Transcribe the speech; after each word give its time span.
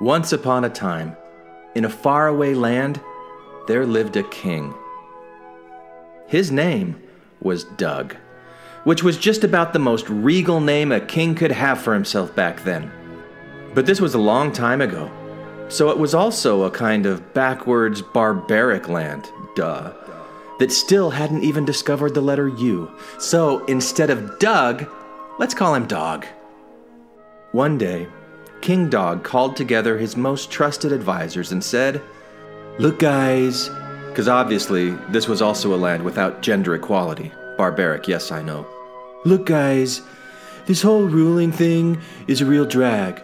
Once 0.00 0.32
upon 0.32 0.64
a 0.64 0.68
time, 0.68 1.16
in 1.76 1.84
a 1.84 1.88
faraway 1.88 2.52
land, 2.52 3.00
there 3.68 3.86
lived 3.86 4.16
a 4.16 4.24
king. 4.24 4.74
His 6.26 6.50
name 6.50 7.00
was 7.40 7.62
Doug, 7.62 8.16
which 8.82 9.04
was 9.04 9.16
just 9.16 9.44
about 9.44 9.72
the 9.72 9.78
most 9.78 10.08
regal 10.08 10.60
name 10.60 10.90
a 10.90 11.00
king 11.00 11.36
could 11.36 11.52
have 11.52 11.80
for 11.80 11.94
himself 11.94 12.34
back 12.34 12.64
then. 12.64 12.90
But 13.72 13.86
this 13.86 14.00
was 14.00 14.14
a 14.14 14.18
long 14.18 14.50
time 14.50 14.80
ago, 14.80 15.08
so 15.68 15.90
it 15.90 15.98
was 15.98 16.12
also 16.12 16.64
a 16.64 16.70
kind 16.72 17.06
of 17.06 17.32
backwards, 17.32 18.02
barbaric 18.02 18.88
land, 18.88 19.30
duh, 19.54 19.92
that 20.58 20.72
still 20.72 21.10
hadn't 21.10 21.44
even 21.44 21.64
discovered 21.64 22.14
the 22.14 22.20
letter 22.20 22.48
U. 22.48 22.90
So 23.18 23.64
instead 23.66 24.10
of 24.10 24.40
Doug, 24.40 24.88
let's 25.38 25.54
call 25.54 25.74
him 25.76 25.86
Dog. 25.86 26.26
One 27.52 27.78
day, 27.78 28.08
King 28.64 28.88
Dog 28.88 29.24
called 29.24 29.56
together 29.56 29.98
his 29.98 30.16
most 30.16 30.50
trusted 30.50 30.90
advisors 30.90 31.52
and 31.52 31.62
said, 31.62 32.00
Look, 32.78 32.98
guys, 32.98 33.68
because 34.08 34.26
obviously 34.26 34.92
this 35.10 35.28
was 35.28 35.42
also 35.42 35.74
a 35.74 35.76
land 35.76 36.02
without 36.02 36.40
gender 36.40 36.74
equality. 36.74 37.30
Barbaric, 37.58 38.08
yes, 38.08 38.32
I 38.32 38.40
know. 38.40 38.66
Look, 39.26 39.44
guys, 39.44 40.00
this 40.64 40.80
whole 40.80 41.04
ruling 41.04 41.52
thing 41.52 42.00
is 42.26 42.40
a 42.40 42.46
real 42.46 42.64
drag. 42.64 43.22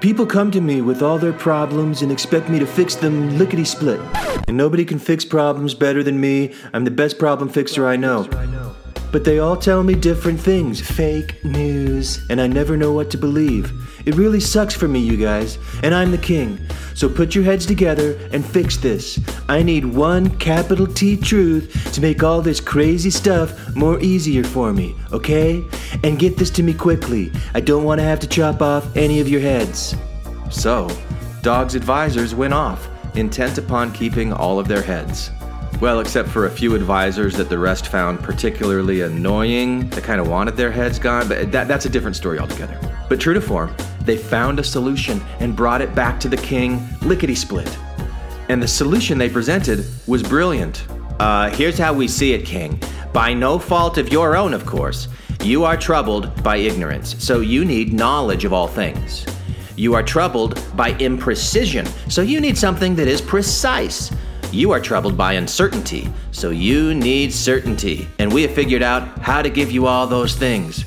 People 0.00 0.24
come 0.24 0.52
to 0.52 0.60
me 0.60 0.82
with 0.82 1.02
all 1.02 1.18
their 1.18 1.32
problems 1.32 2.00
and 2.00 2.12
expect 2.12 2.48
me 2.48 2.60
to 2.60 2.66
fix 2.66 2.94
them 2.94 3.38
lickety 3.38 3.64
split. 3.64 4.00
And 4.46 4.56
nobody 4.56 4.84
can 4.84 5.00
fix 5.00 5.24
problems 5.24 5.74
better 5.74 6.04
than 6.04 6.20
me. 6.20 6.54
I'm 6.72 6.84
the 6.84 6.92
best 6.92 7.18
problem 7.18 7.48
fixer 7.48 7.88
I 7.88 7.96
know. 7.96 8.22
But 9.12 9.24
they 9.24 9.40
all 9.40 9.56
tell 9.56 9.82
me 9.82 9.94
different 9.94 10.40
things 10.40 10.80
fake 10.80 11.44
news, 11.44 12.24
and 12.30 12.40
I 12.40 12.46
never 12.46 12.76
know 12.76 12.92
what 12.92 13.10
to 13.10 13.18
believe. 13.18 13.72
It 14.06 14.14
really 14.14 14.40
sucks 14.40 14.74
for 14.74 14.88
me, 14.88 15.00
you 15.00 15.16
guys, 15.16 15.58
and 15.82 15.94
I'm 15.94 16.10
the 16.10 16.18
king. 16.18 16.58
So 16.94 17.08
put 17.08 17.34
your 17.34 17.44
heads 17.44 17.66
together 17.66 18.18
and 18.32 18.44
fix 18.44 18.76
this. 18.76 19.18
I 19.48 19.62
need 19.62 19.84
one 19.84 20.38
capital 20.38 20.86
T 20.86 21.16
truth 21.16 21.92
to 21.92 22.00
make 22.00 22.22
all 22.22 22.40
this 22.40 22.60
crazy 22.60 23.10
stuff 23.10 23.74
more 23.74 24.00
easier 24.00 24.44
for 24.44 24.72
me, 24.72 24.94
okay? 25.12 25.64
And 26.04 26.18
get 26.18 26.36
this 26.36 26.50
to 26.50 26.62
me 26.62 26.72
quickly. 26.72 27.32
I 27.54 27.60
don't 27.60 27.84
want 27.84 27.98
to 28.00 28.04
have 28.04 28.20
to 28.20 28.26
chop 28.28 28.62
off 28.62 28.96
any 28.96 29.20
of 29.20 29.28
your 29.28 29.40
heads. 29.40 29.94
So, 30.50 30.88
Dog's 31.42 31.74
advisors 31.74 32.34
went 32.34 32.54
off, 32.54 32.88
intent 33.16 33.58
upon 33.58 33.92
keeping 33.92 34.32
all 34.32 34.58
of 34.58 34.68
their 34.68 34.82
heads. 34.82 35.30
Well, 35.80 36.00
except 36.00 36.28
for 36.28 36.44
a 36.44 36.50
few 36.50 36.74
advisors 36.74 37.34
that 37.38 37.48
the 37.48 37.58
rest 37.58 37.86
found 37.88 38.20
particularly 38.20 39.00
annoying, 39.00 39.88
that 39.90 40.04
kind 40.04 40.20
of 40.20 40.28
wanted 40.28 40.54
their 40.54 40.70
heads 40.70 40.98
gone, 40.98 41.26
but 41.26 41.50
that, 41.52 41.68
that's 41.68 41.86
a 41.86 41.88
different 41.88 42.16
story 42.16 42.38
altogether. 42.38 42.78
But 43.08 43.18
true 43.18 43.32
to 43.32 43.40
form, 43.40 43.74
they 44.02 44.18
found 44.18 44.58
a 44.58 44.64
solution 44.64 45.22
and 45.38 45.56
brought 45.56 45.80
it 45.80 45.94
back 45.94 46.20
to 46.20 46.28
the 46.28 46.36
king 46.36 46.86
lickety 47.00 47.34
split. 47.34 47.78
And 48.50 48.62
the 48.62 48.68
solution 48.68 49.16
they 49.16 49.30
presented 49.30 49.86
was 50.06 50.22
brilliant. 50.22 50.84
Uh, 51.18 51.48
here's 51.48 51.78
how 51.78 51.94
we 51.94 52.08
see 52.08 52.34
it, 52.34 52.44
King. 52.44 52.78
By 53.14 53.32
no 53.32 53.58
fault 53.58 53.96
of 53.96 54.12
your 54.12 54.36
own, 54.36 54.52
of 54.52 54.66
course, 54.66 55.08
you 55.42 55.64
are 55.64 55.78
troubled 55.78 56.42
by 56.42 56.58
ignorance, 56.58 57.16
so 57.24 57.40
you 57.40 57.64
need 57.64 57.94
knowledge 57.94 58.44
of 58.44 58.52
all 58.52 58.68
things. 58.68 59.24
You 59.76 59.94
are 59.94 60.02
troubled 60.02 60.62
by 60.76 60.92
imprecision, 60.94 61.86
so 62.10 62.20
you 62.20 62.38
need 62.38 62.58
something 62.58 62.94
that 62.96 63.08
is 63.08 63.22
precise. 63.22 64.10
You 64.52 64.72
are 64.72 64.80
troubled 64.80 65.16
by 65.16 65.34
uncertainty, 65.34 66.08
so 66.32 66.50
you 66.50 66.92
need 66.92 67.32
certainty. 67.32 68.08
And 68.18 68.32
we 68.32 68.42
have 68.42 68.52
figured 68.52 68.82
out 68.82 69.06
how 69.20 69.42
to 69.42 69.48
give 69.48 69.70
you 69.70 69.86
all 69.86 70.08
those 70.08 70.34
things. 70.34 70.84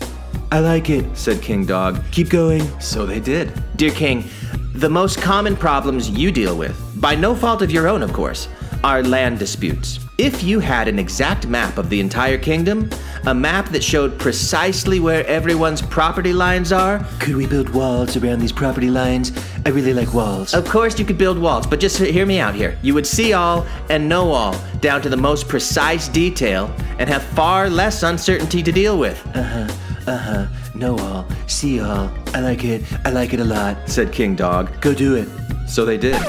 I 0.52 0.60
like 0.60 0.90
it, 0.90 1.06
said 1.18 1.42
King 1.42 1.66
Dog. 1.66 2.04
Keep 2.12 2.30
going. 2.30 2.62
So 2.82 3.06
they 3.06 3.22
did. 3.22 3.54
Dear 3.78 3.92
King, 3.92 4.26
the 4.74 4.90
most 4.90 5.22
common 5.22 5.56
problems 5.56 6.10
you 6.10 6.30
deal 6.32 6.58
with, 6.58 6.78
by 7.00 7.16
no 7.16 7.34
fault 7.34 7.62
of 7.62 7.72
your 7.72 7.88
own, 7.88 8.04
of 8.04 8.12
course, 8.12 8.50
are 8.84 9.02
land 9.02 9.40
disputes. 9.40 10.03
If 10.20 10.44
you 10.44 10.60
had 10.60 10.88
an 10.88 11.00
exact 11.00 11.48
map 11.48 11.80
of 11.80 11.90
the 11.90 12.00
entire 12.00 12.38
kingdom, 12.38 12.88
a 13.26 13.34
map 13.34 13.70
that 13.70 13.84
showed 13.84 14.20
precisely 14.20 15.00
where 15.00 15.26
everyone's 15.26 15.82
property 15.82 16.34
lines 16.34 16.72
are, 16.72 17.04
Could 17.20 17.36
we 17.36 17.48
build 17.48 17.70
walls 17.70 18.16
around 18.16 18.40
these 18.40 18.52
property 18.52 18.92
lines? 18.92 19.32
I 19.66 19.70
really 19.70 19.94
like 19.94 20.14
walls. 20.14 20.54
of 20.54 20.66
course 20.70 21.00
you 21.00 21.06
could 21.06 21.18
build 21.18 21.40
walls, 21.40 21.66
but 21.66 21.80
just 21.80 21.98
hear 21.98 22.28
me 22.28 22.40
out 22.40 22.54
here. 22.54 22.78
You 22.84 22.94
would 22.94 23.08
see 23.08 23.34
all 23.34 23.66
and 23.90 24.08
know 24.08 24.32
all, 24.32 24.56
down 24.82 25.02
to 25.02 25.10
the 25.10 25.18
most 25.18 25.48
precise 25.48 26.08
detail, 26.08 26.72
and 27.00 27.10
have 27.10 27.24
far 27.24 27.68
less 27.70 28.04
uncertainty 28.04 28.62
to 28.62 28.72
deal 28.72 29.00
with. 29.00 29.20
Uh 29.36 29.42
huh. 29.42 29.68
Uh 30.06 30.18
huh. 30.18 30.46
Know 30.76 30.96
all. 31.00 31.26
See 31.48 31.80
all. 31.82 32.12
I 32.36 32.40
like 32.40 32.64
it. 32.64 32.84
I 33.04 33.10
like 33.10 33.34
it 33.34 33.40
a 33.40 33.46
lot. 33.46 33.78
Said 33.90 34.12
King 34.12 34.36
Dog. 34.36 34.80
Go 34.80 34.94
do 34.94 35.16
it. 35.16 35.28
So 35.68 35.86
they 35.86 35.98
did. 35.98 36.22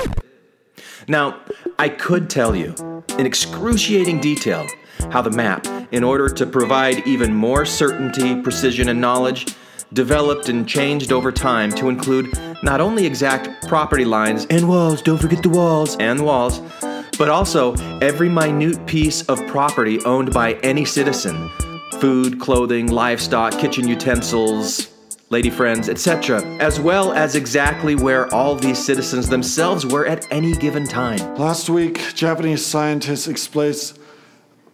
Now, 1.09 1.41
I 1.79 1.89
could 1.89 2.31
tell 2.31 2.57
you 2.57 2.75
in 3.19 3.27
excruciating 3.27 4.21
detail 4.21 4.67
how 5.11 5.23
the 5.23 5.31
map, 5.31 5.67
in 5.93 6.03
order 6.03 6.29
to 6.29 6.47
provide 6.47 7.07
even 7.07 7.35
more 7.35 7.67
certainty, 7.67 8.41
precision, 8.41 8.89
and 8.89 9.01
knowledge, 9.01 9.55
developed 9.93 10.49
and 10.49 10.67
changed 10.67 11.13
over 11.13 11.31
time 11.31 11.71
to 11.73 11.89
include 11.89 12.37
not 12.63 12.81
only 12.81 13.07
exact 13.07 13.69
property 13.69 14.05
lines 14.05 14.47
And 14.47 14.69
walls, 14.69 15.03
don't 15.03 15.19
forget 15.19 15.43
the 15.43 15.51
walls. 15.51 15.97
and 16.01 16.25
walls, 16.25 16.61
but 17.19 17.29
also 17.29 17.75
every 18.01 18.29
minute 18.29 18.87
piece 18.87 19.23
of 19.27 19.47
property 19.47 20.03
owned 20.05 20.33
by 20.33 20.55
any 20.63 20.85
citizen 20.85 21.51
food, 22.01 22.41
clothing, 22.41 22.91
livestock, 22.91 23.57
kitchen 23.59 23.87
utensils, 23.87 24.89
lady 25.35 25.51
friends, 25.51 25.89
etc., 25.89 26.41
as 26.61 26.79
well 26.79 27.13
as 27.13 27.35
exactly 27.35 27.97
where 27.97 28.33
all 28.33 28.55
these 28.55 28.79
citizens 28.79 29.29
themselves 29.29 29.85
were 29.85 30.07
at 30.07 30.25
any 30.31 30.53
given 30.53 30.87
time. 30.87 31.19
Last 31.35 31.69
week, 31.69 32.01
Japanese 32.15 32.65
scientists 32.65 33.27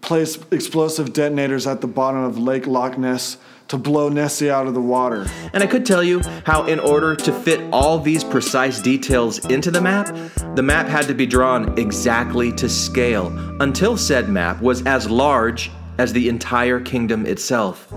placed 0.03 0.53
explosive 0.53 1.15
detonators 1.15 1.67
at 1.67 1.81
the 1.81 1.87
bottom 1.87 2.23
of 2.23 2.37
Lake 2.37 2.67
Loch 2.67 2.99
Ness 2.99 3.39
to 3.69 3.79
blow 3.79 4.11
Nessie 4.11 4.51
out 4.51 4.67
of 4.67 4.75
the 4.75 4.83
water. 4.83 5.27
And 5.55 5.63
I 5.63 5.67
could 5.67 5.87
tell 5.87 6.03
you 6.03 6.21
how, 6.45 6.67
in 6.67 6.79
order 6.79 7.17
to 7.17 7.33
fit 7.33 7.63
all 7.73 7.99
these 7.99 8.23
precise 8.23 8.83
details 8.83 9.39
into 9.47 9.71
the 9.71 9.81
map, 9.81 10.15
the 10.57 10.63
map 10.63 10.89
had 10.89 11.07
to 11.07 11.15
be 11.15 11.25
drawn 11.25 11.79
exactly 11.79 12.53
to 12.53 12.69
scale 12.69 13.29
until 13.63 13.97
said 13.97 14.29
map 14.29 14.61
was 14.61 14.83
as 14.85 15.09
large 15.09 15.71
as 15.97 16.13
the 16.13 16.29
entire 16.29 16.81
kingdom 16.81 17.25
itself. 17.25 17.91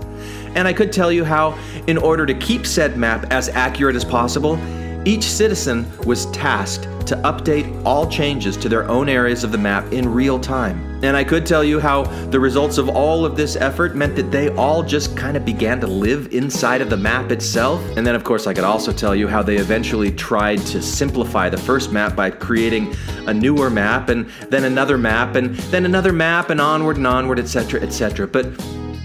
And 0.54 0.68
I 0.68 0.72
could 0.72 0.92
tell 0.92 1.10
you 1.10 1.24
how, 1.24 1.58
in 1.86 1.98
order 1.98 2.26
to 2.26 2.34
keep 2.34 2.66
said 2.66 2.96
map 2.96 3.26
as 3.30 3.48
accurate 3.48 3.96
as 3.96 4.04
possible, 4.04 4.58
each 5.06 5.24
citizen 5.24 5.86
was 6.06 6.26
tasked 6.26 6.84
to 7.06 7.16
update 7.16 7.84
all 7.84 8.08
changes 8.08 8.56
to 8.56 8.68
their 8.68 8.88
own 8.88 9.10
areas 9.10 9.44
of 9.44 9.52
the 9.52 9.58
map 9.58 9.92
in 9.92 10.08
real 10.08 10.38
time. 10.40 10.80
And 11.04 11.14
I 11.14 11.22
could 11.22 11.44
tell 11.44 11.62
you 11.62 11.78
how 11.78 12.04
the 12.30 12.40
results 12.40 12.78
of 12.78 12.88
all 12.88 13.26
of 13.26 13.36
this 13.36 13.56
effort 13.56 13.94
meant 13.94 14.16
that 14.16 14.30
they 14.30 14.48
all 14.56 14.82
just 14.82 15.14
kind 15.14 15.36
of 15.36 15.44
began 15.44 15.78
to 15.80 15.86
live 15.86 16.32
inside 16.32 16.80
of 16.80 16.88
the 16.88 16.96
map 16.96 17.30
itself. 17.30 17.82
And 17.98 18.06
then, 18.06 18.14
of 18.14 18.24
course, 18.24 18.46
I 18.46 18.54
could 18.54 18.64
also 18.64 18.90
tell 18.90 19.14
you 19.14 19.28
how 19.28 19.42
they 19.42 19.56
eventually 19.56 20.10
tried 20.10 20.60
to 20.60 20.80
simplify 20.80 21.50
the 21.50 21.58
first 21.58 21.92
map 21.92 22.16
by 22.16 22.30
creating 22.30 22.94
a 23.26 23.34
newer 23.34 23.68
map 23.68 24.08
and 24.08 24.26
then 24.48 24.64
another 24.64 24.96
map 24.96 25.34
and 25.34 25.54
then 25.70 25.84
another 25.84 26.12
map 26.12 26.48
and 26.48 26.58
onward 26.58 26.96
and 26.96 27.06
onward, 27.06 27.38
etc., 27.38 27.82
etc. 27.82 28.26
But 28.26 28.46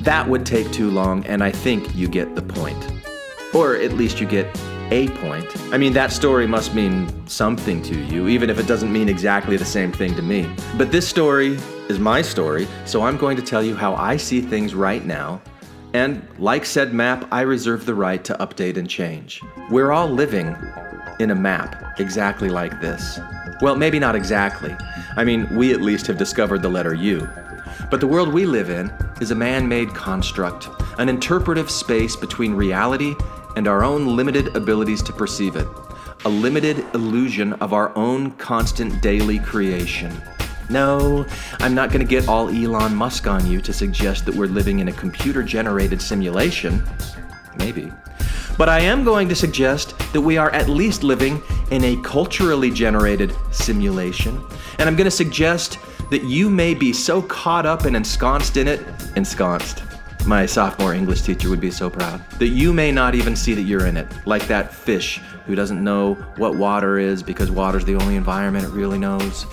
that 0.02 0.28
would 0.28 0.46
take 0.46 0.72
too 0.72 0.90
long, 0.90 1.26
and 1.26 1.44
I 1.44 1.52
think 1.52 1.96
you 1.96 2.08
get 2.08 2.36
the 2.36 2.42
point. 2.42 2.78
Or 3.54 3.76
at 3.76 3.94
least 3.94 4.20
you 4.20 4.28
get 4.28 4.48
a 4.92 5.08
point. 5.10 5.46
I 5.74 5.78
mean, 5.78 5.94
that 5.94 6.12
story 6.12 6.48
must 6.48 6.74
mean 6.74 7.28
something 7.28 7.82
to 7.84 8.00
you, 8.06 8.28
even 8.28 8.50
if 8.50 8.60
it 8.60 8.68
doesn't 8.68 8.92
mean 8.92 9.10
exactly 9.10 9.58
the 9.58 9.66
same 9.66 9.92
thing 9.92 10.16
to 10.16 10.22
me. 10.22 10.50
But 10.78 10.92
this 10.92 11.08
story 11.08 11.58
is 11.90 12.00
my 12.00 12.22
story, 12.22 12.68
so 12.86 13.04
I'm 13.04 13.18
going 13.18 13.36
to 13.38 13.44
tell 13.44 13.62
you 13.62 13.76
how 13.76 13.96
I 13.96 14.18
see 14.18 14.42
things 14.42 14.74
right 14.74 15.06
now. 15.06 15.42
And 15.94 16.26
like 16.38 16.66
said 16.66 16.94
map, 16.94 17.28
I 17.32 17.42
reserve 17.42 17.86
the 17.86 17.96
right 17.96 18.24
to 18.26 18.36
update 18.36 18.78
and 18.78 18.90
change. 18.90 19.42
We're 19.70 19.92
all 19.92 20.08
living 20.08 20.56
in 21.20 21.32
a 21.32 21.36
map 21.36 22.00
exactly 22.00 22.50
like 22.50 22.80
this. 22.80 23.20
Well, 23.62 23.76
maybe 23.76 24.00
not 24.00 24.16
exactly. 24.16 24.76
I 25.18 25.24
mean, 25.24 25.54
we 25.56 25.74
at 25.74 25.82
least 25.82 26.08
have 26.08 26.18
discovered 26.18 26.62
the 26.62 26.70
letter 26.70 26.94
U. 26.94 27.28
But 27.90 28.00
the 28.00 28.08
world 28.08 28.34
we 28.34 28.46
live 28.46 28.70
in 28.70 28.92
is 29.22 29.32
a 29.32 29.36
man 29.36 29.68
made 29.68 29.94
construct, 29.94 30.70
an 30.98 31.10
interpretive 31.10 31.70
space 31.72 32.16
between 32.16 32.54
reality 32.54 33.16
and 33.56 33.68
our 33.68 33.84
own 33.84 34.16
limited 34.16 34.56
abilities 34.56 35.02
to 35.04 35.14
perceive 35.14 35.56
it, 35.56 35.68
a 36.26 36.30
limited 36.30 36.86
illusion 36.94 37.54
of 37.54 37.74
our 37.74 37.96
own 37.98 38.32
constant 38.32 39.02
daily 39.02 39.40
creation. 39.40 40.14
No, 40.70 41.26
I'm 41.60 41.74
not 41.74 41.90
going 41.90 42.06
to 42.06 42.10
get 42.10 42.28
all 42.28 42.50
Elon 42.50 42.94
Musk 42.94 43.26
on 43.26 43.48
you 43.48 43.60
to 43.62 43.74
suggest 43.74 44.26
that 44.26 44.36
we're 44.36 44.46
living 44.46 44.80
in 44.80 44.88
a 44.90 44.94
computer 44.94 45.42
generated 45.42 46.00
simulation. 46.00 46.84
Maybe. 47.58 47.92
But 48.56 48.70
I 48.70 48.82
am 48.82 49.04
going 49.04 49.28
to 49.30 49.36
suggest 49.36 49.98
that 50.14 50.22
we 50.22 50.38
are 50.38 50.52
at 50.52 50.70
least 50.70 51.02
living 51.02 51.42
in 51.72 51.84
a 51.86 52.02
culturally 52.04 52.70
generated 52.70 53.34
simulation. 53.52 54.40
And 54.78 54.88
I'm 54.88 54.96
going 54.96 55.06
to 55.06 55.12
suggest 55.12 55.80
that 56.10 56.24
you 56.24 56.50
may 56.50 56.74
be 56.74 56.92
so 56.92 57.22
caught 57.22 57.66
up 57.66 57.86
and 57.86 57.96
ensconced 57.96 58.58
in 58.58 58.68
it, 58.68 58.82
ensconced, 59.16 59.84
My 60.26 60.46
sophomore 60.46 60.94
English 60.94 61.22
teacher 61.22 61.50
would 61.50 61.62
be 61.62 61.72
so 61.72 61.90
proud. 61.90 62.28
That 62.40 62.50
you 62.50 62.74
may 62.74 62.92
not 62.92 63.16
even 63.16 63.36
see 63.36 63.54
that 63.54 63.62
you're 63.62 63.86
in 63.86 63.98
it, 63.98 64.08
like 64.26 64.48
that 64.48 64.74
fish 64.74 65.20
who 65.46 65.56
doesn't 65.56 65.84
know 65.84 66.16
what 66.38 66.56
water 66.56 67.00
is 67.00 67.24
because 67.24 67.50
water's 67.50 67.86
the 67.86 67.96
only 67.96 68.16
environment 68.16 68.66
it 68.66 68.72
really 68.72 69.00
knows. 69.00 69.46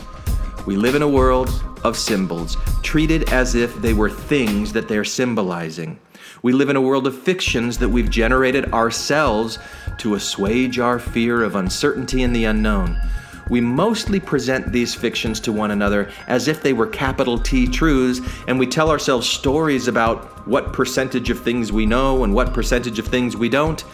We 0.67 0.77
live 0.77 0.95
in 0.95 1.03
a 1.03 1.09
world 1.09 1.49
of 1.85 1.97
symbols, 1.97 2.57
treated 2.83 3.33
as 3.33 3.55
if 3.55 3.75
they 3.77 3.93
were 3.93 4.11
things 4.11 4.73
that 4.73 4.89
they're 4.89 5.05
symbolizing. 5.05 5.99
We 6.43 6.53
live 6.53 6.69
in 6.69 6.77
a 6.77 6.81
world 6.81 7.07
of 7.07 7.19
fictions 7.19 7.79
that 7.79 7.89
we've 7.89 8.11
generated 8.11 8.73
ourselves 8.73 9.59
to 9.99 10.15
assuage 10.15 10.79
our 10.79 10.99
fear 10.99 11.43
of 11.43 11.55
uncertainty 11.55 12.23
and 12.23 12.35
the 12.35 12.45
unknown. 12.45 13.01
We 13.49 13.61
mostly 13.61 14.19
present 14.19 14.73
these 14.73 14.95
fictions 14.95 15.39
to 15.41 15.53
one 15.53 15.71
another 15.71 16.11
as 16.27 16.49
if 16.49 16.63
they 16.63 16.73
were 16.73 16.87
capital 16.87 17.39
T 17.39 17.67
truths, 17.67 18.21
and 18.49 18.59
we 18.59 18.67
tell 18.67 18.91
ourselves 18.91 19.29
stories 19.29 19.87
about 19.87 20.47
what 20.49 20.73
percentage 20.73 21.31
of 21.31 21.41
things 21.41 21.71
we 21.71 21.87
know 21.87 22.25
and 22.25 22.35
what 22.35 22.53
percentage 22.53 22.99
of 22.99 23.07
things 23.07 23.37
we 23.37 23.49
don't. 23.49 23.85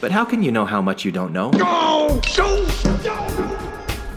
But 0.00 0.10
how 0.10 0.24
can 0.24 0.42
you 0.42 0.52
know 0.52 0.64
how 0.64 0.80
much 0.80 1.04
you 1.04 1.12
don't 1.12 1.32
know? 1.32 1.50
No! 1.50 2.20
No! 2.38 2.66
No! 3.04 3.58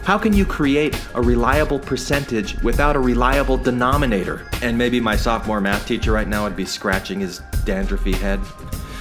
How 0.04 0.18
can 0.18 0.32
you 0.32 0.44
create 0.44 0.98
a 1.14 1.22
reliable 1.22 1.78
percentage 1.78 2.60
without 2.62 2.96
a 2.96 3.00
reliable 3.00 3.56
denominator? 3.56 4.48
And 4.62 4.76
maybe 4.76 5.00
my 5.00 5.16
sophomore 5.16 5.60
math 5.60 5.86
teacher 5.86 6.12
right 6.12 6.26
now 6.26 6.44
would 6.44 6.56
be 6.56 6.64
scratching 6.64 7.20
his 7.20 7.40
dandruffy 7.64 8.14
head. 8.14 8.40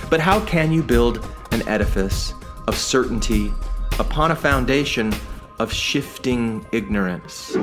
But 0.09 0.19
how 0.19 0.43
can 0.45 0.71
you 0.71 0.83
build 0.83 1.27
an 1.51 1.67
edifice 1.67 2.33
of 2.67 2.77
certainty 2.77 3.51
upon 3.99 4.31
a 4.31 4.35
foundation 4.35 5.11
of 5.61 5.71
shifting 5.71 6.65
ignorance? 6.71 7.53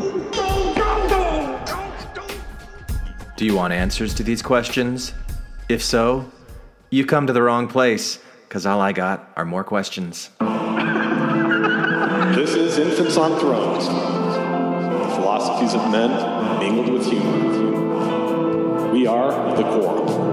Do 3.36 3.44
you 3.44 3.56
want 3.56 3.72
answers 3.72 4.14
to 4.14 4.22
these 4.22 4.40
questions? 4.40 5.12
If 5.68 5.82
so, 5.82 6.30
you 6.90 7.04
come 7.04 7.26
to 7.26 7.32
the 7.32 7.42
wrong 7.42 7.66
place, 7.66 8.20
because 8.48 8.64
all 8.66 8.80
I 8.80 8.92
got 8.92 9.32
are 9.36 9.44
more 9.44 9.64
questions. 9.64 10.30
This 12.36 12.54
is 12.54 12.78
Infants 12.78 13.16
on 13.16 13.38
Thrones. 13.40 13.86
The 13.86 15.14
philosophies 15.16 15.74
of 15.74 15.90
men 15.90 16.10
mingled 16.60 16.90
with 16.90 17.10
humor. 17.10 18.92
We 18.92 19.08
are 19.08 19.56
the 19.56 19.64
Quorum. 19.64 20.27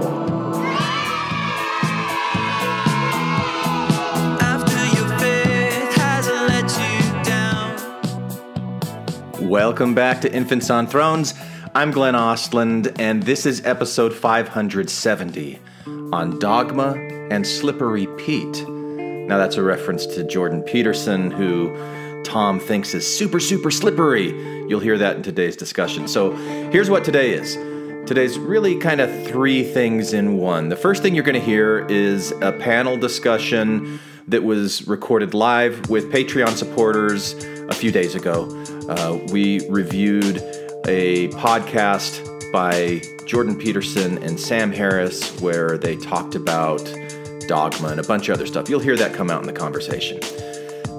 Welcome 9.46 9.94
back 9.94 10.22
to 10.22 10.32
Infants 10.32 10.70
on 10.70 10.88
Thrones. 10.88 11.32
I'm 11.72 11.92
Glenn 11.92 12.14
Ostlund, 12.14 12.98
and 12.98 13.22
this 13.22 13.46
is 13.46 13.64
episode 13.64 14.12
570 14.12 15.60
on 15.86 16.40
Dogma 16.40 16.94
and 17.30 17.46
Slippery 17.46 18.08
Pete. 18.18 18.66
Now, 18.68 19.38
that's 19.38 19.54
a 19.54 19.62
reference 19.62 20.04
to 20.06 20.24
Jordan 20.24 20.62
Peterson, 20.64 21.30
who 21.30 21.72
Tom 22.24 22.58
thinks 22.58 22.92
is 22.92 23.06
super, 23.06 23.38
super 23.38 23.70
slippery. 23.70 24.30
You'll 24.68 24.80
hear 24.80 24.98
that 24.98 25.14
in 25.14 25.22
today's 25.22 25.54
discussion. 25.54 26.08
So, 26.08 26.32
here's 26.72 26.90
what 26.90 27.04
today 27.04 27.30
is 27.30 27.54
today's 28.08 28.40
really 28.40 28.76
kind 28.80 29.00
of 29.00 29.28
three 29.28 29.62
things 29.62 30.12
in 30.12 30.38
one. 30.38 30.70
The 30.70 30.76
first 30.76 31.04
thing 31.04 31.14
you're 31.14 31.22
going 31.22 31.40
to 31.40 31.46
hear 31.46 31.86
is 31.86 32.32
a 32.42 32.50
panel 32.50 32.96
discussion 32.96 34.00
that 34.26 34.42
was 34.42 34.88
recorded 34.88 35.34
live 35.34 35.88
with 35.88 36.10
Patreon 36.10 36.56
supporters 36.56 37.34
a 37.68 37.74
few 37.74 37.92
days 37.92 38.16
ago. 38.16 38.48
Uh, 38.88 39.18
we 39.32 39.68
reviewed 39.68 40.38
a 40.86 41.28
podcast 41.28 42.22
by 42.52 43.00
Jordan 43.26 43.56
Peterson 43.56 44.22
and 44.22 44.38
Sam 44.38 44.70
Harris 44.70 45.40
where 45.40 45.76
they 45.76 45.96
talked 45.96 46.34
about 46.34 46.80
dogma, 47.46 47.88
and 47.88 48.00
a 48.00 48.02
bunch 48.02 48.28
of 48.28 48.34
other 48.34 48.46
stuff. 48.46 48.68
You'll 48.68 48.80
hear 48.80 48.96
that 48.96 49.14
come 49.14 49.30
out 49.30 49.40
in 49.40 49.46
the 49.46 49.52
conversation. 49.52 50.20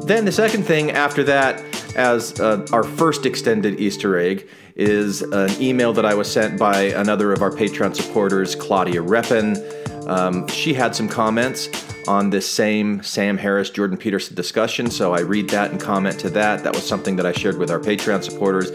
Then 0.06 0.26
the 0.26 0.32
second 0.32 0.64
thing 0.64 0.92
after 0.92 1.24
that, 1.26 1.64
as 1.96 2.40
uh, 2.40 2.66
our 2.72 2.84
first 2.84 3.26
extended 3.26 3.80
Easter 3.80 4.18
egg, 4.18 4.48
is 4.76 5.22
an 5.22 5.50
email 5.62 5.92
that 5.94 6.06
I 6.06 6.14
was 6.14 6.32
sent 6.32 6.58
by 6.58 6.84
another 6.84 7.34
of 7.34 7.42
our 7.42 7.52
Patreon 7.52 7.96
supporters, 7.96 8.56
Claudia 8.56 9.02
Reppin. 9.02 10.08
Um, 10.08 10.48
she 10.48 10.74
had 10.74 10.96
some 10.96 11.10
comments 11.10 11.68
on 12.08 12.30
this 12.30 12.50
same 12.50 13.04
Sam 13.04 13.38
Harris 13.38 13.70
Jordan 13.70 13.98
Peterson 13.98 14.36
discussion, 14.36 14.90
so 14.90 15.14
I 15.14 15.22
read 15.22 15.50
that 15.50 15.72
and 15.72 15.80
comment 15.80 16.20
to 16.22 16.30
that. 16.32 16.64
That 16.64 16.74
was 16.74 16.88
something 16.88 17.16
that 17.18 17.26
I 17.26 17.32
shared 17.32 17.58
with 17.58 17.70
our 17.70 17.80
Patreon 17.80 18.24
supporters. 18.24 18.72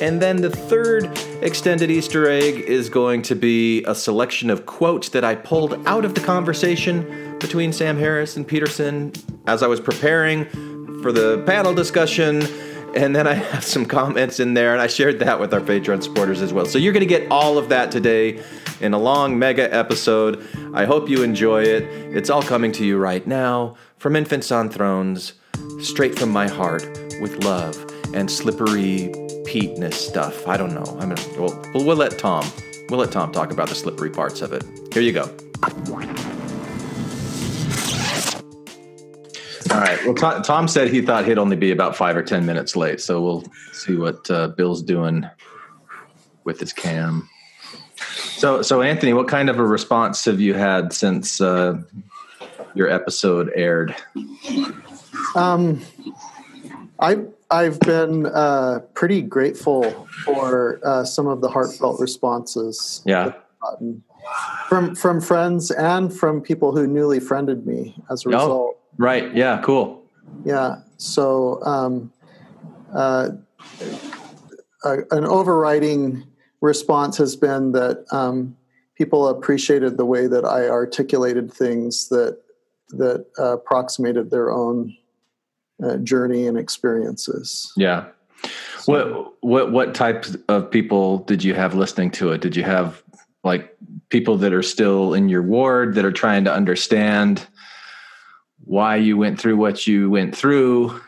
And 0.00 0.20
then 0.20 0.42
the 0.42 0.50
third 0.50 1.08
extended 1.40 1.90
Easter 1.90 2.28
egg 2.28 2.56
is 2.60 2.88
going 2.88 3.22
to 3.22 3.36
be 3.36 3.84
a 3.84 3.94
selection 3.94 4.50
of 4.50 4.66
quotes 4.66 5.08
that 5.10 5.24
I 5.24 5.36
pulled 5.36 5.74
out 5.86 6.04
of 6.04 6.14
the 6.14 6.20
conversation 6.20 7.38
between 7.38 7.72
Sam 7.72 7.96
Harris 7.96 8.36
and 8.36 8.46
Peterson 8.46 9.12
as 9.46 9.62
I 9.62 9.66
was 9.66 9.80
preparing 9.80 10.46
for 11.02 11.12
the 11.12 11.42
panel 11.46 11.72
discussion. 11.72 12.42
And 12.94 13.14
then 13.14 13.26
I 13.26 13.34
have 13.34 13.64
some 13.64 13.86
comments 13.86 14.38
in 14.40 14.54
there, 14.54 14.72
and 14.72 14.80
I 14.80 14.86
shared 14.86 15.18
that 15.18 15.40
with 15.40 15.52
our 15.52 15.60
Patreon 15.60 16.02
supporters 16.02 16.40
as 16.40 16.52
well. 16.52 16.64
So 16.64 16.78
you're 16.78 16.92
going 16.92 17.00
to 17.00 17.06
get 17.06 17.30
all 17.30 17.58
of 17.58 17.68
that 17.68 17.90
today 17.90 18.42
in 18.80 18.94
a 18.94 18.98
long 18.98 19.38
mega 19.38 19.72
episode. 19.74 20.46
I 20.74 20.84
hope 20.84 21.08
you 21.08 21.22
enjoy 21.22 21.62
it. 21.62 21.82
It's 22.14 22.30
all 22.30 22.42
coming 22.42 22.72
to 22.72 22.84
you 22.84 22.98
right 22.98 23.26
now 23.26 23.76
from 23.98 24.14
Infants 24.16 24.52
on 24.52 24.70
Thrones, 24.70 25.34
straight 25.80 26.18
from 26.18 26.30
my 26.30 26.48
heart, 26.48 26.86
with 27.20 27.42
love 27.44 27.76
and 28.14 28.30
slippery 28.30 29.12
peatness 29.44 30.06
stuff. 30.06 30.46
I 30.46 30.56
don't 30.56 30.72
know. 30.72 30.84
I'm 31.00 31.08
gonna, 31.08 31.38
we'll, 31.38 31.84
we'll 31.84 31.96
let 31.96 32.18
Tom. 32.18 32.46
We'll 32.90 33.00
let 33.00 33.12
Tom 33.12 33.32
talk 33.32 33.50
about 33.50 33.68
the 33.68 33.74
slippery 33.74 34.10
parts 34.10 34.40
of 34.42 34.52
it. 34.52 34.64
Here 34.92 35.02
you 35.02 35.12
go. 35.12 35.34
All 39.74 39.80
right. 39.80 39.98
Well, 40.04 40.14
Tom, 40.14 40.40
Tom 40.42 40.68
said 40.68 40.88
he 40.88 41.02
thought 41.02 41.24
he'd 41.24 41.36
only 41.36 41.56
be 41.56 41.72
about 41.72 41.96
five 41.96 42.16
or 42.16 42.22
ten 42.22 42.46
minutes 42.46 42.76
late, 42.76 43.00
so 43.00 43.20
we'll 43.20 43.44
see 43.72 43.96
what 43.96 44.30
uh, 44.30 44.48
Bill's 44.48 44.80
doing 44.80 45.28
with 46.44 46.60
his 46.60 46.72
cam. 46.72 47.28
So, 47.96 48.62
so 48.62 48.82
Anthony, 48.82 49.14
what 49.14 49.26
kind 49.26 49.50
of 49.50 49.58
a 49.58 49.64
response 49.64 50.24
have 50.26 50.40
you 50.40 50.54
had 50.54 50.92
since 50.92 51.40
uh, 51.40 51.82
your 52.74 52.88
episode 52.88 53.50
aired? 53.56 53.96
Um, 55.34 55.80
I 57.00 57.24
I've 57.50 57.80
been 57.80 58.26
uh, 58.26 58.78
pretty 58.94 59.22
grateful 59.22 60.06
for 60.24 60.78
uh, 60.84 61.04
some 61.04 61.26
of 61.26 61.40
the 61.40 61.48
heartfelt 61.48 61.98
responses. 61.98 63.02
Yeah. 63.04 63.32
From 64.68 64.94
from 64.94 65.20
friends 65.20 65.72
and 65.72 66.12
from 66.12 66.42
people 66.42 66.76
who 66.76 66.86
newly 66.86 67.18
friended 67.18 67.66
me 67.66 67.96
as 68.08 68.24
a 68.24 68.28
result. 68.28 68.78
Right. 68.98 69.34
Yeah. 69.34 69.60
Cool. 69.62 70.02
Yeah. 70.44 70.76
So, 70.96 71.62
um, 71.64 72.12
uh, 72.94 73.30
an 74.84 75.24
overriding 75.24 76.24
response 76.60 77.16
has 77.16 77.36
been 77.36 77.72
that 77.72 78.04
um, 78.12 78.56
people 78.96 79.28
appreciated 79.28 79.96
the 79.96 80.04
way 80.04 80.26
that 80.26 80.44
I 80.44 80.68
articulated 80.68 81.52
things 81.52 82.08
that 82.08 82.38
that 82.90 83.26
uh, 83.38 83.54
approximated 83.54 84.30
their 84.30 84.50
own 84.52 84.94
uh, 85.82 85.96
journey 85.98 86.46
and 86.46 86.58
experiences. 86.58 87.72
Yeah. 87.76 88.06
So, 88.78 88.92
what 88.92 89.42
what 89.42 89.72
what 89.72 89.94
types 89.94 90.36
of 90.48 90.70
people 90.70 91.18
did 91.18 91.42
you 91.42 91.54
have 91.54 91.74
listening 91.74 92.10
to 92.12 92.30
it? 92.32 92.40
Did 92.40 92.54
you 92.54 92.62
have 92.62 93.02
like 93.42 93.76
people 94.10 94.36
that 94.38 94.52
are 94.52 94.62
still 94.62 95.14
in 95.14 95.28
your 95.28 95.42
ward 95.42 95.94
that 95.94 96.04
are 96.04 96.12
trying 96.12 96.44
to 96.44 96.52
understand 96.52 97.46
why 98.64 98.96
you 98.96 99.16
went 99.16 99.40
through 99.40 99.56
what 99.56 99.86
you 99.86 100.10
went 100.10 100.36
through, 100.36 101.00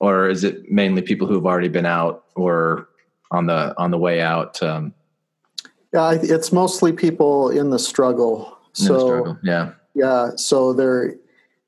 or 0.00 0.28
is 0.28 0.44
it 0.44 0.70
mainly 0.70 1.02
people 1.02 1.26
who 1.26 1.34
have 1.34 1.46
already 1.46 1.68
been 1.68 1.86
out 1.86 2.24
or 2.34 2.88
on 3.30 3.46
the 3.46 3.74
on 3.78 3.90
the 3.90 3.98
way 3.98 4.20
out? 4.20 4.62
Um, 4.62 4.94
yeah, 5.92 6.12
it's 6.20 6.52
mostly 6.52 6.92
people 6.92 7.50
in 7.50 7.70
the 7.70 7.78
struggle. 7.78 8.58
In 8.78 8.86
so 8.86 8.92
the 8.92 9.00
struggle. 9.00 9.38
yeah, 9.42 9.72
yeah. 9.94 10.30
So 10.36 10.72
they're 10.72 11.16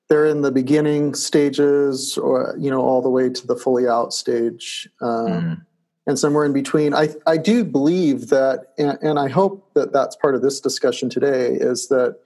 they're 0.09 0.27
in 0.27 0.43
the 0.43 0.53
beginning 0.53 1.15
stages 1.15 2.19
or 2.19 2.55
you 2.59 2.71
know 2.71 2.81
all 2.81 3.03
the 3.03 3.11
way 3.11 3.29
to 3.31 3.47
the 3.47 3.57
fully 3.57 3.89
out 3.89 4.13
stage 4.13 4.89
um, 5.01 5.27
mm. 5.27 5.67
and 6.07 6.19
somewhere 6.19 6.45
in 6.45 6.53
between 6.53 6.95
i 6.95 7.09
i 7.27 7.37
do 7.37 7.65
believe 7.65 8.29
that 8.29 8.73
and, 8.79 8.99
and, 9.03 9.19
i 9.19 9.29
hope 9.29 9.73
that 9.75 9.93
that's 9.93 10.15
part 10.17 10.35
of 10.35 10.43
this 10.43 10.61
discussion 10.61 11.09
today 11.09 11.55
is 11.55 11.89
that 11.89 12.19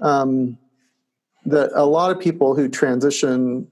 um, 0.00 0.56
that 1.46 1.70
a 1.74 1.84
lot 1.84 2.10
of 2.10 2.20
people 2.20 2.54
who 2.54 2.68
transition 2.68 3.66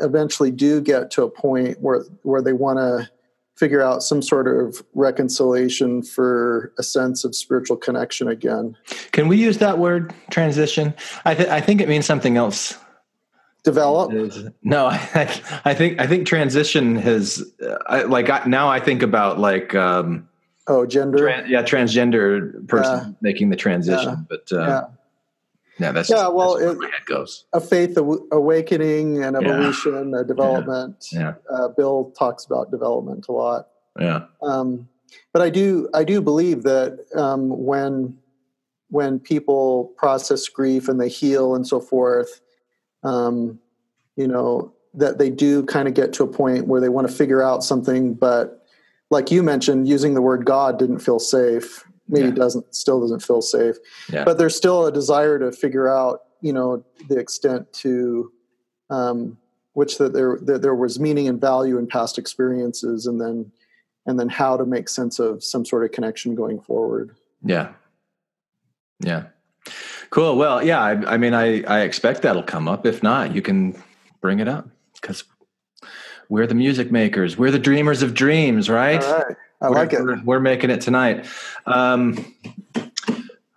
eventually 0.00 0.50
do 0.50 0.80
get 0.80 1.10
to 1.12 1.22
a 1.22 1.30
point 1.30 1.80
where 1.80 2.02
where 2.22 2.42
they 2.42 2.52
want 2.52 2.78
to 2.78 3.08
figure 3.56 3.82
out 3.82 4.02
some 4.02 4.22
sort 4.22 4.48
of 4.48 4.82
reconciliation 4.94 6.02
for 6.02 6.72
a 6.78 6.82
sense 6.82 7.24
of 7.24 7.36
spiritual 7.36 7.76
connection 7.76 8.26
again. 8.26 8.74
Can 9.12 9.28
we 9.28 9.36
use 9.36 9.58
that 9.58 9.78
word 9.78 10.14
transition? 10.30 10.94
I, 11.26 11.34
th- 11.34 11.48
I 11.50 11.60
think 11.60 11.82
it 11.82 11.88
means 11.88 12.06
something 12.06 12.36
else 12.36 12.76
develop 13.62 14.10
no 14.62 14.86
I, 14.90 15.60
I 15.66 15.74
think 15.74 16.00
i 16.00 16.06
think 16.06 16.26
transition 16.26 16.96
has 16.96 17.44
I, 17.86 18.04
like 18.04 18.30
I, 18.30 18.42
now 18.46 18.70
i 18.70 18.80
think 18.80 19.02
about 19.02 19.38
like 19.38 19.74
um 19.74 20.26
Oh, 20.70 20.86
gender. 20.86 21.28
Yeah, 21.48 21.62
transgender 21.62 22.66
person 22.68 23.16
making 23.20 23.50
the 23.50 23.56
transition, 23.56 24.08
Yeah. 24.08 24.24
but 24.28 24.52
uh, 24.52 24.60
Yeah. 24.60 24.84
Yeah. 25.80 25.92
that's 25.92 26.08
Yeah, 26.10 26.16
just, 26.16 26.34
well, 26.34 26.58
that's 26.58 26.78
it- 26.80 26.90
head 26.92 27.06
goes. 27.06 27.44
a 27.52 27.60
faith 27.60 27.96
aw- 27.98 28.18
awakening 28.30 29.22
and 29.22 29.34
Yeah. 29.34 29.48
evolution, 29.48 30.14
a 30.14 30.22
development. 30.24 31.06
Yeah, 31.12 31.34
Uh, 31.50 31.68
Bill 31.68 32.12
talks 32.18 32.44
about 32.44 32.70
development 32.70 33.26
a 33.28 33.32
lot. 33.32 33.68
yeah, 33.98 34.24
Um, 34.42 34.88
but 35.32 35.42
I 35.42 35.50
do 35.50 35.88
I 35.94 36.04
do 36.04 36.20
believe 36.20 36.62
that 36.64 36.98
um, 37.16 37.48
when 37.64 38.16
when 38.90 39.20
people 39.20 39.92
process 39.96 40.48
grief 40.48 40.88
and 40.88 41.00
they 41.00 41.08
heal 41.08 41.54
and 41.54 41.64
so 41.66 41.78
forth, 41.80 42.40
um, 43.04 43.58
you 44.16 44.26
know 44.26 44.72
that 44.94 45.18
they 45.18 45.30
do 45.30 45.64
kind 45.66 45.86
of 45.86 45.94
get 45.94 46.12
to 46.14 46.24
a 46.24 46.26
point 46.26 46.66
where 46.66 46.80
they 46.80 46.88
want 46.88 47.06
to 47.08 47.14
figure 47.14 47.40
out 47.42 47.62
something, 47.62 48.12
but 48.14 48.66
like 49.10 49.30
you 49.30 49.42
mentioned, 49.42 49.88
using 49.88 50.14
the 50.14 50.22
word 50.22 50.44
God 50.44 50.78
didn't 50.78 50.98
feel 50.98 51.20
safe. 51.20 51.84
Maybe 52.10 52.28
Yeah. 52.28 52.34
doesn't 52.34 52.74
still 52.74 53.00
doesn't 53.00 53.22
feel 53.22 53.40
safe. 53.42 53.76
yeah. 54.12 54.24
But 54.24 54.36
there's 54.38 54.56
still 54.56 54.86
a 54.86 54.92
desire 54.92 55.38
to 55.38 55.52
figure 55.52 55.88
out, 55.88 56.20
you 56.40 56.52
know, 56.52 56.84
the 57.08 57.18
extent 57.18 57.72
to 57.74 58.30
um, 58.90 59.38
which 59.74 59.98
that 59.98 60.12
there 60.12 60.38
that 60.42 60.62
there 60.62 60.74
was 60.74 60.98
meaning 60.98 61.28
and 61.28 61.40
value 61.40 61.78
in 61.78 61.86
past 61.86 62.18
experiences, 62.18 63.06
and 63.06 63.20
then 63.20 63.52
and 64.06 64.18
then 64.18 64.28
how 64.28 64.56
to 64.56 64.64
make 64.66 64.88
sense 64.88 65.18
of 65.18 65.44
some 65.44 65.64
sort 65.64 65.84
of 65.84 65.92
connection 65.92 66.34
going 66.34 66.60
forward. 66.60 67.14
Yeah. 67.44 67.72
Yeah. 69.00 69.24
Cool. 70.10 70.36
Well, 70.36 70.64
yeah, 70.64 70.80
I, 70.82 71.14
I 71.14 71.16
mean, 71.16 71.34
I, 71.34 71.62
I 71.62 71.80
expect 71.82 72.22
that'll 72.22 72.42
come 72.42 72.66
up. 72.66 72.84
If 72.84 73.02
not, 73.02 73.34
you 73.34 73.42
can 73.42 73.80
bring 74.20 74.40
it 74.40 74.48
up 74.48 74.68
because 74.94 75.22
we're 76.28 76.46
the 76.46 76.54
music 76.54 76.90
makers. 76.90 77.38
We're 77.38 77.50
the 77.52 77.58
dreamers 77.58 78.02
of 78.02 78.14
dreams, 78.14 78.68
right? 78.68 79.02
I 79.60 79.68
we're, 79.68 79.74
like 79.74 79.92
it. 79.92 80.02
We're, 80.02 80.22
we're 80.22 80.40
making 80.40 80.70
it 80.70 80.80
tonight. 80.80 81.26
Um, 81.66 82.34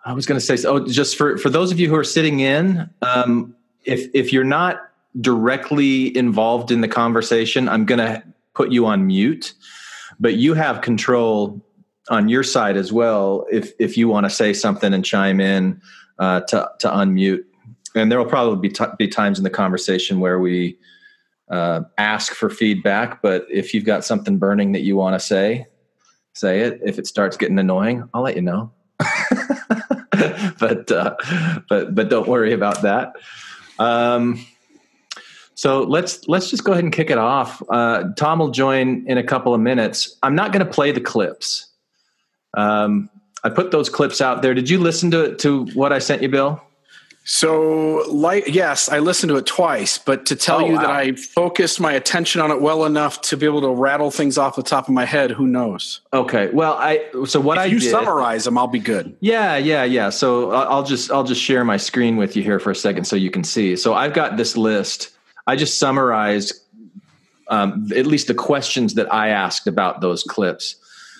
I 0.05 0.13
was 0.13 0.25
going 0.25 0.39
to 0.39 0.45
say, 0.45 0.67
oh, 0.67 0.86
just 0.86 1.15
for, 1.15 1.38
for 1.38 1.50
those 1.50 1.72
of 1.72 1.79
you 1.79 1.88
who 1.88 1.95
are 1.95 2.03
sitting 2.03 2.41
in, 2.41 2.89
um, 3.01 3.55
if, 3.86 4.10
if 4.13 4.33
you're 4.33 4.43
not 4.43 4.81
directly 5.22 6.15
involved 6.17 6.72
in 6.72 6.81
the 6.81 6.88
conversation, 6.88 7.69
I'm 7.69 7.86
going 7.86 8.00
to 8.00 8.24
put 8.53 8.72
you 8.72 8.86
on 8.86 9.07
mute, 9.07 9.53
but 10.19 10.36
you 10.36 10.53
have 10.55 10.81
control 10.81 11.62
on 12.10 12.27
your 12.27 12.43
side 12.43 12.75
as 12.75 12.91
well. 12.91 13.45
If, 13.50 13.72
if 13.79 13.98
you 13.98 14.10
want 14.10 14.25
to 14.25 14.29
say 14.29 14.51
something 14.51 14.93
and 14.93 15.05
chime 15.05 15.39
in 15.39 15.81
uh, 16.19 16.41
to, 16.41 16.69
to 16.79 16.89
unmute, 16.89 17.43
and 17.95 18.12
there 18.12 18.19
will 18.19 18.25
probably 18.25 18.67
be, 18.67 18.74
t- 18.74 18.86
be 18.98 19.07
times 19.07 19.38
in 19.38 19.43
the 19.43 19.50
conversation 19.50 20.19
where 20.19 20.39
we 20.39 20.77
uh, 21.50 21.81
ask 21.98 22.33
for 22.33 22.50
feedback, 22.50 23.22
but 23.22 23.45
if 23.50 23.74
you've 23.74 23.86
got 23.86 24.03
something 24.03 24.38
burning 24.38 24.74
that 24.74 24.81
you 24.81 24.95
want 24.98 25.13
to 25.13 25.19
say, 25.19 25.67
say 26.33 26.61
it. 26.61 26.81
If 26.83 26.99
it 26.99 27.07
starts 27.07 27.37
getting 27.37 27.59
annoying, 27.59 28.07
I'll 28.13 28.21
let 28.21 28.35
you 28.35 28.41
know. 28.41 28.71
but 30.59 30.91
uh, 30.91 31.15
but 31.69 31.95
but 31.95 32.09
don't 32.09 32.27
worry 32.27 32.53
about 32.53 32.81
that. 32.81 33.13
Um, 33.79 34.45
so 35.55 35.83
let's 35.83 36.27
let's 36.27 36.49
just 36.49 36.63
go 36.63 36.71
ahead 36.71 36.83
and 36.83 36.93
kick 36.93 37.09
it 37.09 37.17
off. 37.17 37.61
Uh, 37.69 38.05
Tom 38.17 38.39
will 38.39 38.51
join 38.51 39.05
in 39.07 39.17
a 39.17 39.23
couple 39.23 39.53
of 39.53 39.61
minutes. 39.61 40.17
I'm 40.23 40.35
not 40.35 40.51
going 40.51 40.65
to 40.65 40.71
play 40.71 40.91
the 40.91 41.01
clips. 41.01 41.67
Um, 42.55 43.09
I 43.43 43.49
put 43.49 43.71
those 43.71 43.89
clips 43.89 44.21
out 44.21 44.41
there. 44.41 44.53
Did 44.53 44.69
you 44.69 44.79
listen 44.79 45.11
to 45.11 45.35
to 45.37 45.65
what 45.73 45.93
I 45.93 45.99
sent 45.99 46.21
you, 46.21 46.29
Bill? 46.29 46.61
So, 47.25 48.03
like, 48.10 48.48
yes, 48.48 48.89
I 48.89 49.00
listened 49.00 49.30
to 49.30 49.38
it 49.38 49.46
twice, 49.46 49.98
but 49.98 50.25
to 50.25 50.36
tell 50.36 50.60
Oh, 50.62 50.68
you 50.68 50.77
that. 50.77 50.89
I 50.89 51.13
focused 51.13 51.80
my 51.80 51.94
attention 51.94 52.42
on 52.42 52.51
it 52.51 52.60
well 52.60 52.84
enough 52.84 53.22
to 53.22 53.38
be 53.38 53.46
able 53.46 53.62
to 53.62 53.70
rattle 53.70 54.12
things 54.12 54.38
off 54.38 54.58
the 54.58 54.63
top 54.63 54.89
of 54.89 54.94
my 54.94 55.06
head, 55.06 55.32
who 55.32 55.48
knows? 55.48 56.01
Okay. 56.12 56.50
Well, 56.51 56.74
I 56.74 57.06
so 57.25 57.39
what 57.39 57.58
if 57.58 57.63
I 57.63 57.65
you 57.68 57.80
did. 57.80 57.92
summarize 57.92 58.44
them, 58.44 58.58
I'll 58.58 58.68
be 58.68 58.80
good. 58.80 59.15
Yeah, 59.22 59.56
yeah, 59.56 59.86
yeah. 59.86 60.10
So 60.10 60.51
I'll 60.51 60.84
just 60.84 61.12
I'll 61.12 61.24
just 61.24 61.42
share 61.42 61.63
my 61.63 61.77
screen 61.77 62.18
with 62.18 62.36
you 62.36 62.44
here 62.44 62.60
for 62.60 62.72
a 62.72 62.75
second 62.75 63.06
so 63.06 63.15
you 63.15 63.32
can 63.32 63.46
see. 63.46 63.77
So 63.77 63.94
I've 63.94 64.13
got 64.13 64.36
this 64.36 64.58
list. 64.58 65.12
I 65.48 65.56
just 65.56 65.80
summarized 65.80 66.53
um, 67.48 67.89
at 67.96 68.06
least 68.06 68.27
the 68.27 68.34
questions 68.34 68.96
that 68.96 69.13
I 69.13 69.30
asked 69.30 69.65
about 69.68 70.01
those 70.01 70.24
clips. 70.24 70.75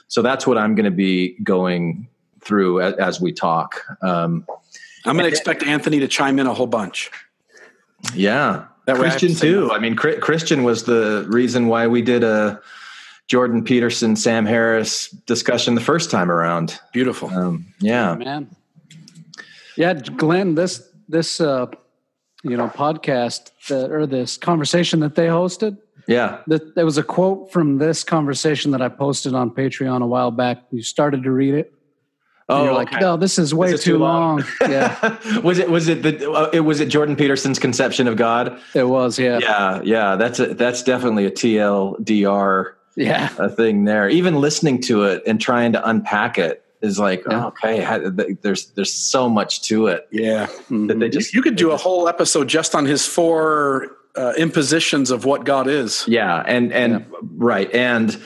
So 0.10 0.22
that's 0.22 0.46
what 0.46 0.58
I'm 0.58 0.76
going 0.76 0.86
to 0.86 0.92
be 0.92 1.38
going 1.44 2.08
through 2.42 2.82
as, 2.82 2.94
as 2.96 3.22
we 3.22 3.32
talk. 3.32 3.82
Um, 4.02 4.46
I'm 5.06 5.16
going 5.18 5.24
to 5.26 5.30
expect 5.30 5.64
Anthony 5.64 6.00
to 6.00 6.08
chime 6.08 6.40
in 6.40 6.48
a 6.48 6.54
whole 6.54 6.68
bunch. 6.68 7.12
yeah, 8.14 8.66
That 8.86 8.98
way 9.00 9.08
I 9.08 9.10
Christian 9.12 9.30
to 9.30 9.40
too. 9.40 9.62
nothing. 9.68 9.76
I 9.76 9.80
mean, 9.80 9.96
Christian 9.96 10.64
was 10.64 10.84
the 10.84 11.26
reason 11.30 11.68
why 11.68 11.88
we 11.88 12.02
did 12.02 12.24
a 12.24 12.62
Jordan 13.28 13.64
Peterson, 13.64 14.16
Sam 14.16 14.46
Harris 14.46 15.10
discussion 15.10 15.76
the 15.76 15.82
first 15.82 16.12
time 16.12 16.30
around. 16.32 16.80
Beautiful. 16.92 17.30
Um, 17.30 17.66
yeah, 17.80 18.16
man. 18.16 18.54
Yeah, 19.78 19.94
Glenn, 19.94 20.56
this 20.56 20.88
this 21.08 21.40
uh, 21.42 21.68
you 22.44 22.58
know 22.58 22.68
podcast 22.68 23.52
that 23.70 23.92
or 23.92 24.06
this 24.06 24.38
conversation 24.38 25.00
that 25.00 25.16
they 25.16 25.28
hosted. 25.28 25.78
yeah. 26.08 26.42
That 26.48 26.76
there 26.76 26.86
was 26.86 26.98
a 26.98 27.04
quote 27.04 27.52
from 27.52 27.78
this 27.78 28.04
conversation 28.04 28.72
that 28.72 28.82
I 28.82 28.90
posted 28.90 29.34
on 29.34 29.52
Patreon 29.52 30.02
a 30.04 30.06
while 30.06 30.32
back. 30.32 30.64
You 30.72 30.84
started 30.84 31.24
to 31.24 31.32
read 31.32 31.54
it. 31.56 31.74
And 32.50 32.58
Oh, 32.60 32.64
you're 32.66 32.74
like, 32.74 32.90
okay. 32.92 33.00
no, 33.00 33.16
this 33.18 33.40
is 33.40 33.54
way 33.54 33.72
This 33.72 33.80
is 33.82 33.86
too, 33.86 33.92
too 33.94 33.98
long." 34.00 34.38
long. 34.40 34.46
yeah, 34.70 35.40
was 35.42 35.60
it 35.60 35.70
was 35.70 35.88
it 35.88 36.04
the 36.04 36.30
uh, 36.32 36.50
it 36.52 36.60
was 36.62 36.80
it 36.82 36.88
Jordan 36.88 37.16
Peterson's 37.16 37.58
conception 37.60 38.08
of 38.08 38.16
God? 38.18 38.60
it 38.74 38.84
was. 38.88 39.18
Yeah, 39.18 39.40
Yeah, 39.40 39.82
yeah, 39.84 40.16
that's 40.18 40.40
a, 40.40 40.54
that's 40.54 40.84
definitely 40.84 41.26
a 41.26 41.32
TLDR 41.32 42.74
yeah. 42.96 43.30
uh, 43.40 43.50
thing 43.50 43.86
there. 43.86 44.10
Even 44.10 44.36
listening 44.42 44.82
to 44.84 45.04
it 45.04 45.24
and 45.26 45.40
trying 45.40 45.74
to 45.74 45.88
unpack 45.88 46.38
it 46.38 46.64
is 46.82 47.00
like, 47.00 47.24
Yeah. 47.30 47.46
oh, 47.46 47.48
okay, 47.48 47.80
how- 47.82 48.00
th- 48.10 48.38
there's 48.42 48.68
there's 48.72 48.92
so 48.94 49.30
much 49.30 49.62
to 49.64 49.88
it 49.88 50.08
yeah. 50.12 50.48
that 50.70 50.98
they 51.00 51.10
just 51.10 51.34
you 51.34 51.42
could 51.42 51.56
do 51.56 51.72
a 51.72 51.78
whole 51.78 52.08
episode 52.10 52.48
just 52.50 52.76
on 52.76 52.86
his 52.86 53.06
four 53.06 53.92
uh, 54.16 54.34
impositions 54.38 55.10
of 55.12 55.26
what 55.26 55.46
God 55.46 55.68
is. 55.68 56.04
yeah, 56.08 56.44
and 56.46 56.72
and 56.74 57.06
right, 57.38 57.74
and 57.74 58.22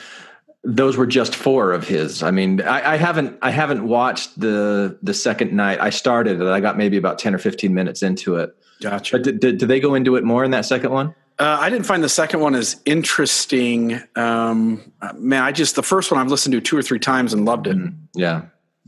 those 0.64 0.96
were 0.96 1.06
just 1.06 1.34
four 1.34 1.72
of 1.72 1.86
his. 1.86 2.22
I 2.22 2.30
mean, 2.30 2.60
I, 2.62 2.94
I 2.94 2.96
haven't 2.96 3.38
I 3.42 3.50
haven't 3.50 3.86
watched 3.86 4.38
the 4.38 4.98
the 5.02 5.14
second 5.14 5.52
night. 5.52 5.80
I 5.80 5.90
started 5.90 6.40
it. 6.40 6.46
I 6.46 6.60
got 6.60 6.76
maybe 6.76 6.96
about 6.96 7.18
ten 7.18 7.34
or 7.34 7.38
fifteen 7.38 7.74
minutes 7.74 8.02
into 8.02 8.36
it. 8.36 8.54
Gotcha. 8.80 9.16
But 9.16 9.24
did, 9.24 9.40
did, 9.40 9.58
did 9.58 9.68
they 9.68 9.80
go 9.80 9.94
into 9.94 10.16
it 10.16 10.24
more 10.24 10.44
in 10.44 10.50
that 10.52 10.64
second 10.64 10.90
one? 10.92 11.14
Uh, 11.38 11.56
I 11.60 11.70
didn't 11.70 11.86
find 11.86 12.02
the 12.02 12.08
second 12.08 12.40
one 12.40 12.54
as 12.56 12.80
interesting. 12.84 14.00
Um, 14.16 14.92
man, 15.14 15.42
I 15.44 15.52
just 15.52 15.76
the 15.76 15.82
first 15.84 16.10
one 16.10 16.20
I've 16.20 16.30
listened 16.30 16.52
to 16.52 16.60
two 16.60 16.76
or 16.76 16.82
three 16.82 16.98
times 16.98 17.32
and 17.32 17.44
loved 17.44 17.68
it. 17.68 17.76
Yeah. 18.14 18.42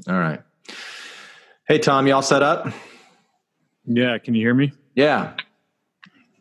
All 0.08 0.18
right. 0.18 0.42
Hey 1.68 1.78
Tom, 1.78 2.06
you 2.08 2.14
all 2.14 2.22
set 2.22 2.42
up? 2.42 2.68
Yeah, 3.84 4.18
can 4.18 4.34
you 4.34 4.40
hear 4.40 4.54
me? 4.54 4.72
Yeah. 4.96 5.34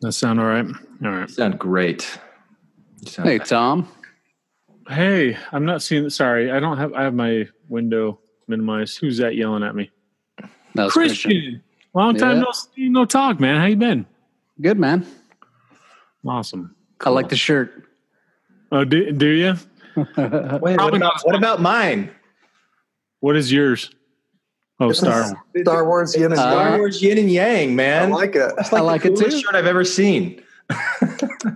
That 0.00 0.12
sound 0.12 0.40
all 0.40 0.46
right? 0.46 0.66
All 1.04 1.10
right. 1.10 1.30
Sound 1.30 1.58
great. 1.58 2.18
You 3.00 3.10
sound 3.10 3.28
Hey, 3.28 3.38
Tom. 3.38 3.88
Hey, 4.90 5.36
I'm 5.52 5.64
not 5.64 5.82
seeing. 5.82 6.10
Sorry, 6.10 6.50
I 6.50 6.58
don't 6.60 6.76
have. 6.78 6.92
I 6.94 7.04
have 7.04 7.14
my 7.14 7.46
window 7.68 8.18
minimized. 8.48 8.98
Who's 8.98 9.18
that 9.18 9.36
yelling 9.36 9.62
at 9.62 9.74
me? 9.74 9.90
That 10.74 10.84
was 10.84 10.92
Christian. 10.92 11.30
Christian. 11.30 11.62
Long 11.94 12.16
time 12.16 12.36
Yeah. 12.38 12.42
no 12.42 12.50
see, 12.52 12.88
no 12.88 13.04
talk, 13.04 13.38
man. 13.40 13.58
How 13.60 13.66
you 13.66 13.76
been? 13.76 14.06
Good 14.60 14.78
man. 14.78 15.06
Awesome. 16.26 16.74
I 17.00 17.10
like 17.10 17.28
the 17.28 17.36
shirt. 17.36 17.84
Oh, 18.72 18.84
do, 18.84 19.10
do 19.12 19.26
you? 19.28 19.54
Wait, 19.96 20.76
what 20.78 20.94
about, 20.94 21.20
what 21.24 21.34
about 21.34 21.60
mine? 21.60 22.10
What 23.20 23.36
is 23.36 23.50
yours? 23.50 23.90
Oh, 24.78 24.92
Star 24.92 25.22
Wars. 25.22 25.32
Star 25.62 25.84
Wars 25.86 26.14
Yin 26.16 26.24
and 26.26 26.34
Uh, 26.34 26.36
Star 26.36 26.68
Yang. 26.70 26.78
Wars 26.78 27.02
Yin 27.02 27.18
and 27.18 27.30
Yang, 27.30 27.70
I 27.70 27.74
man. 27.74 28.10
like 28.10 28.34
it. 28.36 28.52
That's 28.56 28.72
I 28.72 28.80
like 28.80 29.02
the 29.02 29.12
it 29.12 29.18
too. 29.18 29.30
shirt 29.40 29.54
I've 29.54 29.66
ever 29.66 29.84
seen. 29.84 30.42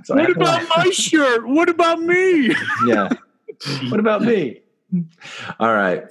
So 0.05 0.15
What 0.15 0.31
about 0.31 0.63
my 0.77 0.91
shirt? 0.91 1.47
What 1.47 1.69
about 1.69 2.01
me? 2.01 2.55
yeah. 2.87 3.09
What 3.91 4.01
about 4.01 4.23
me? 4.23 4.61
All 5.59 5.75
right. 5.75 6.05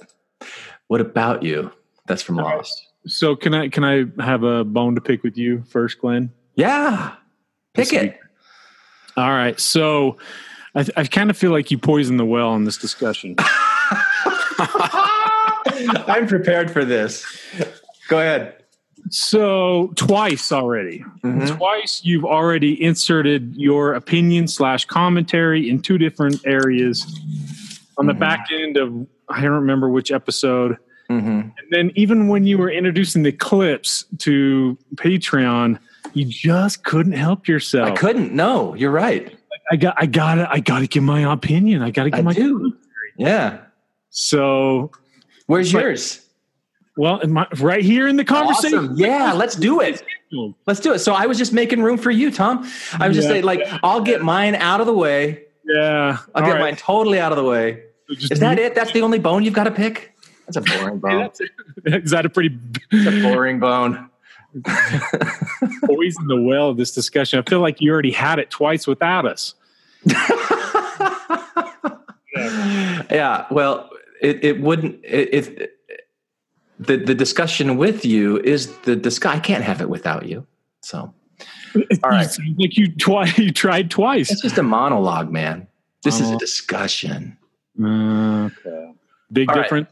What 0.88 1.00
about 1.00 1.42
you? 1.42 1.72
That's 2.06 2.22
from 2.22 2.36
Lost. 2.36 2.88
So 3.06 3.36
can 3.36 3.54
I 3.54 3.68
can 3.68 3.84
I 3.84 4.04
have 4.22 4.42
a 4.42 4.64
bone 4.64 4.94
to 4.94 5.00
pick 5.00 5.22
with 5.22 5.36
you 5.36 5.62
first, 5.68 6.00
Glenn? 6.00 6.32
Yeah. 6.54 7.14
Pick 7.74 7.92
it. 7.92 8.18
All 9.16 9.30
right. 9.30 9.58
So 9.60 10.16
I, 10.74 10.86
I 10.96 11.04
kind 11.04 11.30
of 11.30 11.36
feel 11.36 11.50
like 11.50 11.70
you 11.70 11.78
poisoned 11.78 12.18
the 12.18 12.24
well 12.24 12.54
in 12.54 12.64
this 12.64 12.78
discussion. 12.78 13.36
I'm 16.06 16.26
prepared 16.26 16.70
for 16.70 16.84
this. 16.84 17.24
Go 18.08 18.18
ahead. 18.18 18.63
So 19.10 19.92
twice 19.96 20.50
already, 20.50 21.04
Mhm. 21.22 21.56
twice 21.56 22.00
you've 22.04 22.24
already 22.24 22.82
inserted 22.82 23.54
your 23.56 23.94
opinion 23.94 24.48
slash 24.48 24.84
commentary 24.86 25.68
in 25.68 25.80
two 25.80 25.98
different 25.98 26.40
areas 26.46 27.04
on 27.98 28.06
the 28.06 28.14
back 28.14 28.48
end 28.52 28.76
of 28.76 29.06
I 29.28 29.40
don't 29.40 29.52
remember 29.52 29.88
which 29.88 30.10
episode. 30.10 30.76
Mm-hmm. 31.10 31.28
And 31.28 31.52
then 31.70 31.92
even 31.94 32.28
when 32.28 32.46
you 32.46 32.58
were 32.58 32.70
introducing 32.70 33.22
the 33.22 33.32
clips 33.32 34.04
to 34.18 34.76
Patreon, 34.96 35.78
you 36.14 36.24
just 36.24 36.84
couldn't 36.84 37.12
help 37.12 37.46
yourself. 37.46 37.90
I 37.90 37.94
couldn't. 37.94 38.32
No, 38.32 38.74
you're 38.74 38.90
right. 38.90 39.34
I 39.70 39.76
got 39.76 39.94
I 39.98 40.06
got 40.06 40.34
to 40.36 40.50
I 40.50 40.60
got 40.60 40.80
to 40.80 40.86
give 40.86 41.02
my 41.02 41.30
opinion. 41.32 41.82
I 41.82 41.90
got 41.90 42.04
to 42.04 42.10
give 42.10 42.20
I 42.20 42.22
my 42.22 42.32
do. 42.32 42.72
Yeah. 43.16 43.58
So, 44.10 44.90
where's 45.46 45.72
yours? 45.72 46.23
Well, 46.96 47.20
my, 47.26 47.46
right 47.58 47.82
here 47.82 48.06
in 48.06 48.16
the 48.16 48.24
conversation. 48.24 48.78
Awesome. 48.78 48.96
Yeah, 48.96 49.32
let's 49.32 49.56
do 49.56 49.80
it. 49.80 50.04
Let's 50.66 50.80
do 50.80 50.92
it. 50.92 51.00
So 51.00 51.12
I 51.12 51.26
was 51.26 51.38
just 51.38 51.52
making 51.52 51.82
room 51.82 51.98
for 51.98 52.10
you, 52.10 52.30
Tom. 52.30 52.68
I 52.98 53.08
was 53.08 53.16
just 53.16 53.28
saying, 53.28 53.44
like, 53.44 53.60
I'll 53.82 54.00
get 54.00 54.22
mine 54.22 54.54
out 54.54 54.80
of 54.80 54.86
the 54.86 54.94
way. 54.94 55.44
Yeah, 55.64 56.18
I'll 56.34 56.44
get 56.44 56.52
right. 56.52 56.60
mine 56.60 56.76
totally 56.76 57.18
out 57.18 57.32
of 57.32 57.36
the 57.36 57.44
way. 57.44 57.82
Just 58.10 58.32
Is 58.32 58.40
that 58.40 58.58
it? 58.58 58.74
That's 58.74 58.92
the 58.92 59.02
only 59.02 59.18
bone 59.18 59.44
you've 59.44 59.54
got 59.54 59.64
to 59.64 59.70
pick? 59.70 60.14
That's 60.46 60.56
a 60.56 60.60
boring 60.60 60.98
bone. 61.00 61.30
Is 61.86 62.10
that 62.10 62.26
a 62.26 62.28
pretty 62.28 62.56
a 62.92 63.22
boring 63.22 63.58
bone. 63.60 64.10
poison 65.84 66.28
the 66.28 66.40
well 66.40 66.68
of 66.68 66.76
this 66.76 66.92
discussion? 66.92 67.40
I 67.40 67.48
feel 67.48 67.60
like 67.60 67.80
you 67.80 67.90
already 67.90 68.12
had 68.12 68.38
it 68.38 68.50
twice 68.50 68.86
without 68.86 69.26
us. 69.26 69.54
yeah 73.10 73.46
well 73.50 73.88
it, 74.20 74.44
it 74.44 74.60
wouldn't 74.60 75.02
it, 75.02 75.32
it 75.32 75.73
the 76.86 76.96
the 76.96 77.14
discussion 77.14 77.76
with 77.76 78.04
you 78.04 78.38
is 78.40 78.76
the 78.78 78.96
discuss 78.96 79.34
i 79.34 79.38
can't 79.38 79.64
have 79.64 79.80
it 79.80 79.88
without 79.88 80.26
you 80.26 80.46
so 80.82 81.12
all 82.02 82.10
right 82.10 82.28
like 82.58 82.76
you 82.76 82.92
twice, 82.96 83.36
you 83.44 83.50
tried 83.52 83.90
twice. 83.90 84.30
it's 84.30 84.42
just 84.42 84.58
a 84.58 84.62
monologue 84.62 85.30
man 85.30 85.66
this 86.02 86.20
is 86.20 86.28
Oh. 86.28 86.32
a 86.32 86.36
uh, 86.36 86.38
discussion 86.38 87.36
Okay. 87.80 88.92
Big 89.32 89.48
All 89.50 89.56
right. 89.56 89.62
difference. 89.62 89.88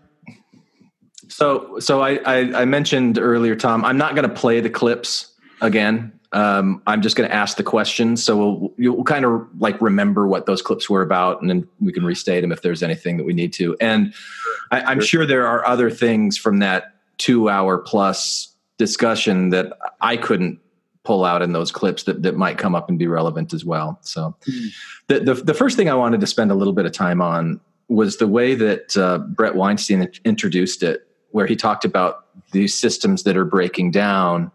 so 1.29 1.79
so 1.81 2.01
i 2.01 2.13
i, 2.27 2.63
I 2.63 2.65
mentioned 2.65 3.19
earlier 3.19 3.57
tom 3.57 3.85
i'm 3.85 3.99
not 3.99 4.15
going 4.15 4.29
to 4.29 4.35
play 4.35 4.61
the 4.61 4.71
clips 4.71 5.33
again 5.61 6.13
um, 6.33 6.83
i'm 6.87 7.03
just 7.03 7.17
going 7.17 7.29
to 7.29 7.35
ask 7.35 7.57
the 7.57 7.63
questions 7.63 8.23
so 8.23 8.37
we'll, 8.37 8.75
you'll 8.77 9.05
kind 9.05 9.25
of 9.25 9.47
like 9.59 9.81
remember 9.81 10.27
what 10.27 10.47
those 10.47 10.63
clips 10.63 10.89
were 10.89 11.03
about 11.03 11.41
and 11.41 11.51
then 11.51 11.69
we 11.81 11.93
can 11.93 12.05
restate 12.05 12.43
them 12.43 12.53
if 12.53 12.63
there's 12.63 12.83
anything 12.83 13.17
that 13.17 13.25
we 13.25 13.33
need 13.33 13.53
to. 13.53 13.77
And 13.81 14.15
I, 14.71 14.83
i'm 14.83 15.01
sure. 15.01 15.27
there 15.27 15.47
are 15.47 15.67
other 15.67 15.91
things 15.91 16.37
from 16.37 16.59
that 16.61 16.95
two 17.19 17.49
hour 17.49 17.79
plus 17.79 18.55
discussion 18.79 19.51
that 19.51 19.73
i 20.01 20.17
couldn't 20.17 20.59
pull 21.05 21.25
out 21.25 21.43
in 21.43 21.53
those 21.53 21.73
clips 21.73 22.05
that, 22.05 22.23
that 22.23 22.37
might 22.37 22.59
come 22.59 22.75
up 22.75 22.89
and 22.89 22.99
be 22.99 23.09
relevant 23.09 23.53
as 23.53 23.65
well. 23.65 23.99
So 24.03 24.37
the, 25.09 25.21
the, 25.21 25.35
the 25.35 25.55
first 25.55 25.77
thing 25.77 25.89
i 25.89 25.95
wanted 25.95 26.21
to 26.21 26.27
spend 26.27 26.51
a 26.51 26.55
little 26.55 26.73
bit 26.73 26.87
of 26.87 26.93
time 26.93 27.21
on 27.21 27.61
was 27.89 28.17
the 28.17 28.29
way 28.29 28.55
that 28.55 28.97
uh, 28.97 29.19
bret 29.19 29.55
weinstein 29.55 30.09
introduced 30.25 30.83
it 30.83 31.07
where 31.31 31.47
he 31.47 31.57
talked 31.57 31.85
about 31.85 32.27
these 32.53 32.75
systems 32.75 33.25
that 33.25 33.37
are 33.37 33.45
breaking 33.45 33.91
down 33.91 34.51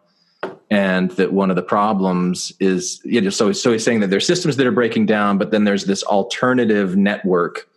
and 0.70 1.12
that 1.12 1.34
one 1.34 1.50
of 1.50 1.56
the 1.56 1.62
problems 1.62 2.52
is 2.60 3.02
you 3.04 3.22
know 3.22 3.30
so 3.30 3.52
so 3.52 3.72
he's 3.72 3.84
saying 3.84 4.02
that 4.02 4.10
there's 4.10 4.28
systems 4.28 4.58
that 4.58 4.68
are 4.68 4.72
breaking 4.72 5.06
down 5.06 5.38
but 5.38 5.52
then 5.52 5.64
there's 5.64 5.86
this 5.86 6.04
alternative 6.04 6.96
network. 6.96 7.68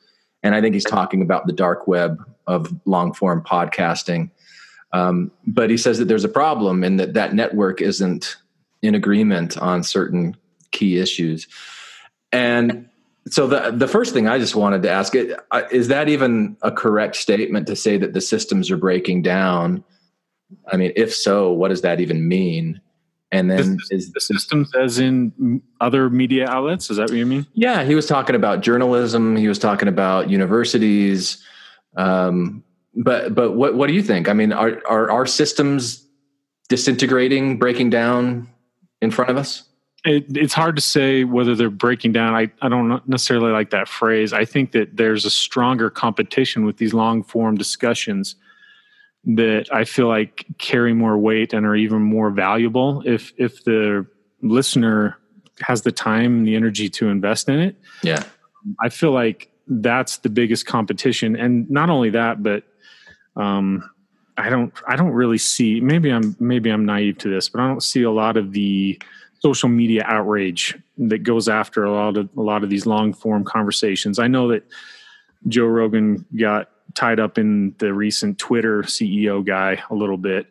And 0.43 0.55
i 0.55 0.61
think 0.61 0.75
he's 0.75 0.85
talking 0.85 1.23
about 1.23 1.47
the 1.47 1.53
dark 1.53 1.87
web 1.87 2.19
of 2.47 2.75
long 2.85 3.13
form 3.13 3.43
podcasting. 3.43 4.31
Um, 4.93 5.31
but 5.47 5.71
he 5.71 5.77
says 5.77 5.99
that 5.99 6.07
there's 6.07 6.25
a 6.25 6.29
problem 6.29 6.83
and 6.83 6.99
that 6.99 7.15
that 7.15 7.33
network 7.33 7.81
isn't 7.81 8.37
in 8.83 8.95
agreement 8.95 9.57
on 9.57 9.85
certain 9.85 10.37
key 10.73 10.99
issues. 10.99 11.47
And 12.33 12.89
so 13.29 13.47
the 13.47 13.71
the 13.71 13.87
first 13.87 14.13
thing 14.13 14.27
I 14.27 14.39
just 14.39 14.57
wanted 14.57 14.83
to 14.83 14.91
ask 14.91 15.15
is 15.71 15.89
that 15.89 16.09
even 16.09 16.57
a 16.63 16.73
correct 16.73 17.17
statement 17.17 17.67
to 17.69 17.77
say 17.77 17.99
that 17.99 18.15
the 18.15 18.21
systems 18.21 18.71
are 18.71 18.77
breaking 18.77 19.23
down? 19.23 19.85
I 20.73 20.77
mean, 20.77 20.93
if 20.97 21.15
so, 21.15 21.53
what 21.53 21.69
does 21.69 21.83
that 21.83 22.01
even 22.01 22.29
mean? 22.29 22.81
And 23.33 23.49
then 23.51 23.79
is 23.91 24.13
The 24.13 24.21
systems, 24.21 24.75
as 24.75 24.99
in 24.99 25.63
other 25.81 26.11
media 26.11 26.49
outlets, 26.49 26.91
is 26.91 26.97
that 26.97 27.11
what 27.11 27.17
you 27.17 27.27
mean? 27.27 27.47
yeah, 27.55 27.85
he 27.85 27.95
was 27.95 28.07
talking 28.07 28.35
about 28.35 28.61
journalism. 28.61 29.37
He 29.37 29.47
was 29.47 29.59
talking 29.59 29.87
about 29.89 30.29
universities. 30.29 31.45
Um, 31.97 32.65
but 32.95 33.35
but 33.35 33.53
what 33.53 33.77
what 33.77 33.87
do 33.87 33.93
you 33.93 34.03
think? 34.03 34.29
I 34.29 34.33
mean, 34.33 34.53
are 34.53 34.83
are 34.89 35.11
our 35.11 35.27
systems 35.27 36.05
disintegrating, 36.69 37.59
breaking 37.59 37.91
down 37.91 38.49
in 39.01 39.13
front 39.13 39.31
of 39.31 39.37
us? 39.37 39.65
It, 40.05 40.25
it's 40.37 40.55
hard 40.55 40.77
to 40.77 40.83
say 40.83 41.25
whether 41.25 41.55
they're 41.55 41.71
breaking 41.71 42.13
down. 42.13 42.35
I, 42.35 42.51
I 42.63 42.69
don't 42.71 43.07
necessarily 43.07 43.53
like 43.53 43.71
that 43.71 43.87
phrase. 43.87 44.33
I 44.33 44.45
think 44.47 44.73
that 44.73 44.97
there's 44.97 45.25
a 45.25 45.31
stronger 45.31 45.91
competition 45.91 46.65
with 46.65 46.79
these 46.79 46.95
long 46.95 47.23
form 47.23 47.57
discussions 47.57 48.35
that 49.25 49.67
I 49.73 49.85
feel 49.85 50.09
like 50.09 50.47
carry 50.59 50.95
more 50.95 51.19
weight 51.19 51.53
and 51.53 51.67
are 51.67 51.77
even 51.77 52.03
more 52.03 52.31
valuable 52.31 53.03
if 53.05 53.33
if 53.37 53.65
the 53.65 54.07
listener 54.43 55.19
has 55.61 55.83
the 55.83 55.93
time 55.93 56.39
and 56.39 56.47
the 56.47 56.57
energy 56.57 56.89
to 56.89 57.09
invest 57.09 57.49
in 57.49 57.61
it. 57.61 57.77
Yeah. 58.03 58.25
I 58.81 58.89
feel 58.89 59.13
like 59.13 59.51
that's 59.67 60.19
the 60.19 60.31
biggest 60.31 60.67
competition, 60.67 61.37
and 61.37 61.71
not 61.71 61.91
only 61.91 62.11
that, 62.11 62.43
but 62.43 62.65
um, 63.37 63.89
I 64.37 64.49
don't 64.49 64.73
I 64.89 64.97
don't 64.97 65.13
really 65.13 65.39
see. 65.39 65.81
Maybe 65.81 66.11
I'm 66.11 66.37
maybe 66.41 66.71
I'm 66.71 66.85
naive 66.85 67.19
to 67.19 67.29
this, 67.29 67.49
but 67.49 67.61
I 67.61 67.69
don't 67.69 67.83
see 67.83 68.03
a 68.03 68.11
lot 68.11 68.37
of 68.37 68.53
the 68.53 69.01
social 69.41 69.69
media 69.69 70.03
outrage 70.07 70.77
that 70.99 71.19
goes 71.23 71.49
after 71.49 71.85
a 71.85 71.93
lot 71.93 72.17
of 72.17 72.29
a 72.37 72.43
lot 72.43 72.65
of 72.65 72.71
these 72.71 72.87
long 72.87 73.13
form 73.13 73.45
conversations. 73.45 74.19
I 74.19 74.27
know 74.27 74.49
that 74.49 74.65
Joe 75.49 75.67
Rogan 75.67 76.27
got 76.39 76.71
tied 76.95 77.21
up 77.21 77.39
in 77.39 77.75
the 77.79 77.93
recent 77.93 78.39
Twitter 78.39 78.83
CEO 78.83 79.45
guy 79.45 79.83
a 79.91 79.95
little 79.95 80.17
bit, 80.17 80.47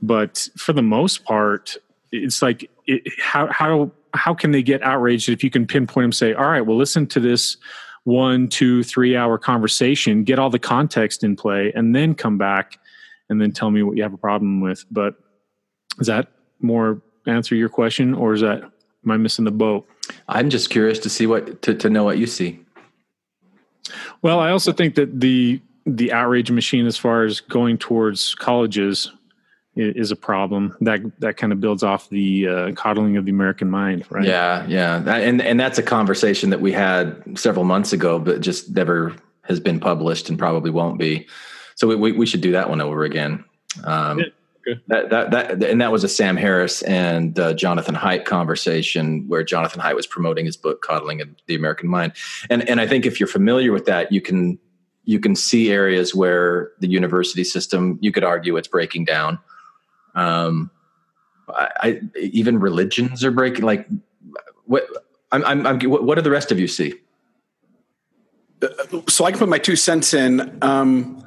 but 0.00 0.48
for 0.56 0.72
the 0.72 0.82
most 0.82 1.24
part, 1.24 1.76
it's 2.10 2.42
like 2.42 2.68
it, 2.86 3.02
how 3.20 3.46
how 3.50 3.90
how 4.14 4.34
can 4.34 4.50
they 4.50 4.62
get 4.62 4.82
outraged 4.82 5.28
if 5.28 5.42
you 5.42 5.50
can 5.50 5.66
pinpoint 5.66 6.04
them? 6.04 6.12
Say, 6.12 6.34
all 6.34 6.48
right, 6.48 6.60
well, 6.60 6.76
listen 6.76 7.06
to 7.08 7.20
this 7.20 7.56
one, 8.04 8.48
two, 8.48 8.82
three 8.82 9.16
hour 9.16 9.38
conversation, 9.38 10.24
get 10.24 10.38
all 10.38 10.50
the 10.50 10.58
context 10.58 11.24
in 11.24 11.36
play, 11.36 11.72
and 11.74 11.94
then 11.94 12.14
come 12.14 12.36
back 12.36 12.78
and 13.28 13.40
then 13.40 13.52
tell 13.52 13.70
me 13.70 13.82
what 13.82 13.96
you 13.96 14.02
have 14.02 14.12
a 14.12 14.18
problem 14.18 14.60
with. 14.60 14.84
But 14.90 15.14
is 16.00 16.06
that 16.08 16.28
more 16.60 17.00
answer 17.26 17.54
your 17.54 17.68
question, 17.68 18.14
or 18.14 18.34
is 18.34 18.40
that 18.40 18.62
am 18.62 19.10
I 19.10 19.16
missing 19.16 19.44
the 19.44 19.50
boat? 19.50 19.88
I'm 20.28 20.50
just 20.50 20.70
curious 20.70 20.98
to 21.00 21.08
see 21.08 21.26
what 21.26 21.62
to, 21.62 21.74
to 21.74 21.88
know 21.88 22.04
what 22.04 22.18
you 22.18 22.26
see. 22.26 22.61
Well, 24.22 24.40
I 24.40 24.50
also 24.50 24.72
think 24.72 24.94
that 24.94 25.20
the 25.20 25.60
the 25.84 26.12
outrage 26.12 26.50
machine, 26.50 26.86
as 26.86 26.96
far 26.96 27.24
as 27.24 27.40
going 27.40 27.78
towards 27.78 28.34
colleges, 28.36 29.10
is 29.74 30.10
a 30.10 30.16
problem. 30.16 30.76
That 30.80 31.00
that 31.20 31.36
kind 31.36 31.52
of 31.52 31.60
builds 31.60 31.82
off 31.82 32.08
the 32.08 32.48
uh, 32.48 32.72
coddling 32.72 33.16
of 33.16 33.24
the 33.24 33.30
American 33.30 33.70
mind, 33.70 34.04
right? 34.10 34.24
Yeah, 34.24 34.66
yeah, 34.66 35.02
and 35.16 35.40
and 35.40 35.58
that's 35.58 35.78
a 35.78 35.82
conversation 35.82 36.50
that 36.50 36.60
we 36.60 36.72
had 36.72 37.38
several 37.38 37.64
months 37.64 37.92
ago, 37.92 38.18
but 38.18 38.40
just 38.40 38.70
never 38.74 39.14
has 39.42 39.58
been 39.58 39.80
published 39.80 40.28
and 40.28 40.38
probably 40.38 40.70
won't 40.70 40.98
be. 40.98 41.26
So 41.74 41.88
we 41.88 41.96
we, 41.96 42.12
we 42.12 42.26
should 42.26 42.42
do 42.42 42.52
that 42.52 42.68
one 42.68 42.80
over 42.80 43.04
again. 43.04 43.44
Um, 43.84 44.18
Yeah, 44.20 44.26
okay. 44.66 44.80
that, 44.88 45.10
that 45.10 45.30
that 45.30 45.62
and 45.62 45.80
that 45.80 45.92
was 45.92 46.04
a 46.04 46.08
Sam 46.08 46.36
Harris 46.36 46.82
and 46.82 47.38
uh, 47.38 47.54
Jonathan 47.54 47.94
Haidt 47.94 48.24
conversation 48.24 49.26
where 49.28 49.42
Jonathan 49.42 49.80
Haidt 49.80 49.94
was 49.94 50.06
promoting 50.06 50.46
his 50.46 50.56
book 50.56 50.82
"Coddling 50.82 51.20
of 51.20 51.28
the 51.46 51.54
American 51.54 51.88
Mind," 51.88 52.12
and 52.50 52.68
and 52.68 52.80
I 52.80 52.86
think 52.86 53.06
if 53.06 53.20
you're 53.20 53.26
familiar 53.26 53.72
with 53.72 53.86
that, 53.86 54.12
you 54.12 54.20
can 54.20 54.58
you 55.04 55.18
can 55.18 55.34
see 55.34 55.70
areas 55.70 56.14
where 56.14 56.72
the 56.80 56.88
university 56.88 57.44
system 57.44 57.98
you 58.00 58.12
could 58.12 58.24
argue 58.24 58.56
it's 58.56 58.68
breaking 58.68 59.04
down. 59.04 59.38
Um, 60.14 60.70
I, 61.48 61.68
I 61.80 62.00
even 62.18 62.58
religions 62.58 63.24
are 63.24 63.30
breaking. 63.30 63.64
Like 63.64 63.88
what? 64.64 64.86
I'm, 65.32 65.44
I'm, 65.44 65.66
I'm 65.66 65.90
what 65.90 66.04
what 66.04 66.16
do 66.16 66.22
the 66.22 66.30
rest 66.30 66.52
of 66.52 66.60
you 66.60 66.68
see? 66.68 66.94
so 69.08 69.24
I 69.24 69.30
can 69.30 69.38
put 69.38 69.48
my 69.48 69.58
two 69.58 69.76
cents 69.76 70.14
in. 70.14 70.58
Um, 70.62 71.24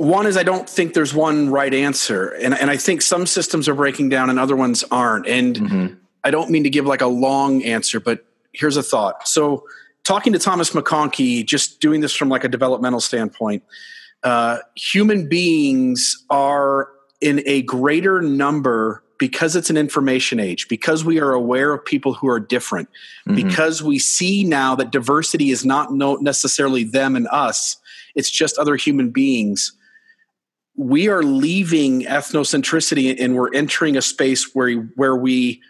one 0.00 0.26
is 0.26 0.38
I 0.38 0.42
don't 0.42 0.66
think 0.66 0.94
there's 0.94 1.12
one 1.12 1.50
right 1.50 1.74
answer, 1.74 2.28
and 2.28 2.54
and 2.54 2.70
I 2.70 2.78
think 2.78 3.02
some 3.02 3.26
systems 3.26 3.68
are 3.68 3.74
breaking 3.74 4.08
down 4.08 4.30
and 4.30 4.38
other 4.38 4.56
ones 4.56 4.82
aren't. 4.90 5.26
And 5.26 5.98
I 6.24 6.30
don't 6.30 6.48
mean 6.50 6.64
to 6.64 6.70
give 6.70 6.86
like 6.86 7.02
a 7.02 7.06
long 7.06 7.62
answer, 7.62 8.00
but 8.00 8.24
here's 8.54 8.78
a 8.78 8.82
thought. 8.82 9.28
So 9.28 9.64
talking 10.04 10.32
to 10.32 10.38
Thomas 10.38 10.70
McConkey, 10.70 11.44
just 11.44 11.80
doing 11.80 12.00
this 12.00 12.14
from 12.14 12.30
like 12.30 12.44
a 12.44 12.48
developmental 12.48 13.00
standpoint, 13.00 13.62
uh, 14.22 14.58
human 14.74 15.28
beings 15.28 16.24
are 16.30 16.88
in 17.20 17.42
a 17.44 17.60
greater 17.62 18.22
number 18.22 19.02
because 19.18 19.54
it's 19.54 19.68
an 19.68 19.76
information 19.76 20.40
age, 20.40 20.66
because 20.68 21.04
we 21.04 21.20
are 21.20 21.32
aware 21.32 21.74
of 21.74 21.84
people 21.84 22.14
who 22.14 22.26
are 22.26 22.40
different, 22.40 22.88
because 23.34 23.82
we 23.82 23.98
see 23.98 24.44
now 24.44 24.74
that 24.74 24.90
diversity 24.90 25.50
is 25.50 25.62
not 25.62 25.92
necessarily 25.92 26.84
them 26.84 27.14
and 27.16 27.28
us, 27.28 27.76
it's 28.14 28.30
just 28.30 28.56
other 28.56 28.76
human 28.76 29.10
beings. 29.10 29.72
We 30.80 31.08
are 31.08 31.22
leaving 31.22 32.04
ethnocentricity 32.04 33.20
and 33.20 33.36
we're 33.36 33.52
entering 33.52 33.98
a 33.98 34.02
space 34.02 34.54
where, 34.54 34.76
where 34.96 35.14
we 35.14 35.60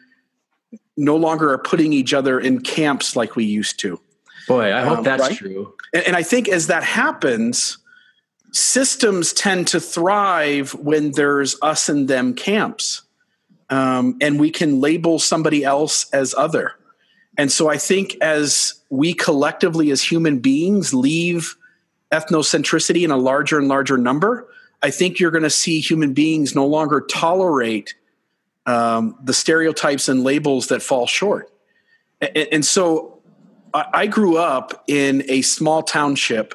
no 0.97 1.17
longer 1.17 1.51
are 1.51 1.59
putting 1.59 1.93
each 1.93 2.15
other 2.15 2.39
in 2.39 2.61
camps 2.61 3.17
like 3.17 3.35
we 3.35 3.45
used 3.45 3.81
to. 3.81 4.01
Boy, 4.47 4.73
I 4.73 4.83
hope 4.83 4.99
Um, 4.99 5.05
that's 5.05 5.23
right? 5.23 5.37
true. 5.37 5.75
And, 5.93 6.05
and 6.05 6.17
I 6.17 6.23
think 6.23 6.49
as 6.49 6.69
that 6.69 6.85
happens, 6.85 7.79
systems 8.53 9.33
tend 9.33 9.67
to 9.69 9.81
thrive 9.81 10.75
when 10.75 11.11
there's 11.11 11.57
us 11.61 11.89
and 11.89 12.07
them 12.07 12.33
camps. 12.33 13.03
Um, 13.69 14.17
and 14.21 14.39
we 14.39 14.51
can 14.51 14.81
label 14.81 15.19
somebody 15.19 15.65
else 15.65 16.09
as 16.11 16.35
other. 16.35 16.75
And 17.37 17.51
so 17.51 17.69
I 17.69 17.79
think 17.79 18.17
as 18.21 18.75
we 18.91 19.13
collectively, 19.15 19.91
as 19.91 20.03
human 20.03 20.39
beings, 20.39 20.95
leave 20.95 21.57
ethnocentricity 22.13 23.03
in 23.03 23.11
a 23.11 23.17
larger 23.17 23.59
and 23.59 23.67
larger 23.67 23.99
number, 23.99 24.47
I 24.83 24.91
think 24.91 25.19
you're 25.19 25.31
going 25.31 25.45
to 25.45 25.51
see 25.51 25.81
human 25.81 26.13
beings 26.13 26.55
no 26.55 26.67
longer 26.67 27.01
tolerate 27.01 27.95
um, 28.67 29.17
the 29.23 29.35
stereotypes 29.35 30.09
and 30.09 30.23
labels 30.23 30.69
that 30.69 30.83
fall 30.83 31.07
short. 31.07 31.53
And, 32.21 32.37
and 32.37 32.65
so 32.65 33.21
I, 33.75 33.87
I 33.93 34.07
grew 34.07 34.37
up 34.37 34.85
in 34.87 35.25
a 35.29 35.43
small 35.43 35.83
township 35.83 36.55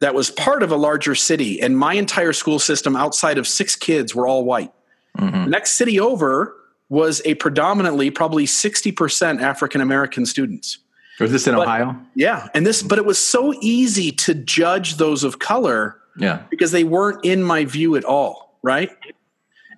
that 0.00 0.14
was 0.14 0.30
part 0.30 0.62
of 0.62 0.72
a 0.72 0.76
larger 0.76 1.14
city, 1.14 1.60
and 1.60 1.76
my 1.76 1.94
entire 1.94 2.32
school 2.32 2.58
system, 2.58 2.96
outside 2.96 3.36
of 3.36 3.46
six 3.46 3.76
kids, 3.76 4.14
were 4.14 4.26
all 4.26 4.44
white. 4.44 4.72
Mm-hmm. 5.18 5.50
Next 5.50 5.72
city 5.72 6.00
over 6.00 6.56
was 6.88 7.20
a 7.24 7.34
predominantly, 7.34 8.10
probably 8.10 8.46
60% 8.46 9.42
African 9.42 9.80
American 9.80 10.24
students. 10.24 10.78
Was 11.20 11.30
this 11.32 11.46
in 11.46 11.54
but, 11.54 11.66
Ohio? 11.66 11.96
Yeah, 12.14 12.48
and 12.54 12.66
this, 12.66 12.82
but 12.82 12.98
it 12.98 13.04
was 13.04 13.18
so 13.18 13.54
easy 13.60 14.10
to 14.12 14.34
judge 14.34 14.96
those 14.96 15.22
of 15.22 15.38
color, 15.38 15.99
yeah, 16.16 16.42
because 16.50 16.72
they 16.72 16.84
weren't 16.84 17.24
in 17.24 17.42
my 17.42 17.64
view 17.64 17.96
at 17.96 18.04
all, 18.04 18.58
right? 18.62 18.90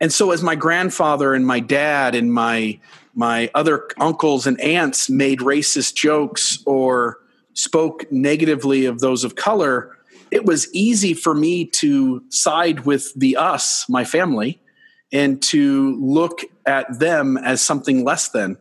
And 0.01 0.13
so, 0.13 0.31
as 0.33 0.43
my 0.43 0.55
grandfather 0.55 1.35
and 1.35 1.47
my 1.47 1.61
dad 1.61 2.15
and 2.15 2.33
my 2.33 2.81
my 3.15 3.51
other 3.55 3.89
uncles 3.99 4.47
and 4.47 4.61
aunts 4.61 5.11
made 5.11 5.41
racist 5.41 5.95
jokes 5.95 6.63
or 6.67 7.19
spoke 7.55 8.11
negatively 8.11 8.87
of 8.87 9.01
those 9.01 9.23
of 9.23 9.37
color, 9.37 9.97
it 10.31 10.45
was 10.47 10.73
easy 10.75 11.15
for 11.15 11.35
me 11.35 11.67
to 11.67 12.23
side 12.31 12.87
with 12.87 13.13
the 13.15 13.37
us, 13.37 13.87
my 13.89 14.05
family, 14.05 14.61
and 15.13 15.43
to 15.43 15.95
look 16.01 16.41
at 16.67 16.99
them 16.99 17.37
as 17.37 17.61
something 17.61 18.05
less 18.05 18.31
than. 18.31 18.57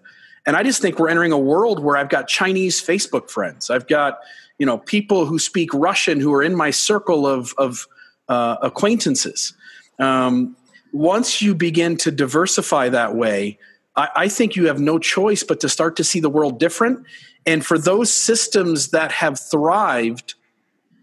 And 0.46 0.56
I 0.56 0.64
just 0.64 0.82
think 0.82 1.00
we're 1.00 1.10
entering 1.10 1.32
a 1.32 1.40
world 1.40 1.82
where 1.82 1.96
I've 1.96 2.10
got 2.10 2.28
Chinese 2.28 2.84
Facebook 2.86 3.30
friends. 3.30 3.70
I've 3.70 3.88
got 3.88 4.20
you 4.62 4.68
know 4.68 4.78
people 4.78 5.26
who 5.26 5.40
speak 5.40 5.74
Russian 5.74 6.20
who 6.20 6.32
are 6.32 6.44
in 6.44 6.56
my 6.56 6.70
circle 6.70 7.26
of 7.26 7.56
of 7.58 7.88
uh, 8.30 8.58
acquaintances. 8.62 9.56
Um, 9.98 10.56
once 10.94 11.42
you 11.42 11.56
begin 11.56 11.98
to 11.98 12.12
diversify 12.12 12.90
that 12.90 13.16
way, 13.16 13.58
I, 13.96 14.10
I 14.16 14.28
think 14.28 14.56
you 14.56 14.68
have 14.68 14.80
no 14.80 15.00
choice 15.00 15.42
but 15.42 15.62
to 15.62 15.68
start 15.68 15.96
to 15.96 16.04
see 16.04 16.20
the 16.20 16.30
world 16.30 16.60
different. 16.60 17.04
And 17.48 17.66
for 17.66 17.80
those 17.80 18.14
systems 18.14 18.90
that 18.90 19.12
have 19.12 19.40
thrived 19.40 20.36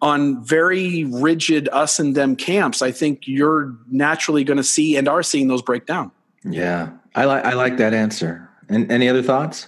on 0.01 0.44
very 0.44 1.03
rigid 1.03 1.68
us 1.73 1.99
and 1.99 2.14
them 2.14 2.37
camps, 2.37 2.81
I 2.81 2.92
think 2.92 3.27
you're 3.27 3.75
naturally 3.90 4.44
going 4.44 4.59
to 4.59 4.62
see 4.62 4.97
and 4.97 5.09
are 5.09 5.25
seeing 5.25 5.49
those 5.49 5.62
break 5.62 5.85
down. 5.85 6.12
Yeah, 6.44 6.90
I 7.16 7.25
like 7.25 7.44
I 7.44 7.55
like 7.55 7.77
that 7.79 7.92
answer. 7.92 8.49
And 8.68 8.88
any 8.92 9.09
other 9.09 9.23
thoughts? 9.23 9.66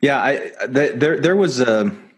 Yeah, 0.00 0.22
I 0.22 0.66
there 0.66 1.20
there 1.20 1.36
was 1.36 1.60
um, 1.60 2.10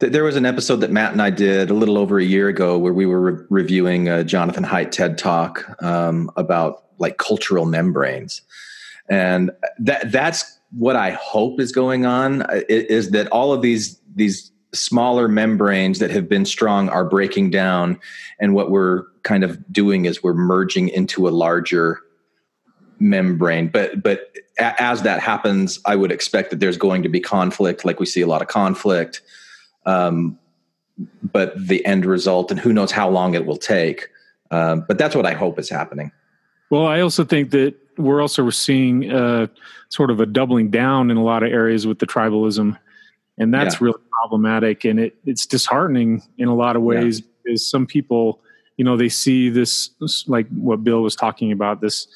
a 0.00 0.10
there 0.10 0.24
was 0.24 0.36
an 0.36 0.46
episode 0.46 0.76
that 0.76 0.90
Matt 0.90 1.12
and 1.12 1.22
I 1.22 1.30
did 1.30 1.70
a 1.70 1.74
little 1.74 1.98
over 1.98 2.18
a 2.18 2.24
year 2.24 2.48
ago 2.48 2.78
where 2.78 2.92
we 2.92 3.06
were 3.06 3.20
re- 3.20 3.46
reviewing 3.50 4.08
a 4.08 4.24
Jonathan 4.24 4.64
Haidt 4.64 4.90
TED 4.90 5.18
talk 5.18 5.64
um, 5.82 6.30
about 6.36 6.84
like 6.98 7.18
cultural 7.18 7.64
membranes, 7.64 8.42
and 9.08 9.50
that 9.78 10.10
that's 10.12 10.58
what 10.70 10.96
I 10.96 11.10
hope 11.12 11.60
is 11.60 11.72
going 11.72 12.06
on 12.06 12.42
uh, 12.42 12.60
is 12.68 13.10
that 13.10 13.28
all 13.28 13.52
of 13.52 13.62
these 13.62 14.00
these 14.14 14.50
smaller 14.72 15.28
membranes 15.28 15.98
that 15.98 16.10
have 16.10 16.28
been 16.28 16.44
strong 16.44 16.88
are 16.88 17.04
breaking 17.04 17.50
down, 17.50 17.98
and 18.40 18.54
what 18.54 18.70
we're 18.70 19.04
kind 19.22 19.44
of 19.44 19.72
doing 19.72 20.04
is 20.04 20.22
we're 20.22 20.34
merging 20.34 20.88
into 20.88 21.28
a 21.28 21.30
larger 21.30 22.00
membrane 23.02 23.66
but 23.66 24.00
but 24.00 24.32
as 24.58 25.02
that 25.02 25.20
happens 25.20 25.80
i 25.86 25.96
would 25.96 26.12
expect 26.12 26.50
that 26.50 26.60
there's 26.60 26.76
going 26.76 27.02
to 27.02 27.08
be 27.08 27.20
conflict 27.20 27.84
like 27.84 27.98
we 27.98 28.06
see 28.06 28.20
a 28.20 28.26
lot 28.26 28.40
of 28.40 28.48
conflict 28.48 29.20
um, 29.86 30.38
but 31.32 31.52
the 31.58 31.84
end 31.84 32.06
result 32.06 32.50
and 32.52 32.60
who 32.60 32.72
knows 32.72 32.92
how 32.92 33.10
long 33.10 33.34
it 33.34 33.44
will 33.44 33.56
take 33.56 34.08
um, 34.52 34.84
but 34.86 34.98
that's 34.98 35.16
what 35.16 35.26
i 35.26 35.34
hope 35.34 35.58
is 35.58 35.68
happening 35.68 36.12
well 36.70 36.86
i 36.86 37.00
also 37.00 37.24
think 37.24 37.50
that 37.50 37.74
we're 37.98 38.22
also 38.22 38.48
seeing 38.50 39.10
uh, 39.10 39.46
sort 39.90 40.10
of 40.10 40.20
a 40.20 40.26
doubling 40.26 40.70
down 40.70 41.10
in 41.10 41.16
a 41.16 41.22
lot 41.22 41.42
of 41.42 41.52
areas 41.52 41.86
with 41.86 41.98
the 41.98 42.06
tribalism 42.06 42.78
and 43.36 43.52
that's 43.52 43.74
yeah. 43.74 43.86
really 43.86 44.00
problematic 44.12 44.84
and 44.84 45.00
it, 45.00 45.16
it's 45.26 45.44
disheartening 45.44 46.22
in 46.38 46.46
a 46.46 46.54
lot 46.54 46.76
of 46.76 46.82
ways 46.82 47.18
yeah. 47.18 47.26
because 47.42 47.68
some 47.68 47.84
people 47.84 48.40
you 48.76 48.84
know 48.84 48.96
they 48.96 49.08
see 49.08 49.48
this 49.48 49.90
like 50.28 50.46
what 50.50 50.84
bill 50.84 51.02
was 51.02 51.16
talking 51.16 51.50
about 51.50 51.80
this 51.80 52.06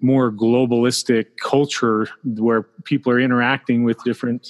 more 0.00 0.30
globalistic 0.30 1.26
culture 1.42 2.08
where 2.24 2.62
people 2.84 3.12
are 3.12 3.20
interacting 3.20 3.84
with 3.84 4.02
different 4.04 4.48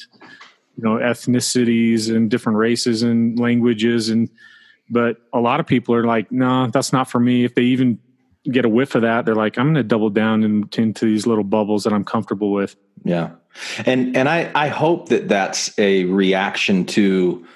you 0.76 0.82
know 0.82 0.96
ethnicities 0.96 2.14
and 2.14 2.30
different 2.30 2.58
races 2.58 3.02
and 3.02 3.38
languages 3.38 4.08
and 4.08 4.28
but 4.90 5.18
a 5.32 5.40
lot 5.40 5.60
of 5.60 5.66
people 5.66 5.94
are 5.94 6.04
like 6.04 6.30
no 6.30 6.66
that's 6.68 6.92
not 6.92 7.08
for 7.08 7.20
me. 7.20 7.44
If 7.44 7.54
they 7.54 7.62
even 7.62 7.98
get 8.50 8.64
a 8.64 8.68
whiff 8.68 8.94
of 8.94 9.02
that 9.02 9.24
they're 9.24 9.34
like 9.34 9.56
i'm 9.56 9.66
going 9.66 9.74
to 9.76 9.82
double 9.82 10.10
down 10.10 10.42
into, 10.42 10.82
into 10.82 11.06
these 11.06 11.26
little 11.26 11.44
bubbles 11.44 11.84
that 11.84 11.92
i'm 11.92 12.04
comfortable 12.04 12.52
with. 12.52 12.76
Yeah. 13.04 13.30
And 13.86 14.16
and 14.16 14.28
i 14.28 14.50
i 14.54 14.68
hope 14.68 15.08
that 15.08 15.28
that's 15.28 15.76
a 15.78 16.04
reaction 16.04 16.84
to 16.86 17.46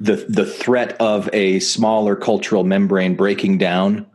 the 0.00 0.16
the 0.28 0.44
threat 0.44 0.96
of 1.00 1.30
a 1.32 1.60
smaller 1.60 2.16
cultural 2.16 2.64
membrane 2.64 3.14
breaking 3.14 3.58
down 3.58 4.06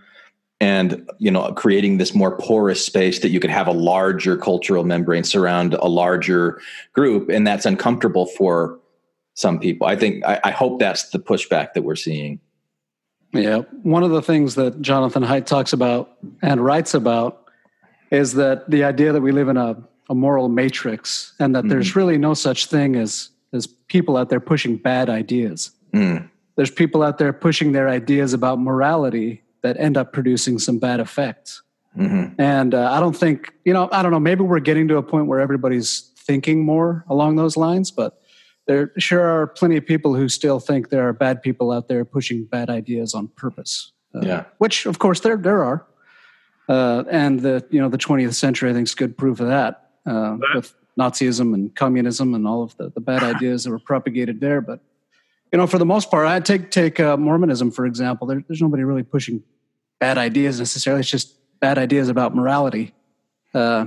and 0.64 1.10
you 1.20 1.30
know 1.30 1.52
creating 1.54 1.98
this 1.98 2.16
more 2.16 2.38
porous 2.38 2.84
space 2.84 3.20
that 3.20 3.30
you 3.30 3.40
could 3.40 3.50
have 3.50 3.68
a 3.68 3.74
larger 3.74 4.38
cultural 4.38 4.86
membrane 4.86 5.24
surround 5.26 5.74
a 5.74 5.88
larger 5.88 6.62
group 6.94 7.30
and 7.30 7.46
that's 7.46 7.66
uncomfortable 7.66 8.26
for 8.26 8.80
some 9.34 9.60
people 9.60 9.86
i 9.86 9.96
think 9.96 10.24
i, 10.26 10.40
I 10.46 10.52
hope 10.52 10.80
that's 10.80 11.10
the 11.10 11.20
pushback 11.20 11.74
that 11.74 11.82
we're 11.84 11.98
seeing 11.98 12.40
yeah 13.34 13.60
one 13.84 14.04
of 14.04 14.12
the 14.12 14.22
things 14.22 14.56
that 14.56 14.82
jonathan 14.82 15.24
haidt 15.24 15.46
talks 15.46 15.74
about 15.74 16.18
and 16.42 16.64
writes 16.64 16.94
about 16.94 17.50
is 18.10 18.34
that 18.34 18.70
the 18.70 18.86
idea 18.86 19.12
that 19.12 19.22
we 19.22 19.32
live 19.32 19.50
in 19.50 19.58
a, 19.58 19.76
a 20.10 20.16
moral 20.16 20.48
matrix 20.48 21.34
and 21.40 21.56
that 21.56 21.62
mm-hmm. 21.62 21.70
there's 21.70 21.96
really 21.96 22.18
no 22.18 22.34
such 22.34 22.68
thing 22.68 22.96
as 22.96 23.30
as 23.52 23.68
people 23.68 24.16
out 24.16 24.30
there 24.30 24.40
pushing 24.40 24.78
bad 24.78 25.10
ideas 25.10 25.72
mm. 25.94 26.26
there's 26.56 26.72
people 26.72 27.04
out 27.04 27.18
there 27.18 27.34
pushing 27.34 27.74
their 27.74 27.90
ideas 27.90 28.34
about 28.34 28.60
morality 28.60 29.44
that 29.64 29.78
end 29.80 29.98
up 29.98 30.14
producing 30.14 30.60
some 30.60 30.78
bad 30.78 31.00
effects. 31.00 31.64
Mm-hmm. 31.98 32.40
And 32.40 32.74
uh, 32.74 32.92
I 32.92 33.00
don't 33.00 33.16
think, 33.16 33.54
you 33.66 33.74
know, 33.74 33.90
I 33.92 34.02
don't 34.02 34.12
know, 34.12 34.20
maybe 34.20 34.44
we're 34.44 34.60
getting 34.60 34.88
to 34.90 34.98
a 34.98 35.04
point 35.04 35.28
where 35.28 35.40
everybody's 35.40 36.12
thinking 36.18 36.66
more 36.66 37.06
along 37.10 37.36
those 37.36 37.58
lines, 37.58 37.92
but 37.92 38.20
there 38.66 38.92
sure 38.98 39.22
are 39.22 39.48
plenty 39.48 39.78
of 39.78 39.86
people 39.86 40.16
who 40.16 40.30
still 40.30 40.60
think 40.60 40.90
there 40.90 41.08
are 41.08 41.14
bad 41.14 41.42
people 41.42 41.72
out 41.72 41.88
there 41.88 42.06
pushing 42.06 42.46
bad 42.46 42.70
ideas 42.70 43.14
on 43.14 43.28
purpose. 43.30 43.92
Uh, 44.16 44.22
yeah. 44.22 44.46
Which, 44.58 44.86
of 44.86 45.00
course, 45.00 45.20
there 45.22 45.38
there 45.38 45.64
are. 45.64 45.86
Uh, 46.70 47.04
and 47.10 47.42
the 47.42 47.66
you 47.72 47.82
know 47.82 47.90
the 47.90 47.98
20th 47.98 48.36
century, 48.36 48.70
I 48.70 48.74
think, 48.74 48.88
is 48.88 48.96
good 48.96 49.18
proof 49.18 49.42
of 49.42 49.48
that 49.48 49.90
uh, 50.06 50.38
with 50.56 50.74
Nazism 50.98 51.54
and 51.54 51.76
communism 51.76 52.34
and 52.34 52.48
all 52.48 52.64
of 52.64 52.76
the, 52.78 52.90
the 52.90 53.02
bad 53.02 53.22
ideas 53.36 53.66
that 53.66 53.72
were 53.72 53.80
propagated 53.80 54.40
there. 54.40 54.62
But 54.62 54.80
you 55.52 55.58
know, 55.58 55.68
for 55.68 55.78
the 55.78 55.86
most 55.86 56.10
part, 56.10 56.26
I 56.26 56.40
take 56.40 56.72
take 56.72 57.00
uh, 57.00 57.18
Mormonism 57.18 57.72
for 57.72 57.86
example. 57.86 58.28
There, 58.28 58.44
there's 58.48 58.62
nobody 58.62 58.84
really 58.84 59.04
pushing 59.04 59.44
bad 60.04 60.18
ideas 60.18 60.60
necessarily. 60.60 61.00
It's 61.00 61.10
just 61.10 61.34
bad 61.62 61.78
ideas 61.78 62.10
about 62.10 62.36
morality 62.36 62.94
uh, 63.54 63.86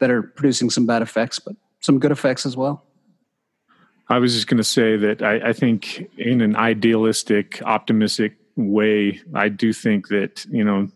that 0.00 0.10
are 0.10 0.22
producing 0.22 0.70
some 0.70 0.86
bad 0.86 1.02
effects, 1.02 1.38
but 1.38 1.56
some 1.80 1.98
good 1.98 2.10
effects 2.10 2.46
as 2.46 2.56
well. 2.56 2.86
I 4.08 4.18
was 4.18 4.32
just 4.34 4.46
going 4.46 4.56
to 4.56 4.64
say 4.64 4.96
that 4.96 5.20
I, 5.20 5.50
I, 5.50 5.52
think, 5.52 6.08
in 6.16 6.40
an 6.40 6.56
idealistic, 6.56 7.60
optimistic 7.66 8.38
way, 8.56 9.20
I 9.34 9.50
do 9.50 9.74
think 9.74 10.08
that 10.08 10.46
you 10.50 10.64
know, 10.64 10.88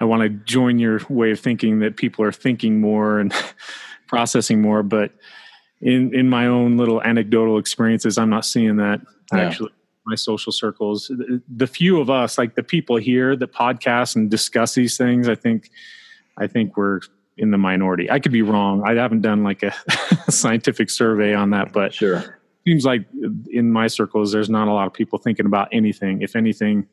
I 0.00 0.06
want 0.06 0.22
to 0.22 0.30
join 0.30 0.78
your 0.78 1.02
way 1.10 1.32
of 1.32 1.38
thinking 1.38 1.80
that 1.80 1.98
people 1.98 2.24
are 2.24 2.32
thinking 2.32 2.80
more 2.80 3.20
and 3.20 3.34
processing 4.06 4.62
more, 4.62 4.82
but 4.82 5.12
in 5.82 6.14
in 6.14 6.26
my 6.30 6.46
own 6.46 6.78
little 6.78 7.02
anecdotal 7.02 7.58
experiences, 7.58 8.16
I'm 8.16 8.30
not 8.30 8.46
seeing 8.46 8.76
that 8.76 9.02
yeah. 9.30 9.40
actually 9.40 9.72
my 10.06 10.14
social 10.14 10.52
circles. 10.52 11.08
The, 11.08 11.42
the, 11.48 11.66
few 11.66 12.00
of 12.00 12.10
us 12.10 12.38
like 12.38 12.54
the 12.54 12.62
people 12.62 12.96
here 12.96 13.36
that 13.36 13.52
podcast 13.52 14.16
and 14.16 14.30
discuss 14.30 14.74
these 14.74 14.96
things 14.96 15.28
i 15.28 15.34
think 15.34 15.70
i 16.38 16.46
think 16.46 16.76
we're 16.76 17.00
in 17.40 17.50
the 17.50 17.58
minority. 17.58 18.10
I 18.10 18.18
could 18.18 18.32
be 18.32 18.42
wrong. 18.42 18.82
I 18.86 18.94
haven't 18.94 19.22
done 19.22 19.42
like 19.42 19.62
a 19.62 19.72
scientific 20.30 20.90
survey 20.90 21.34
on 21.34 21.50
that 21.50 21.72
but 21.72 21.94
sure. 21.94 22.38
seems 22.66 22.84
like 22.84 23.06
in 23.50 23.72
my 23.72 23.86
circles 23.86 24.30
there's 24.30 24.50
not 24.50 24.68
a 24.68 24.72
lot 24.72 24.86
of 24.86 24.92
people 24.92 25.18
thinking 25.18 25.46
about 25.46 25.68
anything. 25.72 26.20
If 26.22 26.36
anything 26.36 26.86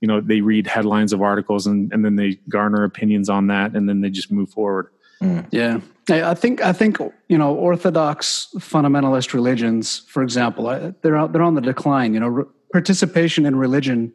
you 0.00 0.08
know 0.08 0.20
they 0.20 0.40
read 0.40 0.66
headlines 0.66 1.12
of 1.12 1.20
articles 1.20 1.66
and, 1.66 1.92
and 1.92 2.02
then 2.02 2.16
they 2.16 2.38
garner 2.48 2.84
opinions 2.84 3.28
on 3.28 3.48
that 3.48 3.76
and 3.76 3.88
then 3.88 4.00
they 4.00 4.08
just 4.10 4.32
move 4.32 4.50
forward. 4.50 4.88
Mm. 5.22 5.46
yeah 5.50 5.80
I 6.10 6.34
think 6.34 6.62
I 6.62 6.72
think 6.72 6.98
you 7.28 7.38
know 7.38 7.54
Orthodox 7.54 8.48
fundamentalist 8.56 9.32
religions, 9.32 10.00
for 10.08 10.22
example, 10.22 10.66
they're 11.02 11.28
they're 11.28 11.42
on 11.42 11.54
the 11.54 11.60
decline. 11.60 12.14
You 12.14 12.20
know, 12.20 12.28
re- 12.28 12.44
participation 12.72 13.46
in 13.46 13.56
religion 13.56 14.12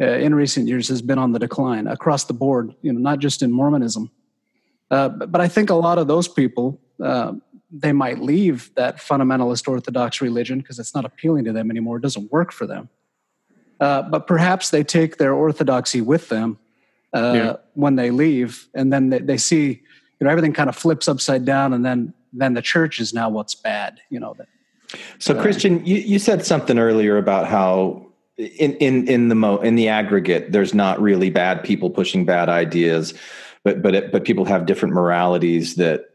uh, 0.00 0.04
in 0.04 0.34
recent 0.34 0.68
years 0.68 0.88
has 0.88 1.02
been 1.02 1.18
on 1.18 1.32
the 1.32 1.38
decline 1.38 1.86
across 1.86 2.24
the 2.24 2.34
board. 2.34 2.74
You 2.82 2.92
know, 2.92 3.00
not 3.00 3.18
just 3.18 3.42
in 3.42 3.52
Mormonism, 3.52 4.10
uh, 4.90 5.08
but, 5.08 5.32
but, 5.32 5.40
I 5.40 5.48
think 5.48 5.70
a 5.70 5.74
lot 5.74 5.98
of 5.98 6.06
those 6.06 6.28
people, 6.28 6.80
uh, 7.02 7.32
they 7.70 7.92
might 7.92 8.18
leave 8.18 8.70
that 8.74 8.98
fundamentalist 8.98 9.66
Orthodox 9.66 10.20
religion 10.20 10.58
because 10.58 10.78
it's 10.78 10.94
not 10.94 11.04
appealing 11.04 11.44
to 11.44 11.52
them 11.52 11.70
anymore. 11.70 11.96
It 11.96 12.02
doesn't 12.02 12.30
work 12.30 12.52
for 12.52 12.66
them. 12.66 12.88
Uh, 13.80 14.02
but 14.02 14.26
perhaps 14.26 14.70
they 14.70 14.84
take 14.84 15.16
their 15.16 15.34
orthodoxy 15.34 16.00
with 16.00 16.28
them 16.28 16.58
uh, 17.12 17.32
yeah. 17.34 17.56
when 17.74 17.96
they 17.96 18.10
leave, 18.10 18.68
and 18.74 18.92
then 18.92 19.10
they, 19.10 19.18
they, 19.18 19.36
see 19.36 19.82
you 20.24 20.28
know 20.28 20.32
everything 20.32 20.54
kind 20.54 20.70
of 20.70 20.76
flips 20.76 21.06
upside 21.06 21.44
down, 21.44 21.74
and 21.74 21.84
then 21.84 22.14
then 22.32 22.54
the 22.54 22.62
church 22.62 22.98
is 22.98 23.12
now 23.12 23.28
what's 23.28 23.54
bad. 23.54 24.00
You 24.08 24.20
know. 24.20 24.34
That, 24.38 24.48
so, 25.18 25.36
uh, 25.36 25.42
Christian, 25.42 25.84
you, 25.84 25.96
you 25.96 26.18
said 26.18 26.46
something 26.46 26.78
earlier 26.78 27.18
about 27.18 27.46
how 27.46 28.06
in 28.38 28.72
in 28.76 29.06
in 29.06 29.28
the 29.28 29.34
mo 29.34 29.58
in 29.58 29.74
the 29.74 29.88
aggregate, 29.88 30.50
there's 30.50 30.72
not 30.72 30.98
really 30.98 31.28
bad 31.28 31.62
people 31.62 31.90
pushing 31.90 32.24
bad 32.24 32.48
ideas, 32.48 33.12
but 33.64 33.82
but 33.82 33.94
it, 33.94 34.12
but 34.12 34.24
people 34.24 34.46
have 34.46 34.64
different 34.64 34.94
moralities 34.94 35.74
that 35.74 36.06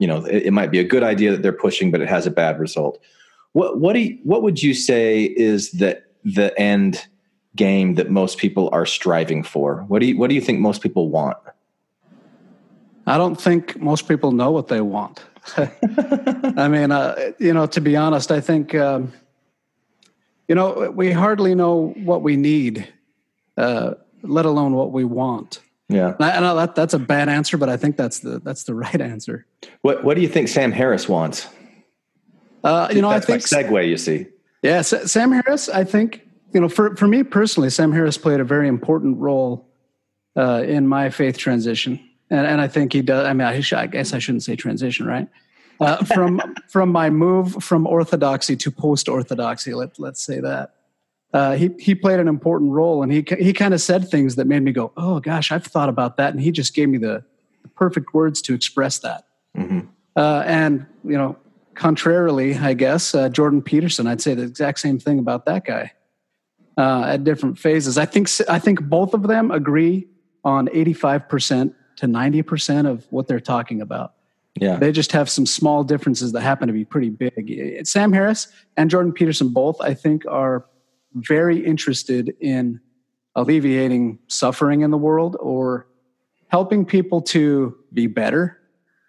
you 0.00 0.08
know 0.08 0.24
it, 0.24 0.46
it, 0.46 0.52
might 0.52 0.72
be 0.72 0.80
a 0.80 0.84
good 0.84 1.04
idea 1.04 1.30
that 1.30 1.42
they're 1.42 1.52
pushing, 1.52 1.92
but 1.92 2.00
it 2.00 2.08
has 2.08 2.26
a 2.26 2.32
bad 2.32 2.58
result. 2.58 2.98
What 3.52 3.78
what 3.78 3.92
do 3.92 4.00
you, 4.00 4.18
what 4.24 4.42
would 4.42 4.64
you 4.64 4.74
say 4.74 5.22
is 5.22 5.70
that 5.72 6.06
the 6.24 6.58
end 6.58 7.06
game 7.54 7.94
that 7.94 8.10
most 8.10 8.38
people 8.38 8.68
are 8.72 8.84
striving 8.84 9.44
for? 9.44 9.84
What 9.86 10.00
do 10.00 10.06
you 10.06 10.18
what 10.18 10.28
do 10.28 10.34
you 10.34 10.40
think 10.40 10.58
most 10.58 10.82
people 10.82 11.08
want? 11.08 11.36
I 13.06 13.18
don't 13.18 13.40
think 13.40 13.80
most 13.80 14.08
people 14.08 14.32
know 14.32 14.50
what 14.50 14.68
they 14.68 14.80
want. 14.80 15.22
I 15.56 16.68
mean, 16.68 16.90
uh, 16.90 17.32
you 17.38 17.52
know, 17.52 17.66
to 17.66 17.80
be 17.80 17.96
honest, 17.96 18.30
I 18.30 18.40
think 18.40 18.74
um, 18.74 19.12
you 20.48 20.54
know 20.54 20.90
we 20.94 21.12
hardly 21.12 21.54
know 21.54 21.92
what 21.98 22.22
we 22.22 22.36
need, 22.36 22.88
uh, 23.56 23.94
let 24.22 24.46
alone 24.46 24.72
what 24.72 24.92
we 24.92 25.04
want. 25.04 25.60
Yeah, 25.88 26.14
I, 26.18 26.32
I 26.32 26.40
know 26.40 26.56
that 26.56 26.74
that's 26.74 26.94
a 26.94 26.98
bad 26.98 27.28
answer, 27.28 27.58
but 27.58 27.68
I 27.68 27.76
think 27.76 27.96
that's 27.96 28.20
the 28.20 28.38
that's 28.38 28.64
the 28.64 28.74
right 28.84 29.00
answer. 29.00 29.46
What 29.82 30.02
What 30.02 30.14
do 30.14 30.22
you 30.22 30.28
think 30.28 30.48
Sam 30.48 30.72
Harris 30.72 31.08
wants? 31.08 31.46
Uh, 32.62 32.88
you 32.90 33.02
know, 33.02 33.10
that's 33.10 33.28
I 33.28 33.38
think 33.38 33.42
segue. 33.42 33.86
You 33.86 33.98
see, 33.98 34.26
yeah, 34.62 34.80
Sam 34.80 35.30
Harris. 35.32 35.68
I 35.68 35.84
think 35.84 36.26
you 36.54 36.60
know, 36.60 36.70
for 36.70 36.96
for 36.96 37.06
me 37.06 37.22
personally, 37.22 37.68
Sam 37.68 37.92
Harris 37.92 38.16
played 38.16 38.40
a 38.40 38.44
very 38.44 38.68
important 38.68 39.18
role 39.18 39.68
uh, 40.36 40.64
in 40.66 40.86
my 40.86 41.10
faith 41.10 41.36
transition, 41.36 42.00
and 42.30 42.46
and 42.46 42.60
I 42.60 42.68
think 42.68 42.92
he 42.92 43.02
does. 43.02 43.26
I 43.26 43.32
mean, 43.32 43.46
I, 43.46 43.62
I 43.76 43.86
guess 43.86 44.12
I 44.12 44.18
shouldn't 44.18 44.42
say 44.42 44.56
transition, 44.56 45.06
right? 45.06 45.28
Uh, 45.80 46.04
from 46.04 46.40
from 46.68 46.90
my 46.90 47.10
move 47.10 47.62
from 47.62 47.86
orthodoxy 47.86 48.56
to 48.56 48.70
post 48.70 49.08
orthodoxy, 49.08 49.74
let 49.74 49.98
let's 49.98 50.22
say 50.22 50.40
that. 50.40 50.74
Uh, 51.32 51.56
he 51.56 51.70
he 51.80 51.94
played 51.94 52.20
an 52.20 52.28
important 52.28 52.70
role, 52.70 53.02
and 53.02 53.12
he 53.12 53.24
he 53.38 53.52
kind 53.52 53.74
of 53.74 53.80
said 53.80 54.08
things 54.08 54.36
that 54.36 54.46
made 54.46 54.62
me 54.62 54.72
go, 54.72 54.92
"Oh 54.96 55.20
gosh, 55.20 55.50
I've 55.50 55.64
thought 55.64 55.88
about 55.88 56.16
that," 56.16 56.32
and 56.32 56.40
he 56.40 56.52
just 56.52 56.74
gave 56.74 56.88
me 56.88 56.98
the, 56.98 57.24
the 57.62 57.68
perfect 57.68 58.14
words 58.14 58.40
to 58.42 58.54
express 58.54 59.00
that. 59.00 59.24
Mm-hmm. 59.56 59.80
Uh, 60.16 60.44
and 60.46 60.86
you 61.02 61.18
know, 61.18 61.36
contrarily, 61.74 62.56
I 62.56 62.74
guess, 62.74 63.14
uh, 63.16 63.28
Jordan 63.28 63.62
Peterson, 63.62 64.06
I'd 64.06 64.20
say 64.20 64.34
the 64.34 64.44
exact 64.44 64.78
same 64.78 65.00
thing 65.00 65.18
about 65.18 65.44
that 65.46 65.64
guy 65.64 65.92
uh, 66.76 67.04
at 67.06 67.24
different 67.24 67.58
phases. 67.58 67.98
I 67.98 68.06
think 68.06 68.28
I 68.48 68.58
think 68.58 68.82
both 68.82 69.14
of 69.14 69.24
them 69.24 69.50
agree 69.50 70.06
on 70.44 70.68
85% 70.68 71.74
to 71.96 72.06
90% 72.06 72.88
of 72.88 73.06
what 73.10 73.26
they're 73.26 73.40
talking 73.40 73.80
about. 73.80 74.14
Yeah. 74.60 74.76
They 74.76 74.92
just 74.92 75.12
have 75.12 75.28
some 75.28 75.46
small 75.46 75.82
differences 75.82 76.32
that 76.32 76.42
happen 76.42 76.68
to 76.68 76.72
be 76.72 76.84
pretty 76.84 77.10
big. 77.10 77.86
Sam 77.86 78.12
Harris 78.12 78.48
and 78.76 78.88
Jordan 78.88 79.12
Peterson 79.12 79.48
both, 79.48 79.80
I 79.80 79.94
think, 79.94 80.24
are 80.28 80.66
very 81.14 81.64
interested 81.64 82.34
in 82.40 82.80
alleviating 83.34 84.18
suffering 84.28 84.82
in 84.82 84.90
the 84.90 84.98
world 84.98 85.36
or 85.40 85.88
helping 86.48 86.84
people 86.84 87.20
to 87.20 87.76
be 87.92 88.06
better, 88.06 88.60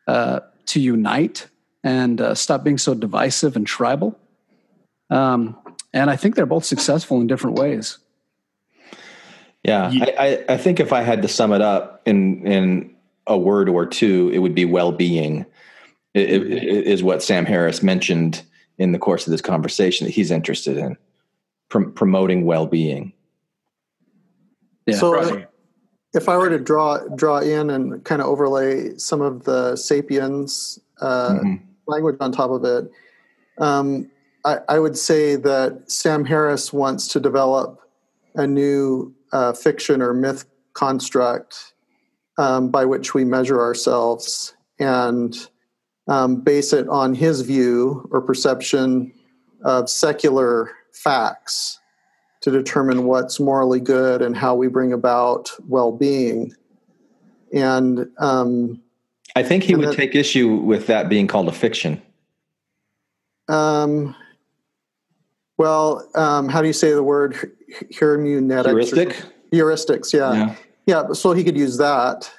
uh, 0.07 0.39
to 0.65 0.79
unite, 0.79 1.47
and 1.83 2.19
uh, 2.19 2.33
stop 2.33 2.63
being 2.63 2.79
so 2.79 2.95
divisive 2.95 3.55
and 3.55 3.67
tribal. 3.67 4.17
Um, 5.11 5.55
and 5.93 6.09
I 6.09 6.15
think 6.15 6.35
they're 6.35 6.47
both 6.47 6.65
successful 6.65 7.21
in 7.21 7.27
different 7.27 7.59
ways. 7.59 7.99
Yeah, 9.65 9.89
I, 10.19 10.45
I, 10.47 10.57
think 10.57 10.79
if 10.79 10.93
I 10.93 11.01
had 11.01 11.23
to 11.23 11.27
sum 11.27 11.51
it 11.51 11.61
up 11.61 12.03
in 12.05 12.45
in 12.45 12.95
a 13.25 13.35
word 13.35 13.67
or 13.67 13.85
two, 13.87 14.29
it 14.31 14.37
would 14.37 14.53
be 14.53 14.63
well-being. 14.63 15.43
It, 16.13 16.29
it, 16.29 16.51
it 16.51 16.85
is 16.85 17.01
what 17.01 17.23
Sam 17.23 17.45
Harris 17.45 17.81
mentioned 17.81 18.43
in 18.77 18.91
the 18.91 18.99
course 18.99 19.25
of 19.25 19.31
this 19.31 19.41
conversation 19.41 20.05
that 20.05 20.11
he's 20.11 20.29
interested 20.29 20.77
in 20.77 20.97
pr- 21.69 21.89
promoting 21.89 22.45
well-being. 22.45 23.11
Yeah. 24.85 24.97
So, 24.97 25.45
if 26.13 26.29
I 26.29 26.37
were 26.37 26.49
to 26.49 26.59
draw 26.59 26.99
draw 27.15 27.39
in 27.39 27.71
and 27.71 28.03
kind 28.03 28.21
of 28.21 28.27
overlay 28.27 28.95
some 28.97 29.21
of 29.21 29.45
the 29.45 29.75
sapiens 29.75 30.79
uh, 31.01 31.29
mm-hmm. 31.29 31.55
language 31.87 32.17
on 32.19 32.31
top 32.31 32.51
of 32.51 32.63
it, 32.63 32.91
um, 33.57 34.11
I, 34.45 34.59
I, 34.69 34.79
would 34.79 34.97
say 34.97 35.35
that 35.35 35.91
Sam 35.91 36.23
Harris 36.23 36.71
wants 36.71 37.07
to 37.09 37.19
develop 37.19 37.81
a 38.35 38.47
new 38.47 39.13
uh, 39.35 39.51
fiction 39.51 40.01
or 40.01 40.13
myth 40.13 40.45
construct 40.73 41.73
um, 42.37 42.69
by 42.69 42.85
which 42.85 43.13
we 43.13 43.25
measure 43.25 43.59
ourselves 43.59 44.55
and 44.79 45.49
um, 46.07 46.41
base 46.41 46.71
it 46.71 46.87
on 46.87 47.13
his 47.13 47.41
view 47.41 48.07
or 48.11 48.21
perception 48.21 49.11
of 49.65 49.89
secular 49.89 50.71
facts 50.93 51.79
to 52.41 52.49
determine 52.49 53.05
what's 53.05 53.37
morally 53.39 53.81
good 53.81 54.21
and 54.21 54.37
how 54.37 54.55
we 54.55 54.69
bring 54.69 54.93
about 54.93 55.51
well-being. 55.67 56.53
And 57.53 58.07
um, 58.19 58.81
i 59.35 59.43
think 59.43 59.63
he 59.63 59.75
would 59.75 59.89
that, 59.89 59.95
take 59.95 60.15
issue 60.15 60.55
with 60.55 60.87
that 60.87 61.09
being 61.09 61.27
called 61.27 61.49
a 61.49 61.51
fiction. 61.51 62.01
Um, 63.49 64.15
well 65.57 66.07
um, 66.15 66.47
how 66.47 66.61
do 66.61 66.67
you 66.67 66.73
say 66.73 66.91
the 66.91 67.03
word 67.03 67.54
hermeneutic 67.93 68.65
heuristic 68.65 69.23
heuristics 69.51 70.13
yeah. 70.13 70.33
yeah 70.33 70.55
yeah 70.85 71.13
so 71.13 71.31
he 71.31 71.43
could 71.43 71.57
use 71.57 71.77
that 71.77 72.31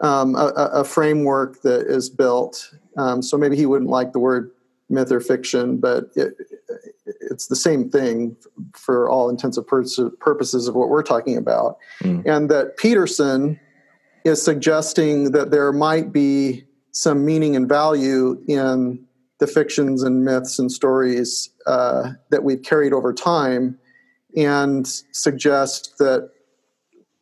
um, 0.00 0.34
a, 0.34 0.48
a, 0.72 0.84
framework 0.84 1.62
that 1.62 1.86
is 1.86 2.10
built 2.10 2.74
um, 2.96 3.22
so 3.22 3.38
maybe 3.38 3.56
he 3.56 3.66
wouldn't 3.66 3.90
like 3.90 4.12
the 4.12 4.18
word 4.18 4.50
myth 4.92 5.10
or 5.10 5.20
fiction, 5.20 5.78
but 5.78 6.10
it, 6.14 6.36
it's 7.22 7.46
the 7.46 7.56
same 7.56 7.90
thing 7.90 8.36
for 8.74 9.08
all 9.08 9.28
intents 9.28 9.56
and 9.56 9.66
purposes 9.66 10.68
of 10.68 10.74
what 10.74 10.88
we're 10.90 11.02
talking 11.02 11.36
about. 11.36 11.78
Mm. 12.02 12.26
And 12.26 12.50
that 12.50 12.76
Peterson 12.76 13.58
is 14.24 14.40
suggesting 14.40 15.32
that 15.32 15.50
there 15.50 15.72
might 15.72 16.12
be 16.12 16.64
some 16.92 17.24
meaning 17.24 17.56
and 17.56 17.68
value 17.68 18.40
in 18.46 19.04
the 19.38 19.46
fictions 19.46 20.02
and 20.02 20.24
myths 20.24 20.58
and 20.58 20.70
stories 20.70 21.50
uh, 21.66 22.10
that 22.30 22.44
we've 22.44 22.62
carried 22.62 22.92
over 22.92 23.12
time, 23.12 23.78
and 24.36 24.86
suggest 25.12 25.98
that 25.98 26.30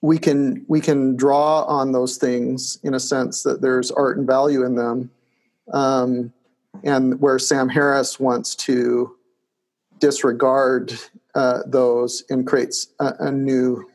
we 0.03 0.19
can 0.19 0.65
we 0.69 0.81
can 0.81 1.17
draw 1.17 1.65
on 1.65 1.93
those 1.93 2.17
things 2.17 2.79
in 2.83 2.95
a 2.95 3.01
sense 3.01 3.43
that 3.43 3.61
there's 3.61 3.91
art 3.91 4.17
and 4.17 4.27
value 4.27 4.65
in 4.65 4.75
them. 4.77 5.11
Um, 5.73 6.33
and 6.85 7.21
where 7.21 7.39
Sam 7.39 7.69
Harris 7.69 8.19
wants 8.19 8.55
to 8.57 9.15
disregard 9.99 10.99
uh, 11.35 11.61
those 11.67 12.25
and 12.31 12.47
creates 12.47 12.89
a, 12.99 13.15
a 13.21 13.31
new 13.31 13.89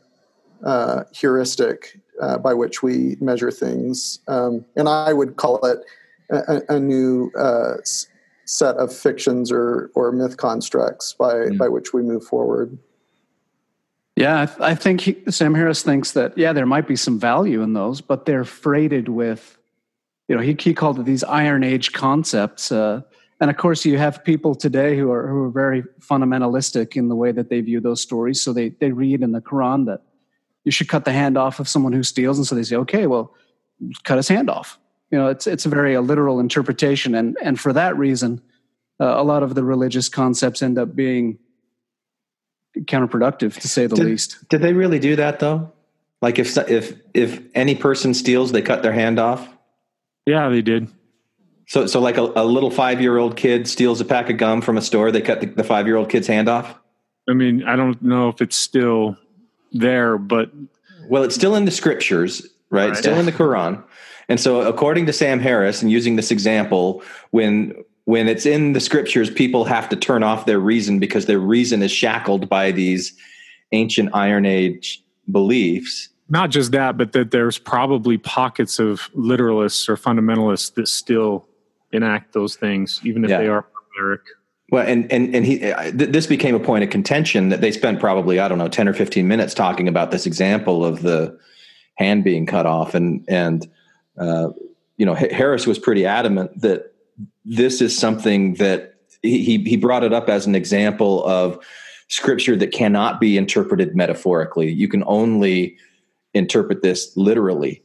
uh, 0.63 1.03
heuristic 1.13 1.99
uh, 2.21 2.37
by 2.37 2.53
which 2.53 2.83
we 2.83 3.17
measure 3.19 3.51
things. 3.51 4.19
Um, 4.27 4.65
and 4.75 4.87
I 4.87 5.13
would 5.13 5.35
call 5.35 5.65
it 5.65 5.79
a, 6.29 6.61
a 6.69 6.79
new 6.79 7.31
uh, 7.37 7.75
set 8.45 8.75
of 8.77 8.93
fictions 8.93 9.51
or, 9.51 9.89
or 9.95 10.11
myth 10.11 10.37
constructs 10.37 11.13
by, 11.13 11.33
mm. 11.33 11.57
by 11.57 11.67
which 11.67 11.93
we 11.93 12.01
move 12.01 12.23
forward. 12.23 12.77
Yeah, 14.15 14.41
I, 14.41 14.45
th- 14.45 14.59
I 14.61 14.75
think 14.75 15.01
he, 15.01 15.23
Sam 15.29 15.53
Harris 15.53 15.83
thinks 15.83 16.11
that, 16.13 16.37
yeah, 16.37 16.53
there 16.53 16.65
might 16.65 16.87
be 16.87 16.95
some 16.95 17.19
value 17.19 17.61
in 17.61 17.73
those, 17.73 17.99
but 17.99 18.25
they're 18.25 18.45
freighted 18.45 19.09
with 19.09 19.57
you 20.27 20.35
know, 20.35 20.41
he, 20.41 20.55
he 20.59 20.73
called 20.73 20.99
it 20.99 21.05
these 21.05 21.23
Iron 21.23 21.63
Age 21.63 21.91
concepts. 21.93 22.71
Uh, 22.71 23.01
and 23.39 23.49
of 23.49 23.57
course, 23.57 23.85
you 23.85 23.97
have 23.97 24.23
people 24.23 24.55
today 24.55 24.97
who 24.97 25.11
are, 25.11 25.27
who 25.27 25.43
are 25.43 25.49
very 25.49 25.83
fundamentalistic 25.99 26.95
in 26.95 27.09
the 27.09 27.15
way 27.15 27.31
that 27.31 27.49
they 27.49 27.61
view 27.61 27.79
those 27.79 28.01
stories. 28.01 28.41
So 28.41 28.53
they, 28.53 28.69
they 28.69 28.91
read 28.91 29.21
in 29.21 29.33
the 29.33 29.41
Quran 29.41 29.85
that 29.85 30.01
you 30.63 30.71
should 30.71 30.87
cut 30.89 31.05
the 31.05 31.11
hand 31.11 31.37
off 31.37 31.59
of 31.59 31.67
someone 31.67 31.93
who 31.93 32.01
steals. 32.01 32.37
And 32.37 32.47
so 32.47 32.55
they 32.55 32.63
say, 32.63 32.75
okay, 32.77 33.07
well, 33.07 33.33
cut 34.03 34.17
his 34.17 34.27
hand 34.27 34.49
off. 34.49 34.79
You 35.11 35.19
know, 35.19 35.27
it's, 35.27 35.45
it's 35.45 35.65
a 35.65 35.69
very 35.69 35.93
a 35.93 36.01
literal 36.01 36.39
interpretation. 36.39 37.13
And, 37.13 37.37
and 37.41 37.59
for 37.59 37.71
that 37.73 37.95
reason, 37.97 38.41
uh, 38.99 39.15
a 39.17 39.23
lot 39.23 39.43
of 39.43 39.53
the 39.53 39.63
religious 39.63 40.09
concepts 40.09 40.63
end 40.63 40.79
up 40.79 40.95
being 40.95 41.37
counterproductive, 42.81 43.59
to 43.59 43.67
say 43.67 43.87
the 43.87 43.95
did, 43.95 44.05
least. 44.05 44.47
Did 44.49 44.61
they 44.61 44.73
really 44.73 44.99
do 44.99 45.15
that, 45.15 45.39
though? 45.39 45.71
Like 46.21 46.39
if, 46.39 46.57
if, 46.57 46.97
if 47.13 47.41
any 47.53 47.75
person 47.75 48.13
steals, 48.13 48.51
they 48.51 48.61
cut 48.61 48.83
their 48.83 48.93
hand 48.93 49.19
off? 49.19 49.47
Yeah, 50.25 50.49
they 50.49 50.61
did. 50.61 50.87
So, 51.67 51.87
so 51.87 51.99
like 51.99 52.17
a, 52.17 52.21
a 52.21 52.45
little 52.45 52.71
five 52.71 53.01
year 53.01 53.17
old 53.17 53.35
kid 53.35 53.67
steals 53.67 54.01
a 54.01 54.05
pack 54.05 54.29
of 54.29 54.37
gum 54.37 54.61
from 54.61 54.77
a 54.77 54.81
store, 54.81 55.11
they 55.11 55.21
cut 55.21 55.41
the, 55.41 55.47
the 55.47 55.63
five 55.63 55.87
year 55.87 55.95
old 55.95 56.09
kid's 56.09 56.27
hand 56.27 56.47
off. 56.47 56.75
I 57.27 57.33
mean, 57.33 57.63
I 57.63 57.75
don't 57.75 58.01
know 58.01 58.29
if 58.29 58.41
it's 58.41 58.55
still 58.55 59.17
there, 59.71 60.17
but 60.17 60.51
well, 61.09 61.23
it's 61.23 61.35
still 61.35 61.55
in 61.55 61.65
the 61.65 61.71
scriptures, 61.71 62.47
right? 62.69 62.89
right. 62.89 62.97
Still 62.97 63.19
in 63.19 63.25
the 63.25 63.31
Quran, 63.31 63.83
And 64.29 64.39
so, 64.39 64.61
according 64.61 65.07
to 65.07 65.13
Sam 65.13 65.39
Harris, 65.39 65.81
and 65.81 65.91
using 65.91 66.15
this 66.15 66.31
example, 66.31 67.03
when 67.31 67.73
when 68.05 68.27
it's 68.27 68.45
in 68.45 68.73
the 68.73 68.79
scriptures, 68.79 69.29
people 69.29 69.65
have 69.65 69.89
to 69.89 69.95
turn 69.95 70.23
off 70.23 70.45
their 70.45 70.59
reason 70.59 70.99
because 70.99 71.25
their 71.25 71.39
reason 71.39 71.81
is 71.81 71.91
shackled 71.91 72.47
by 72.47 72.71
these 72.71 73.13
ancient 73.71 74.09
Iron 74.13 74.45
Age 74.45 75.03
beliefs. 75.31 76.09
Not 76.29 76.49
just 76.49 76.71
that, 76.71 76.97
but 76.97 77.11
that 77.13 77.31
there's 77.31 77.57
probably 77.57 78.17
pockets 78.17 78.79
of 78.79 79.09
literalists 79.15 79.89
or 79.89 79.95
fundamentalists 79.95 80.73
that 80.75 80.87
still 80.87 81.47
enact 81.91 82.33
those 82.33 82.55
things, 82.55 83.01
even 83.03 83.23
if 83.23 83.29
yeah. 83.29 83.39
they 83.39 83.47
are 83.47 83.65
barbaric. 83.95 84.21
Well, 84.71 84.85
and 84.87 85.11
and 85.11 85.35
and 85.35 85.45
he, 85.45 85.59
th- 85.59 85.93
this 85.93 86.25
became 86.25 86.55
a 86.55 86.59
point 86.59 86.83
of 86.83 86.89
contention 86.89 87.49
that 87.49 87.61
they 87.61 87.71
spent 87.71 87.99
probably 87.99 88.39
I 88.39 88.47
don't 88.47 88.57
know 88.57 88.67
ten 88.67 88.87
or 88.87 88.93
fifteen 88.93 89.27
minutes 89.27 89.53
talking 89.53 89.87
about 89.87 90.09
this 90.09 90.25
example 90.25 90.83
of 90.83 91.03
the 91.03 91.37
hand 91.95 92.23
being 92.23 92.47
cut 92.47 92.65
off, 92.65 92.95
and 92.95 93.23
and 93.27 93.69
uh, 94.17 94.49
you 94.97 95.05
know 95.05 95.13
Harris 95.13 95.67
was 95.67 95.77
pretty 95.77 96.07
adamant 96.07 96.59
that 96.61 96.94
this 97.43 97.81
is 97.81 97.97
something 97.97 98.55
that 98.55 98.95
he 99.21 99.63
he 99.63 99.77
brought 99.77 100.03
it 100.03 100.13
up 100.13 100.29
as 100.29 100.45
an 100.45 100.55
example 100.55 101.25
of 101.25 101.59
scripture 102.07 102.55
that 102.55 102.71
cannot 102.71 103.19
be 103.19 103.37
interpreted 103.37 103.95
metaphorically. 103.95 104.71
You 104.71 104.87
can 104.87 105.03
only 105.07 105.77
interpret 106.33 106.81
this 106.81 107.15
literally. 107.15 107.81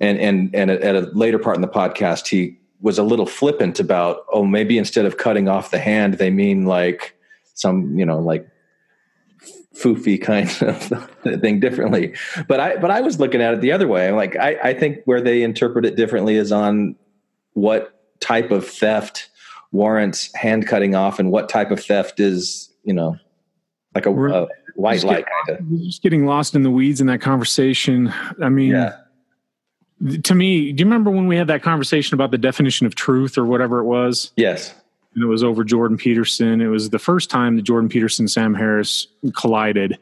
And 0.00 0.18
and 0.18 0.54
and 0.54 0.70
at 0.70 0.94
a 0.94 1.10
later 1.12 1.38
part 1.38 1.56
in 1.56 1.62
the 1.62 1.68
podcast, 1.68 2.28
he 2.28 2.56
was 2.80 2.98
a 2.98 3.02
little 3.02 3.26
flippant 3.26 3.80
about, 3.80 4.24
oh, 4.32 4.44
maybe 4.44 4.78
instead 4.78 5.04
of 5.04 5.16
cutting 5.16 5.48
off 5.48 5.72
the 5.72 5.80
hand, 5.80 6.14
they 6.14 6.30
mean 6.30 6.64
like 6.64 7.16
some, 7.54 7.98
you 7.98 8.06
know, 8.06 8.20
like 8.20 8.48
foofy 9.74 10.20
kind 10.20 10.48
of 10.62 11.40
thing 11.40 11.58
differently. 11.58 12.14
But 12.46 12.60
I 12.60 12.76
but 12.76 12.90
I 12.90 13.00
was 13.00 13.18
looking 13.18 13.42
at 13.42 13.54
it 13.54 13.60
the 13.60 13.72
other 13.72 13.88
way. 13.88 14.08
I'm 14.08 14.16
like, 14.16 14.36
I, 14.36 14.56
I 14.62 14.74
think 14.74 14.98
where 15.04 15.20
they 15.20 15.42
interpret 15.42 15.84
it 15.84 15.96
differently 15.96 16.36
is 16.36 16.52
on 16.52 16.94
what 17.54 17.97
type 18.20 18.50
of 18.50 18.66
theft 18.66 19.28
warrants 19.72 20.34
hand 20.34 20.66
cutting 20.66 20.94
off 20.94 21.18
and 21.18 21.30
what 21.30 21.48
type 21.48 21.70
of 21.70 21.82
theft 21.84 22.20
is, 22.20 22.70
you 22.84 22.92
know, 22.92 23.16
like 23.94 24.06
a, 24.06 24.10
a 24.10 24.48
white 24.74 25.02
light 25.04 25.26
kind 25.46 25.58
of. 25.58 25.80
Just 25.80 26.02
getting 26.02 26.26
lost 26.26 26.54
in 26.54 26.62
the 26.62 26.70
weeds 26.70 27.00
in 27.00 27.06
that 27.08 27.20
conversation. 27.20 28.12
I 28.42 28.48
mean, 28.48 28.70
yeah. 28.70 28.96
to 30.22 30.34
me, 30.34 30.72
do 30.72 30.82
you 30.82 30.86
remember 30.86 31.10
when 31.10 31.26
we 31.26 31.36
had 31.36 31.48
that 31.48 31.62
conversation 31.62 32.14
about 32.14 32.30
the 32.30 32.38
definition 32.38 32.86
of 32.86 32.94
truth 32.94 33.36
or 33.36 33.44
whatever 33.44 33.80
it 33.80 33.84
was? 33.84 34.32
Yes. 34.36 34.74
And 35.14 35.24
it 35.24 35.26
was 35.26 35.42
over 35.42 35.64
Jordan 35.64 35.96
Peterson. 35.96 36.60
It 36.60 36.68
was 36.68 36.90
the 36.90 36.98
first 36.98 37.30
time 37.30 37.56
that 37.56 37.62
Jordan 37.62 37.88
Peterson 37.88 38.24
and 38.24 38.30
Sam 38.30 38.54
Harris 38.54 39.08
collided. 39.36 39.92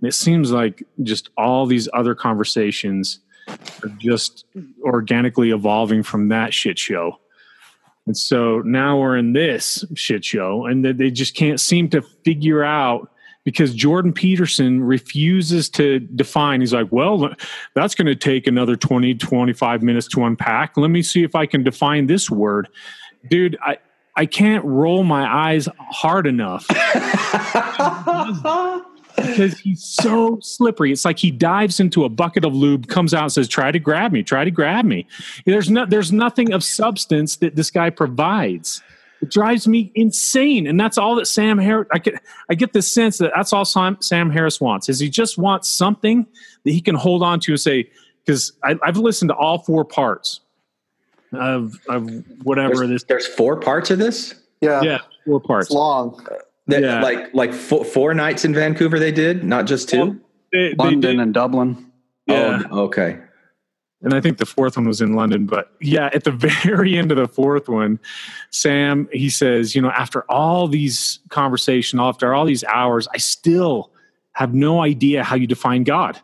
And 0.00 0.08
it 0.08 0.12
seems 0.12 0.52
like 0.52 0.82
just 1.02 1.30
all 1.36 1.66
these 1.66 1.88
other 1.94 2.14
conversations 2.14 3.20
are 3.48 3.88
just 3.98 4.44
organically 4.82 5.50
evolving 5.50 6.02
from 6.02 6.28
that 6.28 6.52
shit 6.52 6.78
show. 6.78 7.18
And 8.06 8.16
so 8.16 8.60
now 8.60 9.00
we're 9.00 9.16
in 9.16 9.32
this 9.32 9.84
shit 9.94 10.24
show, 10.24 10.66
and 10.66 10.84
they 10.84 11.10
just 11.10 11.34
can't 11.34 11.60
seem 11.60 11.88
to 11.90 12.02
figure 12.24 12.62
out 12.62 13.10
because 13.46 13.74
Jordan 13.74 14.12
Peterson 14.12 14.82
refuses 14.82 15.70
to 15.70 16.00
define. 16.00 16.60
He's 16.60 16.72
like, 16.72 16.90
well, 16.90 17.32
that's 17.74 17.94
going 17.94 18.06
to 18.06 18.16
take 18.16 18.46
another 18.46 18.74
20, 18.74 19.14
25 19.14 19.82
minutes 19.82 20.08
to 20.08 20.24
unpack. 20.24 20.76
Let 20.76 20.90
me 20.90 21.02
see 21.02 21.22
if 21.22 21.34
I 21.34 21.46
can 21.46 21.62
define 21.62 22.06
this 22.06 22.28
word. 22.28 22.68
Dude, 23.30 23.56
I, 23.62 23.78
I 24.16 24.26
can't 24.26 24.64
roll 24.64 25.04
my 25.04 25.26
eyes 25.26 25.68
hard 25.78 26.26
enough. 26.26 26.66
because 29.16 29.58
he's 29.58 29.82
so 29.82 30.38
slippery. 30.40 30.92
It's 30.92 31.04
like 31.04 31.18
he 31.18 31.30
dives 31.30 31.80
into 31.80 32.04
a 32.04 32.08
bucket 32.08 32.44
of 32.44 32.54
lube, 32.54 32.88
comes 32.88 33.14
out 33.14 33.22
and 33.22 33.32
says, 33.32 33.48
"Try 33.48 33.70
to 33.72 33.78
grab 33.78 34.12
me, 34.12 34.22
try 34.22 34.44
to 34.44 34.50
grab 34.50 34.84
me." 34.84 35.06
There's 35.44 35.70
no, 35.70 35.86
there's 35.86 36.12
nothing 36.12 36.52
of 36.52 36.62
substance 36.62 37.36
that 37.36 37.56
this 37.56 37.70
guy 37.70 37.90
provides. 37.90 38.82
It 39.22 39.30
drives 39.30 39.66
me 39.66 39.90
insane, 39.94 40.66
and 40.66 40.78
that's 40.78 40.98
all 40.98 41.14
that 41.16 41.26
Sam 41.26 41.58
Harris. 41.58 41.88
I 41.92 41.98
get, 41.98 42.20
I 42.50 42.54
get 42.54 42.72
the 42.74 42.82
sense 42.82 43.18
that 43.18 43.32
that's 43.34 43.52
all 43.52 43.64
Sam, 43.64 43.96
Sam 44.00 44.30
Harris 44.30 44.60
wants. 44.60 44.88
Is 44.88 45.00
he 45.00 45.08
just 45.08 45.38
wants 45.38 45.68
something 45.68 46.26
that 46.64 46.70
he 46.70 46.82
can 46.82 46.94
hold 46.94 47.22
on 47.22 47.40
to 47.40 47.52
and 47.52 47.60
say, 47.60 47.90
because 48.24 48.52
I've 48.62 48.98
listened 48.98 49.30
to 49.30 49.34
all 49.34 49.58
four 49.58 49.84
parts 49.84 50.40
of 51.32 51.78
of 51.88 52.24
whatever 52.42 52.86
there's, 52.86 52.90
this. 52.90 53.04
There's 53.04 53.26
four 53.26 53.58
parts 53.58 53.90
of 53.90 53.98
this. 53.98 54.34
Yeah, 54.60 54.82
yeah, 54.82 54.98
four 55.24 55.40
parts. 55.40 55.68
It's 55.68 55.74
long. 55.74 56.26
That, 56.68 56.82
yeah. 56.82 57.00
Like 57.00 57.32
like 57.32 57.52
four, 57.52 57.84
four, 57.84 58.14
nights 58.14 58.44
in 58.44 58.52
Vancouver 58.52 58.98
they 58.98 59.12
did, 59.12 59.44
not 59.44 59.66
just 59.66 59.88
two. 59.88 59.98
Well, 59.98 60.16
they, 60.52 60.74
London 60.74 61.16
they 61.16 61.22
and 61.22 61.32
Dublin. 61.32 61.92
Yeah. 62.26 62.62
Oh, 62.70 62.80
okay. 62.84 63.20
And 64.02 64.14
I 64.14 64.20
think 64.20 64.38
the 64.38 64.46
fourth 64.46 64.76
one 64.76 64.86
was 64.86 65.00
in 65.00 65.14
London, 65.14 65.46
but 65.46 65.72
yeah, 65.80 66.10
at 66.12 66.24
the 66.24 66.30
very 66.64 66.96
end 66.96 67.10
of 67.10 67.16
the 67.16 67.28
fourth 67.28 67.68
one, 67.68 67.98
Sam 68.50 69.08
he 69.12 69.30
says, 69.30 69.74
you 69.74 69.82
know, 69.82 69.90
after 69.90 70.24
all 70.30 70.68
these 70.68 71.20
conversation, 71.28 72.00
after 72.00 72.34
all 72.34 72.44
these 72.44 72.64
hours, 72.64 73.08
I 73.12 73.18
still 73.18 73.90
have 74.32 74.52
no 74.52 74.82
idea 74.82 75.24
how 75.24 75.36
you 75.36 75.46
define 75.46 75.84
God. 75.84 76.20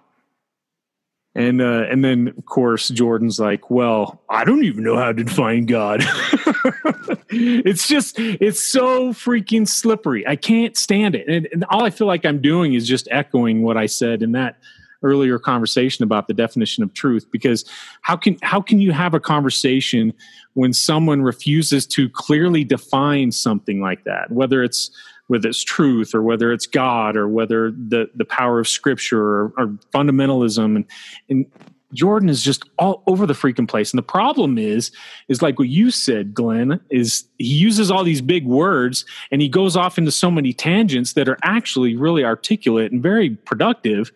And 1.34 1.62
uh, 1.62 1.86
and 1.90 2.04
then 2.04 2.28
of 2.28 2.44
course 2.44 2.88
Jordan's 2.88 3.40
like, 3.40 3.70
well, 3.70 4.22
I 4.28 4.44
don't 4.44 4.64
even 4.64 4.84
know 4.84 4.98
how 4.98 5.12
to 5.12 5.24
define 5.24 5.64
God. 5.64 6.00
it's 7.30 7.88
just 7.88 8.18
it's 8.18 8.62
so 8.62 9.14
freaking 9.14 9.66
slippery. 9.66 10.26
I 10.26 10.36
can't 10.36 10.76
stand 10.76 11.14
it. 11.14 11.26
And, 11.28 11.48
and 11.52 11.64
all 11.70 11.84
I 11.84 11.90
feel 11.90 12.06
like 12.06 12.26
I'm 12.26 12.42
doing 12.42 12.74
is 12.74 12.86
just 12.86 13.08
echoing 13.10 13.62
what 13.62 13.78
I 13.78 13.86
said 13.86 14.22
in 14.22 14.32
that 14.32 14.58
earlier 15.02 15.38
conversation 15.38 16.02
about 16.04 16.28
the 16.28 16.34
definition 16.34 16.84
of 16.84 16.92
truth 16.94 17.26
because 17.30 17.64
how 18.02 18.16
can 18.16 18.36
how 18.42 18.60
can 18.60 18.80
you 18.80 18.92
have 18.92 19.14
a 19.14 19.20
conversation 19.20 20.12
when 20.54 20.72
someone 20.72 21.22
refuses 21.22 21.86
to 21.86 22.08
clearly 22.10 22.62
define 22.62 23.32
something 23.32 23.80
like 23.80 24.04
that 24.04 24.30
whether 24.30 24.62
it's 24.62 24.90
whether 25.28 25.48
it's 25.48 25.64
truth 25.64 26.14
or 26.14 26.22
whether 26.22 26.52
it's 26.52 26.66
God 26.66 27.16
or 27.16 27.28
whether 27.28 27.70
the, 27.70 28.10
the 28.14 28.24
power 28.24 28.60
of 28.60 28.68
scripture 28.68 29.22
or, 29.22 29.52
or 29.56 29.66
fundamentalism. 29.94 30.76
And, 30.76 30.84
and 31.28 31.46
Jordan 31.94 32.28
is 32.28 32.42
just 32.42 32.64
all 32.78 33.02
over 33.06 33.26
the 33.26 33.34
freaking 33.34 33.68
place. 33.68 33.92
And 33.92 33.98
the 33.98 34.02
problem 34.02 34.58
is, 34.58 34.90
is 35.28 35.42
like 35.42 35.58
what 35.58 35.68
you 35.68 35.90
said, 35.90 36.34
Glenn, 36.34 36.80
is 36.90 37.24
he 37.38 37.54
uses 37.54 37.90
all 37.90 38.04
these 38.04 38.22
big 38.22 38.46
words 38.46 39.04
and 39.30 39.42
he 39.42 39.48
goes 39.48 39.76
off 39.76 39.98
into 39.98 40.10
so 40.10 40.30
many 40.30 40.52
tangents 40.52 41.12
that 41.14 41.28
are 41.28 41.38
actually 41.42 41.96
really 41.96 42.24
articulate 42.24 42.92
and 42.92 43.02
very 43.02 43.30
productive 43.30 44.10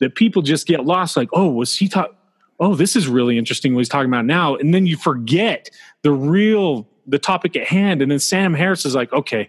that 0.00 0.14
people 0.14 0.42
just 0.42 0.66
get 0.66 0.84
lost. 0.84 1.16
Like, 1.16 1.28
oh, 1.32 1.50
was 1.50 1.76
he 1.76 1.88
talking? 1.88 2.14
Oh, 2.58 2.74
this 2.74 2.94
is 2.94 3.08
really 3.08 3.38
interesting 3.38 3.74
what 3.74 3.80
he's 3.80 3.88
talking 3.88 4.10
about 4.10 4.26
now. 4.26 4.54
And 4.56 4.74
then 4.74 4.84
you 4.84 4.96
forget 4.98 5.70
the 6.02 6.12
real, 6.12 6.86
the 7.06 7.18
topic 7.18 7.56
at 7.56 7.66
hand. 7.66 8.02
And 8.02 8.10
then 8.10 8.18
Sam 8.18 8.52
Harris 8.52 8.84
is 8.84 8.94
like, 8.94 9.10
okay, 9.14 9.48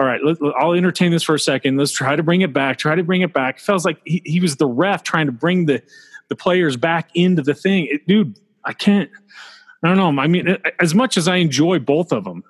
all 0.00 0.06
right, 0.06 0.24
let, 0.24 0.38
I'll 0.56 0.72
entertain 0.72 1.12
this 1.12 1.22
for 1.22 1.34
a 1.34 1.38
second. 1.38 1.76
Let's 1.76 1.92
try 1.92 2.16
to 2.16 2.22
bring 2.22 2.40
it 2.40 2.54
back. 2.54 2.78
Try 2.78 2.94
to 2.94 3.02
bring 3.02 3.20
it 3.20 3.34
back. 3.34 3.58
It 3.58 3.60
feels 3.60 3.84
like 3.84 3.98
he, 4.06 4.22
he 4.24 4.40
was 4.40 4.56
the 4.56 4.66
ref 4.66 5.02
trying 5.02 5.26
to 5.26 5.32
bring 5.32 5.66
the 5.66 5.82
the 6.30 6.36
players 6.36 6.78
back 6.78 7.10
into 7.14 7.42
the 7.42 7.52
thing. 7.52 7.86
It, 7.90 8.06
dude, 8.06 8.40
I 8.64 8.72
can't. 8.72 9.10
I 9.82 9.88
don't 9.88 9.98
know. 9.98 10.22
I 10.22 10.26
mean, 10.26 10.56
as 10.80 10.94
much 10.94 11.18
as 11.18 11.28
I 11.28 11.36
enjoy 11.36 11.80
both 11.80 12.12
of 12.12 12.24
them, 12.24 12.42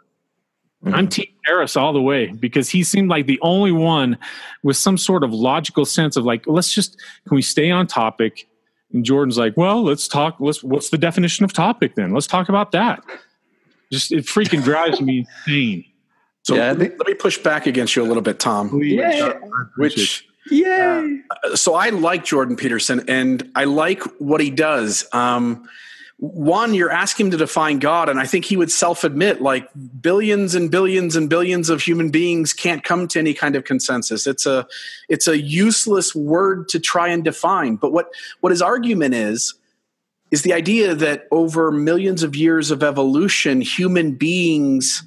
mm-hmm. 0.84 0.94
I'm 0.94 1.08
Team 1.08 1.26
Harris 1.44 1.76
all 1.76 1.92
the 1.92 2.00
way 2.00 2.28
because 2.28 2.68
he 2.68 2.84
seemed 2.84 3.10
like 3.10 3.26
the 3.26 3.40
only 3.42 3.72
one 3.72 4.16
with 4.62 4.76
some 4.76 4.96
sort 4.96 5.24
of 5.24 5.32
logical 5.32 5.84
sense 5.84 6.16
of 6.16 6.24
like, 6.24 6.46
let's 6.46 6.72
just 6.72 7.00
can 7.26 7.34
we 7.34 7.42
stay 7.42 7.68
on 7.72 7.88
topic? 7.88 8.46
And 8.92 9.04
Jordan's 9.04 9.38
like, 9.38 9.56
well, 9.56 9.82
let's 9.82 10.06
talk. 10.06 10.36
Let's 10.38 10.62
what's 10.62 10.90
the 10.90 10.98
definition 10.98 11.44
of 11.44 11.52
topic 11.52 11.96
then? 11.96 12.14
Let's 12.14 12.28
talk 12.28 12.48
about 12.48 12.70
that. 12.72 13.02
Just 13.90 14.12
it 14.12 14.26
freaking 14.26 14.62
drives 14.62 15.00
me 15.00 15.26
insane. 15.46 15.84
So 16.42 16.54
yeah, 16.54 16.72
let, 16.72 16.98
let 16.98 17.06
me 17.06 17.14
push 17.14 17.38
back 17.38 17.66
against 17.66 17.94
you 17.96 18.02
a 18.02 18.08
little 18.08 18.22
bit, 18.22 18.38
Tom. 18.38 18.80
Yeah. 18.82 19.38
Which 19.76 20.26
Yay. 20.50 21.20
Uh, 21.30 21.56
so 21.56 21.74
I 21.74 21.90
like 21.90 22.24
Jordan 22.24 22.56
Peterson 22.56 23.04
and 23.08 23.50
I 23.54 23.64
like 23.64 24.02
what 24.18 24.40
he 24.40 24.50
does. 24.50 25.06
Um, 25.12 25.68
one, 26.16 26.74
you're 26.74 26.90
asking 26.90 27.26
him 27.26 27.30
to 27.30 27.38
define 27.38 27.78
God, 27.78 28.10
and 28.10 28.20
I 28.20 28.26
think 28.26 28.44
he 28.44 28.54
would 28.54 28.70
self 28.70 29.04
admit 29.04 29.40
like 29.40 29.70
billions 30.02 30.54
and 30.54 30.70
billions 30.70 31.16
and 31.16 31.30
billions 31.30 31.70
of 31.70 31.80
human 31.80 32.10
beings 32.10 32.52
can't 32.52 32.84
come 32.84 33.08
to 33.08 33.18
any 33.18 33.32
kind 33.32 33.56
of 33.56 33.64
consensus. 33.64 34.26
It's 34.26 34.44
a 34.44 34.66
it's 35.08 35.26
a 35.26 35.40
useless 35.40 36.14
word 36.14 36.68
to 36.68 36.78
try 36.78 37.08
and 37.08 37.24
define. 37.24 37.76
But 37.76 37.92
what 37.92 38.10
what 38.40 38.50
his 38.50 38.60
argument 38.60 39.14
is 39.14 39.54
is 40.30 40.42
the 40.42 40.52
idea 40.52 40.94
that 40.94 41.26
over 41.30 41.72
millions 41.72 42.22
of 42.22 42.36
years 42.36 42.70
of 42.70 42.82
evolution, 42.82 43.62
human 43.62 44.12
beings 44.12 45.02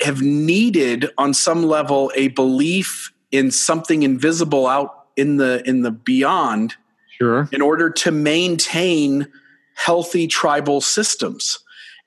have 0.00 0.22
needed 0.22 1.10
on 1.18 1.34
some 1.34 1.64
level 1.64 2.10
a 2.14 2.28
belief 2.28 3.12
in 3.30 3.50
something 3.50 4.02
invisible 4.02 4.66
out 4.66 5.06
in 5.16 5.36
the 5.36 5.62
in 5.68 5.82
the 5.82 5.90
beyond 5.90 6.74
sure. 7.18 7.48
in 7.52 7.60
order 7.60 7.90
to 7.90 8.10
maintain 8.10 9.28
healthy 9.74 10.26
tribal 10.26 10.80
systems. 10.80 11.58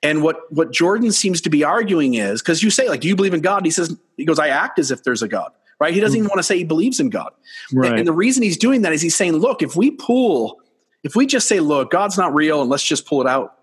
And 0.02 0.22
what 0.22 0.40
what 0.52 0.72
jordan 0.72 1.10
seems 1.10 1.40
to 1.40 1.50
be 1.50 1.64
arguing 1.64 2.14
is 2.14 2.42
because 2.42 2.62
you 2.62 2.70
say 2.70 2.88
like 2.88 3.00
do 3.00 3.08
you 3.08 3.16
believe 3.16 3.34
in 3.34 3.40
god 3.40 3.64
he 3.64 3.70
says 3.70 3.96
he 4.16 4.24
goes 4.24 4.38
i 4.38 4.48
act 4.48 4.78
as 4.78 4.90
if 4.90 5.02
there's 5.04 5.22
a 5.22 5.28
god 5.28 5.52
right? 5.78 5.92
He 5.92 6.00
doesn't 6.00 6.16
mm. 6.16 6.20
even 6.20 6.28
want 6.28 6.38
to 6.38 6.42
say 6.42 6.56
he 6.56 6.64
believes 6.64 7.00
in 7.00 7.10
god. 7.10 7.32
Right. 7.72 7.98
and 7.98 8.06
the 8.06 8.12
reason 8.12 8.42
he's 8.42 8.56
doing 8.56 8.82
that 8.82 8.92
is 8.92 9.00
he's 9.00 9.14
saying 9.14 9.34
look 9.34 9.62
if 9.62 9.74
we 9.74 9.90
pull 9.90 10.60
if 11.06 11.14
we 11.14 11.24
just 11.24 11.46
say, 11.46 11.60
look, 11.60 11.92
God's 11.92 12.18
not 12.18 12.34
real 12.34 12.60
and 12.60 12.68
let's 12.68 12.82
just 12.82 13.06
pull 13.06 13.20
it 13.20 13.28
out, 13.28 13.55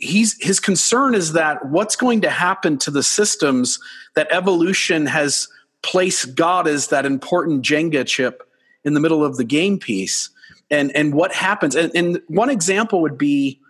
he's 0.00 0.42
his 0.42 0.58
concern 0.58 1.14
is 1.14 1.34
that 1.34 1.64
what's 1.66 1.94
going 1.94 2.22
to 2.22 2.30
happen 2.30 2.78
to 2.78 2.90
the 2.90 3.02
systems 3.02 3.78
that 4.14 4.26
evolution 4.30 5.06
has 5.06 5.48
placed 5.82 6.34
God 6.34 6.66
as 6.66 6.88
that 6.88 7.06
important 7.06 7.62
Jenga 7.64 8.06
chip 8.06 8.42
in 8.84 8.94
the 8.94 9.00
middle 9.00 9.24
of 9.24 9.36
the 9.36 9.44
game 9.44 9.78
piece, 9.78 10.30
and 10.70 10.94
and 10.96 11.14
what 11.14 11.32
happens. 11.32 11.76
And, 11.76 11.92
and 11.94 12.20
one 12.28 12.50
example 12.50 13.02
would 13.02 13.18
be 13.18 13.60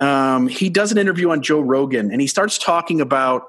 um, 0.00 0.48
he 0.48 0.70
does 0.70 0.92
an 0.92 0.98
interview 0.98 1.30
on 1.30 1.42
Joe 1.42 1.60
Rogan, 1.60 2.10
and 2.10 2.20
he 2.20 2.26
starts 2.26 2.58
talking 2.58 3.00
about 3.00 3.48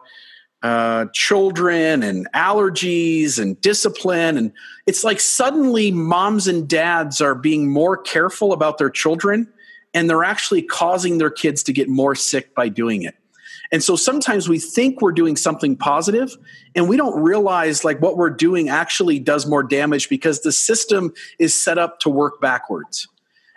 uh, 0.64 1.06
children 1.14 2.02
and 2.04 2.32
allergies 2.34 3.38
and 3.38 3.60
discipline. 3.60 4.38
And 4.38 4.52
it's 4.88 5.04
like 5.04 5.20
suddenly 5.20 5.92
moms 5.92 6.48
and 6.48 6.68
dads 6.68 7.22
are 7.22 7.36
being 7.36 7.70
more 7.70 7.98
careful 7.98 8.54
about 8.54 8.78
their 8.78 8.90
children 8.90 9.48
and 9.94 10.10
they're 10.10 10.24
actually 10.24 10.62
causing 10.62 11.18
their 11.18 11.30
kids 11.30 11.64
to 11.64 11.74
get 11.74 11.90
more 11.90 12.16
sick 12.16 12.56
by 12.56 12.70
doing 12.70 13.04
it. 13.04 13.16
And 13.72 13.84
so 13.84 13.96
sometimes 13.96 14.48
we 14.48 14.60
think 14.60 15.02
we're 15.02 15.12
doing 15.12 15.36
something 15.36 15.76
positive 15.76 16.36
and 16.76 16.88
we 16.88 16.96
don't 16.96 17.20
realize 17.22 17.84
like 17.84 18.00
what 18.02 18.18
we're 18.18 18.30
doing 18.30 18.70
actually 18.70 19.18
does 19.18 19.48
more 19.48 19.64
damage 19.64 20.10
because 20.10 20.42
the 20.42 20.52
system 20.52 21.12
is 21.40 21.56
set 21.56 21.80
up 21.80 22.00
to 22.02 22.10
work 22.10 22.40
backwards. 22.40 23.08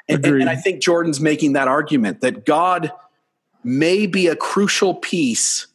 And, 0.08 0.24
and, 0.24 0.40
and 0.42 0.50
I 0.50 0.56
think 0.56 0.80
Jordan's 0.80 1.20
making 1.20 1.52
that 1.52 1.68
argument 1.68 2.22
that 2.22 2.46
God 2.46 2.92
may 3.62 4.06
be 4.06 4.28
a 4.28 4.36
crucial 4.36 4.94
piece 4.94 5.66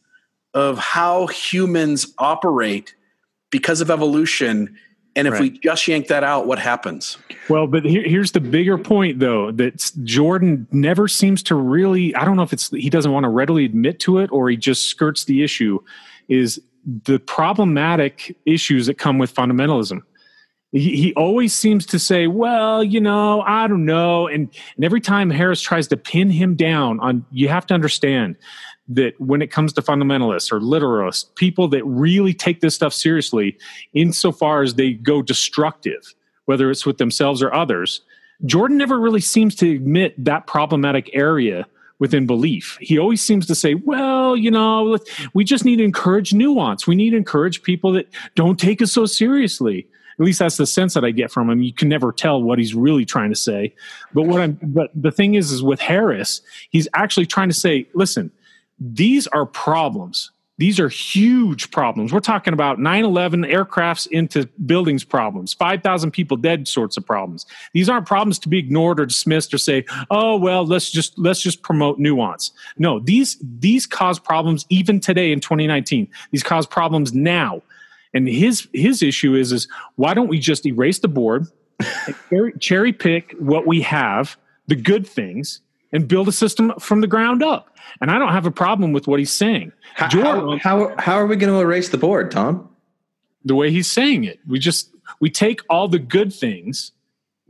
of 0.54 0.78
how 0.78 1.28
humans 1.28 2.12
operate 2.18 2.94
because 3.50 3.80
of 3.80 3.90
evolution 3.90 4.76
and 5.14 5.28
if 5.28 5.34
right. 5.34 5.42
we 5.42 5.50
just 5.50 5.86
yank 5.86 6.06
that 6.08 6.24
out, 6.24 6.46
what 6.46 6.58
happens? 6.58 7.18
Well, 7.48 7.66
but 7.66 7.84
here, 7.84 8.02
here's 8.02 8.32
the 8.32 8.40
bigger 8.40 8.78
point, 8.78 9.18
though, 9.18 9.52
that 9.52 9.90
Jordan 10.04 10.66
never 10.70 11.06
seems 11.08 11.42
to 11.44 11.54
really, 11.54 12.14
I 12.14 12.24
don't 12.24 12.36
know 12.36 12.42
if 12.42 12.52
it's 12.52 12.70
he 12.70 12.88
doesn't 12.88 13.12
want 13.12 13.24
to 13.24 13.28
readily 13.28 13.64
admit 13.64 14.00
to 14.00 14.18
it 14.18 14.30
or 14.32 14.48
he 14.48 14.56
just 14.56 14.88
skirts 14.88 15.24
the 15.24 15.42
issue, 15.42 15.80
is 16.28 16.60
the 17.04 17.18
problematic 17.18 18.36
issues 18.46 18.86
that 18.86 18.96
come 18.96 19.18
with 19.18 19.34
fundamentalism. 19.34 20.00
He, 20.72 20.96
he 20.96 21.14
always 21.14 21.52
seems 21.52 21.84
to 21.86 21.98
say, 21.98 22.26
well, 22.26 22.82
you 22.82 23.00
know, 23.00 23.42
I 23.42 23.68
don't 23.68 23.84
know. 23.84 24.26
And, 24.26 24.48
and 24.76 24.84
every 24.84 25.02
time 25.02 25.28
Harris 25.28 25.60
tries 25.60 25.88
to 25.88 25.98
pin 25.98 26.30
him 26.30 26.54
down 26.54 26.98
on, 27.00 27.26
you 27.30 27.48
have 27.48 27.66
to 27.66 27.74
understand 27.74 28.36
that 28.88 29.18
when 29.20 29.42
it 29.42 29.50
comes 29.50 29.72
to 29.72 29.82
fundamentalists 29.82 30.52
or 30.52 30.60
literalists, 30.60 31.34
people 31.36 31.68
that 31.68 31.84
really 31.84 32.34
take 32.34 32.60
this 32.60 32.74
stuff 32.74 32.92
seriously, 32.92 33.56
insofar 33.94 34.62
as 34.62 34.74
they 34.74 34.92
go 34.92 35.22
destructive, 35.22 36.14
whether 36.46 36.70
it's 36.70 36.84
with 36.84 36.98
themselves 36.98 37.42
or 37.42 37.54
others, 37.54 38.00
Jordan 38.44 38.76
never 38.76 38.98
really 38.98 39.20
seems 39.20 39.54
to 39.56 39.74
admit 39.74 40.22
that 40.22 40.46
problematic 40.46 41.10
area 41.12 41.66
within 42.00 42.26
belief. 42.26 42.76
He 42.80 42.98
always 42.98 43.22
seems 43.22 43.46
to 43.46 43.54
say, 43.54 43.74
well, 43.74 44.36
you 44.36 44.50
know, 44.50 44.98
we 45.34 45.44
just 45.44 45.64
need 45.64 45.76
to 45.76 45.84
encourage 45.84 46.34
nuance. 46.34 46.84
We 46.84 46.96
need 46.96 47.10
to 47.10 47.16
encourage 47.16 47.62
people 47.62 47.92
that 47.92 48.08
don't 48.34 48.58
take 48.58 48.82
us 48.82 48.90
so 48.90 49.06
seriously. 49.06 49.86
At 50.18 50.26
least 50.26 50.40
that's 50.40 50.56
the 50.56 50.66
sense 50.66 50.94
that 50.94 51.04
I 51.04 51.12
get 51.12 51.30
from 51.30 51.48
him. 51.48 51.62
You 51.62 51.72
can 51.72 51.88
never 51.88 52.12
tell 52.12 52.42
what 52.42 52.58
he's 52.58 52.74
really 52.74 53.04
trying 53.04 53.30
to 53.30 53.36
say. 53.36 53.72
But 54.12 54.24
what 54.24 54.40
I'm 54.40 54.58
but 54.60 54.90
the 54.94 55.12
thing 55.12 55.36
is 55.36 55.52
is 55.52 55.62
with 55.62 55.80
Harris, 55.80 56.42
he's 56.70 56.88
actually 56.92 57.26
trying 57.26 57.48
to 57.48 57.54
say, 57.54 57.86
listen, 57.94 58.32
these 58.82 59.26
are 59.28 59.46
problems. 59.46 60.30
These 60.58 60.78
are 60.78 60.88
huge 60.88 61.70
problems. 61.70 62.12
We're 62.12 62.20
talking 62.20 62.52
about 62.52 62.78
9 62.78 63.04
11 63.04 63.42
aircrafts 63.44 64.06
into 64.08 64.46
buildings 64.66 65.02
problems, 65.02 65.54
5,000 65.54 66.10
people 66.10 66.36
dead 66.36 66.68
sorts 66.68 66.96
of 66.96 67.06
problems. 67.06 67.46
These 67.72 67.88
aren't 67.88 68.06
problems 68.06 68.38
to 68.40 68.48
be 68.48 68.58
ignored 68.58 69.00
or 69.00 69.06
dismissed 69.06 69.54
or 69.54 69.58
say, 69.58 69.84
oh, 70.10 70.36
well, 70.36 70.64
let's 70.64 70.90
just, 70.90 71.18
let's 71.18 71.42
just 71.42 71.62
promote 71.62 71.98
nuance. 71.98 72.52
No, 72.78 73.00
these, 73.00 73.38
these 73.58 73.86
cause 73.86 74.18
problems 74.18 74.66
even 74.68 75.00
today 75.00 75.32
in 75.32 75.40
2019. 75.40 76.08
These 76.30 76.42
cause 76.42 76.66
problems 76.66 77.12
now. 77.12 77.62
And 78.14 78.28
his, 78.28 78.68
his 78.74 79.02
issue 79.02 79.34
is, 79.34 79.52
is 79.52 79.68
why 79.96 80.12
don't 80.12 80.28
we 80.28 80.38
just 80.38 80.66
erase 80.66 80.98
the 80.98 81.08
board, 81.08 81.46
cherry, 82.30 82.52
cherry 82.60 82.92
pick 82.92 83.34
what 83.38 83.66
we 83.66 83.80
have, 83.80 84.36
the 84.66 84.76
good 84.76 85.06
things, 85.06 85.60
and 85.92 86.08
build 86.08 86.28
a 86.28 86.32
system 86.32 86.72
from 86.78 87.00
the 87.00 87.06
ground 87.06 87.42
up? 87.42 87.76
And 88.00 88.10
I 88.10 88.18
don't 88.18 88.32
have 88.32 88.46
a 88.46 88.50
problem 88.50 88.92
with 88.92 89.06
what 89.06 89.18
he's 89.18 89.32
saying. 89.32 89.72
How, 89.94 90.08
Jordan, 90.08 90.58
how, 90.58 90.88
how, 90.88 90.94
how 90.98 91.14
are 91.14 91.26
we 91.26 91.36
going 91.36 91.52
to 91.52 91.60
erase 91.60 91.90
the 91.90 91.98
board, 91.98 92.30
Tom? 92.30 92.68
The 93.44 93.54
way 93.54 93.70
he's 93.70 93.90
saying 93.90 94.24
it. 94.24 94.40
We 94.46 94.58
just 94.58 94.90
we 95.20 95.30
take 95.30 95.60
all 95.68 95.88
the 95.88 95.98
good 95.98 96.32
things 96.32 96.92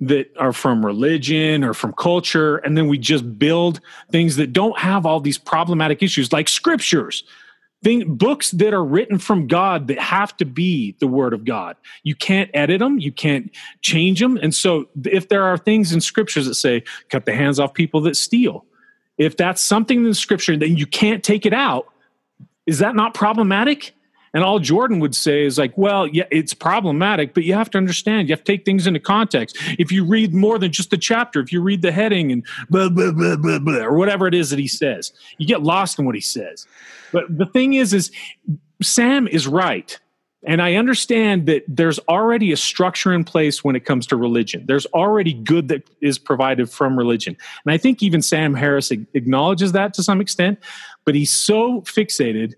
that 0.00 0.34
are 0.36 0.52
from 0.52 0.84
religion 0.84 1.62
or 1.62 1.74
from 1.74 1.92
culture 1.92 2.56
and 2.58 2.76
then 2.76 2.88
we 2.88 2.98
just 2.98 3.38
build 3.38 3.80
things 4.10 4.34
that 4.36 4.52
don't 4.52 4.76
have 4.78 5.06
all 5.06 5.20
these 5.20 5.38
problematic 5.38 6.02
issues 6.02 6.32
like 6.32 6.48
scriptures 6.48 7.22
thing, 7.82 8.14
books 8.14 8.50
that 8.52 8.72
are 8.72 8.84
written 8.84 9.18
from 9.18 9.46
God 9.46 9.88
that 9.88 9.98
have 9.98 10.36
to 10.38 10.44
be 10.44 10.94
the 11.00 11.06
word 11.06 11.34
of 11.34 11.44
God. 11.44 11.76
You 12.02 12.14
can't 12.14 12.50
edit 12.54 12.78
them, 12.78 12.98
you 12.98 13.12
can't 13.12 13.50
change 13.80 14.20
them. 14.20 14.36
And 14.36 14.54
so 14.54 14.88
if 15.04 15.28
there 15.28 15.44
are 15.44 15.58
things 15.58 15.92
in 15.92 16.00
scriptures 16.00 16.46
that 16.46 16.54
say, 16.54 16.84
cut 17.10 17.26
the 17.26 17.34
hands 17.34 17.58
off 17.58 17.74
people 17.74 18.00
that 18.02 18.16
steal, 18.16 18.64
if 19.18 19.36
that's 19.36 19.60
something 19.60 19.98
in 19.98 20.04
the 20.04 20.14
scripture, 20.14 20.56
then 20.56 20.76
you 20.76 20.86
can't 20.86 21.22
take 21.22 21.44
it 21.44 21.52
out. 21.52 21.92
Is 22.66 22.78
that 22.78 22.94
not 22.94 23.14
problematic? 23.14 23.94
And 24.34 24.42
all 24.42 24.58
Jordan 24.58 24.98
would 25.00 25.14
say 25.14 25.44
is 25.44 25.58
like, 25.58 25.76
well, 25.76 26.06
yeah, 26.06 26.24
it's 26.30 26.54
problematic, 26.54 27.34
but 27.34 27.44
you 27.44 27.52
have 27.52 27.68
to 27.70 27.78
understand, 27.78 28.28
you 28.28 28.32
have 28.32 28.44
to 28.44 28.52
take 28.52 28.64
things 28.64 28.86
into 28.86 29.00
context. 29.00 29.58
If 29.78 29.92
you 29.92 30.04
read 30.04 30.32
more 30.32 30.58
than 30.58 30.72
just 30.72 30.90
the 30.90 30.96
chapter, 30.96 31.40
if 31.40 31.52
you 31.52 31.60
read 31.60 31.82
the 31.82 31.92
heading 31.92 32.32
and 32.32 32.46
blah, 32.70 32.88
blah, 32.88 33.12
blah, 33.12 33.36
blah, 33.36 33.58
blah, 33.58 33.82
or 33.82 33.92
whatever 33.92 34.26
it 34.26 34.34
is 34.34 34.48
that 34.48 34.58
he 34.58 34.68
says, 34.68 35.12
you 35.36 35.46
get 35.46 35.62
lost 35.62 35.98
in 35.98 36.06
what 36.06 36.14
he 36.14 36.20
says. 36.22 36.66
But 37.12 37.24
the 37.36 37.46
thing 37.46 37.74
is, 37.74 37.92
is 37.92 38.10
Sam 38.82 39.28
is 39.28 39.46
right. 39.46 39.98
And 40.44 40.60
I 40.60 40.74
understand 40.74 41.46
that 41.46 41.62
there's 41.68 42.00
already 42.00 42.50
a 42.50 42.56
structure 42.56 43.12
in 43.12 43.22
place 43.22 43.62
when 43.62 43.76
it 43.76 43.84
comes 43.84 44.06
to 44.08 44.16
religion. 44.16 44.64
There's 44.66 44.86
already 44.86 45.34
good 45.34 45.68
that 45.68 45.88
is 46.00 46.18
provided 46.18 46.68
from 46.68 46.98
religion. 46.98 47.36
And 47.64 47.72
I 47.72 47.78
think 47.78 48.02
even 48.02 48.22
Sam 48.22 48.54
Harris 48.54 48.90
acknowledges 48.90 49.70
that 49.72 49.94
to 49.94 50.02
some 50.02 50.20
extent, 50.20 50.58
but 51.04 51.14
he's 51.14 51.30
so 51.30 51.82
fixated 51.82 52.54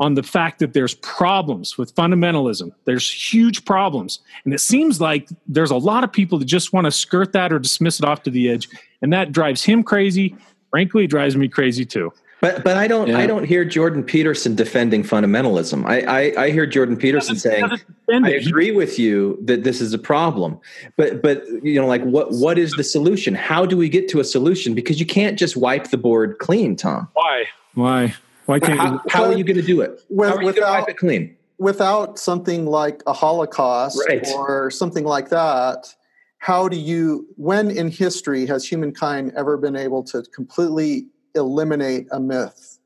on 0.00 0.14
the 0.14 0.22
fact 0.22 0.58
that 0.60 0.72
there's 0.72 0.94
problems 0.94 1.76
with 1.76 1.94
fundamentalism. 1.94 2.70
There's 2.84 3.10
huge 3.10 3.64
problems. 3.64 4.20
And 4.44 4.54
it 4.54 4.60
seems 4.60 5.00
like 5.00 5.28
there's 5.46 5.72
a 5.72 5.76
lot 5.76 6.04
of 6.04 6.12
people 6.12 6.38
that 6.38 6.44
just 6.44 6.72
want 6.72 6.86
to 6.86 6.90
skirt 6.90 7.32
that 7.32 7.52
or 7.52 7.58
dismiss 7.58 8.00
it 8.00 8.04
off 8.04 8.22
to 8.24 8.30
the 8.30 8.48
edge. 8.48 8.68
And 9.02 9.12
that 9.12 9.32
drives 9.32 9.62
him 9.62 9.82
crazy. 9.82 10.36
Frankly, 10.70 11.06
drives 11.06 11.36
me 11.36 11.48
crazy 11.48 11.84
too. 11.84 12.12
But 12.40 12.62
but 12.62 12.76
I 12.76 12.86
don't 12.86 13.08
yeah. 13.08 13.18
I 13.18 13.26
don't 13.26 13.44
hear 13.44 13.64
Jordan 13.64 14.04
Peterson 14.04 14.54
defending 14.54 15.02
fundamentalism. 15.02 15.84
I 15.86 16.00
I, 16.02 16.44
I 16.44 16.50
hear 16.50 16.66
Jordan 16.66 16.96
Peterson 16.96 17.36
saying 17.36 17.64
I 18.10 18.30
agree 18.30 18.70
with 18.70 18.98
you 18.98 19.38
that 19.42 19.64
this 19.64 19.80
is 19.80 19.92
a 19.92 19.98
problem. 19.98 20.60
But 20.96 21.20
but 21.20 21.44
you 21.62 21.80
know 21.80 21.86
like 21.86 22.02
what 22.02 22.30
what 22.32 22.56
is 22.56 22.72
the 22.72 22.84
solution? 22.84 23.34
How 23.34 23.66
do 23.66 23.76
we 23.76 23.88
get 23.88 24.08
to 24.10 24.20
a 24.20 24.24
solution? 24.24 24.74
Because 24.74 25.00
you 25.00 25.06
can't 25.06 25.38
just 25.38 25.56
wipe 25.56 25.90
the 25.90 25.98
board 25.98 26.38
clean, 26.38 26.76
Tom. 26.76 27.08
Why? 27.14 27.44
Why? 27.74 28.14
Why 28.46 28.60
can't 28.60 28.78
how, 28.78 29.02
how 29.10 29.24
are 29.24 29.34
you 29.34 29.44
going 29.44 29.56
to 29.56 29.62
do 29.62 29.80
it? 29.80 30.00
With, 30.08 30.28
how 30.28 30.36
are 30.36 30.40
you 30.40 30.46
without, 30.46 30.80
wipe 30.80 30.88
it 30.88 30.96
clean? 30.96 31.36
Without 31.58 32.18
something 32.18 32.66
like 32.66 33.02
a 33.06 33.12
Holocaust 33.12 34.00
right. 34.08 34.26
or 34.28 34.70
something 34.70 35.04
like 35.04 35.28
that, 35.30 35.94
how 36.38 36.68
do 36.68 36.76
you 36.76 37.26
when 37.36 37.70
in 37.70 37.90
history 37.90 38.46
has 38.46 38.64
humankind 38.64 39.32
ever 39.36 39.56
been 39.56 39.76
able 39.76 40.04
to 40.04 40.22
completely 40.34 41.08
eliminate 41.34 42.06
a 42.12 42.20
myth 42.20 42.78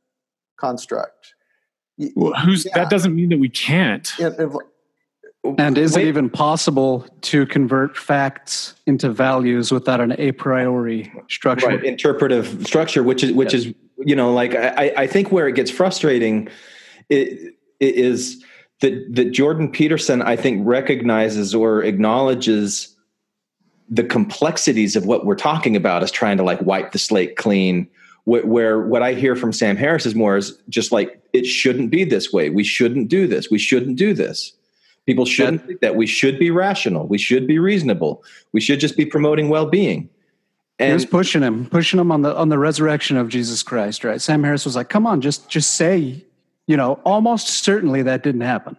construct. 0.57 1.34
Well, 2.14 2.32
who's 2.34 2.64
yeah. 2.64 2.72
that 2.74 2.90
doesn't 2.90 3.14
mean 3.14 3.28
that 3.30 3.38
we 3.38 3.49
can't. 3.49 4.11
It, 4.18 4.34
it, 4.38 4.51
and 5.59 5.76
is 5.76 5.95
Wait. 5.95 6.07
it 6.07 6.09
even 6.09 6.30
possible 6.30 7.07
to 7.22 7.47
convert 7.47 7.97
facts 7.97 8.74
into 8.86 9.11
values 9.11 9.72
without 9.72 10.01
an 10.01 10.14
a 10.18 10.32
priori 10.32 11.12
structure? 11.28 11.66
Right, 11.66 11.84
interpretive 11.84 12.66
structure, 12.66 13.03
which 13.03 13.24
is 13.24 13.32
which 13.32 13.53
is 13.53 13.72
you 13.99 14.16
know 14.16 14.32
like 14.32 14.55
I, 14.55 14.93
I 14.97 15.07
think 15.07 15.32
where 15.32 15.49
it 15.49 15.55
gets 15.55 15.70
frustrating 15.70 16.49
it, 17.09 17.55
it 17.80 17.95
is 17.95 18.43
that 18.80 19.14
that 19.14 19.32
Jordan 19.32 19.70
Peterson 19.70 20.22
I 20.22 20.36
think 20.36 20.66
recognizes 20.66 21.55
or 21.55 21.82
acknowledges 21.82 22.97
the 23.88 24.05
complexities 24.05 24.97
of 24.97 25.07
what 25.07 25.26
we're 25.26 25.34
talking 25.34 25.76
about 25.76 26.03
as 26.03 26.11
trying 26.11 26.36
to 26.38 26.43
like 26.43 26.61
wipe 26.62 26.93
the 26.93 26.99
slate 26.99 27.36
clean 27.36 27.88
where, 28.25 28.47
where 28.47 28.81
what 28.81 29.03
I 29.03 29.14
hear 29.14 29.35
from 29.37 29.53
Sam 29.53 29.77
Harris 29.77 30.07
is 30.07 30.14
more 30.14 30.37
is 30.37 30.57
just 30.68 30.93
like 30.93 31.23
it 31.33 31.45
shouldn't 31.45 31.91
be 31.91 32.05
this 32.05 32.33
way. 32.33 32.51
We 32.51 32.64
shouldn't 32.64 33.09
do 33.09 33.27
this. 33.27 33.51
We 33.51 33.59
shouldn't 33.59 33.97
do 33.97 34.14
this. 34.14 34.53
People 35.07 35.25
shouldn't 35.25 35.66
think 35.66 35.81
that. 35.81 35.97
We 35.97 36.07
should 36.07 36.39
be 36.39 36.51
rational. 36.51 37.09
We 37.09 37.18
should 37.18 37.47
be 37.47 37.59
reasonable. 37.59 38.23
We 38.53 38.61
should 38.61 38.79
just 38.79 38.97
be 38.97 39.05
promoting 39.05 39.49
well-being. 39.49 40.09
And 40.79 40.89
he 40.89 40.95
was 40.95 41.07
pushing 41.07 41.43
him, 41.43 41.66
pushing 41.66 41.99
him 41.99 42.12
on 42.12 42.23
the 42.23 42.35
on 42.37 42.49
the 42.49 42.59
resurrection 42.59 43.16
of 43.16 43.29
Jesus 43.29 43.62
Christ. 43.62 44.05
Right? 44.05 44.20
Sam 44.20 44.43
Harris 44.43 44.64
was 44.64 44.77
like, 44.77 44.89
"Come 44.89 45.07
on, 45.07 45.20
just 45.20 45.49
just 45.49 45.77
say, 45.77 46.25
you 46.66 46.77
know, 46.77 47.01
almost 47.05 47.49
certainly 47.49 48.03
that 48.03 48.23
didn't 48.23 48.43
happen." 48.43 48.77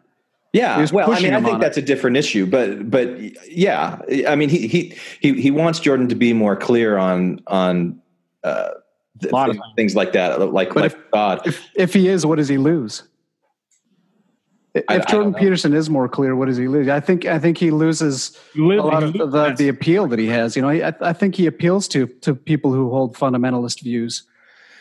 Yeah, 0.53 0.85
well, 0.91 1.11
I 1.11 1.19
mean, 1.19 1.33
I 1.33 1.41
think 1.41 1.61
that's 1.61 1.77
it. 1.77 1.83
a 1.83 1.85
different 1.85 2.15
issue, 2.15 2.45
but 2.45 2.89
but 2.89 3.09
yeah, 3.49 3.99
I 4.27 4.35
mean, 4.35 4.49
he 4.49 4.67
he 4.67 4.95
he 5.19 5.41
he 5.41 5.51
wants 5.51 5.79
Jordan 5.79 6.07
to 6.09 6.15
be 6.15 6.31
more 6.31 6.55
clear 6.55 6.97
on 6.97 7.41
on 7.47 7.99
uh, 8.43 8.69
a 9.25 9.29
lot 9.29 9.49
of 9.49 9.57
things 9.75 9.95
like 9.95 10.13
that, 10.13 10.39
like 10.51 10.73
but 10.73 10.81
like 10.83 10.91
if, 10.91 11.11
God. 11.11 11.41
If 11.45 11.69
if 11.75 11.93
he 11.93 12.07
is, 12.07 12.25
what 12.25 12.37
does 12.37 12.49
he 12.49 12.57
lose? 12.57 13.03
If 14.73 14.83
I, 14.87 14.99
Jordan 14.99 15.35
I 15.35 15.39
Peterson 15.39 15.73
is 15.73 15.89
more 15.89 16.09
clear, 16.09 16.35
what 16.35 16.47
does 16.47 16.57
he 16.57 16.67
lose? 16.67 16.89
I 16.89 16.99
think 16.99 17.25
I 17.25 17.37
think 17.37 17.57
he 17.57 17.69
loses 17.69 18.37
a 18.55 18.59
lot 18.59 19.03
of 19.03 19.13
the, 19.13 19.53
the 19.55 19.67
appeal 19.67 20.07
that 20.07 20.17
he 20.17 20.27
has. 20.27 20.55
You 20.55 20.63
know, 20.63 20.69
I, 20.69 20.93
I 20.99 21.13
think 21.13 21.35
he 21.35 21.45
appeals 21.45 21.87
to 21.89 22.07
to 22.07 22.33
people 22.33 22.73
who 22.73 22.89
hold 22.89 23.15
fundamentalist 23.15 23.81
views, 23.81 24.23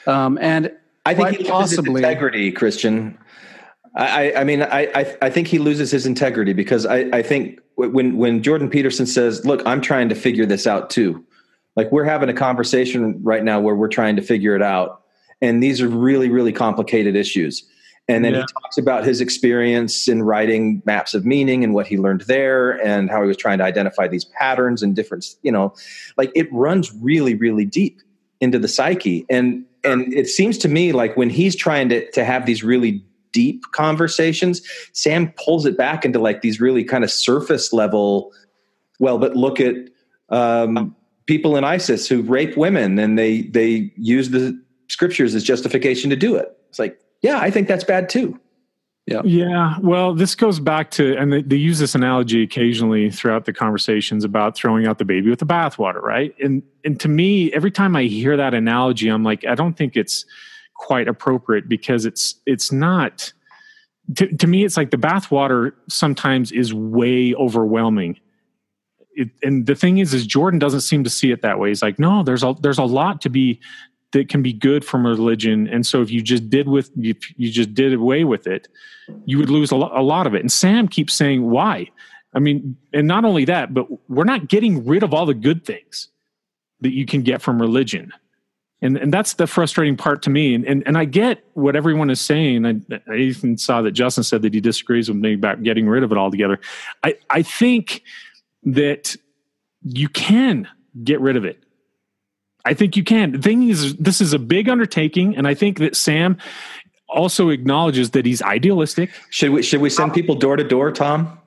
um, 0.07 0.39
and 0.41 0.73
I 1.05 1.15
think 1.15 1.37
he 1.37 1.45
possibly 1.45 2.03
integrity, 2.03 2.53
Christian. 2.53 3.19
I, 3.95 4.33
I 4.37 4.45
mean, 4.45 4.63
I, 4.63 5.17
I 5.21 5.29
think 5.29 5.49
he 5.49 5.59
loses 5.59 5.91
his 5.91 6.07
integrity 6.07 6.55
because 6.55 6.87
I, 6.87 7.01
I 7.13 7.21
think 7.21 7.61
when 7.75 8.17
when 8.17 8.43
Jordan 8.43 8.71
Peterson 8.71 9.05
says, 9.05 9.45
"Look, 9.45 9.63
I'm 9.67 9.83
trying 9.83 10.09
to 10.09 10.15
figure 10.15 10.47
this 10.47 10.67
out 10.67 10.89
too," 10.89 11.23
like 11.77 11.91
we're 11.93 12.05
having 12.05 12.29
a 12.29 12.35
conversation 12.35 13.23
right 13.23 13.43
now 13.43 13.61
where 13.61 13.75
we're 13.75 13.89
trying 13.89 14.17
to 14.17 14.23
figure 14.23 14.55
it 14.55 14.63
out, 14.63 15.03
and 15.41 15.63
these 15.63 15.81
are 15.81 15.89
really 15.89 16.29
really 16.29 16.53
complicated 16.53 17.17
issues. 17.17 17.65
And 18.09 18.25
then 18.25 18.35
yeah. 18.35 18.41
he 18.41 18.47
talks 18.61 18.79
about 18.79 19.05
his 19.05 19.21
experience 19.21 20.09
in 20.09 20.25
writing 20.25 20.83
maps 20.85 21.15
of 21.15 21.25
meaning 21.25 21.63
and 21.63 21.73
what 21.73 21.87
he 21.87 21.97
learned 21.97 22.23
there, 22.23 22.73
and 22.85 23.09
how 23.09 23.23
he 23.23 23.29
was 23.29 23.37
trying 23.37 23.59
to 23.59 23.65
identify 23.65 24.09
these 24.09 24.25
patterns 24.25 24.83
and 24.83 24.97
different, 24.97 25.25
you 25.43 25.53
know, 25.53 25.73
like 26.17 26.33
it 26.35 26.53
runs 26.53 26.93
really 27.01 27.35
really 27.35 27.65
deep 27.65 28.01
into 28.41 28.59
the 28.59 28.69
psyche, 28.69 29.25
and 29.31 29.65
and 29.85 30.13
it 30.13 30.29
seems 30.29 30.59
to 30.59 30.69
me 30.69 30.93
like 30.93 31.17
when 31.17 31.31
he's 31.31 31.57
trying 31.57 31.89
to 31.91 32.11
to 32.11 32.25
have 32.25 32.47
these 32.47 32.63
really 32.63 33.05
deep 33.33 33.65
conversations, 33.73 34.61
Sam 34.93 35.33
pulls 35.43 35.67
it 35.67 35.77
back 35.77 36.05
into 36.05 36.19
like 36.19 36.43
these 36.43 36.61
really 36.61 36.85
kind 36.85 37.05
of 37.05 37.11
surface 37.11 37.73
level. 37.73 38.33
Well, 39.01 39.19
but 39.19 39.35
look 39.37 39.59
at 39.59 39.75
um, 40.29 40.95
people 41.33 41.57
in 41.57 41.65
ISIS 41.65 42.07
who 42.07 42.21
rape 42.21 42.59
women 42.59 42.99
and 42.99 43.19
they 43.19 43.41
they 43.45 43.91
use 43.97 44.29
the 44.29 44.63
scriptures 44.89 45.35
as 45.35 45.43
justification 45.43 46.11
to 46.11 46.17
do 46.17 46.37
it. 46.37 46.55
It's 46.69 46.79
like, 46.79 47.01
yeah, 47.23 47.39
I 47.39 47.51
think 47.51 47.69
that's 47.69 47.85
bad 47.85 48.11
too. 48.11 48.39
Yeah. 49.07 49.23
Yeah. 49.25 49.79
Well, 49.81 50.15
this 50.15 50.35
goes 50.35 50.61
back 50.61 50.91
to, 50.93 51.17
and 51.17 51.33
they, 51.33 51.41
they, 51.41 51.57
use 51.57 51.79
this 51.79 51.95
analogy 51.95 52.43
occasionally 52.43 53.11
throughout 53.11 53.47
the 53.47 53.53
conversations 53.53 54.25
about 54.25 54.55
throwing 54.55 54.87
out 54.87 54.99
the 54.99 55.07
baby 55.07 55.31
with 55.31 55.39
the 55.39 55.47
bathwater, 55.47 56.03
right? 56.03 56.35
And 56.39 56.63
and 56.85 57.01
to 57.01 57.09
me, 57.09 57.51
every 57.55 57.71
time 57.71 57.97
I 57.97 58.03
hear 58.03 58.37
that 58.37 58.53
analogy, 58.53 59.09
I'm 59.09 59.25
like, 59.25 59.47
I 59.47 59.55
don't 59.55 59.75
think 59.75 59.97
it's 59.97 60.27
quite 60.77 61.09
appropriate 61.09 61.67
because 61.67 62.05
it's 62.05 62.35
it's 62.45 62.71
not 62.71 63.33
to, 64.17 64.27
to 64.37 64.47
me 64.47 64.65
it's 64.65 64.77
like 64.77 64.91
the 64.91 64.99
bathwater 64.99 65.73
sometimes 65.89 66.53
is 66.53 66.75
way 66.75 67.35
overwhelming 67.35 68.21
it, 69.15 69.31
and 69.43 69.67
the 69.67 69.75
thing 69.75 69.99
is 69.99 70.15
is 70.15 70.27
jordan 70.27 70.59
doesn't 70.59 70.81
seem 70.81 71.05
to 71.05 71.11
see 71.11 71.31
it 71.31 71.43
that 71.43 71.59
way 71.59 71.69
he's 71.69 71.83
like 71.83 71.99
no 71.99 72.23
there's 72.23 72.43
a 72.43 72.55
there's 72.61 72.79
a 72.79 72.85
lot 72.85 73.21
to 73.21 73.29
be 73.29 73.61
that 74.13 74.29
can 74.29 74.43
be 74.43 74.53
good 74.53 74.85
from 74.85 75.07
religion 75.07 75.67
and 75.69 75.87
so 75.87 76.03
if 76.03 76.11
you 76.11 76.23
just 76.23 76.49
did 76.51 76.69
with 76.69 76.91
if 76.99 77.19
you 77.39 77.51
just 77.51 77.75
did 77.75 77.95
away 77.95 78.25
with 78.25 78.47
it 78.47 78.69
you 79.25 79.39
would 79.39 79.51
lose 79.51 79.71
a, 79.71 79.77
lo- 79.77 79.93
a 79.95 80.03
lot 80.03 80.27
of 80.27 80.35
it 80.35 80.41
and 80.41 80.53
sam 80.53 80.89
keeps 80.89 81.15
saying 81.15 81.51
why 81.51 81.89
i 82.35 82.39
mean 82.39 82.77
and 82.93 83.07
not 83.07 83.25
only 83.25 83.45
that 83.45 83.73
but 83.73 83.87
we're 84.11 84.25
not 84.25 84.49
getting 84.49 84.85
rid 84.87 85.03
of 85.03 85.15
all 85.15 85.27
the 85.27 85.35
good 85.35 85.65
things 85.65 86.09
that 86.81 86.93
you 86.93 87.07
can 87.07 87.23
get 87.23 87.41
from 87.41 87.61
religion 87.61 88.13
and 88.83 88.97
and 88.97 89.13
that's 89.13 89.35
the 89.35 89.47
frustrating 89.47 89.97
part 89.97 90.23
to 90.23 90.31
me. 90.31 90.55
And 90.55 90.67
and, 90.67 90.83
and 90.87 90.99
I 90.99 91.05
get 91.05 91.45
what 91.55 91.77
everyone 91.77 92.11
is 92.11 92.21
saying. 92.21 92.67
I, 92.67 93.01
I 93.09 93.15
even 93.15 93.57
saw 93.57 93.81
that 93.83 93.93
Justin 93.93 94.25
said 94.25 94.43
that 94.43 94.53
he 94.53 94.61
disagrees 94.61 95.09
with 95.09 95.19
me 95.19 95.35
about 95.35 95.63
getting 95.63 95.89
rid 95.89 96.03
of 96.03 96.11
it 96.13 96.19
altogether. 96.19 96.61
I 97.05 97.17
I 97.31 97.43
think 97.43 98.03
that 98.65 99.17
you 99.83 100.09
can 100.09 100.69
get 101.03 101.21
rid 101.21 101.37
of 101.37 101.45
it. 101.45 101.63
I 102.65 102.75
think 102.75 102.97
you 102.97 103.03
can. 103.03 103.33
The 103.33 103.39
thing 103.39 103.69
is, 103.69 103.97
this 103.97 104.21
is 104.21 104.33
a 104.33 104.39
big 104.39 104.69
undertaking, 104.69 105.37
and 105.37 105.49
I 105.49 105.55
think 105.55 105.79
that 105.79 105.97
Sam 105.97 106.39
also 107.09 107.49
acknowledges 107.49 108.11
that 108.11 108.25
he's 108.25 108.41
idealistic. 108.43 109.11
Should 109.31 109.51
we 109.51 109.63
should 109.63 109.81
we 109.81 109.91
send 109.91 110.15
people 110.15 110.37
door 110.37 110.57
to 110.57 110.65
door, 110.65 110.93
Tom? 110.93 111.39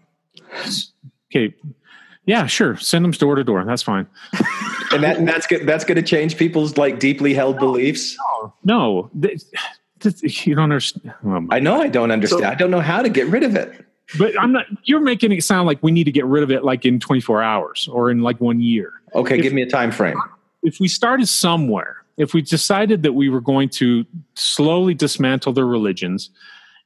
Okay, 1.31 1.55
yeah, 2.25 2.47
sure. 2.47 2.75
Send 2.77 3.05
them 3.05 3.11
door 3.11 3.35
to 3.35 3.43
door. 3.43 3.63
That's 3.63 3.81
fine. 3.81 4.07
and 4.91 5.03
that 5.03 5.17
and 5.17 5.27
that's 5.27 5.47
good. 5.47 5.65
That's 5.65 5.85
going 5.85 5.97
to 5.97 6.03
change 6.03 6.37
people's 6.37 6.77
like 6.77 6.99
deeply 6.99 7.33
held 7.33 7.55
no, 7.55 7.61
beliefs. 7.61 8.17
No, 8.63 9.09
no, 9.11 9.11
you 10.23 10.55
don't 10.55 10.63
understand. 10.63 11.13
Um, 11.23 11.47
I 11.51 11.59
know 11.59 11.81
I 11.81 11.87
don't 11.87 12.11
understand. 12.11 12.43
So, 12.43 12.49
I 12.49 12.55
don't 12.55 12.71
know 12.71 12.81
how 12.81 13.01
to 13.01 13.09
get 13.09 13.27
rid 13.27 13.43
of 13.43 13.55
it. 13.55 13.84
But 14.17 14.39
I'm 14.39 14.51
not. 14.51 14.65
You're 14.83 14.99
making 14.99 15.31
it 15.31 15.43
sound 15.43 15.67
like 15.67 15.81
we 15.81 15.91
need 15.91 16.03
to 16.05 16.11
get 16.11 16.25
rid 16.25 16.43
of 16.43 16.51
it 16.51 16.63
like 16.63 16.85
in 16.85 16.99
24 16.99 17.41
hours 17.41 17.87
or 17.91 18.11
in 18.11 18.21
like 18.21 18.39
one 18.39 18.59
year. 18.59 18.93
Okay, 19.15 19.37
if, 19.37 19.43
give 19.43 19.53
me 19.53 19.61
a 19.61 19.69
time 19.69 19.91
frame. 19.91 20.17
If 20.61 20.79
we 20.79 20.87
started 20.87 21.27
somewhere, 21.27 22.03
if 22.17 22.33
we 22.33 22.41
decided 22.41 23.03
that 23.03 23.13
we 23.13 23.29
were 23.29 23.41
going 23.41 23.69
to 23.69 24.05
slowly 24.35 24.93
dismantle 24.93 25.53
their 25.53 25.65
religions 25.65 26.29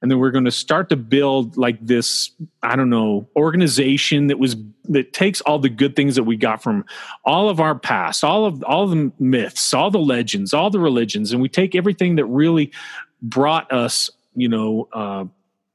and 0.02 0.10
then 0.10 0.20
we're 0.20 0.32
going 0.32 0.46
to 0.46 0.52
start 0.52 0.90
to 0.90 0.96
build 0.96 1.58
like 1.58 1.78
this 1.86 2.32
i 2.64 2.76
don't 2.76 2.90
know 2.90 3.28
organization 3.36 4.28
that 4.28 4.40
was 4.40 4.56
that 4.86 5.14
takes 5.14 5.42
all 5.42 5.60
the 5.60 5.70
good 5.70 5.96
things 5.96 6.16
that 6.16 6.24
we 6.24 6.36
got 6.36 6.62
from 6.64 6.86
all 7.26 7.50
of 7.50 7.60
our 7.60 7.76
past 7.76 8.24
all 8.24 8.46
of 8.46 8.64
all 8.64 8.88
the 8.88 9.12
myths 9.20 9.74
all 9.74 9.92
the 9.92 10.00
legends 10.00 10.54
all 10.54 10.70
the 10.70 10.80
religions 10.80 11.32
and 11.32 11.42
we 11.42 11.50
take 11.50 11.76
everything 11.76 12.16
that 12.16 12.26
really 12.26 12.72
brought 13.22 13.72
us 13.72 14.10
you 14.36 14.48
know 14.48 14.88
uh, 14.94 15.26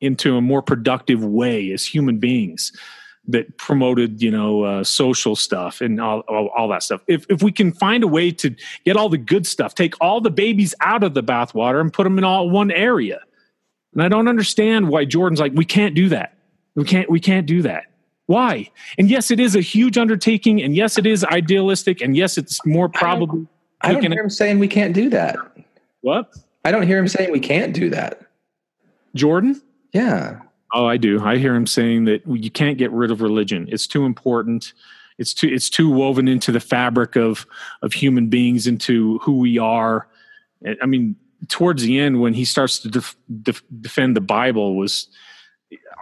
into 0.05 0.37
a 0.37 0.41
more 0.41 0.63
productive 0.63 1.25
way 1.25 1.73
as 1.73 1.85
human 1.85 2.19
beings 2.19 2.73
that 3.27 3.57
promoted 3.57 4.23
you 4.23 4.31
know 4.31 4.63
uh, 4.63 4.85
social 4.85 5.35
stuff 5.35 5.81
and 5.81 6.01
all, 6.01 6.21
all, 6.29 6.49
all, 6.57 6.69
that 6.69 6.83
stuff 6.83 7.01
if, 7.07 7.25
if 7.31 7.43
we 7.43 7.51
can 7.51 7.73
find 7.73 8.05
a 8.05 8.09
way 8.09 8.31
to 8.31 8.55
get 8.85 8.97
all 8.97 9.09
the 9.09 9.17
good 9.17 9.47
stuff 9.47 9.75
take 9.75 9.95
all 10.01 10.21
the 10.21 10.31
babies 10.31 10.75
out 10.81 11.03
of 11.03 11.15
the 11.15 11.23
bathwater 11.23 11.81
and 11.81 11.93
put 11.93 12.05
them 12.05 12.19
in 12.19 12.25
all 12.25 12.51
one 12.51 12.71
area 12.71 13.21
and 13.95 14.03
I 14.03 14.09
don't 14.09 14.29
understand 14.29 14.89
why 14.89 15.05
Jordan's 15.05 15.41
like, 15.41 15.53
we 15.55 15.65
can't 15.65 15.95
do 15.95 16.09
that. 16.11 16.37
We 16.75 16.85
can't, 16.85 17.09
we 17.09 17.21
can't 17.21 17.47
do 17.47 17.63
that. 17.63 17.85
Why? 18.27 18.71
And 18.99 19.09
yes, 19.09 19.31
it 19.31 19.39
is 19.39 19.55
a 19.55 19.61
huge 19.61 19.97
undertaking. 19.97 20.61
And 20.61 20.75
yes, 20.75 20.99
it 20.99 21.07
is 21.07 21.25
idealistic. 21.25 22.01
And 22.01 22.17
yes, 22.17 22.37
it's 22.37 22.65
more 22.67 22.89
probably. 22.89 23.47
I 23.83 23.89
don't, 23.89 23.99
I 23.99 24.01
don't 24.01 24.13
hear 24.13 24.25
him 24.25 24.31
saying 24.31 24.59
we 24.59 24.69
can't 24.69 24.95
do 24.95 25.09
that. 25.11 25.37
What? 26.01 26.35
I 26.65 26.73
don't 26.73 26.87
hear 26.87 26.99
him 26.99 27.07
saying 27.07 27.31
we 27.31 27.41
can't 27.41 27.73
do 27.73 27.89
that. 27.91 28.21
Jordan? 29.15 29.63
Yeah. 29.95 30.41
Oh, 30.75 30.87
I 30.87 30.97
do. 30.97 31.25
I 31.25 31.39
hear 31.39 31.55
him 31.55 31.67
saying 31.67 32.05
that 32.07 32.23
you 32.27 32.51
can't 32.51 32.77
get 32.77 32.91
rid 32.91 33.11
of 33.11 33.23
religion. 33.23 33.69
It's 33.71 33.87
too 33.87 34.05
important. 34.05 34.73
It's 35.19 35.33
too 35.33 35.47
it's 35.47 35.71
too 35.71 35.89
woven 35.89 36.27
into 36.27 36.51
the 36.51 36.61
fabric 36.61 37.17
of 37.17 37.47
of 37.81 37.93
human 37.93 38.29
beings, 38.29 38.67
into 38.67 39.19
who 39.21 39.39
we 39.39 39.57
are. 39.59 40.09
I 40.83 40.87
mean, 40.87 41.15
towards 41.49 41.85
the 41.85 42.01
end 42.01 42.21
when 42.21 42.35
he 42.35 42.45
starts 42.45 42.81
to 42.81 42.89
def, 42.89 43.17
def, 43.43 43.63
defend 43.81 44.17
the 44.17 44.21
Bible 44.21 44.77
was 44.77 45.07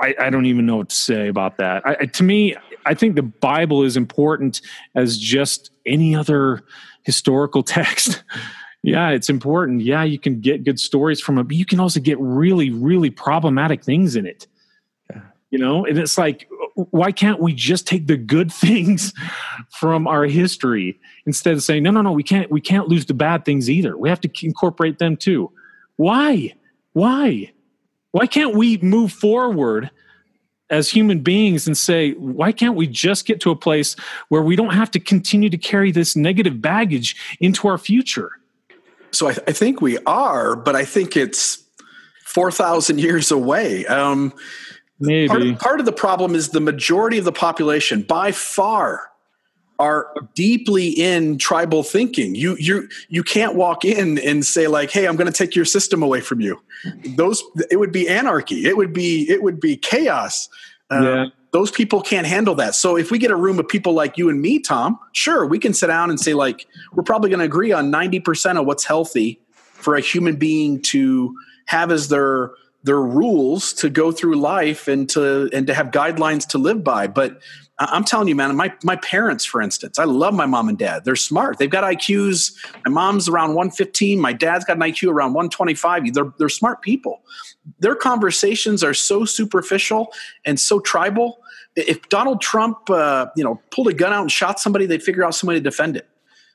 I, 0.01 0.15
I, 0.19 0.31
don't 0.31 0.47
even 0.47 0.67
know 0.67 0.77
what 0.77 0.89
to 0.89 0.97
say 0.97 1.29
about 1.29 1.59
that. 1.59 1.83
I, 1.87 2.07
to 2.07 2.23
me, 2.23 2.57
I 2.87 2.95
think 2.95 3.17
the 3.17 3.23
Bible 3.23 3.83
is 3.83 3.97
important 3.97 4.61
as 4.95 5.19
just 5.19 5.71
any 5.87 6.15
other 6.15 6.63
historical 7.03 7.63
text. 7.63 8.23
Yeah, 8.83 9.11
it's 9.11 9.31
important. 9.31 9.83
Yeah, 9.83 10.03
you 10.03 10.19
can 10.19 10.41
get 10.41 10.65
good 10.65 10.81
stories 10.81 11.21
from 11.21 11.39
it, 11.39 11.45
but 11.45 11.57
you 11.57 11.65
can 11.65 11.79
also 11.79 12.01
get 12.01 12.19
really, 12.19 12.71
really 12.71 13.11
problematic 13.11 13.85
things 13.85 14.17
in 14.17 14.27
it. 14.27 14.49
You 15.51 15.59
know, 15.59 15.85
and 15.85 15.99
it's 15.99 16.17
like, 16.17 16.49
why 16.75 17.13
can't 17.13 17.39
we 17.39 17.53
just 17.53 17.87
take 17.87 18.07
the 18.07 18.17
good 18.17 18.51
things 18.53 19.13
from 19.71 20.09
our 20.09 20.25
history 20.25 20.99
instead 21.27 21.55
of 21.55 21.63
saying 21.63 21.83
no 21.83 21.91
no 21.91 22.01
no 22.01 22.11
we 22.11 22.23
can't 22.23 22.51
we 22.51 22.61
can't 22.61 22.89
lose 22.89 23.07
the 23.07 23.15
bad 23.15 23.45
things 23.45 23.71
either. 23.71 23.97
We 23.97 24.09
have 24.09 24.21
to 24.23 24.31
incorporate 24.43 24.99
them 24.99 25.17
too. 25.17 25.53
Why? 25.97 26.55
Why? 26.95 27.53
Why 28.13 28.27
can't 28.27 28.57
we 28.57 28.79
move 28.79 29.13
forward 29.13 29.91
as 30.71 30.89
human 30.89 31.21
beings 31.21 31.67
and 31.67 31.77
say 31.77 32.13
why 32.13 32.51
can't 32.51 32.75
we 32.75 32.87
just 32.87 33.27
get 33.27 33.41
to 33.43 33.51
a 33.51 33.57
place 33.57 33.95
where 34.31 34.43
we 34.43 34.57
don't 34.57 34.73
have 34.73 34.91
to 34.93 34.99
continue 34.99 35.51
to 35.51 35.59
carry 35.59 35.93
this 35.93 36.17
negative 36.17 36.63
baggage 36.63 37.15
into 37.41 37.69
our 37.69 37.79
future 37.79 38.33
so 39.13 39.29
i, 39.29 39.33
th- 39.33 39.45
I 39.47 39.53
think 39.53 39.81
we 39.81 39.99
are 40.07 40.57
but 40.57 40.75
i 40.75 40.85
think 40.85 41.17
it's 41.17 41.63
4000 42.25 42.99
years 42.99 43.31
away 43.31 43.87
um, 43.87 44.33
Maybe. 45.03 45.29
Part, 45.29 45.59
part 45.59 45.81
of 45.81 45.87
the 45.87 45.93
problem 45.93 46.35
is 46.35 46.51
the 46.51 46.61
majority 46.61 47.19
of 47.19 47.25
the 47.25 47.33
population, 47.33 48.03
by 48.03 48.31
far, 48.31 49.11
are 49.81 50.15
deeply 50.37 50.91
in 50.91 51.39
tribal 51.39 51.83
thinking. 51.83 52.37
You 52.37 52.57
you 52.59 52.89
you 53.09 53.25
can't 53.25 53.57
walk 53.57 53.85
in 53.85 54.19
and 54.19 54.47
say 54.47 54.69
like, 54.69 54.93
"Hey, 54.93 55.09
I'm 55.09 55.17
going 55.17 55.31
to 55.31 55.37
take 55.37 55.57
your 55.57 55.65
system 55.65 56.05
away 56.05 56.21
from 56.21 56.41
you." 56.41 56.63
Those 57.17 57.43
it 57.69 57.77
would 57.81 57.91
be 57.91 58.09
anarchy. 58.09 58.65
It 58.65 58.77
would 58.77 58.93
be 58.93 59.29
it 59.29 59.43
would 59.43 59.59
be 59.59 59.77
chaos. 59.77 60.49
Uh, 60.89 61.03
yeah. 61.03 61.27
Those 61.53 61.71
people 61.71 62.01
can't 62.01 62.27
handle 62.27 62.55
that. 62.57 62.75
So 62.75 62.97
if 62.97 63.11
we 63.11 63.19
get 63.19 63.31
a 63.31 63.37
room 63.37 63.59
of 63.59 63.69
people 63.69 63.93
like 63.93 64.17
you 64.17 64.29
and 64.31 64.41
me, 64.41 64.59
Tom, 64.59 64.99
sure, 65.13 65.47
we 65.47 65.59
can 65.59 65.75
sit 65.75 65.89
down 65.89 66.11
and 66.11 66.19
say 66.19 66.35
like, 66.35 66.67
we're 66.95 67.03
probably 67.03 67.31
going 67.31 67.41
to 67.41 67.45
agree 67.45 67.73
on 67.73 67.93
90% 67.93 68.59
of 68.59 68.67
what's 68.67 68.85
healthy 68.85 69.41
for 69.55 69.95
a 69.95 70.01
human 70.01 70.37
being 70.37 70.81
to 70.83 71.37
have 71.67 71.91
as 71.91 72.09
their 72.09 72.53
their 72.85 73.01
rules 73.01 73.73
to 73.73 73.89
go 73.89 74.11
through 74.11 74.35
life 74.35 74.89
and 74.89 75.09
to 75.11 75.49
and 75.53 75.67
to 75.69 75.75
have 75.75 75.89
guidelines 75.89 76.47
to 76.49 76.59
live 76.59 76.83
by. 76.83 77.07
But 77.07 77.41
I'm 77.79 78.05
telling 78.05 78.29
you, 78.29 78.35
man, 78.35 78.55
my 78.57 78.73
my 78.83 78.97
parents, 78.97 79.45
for 79.45 79.61
instance, 79.61 79.99
I 79.99 80.05
love 80.05 80.35
my 80.35 80.47
mom 80.47 80.69
and 80.69 80.79
dad. 80.79 81.05
They're 81.05 81.17
smart. 81.17 81.59
They've 81.59 81.71
got 81.71 81.85
IQs. 81.85 82.53
My 82.85 82.93
mom's 82.93 83.29
around 83.29 83.51
115. 83.51 84.21
My 84.21 84.33
dad's 84.33 84.65
got 84.65 84.77
an 84.77 84.83
IQ 84.83 85.11
around 85.11 85.35
125. 85.35 86.13
They're 86.13 86.33
they're 86.39 86.49
smart 86.49 86.83
people. 86.83 87.23
Their 87.79 87.95
conversations 87.95 88.83
are 88.83 88.95
so 88.95 89.25
superficial 89.25 90.13
and 90.45 90.59
so 90.59 90.81
tribal. 90.81 91.39
If 91.77 92.09
Donald 92.09 92.41
Trump, 92.41 92.91
uh, 92.91 93.27
you 93.37 93.45
know, 93.45 93.61
pulled 93.71 93.89
a 93.89 93.95
gun 93.95 94.13
out 94.13 94.23
and 94.23 94.31
shot 94.31 94.61
somebody, 94.61 94.87
they'd 94.87 95.03
figure 95.03 95.25
out 95.25 95.35
somebody 95.35 95.59
to 95.59 95.65
defend 95.65 95.97
it. 95.97 96.09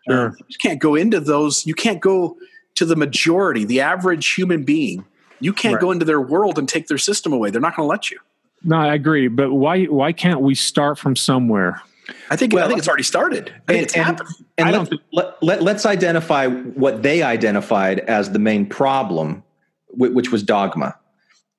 Sure. 0.08 0.30
Uh, 0.30 0.32
you 0.48 0.58
can't 0.62 0.80
go 0.80 0.96
into 0.96 1.20
those. 1.20 1.66
You 1.66 1.74
can't 1.74 2.00
go 2.02 2.38
to 2.76 2.86
the 2.86 2.96
majority, 2.96 3.66
the 3.66 3.82
average 3.82 4.34
human 4.34 4.64
being. 4.64 5.06
You 5.40 5.54
can't 5.54 5.76
right. 5.76 5.82
go 5.82 5.92
into 5.92 6.06
their 6.06 6.22
world 6.22 6.58
and 6.58 6.68
take 6.70 6.88
their 6.88 6.98
system 6.98 7.34
away. 7.34 7.50
They're 7.50 7.62
not 7.62 7.76
going 7.76 7.86
to 7.86 7.90
let 7.90 8.10
you. 8.12 8.20
No, 8.64 8.78
I 8.78 8.94
agree. 8.94 9.28
But 9.28 9.54
why 9.54 9.86
why 9.86 10.12
can't 10.12 10.42
we 10.42 10.56
start 10.56 10.98
from 10.98 11.16
somewhere? 11.16 11.82
I 12.30 12.36
think 12.36 12.54
well, 12.54 12.64
I 12.64 12.68
think 12.68 12.80
it's 12.80 12.88
already 12.88 13.04
started. 13.04 13.54
and, 13.68 13.78
it's 13.78 13.96
and, 13.96 14.20
and 14.58 14.72
let, 14.72 14.92
let, 15.12 15.44
let, 15.44 15.64
let's 15.64 15.86
identify 15.86 16.48
what 16.48 17.04
they 17.04 17.22
identified 17.22 18.00
as 18.00 18.32
the 18.32 18.40
main 18.40 18.66
problem, 18.66 19.44
which 19.90 20.32
was 20.32 20.42
dogma. 20.42 20.96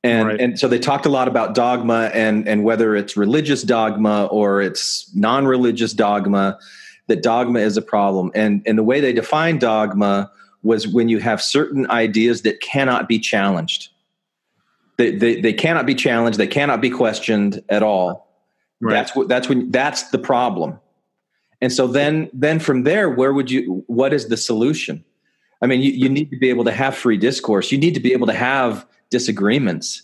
And, 0.05 0.29
right. 0.29 0.41
and 0.41 0.59
so 0.59 0.69
they 0.69 0.79
talked 0.79 1.07
a 1.07 1.09
lot 1.09 1.27
about 1.27 1.55
dogma 1.55 2.11
and, 2.15 2.47
and 2.49 2.63
whether 2.63 2.95
it's 2.95 3.17
religious 3.17 3.63
dogma 3.63 4.27
or 4.27 4.63
it's 4.63 5.13
non-religious 5.15 5.93
dogma, 5.93 6.59
that 7.09 7.23
dogma 7.23 7.59
is 7.59 7.77
a 7.77 7.83
problem. 7.83 8.31
And, 8.35 8.63
and 8.65 8.79
the 8.79 8.85
way 8.85 9.01
they 9.01 9.13
defined 9.13 9.61
dogma 9.61 10.31
was 10.63 10.87
when 10.87 11.09
you 11.09 11.19
have 11.19 11.43
certain 11.43 11.91
ideas 11.91 12.43
that 12.43 12.61
cannot 12.61 13.09
be 13.09 13.19
challenged. 13.19 13.89
They, 14.99 15.17
they, 15.17 15.41
they 15.41 15.53
cannot 15.53 15.87
be 15.87 15.95
challenged. 15.95 16.39
They 16.39 16.47
cannot 16.47 16.81
be 16.81 16.91
questioned 16.91 17.63
at 17.69 17.83
all. 17.83 18.29
Right. 18.81 18.93
That's 18.95 19.17
what 19.17 19.27
that's 19.27 19.49
when 19.49 19.73
that's 19.73 20.11
the 20.11 20.19
problem. 20.19 20.79
And 21.61 21.73
so 21.73 21.89
then 21.89 22.31
then 22.33 22.61
from 22.61 22.85
there, 22.85 23.11
where 23.11 23.33
would 23.33 23.51
you? 23.51 23.83
What 23.89 24.13
is 24.13 24.29
the 24.29 24.37
solution? 24.37 25.05
I 25.61 25.67
mean, 25.67 25.81
you, 25.81 25.91
you 25.91 26.09
need 26.09 26.31
to 26.31 26.39
be 26.39 26.49
able 26.49 26.65
to 26.65 26.71
have 26.71 26.97
free 26.97 27.17
discourse. 27.17 27.73
You 27.73 27.79
need 27.79 27.95
to 27.95 28.01
be 28.01 28.13
able 28.13 28.29
to 28.29 28.33
have 28.33 28.87
disagreements. 29.11 30.03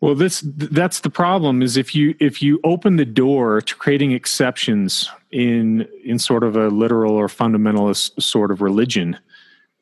Well, 0.00 0.16
this 0.16 0.42
that's 0.44 1.00
the 1.00 1.10
problem 1.10 1.62
is 1.62 1.76
if 1.76 1.94
you 1.94 2.16
if 2.18 2.42
you 2.42 2.58
open 2.64 2.96
the 2.96 3.04
door 3.04 3.60
to 3.60 3.76
creating 3.76 4.10
exceptions 4.12 5.08
in 5.30 5.86
in 6.04 6.18
sort 6.18 6.42
of 6.42 6.56
a 6.56 6.68
literal 6.68 7.14
or 7.14 7.28
fundamentalist 7.28 8.20
sort 8.20 8.50
of 8.50 8.60
religion, 8.62 9.16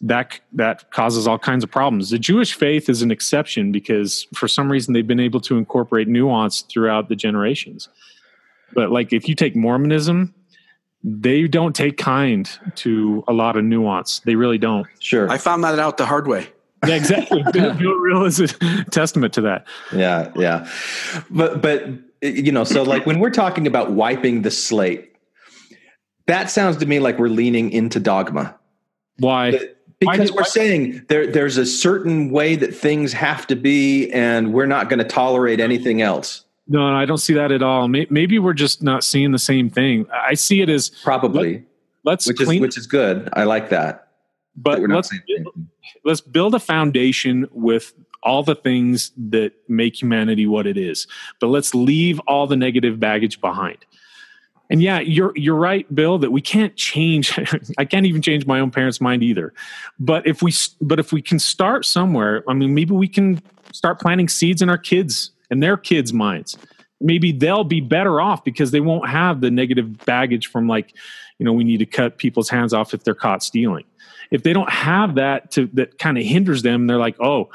that 0.02 0.38
that 0.52 0.90
causes 0.90 1.26
all 1.26 1.38
kinds 1.38 1.64
of 1.64 1.70
problems. 1.70 2.10
The 2.10 2.18
Jewish 2.18 2.52
faith 2.52 2.90
is 2.90 3.00
an 3.00 3.10
exception 3.10 3.72
because 3.72 4.26
for 4.34 4.46
some 4.46 4.70
reason 4.70 4.92
they've 4.92 5.06
been 5.06 5.20
able 5.20 5.40
to 5.40 5.56
incorporate 5.56 6.06
nuance 6.06 6.62
throughout 6.62 7.08
the 7.08 7.16
generations. 7.16 7.88
But 8.74 8.90
like 8.90 9.14
if 9.14 9.26
you 9.26 9.34
take 9.34 9.56
Mormonism, 9.56 10.34
they 11.02 11.48
don't 11.48 11.74
take 11.74 11.96
kind 11.96 12.50
to 12.76 13.24
a 13.26 13.32
lot 13.32 13.56
of 13.56 13.64
nuance. 13.64 14.20
They 14.20 14.34
really 14.34 14.58
don't. 14.58 14.86
Sure. 14.98 15.30
I 15.30 15.38
found 15.38 15.64
that 15.64 15.78
out 15.78 15.96
the 15.96 16.06
hard 16.06 16.28
way. 16.28 16.48
Yeah, 16.86 16.94
exactly. 16.94 17.44
Bill, 17.52 17.74
Reel 17.74 18.24
is 18.24 18.40
a 18.40 18.48
testament 18.90 19.34
to 19.34 19.40
that. 19.42 19.66
Yeah, 19.92 20.32
yeah. 20.36 20.68
But 21.30 21.60
but 21.60 21.86
you 22.22 22.52
know, 22.52 22.64
so 22.64 22.82
like 22.82 23.06
when 23.06 23.18
we're 23.18 23.30
talking 23.30 23.66
about 23.66 23.92
wiping 23.92 24.42
the 24.42 24.50
slate, 24.50 25.14
that 26.26 26.50
sounds 26.50 26.76
to 26.78 26.86
me 26.86 27.00
like 27.00 27.18
we're 27.18 27.28
leaning 27.28 27.70
into 27.70 28.00
dogma. 28.00 28.56
Why? 29.18 29.58
Because 29.98 30.32
we're 30.32 30.44
saying 30.44 31.04
there, 31.08 31.26
there's 31.26 31.58
a 31.58 31.66
certain 31.66 32.30
way 32.30 32.56
that 32.56 32.74
things 32.74 33.12
have 33.12 33.46
to 33.48 33.56
be, 33.56 34.10
and 34.12 34.54
we're 34.54 34.66
not 34.66 34.88
going 34.88 34.98
to 34.98 35.04
tolerate 35.04 35.60
anything 35.60 36.00
else. 36.00 36.44
No, 36.66 36.86
I 36.86 37.04
don't 37.04 37.18
see 37.18 37.34
that 37.34 37.52
at 37.52 37.62
all. 37.62 37.88
Maybe 37.88 38.38
we're 38.38 38.54
just 38.54 38.82
not 38.82 39.04
seeing 39.04 39.32
the 39.32 39.38
same 39.38 39.68
thing. 39.68 40.06
I 40.12 40.34
see 40.34 40.62
it 40.62 40.70
as 40.70 40.88
probably. 40.88 41.64
Let, 42.04 42.20
us 42.20 42.28
which 42.28 42.38
clean, 42.38 42.58
is 42.58 42.60
which 42.60 42.78
is 42.78 42.86
good. 42.86 43.28
I 43.34 43.44
like 43.44 43.68
that. 43.70 44.08
But 44.56 44.80
that 44.80 44.88
let's 44.88 45.12
let's 46.04 46.20
build 46.20 46.54
a 46.54 46.60
foundation 46.60 47.48
with 47.52 47.92
all 48.22 48.42
the 48.42 48.54
things 48.54 49.12
that 49.16 49.52
make 49.68 50.00
humanity 50.00 50.46
what 50.46 50.66
it 50.66 50.76
is. 50.76 51.06
But 51.40 51.48
let's 51.48 51.74
leave 51.74 52.20
all 52.20 52.46
the 52.46 52.56
negative 52.56 53.00
baggage 53.00 53.40
behind. 53.40 53.78
And 54.68 54.80
yeah, 54.80 55.00
you're 55.00 55.32
you're 55.36 55.56
right, 55.56 55.92
Bill, 55.92 56.18
that 56.18 56.30
we 56.30 56.40
can't 56.40 56.76
change. 56.76 57.36
I 57.78 57.84
can't 57.84 58.06
even 58.06 58.22
change 58.22 58.46
my 58.46 58.60
own 58.60 58.70
parents' 58.70 59.00
mind 59.00 59.22
either. 59.22 59.52
But 59.98 60.26
if 60.26 60.42
we 60.42 60.52
but 60.80 61.00
if 61.00 61.12
we 61.12 61.20
can 61.20 61.40
start 61.40 61.84
somewhere, 61.84 62.44
I 62.48 62.54
mean, 62.54 62.72
maybe 62.72 62.92
we 62.94 63.08
can 63.08 63.42
start 63.72 64.00
planting 64.00 64.28
seeds 64.28 64.62
in 64.62 64.68
our 64.68 64.78
kids 64.78 65.32
and 65.50 65.62
their 65.62 65.76
kids' 65.76 66.12
minds. 66.12 66.56
Maybe 67.00 67.32
they'll 67.32 67.64
be 67.64 67.80
better 67.80 68.20
off 68.20 68.44
because 68.44 68.70
they 68.70 68.80
won't 68.80 69.08
have 69.08 69.40
the 69.40 69.50
negative 69.50 70.04
baggage 70.04 70.46
from 70.48 70.68
like, 70.68 70.94
you 71.38 71.46
know, 71.46 71.52
we 71.52 71.64
need 71.64 71.78
to 71.78 71.86
cut 71.86 72.18
people's 72.18 72.48
hands 72.48 72.72
off 72.72 72.94
if 72.94 73.02
they're 73.02 73.14
caught 73.14 73.42
stealing. 73.42 73.84
If 74.30 74.42
they 74.42 74.52
don't 74.52 74.70
have 74.70 75.16
that 75.16 75.50
to 75.52 75.68
that 75.74 75.98
kind 75.98 76.16
of 76.16 76.24
hinders 76.24 76.62
them, 76.62 76.86
they're 76.86 76.98
like, 76.98 77.16
oh, 77.20 77.50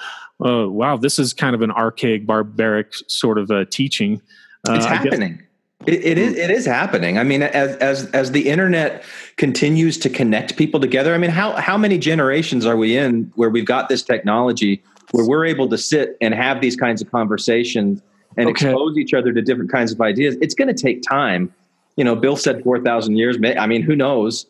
uh, 0.45 0.69
wow, 0.69 0.97
this 0.97 1.19
is 1.19 1.33
kind 1.33 1.55
of 1.55 1.61
an 1.61 1.71
archaic, 1.71 2.25
barbaric 2.25 2.93
sort 3.07 3.37
of 3.37 3.49
uh, 3.49 3.65
teaching. 3.69 4.21
Uh, 4.67 4.73
it's 4.73 4.85
happening. 4.85 5.41
It, 5.85 6.03
it 6.03 6.17
is. 6.17 6.35
It 6.35 6.49
is 6.49 6.65
happening. 6.65 7.17
I 7.17 7.23
mean, 7.23 7.43
as 7.43 7.75
as 7.77 8.05
as 8.11 8.31
the 8.31 8.49
internet 8.49 9.03
continues 9.37 9.97
to 9.99 10.09
connect 10.09 10.57
people 10.57 10.79
together. 10.79 11.13
I 11.13 11.17
mean, 11.17 11.29
how 11.29 11.53
how 11.53 11.77
many 11.77 11.97
generations 11.97 12.65
are 12.65 12.75
we 12.75 12.97
in 12.97 13.31
where 13.35 13.49
we've 13.49 13.65
got 13.65 13.87
this 13.87 14.01
technology 14.01 14.83
where 15.11 15.25
we're 15.25 15.45
able 15.45 15.69
to 15.69 15.77
sit 15.77 16.17
and 16.21 16.33
have 16.33 16.59
these 16.59 16.75
kinds 16.75 17.01
of 17.01 17.11
conversations 17.11 18.01
and 18.35 18.49
okay. 18.49 18.67
expose 18.67 18.97
each 18.97 19.13
other 19.13 19.31
to 19.31 19.41
different 19.41 19.71
kinds 19.71 19.91
of 19.91 20.01
ideas? 20.01 20.35
It's 20.41 20.55
going 20.55 20.73
to 20.73 20.81
take 20.81 21.03
time. 21.03 21.53
You 21.97 22.03
know, 22.03 22.15
Bill 22.15 22.35
said 22.35 22.63
four 22.63 22.79
thousand 22.79 23.17
years. 23.17 23.37
I 23.57 23.67
mean, 23.67 23.83
who 23.83 23.95
knows? 23.95 24.47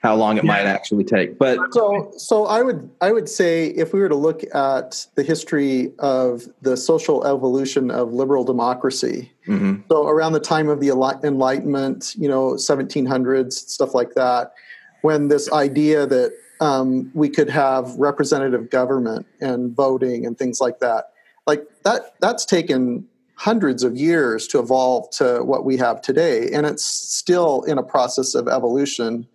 How 0.00 0.16
long 0.16 0.38
it 0.38 0.44
yeah. 0.44 0.52
might 0.52 0.66
actually 0.66 1.04
take. 1.04 1.38
But 1.38 1.58
so, 1.72 2.10
so 2.16 2.46
I 2.46 2.62
would 2.62 2.90
I 3.00 3.12
would 3.12 3.28
say 3.28 3.66
if 3.66 3.92
we 3.92 4.00
were 4.00 4.08
to 4.08 4.16
look 4.16 4.42
at 4.54 5.06
the 5.14 5.22
history 5.22 5.92
of 5.98 6.44
the 6.62 6.76
social 6.76 7.26
evolution 7.26 7.90
of 7.90 8.12
liberal 8.12 8.42
democracy, 8.42 9.30
mm-hmm. 9.46 9.82
so 9.90 10.08
around 10.08 10.32
the 10.32 10.40
time 10.40 10.68
of 10.68 10.80
the 10.80 10.88
Enlightenment, 10.88 12.14
you 12.16 12.28
know, 12.28 12.52
1700s 12.52 13.52
stuff 13.52 13.94
like 13.94 14.14
that, 14.14 14.54
when 15.02 15.28
this 15.28 15.52
idea 15.52 16.06
that 16.06 16.32
um, 16.60 17.10
we 17.14 17.28
could 17.28 17.50
have 17.50 17.94
representative 17.96 18.70
government 18.70 19.26
and 19.40 19.76
voting 19.76 20.24
and 20.24 20.38
things 20.38 20.60
like 20.60 20.78
that, 20.80 21.10
like 21.46 21.66
that 21.84 22.14
that's 22.20 22.46
taken 22.46 23.06
hundreds 23.34 23.82
of 23.82 23.96
years 23.96 24.46
to 24.46 24.58
evolve 24.58 25.10
to 25.10 25.42
what 25.44 25.66
we 25.66 25.76
have 25.76 26.00
today, 26.00 26.48
and 26.52 26.64
it's 26.64 26.84
still 26.84 27.62
in 27.64 27.76
a 27.76 27.82
process 27.82 28.34
of 28.34 28.48
evolution 28.48 29.26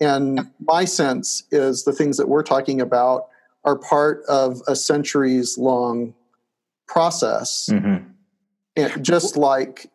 and 0.00 0.50
my 0.60 0.84
sense 0.84 1.44
is 1.50 1.84
the 1.84 1.92
things 1.92 2.16
that 2.16 2.28
we're 2.28 2.42
talking 2.42 2.80
about 2.80 3.28
are 3.64 3.76
part 3.76 4.24
of 4.26 4.62
a 4.66 4.74
centuries 4.74 5.58
long 5.58 6.14
process. 6.88 7.68
Mm-hmm. 7.70 8.08
And 8.76 9.04
just 9.04 9.36
like 9.36 9.90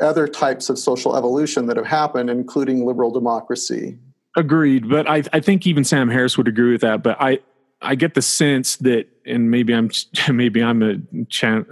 other 0.00 0.26
types 0.26 0.68
of 0.68 0.78
social 0.78 1.16
evolution 1.16 1.66
that 1.66 1.76
have 1.76 1.86
happened, 1.86 2.30
including 2.30 2.84
liberal 2.84 3.10
democracy. 3.10 3.98
Agreed. 4.36 4.88
But 4.88 5.08
I, 5.08 5.22
I 5.32 5.40
think 5.40 5.66
even 5.66 5.84
Sam 5.84 6.08
Harris 6.08 6.36
would 6.36 6.48
agree 6.48 6.72
with 6.72 6.80
that. 6.80 7.02
But 7.02 7.16
I, 7.20 7.38
I 7.80 7.94
get 7.94 8.14
the 8.14 8.22
sense 8.22 8.76
that, 8.78 9.06
and 9.26 9.50
maybe 9.50 9.72
I'm 9.72 9.90
maybe 10.28 10.62
I'm 10.62 10.82
a, 10.82 10.96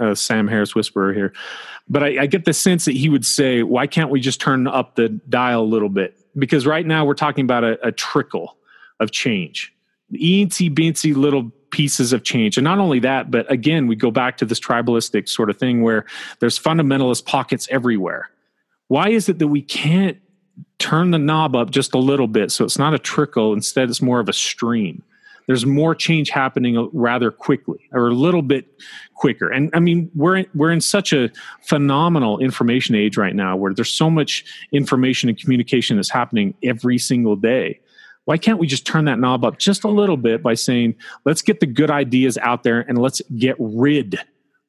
a 0.00 0.16
Sam 0.16 0.48
Harris 0.48 0.74
whisperer 0.74 1.12
here, 1.12 1.32
but 1.88 2.02
I, 2.02 2.22
I, 2.22 2.26
get 2.26 2.44
the 2.44 2.52
sense 2.52 2.84
that 2.84 2.92
he 2.92 3.08
would 3.08 3.24
say, 3.24 3.62
"Why 3.62 3.86
can't 3.86 4.10
we 4.10 4.20
just 4.20 4.40
turn 4.40 4.66
up 4.66 4.94
the 4.94 5.08
dial 5.08 5.62
a 5.62 5.64
little 5.64 5.88
bit?" 5.88 6.16
Because 6.36 6.66
right 6.66 6.86
now 6.86 7.04
we're 7.04 7.14
talking 7.14 7.44
about 7.44 7.64
a, 7.64 7.86
a 7.86 7.92
trickle 7.92 8.56
of 9.00 9.10
change, 9.10 9.74
eensy 10.12 10.72
beensy 10.72 11.14
little 11.14 11.50
pieces 11.70 12.12
of 12.12 12.22
change. 12.22 12.56
And 12.56 12.64
not 12.64 12.78
only 12.78 13.00
that, 13.00 13.30
but 13.30 13.50
again, 13.50 13.86
we 13.86 13.96
go 13.96 14.10
back 14.10 14.36
to 14.38 14.44
this 14.44 14.60
tribalistic 14.60 15.28
sort 15.28 15.50
of 15.50 15.58
thing 15.58 15.82
where 15.82 16.04
there's 16.38 16.58
fundamentalist 16.58 17.24
pockets 17.24 17.66
everywhere. 17.70 18.30
Why 18.88 19.08
is 19.08 19.28
it 19.28 19.38
that 19.38 19.48
we 19.48 19.62
can't 19.62 20.18
turn 20.78 21.10
the 21.10 21.18
knob 21.18 21.56
up 21.56 21.70
just 21.70 21.94
a 21.94 21.98
little 21.98 22.26
bit 22.26 22.52
so 22.52 22.64
it's 22.64 22.78
not 22.78 22.94
a 22.94 22.98
trickle, 22.98 23.52
instead, 23.52 23.88
it's 23.88 24.02
more 24.02 24.20
of 24.20 24.28
a 24.28 24.32
stream? 24.32 25.02
There's 25.46 25.66
more 25.66 25.94
change 25.94 26.30
happening 26.30 26.78
uh, 26.78 26.84
rather 26.92 27.30
quickly 27.30 27.88
or 27.92 28.08
a 28.08 28.14
little 28.14 28.42
bit 28.42 28.80
quicker. 29.14 29.50
And 29.50 29.70
I 29.74 29.80
mean, 29.80 30.10
we're 30.14 30.36
in, 30.36 30.46
we're 30.54 30.70
in 30.70 30.80
such 30.80 31.12
a 31.12 31.30
phenomenal 31.62 32.38
information 32.38 32.94
age 32.94 33.16
right 33.16 33.34
now 33.34 33.56
where 33.56 33.74
there's 33.74 33.90
so 33.90 34.10
much 34.10 34.44
information 34.72 35.28
and 35.28 35.38
communication 35.38 35.96
that's 35.96 36.10
happening 36.10 36.54
every 36.62 36.98
single 36.98 37.36
day. 37.36 37.80
Why 38.24 38.38
can't 38.38 38.58
we 38.58 38.66
just 38.66 38.86
turn 38.86 39.04
that 39.06 39.18
knob 39.18 39.44
up 39.44 39.58
just 39.58 39.82
a 39.82 39.88
little 39.88 40.16
bit 40.16 40.42
by 40.42 40.54
saying, 40.54 40.94
let's 41.24 41.42
get 41.42 41.60
the 41.60 41.66
good 41.66 41.90
ideas 41.90 42.38
out 42.38 42.62
there 42.62 42.80
and 42.80 42.98
let's 42.98 43.20
get 43.36 43.56
rid 43.58 44.18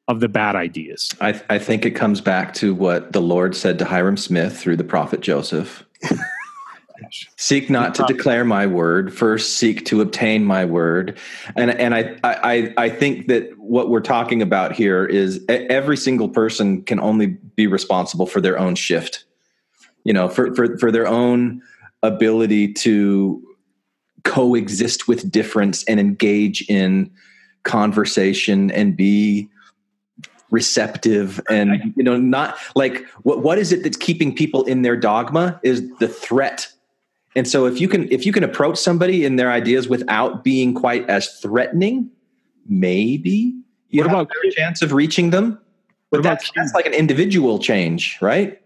of 0.07 0.19
the 0.19 0.27
bad 0.27 0.55
ideas? 0.55 1.11
I, 1.21 1.39
I 1.49 1.59
think 1.59 1.85
it 1.85 1.91
comes 1.91 2.19
back 2.19 2.53
to 2.55 2.73
what 2.73 3.13
the 3.13 3.21
Lord 3.21 3.55
said 3.55 3.77
to 3.79 3.85
Hyrum 3.85 4.17
Smith 4.17 4.57
through 4.57 4.77
the 4.77 4.83
prophet 4.83 5.21
Joseph. 5.21 5.85
Seek 7.37 7.69
not 7.69 7.95
to 7.95 8.03
declare 8.07 8.45
my 8.45 8.67
word. 8.67 9.13
First 9.13 9.57
seek 9.57 9.85
to 9.85 10.01
obtain 10.01 10.45
my 10.45 10.65
word. 10.65 11.17
And 11.55 11.71
and 11.71 11.95
I, 11.95 12.15
I 12.23 12.73
i 12.77 12.89
think 12.89 13.27
that 13.27 13.57
what 13.57 13.89
we're 13.89 14.01
talking 14.01 14.41
about 14.41 14.73
here 14.73 15.05
is 15.05 15.43
every 15.47 15.97
single 15.97 16.29
person 16.29 16.83
can 16.83 16.99
only 16.99 17.27
be 17.27 17.67
responsible 17.67 18.25
for 18.25 18.41
their 18.41 18.59
own 18.59 18.75
shift. 18.75 19.25
You 20.03 20.13
know 20.13 20.29
for 20.29 20.53
for, 20.55 20.77
for 20.77 20.91
their 20.91 21.07
own 21.07 21.61
ability 22.01 22.73
to 22.73 23.41
coexist 24.23 25.07
with 25.07 25.31
difference 25.31 25.83
and 25.85 25.99
engage 25.99 26.67
in 26.69 27.11
conversation 27.63 28.71
and 28.71 28.95
be 28.95 29.49
receptive 30.53 31.41
and 31.49 31.93
you 31.95 32.03
know 32.03 32.15
not 32.15 32.55
like 32.75 33.03
what 33.23 33.41
what 33.41 33.57
is 33.57 33.71
it 33.71 33.81
that's 33.81 33.97
keeping 33.97 34.35
people 34.35 34.63
in 34.65 34.83
their 34.83 34.95
dogma 34.95 35.59
is 35.63 35.89
the 35.97 36.07
threat 36.07 36.71
and 37.35 37.47
so 37.47 37.65
if 37.65 37.79
you 37.79 37.87
can 37.87 38.11
if 38.11 38.25
you 38.25 38.31
can 38.31 38.43
approach 38.43 38.77
somebody 38.77 39.25
in 39.25 39.35
their 39.35 39.51
ideas 39.51 39.87
without 39.87 40.43
being 40.43 40.73
quite 40.73 41.07
as 41.09 41.39
threatening 41.39 42.09
maybe 42.67 43.53
you 43.89 44.01
what 44.01 44.09
have 44.09 44.19
about 44.21 44.31
a 44.45 44.51
chance 44.51 44.81
of 44.81 44.93
reaching 44.93 45.29
them 45.29 45.59
but 46.11 46.21
that's, 46.21 46.51
that's 46.55 46.73
like 46.73 46.85
an 46.85 46.93
individual 46.93 47.59
change 47.59 48.17
right 48.21 48.61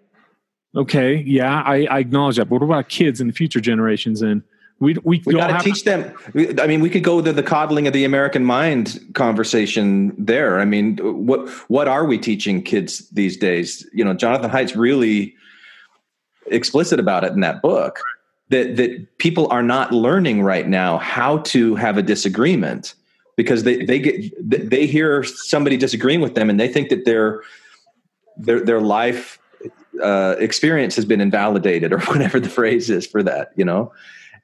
okay 0.76 1.16
yeah 1.18 1.62
I, 1.66 1.88
I 1.90 2.00
acknowledge 2.00 2.38
that 2.38 2.50
but 2.50 2.56
what 2.56 2.64
about 2.64 2.90
kids 2.90 3.22
and 3.22 3.30
the 3.30 3.34
future 3.34 3.60
generations 3.62 4.22
and 4.22 4.44
we 4.80 4.96
we, 5.04 5.24
we 5.26 5.34
got 5.34 5.60
to 5.60 5.64
teach 5.64 5.86
them. 5.86 6.16
I 6.60 6.68
mean, 6.68 6.82
we 6.82 6.92
could 6.92 7.04
go 7.04 7.20
to 7.20 7.34
the 7.34 7.42
coddling 7.42 7.88
of 7.88 7.94
the 7.94 8.06
American 8.06 8.46
mind 8.46 9.00
conversation 9.16 10.14
there. 10.24 10.60
I 10.60 10.66
mean, 10.66 10.98
what 10.98 11.50
what 11.68 11.88
are 11.88 12.06
we 12.06 12.20
teaching 12.20 12.62
kids 12.62 13.10
these 13.10 13.38
days? 13.38 13.88
You 13.92 14.06
know, 14.06 14.14
Jonathan 14.14 14.52
Haidt's 14.52 14.76
really 14.76 15.34
explicit 16.52 17.00
about 17.00 17.24
it 17.24 17.32
in 17.32 17.40
that 17.40 17.64
book 17.64 18.00
that 18.50 18.76
that 18.78 19.18
people 19.18 19.48
are 19.50 19.64
not 19.64 19.92
learning 19.92 20.42
right 20.42 20.68
now 20.68 20.98
how 20.98 21.40
to 21.40 21.76
have 21.76 21.98
a 21.98 22.02
disagreement 22.02 22.94
because 23.36 23.64
they 23.64 23.86
they 23.86 24.00
get 24.00 24.70
they 24.70 24.86
hear 24.86 25.24
somebody 25.24 25.78
disagreeing 25.78 26.22
with 26.22 26.36
them 26.36 26.50
and 26.50 26.60
they 26.60 26.68
think 26.68 26.90
that 26.90 27.06
their 27.06 27.42
their 28.38 28.60
their 28.60 28.82
life 28.82 29.40
uh, 30.04 30.36
experience 30.40 30.96
has 30.96 31.06
been 31.06 31.22
invalidated 31.22 31.92
or 31.92 32.00
whatever 32.12 32.40
the 32.40 32.50
phrase 32.50 32.90
is 32.90 33.06
for 33.06 33.24
that. 33.24 33.52
You 33.56 33.66
know 33.66 33.92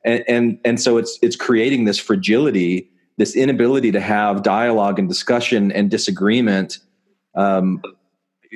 and 0.04 0.24
and, 0.28 0.60
and 0.66 0.82
so 0.82 0.98
it's 0.98 1.18
it's 1.22 1.36
creating 1.36 1.86
this 1.86 2.00
fragility 2.00 2.90
this 3.18 3.36
inability 3.36 3.92
to 3.92 4.00
have 4.00 4.42
dialogue 4.42 4.98
and 4.98 5.08
discussion 5.08 5.72
and 5.72 5.92
disagreement 5.92 6.80
um, 7.36 7.82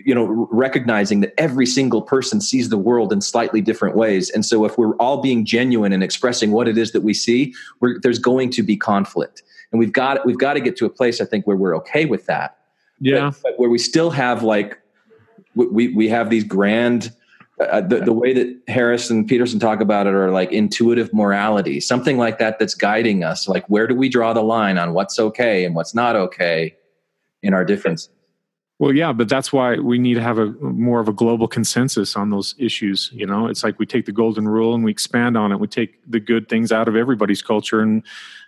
you 0.05 0.13
know 0.13 0.47
recognizing 0.51 1.21
that 1.21 1.33
every 1.37 1.65
single 1.65 2.01
person 2.01 2.39
sees 2.39 2.69
the 2.69 2.77
world 2.77 3.11
in 3.11 3.21
slightly 3.21 3.61
different 3.61 3.95
ways 3.95 4.29
and 4.29 4.45
so 4.45 4.63
if 4.65 4.77
we're 4.77 4.95
all 4.97 5.21
being 5.21 5.43
genuine 5.43 5.91
and 5.91 6.03
expressing 6.03 6.51
what 6.51 6.67
it 6.67 6.77
is 6.77 6.91
that 6.91 7.01
we 7.01 7.13
see 7.13 7.53
there's 8.01 8.19
going 8.19 8.49
to 8.49 8.61
be 8.61 8.77
conflict 8.77 9.43
and 9.71 9.79
we've 9.79 9.93
got 9.93 10.23
we've 10.25 10.37
got 10.37 10.53
to 10.53 10.59
get 10.59 10.75
to 10.75 10.85
a 10.85 10.89
place 10.89 11.19
i 11.19 11.25
think 11.25 11.47
where 11.47 11.57
we're 11.57 11.75
okay 11.75 12.05
with 12.05 12.25
that 12.27 12.57
yeah 12.99 13.31
but, 13.31 13.43
but 13.43 13.59
where 13.59 13.69
we 13.69 13.79
still 13.79 14.11
have 14.11 14.43
like 14.43 14.79
we 15.55 15.87
we 15.89 16.07
have 16.07 16.29
these 16.29 16.43
grand 16.43 17.11
uh, 17.59 17.81
the, 17.81 18.01
the 18.01 18.13
way 18.13 18.33
that 18.33 18.55
Harris 18.67 19.09
and 19.09 19.27
Peterson 19.27 19.59
talk 19.59 19.81
about 19.81 20.05
it 20.05 20.13
are 20.13 20.29
like 20.29 20.51
intuitive 20.51 21.11
morality, 21.11 21.79
something 21.79 22.15
like 22.19 22.37
that 22.37 22.59
that's 22.59 22.75
guiding 22.75 23.23
us. 23.23 23.47
Like, 23.47 23.65
where 23.67 23.87
do 23.87 23.95
we 23.95 24.09
draw 24.09 24.31
the 24.31 24.43
line 24.43 24.77
on 24.77 24.93
what's 24.93 25.17
okay 25.17 25.65
and 25.65 25.73
what's 25.73 25.95
not 25.95 26.15
okay 26.15 26.75
in 27.41 27.55
our 27.55 27.65
differences? 27.65 28.09
Well, 28.79 28.93
yeah, 28.93 29.11
but 29.11 29.27
that's 29.27 29.51
why 29.51 29.77
we 29.77 29.97
need 29.97 30.13
to 30.15 30.21
have 30.21 30.37
a 30.37 30.47
more 30.61 30.99
of 30.99 31.07
a 31.07 31.13
global 31.13 31.47
consensus 31.47 32.15
on 32.15 32.29
those 32.29 32.53
issues. 32.59 33.09
You 33.11 33.25
know, 33.25 33.47
it's 33.47 33.63
like 33.63 33.79
we 33.79 33.87
take 33.87 34.05
the 34.05 34.11
golden 34.11 34.47
rule 34.47 34.75
and 34.75 34.83
we 34.83 34.91
expand 34.91 35.35
on 35.35 35.51
it. 35.51 35.59
We 35.59 35.67
take 35.67 35.99
the 36.07 36.19
good 36.19 36.47
things 36.47 36.71
out 36.71 36.87
of 36.87 36.95
everybody's 36.95 37.41
culture 37.41 37.81
and 37.81 38.03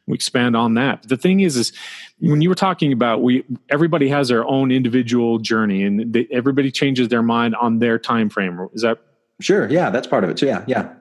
we 0.06 0.14
expand 0.14 0.56
on 0.56 0.76
that. 0.76 1.02
But 1.02 1.10
the 1.10 1.18
thing 1.18 1.40
is, 1.40 1.58
is 1.58 1.74
when 2.20 2.44
you 2.44 2.50
were 2.50 2.56
talking 2.56 2.94
about 2.94 3.24
we 3.24 3.44
everybody 3.70 4.08
has 4.10 4.28
their 4.28 4.46
own 4.46 4.72
individual 4.72 5.40
journey 5.40 5.84
and 5.84 6.14
they, 6.14 6.28
everybody 6.32 6.72
changes 6.72 7.08
their 7.08 7.24
mind 7.24 7.56
on 7.56 7.80
their 7.80 7.98
time 7.98 8.30
frame. 8.30 8.70
Is 8.74 8.84
that 8.84 9.00
sure? 9.42 9.68
Yeah, 9.68 9.90
that's 9.90 10.06
part 10.06 10.24
of 10.24 10.30
it 10.30 10.38
too. 10.38 10.46
Yeah, 10.46 10.64
yeah. 10.68 10.94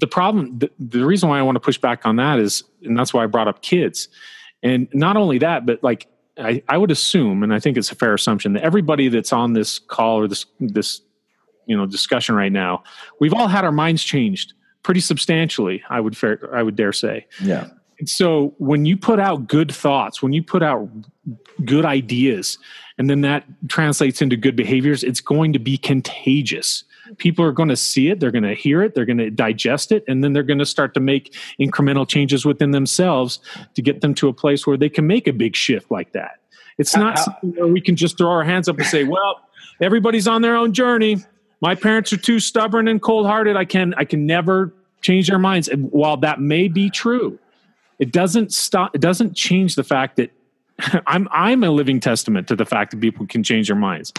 the 0.00 0.06
problem, 0.06 0.58
the, 0.58 0.70
the 0.78 1.04
reason 1.04 1.28
why 1.28 1.38
I 1.38 1.42
want 1.42 1.56
to 1.56 1.60
push 1.60 1.78
back 1.78 2.06
on 2.06 2.16
that 2.16 2.38
is, 2.38 2.62
and 2.82 2.96
that's 2.96 3.12
why 3.12 3.24
I 3.24 3.26
brought 3.26 3.48
up 3.48 3.62
kids. 3.62 4.08
And 4.62 4.88
not 4.92 5.16
only 5.16 5.38
that, 5.38 5.66
but 5.66 5.82
like 5.82 6.06
I, 6.38 6.62
I 6.68 6.76
would 6.76 6.90
assume, 6.90 7.42
and 7.42 7.52
I 7.52 7.60
think 7.60 7.76
it's 7.76 7.90
a 7.90 7.94
fair 7.94 8.14
assumption 8.14 8.52
that 8.54 8.62
everybody 8.62 9.08
that's 9.08 9.32
on 9.32 9.54
this 9.54 9.78
call 9.78 10.18
or 10.18 10.28
this 10.28 10.46
this 10.60 11.00
you 11.66 11.76
know 11.76 11.86
discussion 11.86 12.34
right 12.34 12.52
now, 12.52 12.82
we've 13.20 13.34
all 13.34 13.48
had 13.48 13.64
our 13.64 13.72
minds 13.72 14.02
changed 14.04 14.52
pretty 14.82 15.00
substantially. 15.00 15.82
I 15.88 16.00
would 16.00 16.16
fair, 16.16 16.54
I 16.54 16.62
would 16.62 16.76
dare 16.76 16.92
say. 16.92 17.26
Yeah. 17.42 17.68
And 17.98 18.08
so 18.08 18.54
when 18.58 18.84
you 18.84 18.96
put 18.96 19.18
out 19.18 19.48
good 19.48 19.72
thoughts, 19.72 20.22
when 20.22 20.32
you 20.32 20.42
put 20.42 20.62
out 20.62 20.88
good 21.64 21.84
ideas, 21.84 22.58
and 22.98 23.08
then 23.08 23.22
that 23.22 23.44
translates 23.68 24.20
into 24.20 24.36
good 24.36 24.54
behaviors, 24.54 25.02
it's 25.02 25.20
going 25.20 25.54
to 25.54 25.58
be 25.58 25.78
contagious 25.78 26.84
people 27.18 27.44
are 27.44 27.52
going 27.52 27.68
to 27.68 27.76
see 27.76 28.08
it, 28.08 28.20
they're 28.20 28.30
going 28.30 28.44
to 28.44 28.54
hear 28.54 28.82
it, 28.82 28.94
they're 28.94 29.04
going 29.04 29.18
to 29.18 29.30
digest 29.30 29.92
it, 29.92 30.04
and 30.08 30.22
then 30.22 30.32
they're 30.32 30.42
going 30.42 30.58
to 30.58 30.66
start 30.66 30.94
to 30.94 31.00
make 31.00 31.34
incremental 31.60 32.08
changes 32.08 32.44
within 32.44 32.70
themselves 32.70 33.38
to 33.74 33.82
get 33.82 34.00
them 34.00 34.14
to 34.14 34.28
a 34.28 34.32
place 34.32 34.66
where 34.66 34.76
they 34.76 34.88
can 34.88 35.06
make 35.06 35.26
a 35.26 35.32
big 35.32 35.56
shift 35.56 35.90
like 35.90 36.12
that. 36.12 36.40
It's 36.78 36.96
not 36.96 37.18
something 37.18 37.54
where 37.56 37.66
we 37.66 37.80
can 37.80 37.96
just 37.96 38.18
throw 38.18 38.30
our 38.30 38.44
hands 38.44 38.68
up 38.68 38.76
and 38.76 38.86
say, 38.86 39.04
"Well, 39.04 39.40
everybody's 39.80 40.28
on 40.28 40.42
their 40.42 40.56
own 40.56 40.72
journey. 40.72 41.18
My 41.60 41.74
parents 41.74 42.12
are 42.12 42.18
too 42.18 42.38
stubborn 42.38 42.86
and 42.86 43.00
cold-hearted. 43.00 43.56
I 43.56 43.64
can 43.64 43.94
I 43.96 44.04
can 44.04 44.26
never 44.26 44.74
change 45.00 45.28
their 45.28 45.38
minds." 45.38 45.68
And 45.68 45.90
while 45.90 46.18
that 46.18 46.40
may 46.40 46.68
be 46.68 46.90
true, 46.90 47.38
it 47.98 48.12
doesn't 48.12 48.52
stop. 48.52 48.94
It 48.94 49.00
doesn't 49.00 49.34
change 49.34 49.74
the 49.74 49.84
fact 49.84 50.16
that 50.16 50.32
I'm 51.06 51.28
I'm 51.30 51.64
a 51.64 51.70
living 51.70 52.00
testament 52.00 52.48
to 52.48 52.56
the 52.56 52.66
fact 52.66 52.90
that 52.90 53.00
people 53.00 53.26
can 53.26 53.42
change 53.42 53.68
their 53.68 53.76
minds. 53.76 54.12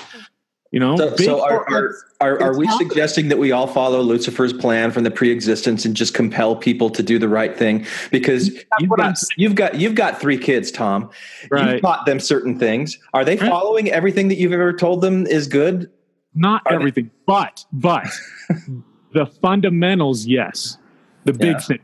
You 0.71 0.81
know, 0.81 0.97
so, 0.97 1.15
so 1.15 1.45
are, 1.45 1.65
are, 1.69 1.95
are, 2.19 2.41
are 2.41 2.57
we 2.57 2.67
suggesting 2.71 3.29
that 3.29 3.37
we 3.37 3.53
all 3.53 3.67
follow 3.67 4.01
Lucifer's 4.01 4.51
plan 4.51 4.91
from 4.91 5.03
the 5.03 5.11
pre-existence 5.11 5.85
and 5.85 5.95
just 5.95 6.13
compel 6.13 6.57
people 6.57 6.89
to 6.89 7.01
do 7.01 7.17
the 7.17 7.29
right 7.29 7.55
thing? 7.55 7.85
Because 8.11 8.49
you've 8.79 8.89
got, 8.89 9.17
you've 9.37 9.55
got 9.55 9.75
you've 9.75 9.95
got 9.95 10.19
three 10.19 10.37
kids, 10.37 10.69
Tom. 10.69 11.09
Right. 11.49 11.73
You've 11.73 11.81
taught 11.81 12.05
them 12.05 12.19
certain 12.19 12.59
things. 12.59 12.97
Are 13.13 13.23
they 13.23 13.37
following 13.37 13.89
everything 13.91 14.27
that 14.27 14.35
you've 14.35 14.51
ever 14.51 14.73
told 14.73 15.01
them 15.01 15.25
is 15.25 15.47
good? 15.47 15.89
Not 16.35 16.63
are 16.65 16.73
everything, 16.73 17.05
they? 17.05 17.11
but 17.25 17.63
but 17.71 18.07
the 19.13 19.25
fundamentals, 19.25 20.25
yes. 20.25 20.77
The 21.23 21.33
big 21.33 21.53
yeah. 21.53 21.59
thing, 21.59 21.79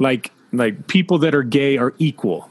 like 0.00 0.32
like 0.52 0.88
people 0.88 1.18
that 1.18 1.36
are 1.36 1.44
gay 1.44 1.76
are 1.76 1.94
equal 1.98 2.50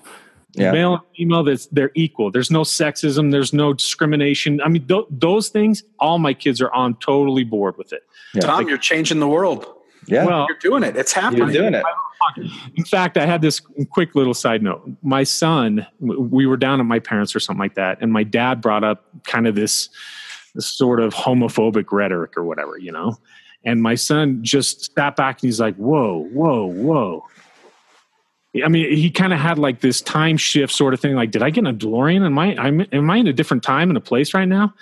yeah. 0.57 0.71
male 0.71 0.93
and 0.95 1.03
female 1.15 1.43
that's 1.43 1.67
they're 1.67 1.91
equal. 1.95 2.31
There's 2.31 2.51
no 2.51 2.61
sexism 2.61 3.31
there's 3.31 3.53
no 3.53 3.73
discrimination. 3.73 4.61
I 4.61 4.69
mean 4.69 4.87
th- 4.87 5.05
those 5.09 5.49
things 5.49 5.83
all 5.99 6.19
my 6.19 6.33
kids 6.33 6.61
are 6.61 6.71
on 6.71 6.95
totally 6.95 7.43
board 7.43 7.77
with 7.77 7.93
it. 7.93 8.03
Yeah. 8.33 8.41
tom 8.41 8.57
like, 8.57 8.67
you're 8.67 8.77
changing 8.77 9.19
the 9.19 9.27
world. 9.27 9.65
Yeah. 10.07 10.25
Well, 10.25 10.45
you're 10.49 10.57
doing 10.59 10.83
it. 10.83 10.95
It's 10.95 11.13
happening. 11.13 11.49
You're 11.49 11.69
doing 11.69 11.73
it. 11.73 11.85
In 12.75 12.83
fact 12.83 13.17
i 13.17 13.25
had 13.25 13.41
this 13.41 13.61
quick 13.91 14.15
little 14.15 14.33
side 14.33 14.63
note. 14.63 14.89
My 15.01 15.23
son 15.23 15.85
we 15.99 16.45
were 16.45 16.57
down 16.57 16.79
at 16.79 16.85
my 16.85 16.99
parents 16.99 17.35
or 17.35 17.39
something 17.39 17.61
like 17.61 17.75
that 17.75 17.99
and 18.01 18.11
my 18.11 18.23
dad 18.23 18.61
brought 18.61 18.83
up 18.83 19.05
kind 19.25 19.47
of 19.47 19.55
this, 19.55 19.89
this 20.55 20.67
sort 20.67 20.99
of 20.99 21.13
homophobic 21.13 21.85
rhetoric 21.91 22.35
or 22.35 22.43
whatever 22.43 22.77
you 22.77 22.91
know? 22.91 23.17
And 23.63 23.81
my 23.81 23.95
son 23.95 24.43
just 24.43 24.93
sat 24.95 25.15
back 25.15 25.41
and 25.41 25.47
he's 25.47 25.59
like 25.59 25.75
whoa 25.75 26.27
whoa 26.31 26.65
whoa 26.65 27.23
I 28.63 28.67
mean, 28.67 28.95
he 28.95 29.09
kind 29.09 29.33
of 29.33 29.39
had 29.39 29.57
like 29.57 29.81
this 29.81 30.01
time 30.01 30.37
shift 30.37 30.73
sort 30.73 30.93
of 30.93 30.99
thing. 30.99 31.15
Like, 31.15 31.31
did 31.31 31.43
I 31.43 31.49
get 31.49 31.65
a 31.65 31.73
DeLorean? 31.73 32.25
Am 32.25 32.37
I, 32.37 32.55
I'm, 32.57 32.85
am 32.91 33.09
I 33.09 33.17
in 33.17 33.27
a 33.27 33.33
different 33.33 33.63
time 33.63 33.89
and 33.89 33.97
a 33.97 34.01
place 34.01 34.33
right 34.33 34.47
now? 34.47 34.73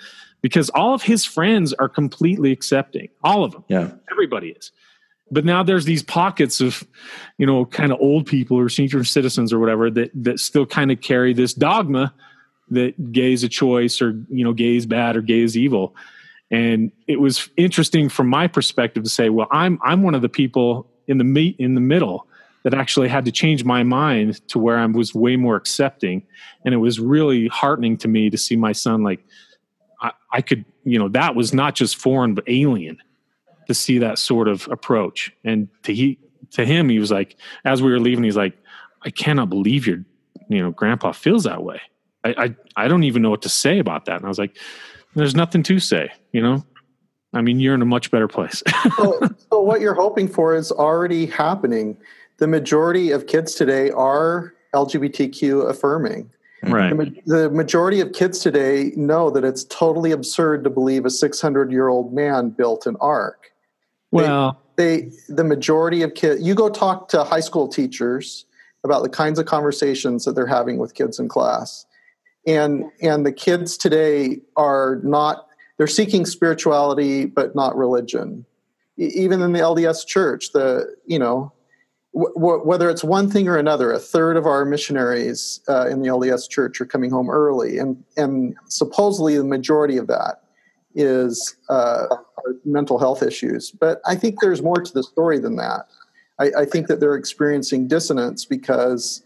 Because 0.42 0.68
all 0.70 0.94
of 0.94 1.02
his 1.02 1.24
friends 1.24 1.72
are 1.74 1.88
completely 1.88 2.52
accepting, 2.52 3.08
all 3.24 3.42
of 3.42 3.52
them. 3.52 3.64
Yeah, 3.68 3.90
everybody 4.10 4.50
is. 4.50 4.70
But 5.30 5.44
now 5.44 5.62
there's 5.62 5.86
these 5.86 6.02
pockets 6.02 6.60
of, 6.60 6.86
you 7.36 7.46
know, 7.46 7.64
kind 7.64 7.90
of 7.90 7.98
old 8.00 8.26
people 8.26 8.56
or 8.56 8.68
senior 8.68 9.02
citizens 9.02 9.52
or 9.52 9.58
whatever 9.58 9.90
that 9.90 10.10
that 10.14 10.38
still 10.38 10.66
kind 10.66 10.92
of 10.92 11.00
carry 11.00 11.32
this 11.32 11.52
dogma 11.52 12.14
that 12.70 13.12
gay 13.12 13.32
is 13.32 13.42
a 13.42 13.48
choice 13.48 14.00
or 14.00 14.10
you 14.28 14.44
know 14.44 14.52
gay 14.52 14.76
is 14.76 14.86
bad 14.86 15.16
or 15.16 15.22
gay 15.22 15.40
is 15.40 15.56
evil. 15.56 15.96
And 16.50 16.92
it 17.08 17.20
was 17.20 17.48
interesting 17.56 18.08
from 18.08 18.28
my 18.28 18.46
perspective 18.46 19.02
to 19.02 19.10
say, 19.10 19.30
well, 19.30 19.48
I'm 19.50 19.80
I'm 19.82 20.02
one 20.02 20.14
of 20.14 20.22
the 20.22 20.28
people 20.28 20.88
in 21.08 21.18
the 21.18 21.24
meet 21.24 21.56
in 21.58 21.74
the 21.74 21.80
middle 21.80 22.28
that 22.66 22.74
actually 22.74 23.06
had 23.06 23.24
to 23.24 23.30
change 23.30 23.64
my 23.64 23.84
mind 23.84 24.44
to 24.48 24.58
where 24.58 24.76
I 24.76 24.86
was 24.86 25.14
way 25.14 25.36
more 25.36 25.54
accepting. 25.54 26.26
And 26.64 26.74
it 26.74 26.78
was 26.78 26.98
really 26.98 27.46
heartening 27.46 27.96
to 27.98 28.08
me 28.08 28.28
to 28.28 28.36
see 28.36 28.56
my 28.56 28.72
son 28.72 29.04
like 29.04 29.20
I, 30.00 30.10
I 30.32 30.40
could, 30.42 30.64
you 30.82 30.98
know, 30.98 31.08
that 31.10 31.36
was 31.36 31.54
not 31.54 31.76
just 31.76 31.94
foreign 31.94 32.34
but 32.34 32.42
alien 32.48 32.98
to 33.68 33.74
see 33.74 33.98
that 33.98 34.18
sort 34.18 34.48
of 34.48 34.66
approach. 34.68 35.32
And 35.44 35.68
to 35.84 35.94
he 35.94 36.18
to 36.54 36.66
him, 36.66 36.88
he 36.88 36.98
was 36.98 37.12
like, 37.12 37.36
as 37.64 37.82
we 37.82 37.92
were 37.92 38.00
leaving, 38.00 38.24
he's 38.24 38.36
like, 38.36 38.58
I 39.02 39.10
cannot 39.10 39.48
believe 39.48 39.86
your, 39.86 39.98
you 40.48 40.60
know, 40.60 40.72
grandpa 40.72 41.12
feels 41.12 41.44
that 41.44 41.62
way. 41.62 41.80
I, 42.24 42.34
I, 42.36 42.56
I 42.84 42.88
don't 42.88 43.04
even 43.04 43.22
know 43.22 43.30
what 43.30 43.42
to 43.42 43.48
say 43.48 43.78
about 43.78 44.06
that. 44.06 44.16
And 44.16 44.24
I 44.24 44.28
was 44.28 44.40
like, 44.40 44.56
there's 45.14 45.36
nothing 45.36 45.62
to 45.62 45.78
say, 45.78 46.10
you 46.32 46.42
know? 46.42 46.64
I 47.32 47.42
mean, 47.42 47.60
you're 47.60 47.76
in 47.76 47.82
a 47.82 47.86
much 47.86 48.10
better 48.10 48.26
place. 48.26 48.60
so, 48.96 49.20
so, 49.50 49.60
what 49.60 49.80
you're 49.80 49.94
hoping 49.94 50.26
for 50.26 50.56
is 50.56 50.72
already 50.72 51.26
happening. 51.26 51.96
The 52.38 52.46
majority 52.46 53.10
of 53.10 53.26
kids 53.26 53.54
today 53.54 53.90
are 53.90 54.54
LGBTQ 54.74 55.68
affirming. 55.68 56.30
Mm-hmm. 56.64 56.74
Right. 56.74 56.96
The, 57.26 57.32
the, 57.38 57.50
majority 57.50 58.00
of 58.00 58.12
kids 58.12 58.38
today 58.38 58.92
know 58.96 59.30
that 59.30 59.44
it's 59.44 59.64
totally 59.64 60.10
absurd 60.12 60.64
to 60.64 60.70
believe 60.70 61.04
a 61.04 61.10
600 61.10 61.70
year 61.70 61.88
old 61.88 62.12
man 62.12 62.50
built 62.50 62.86
an 62.86 62.96
ark. 63.00 63.52
Well, 64.10 64.60
they, 64.76 65.02
they, 65.02 65.10
the 65.28 65.44
majority 65.44 66.02
of 66.02 66.14
kids, 66.14 66.42
you 66.42 66.54
go 66.54 66.70
talk 66.70 67.08
to 67.10 67.24
high 67.24 67.40
school 67.40 67.68
teachers 67.68 68.46
about 68.84 69.02
the 69.02 69.08
kinds 69.08 69.38
of 69.38 69.46
conversations 69.46 70.24
that 70.24 70.34
they're 70.34 70.46
having 70.46 70.78
with 70.78 70.94
kids 70.94 71.18
in 71.18 71.28
class. 71.28 71.86
And, 72.46 72.84
and 73.02 73.26
the 73.26 73.32
kids 73.32 73.76
today 73.76 74.40
are 74.56 75.00
not, 75.02 75.48
they're 75.76 75.86
seeking 75.86 76.24
spirituality, 76.24 77.26
but 77.26 77.54
not 77.54 77.76
religion. 77.76 78.46
Even 78.96 79.42
in 79.42 79.52
the 79.52 79.58
LDS 79.58 80.06
church, 80.06 80.52
the, 80.52 80.96
you 81.04 81.18
know, 81.18 81.52
w- 82.16 82.64
whether 82.64 82.88
it's 82.88 83.04
one 83.04 83.30
thing 83.30 83.48
or 83.48 83.56
another, 83.56 83.92
a 83.92 83.98
third 83.98 84.36
of 84.36 84.46
our 84.46 84.64
missionaries 84.64 85.60
uh, 85.68 85.86
in 85.88 86.00
the 86.00 86.08
LDS 86.08 86.48
Church 86.48 86.80
are 86.80 86.86
coming 86.86 87.10
home 87.10 87.30
early, 87.30 87.78
and 87.78 88.02
and 88.16 88.56
supposedly 88.68 89.36
the 89.36 89.44
majority 89.44 89.96
of 89.96 90.06
that 90.06 90.42
is 90.94 91.56
uh, 91.68 92.06
mental 92.64 92.98
health 92.98 93.22
issues. 93.22 93.70
But 93.70 94.00
I 94.06 94.14
think 94.14 94.40
there's 94.40 94.62
more 94.62 94.80
to 94.80 94.92
the 94.92 95.02
story 95.02 95.38
than 95.38 95.56
that. 95.56 95.86
I, 96.38 96.50
I 96.58 96.64
think 96.64 96.86
that 96.86 97.00
they're 97.00 97.16
experiencing 97.16 97.86
dissonance 97.86 98.44
because 98.44 99.22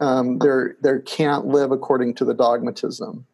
um, 0.00 0.38
they're 0.38 0.76
they 0.82 1.00
can't 1.04 1.46
live 1.46 1.72
according 1.72 2.14
to 2.14 2.24
the 2.24 2.34
dogmatism. 2.34 3.26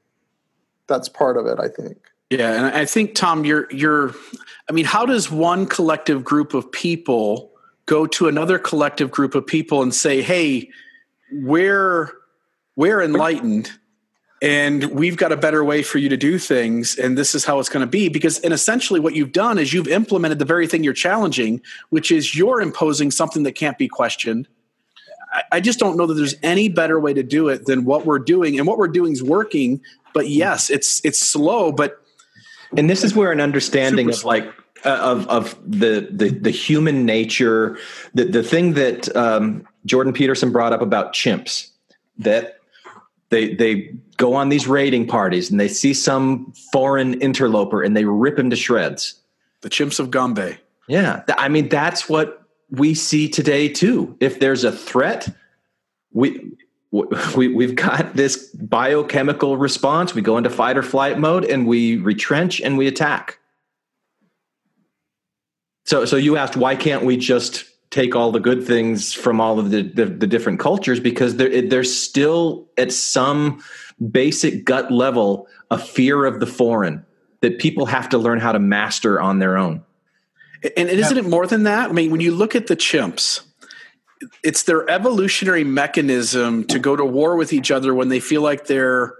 That's 0.86 1.08
part 1.08 1.36
of 1.36 1.46
it, 1.46 1.58
I 1.60 1.68
think. 1.68 1.98
Yeah, 2.30 2.52
and 2.52 2.66
I 2.66 2.84
think 2.86 3.14
Tom, 3.14 3.44
you're 3.44 3.68
you're. 3.70 4.14
I 4.68 4.72
mean, 4.72 4.86
how 4.86 5.04
does 5.04 5.30
one 5.30 5.66
collective 5.66 6.24
group 6.24 6.54
of 6.54 6.72
people 6.72 7.53
go 7.86 8.06
to 8.06 8.28
another 8.28 8.58
collective 8.58 9.10
group 9.10 9.34
of 9.34 9.46
people 9.46 9.82
and 9.82 9.94
say, 9.94 10.22
"Hey, 10.22 10.70
we're 11.32 12.12
we're 12.76 13.02
enlightened." 13.02 13.70
and 14.44 14.84
we've 14.90 15.16
got 15.16 15.32
a 15.32 15.38
better 15.38 15.64
way 15.64 15.82
for 15.82 15.96
you 15.96 16.10
to 16.10 16.18
do 16.18 16.38
things 16.38 16.98
and 16.98 17.16
this 17.16 17.34
is 17.34 17.46
how 17.46 17.58
it's 17.58 17.70
going 17.70 17.80
to 17.80 17.90
be 17.90 18.08
because 18.10 18.38
and 18.40 18.52
essentially 18.52 19.00
what 19.00 19.14
you've 19.14 19.32
done 19.32 19.58
is 19.58 19.72
you've 19.72 19.88
implemented 19.88 20.38
the 20.38 20.44
very 20.44 20.66
thing 20.66 20.84
you're 20.84 20.92
challenging 20.92 21.60
which 21.88 22.12
is 22.12 22.36
you're 22.36 22.60
imposing 22.60 23.10
something 23.10 23.44
that 23.44 23.52
can't 23.52 23.78
be 23.78 23.88
questioned 23.88 24.46
i 25.50 25.60
just 25.60 25.78
don't 25.78 25.96
know 25.96 26.06
that 26.06 26.14
there's 26.14 26.34
any 26.42 26.68
better 26.68 27.00
way 27.00 27.14
to 27.14 27.22
do 27.22 27.48
it 27.48 27.64
than 27.64 27.84
what 27.84 28.04
we're 28.04 28.18
doing 28.18 28.58
and 28.58 28.66
what 28.66 28.76
we're 28.76 28.86
doing 28.86 29.12
is 29.12 29.22
working 29.22 29.80
but 30.12 30.28
yes 30.28 30.68
it's 30.68 31.00
it's 31.04 31.18
slow 31.18 31.72
but 31.72 32.00
and 32.76 32.90
this 32.90 33.02
is 33.02 33.14
where 33.14 33.32
an 33.32 33.40
understanding 33.40 34.10
of 34.10 34.24
like 34.24 34.46
of 34.84 35.26
of 35.28 35.56
the, 35.64 36.08
the 36.10 36.28
the 36.30 36.50
human 36.50 37.04
nature, 37.06 37.78
the 38.14 38.24
the 38.24 38.42
thing 38.42 38.74
that 38.74 39.14
um, 39.16 39.66
Jordan 39.86 40.12
Peterson 40.12 40.52
brought 40.52 40.72
up 40.72 40.82
about 40.82 41.12
chimps, 41.12 41.70
that 42.18 42.60
they 43.30 43.54
they 43.54 43.94
go 44.16 44.34
on 44.34 44.48
these 44.48 44.66
raiding 44.66 45.06
parties 45.06 45.50
and 45.50 45.58
they 45.58 45.68
see 45.68 45.94
some 45.94 46.52
foreign 46.72 47.14
interloper 47.20 47.82
and 47.82 47.96
they 47.96 48.04
rip 48.04 48.38
him 48.38 48.50
to 48.50 48.56
shreds. 48.56 49.14
The 49.62 49.70
chimps 49.70 49.98
of 49.98 50.10
Gombe. 50.10 50.56
Yeah, 50.86 51.22
I 51.36 51.48
mean 51.48 51.68
that's 51.68 52.08
what 52.08 52.42
we 52.70 52.94
see 52.94 53.28
today 53.28 53.68
too. 53.68 54.16
If 54.20 54.38
there's 54.40 54.64
a 54.64 54.72
threat, 54.72 55.28
we 56.12 56.52
we, 57.36 57.48
we've 57.48 57.74
got 57.74 58.14
this 58.14 58.48
biochemical 58.54 59.56
response. 59.56 60.14
We 60.14 60.22
go 60.22 60.38
into 60.38 60.50
fight 60.50 60.76
or 60.76 60.82
flight 60.82 61.18
mode 61.18 61.44
and 61.44 61.66
we 61.66 61.96
retrench 61.96 62.60
and 62.60 62.78
we 62.78 62.86
attack. 62.86 63.38
So, 65.84 66.04
so 66.04 66.16
you 66.16 66.36
asked 66.36 66.56
why 66.56 66.76
can't 66.76 67.04
we 67.04 67.16
just 67.16 67.64
take 67.90 68.16
all 68.16 68.32
the 68.32 68.40
good 68.40 68.66
things 68.66 69.12
from 69.12 69.40
all 69.40 69.58
of 69.58 69.70
the, 69.70 69.82
the, 69.82 70.06
the 70.06 70.26
different 70.26 70.58
cultures 70.58 70.98
because 70.98 71.36
there, 71.36 71.62
there's 71.62 71.96
still 71.96 72.68
at 72.76 72.92
some 72.92 73.62
basic 74.10 74.64
gut 74.64 74.90
level 74.90 75.46
a 75.70 75.78
fear 75.78 76.24
of 76.24 76.40
the 76.40 76.46
foreign 76.46 77.04
that 77.40 77.58
people 77.58 77.86
have 77.86 78.08
to 78.08 78.18
learn 78.18 78.40
how 78.40 78.52
to 78.52 78.58
master 78.58 79.20
on 79.20 79.38
their 79.38 79.56
own. 79.56 79.84
And 80.76 80.88
isn't 80.88 81.18
it 81.18 81.26
more 81.26 81.46
than 81.46 81.64
that? 81.64 81.90
I 81.90 81.92
mean, 81.92 82.10
when 82.10 82.20
you 82.20 82.34
look 82.34 82.56
at 82.56 82.68
the 82.68 82.76
chimps, 82.76 83.42
it's 84.42 84.62
their 84.62 84.88
evolutionary 84.88 85.64
mechanism 85.64 86.64
to 86.64 86.78
go 86.78 86.96
to 86.96 87.04
war 87.04 87.36
with 87.36 87.52
each 87.52 87.70
other 87.70 87.94
when 87.94 88.08
they 88.08 88.20
feel 88.20 88.40
like 88.40 88.66
they're 88.66 89.14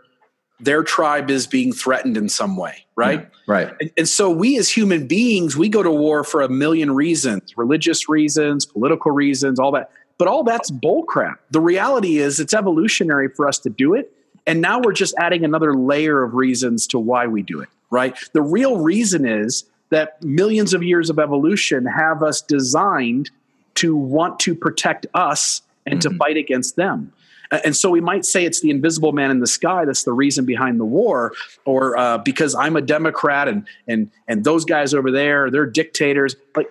their 0.60 0.82
tribe 0.82 1.30
is 1.30 1.46
being 1.46 1.72
threatened 1.72 2.16
in 2.16 2.28
some 2.28 2.56
way, 2.56 2.83
right? 2.96 3.20
Yeah, 3.20 3.28
right. 3.46 3.74
And, 3.80 3.90
and, 3.98 4.08
so 4.08 4.30
we 4.30 4.58
as 4.58 4.68
human 4.68 5.06
beings, 5.06 5.56
we 5.56 5.68
go 5.68 5.82
to 5.82 5.90
war 5.90 6.24
for 6.24 6.42
a 6.42 6.48
million 6.48 6.94
reasons, 6.94 7.56
religious 7.56 8.08
reasons, 8.08 8.64
political 8.64 9.10
reasons, 9.10 9.58
all 9.58 9.72
that. 9.72 9.90
But 10.16 10.28
all 10.28 10.44
that's 10.44 10.70
bullcrap. 10.70 11.38
The 11.50 11.60
reality 11.60 12.18
is 12.18 12.38
it's 12.38 12.54
evolutionary 12.54 13.28
for 13.28 13.48
us 13.48 13.58
to 13.60 13.70
do 13.70 13.94
it. 13.94 14.12
And 14.46 14.60
now 14.60 14.80
we're 14.80 14.92
just 14.92 15.14
adding 15.18 15.44
another 15.44 15.74
layer 15.74 16.22
of 16.22 16.34
reasons 16.34 16.86
to 16.88 16.98
why 16.98 17.26
we 17.26 17.42
do 17.42 17.60
it, 17.60 17.68
right? 17.90 18.16
The 18.32 18.42
real 18.42 18.78
reason 18.78 19.26
is 19.26 19.64
that 19.90 20.22
millions 20.22 20.74
of 20.74 20.82
years 20.82 21.10
of 21.10 21.18
evolution 21.18 21.86
have 21.86 22.22
us 22.22 22.42
designed 22.42 23.30
to 23.76 23.96
want 23.96 24.38
to 24.40 24.54
protect 24.54 25.06
us 25.14 25.62
and 25.86 25.98
mm-hmm. 25.98 26.10
to 26.10 26.18
fight 26.18 26.36
against 26.36 26.76
them. 26.76 27.12
And 27.50 27.76
so 27.76 27.90
we 27.90 28.00
might 28.00 28.24
say 28.24 28.44
it's 28.44 28.60
the 28.60 28.70
invisible 28.70 29.12
man 29.12 29.30
in 29.30 29.40
the 29.40 29.46
sky 29.46 29.84
that's 29.84 30.04
the 30.04 30.12
reason 30.12 30.44
behind 30.44 30.80
the 30.80 30.84
war, 30.84 31.32
or 31.64 31.96
uh, 31.96 32.18
because 32.18 32.54
I'm 32.54 32.76
a 32.76 32.80
Democrat 32.80 33.48
and 33.48 33.66
and 33.86 34.10
and 34.28 34.44
those 34.44 34.64
guys 34.64 34.94
over 34.94 35.10
there 35.10 35.50
they're 35.50 35.66
dictators. 35.66 36.36
But 36.54 36.66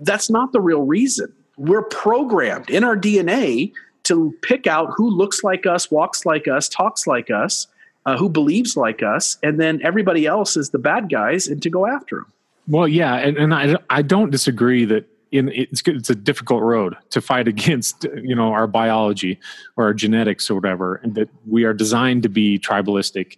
that's 0.00 0.30
not 0.30 0.52
the 0.52 0.60
real 0.60 0.82
reason. 0.82 1.32
We're 1.56 1.82
programmed 1.82 2.70
in 2.70 2.84
our 2.84 2.96
DNA 2.96 3.72
to 4.04 4.34
pick 4.42 4.66
out 4.66 4.90
who 4.96 5.10
looks 5.10 5.42
like 5.42 5.66
us, 5.66 5.90
walks 5.90 6.24
like 6.24 6.48
us, 6.48 6.68
talks 6.68 7.06
like 7.06 7.30
us, 7.30 7.66
uh, 8.06 8.16
who 8.16 8.28
believes 8.28 8.76
like 8.76 9.02
us, 9.02 9.36
and 9.42 9.60
then 9.60 9.80
everybody 9.82 10.24
else 10.24 10.56
is 10.56 10.70
the 10.70 10.78
bad 10.78 11.10
guys, 11.10 11.46
and 11.46 11.62
to 11.62 11.70
go 11.70 11.86
after 11.86 12.16
them. 12.16 12.32
Well, 12.68 12.86
yeah, 12.86 13.14
and, 13.14 13.36
and 13.36 13.54
I 13.54 13.76
I 13.90 14.02
don't 14.02 14.30
disagree 14.30 14.84
that 14.86 15.06
in 15.30 15.48
it's 15.50 15.82
it's 15.86 16.10
a 16.10 16.14
difficult 16.14 16.62
road 16.62 16.96
to 17.10 17.20
fight 17.20 17.48
against 17.54 18.04
you 18.22 18.34
know 18.34 18.52
our 18.52 18.66
biology 18.66 19.38
or 19.76 19.84
our 19.84 19.94
genetics 19.94 20.50
or 20.50 20.54
whatever 20.54 20.96
and 20.96 21.14
that 21.14 21.28
we 21.46 21.64
are 21.64 21.74
designed 21.74 22.22
to 22.22 22.28
be 22.28 22.58
tribalistic 22.58 23.36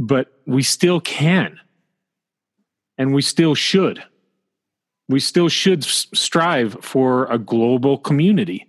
but 0.00 0.32
we 0.46 0.62
still 0.62 0.98
can. 1.00 1.60
And 2.96 3.14
we 3.14 3.22
still 3.22 3.54
should. 3.54 4.02
We 5.08 5.20
still 5.20 5.48
should 5.48 5.84
strive 5.84 6.76
for 6.80 7.26
a 7.26 7.38
global 7.38 7.98
community. 7.98 8.66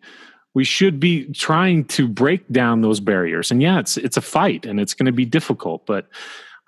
We 0.54 0.64
should 0.66 1.00
be 1.00 1.26
trying 1.32 1.86
to 1.86 2.08
break 2.08 2.48
down 2.50 2.82
those 2.82 3.00
barriers. 3.00 3.50
And 3.52 3.62
yeah 3.62 3.80
it's 3.80 3.98
it's 3.98 4.18
a 4.18 4.22
fight 4.22 4.66
and 4.66 4.80
it's 4.80 4.94
going 4.94 5.06
to 5.06 5.12
be 5.12 5.26
difficult 5.26 5.86
but 5.86 6.08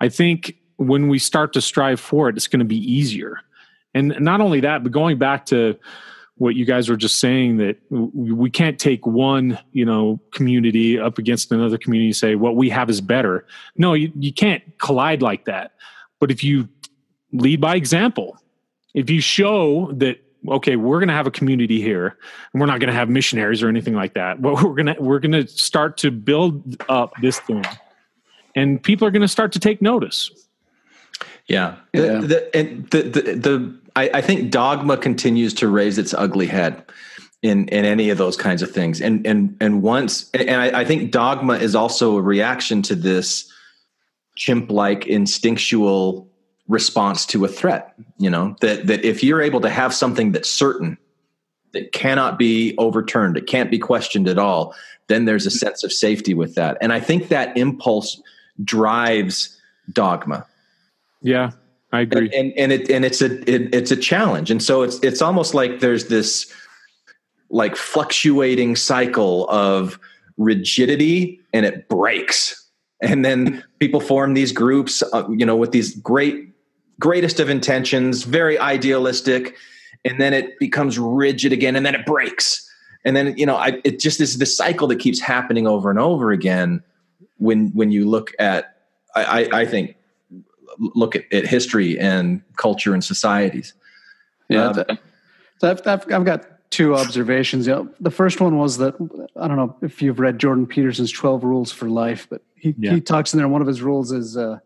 i 0.00 0.08
think 0.08 0.56
when 0.76 1.08
we 1.08 1.18
start 1.18 1.52
to 1.52 1.60
strive 1.60 2.00
for 2.00 2.28
it 2.28 2.36
it's 2.36 2.46
going 2.46 2.60
to 2.60 2.64
be 2.64 2.78
easier 2.78 3.40
and 3.94 4.14
not 4.20 4.40
only 4.40 4.60
that, 4.60 4.82
but 4.82 4.92
going 4.92 5.18
back 5.18 5.46
to 5.46 5.78
what 6.36 6.56
you 6.56 6.64
guys 6.64 6.88
were 6.88 6.96
just 6.96 7.20
saying 7.20 7.58
that 7.58 7.76
we 7.90 8.50
can't 8.50 8.78
take 8.78 9.06
one, 9.06 9.58
you 9.72 9.84
know, 9.84 10.20
community 10.32 10.98
up 10.98 11.18
against 11.18 11.52
another 11.52 11.78
community 11.78 12.08
and 12.08 12.16
say 12.16 12.34
what 12.34 12.56
we 12.56 12.68
have 12.70 12.90
is 12.90 13.00
better. 13.00 13.46
No, 13.76 13.94
you, 13.94 14.10
you 14.18 14.32
can't 14.32 14.62
collide 14.78 15.22
like 15.22 15.44
that. 15.44 15.72
But 16.18 16.32
if 16.32 16.42
you 16.42 16.68
lead 17.32 17.60
by 17.60 17.76
example, 17.76 18.36
if 18.94 19.10
you 19.10 19.20
show 19.20 19.92
that 19.92 20.18
okay, 20.48 20.76
we're 20.76 20.98
going 20.98 21.08
to 21.08 21.14
have 21.14 21.26
a 21.26 21.30
community 21.30 21.80
here, 21.80 22.18
and 22.52 22.60
we're 22.60 22.66
not 22.66 22.78
going 22.80 22.88
to 22.88 22.94
have 22.94 23.08
missionaries 23.08 23.62
or 23.62 23.68
anything 23.68 23.94
like 23.94 24.14
that. 24.14 24.42
But 24.42 24.54
we're 24.62 24.74
going 24.74 24.86
to 24.86 24.96
we're 25.00 25.20
going 25.20 25.32
to 25.32 25.46
start 25.46 25.96
to 25.98 26.10
build 26.10 26.82
up 26.88 27.12
this 27.20 27.38
thing, 27.40 27.64
and 28.54 28.82
people 28.82 29.06
are 29.06 29.10
going 29.10 29.22
to 29.22 29.28
start 29.28 29.52
to 29.52 29.60
take 29.60 29.80
notice. 29.80 30.30
Yeah, 31.46 31.76
the. 31.92 32.20
The, 32.20 32.56
and 32.56 32.90
the, 32.90 33.02
the 33.02 33.20
the 33.20 33.83
I, 33.96 34.10
I 34.14 34.20
think 34.20 34.50
dogma 34.50 34.96
continues 34.96 35.54
to 35.54 35.68
raise 35.68 35.98
its 35.98 36.14
ugly 36.14 36.46
head 36.46 36.84
in 37.42 37.68
in 37.68 37.84
any 37.84 38.10
of 38.10 38.18
those 38.18 38.36
kinds 38.36 38.62
of 38.62 38.70
things. 38.70 39.00
And 39.00 39.26
and 39.26 39.56
and 39.60 39.82
once 39.82 40.30
and 40.32 40.50
I, 40.50 40.80
I, 40.80 40.84
think 40.84 41.12
dogma 41.12 41.54
is 41.54 41.74
also 41.74 42.16
a 42.16 42.22
reaction 42.22 42.82
to 42.82 42.94
this 42.94 43.50
chimp 44.34 44.70
like 44.70 45.06
instinctual 45.06 46.28
response 46.66 47.26
to 47.26 47.44
a 47.44 47.48
threat 47.48 47.94
you 48.18 48.30
know 48.30 48.56
that 48.62 48.86
that 48.86 49.04
if 49.04 49.22
you're 49.22 49.42
able 49.42 49.60
to 49.60 49.68
have 49.68 49.92
something 49.92 50.32
that's 50.32 50.50
certain 50.50 50.96
that 51.72 51.92
cannot 51.92 52.38
be 52.38 52.74
overturned 52.78 53.36
it 53.36 53.46
can't 53.46 53.70
be 53.70 53.78
questioned 53.78 54.26
at 54.26 54.38
all 54.38 54.74
then 55.08 55.26
there's 55.26 55.44
a 55.44 55.50
sense 55.50 55.84
of 55.84 55.92
safety 55.92 56.32
with 56.32 56.54
that. 56.54 56.78
And 56.80 56.90
i 56.92 56.98
think 57.00 57.28
that 57.28 57.54
impulse 57.56 58.20
drives 58.64 59.60
dogma. 59.92 60.46
Yeah 61.20 61.50
I 61.94 62.00
agree. 62.00 62.28
And, 62.34 62.52
and, 62.52 62.58
and 62.58 62.72
it 62.72 62.90
and 62.90 63.04
it's 63.04 63.22
a 63.22 63.38
it, 63.48 63.72
it's 63.72 63.92
a 63.92 63.96
challenge. 63.96 64.50
And 64.50 64.60
so 64.60 64.82
it's 64.82 64.98
it's 64.98 65.22
almost 65.22 65.54
like 65.54 65.78
there's 65.78 66.08
this 66.08 66.52
like 67.50 67.76
fluctuating 67.76 68.74
cycle 68.74 69.48
of 69.48 70.00
rigidity 70.36 71.40
and 71.52 71.64
it 71.64 71.88
breaks. 71.88 72.68
And 73.00 73.24
then 73.24 73.62
people 73.78 74.00
form 74.00 74.34
these 74.34 74.50
groups, 74.50 75.04
uh, 75.12 75.28
you 75.30 75.46
know, 75.46 75.54
with 75.54 75.70
these 75.70 75.94
great 75.94 76.48
greatest 76.98 77.38
of 77.38 77.48
intentions, 77.48 78.24
very 78.24 78.58
idealistic, 78.58 79.56
and 80.04 80.20
then 80.20 80.34
it 80.34 80.58
becomes 80.58 80.98
rigid 80.98 81.52
again, 81.52 81.76
and 81.76 81.86
then 81.86 81.94
it 81.94 82.04
breaks, 82.04 82.68
and 83.04 83.16
then 83.16 83.36
you 83.36 83.46
know, 83.46 83.56
I, 83.56 83.80
it 83.84 84.00
just 84.00 84.20
is 84.20 84.38
the 84.38 84.46
cycle 84.46 84.88
that 84.88 84.98
keeps 84.98 85.20
happening 85.20 85.68
over 85.68 85.90
and 85.90 85.98
over 86.00 86.32
again. 86.32 86.82
When 87.38 87.68
when 87.68 87.92
you 87.92 88.08
look 88.08 88.32
at, 88.40 88.76
I, 89.14 89.48
I 89.52 89.66
think, 89.66 89.96
look 90.78 91.16
at, 91.16 91.32
at 91.32 91.46
history 91.46 91.98
and 91.98 92.42
culture 92.56 92.94
and 92.94 93.02
societies. 93.02 93.74
Yeah, 94.48 94.68
um, 94.68 94.98
so 95.58 95.70
I've, 95.70 95.86
I've, 95.86 96.12
I've 96.12 96.24
got 96.24 96.70
two 96.70 96.94
observations. 96.94 97.66
You 97.66 97.72
know, 97.74 97.88
the 98.00 98.10
first 98.10 98.40
one 98.40 98.58
was 98.58 98.78
that 98.78 98.94
I 99.40 99.48
don't 99.48 99.56
know 99.56 99.76
if 99.82 100.02
you've 100.02 100.20
read 100.20 100.38
Jordan 100.38 100.66
Peterson's 100.66 101.12
Twelve 101.12 101.44
Rules 101.44 101.72
for 101.72 101.88
Life, 101.88 102.26
but 102.28 102.42
he, 102.56 102.74
yeah. 102.78 102.92
he 102.94 103.00
talks 103.00 103.32
in 103.32 103.38
there. 103.38 103.48
One 103.48 103.60
of 103.60 103.66
his 103.66 103.82
rules 103.82 104.12
is 104.12 104.36
uh, 104.36 104.58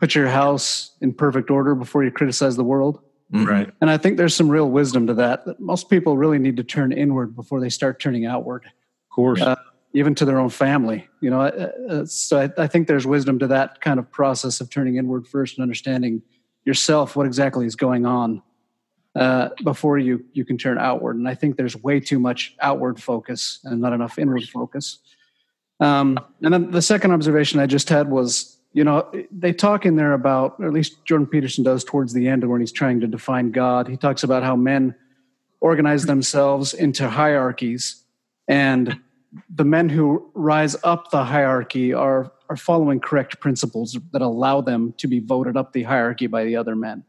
put 0.00 0.14
your 0.14 0.28
house 0.28 0.92
in 1.00 1.12
perfect 1.12 1.50
order 1.50 1.74
before 1.74 2.04
you 2.04 2.10
criticize 2.10 2.56
the 2.56 2.64
world. 2.64 3.00
Mm-hmm. 3.32 3.46
Right. 3.46 3.70
And 3.80 3.90
I 3.90 3.96
think 3.96 4.16
there's 4.18 4.34
some 4.34 4.48
real 4.48 4.70
wisdom 4.70 5.06
to 5.06 5.14
that. 5.14 5.46
That 5.46 5.58
most 5.58 5.88
people 5.88 6.16
really 6.16 6.38
need 6.38 6.56
to 6.58 6.64
turn 6.64 6.92
inward 6.92 7.34
before 7.34 7.60
they 7.60 7.70
start 7.70 7.98
turning 7.98 8.26
outward. 8.26 8.64
Of 8.66 9.14
course. 9.14 9.40
Uh, 9.40 9.56
even 9.94 10.14
to 10.16 10.24
their 10.24 10.38
own 10.38 10.50
family, 10.50 11.08
you 11.20 11.30
know. 11.30 11.40
Uh, 11.40 11.70
uh 11.88 12.04
so 12.04 12.40
I, 12.40 12.62
I 12.62 12.66
think 12.66 12.88
there's 12.88 13.06
wisdom 13.06 13.38
to 13.38 13.46
that 13.46 13.80
kind 13.80 13.98
of 13.98 14.10
process 14.10 14.60
of 14.60 14.68
turning 14.68 14.96
inward 14.96 15.26
first 15.26 15.56
and 15.56 15.62
understanding 15.62 16.22
yourself 16.64 17.16
what 17.16 17.26
exactly 17.26 17.64
is 17.64 17.76
going 17.76 18.04
on 18.04 18.42
uh, 19.14 19.50
before 19.62 19.98
you 19.98 20.24
you 20.32 20.44
can 20.44 20.58
turn 20.58 20.78
outward. 20.78 21.16
And 21.16 21.28
I 21.28 21.34
think 21.34 21.56
there's 21.56 21.76
way 21.76 22.00
too 22.00 22.18
much 22.18 22.56
outward 22.60 23.00
focus 23.00 23.60
and 23.64 23.80
not 23.80 23.92
enough 23.92 24.18
inward 24.18 24.44
focus. 24.44 24.98
Um, 25.80 26.18
and 26.42 26.52
then 26.52 26.70
the 26.70 26.82
second 26.82 27.12
observation 27.12 27.60
I 27.60 27.66
just 27.66 27.88
had 27.88 28.10
was, 28.10 28.58
you 28.72 28.84
know, 28.84 29.10
they 29.30 29.52
talk 29.52 29.86
in 29.86 29.96
there 29.96 30.12
about, 30.12 30.56
or 30.58 30.66
at 30.66 30.72
least 30.72 31.04
Jordan 31.04 31.26
Peterson 31.26 31.64
does 31.64 31.84
towards 31.84 32.12
the 32.12 32.28
end 32.28 32.48
when 32.48 32.60
he's 32.60 32.72
trying 32.72 33.00
to 33.00 33.06
define 33.06 33.50
God. 33.50 33.88
He 33.88 33.96
talks 33.96 34.22
about 34.22 34.42
how 34.42 34.56
men 34.56 34.94
organize 35.60 36.04
themselves 36.06 36.74
into 36.74 37.08
hierarchies, 37.08 38.02
and 38.48 39.00
the 39.48 39.64
men 39.64 39.88
who 39.88 40.30
rise 40.34 40.76
up 40.84 41.10
the 41.10 41.24
hierarchy 41.24 41.92
are 41.92 42.32
are 42.48 42.56
following 42.56 43.00
correct 43.00 43.40
principles 43.40 43.96
that 44.12 44.20
allow 44.20 44.60
them 44.60 44.92
to 44.98 45.06
be 45.06 45.18
voted 45.18 45.56
up 45.56 45.72
the 45.72 45.82
hierarchy 45.82 46.26
by 46.26 46.44
the 46.44 46.56
other 46.56 46.76
men. 46.76 47.02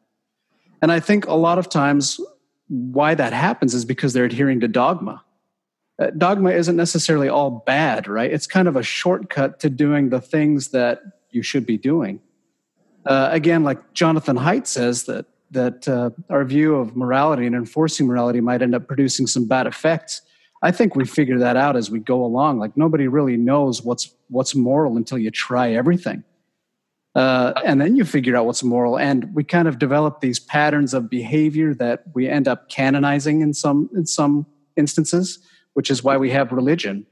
And 0.82 0.92
I 0.92 1.00
think 1.00 1.28
a 1.28 1.34
lot 1.34 1.60
of 1.60 1.70
times 1.70 2.20
why 2.68 3.16
that 3.16 3.34
happens 3.34 3.74
is 3.74 3.86
because 3.86 4.14
they're 4.14 4.26
adhering 4.26 4.62
to 4.62 4.68
dogma. 4.68 5.24
Uh, 6.00 6.12
dogma 6.18 6.52
isn't 6.52 6.76
necessarily 6.76 7.30
all 7.30 7.64
bad, 7.66 8.08
right? 8.08 8.32
It's 8.32 8.48
kind 8.48 8.68
of 8.68 8.76
a 8.76 8.84
shortcut 8.84 9.60
to 9.62 9.70
doing 9.70 10.10
the 10.10 10.22
things 10.22 10.70
that 10.70 11.02
you 11.32 11.42
should 11.42 11.66
be 11.66 11.78
doing. 11.78 12.22
Uh, 13.06 13.30
again, 13.32 13.64
like 13.64 13.94
Jonathan 13.94 14.38
Haidt 14.38 14.68
says 14.68 15.04
that 15.04 15.26
that 15.52 15.88
uh, 15.88 16.10
our 16.30 16.44
view 16.44 16.76
of 16.76 16.96
morality 16.96 17.46
and 17.46 17.56
enforcing 17.56 18.08
morality 18.08 18.42
might 18.42 18.62
end 18.62 18.76
up 18.76 18.88
producing 18.88 19.28
some 19.28 19.48
bad 19.48 19.68
effects. 19.68 20.22
I 20.62 20.72
think 20.72 20.96
we 20.96 21.06
figure 21.06 21.40
that 21.40 21.58
out 21.58 21.76
as 21.76 21.92
we 21.92 22.00
go 22.00 22.24
along. 22.24 22.60
Like 22.60 22.76
nobody 22.76 23.08
really 23.08 23.38
knows 23.38 23.82
what's 23.82 24.14
what's 24.30 24.56
moral 24.56 24.98
until 24.98 25.18
you 25.18 25.32
try 25.32 25.74
everything. 25.74 26.24
Uh, 27.16 27.54
and 27.64 27.80
then 27.80 27.96
you 27.96 28.04
figure 28.04 28.36
out 28.36 28.46
what's 28.46 28.62
moral 28.62 29.00
and 29.00 29.34
we 29.34 29.42
kind 29.42 29.70
of 29.70 29.80
develop 29.80 30.20
these 30.20 30.38
patterns 30.38 30.94
of 30.94 31.10
behavior 31.10 31.74
that 31.74 32.04
we 32.14 32.28
end 32.28 32.46
up 32.46 32.68
canonizing 32.68 33.40
in 33.40 33.54
some 33.54 33.90
in 33.96 34.06
some 34.06 34.46
instances 34.76 35.40
which 35.76 35.90
is 35.90 36.04
why 36.04 36.18
we 36.18 36.30
have 36.30 36.52
religion 36.52 37.06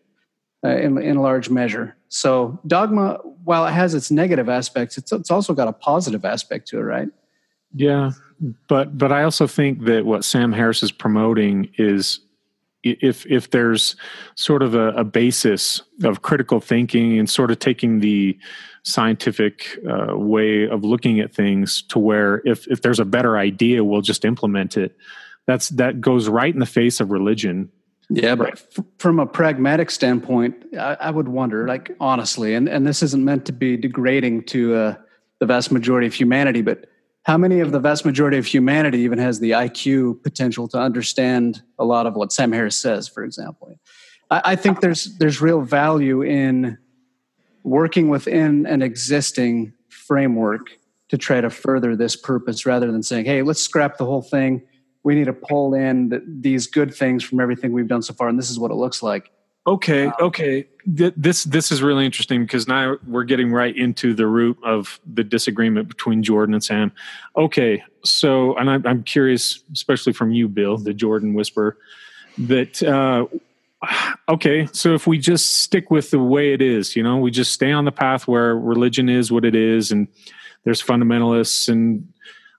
uh, 0.66 0.76
in, 0.76 0.98
in 0.98 1.20
large 1.20 1.50
measure 1.50 1.96
so 2.10 2.60
dogma 2.68 3.14
while 3.46 3.66
it 3.66 3.72
has 3.72 3.94
its 3.94 4.12
negative 4.12 4.50
aspects 4.50 4.98
it's, 4.98 5.14
it's 5.14 5.32
also 5.32 5.54
got 5.54 5.70
a 5.70 5.74
positive 5.74 6.26
aspect 6.26 6.68
to 6.68 6.78
it 6.80 6.84
right 6.84 7.08
yeah 7.74 8.12
but 8.68 8.98
but 8.98 9.10
i 9.10 9.24
also 9.24 9.48
think 9.48 9.86
that 9.86 10.06
what 10.06 10.26
sam 10.26 10.52
harris 10.52 10.84
is 10.84 10.91
promoting 10.91 11.70
is 11.78 12.20
if 12.84 13.25
if 13.25 13.51
there's 13.51 13.95
sort 14.36 14.61
of 14.61 14.75
a, 14.75 14.89
a 14.89 15.03
basis 15.03 15.81
of 16.03 16.21
critical 16.21 16.59
thinking 16.59 17.17
and 17.17 17.29
sort 17.29 17.51
of 17.51 17.59
taking 17.59 17.99
the 17.99 18.38
scientific 18.84 19.79
uh, 19.89 20.17
way 20.17 20.67
of 20.67 20.84
looking 20.84 21.19
at 21.19 21.34
things 21.34 21.81
to 21.84 21.99
where 21.99 22.41
if 22.45 22.67
if 22.67 22.81
there's 22.81 22.99
a 22.99 23.05
better 23.05 23.38
idea 23.38 23.84
we'll 23.84 24.01
just 24.01 24.25
implement 24.25 24.77
it. 24.77 24.95
That's 25.47 25.69
that 25.69 26.01
goes 26.01 26.29
right 26.29 26.53
in 26.53 26.59
the 26.59 26.65
face 26.65 26.99
of 26.99 27.11
religion. 27.11 27.71
Yeah 28.09 28.36
but 28.36 28.51
f- 28.51 28.86
from 28.99 29.19
a 29.19 29.25
pragmatic 29.25 29.89
standpoint 29.89 30.55
I, 30.77 30.97
I, 30.99 31.09
would 31.09 31.29
wonder 31.29 31.67
like 31.67 31.95
honestly 32.01 32.53
and 32.53 32.67
and 32.67 32.86
this 32.86 33.01
isn't 33.01 33.23
meant 33.23 33.45
to 33.45 33.53
be 33.53 33.77
degrading 33.77 34.43
to 34.47 34.75
uh, 34.75 34.95
the 35.39 35.45
vast 35.45 35.71
majority 35.71 36.05
of 36.05 36.13
humanity 36.13 36.61
but 36.61 36.86
how 37.24 37.38
many 37.38 37.61
of 37.61 37.71
the 37.71 37.80
vast 37.80 38.05
majority 38.05 38.38
of 38.38 38.45
humanity 38.45 38.99
even 38.99 39.19
has 39.19 39.39
the 39.39 39.51
iq 39.51 40.21
potential 40.24 40.67
to 40.67 40.78
understand 40.78 41.61
a 41.80 41.86
lot 41.86 42.05
of 42.05 42.15
what 42.15 42.32
sam 42.32 42.51
harris 42.51 42.76
says 42.76 43.07
for 43.07 43.24
example 43.24 43.78
I, 44.30 44.41
I 44.45 44.55
think 44.55 44.82
there's 44.82 45.15
there's 45.17 45.41
real 45.41 45.61
value 45.61 46.21
in 46.21 46.78
working 47.63 48.09
within 48.09 48.65
an 48.65 48.82
existing 48.82 49.74
framework 49.89 50.71
to 51.09 51.17
try 51.17 51.41
to 51.41 51.49
further 51.49 51.95
this 51.95 52.15
purpose 52.15 52.65
rather 52.65 52.91
than 52.91 53.03
saying, 53.03 53.26
hey, 53.26 53.41
let's 53.41 53.61
scrap 53.61 53.97
the 53.97 54.05
whole 54.05 54.21
thing. 54.21 54.63
We 55.03 55.15
need 55.15 55.26
to 55.26 55.34
pull 55.34 55.74
in 55.74 56.09
the, 56.09 56.24
these 56.26 56.67
good 56.67 56.93
things 56.93 57.24
from 57.24 57.39
everything 57.39 57.71
we've 57.71 57.88
done 57.88 58.01
so 58.01 58.13
far, 58.13 58.28
and 58.28 58.39
this 58.39 58.49
is 58.49 58.57
what 58.57 58.71
it 58.71 58.76
looks 58.76 59.03
like. 59.03 59.32
Okay, 59.66 60.07
um, 60.07 60.14
okay. 60.20 60.68
This 60.86 61.45
this 61.45 61.72
is 61.72 61.82
really 61.82 62.05
interesting 62.05 62.43
because 62.43 62.68
now 62.68 62.97
we're 63.07 63.24
getting 63.24 63.51
right 63.51 63.76
into 63.76 64.14
the 64.14 64.28
root 64.28 64.57
of 64.64 64.99
the 65.05 65.24
disagreement 65.24 65.88
between 65.88 66.22
Jordan 66.22 66.53
and 66.53 66.64
Sam. 66.64 66.91
Okay, 67.38 67.82
so 68.03 68.57
and 68.57 68.70
I'm, 68.70 68.86
I'm 68.86 69.03
curious, 69.03 69.64
especially 69.72 70.11
from 70.11 70.34
you, 70.34 70.49
Bill, 70.49 70.78
the 70.78 70.93
Jordan 70.93 71.34
whisper, 71.34 71.78
that 72.38 72.84
uh, 72.84 73.26
okay, 74.28 74.68
so 74.74 74.93
if 74.93 75.07
we 75.07 75.18
just 75.18 75.57
stick 75.61 75.89
with 75.89 76.11
the 76.11 76.20
way 76.20 76.51
it 76.51 76.61
is, 76.61 76.97
you 76.97 77.03
know, 77.03 77.18
we 77.18 77.32
just 77.32 77.53
stay 77.53 77.72
on 77.72 77.86
the 77.86 77.91
path 77.91 78.28
where 78.28 78.57
religion 78.57 79.07
is 79.07 79.32
what 79.32 79.45
it 79.45 79.55
is, 79.55 79.93
and 79.93 80.09
there's 80.66 80.84
fundamentalists 80.84 81.70
and 81.70 82.12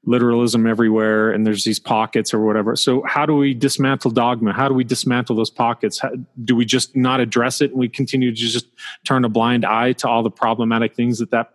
literalism 0.07 0.67
everywhere, 0.67 1.31
and 1.31 1.47
there's 1.47 1.65
these 1.65 1.79
pockets 1.79 2.35
or 2.35 2.41
whatever. 2.45 2.77
So, 2.77 3.03
how 3.07 3.27
do 3.27 3.35
we 3.35 3.55
dismantle 3.55 4.11
dogma? 4.11 4.53
How 4.53 4.69
do 4.69 4.75
we 4.75 4.85
dismantle 4.85 5.37
those 5.37 5.51
pockets? 5.51 5.99
How, 5.99 6.11
do 6.45 6.55
we 6.55 6.65
just 6.65 6.95
not 6.95 7.21
address 7.21 7.61
it 7.61 7.71
and 7.71 7.79
we 7.79 7.89
continue 7.89 8.31
to 8.31 8.37
just 8.37 8.67
turn 9.05 9.25
a 9.25 9.29
blind 9.29 9.65
eye 9.65 9.93
to 9.95 10.09
all 10.09 10.23
the 10.23 10.31
problematic 10.31 10.95
things 10.95 11.19
that 11.19 11.31
that 11.31 11.53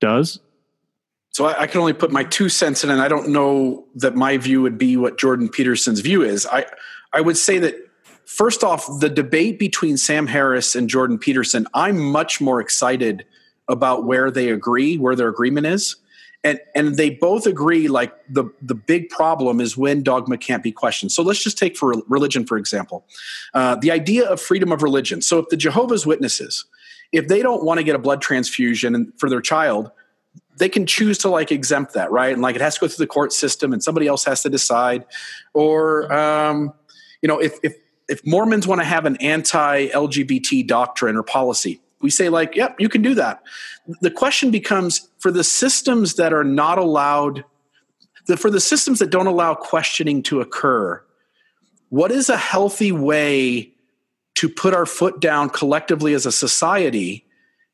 does? 0.00 0.40
So 1.30 1.46
I, 1.46 1.62
I, 1.62 1.66
can 1.66 1.80
only 1.80 1.92
put 1.92 2.10
my 2.10 2.24
two 2.24 2.48
cents 2.48 2.82
in, 2.82 2.90
and 2.90 3.00
I 3.00 3.08
don't 3.08 3.28
know 3.28 3.84
that 3.96 4.14
my 4.14 4.38
view 4.38 4.62
would 4.62 4.78
be 4.78 4.96
what 4.96 5.18
Jordan 5.18 5.48
Peterson's 5.48 6.00
view 6.00 6.22
is. 6.22 6.46
I 6.46 6.66
I 7.12 7.20
would 7.20 7.36
say 7.36 7.58
that 7.58 7.76
First 8.26 8.64
off, 8.64 8.88
the 8.98 9.08
debate 9.08 9.56
between 9.56 9.96
Sam 9.96 10.26
Harris 10.26 10.74
and 10.74 10.88
Jordan 10.90 11.16
Peterson, 11.16 11.64
I'm 11.74 11.96
much 11.96 12.40
more 12.40 12.60
excited 12.60 13.24
about 13.68 14.04
where 14.04 14.32
they 14.32 14.50
agree, 14.50 14.98
where 14.98 15.14
their 15.14 15.28
agreement 15.28 15.66
is. 15.66 15.94
And, 16.46 16.60
and 16.76 16.94
they 16.94 17.10
both 17.10 17.44
agree 17.44 17.88
like 17.88 18.14
the, 18.28 18.44
the 18.62 18.76
big 18.76 19.10
problem 19.10 19.60
is 19.60 19.76
when 19.76 20.04
dogma 20.04 20.38
can't 20.38 20.62
be 20.62 20.70
questioned. 20.70 21.10
So 21.10 21.24
let's 21.24 21.42
just 21.42 21.58
take 21.58 21.76
for 21.76 21.92
religion, 22.06 22.46
for 22.46 22.56
example, 22.56 23.04
uh, 23.52 23.74
the 23.74 23.90
idea 23.90 24.28
of 24.28 24.40
freedom 24.40 24.70
of 24.70 24.80
religion. 24.80 25.20
So 25.22 25.40
if 25.40 25.48
the 25.48 25.56
Jehovah's 25.56 26.06
Witnesses, 26.06 26.64
if 27.10 27.26
they 27.26 27.42
don't 27.42 27.64
want 27.64 27.78
to 27.78 27.84
get 27.84 27.96
a 27.96 27.98
blood 27.98 28.22
transfusion 28.22 29.12
for 29.18 29.28
their 29.28 29.40
child, 29.40 29.90
they 30.56 30.68
can 30.68 30.86
choose 30.86 31.18
to 31.18 31.28
like 31.28 31.50
exempt 31.50 31.94
that, 31.94 32.12
right? 32.12 32.32
And 32.32 32.42
like 32.42 32.54
it 32.54 32.60
has 32.60 32.74
to 32.74 32.82
go 32.82 32.86
through 32.86 33.02
the 33.02 33.08
court 33.08 33.32
system 33.32 33.72
and 33.72 33.82
somebody 33.82 34.06
else 34.06 34.24
has 34.24 34.42
to 34.44 34.48
decide. 34.48 35.04
Or, 35.52 36.12
um, 36.12 36.72
you 37.22 37.26
know, 37.26 37.40
if, 37.40 37.58
if 37.64 37.74
if 38.08 38.24
Mormons 38.24 38.68
want 38.68 38.80
to 38.80 38.84
have 38.84 39.04
an 39.04 39.16
anti-LGBT 39.16 40.64
doctrine 40.68 41.16
or 41.16 41.24
policy, 41.24 41.80
we 42.00 42.10
say 42.10 42.28
like, 42.28 42.54
yep, 42.54 42.76
you 42.78 42.88
can 42.88 43.02
do 43.02 43.14
that. 43.14 43.42
The 44.00 44.10
question 44.10 44.50
becomes 44.50 45.08
for 45.18 45.30
the 45.30 45.44
systems 45.44 46.14
that 46.14 46.32
are 46.32 46.44
not 46.44 46.78
allowed, 46.78 47.44
the, 48.26 48.36
for 48.36 48.50
the 48.50 48.60
systems 48.60 48.98
that 48.98 49.10
don't 49.10 49.26
allow 49.26 49.54
questioning 49.54 50.22
to 50.24 50.40
occur, 50.40 51.02
what 51.88 52.10
is 52.10 52.28
a 52.28 52.36
healthy 52.36 52.92
way 52.92 53.72
to 54.34 54.48
put 54.48 54.74
our 54.74 54.86
foot 54.86 55.20
down 55.20 55.48
collectively 55.48 56.12
as 56.12 56.26
a 56.26 56.32
society 56.32 57.24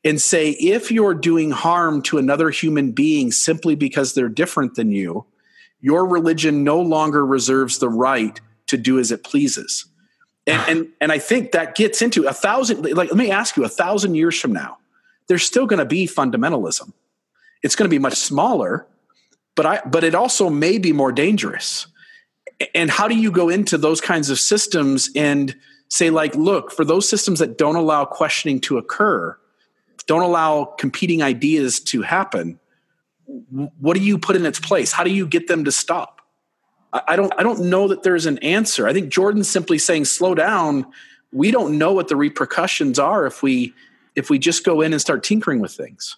and 0.04 0.20
say, 0.20 0.50
if 0.50 0.90
you're 0.90 1.14
doing 1.14 1.50
harm 1.50 2.02
to 2.02 2.18
another 2.18 2.50
human 2.50 2.92
being 2.92 3.32
simply 3.32 3.74
because 3.74 4.14
they're 4.14 4.28
different 4.28 4.74
than 4.74 4.90
you, 4.90 5.24
your 5.80 6.06
religion 6.06 6.64
no 6.64 6.80
longer 6.80 7.24
reserves 7.24 7.78
the 7.78 7.88
right 7.88 8.40
to 8.66 8.76
do 8.76 8.98
as 8.98 9.10
it 9.10 9.24
pleases 9.24 9.86
and, 10.46 10.62
and 10.68 10.88
and 11.00 11.12
I 11.12 11.18
think 11.18 11.52
that 11.52 11.74
gets 11.74 12.02
into 12.02 12.26
a 12.26 12.32
thousand. 12.32 12.82
Like, 12.82 13.08
let 13.10 13.16
me 13.16 13.30
ask 13.30 13.56
you: 13.56 13.64
a 13.64 13.68
thousand 13.68 14.14
years 14.14 14.38
from 14.38 14.52
now, 14.52 14.78
there's 15.28 15.44
still 15.44 15.66
going 15.66 15.78
to 15.78 15.84
be 15.84 16.06
fundamentalism. 16.06 16.92
It's 17.62 17.76
going 17.76 17.88
to 17.88 17.94
be 17.94 17.98
much 17.98 18.16
smaller, 18.16 18.86
but 19.54 19.66
I 19.66 19.80
but 19.86 20.04
it 20.04 20.14
also 20.14 20.50
may 20.50 20.78
be 20.78 20.92
more 20.92 21.12
dangerous. 21.12 21.86
And 22.74 22.90
how 22.90 23.08
do 23.08 23.16
you 23.16 23.30
go 23.30 23.48
into 23.48 23.78
those 23.78 24.00
kinds 24.00 24.30
of 24.30 24.38
systems 24.38 25.10
and 25.14 25.54
say, 25.88 26.10
like, 26.10 26.34
look, 26.34 26.70
for 26.72 26.84
those 26.84 27.08
systems 27.08 27.38
that 27.38 27.58
don't 27.58 27.76
allow 27.76 28.04
questioning 28.04 28.60
to 28.62 28.78
occur, 28.78 29.36
don't 30.06 30.22
allow 30.22 30.64
competing 30.64 31.22
ideas 31.22 31.80
to 31.80 32.02
happen, 32.02 32.58
what 33.78 33.94
do 33.94 34.00
you 34.00 34.18
put 34.18 34.36
in 34.36 34.46
its 34.46 34.58
place? 34.58 34.92
How 34.92 35.04
do 35.04 35.10
you 35.10 35.26
get 35.26 35.48
them 35.48 35.64
to 35.64 35.72
stop? 35.72 36.21
I, 36.92 37.02
I 37.08 37.16
don't 37.16 37.32
I 37.38 37.42
don't 37.42 37.60
know 37.60 37.88
that 37.88 38.02
there's 38.02 38.26
an 38.26 38.38
answer. 38.38 38.86
I 38.86 38.92
think 38.92 39.10
Jordan's 39.10 39.48
simply 39.48 39.78
saying 39.78 40.06
slow 40.06 40.34
down. 40.34 40.86
We 41.32 41.50
don't 41.50 41.78
know 41.78 41.92
what 41.92 42.08
the 42.08 42.16
repercussions 42.16 42.98
are 42.98 43.26
if 43.26 43.42
we 43.42 43.74
if 44.14 44.30
we 44.30 44.38
just 44.38 44.64
go 44.64 44.80
in 44.80 44.92
and 44.92 45.00
start 45.00 45.22
tinkering 45.22 45.60
with 45.60 45.72
things. 45.72 46.16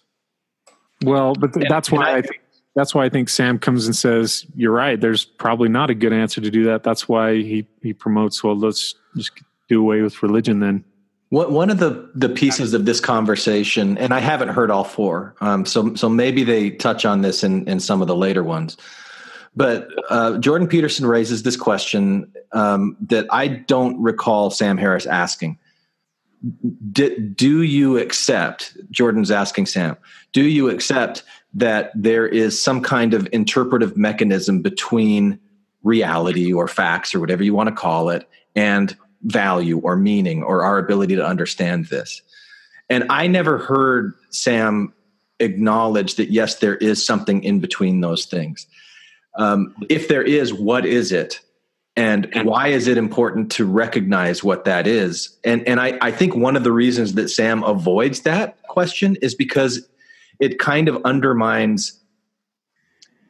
Well, 1.03 1.33
but 1.33 1.53
th- 1.53 1.67
that's 1.69 1.91
why 1.91 2.11
I, 2.11 2.17
I 2.17 2.21
think 2.21 2.41
that's 2.75 2.93
why 2.93 3.05
I 3.05 3.09
think 3.09 3.29
Sam 3.29 3.57
comes 3.57 3.85
and 3.85 3.95
says, 3.95 4.45
"You're 4.55 4.71
right. 4.71 4.99
There's 4.99 5.25
probably 5.25 5.69
not 5.69 5.89
a 5.89 5.95
good 5.95 6.13
answer 6.13 6.41
to 6.41 6.51
do 6.51 6.65
that." 6.65 6.83
That's 6.83 7.07
why 7.07 7.35
he 7.35 7.67
he 7.81 7.93
promotes. 7.93 8.43
Well, 8.43 8.57
let's 8.57 8.95
just 9.15 9.31
do 9.69 9.81
away 9.81 10.01
with 10.01 10.21
religion 10.21 10.59
then. 10.59 10.83
What, 11.29 11.51
One 11.51 11.71
of 11.71 11.79
the, 11.79 12.09
the 12.13 12.29
pieces 12.29 12.75
of 12.75 12.85
this 12.85 12.99
conversation, 12.99 13.97
and 13.97 14.13
I 14.13 14.19
haven't 14.19 14.49
heard 14.49 14.69
all 14.69 14.83
four, 14.83 15.35
um, 15.41 15.65
so 15.65 15.95
so 15.95 16.07
maybe 16.07 16.43
they 16.43 16.69
touch 16.69 17.03
on 17.03 17.21
this 17.21 17.43
in, 17.43 17.67
in 17.67 17.79
some 17.79 18.01
of 18.01 18.07
the 18.07 18.15
later 18.15 18.43
ones. 18.43 18.77
But 19.55 19.87
uh, 20.09 20.37
Jordan 20.39 20.67
Peterson 20.67 21.05
raises 21.05 21.43
this 21.43 21.55
question 21.55 22.31
um, 22.51 22.97
that 23.01 23.25
I 23.31 23.47
don't 23.47 24.01
recall 24.01 24.49
Sam 24.49 24.77
Harris 24.77 25.05
asking. 25.05 25.57
D- 26.91 27.17
do 27.17 27.61
you 27.61 27.97
accept, 27.97 28.77
Jordan's 28.91 29.31
asking 29.31 29.67
Sam, 29.67 29.97
do 30.33 30.43
you 30.43 30.69
accept 30.69 31.23
that 31.53 31.91
there 31.95 32.27
is 32.27 32.61
some 32.61 32.81
kind 32.81 33.13
of 33.13 33.27
interpretive 33.31 33.95
mechanism 33.95 34.61
between 34.61 35.39
reality 35.83 36.51
or 36.51 36.67
facts 36.67 37.15
or 37.15 37.19
whatever 37.19 37.43
you 37.43 37.53
want 37.53 37.69
to 37.69 37.75
call 37.75 38.09
it 38.09 38.27
and 38.55 38.97
value 39.23 39.79
or 39.79 39.95
meaning 39.95 40.43
or 40.43 40.63
our 40.63 40.77
ability 40.77 41.15
to 41.15 41.25
understand 41.25 41.85
this. 41.85 42.21
And 42.89 43.05
I 43.09 43.27
never 43.27 43.57
heard 43.57 44.13
Sam 44.29 44.93
acknowledge 45.39 46.15
that, 46.15 46.31
yes, 46.31 46.55
there 46.55 46.75
is 46.77 47.05
something 47.05 47.43
in 47.43 47.59
between 47.59 48.01
those 48.01 48.25
things. 48.25 48.67
Um, 49.37 49.75
if 49.89 50.07
there 50.07 50.23
is, 50.23 50.53
what 50.53 50.85
is 50.85 51.11
it? 51.11 51.41
And 51.97 52.29
why 52.43 52.67
is 52.67 52.87
it 52.87 52.97
important 52.97 53.51
to 53.53 53.65
recognize 53.65 54.43
what 54.43 54.65
that 54.65 54.85
is? 54.85 55.37
And, 55.45 55.65
and 55.65 55.79
I, 55.79 55.97
I 56.01 56.11
think 56.11 56.35
one 56.35 56.57
of 56.57 56.65
the 56.65 56.71
reasons 56.71 57.13
that 57.13 57.29
Sam 57.29 57.63
avoids 57.63 58.21
that 58.21 58.61
question 58.63 59.15
is 59.21 59.33
because 59.33 59.87
it 60.41 60.59
kind 60.59 60.89
of 60.89 61.01
undermines 61.05 61.97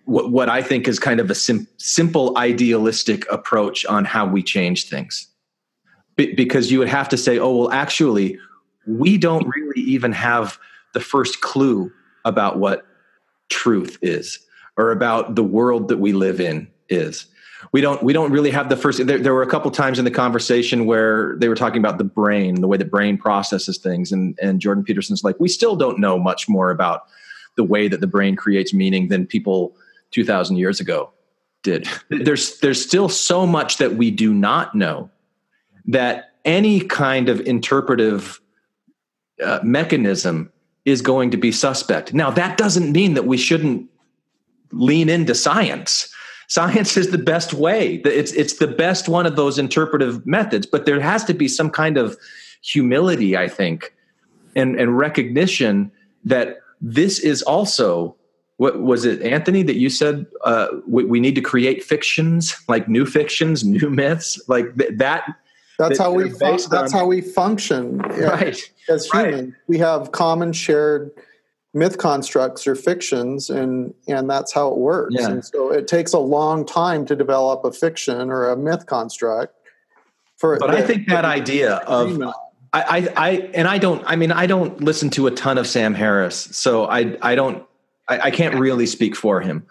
what, 0.06 0.32
what 0.32 0.50
I 0.50 0.64
think 0.64 0.88
is 0.88 0.98
kind 0.98 1.20
of 1.20 1.30
a 1.30 1.36
sim- 1.36 1.68
simple 1.78 2.36
idealistic 2.38 3.32
approach 3.32 3.86
on 3.86 4.04
how 4.04 4.26
we 4.26 4.42
change 4.42 4.90
things 4.90 5.28
because 6.16 6.72
you 6.72 6.80
would 6.80 6.88
have 6.88 7.10
to 7.10 7.18
say, 7.18 7.38
oh, 7.38 7.56
well, 7.56 7.72
actually, 7.72 8.40
we 8.88 9.18
don't 9.18 9.48
really 9.48 9.82
even 9.82 10.12
have 10.12 10.58
the 10.94 11.00
first 11.00 11.42
clue 11.42 11.92
about 12.24 12.58
what 12.58 12.86
truth 13.50 13.98
is 14.02 14.40
or 14.78 14.92
about 14.92 15.36
the 15.36 15.44
world 15.44 15.88
that 15.88 15.98
we 15.98 16.14
live 16.14 16.40
in 16.40 16.68
is. 16.90 17.28
We 17.72 17.82
don't 17.82 18.02
we 18.04 18.14
don't 18.14 18.32
really 18.32 18.52
have 18.52 18.70
the 18.70 18.78
first 18.78 19.06
there, 19.06 19.18
there 19.18 19.34
were 19.34 19.42
a 19.42 19.50
couple 19.50 19.72
times 19.72 19.98
in 19.98 20.06
the 20.06 20.12
conversation 20.12 20.86
where 20.86 21.36
they 21.38 21.50
were 21.50 21.56
talking 21.56 21.80
about 21.80 21.98
the 21.98 22.04
brain, 22.04 22.62
the 22.62 22.68
way 22.68 22.78
the 22.78 22.86
brain 22.86 23.18
processes 23.18 23.78
things 23.78 24.12
and 24.12 24.38
and 24.42 24.60
Jordan 24.60 24.84
Peterson's 24.84 25.24
like 25.24 25.40
we 25.40 25.50
still 25.50 25.76
don't 25.76 26.00
know 26.00 26.20
much 26.20 26.48
more 26.48 26.70
about 26.70 27.04
the 27.56 27.64
way 27.64 27.88
that 27.88 28.02
the 28.02 28.08
brain 28.08 28.36
creates 28.36 28.74
meaning 28.74 29.08
than 29.08 29.26
people 29.26 29.76
2000 30.12 30.58
years 30.58 30.80
ago 30.80 31.12
did. 31.64 31.88
There's 32.10 32.60
there's 32.60 32.84
still 32.84 33.10
so 33.10 33.48
much 33.48 33.78
that 33.78 33.96
we 33.96 34.12
do 34.12 34.34
not 34.34 34.76
know 34.76 35.10
that 35.86 36.32
any 36.46 36.80
kind 36.80 37.28
of 37.28 37.42
interpretive 37.42 38.40
uh, 39.44 39.60
mechanism 39.64 40.52
is 40.86 41.02
going 41.02 41.32
to 41.32 41.38
be 41.38 41.52
suspect. 41.52 42.14
Now, 42.14 42.30
that 42.32 42.58
doesn't 42.58 42.92
mean 42.92 43.16
that 43.16 43.26
we 43.26 43.38
shouldn't 43.38 43.90
lean 44.72 45.10
into 45.10 45.36
science. 45.36 46.12
Science 46.48 46.96
is 46.96 47.12
the 47.12 47.18
best 47.18 47.54
way. 47.54 47.96
It's 48.06 48.32
it's 48.34 48.58
the 48.58 48.68
best 48.68 49.10
one 49.10 49.26
of 49.26 49.36
those 49.36 49.58
interpretive 49.58 50.26
methods, 50.26 50.66
but 50.66 50.86
there 50.86 51.00
has 51.00 51.24
to 51.26 51.34
be 51.34 51.48
some 51.48 51.70
kind 51.70 51.98
of 51.98 52.18
humility, 52.62 53.36
I 53.36 53.48
think, 53.48 53.94
and 54.56 54.80
and 54.80 54.98
recognition 54.98 55.92
that 56.24 56.60
this 56.82 57.20
is 57.20 57.42
also 57.44 58.16
what 58.58 58.82
was 58.82 59.06
it 59.06 59.22
anthony 59.22 59.64
that 59.64 59.76
you 59.76 59.90
said 59.90 60.26
uh, 60.44 60.68
we, 60.88 61.04
we, 61.04 61.20
need 61.20 61.36
to 61.36 61.42
create 61.42 61.84
fictions 61.84 62.56
like 62.68 62.88
new 62.88 63.06
fictions 63.06 63.64
new 63.66 63.90
myths 63.90 64.42
like 64.48 64.78
th- 64.78 64.92
that 64.98 65.24
that's 65.78 65.98
how 65.98 66.12
we 66.12 66.30
fun- 66.30 66.60
that's 66.70 66.94
how 66.94 67.06
we 67.06 67.22
function 67.22 67.98
right. 68.00 68.58
as 68.90 69.06
humans. 69.08 69.44
Right. 69.44 69.54
We 69.68 69.78
have 69.80 70.12
common 70.12 70.54
shared 70.54 71.12
myth 71.76 71.98
constructs 71.98 72.66
or 72.66 72.74
fictions 72.74 73.50
and 73.50 73.94
and 74.08 74.30
that's 74.30 74.54
how 74.54 74.72
it 74.72 74.78
works. 74.78 75.14
Yeah. 75.20 75.30
And 75.30 75.46
so 75.46 75.72
it 75.72 75.90
takes 75.90 76.14
a 76.14 76.20
long 76.20 76.66
time 76.66 77.06
to 77.06 77.16
develop 77.18 77.66
a 77.66 77.72
fiction 77.72 78.32
or 78.32 78.50
a 78.50 78.56
myth 78.56 78.86
construct. 78.86 79.54
For 80.38 80.58
But 80.58 80.72
the, 80.72 80.78
I 80.78 80.82
think 80.82 81.08
that 81.10 81.26
idea 81.26 81.76
of 81.76 82.22
I, 82.72 82.82
I, 82.82 83.08
I 83.18 83.30
and 83.54 83.68
I 83.68 83.78
don't 83.78 84.02
I 84.06 84.16
mean 84.16 84.32
I 84.32 84.48
don't 84.48 84.82
listen 84.82 85.10
to 85.12 85.28
a 85.28 85.32
ton 85.32 85.58
of 85.58 85.68
Sam 85.68 85.94
Harris, 85.94 86.48
so 86.52 86.86
I 86.86 87.18
I 87.22 87.36
don't 87.36 87.64
I, 88.08 88.20
I 88.20 88.32
can't 88.32 88.56
really 88.56 88.86
speak 88.86 89.16
for 89.16 89.42
him. 89.42 89.66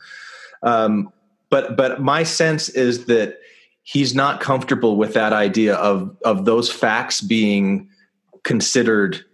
Um, 0.62 1.10
but 1.48 1.74
but 1.74 2.02
my 2.02 2.22
sense 2.22 2.68
is 2.68 3.06
that 3.06 3.38
he's 3.82 4.14
not 4.14 4.40
comfortable 4.40 4.96
with 4.96 5.14
that 5.14 5.32
idea 5.32 5.76
of 5.76 6.14
of 6.22 6.44
those 6.44 6.70
facts 6.70 7.22
being 7.22 7.88
considered 8.42 9.24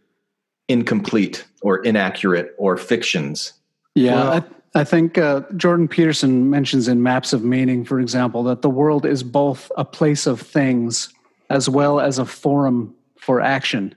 incomplete 0.69 1.45
or 1.61 1.79
inaccurate 1.79 2.55
or 2.59 2.77
fictions. 2.77 3.53
Yeah, 3.95 4.15
well, 4.15 4.33
I, 4.75 4.81
I, 4.81 4.85
think 4.85 5.19
uh, 5.19 5.43
Jordan 5.57 5.89
Peterson 5.89 6.49
mentions 6.49 6.89
in 6.89 7.03
Maps 7.03 7.33
of 7.33 7.45
Meaning, 7.45 7.85
for 7.85 8.01
example, 8.01 8.43
that 8.45 8.63
the 8.63 8.71
world 8.71 9.05
is 9.05 9.23
both 9.23 9.71
a 9.77 9.85
place 9.85 10.27
of 10.27 10.41
things 10.41 11.13
as 11.51 11.69
well 11.69 12.01
as 12.01 12.19
a 12.19 12.25
forum 12.25 12.95
for 13.19 13.41
action. 13.41 13.95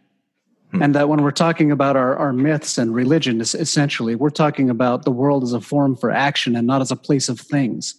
Hmm. 0.71 0.81
And 0.81 0.95
that 0.95 1.07
when 1.07 1.21
we're 1.21 1.31
talking 1.31 1.71
about 1.71 1.95
our, 1.95 2.15
our 2.17 2.33
myths 2.33 2.77
and 2.77 2.93
religion, 2.93 3.39
essentially, 3.39 4.15
we're 4.15 4.31
talking 4.31 4.69
about 4.69 5.03
the 5.03 5.11
world 5.11 5.43
as 5.43 5.53
a 5.53 5.61
forum 5.61 5.95
for 5.95 6.11
action 6.11 6.55
and 6.55 6.65
not 6.65 6.81
as 6.81 6.91
a 6.91 6.95
place 6.95 7.29
of 7.29 7.39
things. 7.39 7.95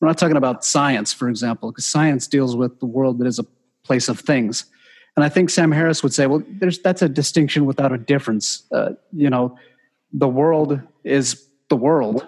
We're 0.00 0.08
not 0.08 0.18
talking 0.18 0.36
about 0.36 0.64
science, 0.64 1.12
for 1.12 1.28
example, 1.28 1.70
because 1.70 1.86
science 1.86 2.26
deals 2.26 2.56
with 2.56 2.80
the 2.80 2.86
world 2.86 3.18
that 3.18 3.26
is 3.26 3.38
a 3.38 3.46
place 3.84 4.08
of 4.08 4.18
things. 4.18 4.66
And 5.16 5.24
I 5.24 5.28
think 5.28 5.50
Sam 5.50 5.72
Harris 5.72 6.02
would 6.02 6.14
say, 6.14 6.26
well, 6.26 6.42
there's, 6.48 6.78
that's 6.78 7.02
a 7.02 7.08
distinction 7.08 7.66
without 7.66 7.92
a 7.92 7.98
difference. 7.98 8.62
Uh, 8.72 8.92
you 9.12 9.28
know, 9.28 9.58
the 10.12 10.28
world 10.28 10.80
is 11.04 11.46
the 11.68 11.76
world. 11.76 12.26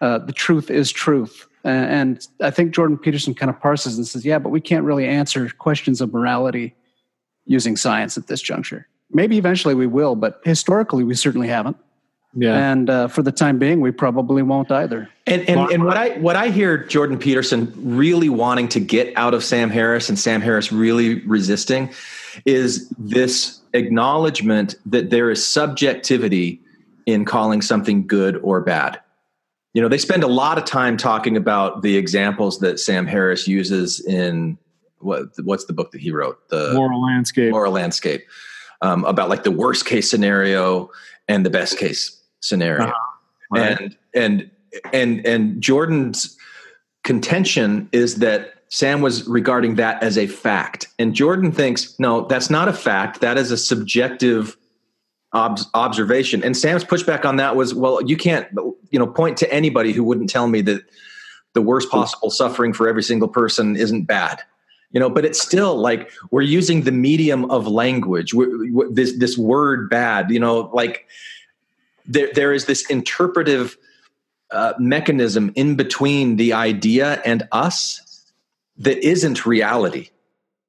Uh, 0.00 0.18
the 0.18 0.32
truth 0.32 0.70
is 0.70 0.90
truth. 0.90 1.46
And 1.64 2.26
I 2.40 2.50
think 2.50 2.74
Jordan 2.74 2.98
Peterson 2.98 3.34
kind 3.34 3.50
of 3.50 3.60
parses 3.60 3.96
and 3.96 4.06
says, 4.06 4.24
yeah, 4.24 4.38
but 4.38 4.48
we 4.48 4.60
can't 4.60 4.84
really 4.84 5.06
answer 5.06 5.48
questions 5.58 6.00
of 6.00 6.12
morality 6.12 6.74
using 7.46 7.76
science 7.76 8.16
at 8.16 8.26
this 8.26 8.40
juncture. 8.40 8.88
Maybe 9.10 9.36
eventually 9.36 9.74
we 9.74 9.86
will, 9.86 10.16
but 10.16 10.40
historically 10.44 11.04
we 11.04 11.14
certainly 11.14 11.48
haven't. 11.48 11.76
Yeah. 12.34 12.72
And 12.72 12.88
uh, 12.88 13.08
for 13.08 13.22
the 13.22 13.30
time 13.30 13.58
being, 13.58 13.80
we 13.80 13.90
probably 13.90 14.42
won't 14.42 14.70
either. 14.70 15.08
And, 15.26 15.46
and 15.48 15.70
and 15.70 15.84
what 15.84 15.98
I 15.98 16.18
what 16.18 16.34
I 16.34 16.48
hear 16.48 16.78
Jordan 16.78 17.18
Peterson 17.18 17.72
really 17.76 18.30
wanting 18.30 18.68
to 18.68 18.80
get 18.80 19.12
out 19.16 19.34
of 19.34 19.44
Sam 19.44 19.68
Harris 19.68 20.08
and 20.08 20.18
Sam 20.18 20.40
Harris 20.40 20.72
really 20.72 21.20
resisting 21.26 21.90
is 22.44 22.88
this 22.98 23.60
acknowledgement 23.72 24.74
that 24.86 25.10
there 25.10 25.30
is 25.30 25.46
subjectivity 25.46 26.60
in 27.06 27.24
calling 27.24 27.62
something 27.62 28.06
good 28.06 28.36
or 28.42 28.60
bad. 28.60 29.00
You 29.74 29.82
know, 29.82 29.88
they 29.88 29.98
spend 29.98 30.22
a 30.22 30.28
lot 30.28 30.58
of 30.58 30.64
time 30.64 30.96
talking 30.96 31.36
about 31.36 31.82
the 31.82 31.96
examples 31.96 32.58
that 32.60 32.78
Sam 32.78 33.06
Harris 33.06 33.48
uses 33.48 34.00
in 34.00 34.58
what 34.98 35.28
what's 35.42 35.64
the 35.64 35.72
book 35.72 35.90
that 35.92 36.00
he 36.00 36.12
wrote? 36.12 36.48
The 36.48 36.72
Moral 36.74 37.02
Landscape. 37.02 37.50
Moral 37.50 37.72
Landscape. 37.72 38.24
Um, 38.82 39.04
about 39.04 39.28
like 39.28 39.44
the 39.44 39.50
worst 39.50 39.86
case 39.86 40.10
scenario 40.10 40.90
and 41.28 41.46
the 41.46 41.50
best 41.50 41.78
case 41.78 42.20
scenario. 42.40 42.84
Uh-huh. 42.84 42.92
Right. 43.50 43.80
And 43.80 43.96
and 44.14 44.50
and 44.92 45.26
and 45.26 45.60
Jordan's 45.62 46.36
contention 47.02 47.88
is 47.92 48.16
that 48.16 48.51
Sam 48.72 49.02
was 49.02 49.28
regarding 49.28 49.74
that 49.74 50.02
as 50.02 50.16
a 50.16 50.26
fact. 50.26 50.88
And 50.98 51.14
Jordan 51.14 51.52
thinks, 51.52 51.94
no, 51.98 52.22
that's 52.22 52.48
not 52.48 52.68
a 52.68 52.72
fact. 52.72 53.20
That 53.20 53.36
is 53.36 53.50
a 53.50 53.56
subjective 53.58 54.56
ob- 55.34 55.60
observation. 55.74 56.42
And 56.42 56.56
Sam's 56.56 56.82
pushback 56.82 57.26
on 57.26 57.36
that 57.36 57.54
was, 57.54 57.74
well, 57.74 58.02
you 58.02 58.16
can't, 58.16 58.48
you 58.88 58.98
know, 58.98 59.06
point 59.06 59.36
to 59.36 59.52
anybody 59.52 59.92
who 59.92 60.02
wouldn't 60.02 60.30
tell 60.30 60.48
me 60.48 60.62
that 60.62 60.84
the 61.52 61.60
worst 61.60 61.90
possible 61.90 62.30
suffering 62.30 62.72
for 62.72 62.88
every 62.88 63.02
single 63.02 63.28
person 63.28 63.76
isn't 63.76 64.04
bad. 64.04 64.40
You 64.92 65.00
know, 65.00 65.10
but 65.10 65.26
it's 65.26 65.40
still 65.40 65.76
like 65.76 66.10
we're 66.30 66.40
using 66.40 66.84
the 66.84 66.92
medium 66.92 67.50
of 67.50 67.66
language. 67.66 68.32
We're, 68.32 68.90
this 68.90 69.18
this 69.18 69.38
word 69.38 69.88
"bad," 69.88 70.30
you 70.30 70.38
know, 70.38 70.70
like 70.74 71.06
there, 72.06 72.30
there 72.34 72.52
is 72.52 72.66
this 72.66 72.84
interpretive 72.90 73.78
uh, 74.50 74.74
mechanism 74.78 75.50
in 75.56 75.76
between 75.76 76.36
the 76.36 76.52
idea 76.52 77.22
and 77.24 77.48
us 77.52 78.11
that 78.78 78.98
isn't 79.06 79.46
reality. 79.46 80.10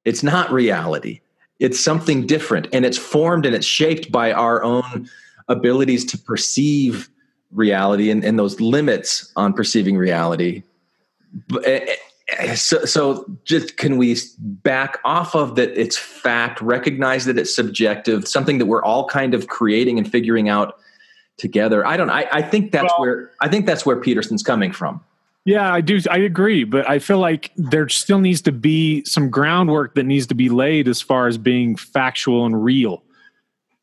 It's 0.04 0.22
not 0.22 0.52
reality. 0.52 1.20
It's 1.60 1.80
something 1.80 2.26
different, 2.26 2.68
and 2.72 2.84
it's 2.84 2.98
formed 2.98 3.46
and 3.46 3.54
it's 3.54 3.66
shaped 3.66 4.10
by 4.10 4.32
our 4.32 4.62
own 4.62 5.08
abilities 5.48 6.04
to 6.06 6.18
perceive 6.18 7.08
reality 7.52 8.10
and, 8.10 8.24
and 8.24 8.38
those 8.38 8.60
limits 8.60 9.32
on 9.36 9.52
perceiving 9.52 9.96
reality. 9.96 10.62
Eh, 11.64 11.94
eh, 12.28 12.54
so, 12.54 12.84
so 12.84 13.24
just 13.44 13.76
can 13.76 13.96
we 13.96 14.16
back 14.38 14.98
off 15.04 15.34
of 15.34 15.54
that 15.54 15.70
it's 15.80 15.96
fact, 15.96 16.60
recognize 16.60 17.24
that 17.26 17.38
it's 17.38 17.54
subjective, 17.54 18.26
something 18.26 18.58
that 18.58 18.66
we're 18.66 18.82
all 18.82 19.06
kind 19.06 19.34
of 19.34 19.46
creating 19.46 19.98
and 19.98 20.10
figuring 20.10 20.48
out 20.48 20.76
together. 21.36 21.86
I 21.86 21.96
don't 21.96 22.10
I, 22.10 22.26
I 22.32 22.42
think 22.42 22.72
that's 22.72 22.92
well, 22.92 23.00
where 23.00 23.30
I 23.40 23.48
think 23.48 23.66
that's 23.66 23.86
where 23.86 23.96
Peterson's 23.96 24.42
coming 24.42 24.72
from. 24.72 25.00
Yeah, 25.44 25.72
I 25.72 25.82
do. 25.82 26.00
I 26.10 26.18
agree, 26.18 26.64
but 26.64 26.88
I 26.88 26.98
feel 26.98 27.18
like 27.18 27.52
there 27.56 27.88
still 27.90 28.18
needs 28.18 28.40
to 28.42 28.52
be 28.52 29.04
some 29.04 29.28
groundwork 29.28 29.94
that 29.94 30.04
needs 30.04 30.26
to 30.28 30.34
be 30.34 30.48
laid 30.48 30.88
as 30.88 31.02
far 31.02 31.26
as 31.26 31.36
being 31.36 31.76
factual 31.76 32.46
and 32.46 32.64
real. 32.64 33.02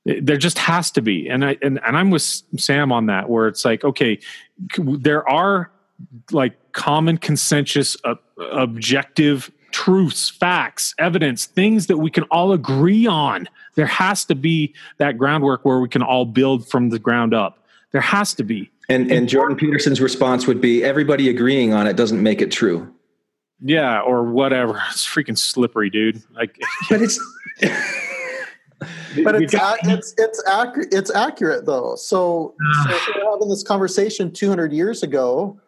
There 0.05 0.38
just 0.38 0.57
has 0.57 0.89
to 0.91 1.01
be, 1.03 1.29
and 1.29 1.45
I 1.45 1.57
and, 1.61 1.79
and 1.85 1.95
I'm 1.95 2.09
with 2.09 2.23
Sam 2.57 2.91
on 2.91 3.05
that, 3.05 3.29
where 3.29 3.47
it's 3.47 3.63
like, 3.63 3.83
okay, 3.83 4.19
there 4.77 5.27
are 5.29 5.71
like 6.31 6.57
common 6.71 7.19
consensus, 7.19 7.95
uh, 8.03 8.15
objective 8.51 9.51
truths, 9.69 10.31
facts, 10.31 10.95
evidence, 10.97 11.45
things 11.45 11.85
that 11.88 11.97
we 11.97 12.09
can 12.09 12.23
all 12.25 12.53
agree 12.53 13.05
on. 13.05 13.47
There 13.75 13.85
has 13.85 14.25
to 14.25 14.35
be 14.35 14.73
that 14.97 15.19
groundwork 15.19 15.63
where 15.63 15.79
we 15.79 15.88
can 15.88 16.01
all 16.01 16.25
build 16.25 16.67
from 16.67 16.89
the 16.89 16.99
ground 16.99 17.35
up. 17.35 17.63
There 17.91 18.01
has 18.01 18.33
to 18.35 18.43
be. 18.43 18.71
And 18.91 19.11
and 19.11 19.30
Jordan 19.30 19.55
Peterson's 19.55 20.01
response 20.01 20.47
would 20.47 20.59
be 20.59 20.84
everybody 20.84 21.30
agreeing 21.30 21.73
on 21.73 21.88
it 21.88 21.95
doesn't 21.95 22.22
make 22.22 22.41
it 22.41 22.51
true. 22.51 22.93
Yeah, 23.61 24.01
or 24.01 24.23
whatever. 24.23 24.81
It's 24.89 25.07
freaking 25.07 25.38
slippery, 25.38 25.89
dude. 25.89 26.22
Like 26.34 26.59
But 26.89 27.01
it's 27.01 27.19
but 29.23 29.41
it's 29.41 29.53
it's 29.84 30.13
it's 30.18 30.43
accurate 30.47 30.93
it's 30.93 31.13
accurate 31.13 31.65
though. 31.65 31.95
So, 31.95 32.55
so 32.84 32.89
if 32.89 33.07
we're 33.15 33.31
having 33.31 33.49
this 33.49 33.63
conversation 33.63 34.31
200 34.31 34.73
years 34.73 35.03
ago, 35.03 35.59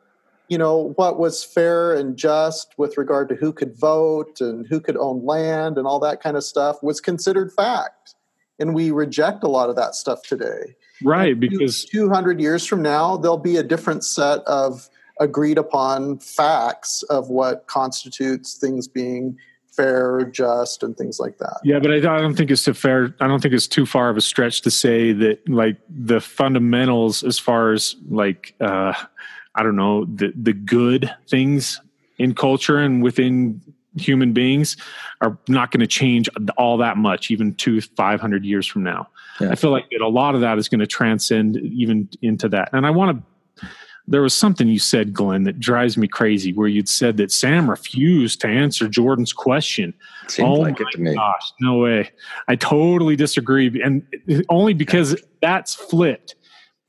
you 0.50 0.58
know, 0.58 0.94
what 0.96 1.18
was 1.18 1.44
fair 1.44 1.94
and 1.94 2.18
just 2.18 2.74
with 2.78 2.98
regard 2.98 3.30
to 3.30 3.36
who 3.36 3.54
could 3.54 3.78
vote 3.78 4.42
and 4.42 4.68
who 4.68 4.80
could 4.82 4.98
own 4.98 5.26
land 5.26 5.78
and 5.78 5.88
all 5.88 6.00
that 6.00 6.22
kind 6.22 6.36
of 6.36 6.44
stuff 6.44 6.82
was 6.84 7.00
considered 7.00 7.54
fact. 7.54 8.16
And 8.60 8.74
we 8.74 8.92
reject 8.92 9.44
a 9.44 9.48
lot 9.48 9.70
of 9.70 9.76
that 9.78 9.96
stuff 9.96 10.24
today. 10.24 10.76
Right, 11.04 11.40
because 11.40 11.86
200 11.86 12.40
years 12.40 12.66
from 12.66 12.82
now, 12.82 13.18
there'll 13.18 13.38
be 13.38 13.58
a 13.58 13.64
different 13.64 14.04
set 14.04 14.40
of 14.40 14.90
agreed 15.20 15.58
upon 15.58 16.18
facts 16.20 17.04
of 17.04 17.30
what 17.30 17.68
constitutes 17.68 18.56
things 18.56 18.88
being 18.88 19.38
fair, 19.68 20.26
just, 20.32 20.84
and 20.84 20.96
things 20.98 21.20
like 21.20 21.38
that. 21.40 21.60
Yeah, 21.64 21.80
but 21.80 21.92
I, 21.92 21.96
I, 21.96 22.22
don't 22.22 22.36
think 22.36 22.52
it's 22.52 22.64
too 22.64 22.74
fair. 22.74 23.14
I 23.20 23.28
don't 23.28 23.42
think 23.42 23.54
it's 23.54 23.68
too 23.68 23.86
far 23.86 24.10
of 24.10 24.18
a 24.18 24.22
stretch 24.22 24.62
to 24.62 24.72
say 24.72 25.14
that 25.14 25.48
like 25.50 25.78
the 25.90 26.22
fundamentals, 26.22 27.24
as 27.24 27.40
far 27.40 27.72
as 27.72 27.96
like 28.10 28.56
uh, 28.62 28.94
I 29.56 29.64
don't 29.64 29.76
know 29.76 30.06
the 30.06 30.34
the 30.36 30.54
good 30.54 31.14
things 31.28 31.82
in 32.18 32.36
culture 32.36 32.78
and 32.78 33.02
within 33.02 33.62
human 33.96 34.34
beings 34.34 34.78
are 35.22 35.38
not 35.48 35.72
going 35.72 35.80
to 35.80 35.88
change 35.88 36.30
all 36.58 36.78
that 36.78 36.98
much, 36.98 37.30
even 37.30 37.54
two, 37.56 37.82
500 37.82 38.46
years 38.46 38.66
from 38.66 38.84
now. 38.84 39.08
Yeah. 39.40 39.50
I 39.52 39.56
feel 39.56 39.72
like 39.72 39.90
that 39.92 40.02
a 40.02 40.08
lot 40.08 40.36
of 40.36 40.42
that 40.42 40.58
is 40.58 40.70
going 40.70 40.80
to 40.80 40.88
transcend 40.88 41.58
even 41.58 42.10
into 42.22 42.48
that. 42.50 42.70
And 42.74 42.86
I 42.86 42.92
want 42.92 43.18
to, 43.18 43.68
there 44.08 44.22
was 44.22 44.34
something 44.34 44.68
you 44.68 44.80
said, 44.80 45.14
Glenn, 45.14 45.44
that 45.44 45.60
drives 45.60 45.98
me 45.98 46.08
crazy 46.08 46.52
where 46.52 46.68
you'd 46.68 46.90
said 46.90 47.18
that 47.18 47.32
Sam 47.32 47.70
refused 47.70 48.42
to 48.42 48.48
answer 48.48 48.88
Jordan's 48.88 49.32
question. 49.32 49.94
Seems 50.28 50.48
oh 50.48 50.54
like 50.56 50.80
it 50.82 50.88
to 50.92 51.00
me. 51.00 51.16
Gosh, 51.16 51.54
no 51.62 51.78
way. 51.78 52.12
I 52.48 52.56
totally 52.56 53.16
disagree. 53.16 53.82
And 53.82 54.06
only 54.50 54.74
because 54.74 55.16
that's 55.42 55.74
flipped 55.74 56.36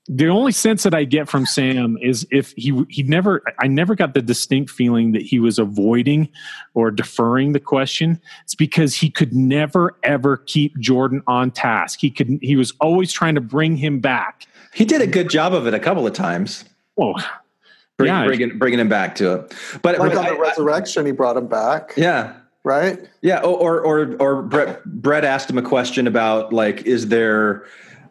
the 0.06 0.28
only 0.28 0.52
sense 0.52 0.82
that 0.82 0.94
I 0.94 1.04
get 1.04 1.28
from 1.28 1.46
Sam 1.46 1.96
is 2.02 2.26
if 2.30 2.52
he 2.56 2.84
he 2.88 3.02
never 3.04 3.42
I 3.58 3.66
never 3.66 3.94
got 3.94 4.12
the 4.12 4.20
distinct 4.20 4.70
feeling 4.70 5.12
that 5.12 5.22
he 5.22 5.38
was 5.38 5.58
avoiding 5.58 6.28
or 6.74 6.90
deferring 6.90 7.52
the 7.52 7.60
question. 7.60 8.20
It's 8.42 8.54
because 8.54 8.94
he 8.94 9.10
could 9.10 9.32
never 9.32 9.96
ever 10.02 10.38
keep 10.38 10.78
Jordan 10.78 11.22
on 11.26 11.50
task. 11.50 12.00
He 12.00 12.10
could 12.10 12.38
he 12.42 12.56
was 12.56 12.72
always 12.80 13.12
trying 13.12 13.34
to 13.34 13.40
bring 13.40 13.76
him 13.76 14.00
back. 14.00 14.46
He 14.74 14.84
did 14.84 15.00
a 15.00 15.06
good 15.06 15.30
job 15.30 15.54
of 15.54 15.66
it 15.66 15.72
a 15.72 15.80
couple 15.80 16.06
of 16.06 16.12
times. 16.12 16.64
Oh, 16.98 17.14
Bring, 17.96 18.08
yeah. 18.08 18.26
bringing 18.26 18.58
bringing 18.58 18.80
him 18.80 18.88
back 18.88 19.14
to 19.16 19.34
it. 19.34 19.54
But 19.82 19.98
like 19.98 20.16
on 20.16 20.24
the 20.24 20.32
I, 20.32 20.36
resurrection, 20.36 21.04
I, 21.04 21.06
he 21.06 21.12
brought 21.12 21.36
him 21.36 21.46
back. 21.46 21.94
Yeah, 21.96 22.34
right. 22.64 22.98
Yeah, 23.22 23.40
or 23.40 23.80
or 23.80 24.16
or 24.18 24.42
Bret 24.42 24.84
Bret 24.84 25.24
asked 25.24 25.48
him 25.48 25.58
a 25.58 25.62
question 25.62 26.08
about 26.08 26.52
like, 26.52 26.82
is 26.82 27.08
there 27.08 27.64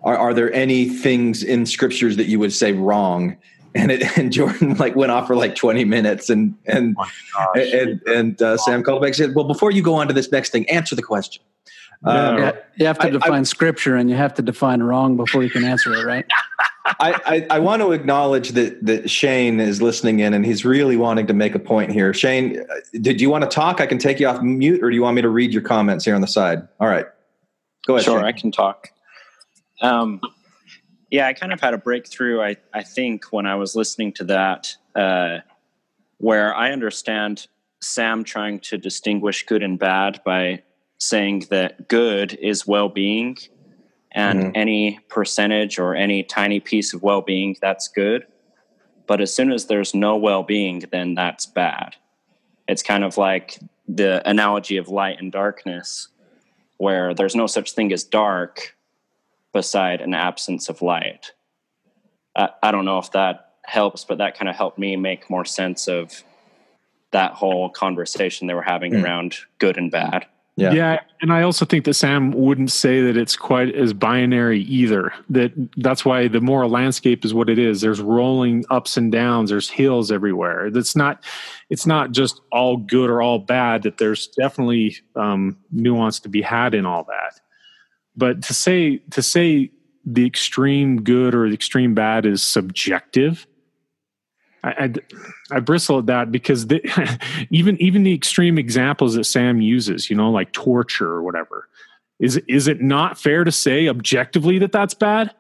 are, 0.04 0.18
are 0.18 0.34
there 0.34 0.52
any 0.54 0.90
things 0.90 1.44
in 1.44 1.66
scriptures 1.66 2.18
that 2.18 2.26
you 2.26 2.40
would 2.40 2.54
say 2.54 2.74
wrong? 2.74 3.38
And 3.76 3.92
it, 3.92 4.20
and 4.20 4.32
Jordan 4.32 4.76
like 4.76 4.96
went 4.96 5.12
off 5.12 5.26
for 5.26 5.36
like 5.36 5.56
20 5.56 5.84
minutes 5.84 6.30
and 6.30 6.54
and 6.68 6.96
oh 7.00 7.54
and, 7.56 8.00
and 8.06 8.40
uh, 8.40 8.56
Sam 8.56 8.84
called 8.84 9.02
back 9.02 9.08
and 9.08 9.16
said, 9.16 9.34
well, 9.34 9.46
before 9.46 9.72
you 9.72 9.82
go 9.82 9.96
on 9.96 10.08
to 10.08 10.14
this 10.14 10.32
next 10.32 10.52
thing, 10.52 10.70
answer 10.70 10.96
the 10.96 11.02
question. 11.02 11.42
Um, 12.04 12.38
yeah, 12.38 12.52
you 12.76 12.86
have 12.86 13.00
to 13.00 13.10
define 13.10 13.32
I, 13.32 13.40
I, 13.40 13.44
scripture 13.44 13.96
and 13.96 14.12
you 14.12 14.16
have 14.16 14.36
to 14.36 14.44
define 14.44 14.84
wrong 14.84 15.18
before 15.18 15.42
you 15.42 15.50
can 15.50 15.64
answer 15.64 15.92
it, 15.92 16.06
right? 16.06 16.24
I, 17.00 17.22
I, 17.26 17.56
I, 17.56 17.60
want 17.60 17.82
to 17.82 17.94
acknowledge 17.94 18.50
that 18.52 18.86
that 18.86 19.10
Shane 19.10 19.62
is 19.62 19.82
listening 19.82 20.20
in 20.20 20.34
and 20.34 20.46
he's 20.46 20.66
really 20.66 20.98
wanting 20.98 21.28
to 21.28 21.34
make 21.34 21.56
a 21.56 21.60
point 21.60 21.92
here. 21.92 22.14
Shane, 22.14 22.60
uh, 22.60 22.74
did 23.00 23.22
you 23.22 23.30
want 23.30 23.44
to 23.44 23.50
talk? 23.50 23.80
I 23.80 23.86
can 23.86 23.98
take 23.98 24.20
you 24.20 24.28
off 24.28 24.42
mute, 24.42 24.84
or 24.84 24.90
do 24.90 24.96
you 24.96 25.02
want 25.02 25.16
me 25.16 25.22
to 25.22 25.30
read 25.30 25.54
your 25.54 25.62
comments 25.62 26.04
here 26.04 26.14
on 26.14 26.20
the 26.20 26.28
side? 26.28 26.68
All 26.82 26.88
right, 26.88 27.06
go 27.88 27.96
ahead. 27.96 28.06
Sure, 28.06 28.20
Shane. 28.20 28.26
I 28.26 28.34
can 28.34 28.52
talk. 28.52 28.90
Um, 29.84 30.20
yeah, 31.12 31.28
I 31.28 31.34
kind 31.34 31.54
of 31.54 31.62
had 31.62 31.76
a 31.76 31.78
breakthrough. 31.78 32.42
I 32.42 32.56
I 32.74 32.82
think 32.82 33.26
when 33.32 33.46
I 33.46 33.56
was 33.56 33.76
listening 33.76 34.14
to 34.14 34.24
that, 34.24 34.76
uh, 34.96 35.40
where 36.18 36.56
I 36.56 36.72
understand 36.72 37.48
Sam 37.82 38.24
trying 38.24 38.62
to 38.62 38.78
distinguish 38.78 39.46
good 39.46 39.62
and 39.62 39.78
bad 39.78 40.22
by 40.26 40.64
saying 40.98 41.48
that 41.50 41.90
good 41.90 42.34
is 42.36 42.66
well-being, 42.66 43.38
and 44.14 44.40
mm-hmm. 44.40 44.52
any 44.56 45.00
percentage 45.10 45.78
or 45.78 45.94
any 45.94 46.24
tiny 46.24 46.62
piece 46.62 46.94
of 46.94 47.04
well-being 47.04 47.58
that's 47.62 47.90
good. 47.90 48.26
But 49.06 49.20
as 49.20 49.36
soon 49.36 49.52
as 49.52 49.66
there's 49.66 49.94
no 49.94 50.16
well-being, 50.16 50.86
then 50.92 51.14
that's 51.14 51.46
bad. 51.46 51.98
It's 52.70 52.82
kind 52.82 53.04
of 53.04 53.18
like 53.18 53.60
the 53.86 54.28
analogy 54.28 54.78
of 54.78 54.88
light 54.88 55.20
and 55.20 55.30
darkness, 55.30 56.08
where 56.78 57.14
there's 57.14 57.36
no 57.36 57.48
such 57.48 57.74
thing 57.74 57.92
as 57.92 58.06
dark, 58.06 58.78
beside 59.54 60.02
an 60.02 60.14
absence 60.14 60.68
of 60.68 60.82
light. 60.82 61.32
I, 62.36 62.50
I 62.62 62.72
don't 62.72 62.86
know 62.86 62.98
if 62.98 63.12
that 63.12 63.54
helps, 63.64 64.04
but 64.04 64.18
that 64.18 64.38
kind 64.38 64.50
of 64.50 64.56
helped 64.56 64.78
me 64.78 64.96
make 64.96 65.30
more 65.30 65.46
sense 65.46 65.88
of 65.88 66.24
that 67.12 67.34
whole 67.34 67.70
conversation 67.70 68.48
they 68.48 68.54
were 68.54 68.62
having 68.62 68.94
mm. 68.94 69.04
around 69.04 69.38
good 69.60 69.78
and 69.78 69.92
bad. 69.92 70.26
Yeah. 70.56 70.72
yeah, 70.74 71.00
and 71.20 71.34
I 71.34 71.42
also 71.42 71.66
think 71.66 71.86
that 71.86 71.96
Sam 71.96 72.30
wouldn't 72.32 72.70
say 72.70 73.02
that 73.02 73.18
it's 73.18 73.36
quite 73.36 73.74
as 73.74 73.92
binary 73.92 74.62
either. 74.62 75.12
That 75.30 75.52
that's 75.78 76.06
why 76.06 76.28
the 76.28 76.42
moral 76.42 76.70
landscape 76.70 77.26
is 77.26 77.34
what 77.34 77.50
it 77.50 77.58
is. 77.58 77.82
There's 77.82 78.00
rolling 78.00 78.64
ups 78.70 78.96
and 78.96 79.12
downs. 79.12 79.50
There's 79.50 79.68
hills 79.68 80.12
everywhere. 80.12 80.70
That's 80.70 80.96
not. 80.96 81.24
It's 81.72 81.88
not 81.88 82.12
just 82.12 82.40
all 82.52 82.78
good 82.78 83.10
or 83.10 83.20
all 83.20 83.40
bad. 83.40 83.82
That 83.82 83.98
there's 83.98 84.28
definitely 84.28 84.98
um, 85.16 85.58
nuance 85.72 86.20
to 86.20 86.30
be 86.30 86.44
had 86.44 86.76
in 86.76 86.86
all 86.86 87.04
that 87.06 87.42
but 88.16 88.42
to 88.44 88.54
say 88.54 88.98
to 89.12 89.22
say 89.22 89.72
the 90.06 90.26
extreme 90.26 91.02
good 91.02 91.34
or 91.34 91.48
the 91.48 91.54
extreme 91.54 91.94
bad 91.94 92.26
is 92.26 92.44
subjective 92.44 93.48
I, 94.64 94.70
I, 94.72 94.94
I 95.58 95.60
bristle 95.60 96.00
at 96.00 96.06
that 96.08 96.32
because 96.32 96.68
the, 96.68 96.82
even 97.50 97.80
even 97.82 98.04
the 98.04 98.14
extreme 98.14 98.58
examples 98.58 99.16
that 99.16 99.26
Sam 99.26 99.62
uses, 99.62 100.10
you 100.10 100.16
know, 100.16 100.32
like 100.32 100.52
torture 100.54 101.10
or 101.10 101.22
whatever, 101.22 101.68
is 102.20 102.38
is 102.48 102.68
it 102.68 102.82
not 102.82 103.18
fair 103.18 103.44
to 103.44 103.52
say 103.52 103.88
objectively 103.88 104.60
that 104.60 104.72
that's 104.72 104.94
bad? 104.94 105.34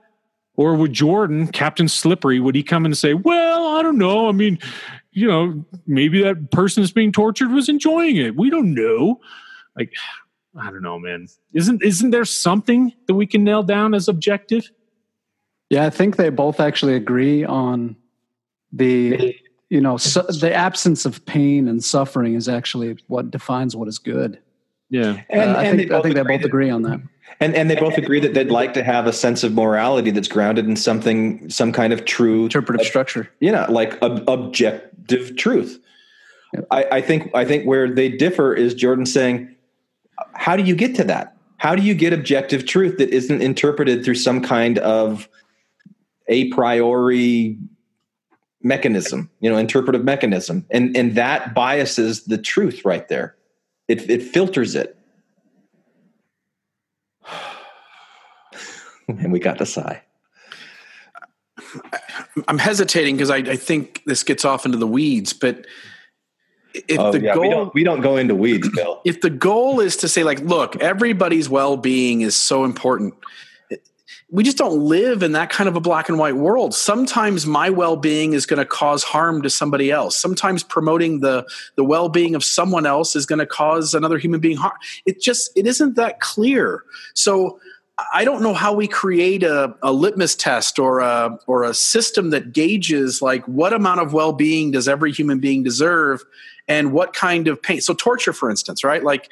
Or 0.56 0.76
would 0.76 0.94
Jordan, 0.94 1.48
Captain 1.48 1.88
Slippery, 1.88 2.40
would 2.40 2.54
he 2.54 2.62
come 2.62 2.86
and 2.86 2.96
say, 2.96 3.14
"Well, 3.14 3.76
I 3.76 3.82
don't 3.82 3.98
know. 3.98 4.30
I 4.30 4.34
mean, 4.34 4.60
you 5.12 5.28
know, 5.28 5.66
maybe 5.88 6.22
that 6.22 6.52
person 6.52 6.84
that's 6.84 6.94
being 6.94 7.12
tortured 7.12 7.52
was 7.52 7.70
enjoying 7.70 8.18
it. 8.18 8.36
We 8.36 8.50
don't 8.50 8.74
know." 8.74 9.20
Like, 9.76 9.92
I 10.60 10.66
don't 10.66 10.84
know, 10.84 11.00
man. 11.00 11.28
Isn't 11.54 11.84
isn't 11.84 12.12
there 12.12 12.26
something 12.26 12.94
that 13.08 13.16
we 13.16 13.26
can 13.26 13.44
nail 13.44 13.64
down 13.64 13.94
as 13.94 14.08
objective? 14.08 14.70
Yeah, 15.70 15.86
I 15.86 15.90
think 15.90 16.18
they 16.18 16.30
both 16.30 16.60
actually 16.60 16.96
agree 16.96 17.44
on 17.44 17.96
the 18.72 19.36
you 19.70 19.82
know 19.82 19.98
su- 19.98 20.22
the 20.40 20.54
absence 20.54 21.06
of 21.06 21.26
pain 21.26 21.68
and 21.68 21.84
suffering 21.84 22.36
is 22.36 22.48
actually 22.48 22.98
what 23.08 23.32
defines 23.32 23.76
what 23.76 23.88
is 23.88 23.98
good. 23.98 24.40
Yeah, 24.90 25.22
and, 25.30 25.50
uh, 25.50 25.58
I, 25.58 25.72
think, 25.72 25.92
I 25.92 26.02
think 26.02 26.14
they 26.14 26.22
both 26.22 26.44
agree 26.44 26.70
on 26.70 26.84
that. 26.84 27.02
And 27.40 27.56
and 27.56 27.70
they 27.70 27.76
both 27.76 27.98
agree 27.98 28.20
that 28.20 28.36
they'd 28.36 28.52
like 28.52 28.76
to 28.76 28.84
have 28.84 29.08
a 29.08 29.14
sense 29.14 29.44
of 29.44 29.54
morality 29.54 30.12
that's 30.12 30.28
grounded 30.28 30.66
in 30.68 30.76
something, 30.76 31.50
some 31.50 31.72
kind 31.72 31.92
of 31.92 32.06
true 32.06 32.44
interpretive 32.44 32.86
structure. 32.86 33.28
You 33.40 33.52
know, 33.52 33.66
like 33.70 34.00
ob- 34.04 34.30
objective 34.30 35.36
truth. 35.36 35.80
Yep. 36.54 36.68
I, 36.70 36.86
I 36.92 37.02
think 37.02 37.32
I 37.34 37.44
think 37.44 37.66
where 37.66 37.90
they 37.92 38.10
differ 38.10 38.54
is 38.54 38.76
Jordan 38.76 39.08
saying 39.08 39.53
how 40.34 40.56
do 40.56 40.64
you 40.64 40.76
get 40.76 40.96
to 40.96 41.04
that? 41.06 41.38
How 41.58 41.76
do 41.76 41.82
you 41.82 41.94
get 41.94 42.14
objective 42.14 42.66
truth 42.66 42.98
that 42.98 43.10
isn't 43.10 43.42
interpreted 43.42 44.04
through 44.04 44.16
some 44.16 44.42
kind 44.42 44.78
of 44.80 45.30
a 46.28 46.50
priori 46.50 47.58
mechanism, 48.64 49.30
you 49.42 49.50
know, 49.50 49.58
interpretive 49.58 50.04
mechanism. 50.04 50.66
And 50.72 50.96
and 50.96 51.16
that 51.16 51.54
biases 51.54 52.24
the 52.24 52.38
truth 52.38 52.84
right 52.86 53.08
there. 53.10 53.36
It 53.88 54.10
it 54.10 54.24
filters 54.24 54.76
it. 54.76 54.98
and 59.08 59.32
we 59.32 59.40
got 59.40 59.60
the 59.60 59.66
sigh. 59.66 60.02
I'm 62.48 62.58
hesitating 62.58 63.16
because 63.16 63.30
I, 63.30 63.38
I, 63.38 63.56
think 63.56 64.02
this 64.06 64.24
gets 64.24 64.46
off 64.46 64.66
into 64.66 64.78
the 64.78 64.88
weeds, 64.88 65.34
but 65.34 65.66
if 66.74 67.00
oh, 67.00 67.12
the 67.12 67.22
yeah, 67.22 67.34
goal 67.34 67.42
we 67.42 67.50
don't, 67.50 67.74
we 67.74 67.84
don't 67.84 68.02
go 68.02 68.18
into 68.18 68.36
weeds, 68.36 68.70
Bill. 68.70 69.02
If 69.06 69.22
the 69.22 69.30
goal 69.30 69.80
is 69.80 69.98
to 69.98 70.08
say 70.08 70.24
like, 70.24 70.40
look, 70.40 70.76
everybody's 70.78 71.50
well-being 71.50 72.22
is 72.22 72.36
so 72.36 72.64
important, 72.64 73.14
we 74.34 74.44
just 74.44 74.58
don't 74.58 74.80
live 74.80 75.22
in 75.22 75.34
that 75.34 75.52
kind 75.52 75.68
of 75.68 75.76
a 75.76 75.80
black 75.80 76.10
and 76.10 76.18
white 76.18 76.36
world. 76.36 76.74
Sometimes 76.74 77.46
my 77.46 77.70
well-being 77.70 78.34
is 78.34 78.48
going 78.48 78.58
to 78.58 78.66
cause 78.66 79.04
harm 79.04 79.44
to 79.44 79.50
somebody 79.50 79.92
else. 79.92 80.18
Sometimes 80.18 80.64
promoting 80.64 81.20
the 81.20 81.46
the 81.76 81.84
well-being 81.84 82.34
of 82.34 82.44
someone 82.44 82.88
else 82.88 83.16
is 83.16 83.28
going 83.28 83.40
to 83.40 83.46
cause 83.46 83.94
another 83.94 84.18
human 84.18 84.40
being 84.40 84.58
harm. 84.58 84.74
It 85.06 85.22
just 85.22 85.52
it 85.56 85.68
isn't 85.68 85.96
that 85.98 86.20
clear. 86.20 86.84
So 87.14 87.60
I 88.12 88.26
don't 88.26 88.42
know 88.42 88.56
how 88.56 88.74
we 88.74 88.88
create 88.88 89.44
a, 89.44 89.76
a 89.84 89.94
litmus 89.94 90.36
test 90.36 90.80
or 90.80 91.00
a 91.00 91.38
or 91.46 91.64
a 91.64 91.76
system 91.76 92.32
that 92.32 92.54
gauges 92.54 93.22
like 93.22 93.46
what 93.48 93.72
amount 93.72 94.00
of 94.00 94.14
well-being 94.14 94.72
does 94.72 94.88
every 94.88 95.12
human 95.12 95.40
being 95.40 95.62
deserve 95.62 96.24
and 96.68 96.94
what 96.94 97.14
kind 97.14 97.48
of 97.48 97.62
pain. 97.62 97.82
So 97.82 97.94
torture, 97.94 98.34
for 98.34 98.50
instance, 98.50 98.84
right? 98.84 99.04
Like 99.04 99.30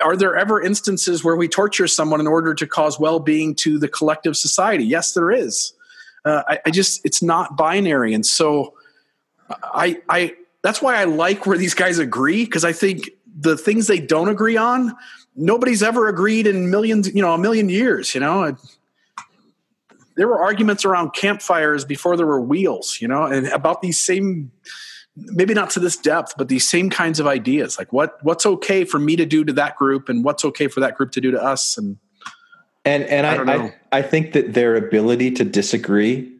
are 0.00 0.16
there 0.16 0.36
ever 0.36 0.60
instances 0.60 1.22
where 1.22 1.36
we 1.36 1.48
torture 1.48 1.86
someone 1.86 2.20
in 2.20 2.26
order 2.26 2.54
to 2.54 2.66
cause 2.66 2.98
well-being 2.98 3.54
to 3.54 3.78
the 3.78 3.88
collective 3.88 4.36
society 4.36 4.84
yes 4.84 5.14
there 5.14 5.30
is 5.30 5.72
uh, 6.24 6.42
I, 6.48 6.58
I, 6.66 6.70
just 6.70 7.04
it's 7.04 7.22
not 7.22 7.56
binary 7.56 8.12
and 8.12 8.26
so 8.26 8.74
i 9.62 10.00
i 10.08 10.34
that's 10.62 10.82
why 10.82 10.96
i 10.96 11.04
like 11.04 11.46
where 11.46 11.56
these 11.56 11.74
guys 11.74 11.98
agree 11.98 12.44
because 12.44 12.64
i 12.64 12.72
think 12.72 13.10
the 13.38 13.56
things 13.56 13.86
they 13.86 14.00
don't 14.00 14.28
agree 14.28 14.56
on 14.56 14.94
nobody's 15.36 15.82
ever 15.82 16.08
agreed 16.08 16.46
in 16.46 16.70
millions 16.70 17.12
you 17.14 17.22
know 17.22 17.32
a 17.32 17.38
million 17.38 17.68
years 17.68 18.14
you 18.14 18.20
know 18.20 18.56
there 20.16 20.26
were 20.26 20.42
arguments 20.42 20.84
around 20.84 21.10
campfires 21.10 21.84
before 21.84 22.16
there 22.16 22.26
were 22.26 22.40
wheels 22.40 22.98
you 23.00 23.06
know 23.06 23.24
and 23.24 23.46
about 23.48 23.82
these 23.82 24.00
same 24.00 24.50
maybe 25.16 25.54
not 25.54 25.70
to 25.70 25.80
this 25.80 25.96
depth, 25.96 26.34
but 26.36 26.48
these 26.48 26.68
same 26.68 26.90
kinds 26.90 27.18
of 27.18 27.26
ideas, 27.26 27.78
like 27.78 27.92
what 27.92 28.22
what's 28.22 28.46
okay 28.46 28.84
for 28.84 28.98
me 28.98 29.16
to 29.16 29.26
do 29.26 29.44
to 29.44 29.52
that 29.54 29.76
group, 29.76 30.08
and 30.08 30.24
what's 30.24 30.44
okay 30.44 30.68
for 30.68 30.80
that 30.80 30.94
group 30.96 31.12
to 31.12 31.20
do 31.20 31.30
to 31.30 31.42
us, 31.42 31.78
and 31.78 31.96
and 32.84 33.04
and 33.04 33.26
I 33.26 33.36
I, 33.36 33.56
I, 33.56 33.74
I 33.92 34.02
think 34.02 34.32
that 34.32 34.54
their 34.54 34.76
ability 34.76 35.32
to 35.32 35.44
disagree 35.44 36.32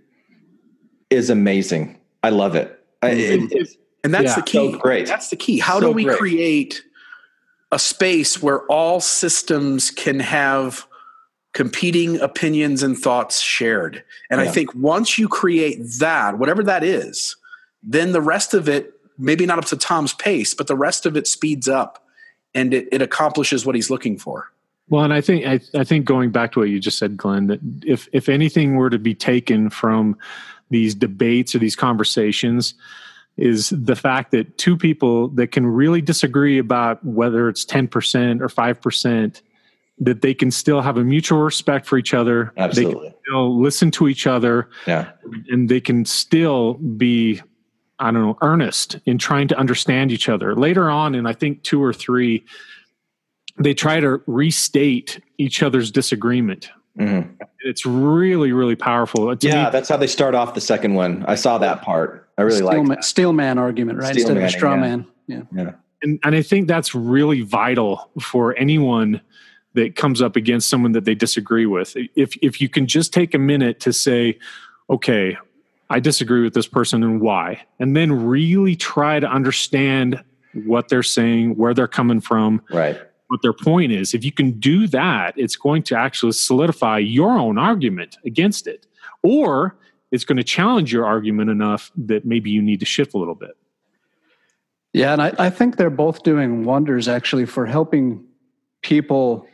is 1.11 1.31
amazing. 1.31 1.99
I 2.23 2.31
love 2.31 2.55
it. 2.55 2.79
I, 3.03 3.11
mm-hmm. 3.11 3.45
it, 3.47 3.53
it 3.53 3.69
and 4.05 4.15
that's 4.15 4.29
yeah, 4.29 4.35
the 4.37 4.43
key. 4.43 4.73
So 4.73 4.79
great. 4.79 5.07
That's 5.07 5.31
the 5.31 5.37
key. 5.37 5.59
How 5.59 5.81
so 5.81 5.89
do 5.89 5.93
we 5.93 6.05
great. 6.05 6.19
create 6.19 6.83
a 7.73 7.79
space 7.79 8.43
where 8.43 8.61
all 8.67 9.01
systems 9.01 9.91
can 9.91 10.21
have 10.21 10.87
competing 11.55 12.21
opinions 12.21 12.83
and 12.83 12.97
thoughts 12.97 13.41
shared? 13.41 14.05
And 14.31 14.41
yeah. 14.41 14.49
I 14.49 14.53
think 14.53 14.75
once 14.75 15.19
you 15.19 15.29
create 15.29 15.81
that, 15.99 16.39
whatever 16.39 16.63
that 16.63 16.85
is, 16.85 17.37
then 17.87 18.13
the 18.13 18.21
rest 18.21 18.53
of 18.53 18.69
it, 18.69 18.93
maybe 19.17 19.47
not 19.47 19.59
up 19.59 19.65
to 19.67 19.77
Tom's 19.77 20.13
pace, 20.13 20.53
but 20.53 20.67
the 20.67 20.77
rest 20.77 21.07
of 21.07 21.17
it 21.17 21.27
speeds 21.27 21.69
up 21.69 22.05
and 22.55 22.75
it, 22.75 22.89
it 22.91 23.01
accomplishes 23.01 23.65
what 23.65 23.75
he's 23.75 23.89
looking 23.89 24.19
for. 24.19 24.51
Well, 24.89 25.05
and 25.05 25.13
I 25.13 25.21
think 25.21 25.47
I, 25.47 25.61
I 25.79 25.85
think 25.85 26.05
going 26.05 26.31
back 26.31 26.53
to 26.53 26.61
what 26.61 26.69
you 26.69 26.79
just 26.79 26.99
said, 26.99 27.17
Glenn, 27.17 27.49
that 27.49 27.61
if 27.85 28.09
if 28.13 28.29
anything 28.29 28.77
were 28.77 28.91
to 28.91 28.99
be 28.99 29.15
taken 29.15 29.71
from 29.71 30.17
these 30.71 30.95
debates 30.95 31.55
or 31.55 31.59
these 31.59 31.75
conversations, 31.77 32.75
is 33.37 33.71
the 33.71 33.97
fact 33.97 34.31
that 34.31 34.59
two 34.59 34.77
people 34.77 35.29
that 35.31 35.49
can 35.49 35.67
really 35.67 36.01
disagree 36.01 36.59
about 36.59 37.05
whether 37.05 37.49
it's 37.49 37.65
ten 37.65 37.89
percent 37.89 38.41
or 38.41 38.49
five 38.49 38.81
percent, 38.81 39.43
that 39.99 40.23
they 40.23 40.33
can 40.33 40.53
still 40.53 40.81
have 40.83 40.97
a 40.97 41.05
mutual 41.05 41.41
respect 41.41 41.85
for 41.85 41.99
each 41.99 42.15
other. 42.15 42.53
Absolutely, 42.57 42.95
they 42.95 43.11
can 43.11 43.19
still 43.27 43.61
listen 43.61 43.91
to 43.91 44.07
each 44.07 44.29
other. 44.29 44.71
Yeah, 44.87 45.11
and 45.49 45.69
they 45.69 45.81
can 45.81 46.05
still 46.05 46.75
be 46.75 47.43
I 47.99 48.11
don't 48.11 48.23
know, 48.23 48.39
earnest 48.43 48.99
in 49.07 49.19
trying 49.19 49.49
to 49.49 49.59
understand 49.59 50.13
each 50.13 50.29
other. 50.29 50.55
Later 50.55 50.91
on, 50.91 51.15
in 51.15 51.27
I 51.27 51.33
think 51.33 51.63
two 51.63 51.83
or 51.83 51.93
three, 51.93 52.45
they 53.59 53.75
try 53.75 54.01
to 54.01 54.23
restate 54.27 55.21
each 55.39 55.63
other's 55.63 55.91
disagreement. 55.91 56.71
Mm-hmm. 56.99 57.43
It's 57.61 57.85
really, 57.85 58.53
really 58.53 58.77
powerful. 58.77 59.35
To 59.35 59.47
yeah, 59.47 59.65
me, 59.65 59.71
that's 59.71 59.89
how 59.89 59.97
they 59.97 60.07
start 60.07 60.35
off 60.35 60.55
the 60.55 60.61
second 60.61 60.95
one. 60.95 61.25
I 61.27 61.35
saw 61.35 61.59
that 61.59 61.83
part. 61.83 62.29
I 62.39 62.43
really 62.43 62.63
like 62.63 62.83
man, 62.83 63.03
steel 63.03 63.33
man 63.33 63.59
argument, 63.59 63.99
right? 63.99 64.13
Steel 64.13 64.29
Instead 64.29 64.37
of 64.37 64.43
a 64.43 64.51
straw 64.51 64.75
yeah. 64.75 64.81
man. 64.81 65.07
Yeah. 65.27 65.43
Yeah. 65.53 65.71
And, 66.03 66.19
and 66.23 66.35
I 66.35 66.43
think 66.43 66.69
that's 66.69 66.95
really 66.95 67.43
vital 67.43 68.11
for 68.21 68.57
anyone 68.59 69.21
that 69.75 69.97
comes 69.97 70.23
up 70.23 70.37
against 70.37 70.69
someone 70.69 70.93
that 70.93 71.05
they 71.05 71.15
disagree 71.15 71.67
with. 71.67 71.97
If 72.15 72.37
if 72.43 72.61
you 72.61 72.69
can 72.69 72.87
just 72.87 73.13
take 73.13 73.35
a 73.35 73.39
minute 73.39 73.81
to 73.81 73.93
say, 73.93 74.39
okay, 74.89 75.37
I 75.89 76.01
disagree 76.01 76.43
with 76.43 76.55
this 76.55 76.67
person 76.67 77.03
and 77.03 77.21
why, 77.21 77.63
and 77.79 77.97
then 77.97 78.27
really 78.27 78.77
try 78.77 79.21
to 79.21 79.27
understand 79.27 80.23
what 80.65 80.89
they're 80.89 81.03
saying, 81.03 81.57
where 81.57 81.75
they're 81.75 81.87
coming 81.87 82.21
from, 82.21 82.63
right? 82.71 83.01
What 83.29 83.43
their 83.43 83.53
point 83.53 83.93
is. 83.93 84.15
If 84.15 84.25
you 84.25 84.33
can 84.33 84.53
do 84.53 84.87
that, 84.89 85.35
it's 85.37 85.57
going 85.57 85.83
to 85.85 85.97
actually 85.97 86.33
solidify 86.33 86.99
your 86.99 87.39
own 87.39 87.59
argument 87.59 88.17
against 88.25 88.67
it, 88.67 88.87
or 89.23 89.77
it's 90.11 90.25
going 90.25 90.39
to 90.39 90.45
challenge 90.45 90.93
your 90.93 91.05
argument 91.05 91.51
enough 91.51 91.91
that 91.97 92.25
maybe 92.25 92.51
you 92.51 92.63
need 92.63 92.81
to 92.81 92.87
shift 92.87 93.15
a 93.15 93.19
little 93.19 93.35
bit. 93.35 93.57
Yeah, 94.93 95.13
and 95.13 95.21
I, 95.21 95.33
I 95.39 95.51
think 95.51 95.77
they're 95.77 95.91
both 95.91 96.23
doing 96.23 96.65
wonders 96.65 97.07
actually 97.07 97.45
for 97.45 97.67
helping 97.67 98.25
people 98.83 99.47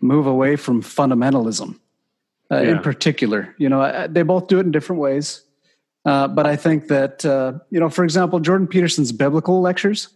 move 0.00 0.26
away 0.26 0.56
from 0.56 0.82
fundamentalism. 0.82 1.78
Uh, 2.48 2.60
yeah. 2.60 2.70
in 2.70 2.78
particular. 2.78 3.52
You 3.58 3.68
know, 3.68 4.06
they 4.08 4.22
both 4.22 4.46
do 4.46 4.58
it 4.58 4.66
in 4.66 4.70
different 4.70 5.02
ways. 5.02 5.42
Uh, 6.06 6.28
but 6.28 6.46
I 6.46 6.54
think 6.54 6.86
that, 6.86 7.24
uh, 7.24 7.54
you 7.70 7.80
know, 7.80 7.90
for 7.90 8.04
example, 8.04 8.38
Jordan 8.38 8.68
Peterson's 8.68 9.10
biblical 9.10 9.60
lectures, 9.60 10.08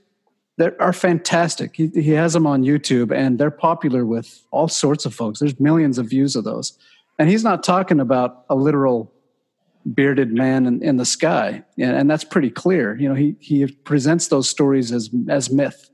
they 0.56 0.70
are 0.78 0.92
fantastic. 0.92 1.74
He, 1.74 1.88
he 1.88 2.10
has 2.10 2.32
them 2.32 2.46
on 2.46 2.62
YouTube 2.62 3.12
and 3.12 3.38
they're 3.38 3.50
popular 3.50 4.06
with 4.06 4.40
all 4.52 4.68
sorts 4.68 5.04
of 5.04 5.12
folks. 5.12 5.40
There's 5.40 5.58
millions 5.58 5.98
of 5.98 6.08
views 6.08 6.36
of 6.36 6.44
those. 6.44 6.78
And 7.18 7.28
he's 7.28 7.42
not 7.42 7.64
talking 7.64 7.98
about 7.98 8.44
a 8.48 8.54
literal 8.54 9.12
bearded 9.94 10.32
man 10.32 10.66
in, 10.66 10.80
in 10.82 10.96
the 10.96 11.04
sky. 11.04 11.64
And, 11.76 11.96
and 11.96 12.10
that's 12.10 12.24
pretty 12.24 12.50
clear. 12.50 12.96
You 12.96 13.08
know, 13.08 13.14
he, 13.16 13.34
he 13.40 13.66
presents 13.66 14.28
those 14.28 14.48
stories 14.48 14.92
as, 14.92 15.10
as 15.28 15.50
myth 15.50 15.90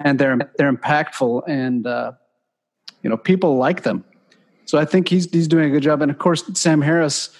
and 0.00 0.18
they're, 0.18 0.36
they're 0.58 0.72
impactful 0.72 1.44
and, 1.46 1.86
uh, 1.86 2.12
you 3.02 3.10
know, 3.10 3.16
people 3.16 3.56
like 3.56 3.84
them. 3.84 4.04
So 4.64 4.78
I 4.78 4.84
think 4.84 5.08
he's, 5.08 5.30
he's 5.30 5.46
doing 5.46 5.66
a 5.66 5.70
good 5.70 5.82
job. 5.82 6.02
And 6.02 6.10
of 6.10 6.18
course, 6.18 6.44
Sam 6.54 6.82
Harris, 6.82 7.30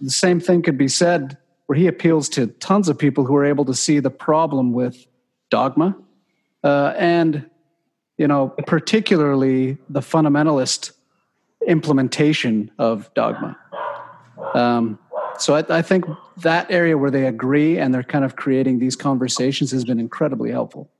the 0.00 0.10
same 0.10 0.40
thing 0.40 0.62
could 0.62 0.78
be 0.78 0.88
said 0.88 1.36
where 1.66 1.78
he 1.78 1.86
appeals 1.86 2.28
to 2.30 2.46
tons 2.46 2.88
of 2.88 2.98
people 2.98 3.24
who 3.24 3.36
are 3.36 3.44
able 3.44 3.64
to 3.64 3.74
see 3.74 4.00
the 4.00 4.10
problem 4.10 4.72
with 4.72 5.06
dogma 5.50 5.96
uh, 6.64 6.94
and 6.98 7.48
you 8.18 8.26
know 8.26 8.48
particularly 8.66 9.78
the 9.88 10.00
fundamentalist 10.00 10.92
implementation 11.66 12.70
of 12.78 13.12
dogma 13.14 13.56
um, 14.54 14.98
so 15.38 15.54
I, 15.54 15.78
I, 15.78 15.82
think 15.82 16.06
that 16.38 16.70
area 16.70 16.98
where 16.98 17.10
they 17.10 17.26
agree 17.26 17.78
and 17.78 17.94
they're 17.94 18.02
kind 18.02 18.24
of 18.24 18.36
creating 18.36 18.78
these 18.78 18.96
conversations 18.96 19.70
has 19.70 19.84
been 19.84 20.00
incredibly 20.00 20.50
helpful 20.50 20.90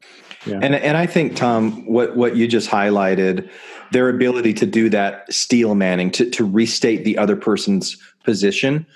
yeah. 0.47 0.61
and 0.63 0.75
and 0.75 0.97
i 0.97 1.07
think 1.07 1.37
tom 1.37 1.85
what 1.87 2.17
what 2.17 2.37
you 2.37 2.47
just 2.47 2.71
highlighted 2.71 3.51
their 3.93 4.09
ability 4.09 4.55
to 4.55 4.67
do 4.67 4.89
that 4.89 5.31
steel 5.33 5.75
manning 5.75 6.11
to 6.11 6.29
to 6.31 6.45
restate 6.45 7.05
the 7.05 7.19
other 7.19 7.37
person's 7.37 7.97
position 8.25 8.87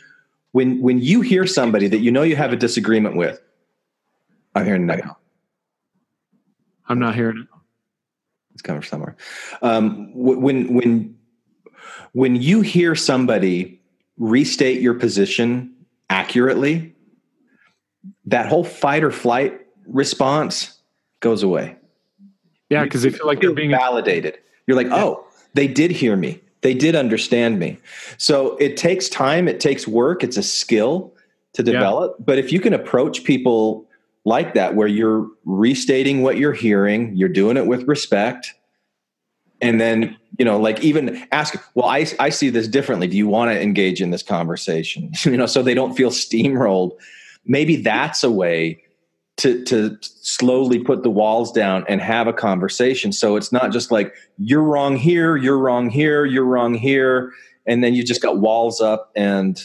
when 0.53 0.81
when 0.81 1.01
you 1.01 1.21
hear 1.21 1.47
somebody 1.47 1.89
that 1.89 1.99
you 1.99 2.11
know 2.11 2.23
you 2.23 2.37
have 2.37 2.53
a 2.53 2.57
disagreement 2.57 3.17
with 3.17 3.41
i'm 4.55 4.65
hearing 4.65 4.87
now. 4.87 5.17
I'm 6.87 6.99
not 6.99 7.15
hearing 7.15 7.39
it. 7.39 7.47
It's 8.53 8.63
coming 8.63 8.83
from 8.83 8.89
somewhere. 8.89 9.17
Um, 9.63 10.13
when 10.15 10.75
when 10.75 11.17
when 12.13 12.37
you 12.37 12.61
hear 12.61 12.95
somebody 12.95 13.81
restate 14.17 14.81
your 14.81 14.95
position 14.95 15.75
accurately 16.09 16.95
that 18.27 18.47
whole 18.47 18.65
fight 18.65 19.03
or 19.03 19.11
flight 19.11 19.61
response 19.87 20.79
goes 21.21 21.43
away. 21.43 21.77
Yeah 22.71 22.85
because 22.85 23.03
they 23.03 23.11
feel 23.11 23.27
like 23.27 23.41
they're 23.41 23.53
being 23.53 23.71
validated. 23.71 24.39
You're 24.67 24.77
like 24.77 24.89
oh 24.91 25.27
they 25.55 25.67
did 25.67 25.91
hear 25.91 26.17
me 26.17 26.41
they 26.65 26.73
did 26.73 26.97
understand 26.97 27.59
me. 27.59 27.79
So 28.17 28.57
it 28.57 28.79
takes 28.79 29.11
time, 29.11 29.49
it 29.49 29.61
takes 29.61 29.87
work, 29.87 30.25
it's 30.25 30.39
a 30.39 30.43
skill 30.43 31.15
to 31.53 31.63
develop. 31.63 32.17
Yeah. 32.19 32.25
But 32.25 32.39
if 32.39 32.51
you 32.51 32.59
can 32.59 32.73
approach 32.73 33.23
people 33.23 33.87
like 34.25 34.55
that, 34.55 34.75
where 34.75 34.89
you're 34.89 35.29
restating 35.45 36.23
what 36.23 36.39
you're 36.39 36.55
hearing, 36.55 37.15
you're 37.15 37.29
doing 37.29 37.59
it 37.59 37.67
with 37.67 37.87
respect, 37.87 38.55
and 39.61 39.79
then 39.79 40.17
you 40.39 40.45
know 40.45 40.59
like 40.59 40.83
even 40.83 41.27
ask 41.31 41.55
well 41.75 41.87
i 41.87 42.05
i 42.19 42.29
see 42.29 42.51
this 42.51 42.67
differently 42.67 43.07
do 43.07 43.17
you 43.17 43.29
want 43.29 43.53
to 43.53 43.63
engage 43.63 44.03
in 44.03 44.11
this 44.11 44.23
conversation 44.23 45.13
you 45.23 45.37
know 45.37 45.47
so 45.47 45.63
they 45.63 45.75
don't 45.75 45.95
feel 45.95 46.11
steamrolled 46.11 46.91
maybe 47.47 47.77
that's 47.77 48.25
a 48.25 48.31
way 48.31 48.83
to 49.37 49.65
to 49.65 49.99
slowly 50.01 50.79
put 50.79 51.03
the 51.03 51.11
walls 51.11 51.51
down 51.51 51.85
and 51.89 52.01
have 52.01 52.27
a 52.27 52.33
conversation. 52.33 53.13
So 53.13 53.37
it's 53.37 53.51
not 53.51 53.73
just 53.73 53.91
like 53.91 54.15
you're 54.39 54.63
wrong 54.63 54.97
here 54.97 55.37
you're 55.37 55.59
wrong 55.59 55.91
here 55.91 56.25
you're 56.25 56.45
wrong 56.45 56.75
here 56.75 57.33
and 57.67 57.83
then 57.83 57.95
you 57.95 58.05
just 58.05 58.23
got 58.23 58.39
walls 58.39 58.81
up 58.81 59.11
and 59.17 59.61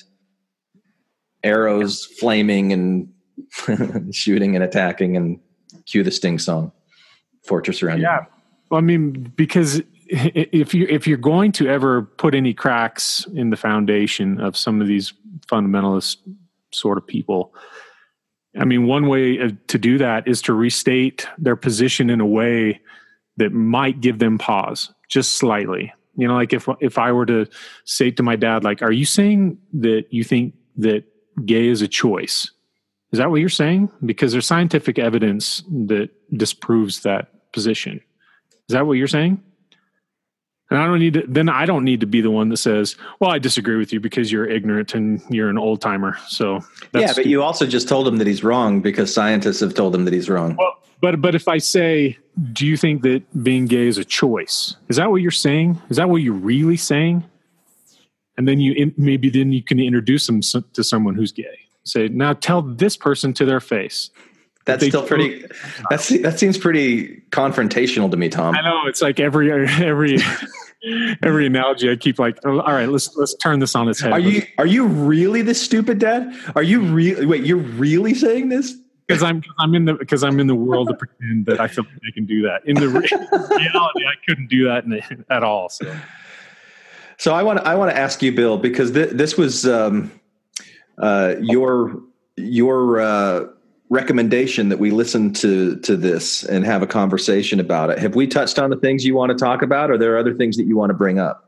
arrows 1.44 2.06
flaming 2.06 2.74
and 2.74 4.14
shooting 4.16 4.56
and 4.56 4.64
attacking 4.64 5.16
and 5.16 5.40
cue 5.86 6.04
the 6.04 6.12
sting 6.12 6.40
song 6.40 6.72
fortress 7.46 7.82
around 7.82 8.02
yeah. 8.02 8.26
Well, 8.70 8.78
i 8.78 8.82
mean 8.82 9.32
because 9.36 9.82
if 10.10 10.74
you 10.74 10.86
if 10.90 11.08
you're 11.08 11.18
going 11.18 11.52
to 11.54 11.68
ever 11.68 12.04
put 12.04 12.36
any 12.36 12.54
cracks 12.54 13.26
in 13.34 13.50
the 13.50 13.58
foundation 13.58 14.40
of 14.40 14.58
some 14.58 14.82
of 14.82 14.88
these 14.88 15.14
fundamentalist 15.48 16.18
sort 16.72 16.98
of 16.98 17.08
people 17.08 17.54
i 18.60 18.66
mean 18.66 18.86
one 18.86 19.08
way 19.08 19.40
uh, 19.40 19.50
to 19.68 19.78
do 19.78 19.98
that 19.98 20.28
is 20.28 20.42
to 20.44 20.54
restate 20.54 21.28
their 21.38 21.56
position 21.56 22.10
in 22.10 22.22
a 22.22 22.26
way 22.26 22.80
that 23.38 23.54
might 23.54 24.02
give 24.02 24.20
them 24.20 24.38
pause 24.38 24.94
just 25.08 25.34
slightly. 25.34 25.92
You 26.16 26.28
know 26.28 26.36
like 26.36 26.54
if 26.54 26.68
if 26.82 26.98
i 26.98 27.12
were 27.12 27.26
to 27.26 27.48
say 27.86 28.12
to 28.12 28.24
my 28.24 28.36
dad 28.36 28.64
like 28.64 28.82
are 28.82 28.92
you 28.92 29.06
saying 29.06 29.58
that 29.74 30.06
you 30.12 30.24
think 30.24 30.54
that 30.78 31.04
gay 31.46 31.68
is 31.68 31.82
a 31.82 31.88
choice? 31.88 32.52
Is 33.12 33.18
that 33.18 33.32
what 33.32 33.40
you're 33.40 33.50
saying? 33.50 33.90
Because 34.06 34.32
there's 34.34 34.46
scientific 34.46 35.00
evidence 35.00 35.64
that 35.88 36.10
disproves 36.38 37.02
that 37.02 37.52
position. 37.54 38.02
Is 38.68 38.74
that 38.74 38.86
what 38.86 38.94
you're 38.94 39.08
saying 39.08 39.42
and 40.70 40.80
I 40.80 40.86
don't 40.86 41.00
need 41.00 41.14
to, 41.16 41.24
then 41.28 41.50
I 41.50 41.66
don't 41.66 41.84
need 41.84 42.00
to 42.02 42.06
be 42.06 42.22
the 42.22 42.30
one 42.30 42.50
that 42.50 42.58
says, 42.58 42.96
well, 43.20 43.32
I 43.32 43.40
disagree 43.40 43.78
with 43.78 43.92
you 43.92 44.00
because 44.00 44.32
you're 44.32 44.48
ignorant 44.48 44.94
and 44.94 45.22
you're 45.30 45.50
an 45.50 45.58
old 45.58 45.82
timer. 45.82 46.18
So 46.28 46.56
yeah, 46.56 46.62
but 46.92 47.10
stupid. 47.10 47.30
you 47.30 47.42
also 47.42 47.66
just 47.66 47.90
told 47.90 48.08
him 48.08 48.18
that 48.18 48.28
he's 48.28 48.44
wrong 48.44 48.82
because 48.82 49.14
scientists 49.14 49.60
have 49.62 49.74
told 49.74 49.96
him 49.96 50.06
that 50.06 50.14
he's 50.14 50.30
wrong. 50.30 50.56
Well, 50.58 50.78
but, 51.02 51.22
but 51.22 51.34
if 51.34 51.48
I 51.48 51.58
say, 51.58 52.18
do 52.54 52.68
you 52.68 52.78
think 52.78 53.02
that 53.02 53.24
being 53.44 53.66
gay 53.66 53.88
is 53.88 53.98
a 53.98 54.06
choice? 54.06 54.76
Is 54.90 54.98
that 54.98 55.10
what 55.10 55.22
you're 55.22 55.32
saying? 55.32 55.82
Is 55.90 55.98
that 55.98 56.10
what 56.10 56.18
you're 56.18 56.34
really 56.34 56.78
saying? 56.78 57.24
And 58.38 58.48
then 58.48 58.60
you, 58.60 58.94
maybe 58.96 59.30
then 59.30 59.52
you 59.52 59.64
can 59.64 59.80
introduce 59.80 60.28
them 60.28 60.42
to 60.74 60.84
someone 60.84 61.16
who's 61.16 61.32
gay. 61.32 61.60
Say, 61.84 62.10
now 62.10 62.34
tell 62.34 62.62
this 62.62 62.96
person 62.96 63.34
to 63.34 63.46
their 63.46 63.60
face 63.60 64.12
that's 64.72 64.88
still 64.88 65.06
pretty. 65.06 65.46
That's 65.90 66.10
that 66.10 66.40
seems 66.40 66.58
pretty 66.58 67.22
confrontational 67.32 68.10
to 68.12 68.18
me, 68.18 68.30
Tom. 68.30 68.56
I 68.56 68.62
know 68.62 68.88
it's 68.88 69.02
like 69.02 69.20
every 69.20 69.52
every 69.52 70.18
every 71.24 71.46
analogy 71.46 71.92
I 71.92 71.96
keep 71.96 72.20
like, 72.20 72.38
oh, 72.46 72.60
all 72.60 72.74
right, 72.74 72.90
let's 72.90 73.16
let's 73.16 73.36
turn 73.36 73.60
this 73.60 73.76
on 73.76 73.88
its 73.90 74.00
head. 74.00 74.12
Are 74.12 74.20
you 74.20 74.44
are 74.58 74.66
you 74.66 74.86
really 74.86 75.42
this 75.42 75.62
stupid, 75.62 76.00
Dad? 76.00 76.34
Are 76.56 76.64
you 76.64 76.82
really? 76.82 77.26
Wait, 77.26 77.46
you're 77.46 77.58
really 77.58 78.14
saying 78.14 78.50
this? 78.50 78.76
Because 79.08 79.24
I'm 79.24 79.42
I'm 79.58 79.74
in 79.76 79.86
the 79.86 79.94
because 79.96 80.24
I'm 80.24 80.40
in 80.40 80.48
the 80.48 80.56
world 80.56 80.90
to 80.90 80.94
pretend 80.94 81.48
that 81.48 81.60
I 81.60 81.68
feel 81.68 81.84
like 81.84 82.02
I 82.08 82.12
can 82.14 82.26
do 82.26 82.44
that. 82.44 82.62
In 82.66 82.76
the 82.76 82.88
reality, 82.90 84.06
I 84.06 84.14
couldn't 84.28 84.50
do 84.50 84.66
that 84.66 84.88
the, 84.88 85.26
at 85.30 85.44
all. 85.44 85.70
So, 85.70 85.96
so 87.18 87.34
I 87.34 87.44
want 87.44 87.60
I 87.62 87.76
want 87.76 87.92
to 87.92 87.98
ask 87.98 88.22
you, 88.22 88.32
Bill, 88.32 88.58
because 88.58 88.92
th- 88.92 89.12
this 89.12 89.36
was 89.36 89.68
um, 89.68 90.12
uh, 90.98 91.36
your 91.42 92.02
your. 92.38 93.02
Uh, 93.02 93.46
recommendation 93.90 94.70
that 94.70 94.78
we 94.78 94.92
listen 94.92 95.34
to 95.34 95.76
to 95.78 95.98
this 95.98 96.44
and 96.44 96.64
have 96.66 96.82
a 96.82 96.88
conversation 96.88 97.60
about 97.60 97.90
it. 97.90 97.98
Have 98.00 98.16
we 98.16 98.28
touched 98.28 98.60
on 98.60 98.70
the 98.70 98.78
things 98.78 99.06
you 99.06 99.16
want 99.16 99.32
to 99.32 99.36
talk 99.36 99.62
about, 99.62 99.90
or 99.90 99.94
are 99.94 99.98
there 99.98 100.18
other 100.18 100.34
things 100.34 100.58
that 100.58 100.66
you 100.66 100.78
want 100.78 100.92
to 100.92 100.94
bring 100.94 101.20
up? 101.20 101.46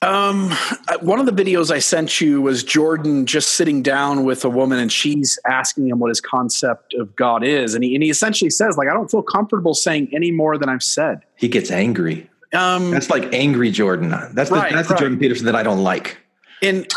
Um, 0.00 0.52
one 1.00 1.18
of 1.18 1.26
the 1.26 1.32
videos 1.32 1.72
I 1.72 1.80
sent 1.80 2.20
you 2.20 2.40
was 2.40 2.62
Jordan 2.62 3.26
just 3.26 3.50
sitting 3.50 3.82
down 3.82 4.24
with 4.24 4.44
a 4.44 4.48
woman, 4.48 4.78
and 4.78 4.92
she's 4.92 5.38
asking 5.44 5.88
him 5.88 5.98
what 5.98 6.08
his 6.08 6.20
concept 6.20 6.94
of 6.94 7.16
God 7.16 7.42
is, 7.44 7.74
and 7.74 7.82
he 7.82 7.94
and 7.94 8.02
he 8.02 8.10
essentially 8.10 8.50
says, 8.50 8.76
like, 8.76 8.88
I 8.88 8.92
don't 8.92 9.10
feel 9.10 9.22
comfortable 9.22 9.74
saying 9.74 10.10
any 10.12 10.30
more 10.30 10.56
than 10.56 10.68
I've 10.68 10.84
said. 10.84 11.22
He 11.36 11.48
gets 11.48 11.70
angry. 11.70 12.30
Um, 12.52 12.90
that's 12.90 13.10
like 13.10 13.34
angry 13.34 13.70
Jordan. 13.70 14.10
That's 14.10 14.50
the, 14.50 14.56
right, 14.56 14.72
that's 14.72 14.88
the 14.88 14.94
right. 14.94 15.00
Jordan 15.00 15.18
Peterson 15.18 15.46
that 15.46 15.56
I 15.56 15.62
don't 15.62 15.82
like 15.82 16.16
and 16.62 16.90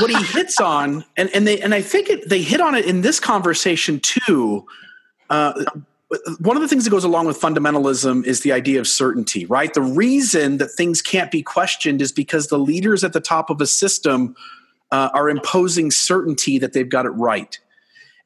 what 0.00 0.10
he 0.10 0.22
hits 0.38 0.60
on 0.60 1.04
and, 1.16 1.30
and 1.34 1.46
they 1.46 1.60
and 1.60 1.74
i 1.74 1.82
think 1.82 2.08
it, 2.08 2.28
they 2.28 2.42
hit 2.42 2.60
on 2.60 2.74
it 2.74 2.84
in 2.84 3.00
this 3.02 3.20
conversation 3.20 4.00
too. 4.00 4.66
Uh, 5.30 5.64
one 6.40 6.56
of 6.56 6.62
the 6.62 6.68
things 6.68 6.84
that 6.84 6.90
goes 6.90 7.04
along 7.04 7.26
with 7.26 7.38
fundamentalism 7.38 8.24
is 8.24 8.40
the 8.40 8.50
idea 8.50 8.80
of 8.80 8.88
certainty 8.88 9.44
right? 9.46 9.74
The 9.74 9.82
reason 9.82 10.56
that 10.58 10.68
things 10.68 11.02
can't 11.02 11.30
be 11.30 11.42
questioned 11.42 12.00
is 12.00 12.12
because 12.12 12.46
the 12.46 12.58
leaders 12.58 13.04
at 13.04 13.12
the 13.12 13.20
top 13.20 13.50
of 13.50 13.60
a 13.60 13.66
system 13.66 14.34
uh, 14.90 15.10
are 15.12 15.28
imposing 15.28 15.90
certainty 15.90 16.58
that 16.58 16.72
they've 16.72 16.88
got 16.88 17.04
it 17.04 17.10
right. 17.10 17.58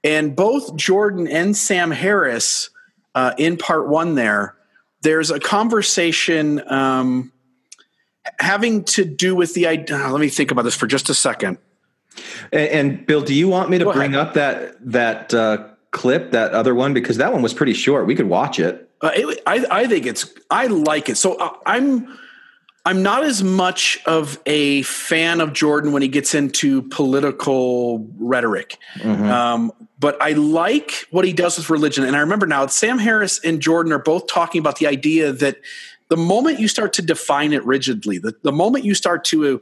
And 0.05 0.37
both 0.37 0.77
jordan 0.77 1.27
and 1.27 1.57
sam 1.57 1.91
harris 1.91 2.71
uh, 3.15 3.35
in 3.39 3.57
part 3.57 3.89
one 3.89 4.15
there 4.15 4.57
there's 5.03 5.31
a 5.33 5.41
conversation 5.41 6.63
um, 6.71 7.32
having 8.39 8.85
to 8.85 9.05
do 9.05 9.35
with 9.35 9.55
the 9.55 9.67
idea. 9.67 9.97
Let 10.09 10.21
me 10.21 10.29
think 10.29 10.51
about 10.51 10.63
this 10.63 10.75
for 10.75 10.87
just 10.87 11.11
a 11.11 11.15
second. 11.15 11.59
And, 12.53 12.69
and 12.69 13.07
Bill, 13.07 13.23
do 13.23 13.35
you 13.35 13.49
want 13.49 13.71
me 13.71 13.79
to 13.79 13.85
Go 13.85 13.93
bring 13.93 14.15
ahead. 14.15 14.29
up 14.29 14.35
that 14.35 14.77
that 14.93 15.35
uh, 15.35 15.69
clip, 15.91 16.33
that 16.33 16.53
other 16.53 16.75
one, 16.75 16.95
because 16.95 17.17
that 17.17 17.33
one 17.33 17.43
was 17.43 17.55
pretty 17.55 17.75
short. 17.75 18.07
We 18.07 18.15
could 18.15 18.29
watch 18.29 18.59
it. 18.59 18.89
Uh, 19.01 19.11
it 19.15 19.43
I, 19.47 19.67
I 19.71 19.87
think 19.87 20.07
it's. 20.07 20.33
I 20.51 20.67
like 20.67 21.09
it. 21.09 21.17
So 21.17 21.35
uh, 21.35 21.57
I'm. 21.67 22.19
I'm 22.85 23.05
not 23.05 23.23
as 23.23 23.45
much 23.45 24.01
of 24.07 24.41
a 24.45 24.83
fan 24.83 25.41
of 25.41 25.53
Jordan 25.53 25.93
when 25.93 26.03
he 26.03 26.09
gets 26.09 26.35
into 26.35 26.83
political 26.83 28.11
rhetoric, 28.19 28.77
mm-hmm. 28.97 29.31
um, 29.31 29.71
but 30.01 30.21
I 30.21 30.33
like 30.33 31.07
what 31.13 31.25
he 31.25 31.33
does 31.33 31.57
with 31.57 31.71
religion. 31.71 32.03
And 32.05 32.17
I 32.17 32.19
remember 32.19 32.45
now, 32.45 32.67
Sam 32.67 32.99
Harris 32.99 33.39
and 33.45 33.63
Jordan 33.63 33.93
are 33.93 34.01
both 34.01 34.27
talking 34.27 34.59
about 34.59 34.79
the 34.79 34.89
idea 34.89 35.31
that 35.31 35.59
the 36.09 36.17
moment 36.17 36.61
you 36.61 36.69
start 36.69 36.93
to 36.95 37.03
define 37.03 37.53
it 37.53 37.65
rigidly, 37.65 38.19
the, 38.19 38.35
the 38.43 38.53
moment 38.53 38.85
you 38.85 38.95
start 38.95 39.25
to 39.27 39.61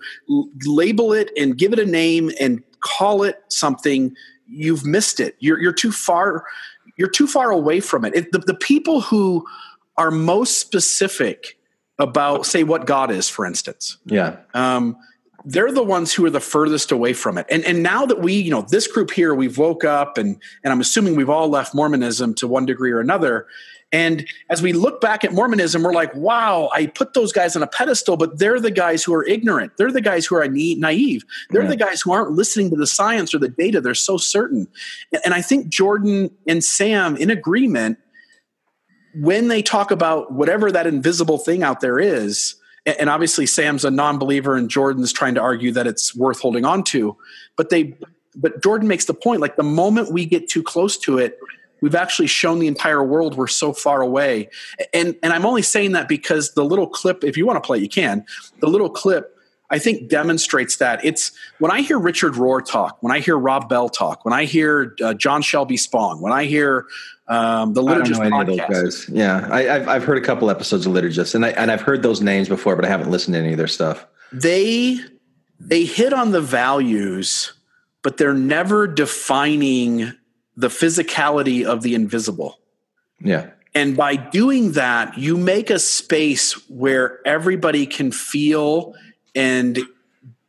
label 0.65 1.13
it 1.13 1.31
and 1.37 1.57
give 1.57 1.73
it 1.73 1.79
a 1.79 1.87
name 1.87 2.31
and 2.41 2.63
call 2.81 3.23
it 3.23 3.43
something, 3.49 4.15
you've 4.49 4.85
missed 4.85 5.21
it. 5.21 5.37
You're, 5.39 5.61
you're 5.61 5.73
too 5.73 5.93
far. 5.93 6.45
You're 6.97 7.11
too 7.11 7.27
far 7.27 7.51
away 7.51 7.81
from 7.81 8.05
it. 8.05 8.15
it 8.15 8.33
the, 8.33 8.39
the 8.39 8.55
people 8.55 9.01
who 9.01 9.47
are 9.97 10.11
most 10.11 10.59
specific 10.59 11.57
about, 11.99 12.47
say, 12.47 12.65
what 12.65 12.87
God 12.87 13.11
is, 13.11 13.29
for 13.29 13.47
instance. 13.47 13.99
Yeah. 14.07 14.37
Um, 14.55 14.97
they're 15.45 15.73
the 15.73 15.83
ones 15.83 16.13
who 16.13 16.25
are 16.27 16.31
the 16.31 16.41
furthest 16.41 16.93
away 16.93 17.13
from 17.13 17.39
it. 17.39 17.47
And 17.51 17.65
and 17.65 17.83
now 17.83 18.05
that 18.07 18.21
we, 18.21 18.35
you 18.35 18.51
know, 18.51 18.63
this 18.63 18.87
group 18.87 19.11
here, 19.11 19.35
we've 19.35 19.57
woke 19.57 19.85
up 19.85 20.19
and 20.19 20.41
and 20.63 20.73
I'm 20.73 20.81
assuming 20.81 21.17
we've 21.17 21.31
all 21.31 21.49
left 21.49 21.75
Mormonism 21.75 22.35
to 22.35 22.47
one 22.47 22.67
degree 22.67 22.91
or 22.91 23.01
another. 23.01 23.47
And 23.93 24.27
as 24.49 24.63
we 24.63 24.73
look 24.73 25.01
back 25.01 25.25
at 25.25 25.33
Mormonism, 25.33 25.83
we're 25.83 25.93
like, 25.93 26.15
wow, 26.15 26.71
I 26.73 26.87
put 26.87 27.15
those 27.15 27.33
guys 27.33 27.57
on 27.57 27.63
a 27.63 27.67
pedestal, 27.67 28.17
but 28.17 28.39
they're 28.39 28.61
the 28.61 28.71
guys 28.71 29.03
who 29.03 29.13
are 29.15 29.25
ignorant. 29.25 29.77
They're 29.77 29.91
the 29.91 30.01
guys 30.01 30.27
who 30.27 30.37
are 30.37 30.47
naive. 30.47 31.25
They're 31.51 31.67
the 31.67 31.77
guys 31.77 32.01
who 32.01 32.13
aren't 32.13 32.33
listening 32.33 32.71
to 32.71 32.77
the 32.77 32.87
science 32.87 33.35
or 33.35 33.39
the 33.39 33.49
data. 33.49 33.81
They're 33.81 33.95
so 33.95 34.17
certain. 34.17 34.69
And 35.25 35.35
I 35.35 35.43
think 35.43 35.69
Jordan 35.69 36.31
and 36.47 36.63
Sam, 36.63 37.17
in 37.17 37.31
agreement, 37.31 37.99
when 39.15 39.49
they 39.49 39.61
talk 39.61 39.91
about 39.91 40.33
whatever 40.33 40.71
that 40.71 40.87
invisible 40.87 41.39
thing 41.39 41.65
out 41.65 41.81
there 41.81 41.99
is, 41.99 42.55
and 42.87 43.11
obviously 43.11 43.45
Sam's 43.45 43.85
a 43.85 43.91
non-believer 43.91 44.55
and 44.57 44.71
Jordan's 44.71 45.13
trying 45.13 45.35
to 45.35 45.41
argue 45.41 45.73
that 45.73 45.87
it's 45.87 46.15
worth 46.15 46.41
holding 46.41 46.65
on 46.65 46.85
to, 46.85 47.17
but 47.57 47.71
they 47.71 47.99
but 48.37 48.63
Jordan 48.63 48.87
makes 48.87 49.07
the 49.07 49.15
point 49.15 49.41
like 49.41 49.57
the 49.57 49.65
moment 49.65 50.13
we 50.13 50.25
get 50.25 50.49
too 50.49 50.63
close 50.63 50.97
to 50.99 51.19
it, 51.19 51.39
we've 51.81 51.95
actually 51.95 52.27
shown 52.27 52.59
the 52.59 52.67
entire 52.67 53.03
world 53.03 53.37
we're 53.37 53.47
so 53.47 53.73
far 53.73 54.03
away 54.03 54.49
and 54.93 55.17
and 55.23 55.33
i'm 55.33 55.47
only 55.47 55.63
saying 55.63 55.93
that 55.93 56.09
because 56.09 56.53
the 56.55 56.65
little 56.65 56.87
clip 56.87 57.25
if 57.25 57.37
you 57.37 57.47
want 57.47 57.57
to 57.57 57.67
play 57.67 57.79
you 57.79 57.89
can 57.89 58.25
the 58.61 58.67
little 58.67 58.91
clip 58.91 59.37
i 59.71 59.79
think 59.79 60.09
demonstrates 60.09 60.77
that 60.77 61.05
it's 61.05 61.33
when 61.59 61.71
i 61.71 61.81
hear 61.81 61.99
richard 61.99 62.35
rohr 62.35 62.65
talk 62.65 62.97
when 63.03 63.13
i 63.13 63.19
hear 63.19 63.39
rob 63.39 63.69
bell 63.69 63.89
talk 63.89 64.25
when 64.25 64.35
i 64.35 64.45
hear 64.45 64.95
uh, 65.03 65.15
john 65.15 65.43
shelby 65.43 65.77
spong 65.77 66.21
when 66.21 66.33
i 66.33 66.45
hear 66.45 66.87
um, 67.31 67.75
the 67.75 67.83
liturgist 67.83 68.29
podcast. 68.29 69.09
Yeah, 69.13 69.49
I, 69.51 69.63
have 69.63 69.89
I've 69.89 70.05
heard 70.05 70.19
a 70.19 70.21
couple 70.21 70.51
episodes 70.51 70.85
of 70.85 70.93
liturgists 70.93 71.35
and 71.35 71.47
I 71.47 71.51
and 71.51 71.71
I've 71.71 71.81
heard 71.81 72.03
those 72.03 72.21
names 72.21 72.49
before, 72.49 72.75
but 72.75 72.85
I 72.85 72.89
haven't 72.89 73.09
listened 73.09 73.35
to 73.35 73.39
any 73.39 73.53
of 73.53 73.57
their 73.57 73.69
stuff. 73.69 74.05
They 74.33 74.99
they 75.61 75.85
hit 75.85 76.13
on 76.13 76.33
the 76.33 76.41
values, 76.41 77.53
but 78.03 78.17
they're 78.17 78.35
never 78.35 78.89
defining 78.89 80.13
the 80.57 80.69
physicality 80.69 81.65
of 81.65 81.83
the 81.83 81.95
invisible. 81.95 82.59
Yeah. 83.21 83.51
And 83.75 83.97
by 83.97 84.17
doing 84.17 84.73
that, 84.73 85.17
you 85.17 85.37
make 85.37 85.71
a 85.71 85.79
space 85.79 86.53
where 86.69 87.21
everybody 87.27 87.87
can 87.87 88.11
feel 88.11 88.95
and 89.35 89.79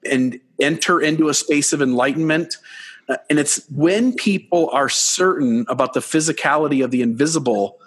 and 0.10 0.40
enter 0.60 1.00
into 1.00 1.30
a 1.30 1.34
space 1.34 1.74
of 1.74 1.82
enlightenment. 1.82 2.58
Uh, 3.08 3.18
and 3.30 3.38
it's 3.38 3.64
when 3.70 4.14
people 4.14 4.70
are 4.72 4.90
certain 4.90 5.66
about 5.68 5.94
the 5.94 6.00
physicality 6.00 6.84
of 6.84 6.90
the 6.90 7.04
invisible 7.04 7.78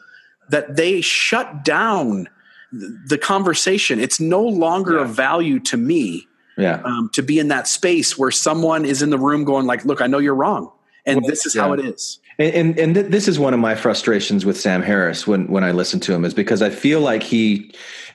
that 0.51 0.77
they 0.77 1.01
shut 1.01 1.65
down 1.65 2.29
the 2.73 3.19
conversation. 3.19 3.99
It's 3.99 4.21
no 4.21 4.43
longer 4.43 4.97
yeah. 4.97 5.03
of 5.03 5.11
value 5.11 5.59
to 5.61 5.77
me. 5.77 6.27
Yeah. 6.57 6.81
Um, 6.85 7.11
to 7.15 7.23
be 7.23 7.41
in 7.41 7.49
that 7.49 7.67
space 7.67 8.17
where 8.17 8.31
someone 8.31 8.85
is 8.85 9.03
in 9.03 9.11
the 9.11 9.19
room 9.19 9.43
going 9.43 9.67
like, 9.67 9.85
"Look, 9.85 10.01
I 10.01 10.07
know 10.07 10.19
you're 10.19 10.37
wrong, 10.37 10.71
and 11.07 11.21
well, 11.21 11.31
this 11.31 11.47
is 11.47 11.55
yeah. 11.55 11.63
how 11.63 11.73
it 11.73 11.81
is." 11.81 12.19
And, 12.39 12.55
and, 12.55 12.79
and 12.79 12.95
th- 12.95 13.07
this 13.07 13.29
is 13.29 13.39
one 13.39 13.55
of 13.55 13.61
my 13.61 13.75
frustrations 13.75 14.45
with 14.45 14.59
Sam 14.59 14.83
Harris 14.83 15.27
when 15.27 15.47
when 15.49 15.65
I 15.65 15.71
listen 15.71 16.01
to 16.01 16.15
him 16.15 16.25
is 16.25 16.35
because 16.35 16.63
I 16.63 16.71
feel 16.71 17.01
like 17.01 17.23
he 17.23 17.73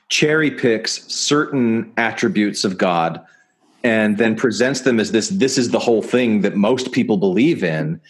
cherry 0.08 0.50
picks 0.50 1.06
certain 1.12 1.92
attributes 1.96 2.64
of 2.64 2.76
God 2.76 3.24
and 3.82 4.18
then 4.18 4.36
presents 4.36 4.82
them 4.82 5.00
as 5.00 5.12
this 5.12 5.28
this 5.28 5.56
is 5.56 5.70
the 5.70 5.78
whole 5.78 6.02
thing 6.02 6.42
that 6.42 6.56
most 6.56 6.92
people 6.92 7.16
believe 7.16 7.64
in 7.64 8.00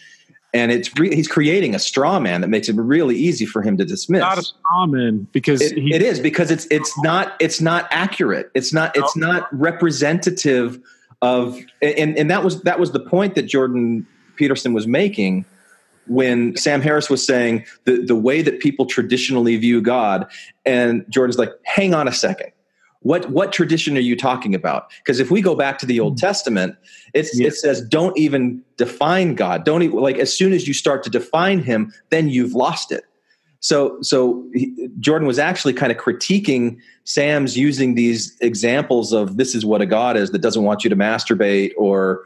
and 0.53 0.71
it's 0.71 0.91
re- 0.99 1.15
he's 1.15 1.27
creating 1.27 1.75
a 1.75 1.79
straw 1.79 2.19
man 2.19 2.41
that 2.41 2.49
makes 2.49 2.67
it 2.67 2.75
really 2.75 3.15
easy 3.15 3.45
for 3.45 3.61
him 3.61 3.77
to 3.77 3.85
dismiss. 3.85 4.19
Not 4.19 4.37
a 4.37 4.43
straw 4.43 4.85
man 4.85 5.27
because 5.31 5.61
it, 5.61 5.77
he, 5.77 5.93
it 5.93 6.01
is 6.01 6.19
because 6.19 6.51
it's 6.51 6.67
it's 6.69 6.97
not 6.99 7.33
it's 7.39 7.61
not 7.61 7.87
accurate. 7.89 8.51
It's 8.53 8.73
not 8.73 8.95
it's 8.97 9.15
not 9.15 9.47
representative 9.57 10.79
of 11.21 11.57
and 11.81 12.17
and 12.17 12.29
that 12.29 12.43
was 12.43 12.61
that 12.63 12.79
was 12.79 12.91
the 12.91 12.99
point 12.99 13.35
that 13.35 13.43
Jordan 13.43 14.05
Peterson 14.35 14.73
was 14.73 14.87
making 14.87 15.45
when 16.07 16.55
Sam 16.57 16.81
Harris 16.81 17.09
was 17.09 17.25
saying 17.25 17.65
the 17.85 18.03
the 18.03 18.15
way 18.15 18.41
that 18.41 18.59
people 18.59 18.85
traditionally 18.85 19.57
view 19.57 19.81
God 19.81 20.29
and 20.65 21.05
Jordan's 21.09 21.37
like 21.37 21.51
hang 21.63 21.93
on 21.93 22.07
a 22.07 22.11
second. 22.11 22.51
What 23.01 23.29
what 23.29 23.53
tradition 23.53 23.97
are 23.97 24.01
you 24.01 24.15
talking 24.15 24.53
about? 24.53 24.91
Because 24.99 25.19
if 25.19 25.31
we 25.31 25.41
go 25.41 25.55
back 25.55 25.79
to 25.79 25.85
the 25.85 25.99
old 25.99 26.13
hmm. 26.13 26.25
testament 26.25 26.75
it's, 27.13 27.37
it 27.39 27.55
says 27.55 27.81
don't 27.81 28.17
even 28.17 28.63
define 28.77 29.35
god. 29.35 29.63
Don't 29.63 29.83
even 29.83 29.99
like 29.99 30.17
as 30.17 30.35
soon 30.35 30.53
as 30.53 30.67
you 30.67 30.73
start 30.73 31.03
to 31.03 31.09
define 31.09 31.59
him 31.59 31.93
then 32.09 32.29
you've 32.29 32.53
lost 32.53 32.91
it. 32.91 33.05
So 33.59 33.97
so 34.01 34.47
he, 34.53 34.89
jordan 34.99 35.27
was 35.27 35.39
actually 35.39 35.73
kind 35.73 35.91
of 35.91 35.97
critiquing 35.97 36.77
sam's 37.03 37.57
using 37.57 37.93
these 37.93 38.35
examples 38.41 39.13
of 39.13 39.37
this 39.37 39.53
is 39.53 39.65
what 39.65 39.81
a 39.81 39.85
god 39.85 40.17
is 40.17 40.31
that 40.31 40.39
doesn't 40.39 40.63
want 40.63 40.83
you 40.83 40.89
to 40.89 40.95
masturbate 40.95 41.71
or 41.77 42.23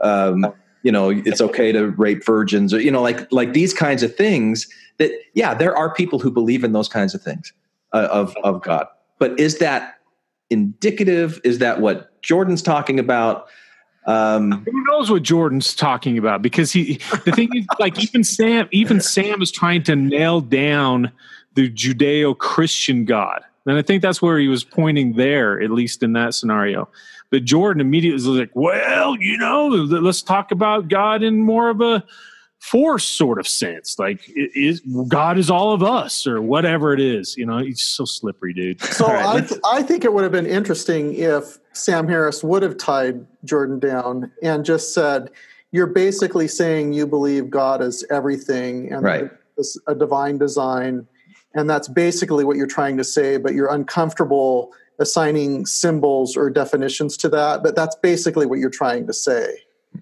um, 0.00 0.52
you 0.84 0.92
know 0.92 1.10
it's 1.10 1.40
okay 1.40 1.72
to 1.72 1.88
rape 1.90 2.24
virgins 2.24 2.72
or 2.72 2.80
you 2.80 2.90
know 2.92 3.02
like 3.02 3.26
like 3.32 3.52
these 3.52 3.74
kinds 3.74 4.04
of 4.04 4.14
things 4.14 4.68
that 4.98 5.10
yeah 5.34 5.52
there 5.52 5.76
are 5.76 5.92
people 5.92 6.20
who 6.20 6.30
believe 6.30 6.62
in 6.62 6.70
those 6.70 6.88
kinds 6.88 7.12
of 7.12 7.20
things 7.20 7.52
uh, 7.92 8.08
of 8.12 8.36
of 8.44 8.62
god 8.62 8.86
but 9.18 9.38
is 9.40 9.58
that 9.58 9.98
indicative? 10.50 11.40
Is 11.44 11.58
that 11.58 11.80
what 11.80 12.20
Jordan's 12.22 12.62
talking 12.62 12.98
about? 12.98 13.48
Um, 14.06 14.64
Who 14.64 14.84
knows 14.84 15.10
what 15.10 15.22
Jordan's 15.22 15.74
talking 15.74 16.18
about? 16.18 16.42
Because 16.42 16.72
he, 16.72 17.00
the 17.24 17.32
thing 17.32 17.48
is, 17.54 17.66
like 17.78 17.98
even 18.02 18.24
Sam, 18.24 18.68
even 18.70 19.00
Sam 19.00 19.40
is 19.40 19.50
trying 19.50 19.82
to 19.84 19.96
nail 19.96 20.40
down 20.40 21.10
the 21.54 21.70
Judeo-Christian 21.70 23.04
God, 23.04 23.42
and 23.66 23.78
I 23.78 23.82
think 23.82 24.02
that's 24.02 24.20
where 24.20 24.38
he 24.38 24.48
was 24.48 24.64
pointing 24.64 25.14
there, 25.14 25.60
at 25.60 25.70
least 25.70 26.02
in 26.02 26.12
that 26.14 26.34
scenario. 26.34 26.88
But 27.34 27.42
Jordan 27.42 27.80
immediately 27.80 28.14
was 28.14 28.38
like, 28.38 28.52
"Well, 28.54 29.16
you 29.18 29.36
know, 29.36 29.66
let's 29.66 30.22
talk 30.22 30.52
about 30.52 30.86
God 30.86 31.24
in 31.24 31.40
more 31.40 31.68
of 31.68 31.80
a 31.80 32.04
force 32.60 33.04
sort 33.04 33.38
of 33.38 33.46
sense 33.46 33.98
like 33.98 34.22
is 34.34 34.80
god 35.06 35.36
is 35.36 35.50
all 35.50 35.74
of 35.74 35.82
us 35.82 36.26
or 36.26 36.40
whatever 36.40 36.94
it 36.94 37.00
is 37.00 37.36
you 37.36 37.44
know 37.44 37.58
he's 37.58 37.82
so 37.82 38.06
slippery 38.06 38.54
dude 38.54 38.80
so 38.84 39.06
right, 39.06 39.26
I, 39.26 39.40
th- 39.42 39.60
I 39.66 39.82
think 39.82 40.02
it 40.02 40.14
would 40.14 40.22
have 40.22 40.32
been 40.32 40.46
interesting 40.46 41.14
if 41.14 41.58
sam 41.74 42.08
harris 42.08 42.42
would 42.42 42.62
have 42.62 42.78
tied 42.78 43.26
jordan 43.44 43.78
down 43.80 44.32
and 44.42 44.64
just 44.64 44.94
said 44.94 45.28
you're 45.72 45.86
basically 45.86 46.48
saying 46.48 46.94
you 46.94 47.06
believe 47.06 47.50
god 47.50 47.82
is 47.82 48.02
everything 48.10 48.90
and 48.90 49.02
right. 49.02 49.30
it's 49.58 49.78
a 49.86 49.94
divine 49.94 50.38
design 50.38 51.06
and 51.54 51.68
that's 51.68 51.86
basically 51.86 52.44
what 52.44 52.56
you're 52.56 52.66
trying 52.66 52.96
to 52.96 53.04
say 53.04 53.36
but 53.36 53.52
you're 53.52 53.70
uncomfortable 53.70 54.72
assigning 54.98 55.66
symbols 55.66 56.36
or 56.36 56.50
definitions 56.50 57.16
to 57.16 57.28
that 57.28 57.62
but 57.62 57.74
that's 57.74 57.96
basically 57.96 58.46
what 58.46 58.58
you're 58.58 58.70
trying 58.70 59.06
to 59.06 59.12
say 59.12 59.58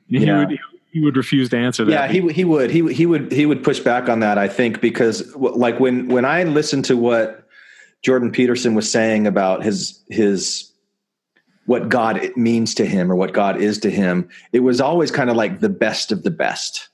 yeah 0.08 0.46
he 0.92 1.00
would 1.00 1.16
refuse 1.16 1.48
to 1.48 1.56
answer 1.56 1.86
that. 1.86 1.90
Yeah, 1.90 2.06
he 2.06 2.32
he 2.32 2.44
would 2.44 2.70
he 2.70 2.92
he 2.92 3.06
would 3.06 3.32
he 3.32 3.46
would 3.46 3.64
push 3.64 3.80
back 3.80 4.10
on 4.10 4.20
that. 4.20 4.36
I 4.36 4.46
think 4.46 4.82
because 4.82 5.34
like 5.34 5.80
when 5.80 6.08
when 6.08 6.26
I 6.26 6.44
listened 6.44 6.84
to 6.84 6.98
what 6.98 7.48
Jordan 8.02 8.30
Peterson 8.30 8.74
was 8.74 8.90
saying 8.90 9.26
about 9.26 9.62
his 9.64 10.04
his 10.10 10.70
what 11.64 11.88
God 11.88 12.30
means 12.36 12.74
to 12.74 12.84
him 12.84 13.10
or 13.10 13.16
what 13.16 13.32
God 13.32 13.56
is 13.56 13.78
to 13.78 13.90
him, 13.90 14.28
it 14.52 14.60
was 14.60 14.82
always 14.82 15.10
kind 15.10 15.30
of 15.30 15.36
like 15.36 15.60
the 15.60 15.70
best 15.70 16.12
of 16.12 16.24
the 16.24 16.30
best. 16.30 16.90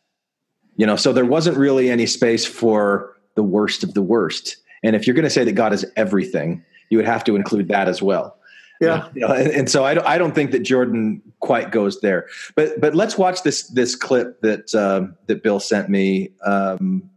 You 0.77 0.87
know, 0.87 0.95
so 0.95 1.13
there 1.13 1.25
wasn't 1.25 1.57
really 1.57 1.91
any 1.91 2.07
space 2.07 2.47
for 2.47 3.17
the 3.35 3.43
worst 3.43 3.83
of 3.83 3.95
the 3.95 4.03
worst. 4.03 4.59
And 4.85 4.95
if 4.95 5.09
you're 5.09 5.15
going 5.15 5.25
to 5.25 5.31
say 5.31 5.43
that 5.43 5.53
God 5.53 5.73
is 5.73 5.85
everything, 5.97 6.65
you 6.91 6.99
would 6.99 7.07
have 7.07 7.25
to 7.25 7.37
include 7.37 7.69
that 7.69 7.89
as 7.89 8.03
well. 8.03 8.39
Yeah. 8.81 9.09
You 9.15 9.23
know, 9.23 9.35
and, 9.35 9.49
and, 9.49 9.71
so 9.71 9.85
I 9.85 9.95
don't, 9.95 10.07
I 10.07 10.19
don't 10.19 10.35
think 10.35 10.53
that 10.53 10.61
Jordan 10.61 11.21
quite 11.41 11.71
goes 11.73 12.01
there. 12.01 12.29
But 12.55 12.81
but 12.81 12.95
let's 12.95 13.19
watch 13.19 13.43
this 13.43 13.69
this 13.69 13.97
clip 13.97 14.41
that 14.43 14.73
um, 14.75 15.17
that 15.27 15.43
Bill 15.43 15.61
sent 15.61 15.89
me. 15.89 16.31
Um, 16.45 17.11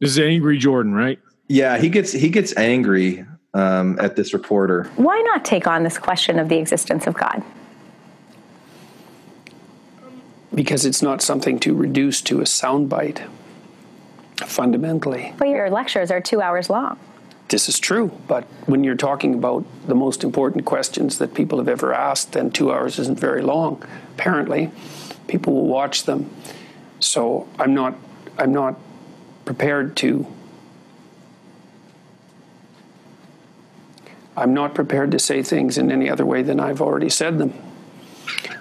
this 0.00 0.10
is 0.10 0.18
angry 0.18 0.58
Jordan, 0.58 0.94
right? 0.94 1.18
Yeah, 1.48 1.78
he 1.78 1.88
gets 1.90 2.12
he 2.12 2.30
gets 2.30 2.56
angry 2.56 3.26
um, 3.54 3.98
at 4.00 4.16
this 4.16 4.32
reporter. 4.32 4.84
Why 4.96 5.20
not 5.26 5.44
take 5.44 5.66
on 5.66 5.82
this 5.82 5.98
question 5.98 6.38
of 6.38 6.48
the 6.48 6.56
existence 6.56 7.06
of 7.06 7.14
God? 7.14 7.42
Because 10.54 10.84
it's 10.84 11.02
not 11.02 11.22
something 11.22 11.58
to 11.60 11.74
reduce 11.74 12.20
to 12.22 12.40
a 12.40 12.44
soundbite. 12.44 13.26
Fundamentally. 14.38 15.34
But 15.38 15.48
your 15.48 15.70
lectures 15.70 16.10
are 16.10 16.20
two 16.20 16.40
hours 16.40 16.68
long. 16.68 16.98
This 17.52 17.68
is 17.68 17.78
true, 17.78 18.10
but 18.28 18.44
when 18.64 18.82
you're 18.82 18.94
talking 18.94 19.34
about 19.34 19.66
the 19.86 19.94
most 19.94 20.24
important 20.24 20.64
questions 20.64 21.18
that 21.18 21.34
people 21.34 21.58
have 21.58 21.68
ever 21.68 21.92
asked, 21.92 22.32
then 22.32 22.50
two 22.50 22.72
hours 22.72 22.98
isn't 22.98 23.20
very 23.20 23.42
long. 23.42 23.84
Apparently, 24.14 24.70
people 25.28 25.52
will 25.52 25.66
watch 25.66 26.04
them. 26.04 26.30
So 26.98 27.46
I'm 27.58 27.74
not, 27.74 27.94
I'm 28.38 28.54
not 28.54 28.80
prepared 29.44 29.98
to. 29.98 30.26
I'm 34.34 34.54
not 34.54 34.74
prepared 34.74 35.10
to 35.10 35.18
say 35.18 35.42
things 35.42 35.76
in 35.76 35.92
any 35.92 36.08
other 36.08 36.24
way 36.24 36.40
than 36.40 36.58
I've 36.58 36.80
already 36.80 37.10
said 37.10 37.36
them. 37.36 37.52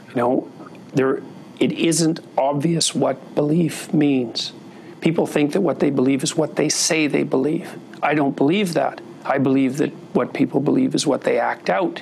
You 0.09 0.15
know, 0.15 0.51
there, 0.93 1.23
it 1.61 1.71
isn't 1.71 2.19
obvious 2.37 2.93
what 2.93 3.35
belief 3.35 3.93
means. 3.93 4.51
People 4.99 5.27
think 5.27 5.53
that 5.53 5.61
what 5.61 5.79
they 5.79 5.91
believe 5.91 6.23
is 6.23 6.35
what 6.35 6.57
they 6.57 6.67
say 6.67 7.07
they 7.07 7.23
believe. 7.23 7.79
I 8.01 8.13
don't 8.13 8.35
believe 8.35 8.73
that. 8.73 9.01
I 9.23 9.37
believe 9.37 9.77
that 9.77 9.91
what 10.13 10.33
people 10.33 10.59
believe 10.59 10.95
is 10.95 11.05
what 11.05 11.21
they 11.21 11.39
act 11.39 11.69
out. 11.69 12.01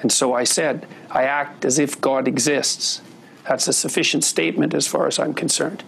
And 0.00 0.12
so 0.12 0.34
I 0.34 0.44
said, 0.44 0.86
I 1.10 1.24
act 1.24 1.64
as 1.64 1.78
if 1.78 2.00
God 2.00 2.28
exists. 2.28 3.02
That's 3.48 3.68
a 3.68 3.72
sufficient 3.72 4.24
statement 4.24 4.74
as 4.74 4.86
far 4.86 5.06
as 5.06 5.18
I'm 5.18 5.34
concerned. 5.34 5.82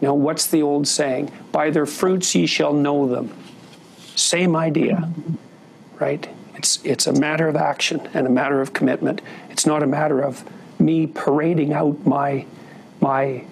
You 0.00 0.08
know, 0.08 0.14
what's 0.14 0.46
the 0.46 0.62
old 0.62 0.88
saying? 0.88 1.30
By 1.52 1.70
their 1.70 1.86
fruits 1.86 2.34
ye 2.34 2.46
shall 2.46 2.72
know 2.72 3.06
them. 3.08 3.32
Same 4.14 4.56
idea, 4.56 5.10
right? 6.00 6.28
It's, 6.56 6.80
it's 6.84 7.06
a 7.06 7.12
matter 7.12 7.48
of 7.48 7.56
action 7.56 8.08
and 8.14 8.26
a 8.26 8.30
matter 8.30 8.60
of 8.60 8.72
commitment. 8.72 9.20
It's 9.50 9.66
not 9.66 9.82
a 9.82 9.86
matter 9.86 10.20
of 10.20 10.44
me 10.80 11.06
parading 11.06 11.72
out 11.72 12.04
my, 12.06 12.46
my 13.00 13.44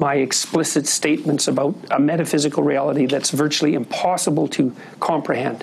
my 0.00 0.14
explicit 0.14 0.86
statements 0.86 1.46
about 1.46 1.74
a 1.90 2.00
metaphysical 2.00 2.62
reality 2.62 3.04
that's 3.04 3.30
virtually 3.30 3.74
impossible 3.74 4.48
to 4.48 4.74
comprehend. 4.98 5.62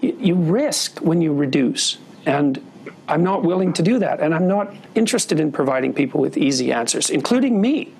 You, 0.00 0.36
risk 0.36 1.00
when 1.00 1.20
you 1.20 1.34
reduce, 1.34 1.98
and 2.24 2.64
I'm 3.08 3.24
not 3.24 3.42
willing 3.42 3.72
to 3.72 3.82
do 3.82 3.98
that, 3.98 4.20
and 4.20 4.32
I'm 4.32 4.46
not 4.46 4.72
interested 4.94 5.40
in 5.40 5.50
providing 5.50 5.92
people 5.92 6.20
with 6.20 6.36
easy 6.36 6.72
answers, 6.72 7.10
including 7.10 7.60
me. 7.60 7.92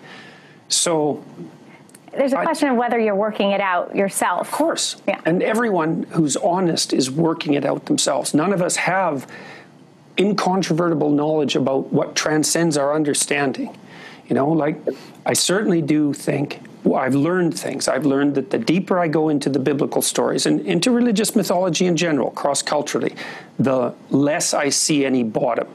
So 0.68 1.24
there's 2.12 2.32
a 2.32 2.42
question 2.42 2.68
I, 2.68 2.72
of 2.72 2.78
whether 2.78 2.98
you're 2.98 3.16
working 3.16 3.50
it 3.50 3.60
out 3.60 3.96
yourself. 3.96 4.42
Of 4.42 4.52
course. 4.52 5.02
Yeah. 5.08 5.20
And 5.24 5.42
everyone 5.42 6.04
who's 6.10 6.36
honest 6.36 6.92
is 6.92 7.10
working 7.10 7.54
it 7.54 7.64
out 7.64 7.86
themselves. 7.86 8.32
None 8.32 8.52
of 8.52 8.62
us 8.62 8.76
have 8.76 9.28
incontrovertible 10.18 11.10
knowledge 11.10 11.56
about 11.56 11.92
what 11.92 12.14
transcends 12.14 12.76
our 12.76 12.94
understanding. 12.94 13.76
You 14.28 14.34
know, 14.34 14.48
like 14.48 14.80
I 15.26 15.34
certainly 15.34 15.82
do 15.82 16.12
think 16.12 16.60
well, 16.84 17.00
I've 17.00 17.14
learned 17.14 17.58
things. 17.58 17.88
I've 17.88 18.04
learned 18.04 18.34
that 18.34 18.50
the 18.50 18.58
deeper 18.58 18.98
I 18.98 19.08
go 19.08 19.30
into 19.30 19.48
the 19.48 19.58
biblical 19.58 20.02
stories 20.02 20.44
and 20.44 20.60
into 20.60 20.90
religious 20.90 21.34
mythology 21.34 21.86
in 21.86 21.96
general, 21.96 22.30
cross 22.30 22.62
culturally, 22.62 23.14
the 23.58 23.94
less 24.10 24.52
I 24.52 24.68
see 24.68 25.06
any 25.06 25.22
bottom. 25.22 25.66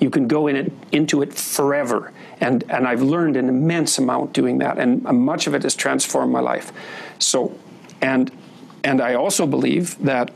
You 0.00 0.10
can 0.10 0.26
go 0.26 0.48
in 0.48 0.56
it, 0.56 0.72
into 0.90 1.22
it 1.22 1.32
forever. 1.32 2.12
And, 2.40 2.64
and 2.68 2.88
I've 2.88 3.02
learned 3.02 3.36
an 3.36 3.48
immense 3.48 3.98
amount 3.98 4.32
doing 4.32 4.58
that, 4.58 4.78
and 4.78 5.02
much 5.04 5.46
of 5.46 5.54
it 5.54 5.62
has 5.62 5.76
transformed 5.76 6.32
my 6.32 6.40
life. 6.40 6.72
So, 7.20 7.56
and, 8.00 8.30
and 8.82 9.00
I 9.00 9.14
also 9.14 9.46
believe 9.46 9.96
that 10.04 10.32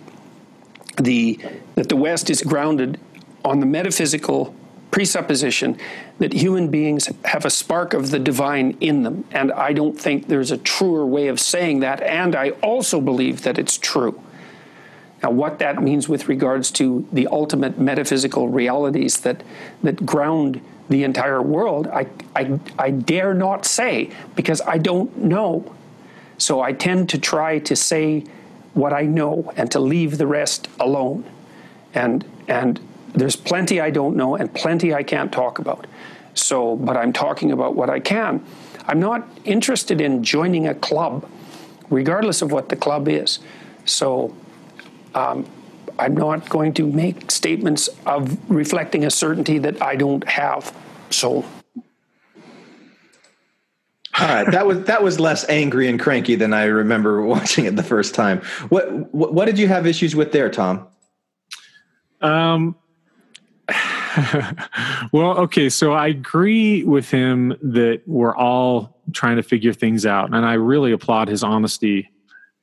the, 0.98 1.38
that 1.74 1.88
the 1.88 1.96
West 1.96 2.30
is 2.30 2.42
grounded 2.42 3.00
on 3.44 3.58
the 3.58 3.66
metaphysical 3.66 4.54
presupposition 4.92 5.76
that 6.18 6.34
human 6.34 6.68
beings 6.68 7.10
have 7.24 7.44
a 7.44 7.50
spark 7.50 7.94
of 7.94 8.10
the 8.10 8.18
divine 8.18 8.76
in 8.78 9.02
them. 9.02 9.24
And 9.32 9.50
I 9.50 9.72
don't 9.72 9.98
think 9.98 10.28
there's 10.28 10.52
a 10.52 10.58
truer 10.58 11.04
way 11.04 11.26
of 11.26 11.40
saying 11.40 11.80
that. 11.80 12.00
And 12.02 12.36
I 12.36 12.50
also 12.62 13.00
believe 13.00 13.42
that 13.42 13.58
it's 13.58 13.78
true. 13.78 14.22
Now, 15.22 15.30
what 15.30 15.58
that 15.60 15.82
means 15.82 16.08
with 16.08 16.28
regards 16.28 16.70
to 16.72 17.08
the 17.10 17.26
ultimate 17.28 17.78
metaphysical 17.78 18.48
realities 18.48 19.20
that, 19.20 19.42
that 19.82 20.04
ground 20.04 20.60
the 20.90 21.04
entire 21.04 21.40
world, 21.40 21.86
I, 21.86 22.06
I, 22.36 22.60
I 22.78 22.90
dare 22.90 23.32
not 23.32 23.64
say 23.64 24.10
because 24.36 24.60
I 24.60 24.76
don't 24.76 25.16
know. 25.16 25.74
So 26.36 26.60
I 26.60 26.72
tend 26.72 27.08
to 27.10 27.18
try 27.18 27.60
to 27.60 27.74
say 27.74 28.26
what 28.74 28.92
I 28.92 29.02
know 29.02 29.52
and 29.56 29.70
to 29.70 29.80
leave 29.80 30.18
the 30.18 30.26
rest 30.26 30.68
alone. 30.78 31.24
And, 31.94 32.24
and 32.46 32.80
there's 33.14 33.36
plenty 33.36 33.80
I 33.80 33.90
don't 33.90 34.16
know 34.16 34.36
and 34.36 34.52
plenty 34.52 34.94
I 34.94 35.02
can't 35.02 35.32
talk 35.32 35.58
about. 35.58 35.86
So, 36.34 36.76
but 36.76 36.96
I'm 36.96 37.12
talking 37.12 37.52
about 37.52 37.74
what 37.74 37.90
I 37.90 38.00
can. 38.00 38.44
I'm 38.86 39.00
not 39.00 39.28
interested 39.44 40.00
in 40.00 40.24
joining 40.24 40.66
a 40.66 40.74
club, 40.74 41.28
regardless 41.90 42.42
of 42.42 42.52
what 42.52 42.68
the 42.68 42.76
club 42.76 43.08
is. 43.08 43.38
So, 43.84 44.34
um, 45.14 45.46
I'm 45.98 46.16
not 46.16 46.48
going 46.48 46.72
to 46.74 46.86
make 46.86 47.30
statements 47.30 47.88
of 48.06 48.38
reflecting 48.50 49.04
a 49.04 49.10
certainty 49.10 49.58
that 49.58 49.82
I 49.82 49.96
don't 49.96 50.26
have. 50.26 50.74
So. 51.10 51.44
All 54.18 54.28
right, 54.28 54.50
that 54.50 54.66
was 54.66 54.84
that 54.84 55.02
was 55.02 55.18
less 55.18 55.48
angry 55.48 55.88
and 55.88 55.98
cranky 55.98 56.34
than 56.34 56.52
I 56.52 56.64
remember 56.64 57.22
watching 57.26 57.64
it 57.64 57.76
the 57.76 57.82
first 57.82 58.14
time. 58.14 58.40
What 58.68 59.12
what, 59.14 59.32
what 59.32 59.44
did 59.46 59.58
you 59.58 59.68
have 59.68 59.86
issues 59.86 60.14
with 60.14 60.32
there, 60.32 60.50
Tom? 60.50 60.86
Um, 62.20 62.76
well, 65.12 65.38
okay, 65.38 65.68
so 65.68 65.92
I 65.92 66.08
agree 66.08 66.84
with 66.84 67.10
him 67.10 67.56
that 67.62 68.02
we're 68.06 68.36
all 68.36 69.00
trying 69.12 69.36
to 69.36 69.42
figure 69.42 69.72
things 69.72 70.06
out, 70.06 70.34
and 70.34 70.44
I 70.44 70.54
really 70.54 70.92
applaud 70.92 71.28
his 71.28 71.42
honesty 71.42 72.10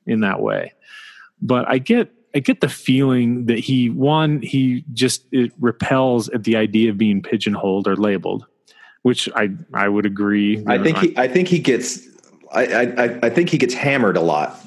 in 0.06 0.20
that 0.20 0.40
way. 0.40 0.74
But 1.42 1.68
I 1.68 1.78
get 1.78 2.12
I 2.34 2.38
get 2.38 2.60
the 2.60 2.68
feeling 2.68 3.46
that 3.46 3.58
he 3.58 3.90
one 3.90 4.42
he 4.42 4.84
just 4.92 5.26
it 5.32 5.52
repels 5.60 6.28
at 6.30 6.44
the 6.44 6.56
idea 6.56 6.90
of 6.90 6.98
being 6.98 7.22
pigeonholed 7.22 7.88
or 7.88 7.96
labeled, 7.96 8.46
which 9.02 9.28
I 9.34 9.50
I 9.74 9.88
would 9.88 10.06
agree. 10.06 10.62
I 10.66 10.78
think 10.78 10.98
he 10.98 11.18
I 11.18 11.28
think 11.28 11.48
he 11.48 11.58
gets 11.58 12.06
I 12.52 12.66
I 12.66 13.18
I 13.22 13.30
think 13.30 13.48
he 13.48 13.58
gets 13.58 13.74
hammered 13.74 14.16
a 14.16 14.20
lot. 14.20 14.60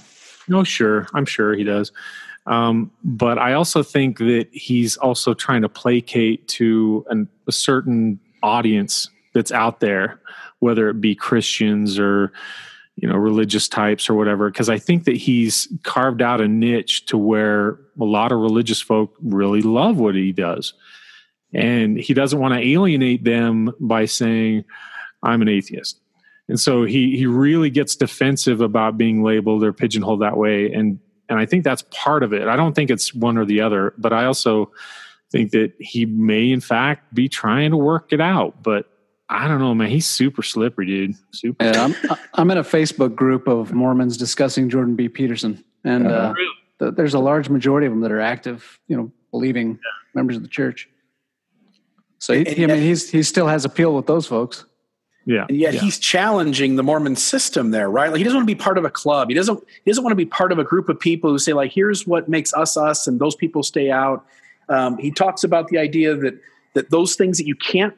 No, 0.48 0.64
sure, 0.64 1.08
I'm 1.14 1.26
sure 1.26 1.54
he 1.54 1.64
does. 1.64 1.92
Um, 2.45 2.91
but 3.03 3.38
I 3.38 3.53
also 3.53 3.84
think 3.84 4.18
that 4.20 4.48
he's 4.52 4.98
also 4.98 5.34
trying 5.34 5.61
to 5.61 5.70
placate 5.70 6.48
to 6.49 7.06
an, 7.10 7.30
a 7.48 7.52
certain 7.52 8.20
audience 8.41 9.10
that's 9.34 9.52
out 9.52 9.80
there, 9.80 10.20
whether 10.60 10.90
it 10.90 10.99
be 10.99 11.15
Christians 11.15 11.98
or 11.98 12.32
you 12.95 13.07
know 13.07 13.15
religious 13.15 13.68
types 13.68 14.10
or 14.10 14.14
whatever. 14.14 14.49
Because 14.49 14.70
I 14.70 14.78
think 14.78 15.06
that 15.06 15.15
he's 15.15 15.68
carved 15.84 16.22
out 16.22 16.41
a 16.41 16.48
niche 16.48 17.06
to 17.07 17.18
where 17.18 17.80
a 17.99 18.06
lot 18.06 18.32
of 18.32 18.40
religious 18.40 18.82
folk 18.82 19.15
really 19.22 19.61
love 19.61 19.98
what 19.98 20.15
he 20.15 20.32
does, 20.32 20.74
and 21.53 21.98
he 21.98 22.14
doesn't 22.14 22.40
want 22.40 22.53
to 22.53 22.60
alienate 22.60 23.24
them 23.24 23.72
by 23.80 24.06
saying, 24.06 24.65
"I'm 25.24 25.41
an 25.41 25.48
atheist." 25.48 25.99
And 26.49 26.60
so 26.60 26.84
he 26.84 27.18
he 27.18 27.26
really 27.26 27.70
gets 27.70 27.95
defensive 27.95 28.60
about 28.60 28.98
being 28.98 29.24
labeled 29.24 29.64
or 29.64 29.72
pigeonholed 29.72 30.22
that 30.22 30.38
way, 30.38 30.72
and 30.72 30.99
and 31.30 31.40
I 31.40 31.45
think 31.45 31.64
that's 31.64 31.84
part 31.91 32.24
of 32.24 32.34
it. 32.34 32.48
I 32.48 32.56
don't 32.56 32.74
think 32.74 32.90
it's 32.90 33.14
one 33.14 33.38
or 33.38 33.45
the 33.45 33.62
other, 33.62 33.94
but 33.98 34.14
I 34.14 34.26
also 34.26 34.72
think 35.32 35.52
that 35.52 35.74
he 35.80 36.06
may, 36.06 36.52
in 36.52 36.62
fact, 36.62 37.14
be 37.14 37.28
trying 37.28 37.72
to 37.72 37.78
work 37.78 38.14
it 38.14 38.22
out. 38.22 38.62
But 38.62 38.90
I 39.30 39.48
don't 39.48 39.60
know, 39.60 39.74
man. 39.74 39.90
He's 39.90 40.06
super 40.06 40.44
slippery, 40.44 40.86
dude. 40.86 41.16
Super. 41.32 41.66
Yeah, 41.66 41.84
I'm, 41.84 42.18
I'm 42.36 42.52
in 42.52 42.58
a 42.58 42.64
Facebook 42.64 43.16
group 43.16 43.48
of 43.48 43.74
Mormons 43.74 44.18
discussing 44.18 44.70
Jordan 44.70 44.95
B. 44.95 45.10
Peterson, 45.10 45.64
and 45.84 46.08
uh, 46.08 46.10
uh, 46.10 46.34
th- 46.80 46.94
there's 46.95 47.14
a 47.14 47.20
large 47.20 47.50
majority 47.50 47.88
of 47.88 47.94
them 47.94 48.02
that 48.02 48.12
are 48.12 48.22
active, 48.22 48.80
you 48.88 48.95
know, 48.95 49.12
believing 49.32 49.72
yeah. 49.72 49.91
members 50.14 50.36
of 50.36 50.44
the 50.44 50.50
church. 50.50 50.88
So 52.20 52.34
he, 52.34 52.44
he, 52.44 52.64
I 52.64 52.68
mean, 52.68 52.82
he's 52.82 53.10
he 53.10 53.24
still 53.24 53.48
has 53.48 53.66
appeal 53.66 53.95
with 53.95 54.06
those 54.06 54.28
folks. 54.28 54.66
Yeah. 55.26 55.45
And 55.48 55.58
yet 55.58 55.74
yeah. 55.74 55.82
he's 55.82 56.00
challenging 56.00 56.76
the 56.76 56.84
Mormon 56.84 57.16
system 57.16 57.72
there, 57.72 57.90
right? 57.90 58.12
Like 58.12 58.18
he 58.18 58.24
doesn't 58.24 58.38
want 58.38 58.48
to 58.48 58.56
be 58.56 58.60
part 58.60 58.78
of 58.78 58.86
a 58.86 58.90
club. 58.90 59.30
He 59.30 59.36
doesn't 59.36 59.64
he 59.86 59.91
doesn't 59.91 60.04
want 60.04 60.12
to 60.12 60.18
be 60.18 60.26
part 60.26 60.52
of 60.52 60.60
a 60.60 60.64
group 60.64 60.90
of 60.90 61.00
people 61.00 61.30
who 61.30 61.40
say 61.40 61.54
like, 61.54 61.72
here's 61.72 62.06
what 62.06 62.28
makes 62.28 62.54
us 62.54 62.76
us, 62.76 63.08
and 63.08 63.20
those 63.20 63.36
people 63.36 63.64
stay 63.64 63.90
out. 63.90 64.26
Um, 64.70 64.98
he 64.98 65.12
talks 65.12 65.44
about 65.44 65.68
the 65.70 65.78
idea 65.78 66.16
that 66.16 66.40
that 66.74 66.90
those 66.90 67.16
things 67.16 67.38
that 67.38 67.48
you 67.48 67.56
can't 67.56 67.94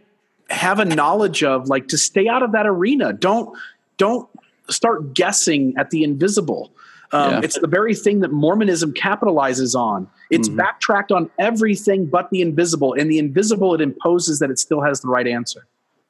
have 0.49 0.79
a 0.79 0.85
knowledge 0.85 1.43
of, 1.43 1.67
like 1.67 1.87
to 1.87 1.97
stay 1.97 2.27
out 2.27 2.43
of 2.43 2.51
that 2.51 2.67
arena. 2.67 3.13
Don't 3.13 3.57
don't 3.97 4.29
start 4.69 5.13
guessing 5.13 5.73
at 5.77 5.89
the 5.89 6.03
invisible. 6.03 6.71
Um, 7.11 7.31
yeah. 7.31 7.41
It's 7.43 7.57
the 7.59 7.67
very 7.67 7.95
thing 7.95 8.19
that 8.21 8.31
Mormonism 8.31 8.93
capitalizes 8.93 9.75
on. 9.75 10.07
It's 10.31 10.47
mm-hmm. 10.47 10.57
backtracked 10.57 11.11
on 11.11 11.29
everything 11.39 12.07
but 12.07 12.29
the 12.29 12.41
invisible, 12.41 12.93
and 12.93 13.09
the 13.09 13.19
invisible 13.19 13.73
it 13.73 13.81
imposes 13.81 14.39
that 14.39 14.51
it 14.51 14.59
still 14.59 14.81
has 14.81 15.01
the 15.01 15.07
right 15.07 15.27
answer. 15.27 15.65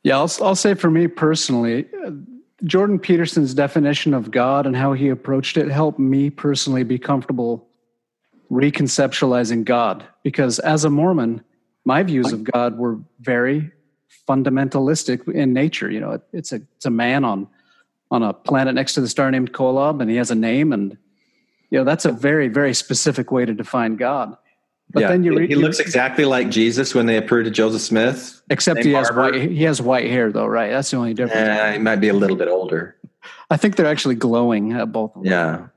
Yeah, 0.05 0.19
I'll, 0.19 0.31
I'll 0.43 0.55
say 0.55 0.75
for 0.75 0.91
me 0.91 1.07
personally, 1.07 1.87
uh, 2.05 2.11
Jordan 2.63 2.99
Peterson's 2.99 3.55
definition 3.55 4.13
of 4.13 4.29
God 4.29 4.67
and 4.67 4.77
how 4.77 4.93
he 4.93 5.09
approached 5.09 5.57
it 5.57 5.67
helped 5.67 5.97
me 5.97 6.29
personally 6.29 6.83
be 6.83 6.99
comfortable 6.99 7.67
reconceptualizing 8.51 9.65
God. 9.65 10.05
Because 10.21 10.59
as 10.59 10.85
a 10.85 10.91
Mormon, 10.91 11.43
my 11.85 12.03
views 12.03 12.31
of 12.31 12.43
God 12.43 12.77
were 12.77 12.99
very 13.19 13.71
fundamentalistic 14.29 15.27
in 15.27 15.53
nature. 15.53 15.89
You 15.89 16.01
know, 16.01 16.21
it's 16.31 16.51
a 16.51 16.61
it's 16.75 16.85
a 16.85 16.91
man 16.91 17.25
on 17.25 17.47
on 18.11 18.21
a 18.21 18.31
planet 18.31 18.75
next 18.75 18.93
to 18.93 19.01
the 19.01 19.09
star 19.09 19.31
named 19.31 19.53
Kolob, 19.53 20.01
and 20.01 20.11
he 20.11 20.17
has 20.17 20.29
a 20.29 20.35
name, 20.35 20.71
and 20.71 20.99
you 21.71 21.79
know 21.79 21.83
that's 21.83 22.05
a 22.05 22.11
very 22.11 22.47
very 22.47 22.75
specific 22.75 23.31
way 23.31 23.43
to 23.43 23.55
define 23.55 23.95
God. 23.95 24.37
But 24.91 25.01
yeah, 25.01 25.07
then 25.09 25.23
you 25.23 25.37
read, 25.37 25.49
he 25.49 25.55
looks 25.55 25.79
exactly 25.79 26.25
like 26.25 26.49
Jesus 26.49 26.95
when 26.95 27.05
they 27.05 27.17
appeared 27.17 27.45
to 27.45 27.51
Joseph 27.51 27.81
Smith. 27.81 28.41
Except 28.49 28.83
he 28.83 28.93
has 28.93 29.11
white. 29.11 29.35
He 29.35 29.63
has 29.63 29.81
white 29.81 30.09
hair, 30.09 30.31
though, 30.31 30.45
right? 30.45 30.69
That's 30.69 30.91
the 30.91 30.97
only 30.97 31.13
difference. 31.13 31.47
Yeah, 31.47 31.73
he 31.73 31.79
might 31.79 31.97
be 31.97 32.09
a 32.09 32.13
little 32.13 32.37
bit 32.37 32.47
older. 32.47 32.95
I 33.49 33.57
think 33.57 33.75
they're 33.75 33.87
actually 33.87 34.15
glowing, 34.15 34.73
at 34.73 34.91
both. 34.91 35.11
Yeah. 35.21 35.67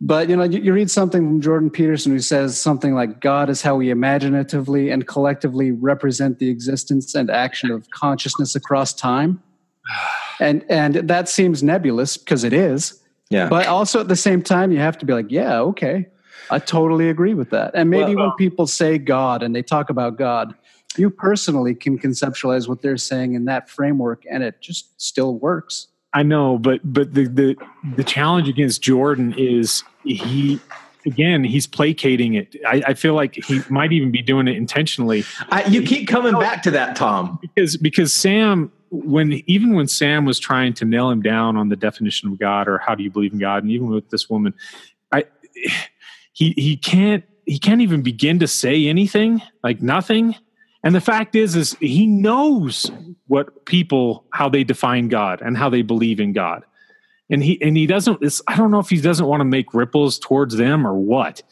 But 0.00 0.28
you 0.28 0.36
know, 0.36 0.44
you, 0.44 0.60
you 0.60 0.72
read 0.72 0.90
something 0.90 1.26
from 1.26 1.40
Jordan 1.40 1.70
Peterson 1.70 2.12
who 2.12 2.20
says 2.20 2.60
something 2.60 2.94
like, 2.94 3.20
"God 3.20 3.50
is 3.50 3.62
how 3.62 3.76
we 3.76 3.90
imaginatively 3.90 4.90
and 4.90 5.06
collectively 5.06 5.72
represent 5.72 6.38
the 6.38 6.48
existence 6.48 7.14
and 7.14 7.30
action 7.30 7.70
of 7.70 7.90
consciousness 7.90 8.54
across 8.54 8.92
time," 8.92 9.42
and 10.40 10.64
and 10.68 10.94
that 10.94 11.28
seems 11.28 11.62
nebulous 11.62 12.16
because 12.16 12.44
it 12.44 12.52
is. 12.52 13.02
Yeah. 13.30 13.48
But 13.48 13.66
also 13.66 14.00
at 14.00 14.08
the 14.08 14.16
same 14.16 14.42
time, 14.42 14.70
you 14.70 14.78
have 14.78 14.98
to 14.98 15.06
be 15.06 15.12
like, 15.12 15.30
"Yeah, 15.30 15.58
okay." 15.60 16.06
I 16.50 16.58
totally 16.58 17.08
agree 17.08 17.34
with 17.34 17.50
that. 17.50 17.72
And 17.74 17.90
maybe 17.90 18.14
well, 18.14 18.28
when 18.28 18.36
people 18.36 18.66
say 18.66 18.98
God 18.98 19.42
and 19.42 19.54
they 19.54 19.62
talk 19.62 19.90
about 19.90 20.16
God, 20.16 20.54
you 20.96 21.10
personally 21.10 21.74
can 21.74 21.98
conceptualize 21.98 22.68
what 22.68 22.82
they're 22.82 22.96
saying 22.96 23.34
in 23.34 23.44
that 23.46 23.68
framework 23.68 24.24
and 24.30 24.42
it 24.42 24.60
just 24.60 25.00
still 25.00 25.34
works. 25.36 25.88
I 26.14 26.22
know, 26.22 26.58
but 26.58 26.80
but 26.84 27.14
the 27.14 27.26
the 27.26 27.56
the 27.96 28.04
challenge 28.04 28.48
against 28.48 28.80
Jordan 28.80 29.34
is 29.36 29.84
he 30.04 30.58
again 31.04 31.44
he's 31.44 31.66
placating 31.66 32.34
it. 32.34 32.56
I, 32.66 32.82
I 32.88 32.94
feel 32.94 33.14
like 33.14 33.34
he 33.34 33.60
might 33.68 33.92
even 33.92 34.10
be 34.10 34.22
doing 34.22 34.48
it 34.48 34.56
intentionally. 34.56 35.24
I, 35.50 35.64
you 35.66 35.82
keep 35.82 36.08
coming 36.08 36.32
back 36.32 36.62
to 36.62 36.70
that, 36.70 36.96
Tom, 36.96 37.38
because 37.42 37.76
because 37.76 38.12
Sam 38.12 38.72
when 38.90 39.42
even 39.46 39.74
when 39.74 39.86
Sam 39.86 40.24
was 40.24 40.38
trying 40.38 40.72
to 40.74 40.86
nail 40.86 41.10
him 41.10 41.20
down 41.20 41.58
on 41.58 41.68
the 41.68 41.76
definition 41.76 42.32
of 42.32 42.38
God 42.38 42.68
or 42.68 42.78
how 42.78 42.94
do 42.94 43.02
you 43.02 43.10
believe 43.10 43.34
in 43.34 43.38
God, 43.38 43.62
and 43.62 43.70
even 43.70 43.88
with 43.88 44.08
this 44.08 44.30
woman, 44.30 44.54
I 45.12 45.24
he 46.38 46.54
he 46.56 46.76
can't 46.76 47.24
he 47.46 47.58
can't 47.58 47.80
even 47.80 48.00
begin 48.00 48.38
to 48.38 48.46
say 48.46 48.86
anything 48.86 49.42
like 49.64 49.82
nothing 49.82 50.36
and 50.84 50.94
the 50.94 51.00
fact 51.00 51.34
is 51.34 51.56
is 51.56 51.76
he 51.80 52.06
knows 52.06 52.90
what 53.26 53.66
people 53.66 54.24
how 54.32 54.48
they 54.48 54.62
define 54.62 55.08
god 55.08 55.42
and 55.42 55.56
how 55.56 55.68
they 55.68 55.82
believe 55.82 56.20
in 56.20 56.32
god 56.32 56.64
and 57.28 57.42
he 57.42 57.60
and 57.60 57.76
he 57.76 57.86
doesn't 57.86 58.22
i 58.46 58.56
don't 58.56 58.70
know 58.70 58.78
if 58.78 58.88
he 58.88 59.00
doesn't 59.00 59.26
want 59.26 59.40
to 59.40 59.44
make 59.44 59.74
ripples 59.74 60.18
towards 60.18 60.56
them 60.56 60.86
or 60.86 60.94
what 60.94 61.42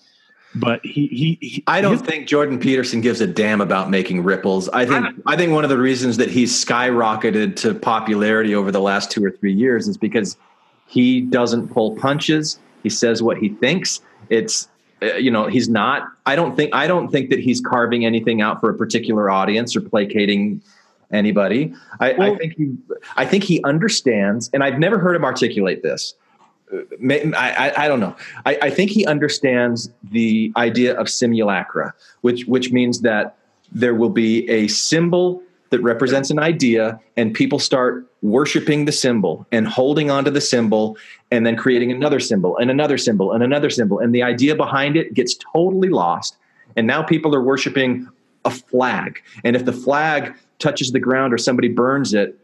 but 0.54 0.80
he, 0.84 1.08
he, 1.08 1.38
he 1.42 1.64
I 1.66 1.82
don't 1.82 1.98
his, 1.98 2.00
think 2.00 2.26
Jordan 2.26 2.58
Peterson 2.58 3.02
gives 3.02 3.20
a 3.20 3.26
damn 3.26 3.60
about 3.60 3.90
making 3.90 4.22
ripples. 4.22 4.70
I 4.70 4.86
think 4.86 5.04
I, 5.26 5.34
I 5.34 5.36
think 5.36 5.52
one 5.52 5.64
of 5.64 5.68
the 5.68 5.76
reasons 5.76 6.16
that 6.16 6.30
he's 6.30 6.64
skyrocketed 6.64 7.56
to 7.56 7.74
popularity 7.74 8.54
over 8.54 8.72
the 8.72 8.80
last 8.80 9.10
two 9.10 9.22
or 9.22 9.30
three 9.30 9.52
years 9.52 9.86
is 9.86 9.98
because 9.98 10.38
he 10.86 11.20
doesn't 11.20 11.68
pull 11.68 11.94
punches. 11.96 12.58
He 12.82 12.88
says 12.88 13.22
what 13.22 13.36
he 13.36 13.50
thinks. 13.50 14.00
It's 14.30 14.68
you 15.02 15.30
know 15.30 15.46
he's 15.46 15.68
not 15.68 16.08
i 16.24 16.34
don't 16.34 16.56
think 16.56 16.74
i 16.74 16.86
don't 16.86 17.08
think 17.08 17.30
that 17.30 17.38
he's 17.38 17.60
carving 17.60 18.04
anything 18.04 18.40
out 18.40 18.60
for 18.60 18.70
a 18.70 18.74
particular 18.74 19.30
audience 19.30 19.76
or 19.76 19.80
placating 19.80 20.62
anybody 21.12 21.72
i, 22.00 22.12
well, 22.12 22.34
I 22.34 22.36
think 22.36 22.54
he 22.56 22.76
i 23.16 23.24
think 23.24 23.44
he 23.44 23.62
understands 23.64 24.50
and 24.52 24.64
i've 24.64 24.78
never 24.78 24.98
heard 24.98 25.14
him 25.14 25.24
articulate 25.24 25.82
this 25.82 26.14
uh, 26.72 26.78
I, 27.08 27.30
I, 27.36 27.84
I 27.84 27.88
don't 27.88 28.00
know. 28.00 28.16
I, 28.44 28.58
I 28.62 28.70
think 28.70 28.90
he 28.90 29.06
understands 29.06 29.88
the 30.10 30.52
idea 30.56 30.98
of 30.98 31.08
simulacra, 31.08 31.94
which 32.22 32.44
which 32.46 32.72
means 32.72 33.02
that 33.02 33.36
there 33.70 33.94
will 33.94 34.10
be 34.10 34.50
a 34.50 34.66
symbol 34.66 35.40
that 35.70 35.80
represents 35.80 36.30
an 36.30 36.38
idea 36.38 37.00
and 37.16 37.34
people 37.34 37.60
start 37.60 38.06
worshiping 38.26 38.86
the 38.86 38.92
symbol 38.92 39.46
and 39.52 39.68
holding 39.68 40.10
onto 40.10 40.30
the 40.30 40.40
symbol 40.40 40.96
and 41.30 41.46
then 41.46 41.56
creating 41.56 41.92
another 41.92 42.18
symbol 42.18 42.56
and 42.58 42.70
another 42.70 42.98
symbol 42.98 43.32
and 43.32 43.42
another 43.42 43.70
symbol. 43.70 44.00
And 44.00 44.14
the 44.14 44.22
idea 44.22 44.56
behind 44.56 44.96
it 44.96 45.14
gets 45.14 45.36
totally 45.52 45.88
lost. 45.88 46.36
And 46.76 46.86
now 46.86 47.02
people 47.02 47.34
are 47.34 47.42
worshiping 47.42 48.08
a 48.44 48.50
flag. 48.50 49.22
And 49.44 49.54
if 49.54 49.64
the 49.64 49.72
flag 49.72 50.34
touches 50.58 50.90
the 50.90 50.98
ground 50.98 51.32
or 51.32 51.38
somebody 51.38 51.68
burns 51.68 52.14
it 52.14 52.38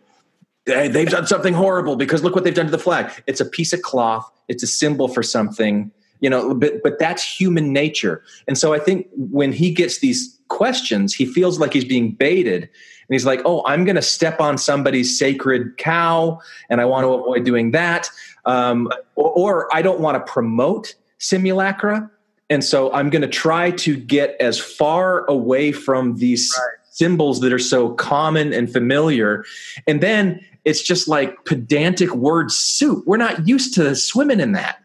they've 0.65 1.11
done 1.11 1.27
something 1.27 1.55
horrible 1.55 1.97
because 1.97 2.23
look 2.23 2.37
what 2.37 2.45
they've 2.45 2.55
done 2.55 2.67
to 2.67 2.71
the 2.71 2.79
flag. 2.79 3.11
It's 3.27 3.41
a 3.41 3.45
piece 3.45 3.73
of 3.73 3.83
cloth. 3.83 4.31
It's 4.47 4.63
a 4.63 4.67
symbol 4.69 5.09
for 5.09 5.23
something 5.23 5.91
you 6.21 6.31
know 6.31 6.55
but 6.55 6.85
but 6.85 7.01
that's 7.01 7.23
human 7.25 7.73
nature. 7.73 8.23
And 8.47 8.57
so 8.57 8.73
i 8.73 8.79
think 8.79 9.09
when 9.17 9.53
he 9.53 9.73
gets 9.73 9.99
these 9.99 10.39
questions 10.49 11.15
he 11.15 11.27
feels 11.27 11.59
like 11.59 11.73
he's 11.73 11.85
being 11.85 12.13
baited 12.13 12.69
and 13.13 13.15
he's 13.15 13.27
like 13.27 13.43
oh 13.45 13.63
i'm 13.67 13.85
going 13.85 13.95
to 13.95 14.01
step 14.01 14.41
on 14.41 14.57
somebody's 14.57 15.19
sacred 15.19 15.77
cow 15.77 16.41
and 16.71 16.81
i 16.81 16.85
want 16.87 17.05
to 17.05 17.09
avoid 17.13 17.45
doing 17.45 17.73
that. 17.73 18.09
Um, 18.47 18.91
or, 19.17 19.31
or 19.31 19.77
i 19.77 19.83
don't 19.83 20.01
want 20.01 20.15
to 20.15 20.33
promote 20.33 20.95
simulacra 21.19 22.11
and 22.49 22.65
so 22.65 22.91
i'm 22.95 23.11
going 23.11 23.21
to 23.21 23.29
try 23.29 23.71
to 23.73 23.95
get 23.95 24.35
as 24.41 24.59
far 24.59 25.27
away 25.27 25.73
from 25.73 26.17
these 26.17 26.51
right. 26.59 26.79
symbols 26.91 27.41
that 27.41 27.53
are 27.53 27.59
so 27.59 27.91
common 27.91 28.55
and 28.55 28.73
familiar. 28.73 29.45
And 29.87 30.01
then 30.01 30.41
it's 30.65 30.83
just 30.83 31.07
like 31.07 31.45
pedantic 31.45 32.15
word 32.15 32.51
soup. 32.51 33.05
We're 33.07 33.19
not 33.19 33.47
used 33.47 33.75
to 33.75 33.95
swimming 33.95 34.41
in 34.41 34.53
that 34.53 34.82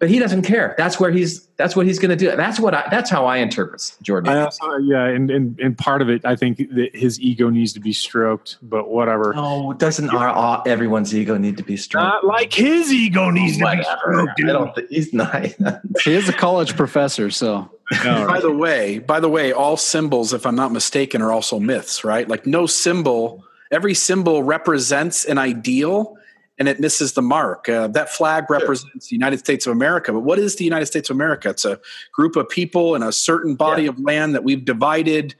but 0.00 0.08
he 0.08 0.18
doesn't 0.18 0.42
care. 0.42 0.74
That's 0.78 0.98
where 0.98 1.10
he's. 1.10 1.46
That's 1.58 1.76
what 1.76 1.84
he's 1.86 1.98
going 1.98 2.08
to 2.08 2.16
do. 2.16 2.34
That's 2.34 2.58
what. 2.58 2.74
I, 2.74 2.88
that's 2.90 3.10
how 3.10 3.26
I 3.26 3.36
interpret 3.36 3.94
Jordan. 4.00 4.32
I 4.32 4.40
also, 4.40 4.76
yeah, 4.78 5.04
and, 5.04 5.30
and 5.30 5.60
and 5.60 5.76
part 5.76 6.00
of 6.00 6.08
it, 6.08 6.24
I 6.24 6.36
think 6.36 6.56
that 6.56 6.90
his 6.94 7.20
ego 7.20 7.50
needs 7.50 7.74
to 7.74 7.80
be 7.80 7.92
stroked. 7.92 8.56
But 8.62 8.88
whatever. 8.88 9.34
No, 9.34 9.74
doesn't 9.74 10.08
our, 10.08 10.30
uh, 10.30 10.62
everyone's 10.62 11.14
ego 11.14 11.36
need 11.36 11.58
to 11.58 11.62
be 11.62 11.76
stroked? 11.76 12.02
Not 12.02 12.24
like 12.24 12.50
his 12.50 12.90
ego 12.90 13.28
needs 13.28 13.58
to 13.58 13.70
be 13.70 13.82
stroked. 13.82 14.36
Dude. 14.38 14.48
I 14.48 14.52
don't. 14.54 14.74
Think, 14.74 14.88
he's 14.88 15.12
not. 15.12 15.44
he 16.02 16.14
is 16.14 16.30
a 16.30 16.32
college 16.32 16.76
professor, 16.76 17.30
so. 17.30 17.70
No, 18.04 18.26
by 18.26 18.40
the 18.40 18.52
way, 18.52 19.00
by 19.00 19.20
the 19.20 19.28
way, 19.28 19.52
all 19.52 19.76
symbols, 19.76 20.32
if 20.32 20.46
I'm 20.46 20.54
not 20.54 20.72
mistaken, 20.72 21.20
are 21.20 21.32
also 21.32 21.60
myths, 21.60 22.04
right? 22.04 22.26
Like 22.26 22.46
no 22.46 22.64
symbol. 22.66 23.44
Every 23.70 23.94
symbol 23.94 24.42
represents 24.42 25.26
an 25.26 25.36
ideal 25.38 26.16
and 26.60 26.68
it 26.68 26.78
misses 26.78 27.14
the 27.14 27.22
mark. 27.22 27.68
Uh, 27.68 27.88
that 27.88 28.10
flag 28.10 28.50
represents 28.50 29.08
the 29.08 29.16
United 29.16 29.38
States 29.38 29.66
of 29.66 29.72
America, 29.72 30.12
but 30.12 30.20
what 30.20 30.38
is 30.38 30.56
the 30.56 30.64
United 30.64 30.86
States 30.86 31.08
of 31.08 31.16
America? 31.16 31.48
It's 31.48 31.64
a 31.64 31.80
group 32.12 32.36
of 32.36 32.48
people 32.48 32.94
in 32.94 33.02
a 33.02 33.10
certain 33.10 33.56
body 33.56 33.84
yeah. 33.84 33.88
of 33.88 33.98
land 33.98 34.34
that 34.34 34.44
we've 34.44 34.64
divided 34.64 35.34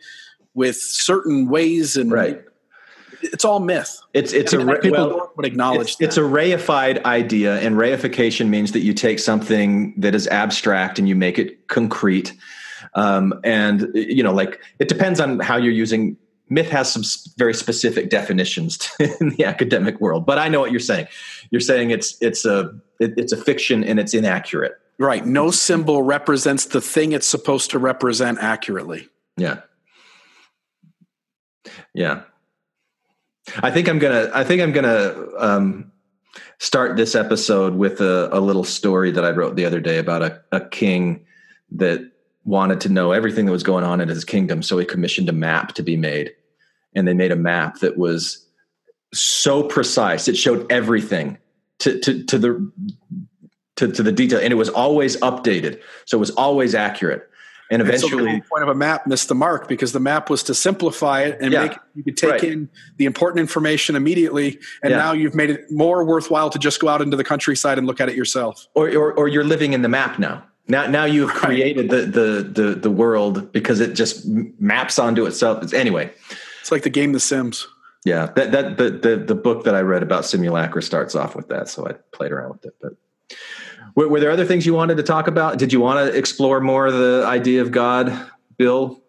with 0.55 0.77
certain 0.77 1.49
ways 1.49 1.97
and 1.97 2.11
right. 2.11 2.43
It's 3.23 3.45
all 3.45 3.61
myth. 3.61 4.01
It's 4.15 4.33
it's 4.33 4.55
a 4.55 4.65
people 4.79 4.93
well, 4.93 5.33
would 5.37 5.45
acknowledge. 5.45 5.91
It's, 5.91 6.01
it's, 6.01 6.17
a 6.17 6.23
reified 6.23 7.05
idea, 7.05 7.61
and 7.61 7.77
reification 7.77 8.49
means 8.49 8.73
that 8.73 8.81
you 8.81 8.95
take 8.95 9.19
something 9.19 9.93
that 9.99 10.15
is 10.15 10.27
abstract 10.29 10.99
and 10.99 11.07
you 11.07 11.15
make 11.15 11.39
it 11.39 11.69
concrete. 11.69 12.33
Um, 12.95 13.39
and 13.45 13.91
you 13.93 14.23
know, 14.23 14.33
like 14.33 14.63
it 14.79 14.89
depends 14.89 15.21
on 15.21 15.39
how 15.39 15.59
you're 15.59 15.71
using 15.71 16.17
myth 16.51 16.69
has 16.69 16.93
some 16.93 17.03
very 17.39 17.55
specific 17.55 18.11
definitions 18.11 18.91
in 19.01 19.31
the 19.31 19.45
academic 19.45 20.01
world 20.01 20.27
but 20.27 20.39
i 20.39 20.49
know 20.49 20.61
what 20.61 20.71
you're 20.71 20.81
saying. 20.81 21.07
You're 21.51 21.61
saying 21.61 21.91
it's 21.91 22.17
it's 22.21 22.45
a 22.45 22.73
it, 23.01 23.15
it's 23.17 23.33
a 23.33 23.37
fiction 23.37 23.83
and 23.83 23.99
it's 23.99 24.15
inaccurate. 24.15 24.75
Right. 24.99 25.25
No 25.25 25.51
symbol 25.51 26.03
represents 26.03 26.67
the 26.67 26.81
thing 26.81 27.13
it's 27.13 27.27
supposed 27.27 27.71
to 27.71 27.79
represent 27.79 28.39
accurately. 28.41 29.09
Yeah. 29.37 29.61
Yeah. 31.95 32.23
I 33.63 33.71
think 33.71 33.89
i'm 33.89 33.99
gonna 33.99 34.31
i 34.33 34.45
think 34.45 34.63
i'm 34.63 34.71
gonna 34.71 35.27
um, 35.39 35.91
start 36.59 36.97
this 36.97 37.17
episode 37.17 37.75
with 37.75 38.01
a, 38.01 38.29
a 38.33 38.39
little 38.39 38.63
story 38.63 39.11
that 39.11 39.25
i 39.25 39.31
wrote 39.31 39.57
the 39.57 39.65
other 39.65 39.81
day 39.81 39.99
about 39.99 40.23
a, 40.23 40.41
a 40.53 40.61
king 40.61 41.25
that 41.73 42.01
wanted 42.45 42.81
to 42.83 42.89
know 42.89 43.11
everything 43.11 43.47
that 43.47 43.53
was 43.53 43.63
going 43.65 43.83
on 43.83 44.01
in 44.01 44.09
his 44.09 44.25
kingdom 44.25 44.63
so 44.63 44.79
he 44.79 44.85
commissioned 44.85 45.29
a 45.29 45.33
map 45.33 45.73
to 45.73 45.83
be 45.83 45.97
made 45.97 46.33
and 46.95 47.07
they 47.07 47.15
made 47.15 47.33
a 47.33 47.37
map 47.37 47.81
that 47.81 47.97
was 47.97 48.47
so 49.13 49.63
precise. 49.63 50.29
It 50.29 50.37
showed 50.37 50.71
everything 50.71 51.39
to, 51.81 51.99
to, 52.01 52.25
to 52.25 52.39
the 52.39 52.73
to, 53.77 53.91
to 53.91 54.03
the 54.03 54.13
detail, 54.13 54.39
and 54.39 54.53
it 54.53 54.57
was 54.57 54.69
always 54.69 55.17
updated, 55.19 55.81
so 56.05 56.19
it 56.19 56.21
was 56.21 56.31
always 56.33 56.75
accurate. 56.75 57.27
And 57.71 57.81
eventually, 57.81 58.29
and 58.29 58.43
so 58.43 58.45
the 58.45 58.49
point 58.51 58.63
of 58.65 58.69
a 58.69 58.75
map 58.75 59.07
missed 59.07 59.29
the 59.29 59.35
mark 59.35 59.69
because 59.69 59.93
the 59.93 60.01
map 60.01 60.29
was 60.29 60.43
to 60.45 60.55
simplify 60.55 61.23
it 61.23 61.39
and 61.41 61.53
yeah, 61.53 61.63
make 61.63 61.73
it, 61.73 61.79
you 61.95 62.03
could 62.03 62.17
take 62.17 62.31
right. 62.31 62.45
in 62.45 62.69
the 62.97 63.05
important 63.05 63.41
information 63.41 63.95
immediately. 63.95 64.59
And 64.83 64.91
yeah. 64.91 64.97
now 64.97 65.13
you've 65.13 65.37
made 65.37 65.51
it 65.51 65.71
more 65.71 66.05
worthwhile 66.05 66.51
to 66.51 66.59
just 66.59 66.81
go 66.81 66.89
out 66.89 67.01
into 67.01 67.17
the 67.17 67.23
countryside 67.23 67.79
and 67.79 67.87
look 67.87 68.01
at 68.01 68.09
it 68.09 68.17
yourself. 68.17 68.67
Or, 68.75 68.89
or, 68.89 69.13
or 69.13 69.29
you're 69.29 69.45
living 69.45 69.73
in 69.73 69.83
the 69.83 69.89
map 69.89 70.19
now. 70.19 70.45
Now, 70.67 70.89
now 70.89 71.05
you've 71.05 71.31
created 71.31 71.91
the, 71.91 72.03
the 72.03 72.43
the 72.43 72.75
the 72.75 72.91
world 72.91 73.51
because 73.51 73.81
it 73.81 73.95
just 73.95 74.25
maps 74.27 74.99
onto 74.99 75.27
itself. 75.27 75.73
Anyway, 75.73 76.13
it's 76.61 76.71
like 76.71 76.83
the 76.83 76.91
game 76.91 77.13
The 77.13 77.21
Sims. 77.21 77.67
Yeah, 78.05 78.27
that 78.35 78.53
that 78.53 78.79
the 78.79 78.91
the 78.91 79.17
the 79.17 79.35
book 79.35 79.65
that 79.65 79.75
I 79.75 79.81
read 79.81 80.03
about 80.03 80.25
simulacra 80.25 80.83
starts 80.83 81.15
off 81.15 81.37
with 81.37 81.49
that, 81.49 81.69
so 81.69 81.87
I 81.87 81.93
played 82.13 82.33
around 82.33 82.53
with 82.53 82.65
it. 82.65 82.75
But 82.81 82.93
were, 83.95 84.09
were 84.09 84.21
there 84.21 84.31
other 84.31 84.47
things 84.47 84.65
you 84.65 84.73
wanted 84.73 84.97
to 84.97 85.03
talk 85.03 85.27
about? 85.27 85.59
Did 85.59 85.73
you 85.73 85.81
want 85.81 86.11
to 86.11 86.17
explore 86.17 86.61
more 86.61 86.91
the 86.91 87.25
idea 87.27 87.61
of 87.61 87.73
God, 87.73 88.31
Bill? 88.57 89.03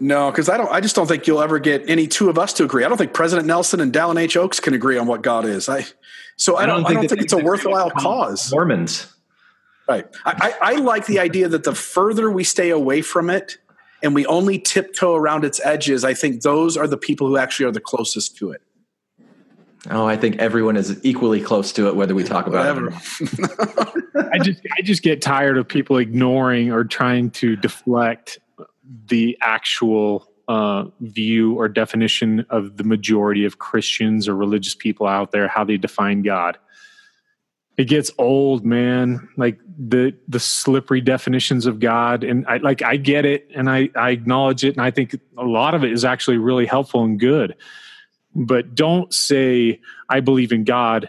No, 0.00 0.30
because 0.30 0.48
I 0.48 0.56
don't. 0.56 0.70
I 0.70 0.80
just 0.80 0.94
don't 0.94 1.06
think 1.06 1.26
you'll 1.26 1.42
ever 1.42 1.58
get 1.58 1.88
any 1.88 2.06
two 2.06 2.30
of 2.30 2.38
us 2.38 2.52
to 2.54 2.64
agree. 2.64 2.84
I 2.84 2.88
don't 2.88 2.98
think 2.98 3.12
President 3.12 3.46
Nelson 3.46 3.80
and 3.80 3.92
Dallin 3.92 4.18
H. 4.18 4.36
Oaks 4.36 4.60
can 4.60 4.72
agree 4.74 4.96
on 4.96 5.06
what 5.06 5.22
God 5.22 5.44
is. 5.44 5.68
I 5.68 5.84
so 6.36 6.56
I, 6.56 6.62
I 6.62 6.66
don't. 6.66 6.84
Think 6.84 6.88
I 6.88 6.94
don't 6.94 7.08
think 7.08 7.22
it's 7.22 7.32
a 7.32 7.38
worthwhile 7.38 7.90
cause. 7.90 8.52
Mormons, 8.52 9.12
right? 9.88 10.06
I, 10.24 10.54
I, 10.62 10.72
I 10.72 10.76
like 10.76 11.06
the 11.06 11.18
idea 11.18 11.48
that 11.48 11.64
the 11.64 11.74
further 11.74 12.30
we 12.30 12.44
stay 12.44 12.70
away 12.70 13.02
from 13.02 13.28
it, 13.28 13.58
and 14.02 14.14
we 14.14 14.26
only 14.26 14.58
tiptoe 14.58 15.14
around 15.14 15.44
its 15.44 15.60
edges, 15.64 16.04
I 16.04 16.14
think 16.14 16.42
those 16.42 16.76
are 16.76 16.86
the 16.86 16.96
people 16.96 17.26
who 17.26 17.36
actually 17.36 17.66
are 17.66 17.72
the 17.72 17.80
closest 17.80 18.36
to 18.38 18.52
it. 18.52 18.62
Oh, 19.90 20.06
I 20.06 20.16
think 20.16 20.36
everyone 20.36 20.76
is 20.76 20.98
equally 21.04 21.40
close 21.40 21.72
to 21.72 21.86
it, 21.88 21.96
whether 21.96 22.14
we 22.14 22.24
talk 22.24 22.46
about 22.46 22.76
Whatever. 22.76 22.88
it. 22.88 24.04
I 24.32 24.38
just 24.38 24.60
I 24.76 24.82
just 24.82 25.02
get 25.02 25.22
tired 25.22 25.56
of 25.56 25.68
people 25.68 25.98
ignoring 25.98 26.72
or 26.72 26.84
trying 26.84 27.30
to 27.32 27.56
deflect 27.56 28.38
the 29.06 29.38
actual 29.40 30.26
uh, 30.48 30.86
view 31.00 31.54
or 31.54 31.68
definition 31.68 32.44
of 32.50 32.76
the 32.76 32.84
majority 32.84 33.44
of 33.44 33.58
Christians 33.58 34.28
or 34.28 34.34
religious 34.34 34.74
people 34.74 35.06
out 35.06 35.30
there, 35.30 35.46
how 35.46 35.62
they 35.64 35.76
define 35.76 36.22
God 36.22 36.58
it 37.78 37.84
gets 37.84 38.10
old 38.18 38.66
man. 38.66 39.28
Like 39.36 39.58
the 39.78 40.14
the 40.26 40.40
slippery 40.40 41.00
definitions 41.00 41.64
of 41.64 41.78
god 41.78 42.24
and 42.24 42.44
i 42.48 42.56
like 42.56 42.82
i 42.82 42.96
get 42.96 43.24
it 43.24 43.48
and 43.54 43.70
i 43.70 43.88
i 43.94 44.10
acknowledge 44.10 44.64
it 44.64 44.74
and 44.74 44.82
i 44.82 44.90
think 44.90 45.14
a 45.36 45.44
lot 45.44 45.72
of 45.72 45.84
it 45.84 45.92
is 45.92 46.04
actually 46.04 46.36
really 46.36 46.66
helpful 46.66 47.04
and 47.04 47.20
good. 47.20 47.54
But 48.34 48.74
don't 48.74 49.14
say 49.14 49.80
i 50.08 50.18
believe 50.18 50.50
in 50.50 50.64
god 50.64 51.08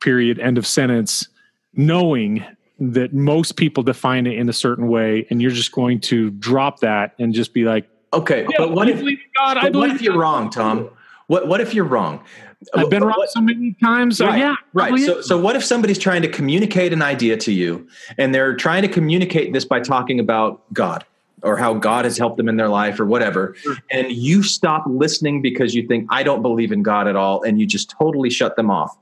period 0.00 0.40
end 0.40 0.58
of 0.58 0.66
sentence 0.66 1.28
knowing 1.74 2.44
that 2.80 3.14
most 3.14 3.56
people 3.56 3.84
define 3.84 4.26
it 4.26 4.36
in 4.36 4.48
a 4.48 4.52
certain 4.52 4.88
way 4.88 5.24
and 5.30 5.40
you're 5.40 5.52
just 5.52 5.70
going 5.70 6.00
to 6.00 6.30
drop 6.32 6.80
that 6.80 7.14
and 7.20 7.32
just 7.32 7.54
be 7.54 7.62
like 7.62 7.88
okay 8.12 8.42
yeah, 8.50 8.56
but 8.58 8.72
what 8.72 8.88
if, 8.88 9.00
God, 9.36 9.58
but 9.62 9.76
what 9.76 9.90
if 9.90 10.02
you're 10.02 10.18
wrong 10.18 10.50
tom? 10.50 10.90
What 11.28 11.46
what 11.46 11.60
if 11.60 11.72
you're 11.72 11.84
wrong 11.84 12.24
I've 12.74 12.90
been 12.90 13.04
wrong 13.04 13.26
so 13.28 13.40
many 13.40 13.74
times. 13.82 14.20
Right, 14.20 14.38
yeah, 14.38 14.54
right. 14.72 14.98
So, 14.98 15.20
so 15.20 15.38
what 15.38 15.56
if 15.56 15.64
somebody's 15.64 15.98
trying 15.98 16.22
to 16.22 16.28
communicate 16.28 16.92
an 16.92 17.02
idea 17.02 17.36
to 17.38 17.52
you, 17.52 17.86
and 18.18 18.34
they're 18.34 18.56
trying 18.56 18.82
to 18.82 18.88
communicate 18.88 19.52
this 19.52 19.64
by 19.64 19.80
talking 19.80 20.18
about 20.20 20.62
God 20.72 21.04
or 21.42 21.56
how 21.56 21.74
God 21.74 22.04
has 22.04 22.16
helped 22.16 22.38
them 22.38 22.48
in 22.48 22.56
their 22.56 22.68
life 22.68 22.98
or 22.98 23.04
whatever, 23.04 23.54
sure. 23.56 23.76
and 23.90 24.10
you 24.10 24.42
stop 24.42 24.84
listening 24.86 25.42
because 25.42 25.74
you 25.74 25.86
think 25.86 26.06
I 26.10 26.22
don't 26.22 26.42
believe 26.42 26.72
in 26.72 26.82
God 26.82 27.06
at 27.08 27.16
all, 27.16 27.42
and 27.42 27.60
you 27.60 27.66
just 27.66 27.90
totally 27.90 28.30
shut 28.30 28.56
them 28.56 28.70
off. 28.70 28.96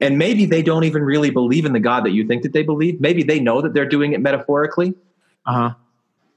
And 0.00 0.18
maybe 0.18 0.46
they 0.46 0.62
don't 0.62 0.84
even 0.84 1.02
really 1.02 1.30
believe 1.30 1.64
in 1.64 1.72
the 1.72 1.80
God 1.80 2.04
that 2.04 2.12
you 2.12 2.26
think 2.26 2.42
that 2.42 2.52
they 2.52 2.62
believe. 2.62 3.00
Maybe 3.00 3.22
they 3.22 3.40
know 3.40 3.60
that 3.60 3.74
they're 3.74 3.86
doing 3.86 4.12
it 4.12 4.20
metaphorically. 4.20 4.94
Uh 5.46 5.52
huh. 5.52 5.74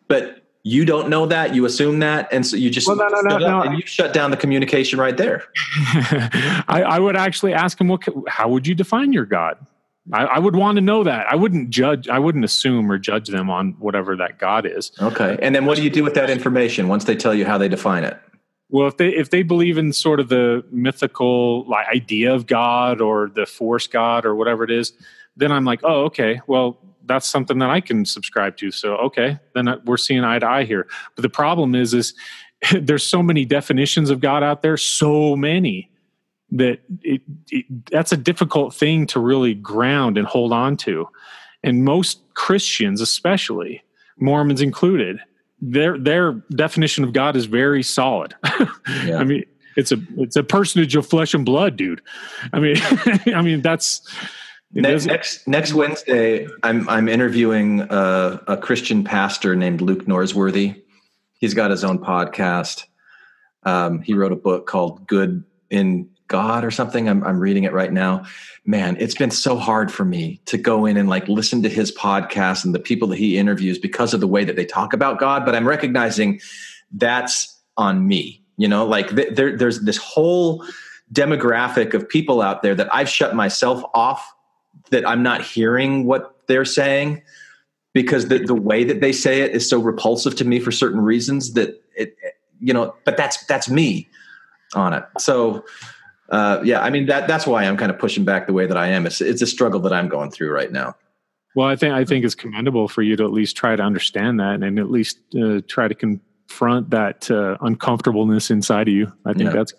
But 0.07 0.46
you 0.67 0.83
don't 0.83 1.09
know 1.09 1.25
that 1.25 1.55
you 1.55 1.65
assume 1.65 1.99
that 1.99 2.27
and 2.29 2.45
so 2.45 2.57
you 2.57 2.69
just 2.69 2.87
well, 2.87 2.97
no, 2.97 3.07
no, 3.07 3.21
no, 3.21 3.37
no. 3.37 3.61
and 3.61 3.79
you 3.79 3.85
shut 3.85 4.13
down 4.13 4.31
the 4.31 4.37
communication 4.37 4.99
right 4.99 5.15
there. 5.15 5.45
I, 6.67 6.83
I, 6.85 6.99
would 6.99 7.15
actually 7.15 7.53
ask 7.53 7.79
him 7.79 7.87
what 7.87 8.03
how 8.27 8.49
would 8.49 8.67
you 8.67 8.75
define 8.75 9.13
your 9.13 9.25
god? 9.25 9.57
I, 10.11 10.25
I, 10.25 10.39
would 10.39 10.55
want 10.57 10.75
to 10.75 10.81
know 10.81 11.03
that. 11.05 11.25
I 11.31 11.35
wouldn't 11.35 11.69
judge 11.69 12.09
i 12.09 12.19
wouldn't 12.19 12.43
assume 12.43 12.91
or 12.91 12.97
judge 12.97 13.29
them 13.29 13.49
on 13.49 13.75
whatever 13.79 14.17
that 14.17 14.39
god 14.39 14.65
is. 14.65 14.91
Okay 15.01 15.37
and 15.41 15.55
then 15.55 15.65
what 15.65 15.77
do 15.77 15.83
you 15.83 15.89
do 15.89 16.03
with 16.03 16.15
that 16.15 16.29
information 16.29 16.89
once 16.89 17.05
they 17.05 17.15
tell 17.15 17.33
you 17.33 17.45
how 17.45 17.57
they 17.57 17.69
define 17.69 18.03
it? 18.03 18.19
Well 18.69 18.87
if 18.87 18.97
they 18.97 19.09
if 19.09 19.29
they 19.29 19.43
believe 19.43 19.77
in 19.77 19.93
sort 19.93 20.19
of 20.19 20.27
the 20.27 20.65
mythical 20.69 21.65
like 21.69 21.87
idea 21.87 22.33
of 22.33 22.45
god 22.45 22.99
or 22.99 23.29
the 23.33 23.45
force 23.45 23.87
god 23.87 24.25
or 24.25 24.35
whatever 24.35 24.65
it 24.65 24.71
is 24.71 24.91
then 25.37 25.51
i'm 25.53 25.63
like 25.63 25.79
oh 25.83 26.05
okay 26.05 26.41
well 26.47 26.77
that's 27.07 27.27
something 27.27 27.59
that 27.59 27.69
I 27.69 27.81
can 27.81 28.05
subscribe 28.05 28.57
to. 28.57 28.71
So 28.71 28.95
okay, 28.97 29.39
then 29.53 29.81
we're 29.85 29.97
seeing 29.97 30.23
eye 30.23 30.39
to 30.39 30.47
eye 30.47 30.63
here. 30.65 30.87
But 31.15 31.21
the 31.23 31.29
problem 31.29 31.75
is, 31.75 31.93
is 31.93 32.13
there's 32.81 33.03
so 33.03 33.23
many 33.23 33.45
definitions 33.45 34.09
of 34.09 34.19
God 34.19 34.43
out 34.43 34.61
there, 34.61 34.77
so 34.77 35.35
many 35.35 35.89
that 36.51 36.79
it, 37.01 37.21
it, 37.49 37.65
that's 37.91 38.11
a 38.11 38.17
difficult 38.17 38.73
thing 38.73 39.05
to 39.07 39.19
really 39.19 39.53
ground 39.53 40.17
and 40.17 40.25
hold 40.25 40.53
on 40.53 40.77
to. 40.77 41.07
And 41.63 41.83
most 41.83 42.21
Christians, 42.35 43.01
especially 43.01 43.83
Mormons 44.17 44.61
included, 44.61 45.19
their 45.59 45.97
their 45.97 46.33
definition 46.55 47.03
of 47.03 47.13
God 47.13 47.35
is 47.35 47.45
very 47.45 47.83
solid. 47.83 48.35
Yeah. 49.05 49.17
I 49.17 49.25
mean, 49.25 49.43
it's 49.75 49.91
a 49.91 49.97
it's 50.17 50.37
a 50.37 50.43
personage 50.43 50.95
of 50.95 51.05
flesh 51.05 51.33
and 51.33 51.45
blood, 51.45 51.75
dude. 51.75 52.01
I 52.53 52.59
mean, 52.59 52.77
I 53.35 53.41
mean 53.41 53.61
that's 53.61 54.01
next, 54.81 55.05
next 55.05 55.47
next 55.47 55.73
Wednesday. 55.73 56.47
I'm 56.63 56.87
I'm 56.89 57.07
interviewing 57.07 57.81
a, 57.81 58.41
a 58.47 58.57
Christian 58.57 59.03
pastor 59.03 59.55
named 59.55 59.81
Luke 59.81 60.05
Norsworthy. 60.05 60.81
He's 61.39 61.53
got 61.53 61.71
his 61.71 61.83
own 61.83 61.99
podcast. 61.99 62.85
Um, 63.63 64.01
he 64.01 64.13
wrote 64.13 64.31
a 64.31 64.37
book 64.37 64.67
called 64.67 65.07
"Good 65.07 65.43
in 65.69 66.09
God" 66.27 66.63
or 66.63 66.71
something. 66.71 67.07
I'm 67.09 67.23
I'm 67.23 67.39
reading 67.39 67.63
it 67.63 67.73
right 67.73 67.91
now. 67.91 68.25
Man, 68.65 68.97
it's 68.99 69.15
been 69.15 69.31
so 69.31 69.57
hard 69.57 69.91
for 69.91 70.05
me 70.05 70.41
to 70.45 70.57
go 70.57 70.85
in 70.85 70.97
and 70.97 71.07
like 71.07 71.27
listen 71.27 71.63
to 71.63 71.69
his 71.69 71.91
podcast 71.91 72.65
and 72.65 72.75
the 72.75 72.79
people 72.79 73.07
that 73.09 73.17
he 73.17 73.37
interviews 73.37 73.77
because 73.77 74.13
of 74.13 74.19
the 74.19 74.27
way 74.27 74.43
that 74.43 74.55
they 74.55 74.65
talk 74.65 74.93
about 74.93 75.19
God. 75.19 75.45
But 75.45 75.55
I'm 75.55 75.67
recognizing 75.67 76.39
that's 76.91 77.59
on 77.77 78.07
me 78.07 78.43
you 78.57 78.67
know, 78.67 78.85
like 78.85 79.15
th- 79.15 79.35
there, 79.35 79.55
there's 79.55 79.81
this 79.81 79.97
whole 79.97 80.65
demographic 81.13 81.93
of 81.93 82.09
people 82.09 82.41
out 82.41 82.63
there 82.63 82.75
that 82.75 82.93
I've 82.93 83.07
shut 83.07 83.35
myself 83.35 83.83
off 83.93 84.33
that 84.89 85.07
I'm 85.07 85.23
not 85.23 85.41
hearing 85.41 86.05
what 86.05 86.35
they're 86.47 86.65
saying 86.65 87.21
because 87.93 88.27
the, 88.27 88.39
the 88.39 88.55
way 88.55 88.83
that 88.83 89.01
they 89.01 89.11
say 89.11 89.41
it 89.41 89.51
is 89.51 89.69
so 89.69 89.79
repulsive 89.79 90.35
to 90.35 90.45
me 90.45 90.59
for 90.59 90.71
certain 90.71 91.01
reasons 91.01 91.53
that 91.53 91.81
it, 91.95 92.15
you 92.59 92.73
know, 92.73 92.95
but 93.05 93.17
that's, 93.17 93.45
that's 93.45 93.69
me 93.69 94.07
on 94.75 94.93
it. 94.93 95.03
So, 95.19 95.65
uh, 96.29 96.61
yeah, 96.63 96.81
I 96.81 96.89
mean, 96.89 97.07
that, 97.07 97.27
that's 97.27 97.47
why 97.47 97.63
I'm 97.63 97.77
kind 97.77 97.91
of 97.91 97.99
pushing 97.99 98.25
back 98.25 98.47
the 98.47 98.53
way 98.53 98.65
that 98.65 98.77
I 98.77 98.87
am. 98.87 99.05
It's, 99.05 99.21
it's 99.21 99.41
a 99.41 99.47
struggle 99.47 99.79
that 99.81 99.93
I'm 99.93 100.09
going 100.09 100.31
through 100.31 100.51
right 100.51 100.71
now. 100.71 100.95
Well, 101.55 101.67
I 101.67 101.75
think, 101.75 101.93
I 101.93 102.05
think 102.05 102.23
it's 102.23 102.35
commendable 102.35 102.87
for 102.87 103.01
you 103.01 103.15
to 103.15 103.23
at 103.23 103.31
least 103.31 103.57
try 103.57 103.75
to 103.75 103.83
understand 103.83 104.39
that 104.39 104.61
and 104.61 104.77
at 104.77 104.91
least 104.91 105.19
uh, 105.35 105.61
try 105.67 105.87
to 105.87 105.95
confront 105.95 106.91
that 106.91 107.31
uh, 107.31 107.57
uncomfortableness 107.61 108.51
inside 108.51 108.87
of 108.87 108.93
you. 108.93 109.11
I 109.25 109.33
think 109.33 109.49
yeah. 109.49 109.55
that's. 109.55 109.73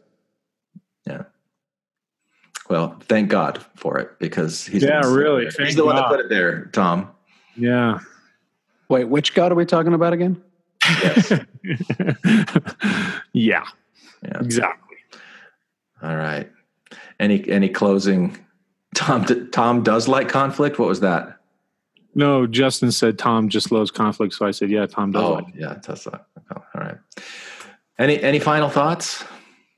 Well, 2.69 2.97
thank 3.09 3.31
God 3.31 3.65
for 3.77 3.99
it 3.99 4.19
because 4.19 4.67
he's 4.67 4.83
yeah, 4.83 5.01
really. 5.01 5.47
He's 5.47 5.75
the 5.75 5.83
God. 5.83 5.87
one 5.87 5.97
that 5.97 6.09
put 6.09 6.21
it 6.21 6.29
there, 6.29 6.67
Tom. 6.67 7.11
Yeah. 7.57 8.01
Wait, 8.89 9.05
which 9.05 9.35
God 9.35 9.53
are 9.53 9.55
we 9.55 9.65
talking 9.67 9.95
about 9.95 10.13
again? 10.13 10.43
Yes. 11.03 11.33
yeah. 13.33 13.65
Yeah. 14.23 14.41
Exactly. 14.41 14.97
All 16.03 16.17
right. 16.17 16.51
Any 17.21 17.49
any 17.49 17.69
closing? 17.69 18.37
Tom 18.95 19.25
Tom 19.51 19.83
does 19.83 20.09
like 20.09 20.29
conflict. 20.29 20.79
What 20.79 20.89
was 20.89 21.01
that? 21.01 21.39
No, 22.15 22.47
Justin 22.47 22.91
said 22.91 23.19
Tom 23.19 23.49
just 23.49 23.71
loves 23.71 23.91
conflict, 23.91 24.35
so 24.35 24.47
I 24.47 24.51
said, 24.51 24.71
yeah, 24.71 24.87
Tom 24.87 25.13
does. 25.13 25.23
Oh, 25.23 25.33
like 25.35 25.55
yeah, 25.55 25.75
Tesla. 25.75 26.21
Oh, 26.55 26.63
all 26.75 26.81
right. 26.81 26.97
Any 27.99 28.21
any 28.23 28.39
final 28.39 28.69
thoughts? 28.69 29.25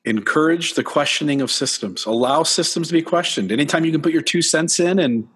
Encourage 0.05 0.75
the 0.75 0.83
questioning 0.83 1.41
of 1.43 1.51
systems. 1.51 2.07
Allow 2.07 2.43
systems 2.43 2.89
to 2.89 2.95
be 2.95 3.03
questioned. 3.03 3.53
Anytime 3.53 3.85
you 3.85 3.93
can 3.93 4.01
put 4.01 4.13
your 4.13 4.23
two 4.23 4.43
cents 4.43 4.81
in 4.81 4.99
and 4.99 5.29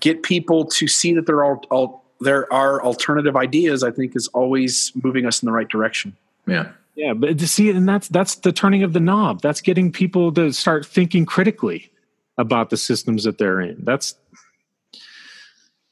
get 0.00 0.22
people 0.22 0.64
to 0.66 0.86
see 0.86 1.12
that 1.14 1.26
there 1.26 1.44
are 1.44 1.56
all, 1.70 2.04
there 2.20 2.50
are 2.52 2.82
alternative 2.82 3.36
ideas, 3.36 3.82
I 3.82 3.90
think 3.90 4.14
is 4.14 4.28
always 4.28 4.92
moving 5.02 5.26
us 5.26 5.42
in 5.42 5.46
the 5.46 5.52
right 5.52 5.68
direction. 5.68 6.16
Yeah. 6.46 6.70
Yeah, 6.96 7.12
but 7.12 7.38
to 7.38 7.48
see 7.48 7.68
it, 7.68 7.74
and 7.74 7.88
that's 7.88 8.06
that's 8.06 8.36
the 8.36 8.52
turning 8.52 8.84
of 8.84 8.92
the 8.92 9.00
knob. 9.00 9.42
That's 9.42 9.60
getting 9.60 9.90
people 9.90 10.30
to 10.34 10.52
start 10.52 10.86
thinking 10.86 11.26
critically 11.26 11.90
about 12.38 12.70
the 12.70 12.76
systems 12.76 13.24
that 13.24 13.38
they're 13.38 13.60
in. 13.60 13.78
That's 13.82 14.14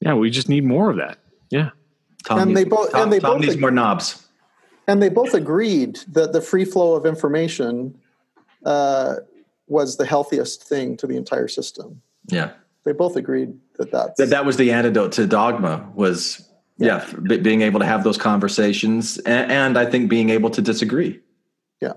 yeah, 0.01 0.15
we 0.15 0.31
just 0.31 0.49
need 0.49 0.65
more 0.65 0.91
of 0.91 0.97
that. 0.99 1.19
Yeah. 1.51 1.71
Tom 2.25 2.39
and 2.39 2.49
needs, 2.51 2.61
they 2.61 2.65
both 2.65 2.93
Tom, 2.93 3.03
and 3.03 3.13
they 3.13 3.19
Tom 3.19 3.33
both 3.39 3.41
needs 3.47 3.57
more 3.57 3.73
knobs. 3.73 4.22
And 4.87 5.03
they 5.03 5.09
both 5.09 5.35
agreed 5.35 6.01
that 6.09 6.33
the 6.33 6.41
free 6.41 6.65
flow 6.65 6.95
of 6.95 7.07
information 7.07 7.99
uh, 8.65 9.17
was 9.69 9.97
the 9.97 10.07
healthiest 10.07 10.63
thing 10.63 10.97
to 10.99 11.07
the 11.07 11.17
entire 11.17 11.49
system. 11.49 12.03
Yeah. 12.27 12.53
They 12.85 12.93
both 12.93 13.17
agreed 13.17 13.55
that 13.77 13.93
that's 13.93 14.19
that 14.19 14.31
that 14.31 14.45
was 14.45 14.57
the 14.57 14.73
antidote 14.73 15.13
to 15.13 15.27
dogma 15.27 15.89
was 15.95 16.49
yeah, 16.79 17.07
yeah 17.27 17.37
being 17.39 17.63
able 17.63 17.79
to 17.79 17.87
have 17.87 18.03
those 18.03 18.19
conversations 18.19 19.19
and, 19.19 19.51
and 19.53 19.79
I 19.79 19.87
think 19.87 20.11
being 20.11 20.31
able 20.31 20.51
to 20.51 20.61
disagree. 20.61 21.21
Yeah. 21.81 21.93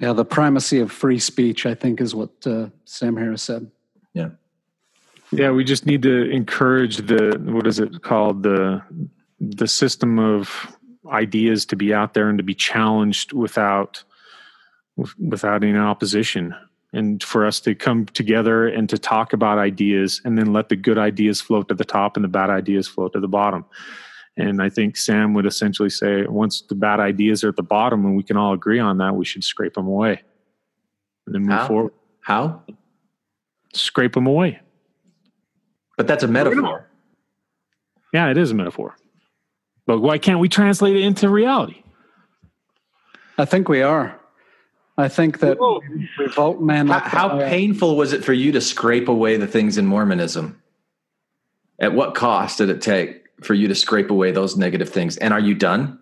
Yeah, 0.00 0.12
the 0.12 0.24
primacy 0.24 0.80
of 0.80 0.92
free 0.92 1.18
speech, 1.18 1.64
I 1.64 1.74
think, 1.74 2.00
is 2.00 2.14
what 2.14 2.30
uh, 2.46 2.66
Sam 2.84 3.16
Harris 3.16 3.42
said. 3.42 3.70
Yeah. 4.12 4.30
Yeah, 5.30 5.50
we 5.50 5.64
just 5.64 5.86
need 5.86 6.02
to 6.02 6.30
encourage 6.30 6.98
the 6.98 7.40
what 7.44 7.66
is 7.66 7.78
it 7.78 8.02
called 8.02 8.42
the 8.42 8.82
the 9.40 9.66
system 9.66 10.18
of 10.18 10.73
ideas 11.10 11.66
to 11.66 11.76
be 11.76 11.92
out 11.92 12.14
there 12.14 12.28
and 12.28 12.38
to 12.38 12.44
be 12.44 12.54
challenged 12.54 13.32
without 13.32 14.02
without 15.18 15.64
any 15.64 15.76
opposition 15.76 16.54
and 16.92 17.22
for 17.22 17.44
us 17.44 17.58
to 17.58 17.74
come 17.74 18.06
together 18.06 18.68
and 18.68 18.88
to 18.88 18.96
talk 18.96 19.32
about 19.32 19.58
ideas 19.58 20.20
and 20.24 20.38
then 20.38 20.52
let 20.52 20.68
the 20.68 20.76
good 20.76 20.98
ideas 20.98 21.40
float 21.40 21.66
to 21.66 21.74
the 21.74 21.84
top 21.84 22.16
and 22.16 22.22
the 22.22 22.28
bad 22.28 22.48
ideas 22.48 22.86
float 22.86 23.12
to 23.12 23.18
the 23.18 23.26
bottom 23.26 23.64
and 24.36 24.62
i 24.62 24.68
think 24.68 24.96
sam 24.96 25.34
would 25.34 25.46
essentially 25.46 25.90
say 25.90 26.24
once 26.26 26.62
the 26.68 26.76
bad 26.76 27.00
ideas 27.00 27.42
are 27.42 27.48
at 27.48 27.56
the 27.56 27.62
bottom 27.62 28.04
and 28.06 28.16
we 28.16 28.22
can 28.22 28.36
all 28.36 28.52
agree 28.52 28.78
on 28.78 28.98
that 28.98 29.16
we 29.16 29.24
should 29.24 29.42
scrape 29.42 29.74
them 29.74 29.88
away 29.88 30.22
and 31.26 31.34
then 31.34 31.42
move 31.42 31.58
how? 31.58 31.66
forward 31.66 31.92
how 32.20 32.62
scrape 33.72 34.12
them 34.12 34.28
away 34.28 34.60
but 35.96 36.06
that's 36.06 36.24
a 36.24 36.28
metaphor. 36.28 36.88
Yeah, 38.12 38.30
it 38.30 38.38
is 38.38 38.50
a 38.50 38.54
metaphor. 38.54 38.96
But 39.86 40.00
why 40.00 40.18
can't 40.18 40.40
we 40.40 40.48
translate 40.48 40.96
it 40.96 41.02
into 41.02 41.28
reality? 41.28 41.82
I 43.36 43.44
think 43.44 43.68
we 43.68 43.82
are. 43.82 44.18
I 44.96 45.08
think 45.08 45.40
that 45.40 45.58
oh. 45.60 45.82
revolt 46.18 46.60
man. 46.60 46.86
How, 46.86 47.00
how 47.00 47.38
painful 47.38 47.96
was 47.96 48.12
it 48.12 48.24
for 48.24 48.32
you 48.32 48.52
to 48.52 48.60
scrape 48.60 49.08
away 49.08 49.36
the 49.36 49.46
things 49.46 49.76
in 49.76 49.86
Mormonism? 49.86 50.60
At 51.80 51.94
what 51.94 52.14
cost 52.14 52.58
did 52.58 52.70
it 52.70 52.80
take 52.80 53.24
for 53.42 53.54
you 53.54 53.66
to 53.66 53.74
scrape 53.74 54.10
away 54.10 54.30
those 54.30 54.56
negative 54.56 54.88
things? 54.88 55.16
And 55.16 55.34
are 55.34 55.40
you 55.40 55.54
done? 55.54 55.98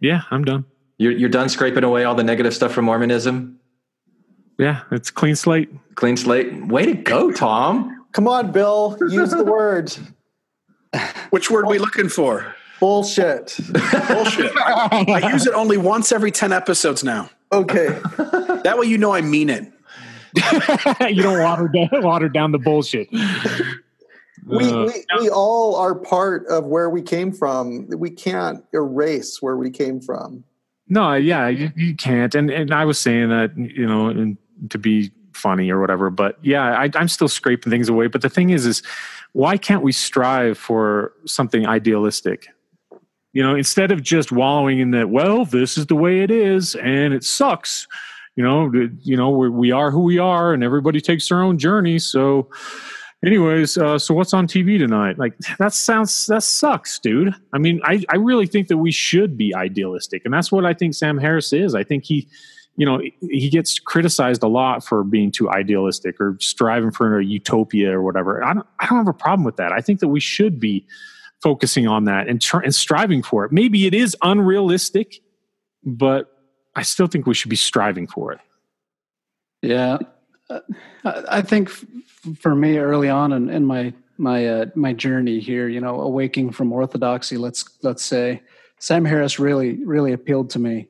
Yeah, 0.00 0.22
I'm 0.32 0.44
done. 0.44 0.64
You're, 0.98 1.12
you're 1.12 1.28
done 1.28 1.48
scraping 1.48 1.84
away 1.84 2.04
all 2.04 2.16
the 2.16 2.24
negative 2.24 2.54
stuff 2.54 2.72
from 2.72 2.86
Mormonism? 2.86 3.60
Yeah, 4.58 4.82
it's 4.90 5.10
clean 5.10 5.36
slate. 5.36 5.70
Clean 5.94 6.16
slate. 6.16 6.66
Way 6.66 6.86
to 6.86 6.94
go, 6.94 7.30
Tom. 7.30 8.06
Come 8.12 8.26
on, 8.26 8.50
Bill. 8.50 8.98
Use 9.08 9.30
the 9.30 9.44
word. 9.50 9.92
Which 11.30 11.50
word 11.50 11.64
are 11.64 11.70
we 11.70 11.78
looking 11.78 12.08
for? 12.08 12.54
Bullshit. 12.82 13.56
Bullshit. 14.08 14.50
I 14.56 15.30
use 15.32 15.46
it 15.46 15.54
only 15.54 15.76
once 15.76 16.10
every 16.10 16.32
10 16.32 16.52
episodes 16.52 17.04
now. 17.04 17.30
Okay. 17.52 17.86
that 18.64 18.74
way 18.76 18.86
you 18.88 18.98
know 18.98 19.14
I 19.14 19.20
mean 19.20 19.50
it. 19.50 19.72
you 21.14 21.22
don't 21.22 21.40
water 21.40 21.68
down, 21.68 21.88
water 22.02 22.28
down 22.28 22.50
the 22.50 22.58
bullshit. 22.58 23.08
We, 23.12 24.64
uh, 24.64 24.86
we, 24.86 25.04
we 25.20 25.30
all 25.30 25.76
are 25.76 25.94
part 25.94 26.44
of 26.48 26.64
where 26.64 26.90
we 26.90 27.02
came 27.02 27.30
from. 27.30 27.86
We 27.88 28.10
can't 28.10 28.64
erase 28.74 29.40
where 29.40 29.56
we 29.56 29.70
came 29.70 30.00
from. 30.00 30.42
No, 30.88 31.14
yeah, 31.14 31.46
you, 31.46 31.70
you 31.76 31.94
can't. 31.94 32.34
And 32.34 32.50
and 32.50 32.74
I 32.74 32.84
was 32.84 32.98
saying 32.98 33.28
that, 33.28 33.56
you 33.56 33.86
know, 33.86 34.08
and 34.08 34.36
to 34.70 34.78
be 34.78 35.12
funny 35.34 35.70
or 35.70 35.80
whatever. 35.80 36.10
But 36.10 36.36
yeah, 36.42 36.64
I, 36.64 36.90
I'm 36.96 37.06
still 37.06 37.28
scraping 37.28 37.70
things 37.70 37.88
away. 37.88 38.08
But 38.08 38.22
the 38.22 38.28
thing 38.28 38.50
is, 38.50 38.66
is 38.66 38.82
why 39.34 39.56
can't 39.56 39.84
we 39.84 39.92
strive 39.92 40.58
for 40.58 41.12
something 41.26 41.64
idealistic? 41.64 42.48
You 43.32 43.42
know, 43.42 43.54
instead 43.54 43.90
of 43.90 44.02
just 44.02 44.30
wallowing 44.30 44.80
in 44.80 44.90
that, 44.90 45.08
well, 45.08 45.44
this 45.44 45.78
is 45.78 45.86
the 45.86 45.94
way 45.94 46.20
it 46.20 46.30
is 46.30 46.74
and 46.76 47.14
it 47.14 47.24
sucks. 47.24 47.86
You 48.36 48.44
know, 48.44 48.70
you 49.02 49.16
know, 49.16 49.30
we 49.30 49.48
we 49.50 49.72
are 49.72 49.90
who 49.90 50.00
we 50.00 50.18
are, 50.18 50.54
and 50.54 50.64
everybody 50.64 51.00
takes 51.00 51.28
their 51.28 51.42
own 51.42 51.58
journey. 51.58 51.98
So, 51.98 52.48
anyways, 53.24 53.76
uh, 53.76 53.98
so 53.98 54.14
what's 54.14 54.32
on 54.32 54.46
TV 54.46 54.78
tonight? 54.78 55.18
Like 55.18 55.36
that 55.58 55.74
sounds 55.74 56.26
that 56.26 56.42
sucks, 56.42 56.98
dude. 56.98 57.34
I 57.52 57.58
mean, 57.58 57.80
I 57.84 58.02
I 58.08 58.16
really 58.16 58.46
think 58.46 58.68
that 58.68 58.78
we 58.78 58.90
should 58.90 59.36
be 59.36 59.54
idealistic, 59.54 60.22
and 60.24 60.32
that's 60.32 60.50
what 60.50 60.64
I 60.64 60.72
think 60.72 60.94
Sam 60.94 61.18
Harris 61.18 61.52
is. 61.52 61.74
I 61.74 61.84
think 61.84 62.04
he 62.04 62.26
you 62.76 62.86
know, 62.86 63.00
he 63.20 63.50
gets 63.50 63.78
criticized 63.78 64.42
a 64.42 64.48
lot 64.48 64.84
for 64.84 65.04
being 65.04 65.30
too 65.30 65.50
idealistic 65.50 66.20
or 66.20 66.36
striving 66.40 66.90
for 66.90 67.18
a 67.18 67.24
utopia 67.24 67.92
or 67.92 68.02
whatever. 68.02 68.42
I 68.42 68.54
don't, 68.54 68.66
I 68.80 68.86
don't 68.86 68.98
have 68.98 69.08
a 69.08 69.12
problem 69.12 69.44
with 69.44 69.56
that. 69.56 69.72
I 69.72 69.80
think 69.80 70.00
that 70.00 70.08
we 70.08 70.20
should 70.20 70.58
be 70.58 70.86
focusing 71.42 71.86
on 71.88 72.04
that 72.04 72.28
and, 72.28 72.40
tr- 72.40 72.60
and 72.60 72.74
striving 72.74 73.22
for 73.22 73.44
it. 73.44 73.52
Maybe 73.52 73.86
it 73.86 73.94
is 73.94 74.16
unrealistic, 74.22 75.20
but 75.84 76.30
I 76.74 76.82
still 76.82 77.06
think 77.06 77.26
we 77.26 77.34
should 77.34 77.50
be 77.50 77.56
striving 77.56 78.06
for 78.06 78.32
it. 78.32 78.40
Yeah, 79.62 79.98
I 81.04 81.42
think 81.42 81.70
for 82.38 82.54
me 82.54 82.78
early 82.78 83.08
on 83.08 83.32
in, 83.32 83.48
in 83.48 83.64
my 83.64 83.92
my 84.18 84.46
uh, 84.46 84.66
my 84.74 84.92
journey 84.92 85.40
here, 85.40 85.68
you 85.68 85.80
know, 85.80 86.00
awaking 86.00 86.52
from 86.52 86.72
orthodoxy, 86.72 87.36
let's 87.36 87.64
let's 87.82 88.04
say, 88.04 88.42
Sam 88.78 89.04
Harris 89.04 89.38
really, 89.38 89.84
really 89.84 90.12
appealed 90.12 90.50
to 90.50 90.58
me. 90.58 90.88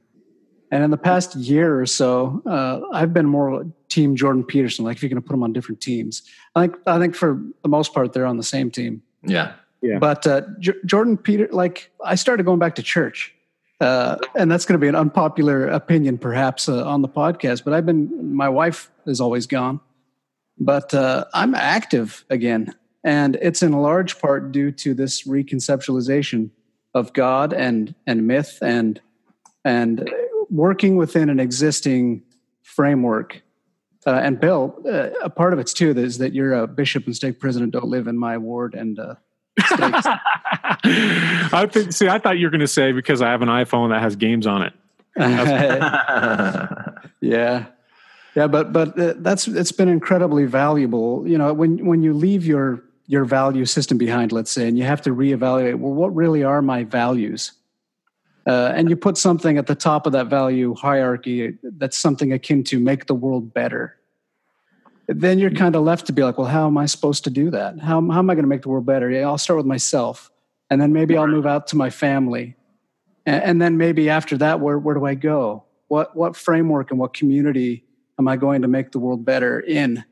And 0.70 0.82
in 0.82 0.90
the 0.90 0.96
past 0.96 1.36
year 1.36 1.78
or 1.78 1.86
so, 1.86 2.42
uh, 2.46 2.80
I've 2.92 3.12
been 3.12 3.26
more 3.26 3.66
team 3.90 4.16
Jordan 4.16 4.42
Peterson. 4.42 4.86
Like 4.86 4.96
if 4.96 5.02
you're 5.02 5.10
going 5.10 5.20
to 5.20 5.26
put 5.26 5.34
them 5.34 5.42
on 5.42 5.52
different 5.52 5.82
teams, 5.82 6.22
I 6.56 6.62
think 6.62 6.76
I 6.86 6.98
think 6.98 7.14
for 7.14 7.42
the 7.62 7.68
most 7.68 7.92
part 7.92 8.12
they're 8.12 8.26
on 8.26 8.38
the 8.38 8.42
same 8.42 8.70
team. 8.70 9.02
Yeah, 9.22 9.52
But 9.98 10.26
uh, 10.26 10.42
J- 10.60 10.74
Jordan 10.86 11.16
Peter, 11.16 11.48
like 11.50 11.90
I 12.04 12.14
started 12.14 12.44
going 12.44 12.60
back 12.60 12.76
to 12.76 12.82
church, 12.82 13.34
uh, 13.80 14.16
and 14.36 14.50
that's 14.50 14.64
going 14.64 14.78
to 14.78 14.82
be 14.82 14.88
an 14.88 14.94
unpopular 14.94 15.66
opinion 15.66 16.18
perhaps 16.18 16.68
uh, 16.68 16.86
on 16.86 17.02
the 17.02 17.08
podcast. 17.08 17.64
But 17.64 17.74
I've 17.74 17.84
been 17.84 18.34
my 18.34 18.48
wife 18.48 18.90
is 19.06 19.20
always 19.20 19.46
gone, 19.46 19.80
but 20.58 20.94
uh, 20.94 21.24
I'm 21.34 21.54
active 21.54 22.24
again, 22.30 22.74
and 23.02 23.36
it's 23.42 23.62
in 23.62 23.72
large 23.72 24.20
part 24.20 24.52
due 24.52 24.70
to 24.70 24.94
this 24.94 25.26
reconceptualization 25.26 26.50
of 26.94 27.12
God 27.12 27.52
and 27.52 27.94
and 28.06 28.26
myth 28.26 28.58
and 28.62 29.00
and 29.64 30.08
working 30.48 30.96
within 30.96 31.28
an 31.28 31.40
existing 31.40 32.22
framework. 32.62 33.42
Uh, 34.04 34.20
and 34.22 34.40
Bill, 34.40 34.76
uh, 34.84 35.10
a 35.22 35.30
part 35.30 35.52
of 35.52 35.58
it's 35.58 35.72
too 35.72 35.90
is 35.90 36.18
that 36.18 36.34
you're 36.34 36.54
a 36.54 36.66
bishop 36.66 37.06
and 37.06 37.14
stake 37.14 37.38
president 37.40 37.72
don't 37.72 37.88
live 37.88 38.06
in 38.06 38.18
my 38.18 38.38
ward, 38.38 38.74
and 38.74 39.00
I 41.54 41.68
think. 41.70 41.92
See, 41.92 42.08
I 42.08 42.18
thought 42.18 42.38
you 42.38 42.46
were 42.46 42.50
going 42.50 42.60
to 42.60 42.66
say 42.68 42.92
because 42.92 43.22
I 43.22 43.30
have 43.30 43.42
an 43.42 43.48
iPhone 43.48 43.90
that 43.90 44.00
has 44.00 44.16
games 44.16 44.46
on 44.46 44.62
it. 44.62 44.72
yeah, 47.20 47.66
yeah, 48.34 48.46
but 48.46 48.72
but 48.72 48.98
uh, 48.98 49.14
that's 49.18 49.46
it's 49.46 49.72
been 49.72 49.88
incredibly 49.88 50.46
valuable. 50.46 51.26
You 51.26 51.38
know, 51.38 51.52
when 51.52 51.84
when 51.84 52.02
you 52.02 52.14
leave 52.14 52.46
your 52.46 52.82
your 53.06 53.24
value 53.24 53.66
system 53.66 53.98
behind, 53.98 54.32
let's 54.32 54.50
say, 54.50 54.66
and 54.66 54.78
you 54.78 54.84
have 54.84 55.02
to 55.02 55.14
reevaluate. 55.14 55.78
Well, 55.78 55.92
what 55.92 56.14
really 56.14 56.42
are 56.42 56.62
my 56.62 56.84
values? 56.84 57.52
Uh, 58.46 58.72
and 58.74 58.90
you 58.90 58.96
put 58.96 59.16
something 59.16 59.56
at 59.58 59.66
the 59.66 59.74
top 59.74 60.06
of 60.06 60.12
that 60.12 60.26
value 60.26 60.74
hierarchy 60.74 61.56
that's 61.62 61.96
something 61.96 62.32
akin 62.32 62.64
to 62.64 62.80
make 62.80 63.06
the 63.06 63.14
world 63.14 63.54
better 63.54 63.96
then 65.20 65.38
you're 65.38 65.50
kind 65.50 65.74
of 65.74 65.82
left 65.82 66.06
to 66.06 66.12
be 66.12 66.22
like 66.22 66.38
well 66.38 66.46
how 66.46 66.66
am 66.66 66.78
i 66.78 66.86
supposed 66.86 67.24
to 67.24 67.30
do 67.30 67.50
that? 67.50 67.78
How, 67.80 68.00
how 68.10 68.18
am 68.18 68.30
i 68.30 68.34
going 68.34 68.44
to 68.44 68.48
make 68.48 68.62
the 68.62 68.68
world 68.68 68.86
better? 68.86 69.10
Yeah, 69.10 69.26
i'll 69.26 69.38
start 69.38 69.56
with 69.56 69.66
myself 69.66 70.30
and 70.70 70.80
then 70.80 70.92
maybe 70.92 71.16
i'll 71.16 71.26
move 71.26 71.46
out 71.46 71.66
to 71.68 71.76
my 71.76 71.90
family. 71.90 72.56
And, 73.26 73.42
and 73.42 73.62
then 73.62 73.76
maybe 73.76 74.08
after 74.08 74.36
that 74.38 74.60
where, 74.60 74.78
where 74.78 74.94
do 74.94 75.04
i 75.04 75.14
go? 75.14 75.64
What, 75.88 76.16
what 76.16 76.36
framework 76.36 76.90
and 76.90 76.98
what 76.98 77.14
community 77.14 77.84
am 78.18 78.28
i 78.28 78.36
going 78.36 78.62
to 78.62 78.68
make 78.68 78.92
the 78.92 78.98
world 78.98 79.24
better 79.24 79.60
in? 79.60 80.04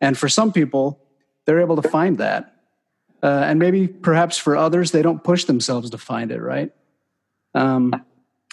And 0.00 0.16
for 0.16 0.28
some 0.28 0.52
people 0.52 1.04
they're 1.44 1.60
able 1.60 1.80
to 1.80 1.88
find 1.88 2.18
that. 2.18 2.54
Uh, 3.22 3.42
and 3.46 3.58
maybe 3.58 3.88
perhaps 3.88 4.36
for 4.36 4.56
others 4.56 4.92
they 4.92 5.02
don't 5.02 5.24
push 5.24 5.44
themselves 5.44 5.90
to 5.90 5.98
find 5.98 6.30
it 6.30 6.40
right? 6.40 6.72
Um, 7.54 8.04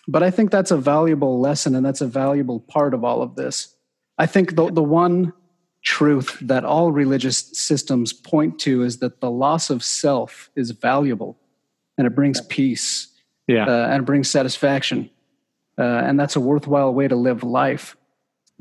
but 0.08 0.24
I 0.24 0.32
think 0.32 0.52
that's 0.52 0.72
a 0.72 0.78
valuable 0.78 1.40
lesson 1.40 1.76
and 1.76 1.86
that's 1.86 2.02
a 2.02 2.08
valuable 2.08 2.60
part 2.60 2.94
of 2.94 3.04
all 3.04 3.22
of 3.22 3.36
this. 3.36 3.76
I 4.18 4.26
think 4.28 4.56
the, 4.56 4.72
the 4.72 4.84
one 4.84 5.34
truth 5.86 6.38
that 6.42 6.66
all 6.66 6.92
religious 6.92 7.38
systems 7.54 8.12
point 8.12 8.60
to 8.60 8.84
is 8.84 8.98
that 8.98 9.22
the 9.22 9.32
loss 9.32 9.70
of 9.70 9.84
self 9.84 10.50
is 10.56 10.72
valuable 10.72 11.38
and 11.98 12.06
it 12.06 12.16
brings 12.16 12.42
peace 12.42 13.16
yeah. 13.48 13.66
Uh, 13.66 13.88
and 13.90 14.02
it 14.02 14.06
brings 14.06 14.30
satisfaction. 14.30 15.10
Uh, 15.78 15.84
and 15.84 16.20
that's 16.20 16.36
a 16.36 16.40
worthwhile 16.40 16.94
way 16.94 17.08
to 17.08 17.16
live 17.16 17.44
life. 17.44 17.98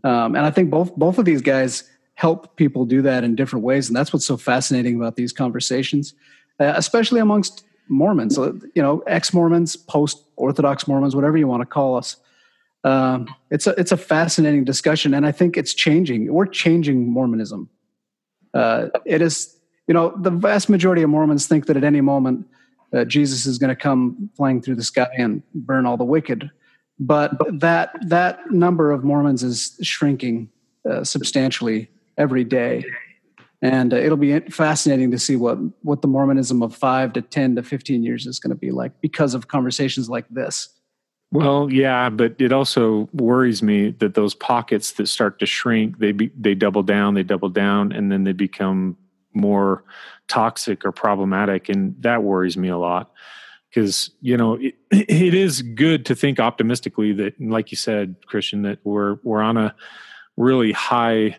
Um, 0.03 0.35
and 0.37 0.45
I 0.45 0.51
think 0.51 0.71
both 0.71 0.95
both 0.97 1.19
of 1.19 1.25
these 1.25 1.41
guys 1.41 1.89
help 2.15 2.57
people 2.57 2.85
do 2.85 3.03
that 3.03 3.25
in 3.25 3.35
different 3.35 3.65
ways, 3.65 3.89
and 3.89 3.97
that's 3.97 4.13
what's 4.13 4.27
so 4.27 4.37
fascinating 4.37 4.97
about 4.97 5.17
these 5.17 5.33
conversations, 5.33 6.15
uh, 6.61 6.75
especially 6.77 7.21
amongst 7.21 7.65
Mormons, 7.89 8.39
uh, 8.39 8.53
you 8.75 8.83
know, 8.83 9.01
ex-Mormons, 9.07 9.77
post-Orthodox 9.77 10.87
Mormons, 10.87 11.15
whatever 11.15 11.37
you 11.37 11.47
want 11.47 11.63
to 11.63 11.67
call 11.67 11.97
us. 11.97 12.17
Um, 12.85 13.35
it's 13.51 13.67
a 13.67 13.71
it's 13.81 13.93
a 13.93 13.97
fascinating 13.97 14.65
discussion, 14.65 15.15
and 15.15 15.27
I 15.27 15.33
think 15.33 15.57
it's 15.57 15.75
changing. 15.75 16.33
We're 16.33 16.47
changing 16.47 17.09
Mormonism. 17.09 17.69
Uh, 18.53 18.89
it 19.05 19.23
is, 19.23 19.57
you 19.89 19.95
know, 19.95 20.15
the 20.17 20.31
vast 20.31 20.69
majority 20.69 21.03
of 21.03 21.11
Mormons 21.11 21.47
think 21.47 21.67
that 21.67 21.77
at 21.77 21.85
any 21.85 22.01
moment 22.01 22.47
uh, 22.95 23.05
Jesus 23.05 23.47
is 23.47 23.59
going 23.59 23.71
to 23.71 23.77
come 23.77 24.31
flying 24.37 24.61
through 24.61 24.77
the 24.77 24.85
sky 24.85 25.09
and 25.17 25.43
burn 25.55 25.87
all 25.87 25.97
the 25.97 26.05
wicked. 26.05 26.51
But 27.01 27.33
that 27.61 27.97
that 28.09 28.51
number 28.51 28.93
of 28.93 29.03
Mormons 29.03 29.43
is 29.43 29.79
shrinking 29.83 30.51
uh, 30.89 31.03
substantially 31.03 31.91
every 32.17 32.45
day 32.45 32.85
and 33.65 33.95
uh, 33.95 33.97
it'll 33.97 34.19
be 34.19 34.39
fascinating 34.41 35.11
to 35.11 35.19
see 35.19 35.35
what 35.35 35.59
what 35.83 36.03
the 36.03 36.09
mormonism 36.09 36.63
of 36.63 36.77
5 36.77 37.15
to 37.15 37.23
10 37.23 37.57
to 37.57 37.63
15 37.63 38.03
years 38.03 38.27
is 38.27 38.39
going 38.39 38.51
to 38.51 38.57
be 38.57 38.71
like 38.71 38.93
because 39.01 39.35
of 39.35 39.49
conversations 39.49 40.09
like 40.09 40.29
this 40.29 40.69
well 41.35 41.71
yeah 41.71 42.09
but 42.09 42.35
it 42.39 42.53
also 42.53 43.07
worries 43.13 43.63
me 43.63 43.91
that 43.91 44.15
those 44.15 44.35
pockets 44.35 44.93
that 44.93 45.07
start 45.07 45.39
to 45.39 45.45
shrink 45.45 45.99
they 45.99 46.13
be, 46.13 46.31
they 46.39 46.55
double 46.55 46.83
down 46.83 47.13
they 47.13 47.23
double 47.23 47.51
down 47.51 47.93
and 47.93 48.11
then 48.11 48.25
they 48.25 48.33
become 48.33 48.97
more 49.35 49.85
toxic 50.29 50.85
or 50.85 50.93
problematic 50.93 51.69
and 51.69 51.95
that 52.01 52.23
worries 52.23 52.57
me 52.57 52.69
a 52.69 52.79
lot. 52.79 53.13
Because 53.69 54.11
you 54.21 54.37
know 54.37 54.55
it, 54.55 54.77
it 54.91 55.35
is 55.35 55.63
good 55.63 56.07
to 56.07 56.15
think 56.15 56.39
optimistically 56.39 57.13
that 57.15 57.41
like 57.41 57.73
you 57.73 57.77
said 57.77 58.15
christian 58.27 58.63
that 58.63 58.79
we're 58.85 59.17
we're 59.25 59.43
on 59.43 59.57
a 59.57 59.75
really 60.37 60.71
high 60.71 61.37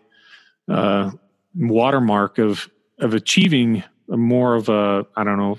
uh, 0.68 1.10
watermark 1.54 2.38
of 2.38 2.68
of 2.98 3.14
achieving 3.14 3.82
more 4.08 4.54
of 4.54 4.68
a 4.68 5.06
I 5.16 5.24
don't 5.24 5.38
know 5.38 5.58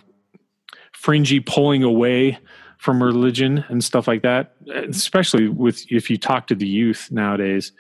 fringy 0.94 1.40
pulling 1.40 1.84
away 1.84 2.38
from 2.78 3.02
religion 3.02 3.66
and 3.70 3.84
stuff 3.84 4.08
like 4.08 4.22
that 4.22 4.54
especially 4.90 5.48
with 5.48 5.86
if 5.92 6.10
you 6.10 6.18
talk 6.18 6.48
to 6.48 6.56
the 6.56 6.68
youth 6.68 7.10
nowadays 7.12 7.72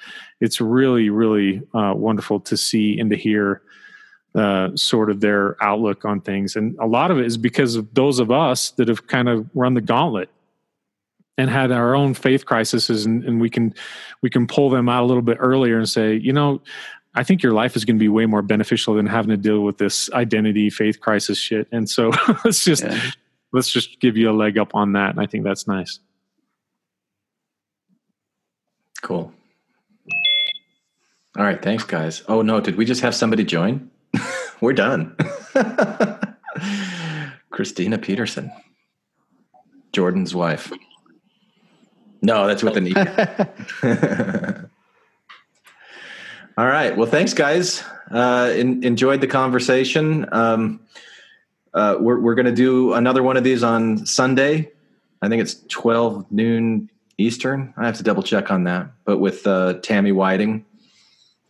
it's 0.42 0.60
really 0.60 1.10
really 1.10 1.62
uh, 1.74 1.94
wonderful 1.96 2.40
to 2.40 2.58
see 2.58 3.00
and 3.00 3.10
to 3.10 3.16
hear 3.16 3.62
uh, 4.36 4.70
sort 4.76 5.10
of 5.10 5.20
their 5.20 5.56
outlook 5.64 6.06
on 6.06 6.22
things 6.22 6.56
and 6.56 6.78
a 6.80 6.86
lot 6.86 7.12
of 7.12 7.20
it 7.20 7.26
is 7.26 7.38
because 7.38 7.76
of 7.76 7.92
those 7.94 8.20
of 8.20 8.32
us 8.32 8.72
that 8.72 8.88
have 8.88 9.08
kind 9.08 9.30
of 9.30 9.48
run 9.54 9.74
the 9.74 9.82
gauntlet 9.82 10.30
and 11.40 11.50
had 11.50 11.72
our 11.72 11.96
own 11.96 12.14
faith 12.14 12.46
crises 12.46 13.06
and, 13.06 13.24
and 13.24 13.40
we 13.40 13.50
can 13.50 13.74
we 14.22 14.30
can 14.30 14.46
pull 14.48 14.70
them 14.70 14.90
out 14.90 15.04
a 15.04 15.06
little 15.06 15.22
bit 15.22 15.38
earlier 15.40 15.78
and 15.78 15.90
say 15.90 16.16
you 16.16 16.34
know 16.34 16.62
I 17.18 17.24
think 17.24 17.42
your 17.42 17.54
life 17.54 17.76
is 17.76 17.84
going 17.84 17.96
to 17.96 18.00
be 18.00 18.10
way 18.10 18.28
more 18.28 18.44
beneficial 18.44 18.94
than 18.94 19.08
having 19.08 19.32
to 19.32 19.38
deal 19.38 19.62
with 19.62 19.80
this 19.80 20.08
identity 20.12 20.70
faith 20.70 21.00
crisis 21.00 21.40
shit. 21.40 21.68
And 21.72 21.90
so 21.90 22.12
let's 22.46 22.64
just 22.64 22.84
yeah. 22.84 23.10
Let's 23.58 23.72
just 23.72 24.00
give 24.00 24.16
you 24.16 24.30
a 24.30 24.36
leg 24.38 24.58
up 24.60 24.76
on 24.76 24.94
that. 24.94 25.10
And 25.10 25.20
I 25.20 25.26
think 25.26 25.44
that's 25.44 25.68
nice. 25.68 26.00
Cool. 29.02 29.34
All 31.36 31.44
right, 31.44 31.62
thanks 31.62 31.84
guys. 31.84 32.24
Oh 32.28 32.42
no, 32.42 32.60
did 32.62 32.78
we 32.78 32.86
just 32.86 33.02
have 33.02 33.16
somebody 33.16 33.44
join? 33.44 33.90
We're 34.62 34.74
done. 34.74 35.16
Christina 37.50 37.98
Peterson. 37.98 38.52
Jordan's 39.92 40.36
wife. 40.36 40.72
No, 42.22 42.48
that's 42.48 42.64
with 42.64 42.78
an 42.78 42.88
E. 42.88 42.94
All 46.58 46.66
right. 46.68 46.96
Well, 46.98 47.08
thanks, 47.08 47.34
guys. 47.34 47.84
Uh, 48.10 48.52
in, 48.56 48.84
enjoyed 48.84 49.22
the 49.22 49.28
conversation. 49.28 50.28
Um, 50.32 50.80
uh, 51.74 51.98
we're 52.00 52.20
we're 52.20 52.36
going 52.36 52.46
to 52.46 52.52
do 52.52 52.94
another 52.94 53.24
one 53.24 53.38
of 53.38 53.44
these 53.44 53.64
on 53.64 54.06
Sunday. 54.06 54.72
I 55.22 55.30
think 55.30 55.42
it's 55.42 55.64
12 55.70 56.32
noon 56.32 56.90
Eastern. 57.18 57.74
I 57.78 57.86
have 57.86 57.98
to 57.98 58.04
double 58.04 58.24
check 58.24 58.52
on 58.52 58.66
that. 58.66 58.92
But 59.06 59.18
with 59.18 59.48
uh, 59.48 59.74
Tammy 59.82 60.12
Whiting 60.12 60.66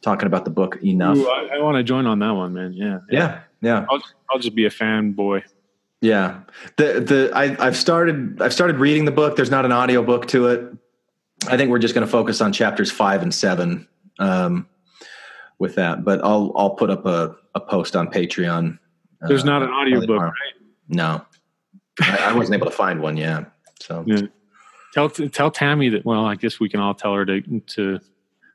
talking 0.01 0.27
about 0.27 0.45
the 0.45 0.51
book 0.51 0.77
Enough. 0.83 1.17
Ooh, 1.17 1.29
I, 1.29 1.49
I 1.55 1.61
want 1.61 1.75
to 1.77 1.83
join 1.83 2.05
on 2.05 2.19
that 2.19 2.31
one, 2.31 2.53
man. 2.53 2.73
Yeah. 2.73 2.99
Yeah. 3.09 3.41
Yeah. 3.61 3.85
I'll, 3.89 4.01
I'll 4.29 4.39
just 4.39 4.55
be 4.55 4.65
a 4.65 4.69
fanboy. 4.69 5.43
Yeah. 5.99 6.41
The 6.77 7.01
the 7.01 7.31
I, 7.33 7.57
I've 7.59 7.75
started 7.75 8.41
I've 8.41 8.53
started 8.53 8.77
reading 8.77 9.05
the 9.05 9.11
book. 9.11 9.35
There's 9.35 9.51
not 9.51 9.65
an 9.65 9.71
audio 9.71 10.03
book 10.03 10.27
to 10.29 10.47
it. 10.47 10.73
I 11.49 11.57
think 11.57 11.69
we're 11.69 11.79
just 11.79 11.93
going 11.93 12.05
to 12.05 12.11
focus 12.11 12.39
on 12.39 12.53
chapters 12.53 12.91
five 12.91 13.21
and 13.21 13.33
seven. 13.33 13.87
Um, 14.19 14.67
with 15.59 15.75
that. 15.75 16.03
But 16.03 16.23
I'll 16.23 16.51
I'll 16.55 16.71
put 16.71 16.89
up 16.89 17.05
a, 17.05 17.35
a 17.55 17.59
post 17.59 17.95
on 17.95 18.07
Patreon. 18.07 18.79
There's 19.21 19.43
uh, 19.43 19.47
not 19.47 19.63
an 19.63 19.69
audiobook, 19.69 20.21
right? 20.21 20.33
No, 20.87 21.25
I, 22.01 22.29
I, 22.29 22.33
wasn't 22.33 22.55
able 22.55 22.67
to 22.67 22.75
find 22.75 23.01
one. 23.01 23.17
Yeah, 23.17 23.45
so 23.79 24.03
yeah. 24.05 24.21
tell 24.93 25.09
tell 25.09 25.51
Tammy 25.51 25.89
that. 25.89 26.05
Well, 26.05 26.25
I 26.25 26.35
guess 26.35 26.59
we 26.59 26.69
can 26.69 26.79
all 26.79 26.93
tell 26.93 27.13
her 27.13 27.25
to 27.25 27.41
to 27.41 27.99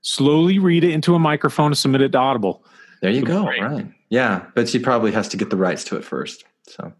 slowly 0.02 0.58
read 0.58 0.84
it 0.84 0.90
into 0.90 1.14
a 1.14 1.18
microphone 1.18 1.66
and 1.66 1.78
submit 1.78 2.00
it 2.00 2.12
to 2.12 2.18
Audible. 2.18 2.64
There 3.00 3.10
you 3.10 3.22
go. 3.22 3.44
Great. 3.44 3.62
Right. 3.62 3.86
Yeah, 4.10 4.46
but 4.54 4.68
she 4.68 4.78
probably 4.78 5.12
has 5.12 5.28
to 5.28 5.36
get 5.36 5.50
the 5.50 5.56
rights 5.56 5.84
to 5.84 5.96
it 5.96 6.04
first. 6.04 6.44
So. 6.68 6.92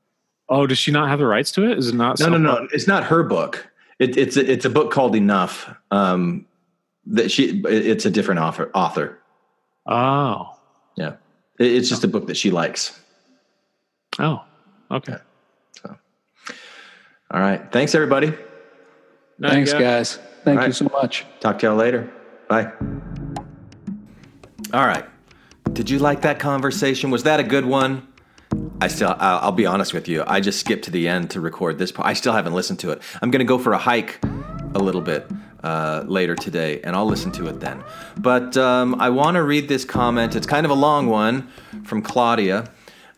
Oh, 0.49 0.67
does 0.67 0.79
she 0.79 0.91
not 0.91 1.09
have 1.09 1.19
the 1.19 1.27
rights 1.27 1.53
to 1.53 1.71
it? 1.71 1.79
Is 1.79 1.89
it 1.89 1.95
not? 1.95 2.19
No, 2.19 2.29
no, 2.29 2.39
no. 2.39 2.69
It's 2.73 2.87
not 2.89 3.05
her 3.05 3.23
book. 3.23 3.69
It, 3.99 4.17
it's 4.17 4.37
a, 4.37 4.51
it's 4.51 4.65
a 4.65 4.71
book 4.71 4.91
called 4.91 5.15
Enough. 5.15 5.73
Um, 5.91 6.47
that 7.07 7.31
she 7.31 7.63
it's 7.65 8.07
a 8.07 8.11
different 8.11 8.41
author 8.41 8.71
author 8.75 9.23
Oh. 9.87 10.55
Yeah. 10.97 11.15
It's 11.59 11.89
just 11.89 12.05
a 12.05 12.09
book 12.09 12.27
that 12.27 12.37
she 12.37 12.51
likes. 12.51 12.99
Oh, 14.19 14.45
okay. 14.91 15.17
So, 15.73 15.97
All 17.31 17.41
right. 17.41 17.71
Thanks, 17.73 17.95
everybody. 17.95 18.33
Thanks, 19.41 19.73
guys. 19.73 20.19
Thank 20.45 20.59
All 20.59 20.65
you 20.65 20.69
right. 20.69 20.75
so 20.75 20.85
much. 20.87 21.25
Talk 21.41 21.59
to 21.61 21.67
y'all 21.67 21.77
later. 21.77 22.11
Bye. 22.49 22.71
All 24.73 24.87
right. 24.87 25.05
Did 25.73 25.89
you 25.89 25.99
like 25.99 26.23
that 26.23 26.39
conversation? 26.39 27.11
Was 27.11 27.23
that 27.23 27.41
a 27.41 27.43
good 27.43 27.65
one? 27.65 28.07
I 28.81 28.89
still, 28.89 29.15
I'll, 29.19 29.39
I'll 29.39 29.53
be 29.53 29.65
honest 29.65 29.95
with 29.95 30.09
you. 30.09 30.25
I 30.27 30.41
just 30.41 30.61
skipped 30.61 30.85
to 30.85 30.91
the 30.91 31.09
end 31.09 31.31
to 31.31 31.41
record 31.41 31.79
this 31.79 31.93
part. 31.93 32.07
I 32.09 32.13
still 32.13 32.33
haven't 32.33 32.53
listened 32.53 32.81
to 32.81 32.91
it. 32.91 33.01
I'm 33.23 33.31
going 33.31 33.41
to 33.41 33.47
go 33.47 33.59
for 33.59 33.73
a 33.73 33.79
hike 33.79 34.19
a 34.75 34.79
little 34.79 35.01
bit 35.01 35.27
uh, 35.63 36.05
later 36.07 36.35
today, 36.35 36.81
and 36.83 36.95
I'll 36.97 37.07
listen 37.07 37.33
to 37.33 37.47
it 37.47 37.61
then. 37.61 37.83
But 38.19 38.57
um, 38.57 39.01
I 39.01 39.11
want 39.11 39.37
to 39.37 39.43
read 39.43 39.69
this 39.69 39.85
comment. 39.85 40.35
It's 40.35 40.47
kind 40.47 40.67
of 40.67 40.71
a 40.71 40.75
long 40.75 41.07
one 41.07 41.49
from 41.85 42.03
Claudia. 42.03 42.69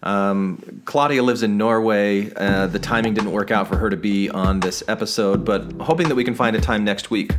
Um, 0.05 0.82
Claudia 0.85 1.22
lives 1.22 1.43
in 1.43 1.56
Norway. 1.56 2.31
Uh, 2.35 2.66
the 2.66 2.78
timing 2.78 3.14
didn't 3.14 3.32
work 3.32 3.51
out 3.51 3.66
for 3.66 3.76
her 3.76 3.90
to 3.90 3.97
be 3.97 4.28
on 4.28 4.60
this 4.60 4.85
episode, 4.86 5.44
but 5.44 5.72
hoping 5.81 6.09
that 6.09 6.14
we 6.14 6.24
can 6.24 6.35
find 6.35 6.55
a 6.55 6.60
time 6.60 6.85
next 6.85 7.10
week 7.10 7.32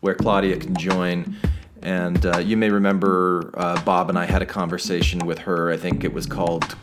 where 0.00 0.14
Claudia 0.14 0.58
can 0.58 0.76
join. 0.76 1.34
And 1.80 2.24
uh, 2.26 2.38
you 2.38 2.56
may 2.56 2.70
remember 2.70 3.50
uh, 3.54 3.82
Bob 3.84 4.10
and 4.10 4.18
I 4.18 4.26
had 4.26 4.42
a 4.42 4.46
conversation 4.46 5.26
with 5.26 5.38
her. 5.40 5.72
I 5.72 5.78
think 5.78 6.04
it 6.04 6.12
was 6.12 6.26
called 6.26 6.76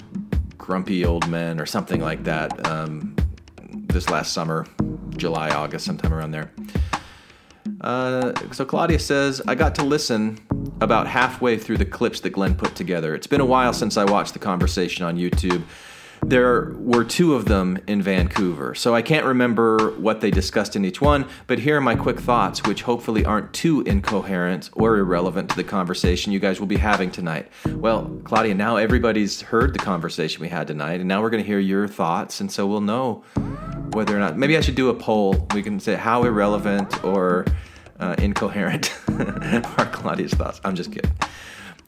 Grumpy 0.58 1.06
Old 1.06 1.28
Men 1.30 1.60
or 1.60 1.68
something 1.68 2.02
like 2.02 2.24
that 2.24 2.68
um, 2.68 3.16
this 3.72 4.10
last 4.10 4.34
summer, 4.34 4.66
July, 5.18 5.52
August, 5.52 5.86
sometime 5.86 6.14
around 6.14 6.32
there. 6.32 6.52
Uh, 7.82 8.34
so 8.52 8.66
Claudia 8.66 9.00
says, 9.00 9.42
I 9.48 9.56
got 9.56 9.76
to 9.76 9.84
listen 9.84 10.40
about 10.82 11.08
halfway 11.08 11.58
through 11.58 11.78
the 11.78 11.86
clips 11.86 12.20
that 12.22 12.32
Glenn 12.32 12.56
put 12.56 12.76
together. 12.76 13.14
It's 13.16 13.28
been 13.28 13.42
a 13.42 13.46
while 13.46 13.74
since 13.74 13.98
I 13.98 14.06
watched 14.06 14.34
the 14.34 14.40
conversation 14.40 15.06
on 15.06 15.18
YouTube. 15.18 15.64
There 16.24 16.74
were 16.78 17.04
two 17.04 17.34
of 17.34 17.46
them 17.46 17.80
in 17.88 18.02
Vancouver, 18.02 18.76
so 18.76 18.94
I 18.94 19.02
can't 19.02 19.26
remember 19.26 19.92
what 19.98 20.22
they 20.22 20.32
discussed 20.32 20.76
in 20.76 20.86
each 20.86 21.02
one, 21.02 21.28
but 21.48 21.60
here 21.60 21.78
are 21.78 21.82
my 21.82 21.96
quick 21.96 22.20
thoughts, 22.20 22.64
which 22.64 22.84
hopefully 22.84 23.26
aren't 23.26 23.52
too 23.54 23.82
incoherent 23.82 24.70
or 24.74 24.98
irrelevant 24.98 25.50
to 25.50 25.56
the 25.56 25.64
conversation 25.64 26.32
you 26.32 26.40
guys 26.40 26.60
will 26.60 26.68
be 26.68 26.78
having 26.78 27.12
tonight. 27.12 27.50
Well, 27.66 28.20
Claudia, 28.24 28.54
now 28.54 28.78
everybody's 28.78 29.42
heard 29.42 29.74
the 29.74 29.80
conversation 29.80 30.42
we 30.42 30.48
had 30.48 30.68
tonight, 30.68 31.00
and 31.00 31.08
now 31.08 31.22
we're 31.22 31.32
going 31.32 31.44
to 31.44 31.48
hear 31.48 31.60
your 31.60 31.88
thoughts, 31.88 32.40
and 32.40 32.52
so 32.52 32.68
we'll 32.68 32.82
know 32.82 33.24
whether 33.94 34.16
or 34.16 34.20
not. 34.20 34.38
Maybe 34.38 34.56
I 34.58 34.62
should 34.62 34.76
do 34.76 34.90
a 34.90 34.94
poll. 34.94 35.48
We 35.54 35.64
can 35.64 35.80
say 35.80 35.96
how 35.96 36.24
irrelevant 36.24 37.04
or 37.04 37.46
uh, 38.00 38.16
incoherent 38.20 38.94
are 39.10 39.86
Claudia's 39.92 40.34
thoughts. 40.34 40.62
I'm 40.64 40.76
just 40.76 40.92
kidding. 40.92 41.12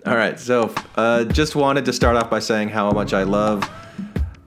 All 0.06 0.16
right, 0.16 0.40
so 0.40 0.74
uh, 0.96 1.24
just 1.26 1.56
wanted 1.56 1.86
to 1.86 1.94
start 1.94 2.18
off 2.18 2.30
by 2.30 2.40
saying 2.40 2.70
how 2.70 2.92
much 2.92 3.14
I 3.14 3.24
love, 3.24 3.70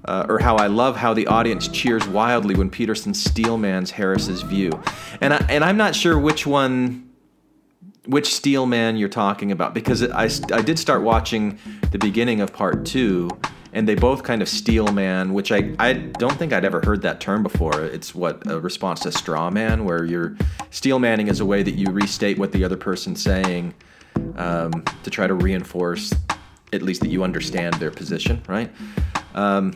uh, 0.06 0.26
or 0.28 0.38
how 0.38 0.56
I 0.56 0.68
love 0.68 0.96
how 0.96 1.12
the 1.14 1.26
audience 1.26 1.68
cheers 1.68 2.06
wildly 2.08 2.54
when 2.54 2.70
Peterson 2.70 3.12
steelmans 3.12 3.90
Harris's 3.90 4.42
view, 4.42 4.70
and 5.20 5.34
I, 5.34 5.44
and 5.48 5.64
I'm 5.64 5.76
not 5.76 5.94
sure 5.94 6.18
which 6.18 6.46
one, 6.46 7.10
which 8.06 8.32
steelman 8.32 8.96
you're 8.96 9.08
talking 9.08 9.52
about 9.52 9.74
because 9.74 10.02
I 10.02 10.24
I 10.54 10.62
did 10.62 10.78
start 10.78 11.02
watching 11.02 11.58
the 11.90 11.98
beginning 11.98 12.40
of 12.40 12.52
part 12.52 12.86
two, 12.86 13.28
and 13.72 13.88
they 13.88 13.94
both 13.94 14.22
kind 14.22 14.42
of 14.42 14.48
steelman, 14.48 15.34
which 15.34 15.50
I 15.50 15.74
I 15.78 15.94
don't 15.94 16.36
think 16.36 16.52
I'd 16.52 16.64
ever 16.64 16.80
heard 16.84 17.02
that 17.02 17.20
term 17.20 17.42
before. 17.42 17.84
It's 17.84 18.14
what 18.14 18.46
a 18.50 18.60
response 18.60 19.00
to 19.00 19.12
straw 19.12 19.50
man, 19.50 19.84
where 19.84 20.04
you're 20.04 20.36
steelmanning 20.70 21.28
is 21.28 21.40
a 21.40 21.46
way 21.46 21.62
that 21.62 21.74
you 21.74 21.90
restate 21.90 22.38
what 22.38 22.52
the 22.52 22.64
other 22.64 22.76
person's 22.76 23.22
saying 23.22 23.74
um, 24.36 24.84
to 25.02 25.10
try 25.10 25.26
to 25.26 25.34
reinforce 25.34 26.12
at 26.72 26.82
least 26.82 27.00
that 27.00 27.08
you 27.08 27.22
understand 27.22 27.74
their 27.74 27.90
position, 27.90 28.42
right? 28.48 28.70
Um, 29.34 29.74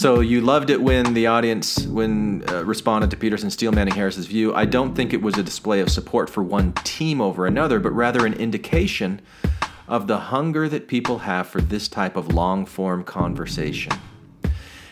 so 0.00 0.20
you 0.20 0.40
loved 0.40 0.70
it 0.70 0.80
when 0.80 1.12
the 1.12 1.26
audience 1.26 1.86
when 1.86 2.42
uh, 2.48 2.64
responded 2.64 3.10
to 3.10 3.18
Peterson 3.18 3.50
Steelmanning 3.50 3.92
Harris's 3.92 4.24
view. 4.24 4.54
I 4.54 4.64
don't 4.64 4.94
think 4.94 5.12
it 5.12 5.20
was 5.20 5.36
a 5.36 5.42
display 5.42 5.80
of 5.80 5.90
support 5.90 6.30
for 6.30 6.42
one 6.42 6.72
team 6.72 7.20
over 7.20 7.46
another, 7.46 7.78
but 7.78 7.90
rather 7.90 8.24
an 8.24 8.32
indication 8.32 9.20
of 9.86 10.06
the 10.06 10.16
hunger 10.16 10.70
that 10.70 10.88
people 10.88 11.18
have 11.18 11.48
for 11.48 11.60
this 11.60 11.86
type 11.86 12.16
of 12.16 12.32
long 12.32 12.64
form 12.64 13.04
conversation. 13.04 13.92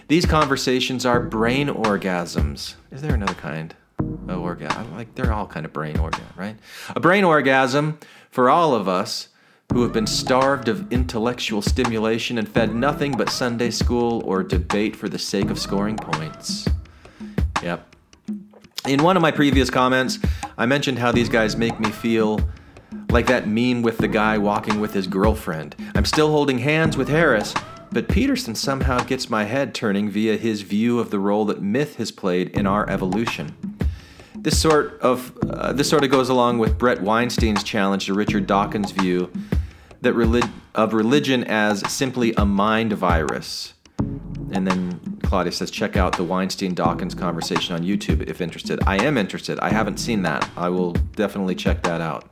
These 0.08 0.26
conversations 0.26 1.06
are 1.06 1.20
brain 1.20 1.68
orgasms. 1.68 2.74
Is 2.90 3.00
there 3.00 3.14
another 3.14 3.32
kind 3.32 3.74
of 3.98 4.38
orgasm? 4.38 4.94
Like 4.94 5.14
they're 5.14 5.32
all 5.32 5.46
kind 5.46 5.64
of 5.64 5.72
brain 5.72 5.98
orgasm, 5.98 6.26
right? 6.36 6.56
A 6.94 7.00
brain 7.00 7.24
orgasm 7.24 7.98
for 8.30 8.50
all 8.50 8.74
of 8.74 8.88
us 8.88 9.28
who 9.72 9.82
have 9.82 9.92
been 9.92 10.06
starved 10.06 10.68
of 10.68 10.90
intellectual 10.90 11.60
stimulation 11.60 12.38
and 12.38 12.48
fed 12.48 12.74
nothing 12.74 13.12
but 13.12 13.28
Sunday 13.28 13.70
school 13.70 14.22
or 14.24 14.42
debate 14.42 14.96
for 14.96 15.08
the 15.08 15.18
sake 15.18 15.50
of 15.50 15.58
scoring 15.58 15.96
points. 15.96 16.66
Yep. 17.62 17.94
In 18.86 19.02
one 19.02 19.16
of 19.16 19.22
my 19.22 19.30
previous 19.30 19.68
comments, 19.68 20.18
I 20.56 20.64
mentioned 20.64 20.98
how 20.98 21.12
these 21.12 21.28
guys 21.28 21.56
make 21.56 21.78
me 21.78 21.90
feel 21.90 22.40
like 23.10 23.26
that 23.26 23.46
meme 23.46 23.82
with 23.82 23.98
the 23.98 24.08
guy 24.08 24.38
walking 24.38 24.80
with 24.80 24.94
his 24.94 25.06
girlfriend. 25.06 25.76
I'm 25.94 26.06
still 26.06 26.30
holding 26.30 26.58
hands 26.58 26.96
with 26.96 27.08
Harris, 27.08 27.52
but 27.92 28.08
Peterson 28.08 28.54
somehow 28.54 29.00
gets 29.04 29.28
my 29.28 29.44
head 29.44 29.74
turning 29.74 30.08
via 30.08 30.36
his 30.38 30.62
view 30.62 30.98
of 30.98 31.10
the 31.10 31.18
role 31.18 31.44
that 31.44 31.60
myth 31.60 31.96
has 31.96 32.10
played 32.10 32.48
in 32.50 32.66
our 32.66 32.88
evolution. 32.88 33.54
This 34.34 34.58
sort 34.58 34.98
of 35.00 35.36
uh, 35.42 35.72
this 35.72 35.90
sort 35.90 36.04
of 36.04 36.10
goes 36.10 36.28
along 36.28 36.58
with 36.58 36.78
Bret 36.78 37.02
Weinstein's 37.02 37.64
challenge 37.64 38.06
to 38.06 38.14
Richard 38.14 38.46
Dawkins' 38.46 38.92
view 38.92 39.30
that 40.00 40.12
relig- 40.12 40.50
of 40.74 40.92
religion 40.92 41.44
as 41.44 41.80
simply 41.92 42.32
a 42.34 42.44
mind 42.44 42.92
virus. 42.92 43.74
And 44.50 44.66
then 44.66 45.18
Claudia 45.24 45.52
says, 45.52 45.70
check 45.70 45.96
out 45.96 46.16
the 46.16 46.24
Weinstein 46.24 46.72
Dawkins 46.74 47.14
conversation 47.14 47.74
on 47.74 47.82
YouTube 47.82 48.22
if 48.28 48.40
interested. 48.40 48.80
I 48.86 49.02
am 49.04 49.18
interested. 49.18 49.58
I 49.60 49.70
haven't 49.70 49.98
seen 49.98 50.22
that. 50.22 50.48
I 50.56 50.68
will 50.68 50.92
definitely 50.92 51.54
check 51.54 51.82
that 51.82 52.00
out. 52.00 52.30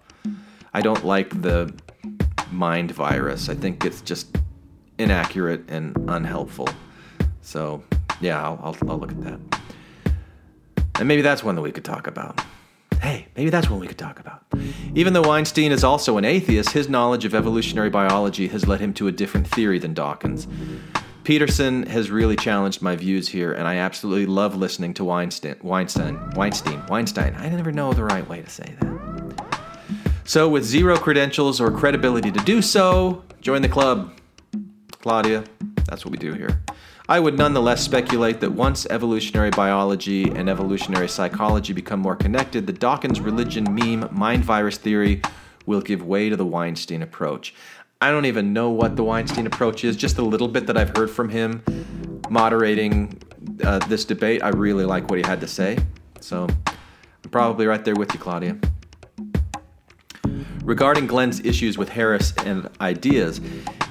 I 0.72 0.80
don't 0.80 1.04
like 1.04 1.42
the 1.42 1.74
mind 2.50 2.92
virus. 2.92 3.48
I 3.48 3.54
think 3.54 3.84
it's 3.84 4.00
just 4.00 4.38
inaccurate 4.98 5.64
and 5.68 5.96
unhelpful. 6.08 6.68
So, 7.42 7.82
yeah, 8.20 8.42
I'll, 8.42 8.60
I'll, 8.62 8.90
I'll 8.90 8.98
look 8.98 9.10
at 9.10 9.20
that. 9.22 9.60
And 10.98 11.08
maybe 11.08 11.22
that's 11.22 11.44
one 11.44 11.54
that 11.56 11.62
we 11.62 11.72
could 11.72 11.84
talk 11.84 12.06
about. 12.06 12.40
Hey, 13.00 13.26
maybe 13.36 13.50
that's 13.50 13.68
one 13.68 13.80
we 13.80 13.86
could 13.86 13.98
talk 13.98 14.18
about. 14.20 14.42
Even 14.94 15.12
though 15.12 15.22
Weinstein 15.22 15.72
is 15.72 15.84
also 15.84 16.16
an 16.16 16.24
atheist, 16.24 16.70
his 16.70 16.88
knowledge 16.88 17.24
of 17.24 17.34
evolutionary 17.34 17.90
biology 17.90 18.48
has 18.48 18.66
led 18.66 18.80
him 18.80 18.92
to 18.94 19.08
a 19.08 19.12
different 19.12 19.46
theory 19.46 19.78
than 19.78 19.94
Dawkins. 19.94 20.46
Peterson 21.24 21.84
has 21.86 22.10
really 22.10 22.36
challenged 22.36 22.80
my 22.80 22.94
views 22.94 23.28
here, 23.28 23.52
and 23.52 23.66
I 23.66 23.76
absolutely 23.76 24.26
love 24.26 24.54
listening 24.54 24.94
to 24.94 25.04
Weinstein. 25.04 25.56
Weinstein. 25.60 26.30
Weinstein. 26.36 26.84
Weinstein. 26.86 27.34
I 27.36 27.48
never 27.48 27.72
know 27.72 27.92
the 27.92 28.04
right 28.04 28.26
way 28.28 28.42
to 28.42 28.48
say 28.48 28.76
that. 28.80 28.96
So, 30.24 30.48
with 30.48 30.64
zero 30.64 30.96
credentials 30.96 31.60
or 31.60 31.70
credibility 31.70 32.30
to 32.30 32.40
do 32.40 32.62
so, 32.62 33.24
join 33.40 33.62
the 33.62 33.68
club. 33.68 34.12
Claudia, 35.00 35.44
that's 35.86 36.04
what 36.04 36.12
we 36.12 36.18
do 36.18 36.32
here. 36.32 36.62
I 37.08 37.20
would 37.20 37.38
nonetheless 37.38 37.84
speculate 37.84 38.40
that 38.40 38.50
once 38.50 38.84
evolutionary 38.90 39.50
biology 39.50 40.24
and 40.28 40.48
evolutionary 40.48 41.08
psychology 41.08 41.72
become 41.72 42.00
more 42.00 42.16
connected, 42.16 42.66
the 42.66 42.72
Dawkins 42.72 43.20
religion 43.20 43.64
meme 43.72 44.08
mind 44.10 44.44
virus 44.44 44.76
theory 44.76 45.22
will 45.66 45.80
give 45.80 46.04
way 46.04 46.28
to 46.28 46.36
the 46.36 46.44
Weinstein 46.44 47.02
approach. 47.02 47.54
I 48.00 48.10
don't 48.10 48.24
even 48.24 48.52
know 48.52 48.70
what 48.70 48.96
the 48.96 49.04
Weinstein 49.04 49.46
approach 49.46 49.84
is, 49.84 49.96
just 49.96 50.18
a 50.18 50.22
little 50.22 50.48
bit 50.48 50.66
that 50.66 50.76
I've 50.76 50.96
heard 50.96 51.08
from 51.08 51.28
him 51.28 51.62
moderating 52.28 53.22
uh, 53.62 53.78
this 53.86 54.04
debate. 54.04 54.42
I 54.42 54.48
really 54.48 54.84
like 54.84 55.08
what 55.08 55.20
he 55.20 55.24
had 55.24 55.40
to 55.42 55.48
say. 55.48 55.78
So 56.20 56.48
I'm 56.48 57.30
probably 57.30 57.66
right 57.66 57.84
there 57.84 57.94
with 57.94 58.12
you, 58.14 58.18
Claudia. 58.18 58.58
Regarding 60.66 61.06
Glenn's 61.06 61.38
issues 61.44 61.78
with 61.78 61.90
Harris 61.90 62.32
and 62.38 62.68
ideas, 62.80 63.40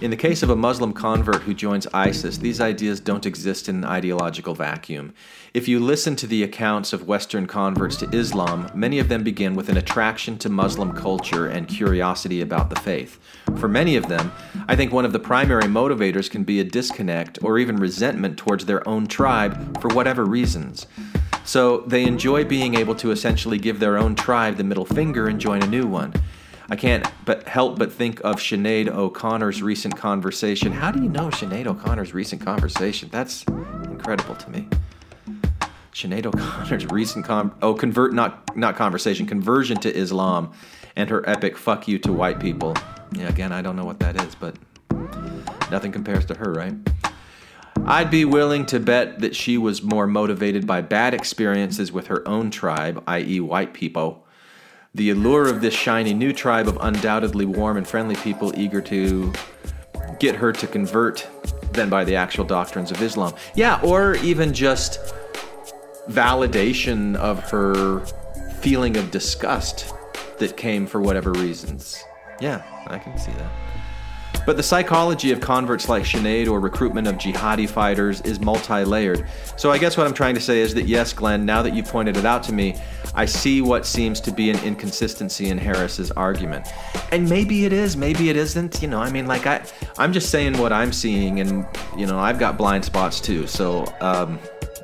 in 0.02 0.12
the 0.12 0.18
case 0.18 0.44
of 0.44 0.50
a 0.50 0.58
Muslim 0.58 0.92
convert 0.92 1.42
who 1.44 1.54
joins 1.54 1.88
ISIS, 1.94 2.38
these 2.38 2.60
ideas 2.60 3.00
don't 3.00 3.26
exist 3.26 3.70
in 3.70 3.78
an 3.78 3.86
ideological 3.86 4.54
vacuum. 4.54 5.14
If 5.54 5.70
you 5.70 5.80
listen 5.80 6.18
to 6.18 6.28
the 6.28 6.44
accounts 6.44 6.92
of 6.92 7.08
Western 7.08 7.48
converts 7.48 7.96
to 7.98 8.10
Islam, 8.10 8.70
many 8.76 9.00
of 9.00 9.08
them 9.08 9.24
begin 9.24 9.56
with 9.56 9.70
an 9.70 9.78
attraction 9.78 10.38
to 10.40 10.50
Muslim 10.50 10.92
culture 10.92 11.48
and 11.48 11.66
curiosity 11.66 12.42
about 12.42 12.70
the 12.70 12.82
faith. 12.82 13.22
For 13.58 13.70
many 13.70 13.96
of 13.96 14.10
them, 14.10 14.34
I 14.68 14.76
think 14.76 14.92
one 14.92 15.06
of 15.06 15.14
the 15.14 15.20
primary 15.20 15.70
motivators 15.70 16.30
can 16.30 16.44
be 16.44 16.60
a 16.60 16.66
disconnect 16.66 17.40
or 17.42 17.58
even 17.58 17.78
resentment 17.78 18.38
towards 18.38 18.66
their 18.66 18.86
own 18.86 19.08
tribe 19.08 19.80
for 19.80 19.88
whatever 19.92 20.26
reasons. 20.26 20.88
So 21.46 21.86
they 21.88 22.04
enjoy 22.04 22.44
being 22.44 22.76
able 22.76 22.96
to 22.96 23.12
essentially 23.12 23.60
give 23.60 23.80
their 23.80 23.98
own 23.98 24.14
tribe 24.14 24.58
the 24.58 24.66
middle 24.66 24.84
finger 24.84 25.30
and 25.30 25.40
join 25.40 25.64
a 25.64 25.68
new 25.68 25.88
one. 25.88 26.12
I 26.70 26.76
can't 26.76 27.06
but 27.26 27.48
help 27.48 27.78
but 27.78 27.94
think 27.94 28.20
of 28.24 28.38
Sinead 28.38 28.88
O'Connor's 28.88 29.62
recent 29.62 29.96
conversation. 29.96 30.72
How 30.72 30.92
do 30.92 31.02
you 31.02 31.10
know 31.10 31.30
Sinead 31.30 31.68
O'Connor's 31.68 32.14
recent 32.14 32.44
conversation? 32.44 33.10
That's 33.12 33.44
incredible 33.44 34.36
to 34.36 34.50
me. 34.50 34.68
Sinead 35.94 36.26
O'Connor's 36.26 36.86
recent 36.92 37.26
con 37.26 37.54
oh 37.62 37.74
convert 37.74 38.14
not 38.14 38.58
not 38.58 38.76
conversation 38.76 39.26
conversion 39.26 39.78
to 39.82 39.96
Islam 39.96 40.52
and 40.96 41.10
her 41.10 41.28
epic 41.30 41.58
fuck 41.58 41.88
you 41.88 42.00
to 42.00 42.12
white 42.12 42.40
people. 42.40 42.76
Yeah, 43.12 43.30
again, 43.30 43.52
I 43.52 43.62
don't 43.62 43.76
know 43.76 43.86
what 43.86 44.00
that 44.00 44.22
is, 44.22 44.34
but 44.36 44.56
nothing 45.70 45.92
compares 45.92 46.26
to 46.26 46.36
her, 46.36 46.52
right? 46.52 46.74
I'd 47.86 48.10
be 48.10 48.26
willing 48.26 48.66
to 48.68 48.80
bet 48.80 49.20
that 49.20 49.36
she 49.36 49.58
was 49.58 49.84
more 49.84 50.08
motivated 50.08 50.66
by 50.66 50.82
bad 50.82 51.14
experiences 51.14 51.92
with 51.92 52.08
her 52.08 52.28
own 52.28 52.50
tribe, 52.50 53.04
i.e., 53.06 53.40
white 53.40 53.74
people. 53.74 54.25
The 54.96 55.10
allure 55.10 55.50
of 55.50 55.60
this 55.60 55.74
shiny 55.74 56.14
new 56.14 56.32
tribe 56.32 56.70
of 56.70 56.78
undoubtedly 56.80 57.46
warm 57.46 57.76
and 57.76 57.86
friendly 57.86 58.16
people 58.16 58.54
eager 58.56 58.80
to 58.84 59.34
get 60.20 60.36
her 60.36 60.54
to 60.54 60.68
convert 60.68 61.28
than 61.74 61.90
by 61.90 62.06
the 62.06 62.16
actual 62.16 62.46
doctrines 62.46 62.92
of 62.92 63.02
Islam. 63.02 63.34
Yeah, 63.56 63.82
or 63.84 64.16
even 64.16 64.54
just 64.54 65.14
validation 66.08 67.18
of 67.18 67.44
her 67.50 68.06
feeling 68.62 68.96
of 68.96 69.12
disgust 69.12 69.94
that 70.38 70.56
came 70.56 70.88
for 70.88 71.02
whatever 71.02 71.34
reasons. 71.34 72.02
Yeah, 72.40 72.64
I 72.88 72.98
can 72.98 73.18
see 73.18 73.34
that. 73.34 73.75
But 74.46 74.58
the 74.58 74.64
psychology 74.64 75.32
of 75.32 75.42
converts 75.42 75.90
like 75.90 76.04
Sinead 76.04 76.48
or 76.48 76.60
recruitment 76.60 77.08
of 77.08 77.16
jihadi 77.16 77.68
fighters 77.68 78.22
is 78.22 78.40
multi 78.40 78.84
layered. 78.84 79.26
So 79.58 79.72
I 79.72 79.78
guess 79.78 79.98
what 79.98 80.06
I'm 80.06 80.14
trying 80.14 80.36
to 80.36 80.42
say 80.42 80.60
is 80.60 80.74
that 80.76 80.88
yes, 80.88 81.14
Glenn, 81.14 81.46
now 81.46 81.62
that 81.62 81.74
you've 81.74 81.88
pointed 81.88 82.18
it 82.18 82.26
out 82.26 82.44
to 82.44 82.54
me, 82.54 82.76
I 83.16 83.26
see 83.26 83.62
what 83.62 83.86
seems 83.86 84.20
to 84.22 84.32
be 84.32 84.50
an 84.50 84.60
inconsistency 84.64 85.48
in 85.48 85.58
Harris's 85.58 86.12
argument. 86.12 86.68
And 87.12 87.30
maybe 87.30 87.66
it 87.66 87.74
is, 87.74 87.96
maybe 87.96 88.30
it 88.30 88.36
isn't. 88.36 88.82
You 88.82 88.90
know, 88.90 89.00
I 89.02 89.10
mean, 89.10 89.26
like, 89.26 89.48
I, 89.48 89.66
I'm 89.98 90.14
just 90.14 90.30
saying 90.30 90.58
what 90.58 90.74
I'm 90.74 90.92
seeing, 90.92 91.40
and, 91.40 91.66
you 91.98 92.06
know, 92.06 92.20
I've 92.20 92.40
got 92.40 92.58
blind 92.58 92.84
spots 92.84 93.20
too. 93.22 93.48
So, 93.48 93.86
um, 94.02 94.38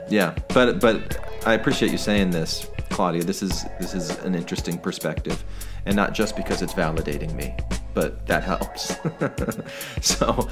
yeah, 0.10 0.36
but, 0.54 0.80
but 0.80 1.18
I 1.46 1.54
appreciate 1.54 1.92
you 1.92 1.98
saying 1.98 2.32
this, 2.32 2.68
Claudia. 2.90 3.24
This 3.24 3.44
is, 3.44 3.66
this 3.80 3.94
is 3.94 4.12
an 4.20 4.34
interesting 4.34 4.78
perspective, 4.78 5.44
and 5.86 5.96
not 5.96 6.14
just 6.14 6.36
because 6.36 6.62
it's 6.62 6.74
validating 6.74 7.34
me 7.34 7.56
but 7.94 8.26
that 8.28 8.44
helps. 8.44 8.98
so, 10.02 10.50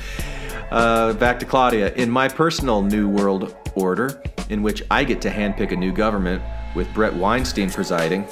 uh, 0.71 1.13
back 1.13 1.39
to 1.39 1.45
Claudia. 1.45 1.93
In 1.93 2.09
my 2.09 2.27
personal 2.27 2.81
New 2.81 3.07
World 3.07 3.55
Order, 3.75 4.21
in 4.49 4.61
which 4.61 4.83
I 4.91 5.03
get 5.03 5.21
to 5.21 5.29
handpick 5.29 5.71
a 5.71 5.75
new 5.75 5.91
government 5.91 6.41
with 6.75 6.91
Bret 6.93 7.13
Weinstein 7.13 7.69
presiding, 7.69 8.27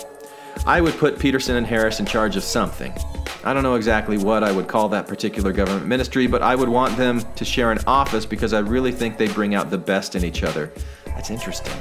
I 0.66 0.82
would 0.82 0.94
put 0.96 1.20
Peterson 1.20 1.56
and 1.56 1.66
Harris 1.66 2.00
in 2.00 2.06
charge 2.06 2.36
of 2.36 2.44
something. 2.44 2.94
I 3.44 3.54
don't 3.54 3.64
know 3.64 3.76
exactly 3.76 4.18
what 4.18 4.44
I 4.44 4.52
would 4.52 4.68
call 4.68 4.90
that 4.90 5.08
particular 5.08 5.54
government 5.54 5.86
ministry, 5.86 6.28
but 6.28 6.42
I 6.42 6.56
would 6.56 6.68
want 6.68 6.98
them 6.98 7.22
to 7.36 7.46
share 7.46 7.72
an 7.72 7.80
office 7.88 8.26
because 8.26 8.52
I 8.54 8.60
really 8.60 8.92
think 8.92 9.18
they 9.18 9.28
bring 9.28 9.56
out 9.56 9.70
the 9.70 9.78
best 9.78 10.16
in 10.16 10.26
each 10.26 10.44
other. 10.44 10.74
That's 11.06 11.30
interesting. 11.30 11.74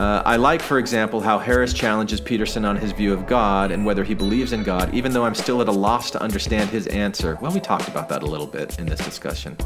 Uh, 0.00 0.22
I 0.24 0.36
like, 0.36 0.62
for 0.62 0.78
example, 0.78 1.20
how 1.20 1.38
Harris 1.38 1.74
challenges 1.74 2.22
Peterson 2.22 2.64
on 2.64 2.74
his 2.74 2.90
view 2.90 3.12
of 3.12 3.26
God 3.26 3.70
and 3.70 3.84
whether 3.84 4.02
he 4.02 4.14
believes 4.14 4.54
in 4.54 4.62
God, 4.62 4.94
even 4.94 5.12
though 5.12 5.26
I'm 5.26 5.34
still 5.34 5.60
at 5.60 5.68
a 5.68 5.72
loss 5.72 6.10
to 6.12 6.22
understand 6.22 6.70
his 6.70 6.86
answer. 6.86 7.36
Well, 7.42 7.52
we 7.52 7.60
talked 7.60 7.86
about 7.86 8.08
that 8.08 8.22
a 8.22 8.26
little 8.26 8.46
bit 8.46 8.78
in 8.78 8.86
this 8.86 9.00
discussion. 9.00 9.58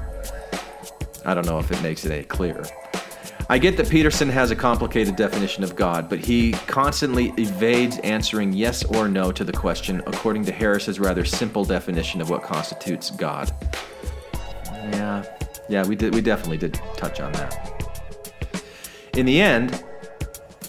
I 1.25 1.35
don't 1.35 1.47
know 1.47 1.61
if 1.61 1.71
it 1.71 1.81
makes 1.85 2.05
it 2.05 2.11
any 2.11 2.25
clearer. 2.25 2.67
I 3.49 3.59
get 3.59 3.77
that 3.77 3.89
Peterson 3.89 4.29
has 4.29 4.51
a 4.51 4.57
complicated 4.57 5.15
definition 5.15 5.63
of 5.63 5.77
God, 5.77 6.09
but 6.09 6.19
he 6.19 6.51
constantly 6.67 7.33
evades 7.37 7.99
answering 7.99 8.53
yes 8.53 8.83
or 8.83 9.07
no 9.07 9.31
to 9.31 9.45
the 9.45 9.53
question 9.53 10.03
according 10.05 10.47
to 10.47 10.53
Harris's 10.53 10.99
rather 10.99 11.25
simple 11.25 11.65
definition 11.65 12.21
of 12.21 12.29
what 12.29 12.43
constitutes 12.43 13.09
God. 13.09 13.53
Yeah, 14.65 15.25
yeah, 15.69 15.87
we 15.87 15.95
did. 15.95 16.13
We 16.13 16.23
definitely 16.23 16.59
did 16.59 16.75
touch 16.97 17.21
on 17.21 17.31
that. 17.35 17.71
In 19.15 19.27
the 19.27 19.41
end, 19.41 19.85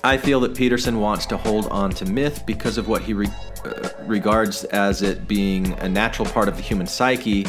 I 0.05 0.19
feel 0.19 0.39
that 0.41 0.55
Peterson 0.55 0.99
wants 0.99 1.25
to 1.25 1.37
hold 1.37 1.65
on 1.69 1.89
to 1.93 2.05
myth 2.05 2.45
because 2.45 2.77
of 2.77 2.87
what 2.87 3.01
he 3.01 3.15
re- 3.15 3.27
uh, 3.65 3.89
regards 4.01 4.63
as 4.65 5.01
it 5.01 5.27
being 5.27 5.73
a 5.79 5.89
natural 5.89 6.29
part 6.29 6.47
of 6.47 6.57
the 6.57 6.61
human 6.61 6.85
psyche 6.85 7.47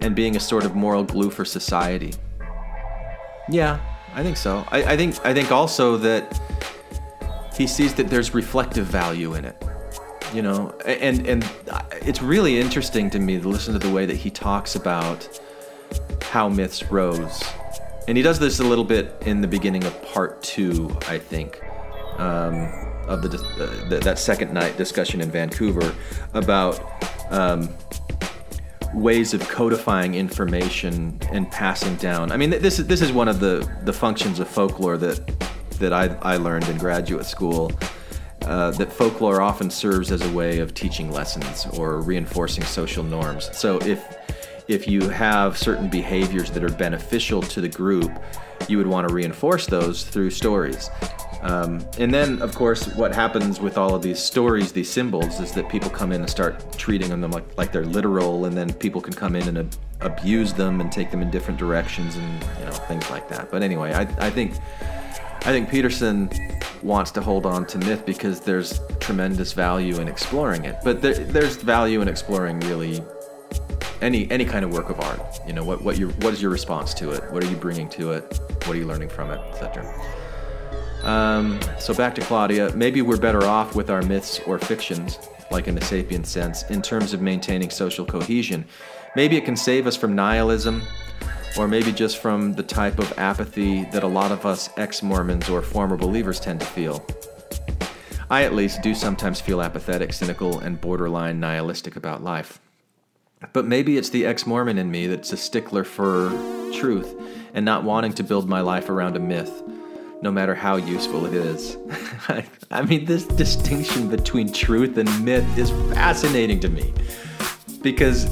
and 0.00 0.12
being 0.12 0.34
a 0.34 0.40
sort 0.40 0.64
of 0.64 0.74
moral 0.74 1.04
glue 1.04 1.30
for 1.30 1.44
society. 1.44 2.12
Yeah, 3.48 3.78
I 4.14 4.24
think 4.24 4.36
so. 4.36 4.66
I, 4.72 4.82
I 4.82 4.96
think 4.96 5.24
I 5.24 5.32
think 5.32 5.52
also 5.52 5.96
that 5.98 6.40
he 7.54 7.68
sees 7.68 7.94
that 7.94 8.08
there's 8.08 8.34
reflective 8.34 8.86
value 8.86 9.34
in 9.34 9.44
it. 9.44 9.64
You 10.34 10.42
know, 10.42 10.70
and 10.84 11.24
and 11.24 11.48
it's 12.00 12.20
really 12.20 12.58
interesting 12.58 13.10
to 13.10 13.20
me 13.20 13.38
to 13.38 13.48
listen 13.48 13.74
to 13.74 13.78
the 13.78 13.94
way 13.94 14.06
that 14.06 14.16
he 14.16 14.28
talks 14.28 14.74
about 14.74 15.40
how 16.20 16.48
myths 16.48 16.90
rose. 16.90 17.44
And 18.08 18.16
he 18.16 18.24
does 18.24 18.40
this 18.40 18.58
a 18.58 18.64
little 18.64 18.84
bit 18.84 19.14
in 19.24 19.40
the 19.40 19.46
beginning 19.46 19.84
of 19.84 20.02
part 20.02 20.42
two, 20.42 20.90
I 21.06 21.18
think 21.18 21.61
um, 22.18 22.68
of 23.08 23.22
the, 23.22 23.28
uh, 23.38 23.88
the, 23.88 23.98
that 23.98 24.18
second 24.18 24.52
night 24.52 24.76
discussion 24.76 25.20
in 25.20 25.30
Vancouver 25.30 25.94
about 26.34 26.80
um, 27.30 27.68
ways 28.94 29.34
of 29.34 29.40
codifying 29.48 30.14
information 30.14 31.18
and 31.30 31.50
passing 31.50 31.96
down. 31.96 32.30
I 32.30 32.36
mean, 32.36 32.50
this 32.50 32.78
is 32.78 32.86
this 32.86 33.00
is 33.00 33.12
one 33.12 33.28
of 33.28 33.40
the 33.40 33.68
the 33.84 33.92
functions 33.92 34.38
of 34.38 34.48
folklore 34.48 34.96
that 34.98 35.20
that 35.78 35.92
I, 35.92 36.16
I 36.22 36.36
learned 36.36 36.68
in 36.68 36.78
graduate 36.78 37.26
school. 37.26 37.72
Uh, 38.42 38.72
that 38.72 38.92
folklore 38.92 39.40
often 39.40 39.70
serves 39.70 40.10
as 40.10 40.20
a 40.20 40.30
way 40.32 40.58
of 40.58 40.74
teaching 40.74 41.12
lessons 41.12 41.64
or 41.78 42.00
reinforcing 42.00 42.64
social 42.64 43.04
norms. 43.04 43.48
So 43.56 43.78
if 43.82 44.04
if 44.68 44.88
you 44.88 45.08
have 45.08 45.56
certain 45.56 45.88
behaviors 45.88 46.50
that 46.50 46.64
are 46.64 46.72
beneficial 46.74 47.40
to 47.42 47.60
the 47.60 47.68
group, 47.68 48.10
you 48.68 48.78
would 48.78 48.86
want 48.86 49.08
to 49.08 49.14
reinforce 49.14 49.66
those 49.66 50.02
through 50.04 50.30
stories. 50.30 50.90
Um, 51.42 51.84
and 51.98 52.14
then, 52.14 52.40
of 52.40 52.54
course, 52.54 52.86
what 52.94 53.12
happens 53.12 53.58
with 53.60 53.76
all 53.76 53.94
of 53.94 54.02
these 54.02 54.20
stories, 54.20 54.72
these 54.72 54.90
symbols, 54.90 55.40
is 55.40 55.52
that 55.52 55.68
people 55.68 55.90
come 55.90 56.12
in 56.12 56.20
and 56.20 56.30
start 56.30 56.78
treating 56.78 57.08
them 57.08 57.30
like, 57.32 57.58
like 57.58 57.72
they're 57.72 57.84
literal, 57.84 58.44
and 58.44 58.56
then 58.56 58.72
people 58.72 59.00
can 59.00 59.12
come 59.12 59.34
in 59.34 59.48
and 59.48 59.58
ab- 59.58 59.74
abuse 60.00 60.52
them 60.52 60.80
and 60.80 60.92
take 60.92 61.10
them 61.10 61.20
in 61.20 61.30
different 61.30 61.58
directions 61.58 62.16
and 62.16 62.44
you 62.60 62.64
know 62.64 62.72
things 62.72 63.10
like 63.10 63.28
that. 63.28 63.50
But 63.50 63.62
anyway, 63.62 63.92
I, 63.92 64.02
I 64.24 64.30
think 64.30 64.54
I 65.44 65.50
think 65.50 65.68
Peterson 65.68 66.30
wants 66.82 67.10
to 67.12 67.20
hold 67.20 67.44
on 67.44 67.66
to 67.66 67.78
myth 67.78 68.06
because 68.06 68.40
there's 68.40 68.80
tremendous 69.00 69.52
value 69.52 70.00
in 70.00 70.06
exploring 70.06 70.64
it. 70.64 70.76
But 70.84 71.02
there, 71.02 71.14
there's 71.14 71.56
value 71.56 72.00
in 72.00 72.08
exploring 72.08 72.60
really 72.60 73.02
any 74.00 74.30
any 74.30 74.44
kind 74.44 74.64
of 74.64 74.72
work 74.72 74.90
of 74.90 75.00
art. 75.00 75.40
You 75.44 75.54
know, 75.54 75.64
what 75.64 75.82
what 75.82 75.98
your 75.98 76.10
what 76.10 76.32
is 76.32 76.40
your 76.40 76.52
response 76.52 76.94
to 76.94 77.10
it? 77.10 77.24
What 77.32 77.42
are 77.42 77.50
you 77.50 77.56
bringing 77.56 77.88
to 77.90 78.12
it? 78.12 78.38
What 78.64 78.76
are 78.76 78.78
you 78.78 78.86
learning 78.86 79.08
from 79.08 79.32
it, 79.32 79.40
etc. 79.50 79.82
Um, 81.02 81.58
so 81.78 81.92
back 81.92 82.14
to 82.14 82.20
Claudia. 82.20 82.74
Maybe 82.76 83.02
we're 83.02 83.16
better 83.16 83.44
off 83.44 83.74
with 83.74 83.90
our 83.90 84.02
myths 84.02 84.40
or 84.46 84.58
fictions, 84.58 85.18
like 85.50 85.66
in 85.66 85.74
the 85.74 85.84
sapient 85.84 86.26
sense, 86.26 86.62
in 86.70 86.80
terms 86.80 87.12
of 87.12 87.20
maintaining 87.20 87.70
social 87.70 88.06
cohesion. 88.06 88.64
Maybe 89.16 89.36
it 89.36 89.44
can 89.44 89.56
save 89.56 89.86
us 89.86 89.96
from 89.96 90.14
nihilism, 90.14 90.82
or 91.58 91.66
maybe 91.66 91.92
just 91.92 92.18
from 92.18 92.52
the 92.52 92.62
type 92.62 92.98
of 92.98 93.12
apathy 93.18 93.84
that 93.86 94.04
a 94.04 94.08
lot 94.08 94.30
of 94.30 94.46
us 94.46 94.70
ex 94.76 95.02
Mormons 95.02 95.48
or 95.48 95.60
former 95.60 95.96
believers 95.96 96.38
tend 96.38 96.60
to 96.60 96.66
feel. 96.66 97.04
I, 98.30 98.44
at 98.44 98.54
least, 98.54 98.80
do 98.80 98.94
sometimes 98.94 99.40
feel 99.40 99.60
apathetic, 99.60 100.12
cynical, 100.12 100.60
and 100.60 100.80
borderline 100.80 101.40
nihilistic 101.40 101.96
about 101.96 102.22
life. 102.22 102.60
But 103.52 103.66
maybe 103.66 103.98
it's 103.98 104.08
the 104.08 104.24
ex 104.24 104.46
Mormon 104.46 104.78
in 104.78 104.90
me 104.90 105.08
that's 105.08 105.32
a 105.32 105.36
stickler 105.36 105.84
for 105.84 106.30
truth 106.72 107.12
and 107.52 107.64
not 107.64 107.82
wanting 107.84 108.12
to 108.14 108.22
build 108.22 108.48
my 108.48 108.60
life 108.60 108.88
around 108.88 109.16
a 109.16 109.20
myth 109.20 109.62
no 110.22 110.30
matter 110.30 110.54
how 110.54 110.76
useful 110.76 111.26
it 111.26 111.34
is. 111.34 111.76
I 112.70 112.82
mean, 112.82 113.04
this 113.04 113.26
distinction 113.26 114.08
between 114.08 114.52
truth 114.52 114.96
and 114.96 115.24
myth 115.24 115.58
is 115.58 115.70
fascinating 115.92 116.60
to 116.60 116.68
me 116.68 116.94
because 117.82 118.30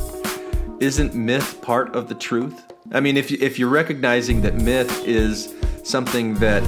isn't 0.80 1.14
myth 1.14 1.60
part 1.60 1.94
of 1.94 2.08
the 2.08 2.14
truth? 2.14 2.72
I 2.92 3.00
mean, 3.00 3.16
if, 3.16 3.30
if 3.32 3.58
you're 3.58 3.68
recognizing 3.68 4.40
that 4.42 4.54
myth 4.54 5.04
is 5.04 5.54
something 5.82 6.34
that 6.36 6.62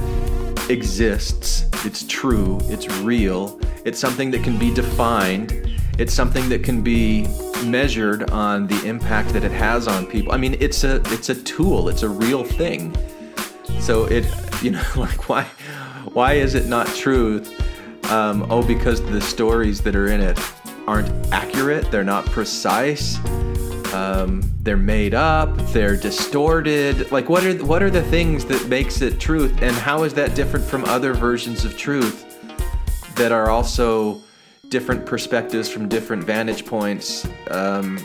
exists, 0.69 1.69
it's 1.85 2.05
true, 2.07 2.59
it's 2.63 2.87
real, 2.99 3.59
it's 3.85 3.99
something 3.99 4.29
that 4.31 4.43
can 4.43 4.59
be 4.59 4.73
defined, 4.73 5.51
it's 5.97 6.13
something 6.13 6.49
that 6.49 6.63
can 6.63 6.81
be 6.81 7.27
measured 7.65 8.29
on 8.31 8.67
the 8.67 8.85
impact 8.85 9.29
that 9.29 9.43
it 9.43 9.51
has 9.51 9.87
on 9.87 10.05
people. 10.05 10.33
I 10.33 10.37
mean, 10.37 10.57
it's 10.59 10.83
a 10.83 11.01
it's 11.13 11.29
a 11.29 11.35
tool, 11.35 11.89
it's 11.89 12.03
a 12.03 12.09
real 12.09 12.43
thing. 12.43 12.95
So 13.79 14.05
it, 14.05 14.25
you 14.61 14.71
know, 14.71 14.83
like 14.95 15.29
why, 15.29 15.43
why 16.13 16.33
is 16.33 16.55
it 16.55 16.67
not 16.67 16.87
truth? 16.87 17.59
Um, 18.11 18.45
oh, 18.49 18.65
because 18.65 19.01
the 19.01 19.21
stories 19.21 19.81
that 19.81 19.95
are 19.95 20.07
in 20.07 20.21
it 20.21 20.39
aren't 20.87 21.09
accurate. 21.31 21.89
They're 21.91 22.03
not 22.03 22.25
precise. 22.25 23.17
Um, 23.93 24.41
they're 24.61 24.75
made 24.77 25.13
up. 25.13 25.55
They're 25.67 25.95
distorted. 25.95 27.11
Like 27.11 27.29
what 27.29 27.45
are 27.45 27.53
what 27.63 27.83
are 27.83 27.89
the 27.89 28.03
things 28.03 28.45
that 28.45 28.67
makes 28.67 29.01
it 29.01 29.19
truth, 29.19 29.61
and 29.61 29.75
how 29.75 30.03
is 30.03 30.13
that 30.15 30.35
different 30.35 30.65
from 30.65 30.83
other 30.85 31.13
versions 31.13 31.65
of 31.65 31.77
truth 31.77 32.29
that 33.15 33.31
are 33.31 33.49
also 33.49 34.21
different 34.69 35.05
perspectives 35.05 35.69
from 35.69 35.87
different 35.87 36.23
vantage 36.23 36.65
points, 36.65 37.27
um, 37.51 37.97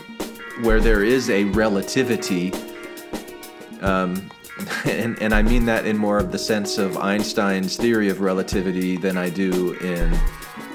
where 0.61 0.79
there 0.79 1.03
is 1.03 1.29
a 1.29 1.45
relativity. 1.45 2.53
Um, 3.81 4.29
and, 4.85 5.21
and 5.21 5.33
I 5.33 5.41
mean 5.41 5.65
that 5.65 5.85
in 5.85 5.97
more 5.97 6.17
of 6.17 6.31
the 6.31 6.39
sense 6.39 6.77
of 6.77 6.97
Einstein's 6.97 7.77
theory 7.77 8.09
of 8.09 8.21
relativity 8.21 8.97
than 8.97 9.17
I 9.17 9.29
do 9.29 9.73
in 9.73 10.13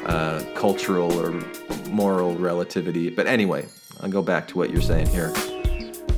uh, 0.06 0.44
cultural 0.54 1.12
or 1.18 1.32
moral 1.90 2.34
relativity. 2.36 3.10
But 3.10 3.26
anyway, 3.26 3.66
I'll 4.00 4.10
go 4.10 4.22
back 4.22 4.48
to 4.48 4.58
what 4.58 4.70
you're 4.70 4.82
saying 4.82 5.08
here, 5.08 5.32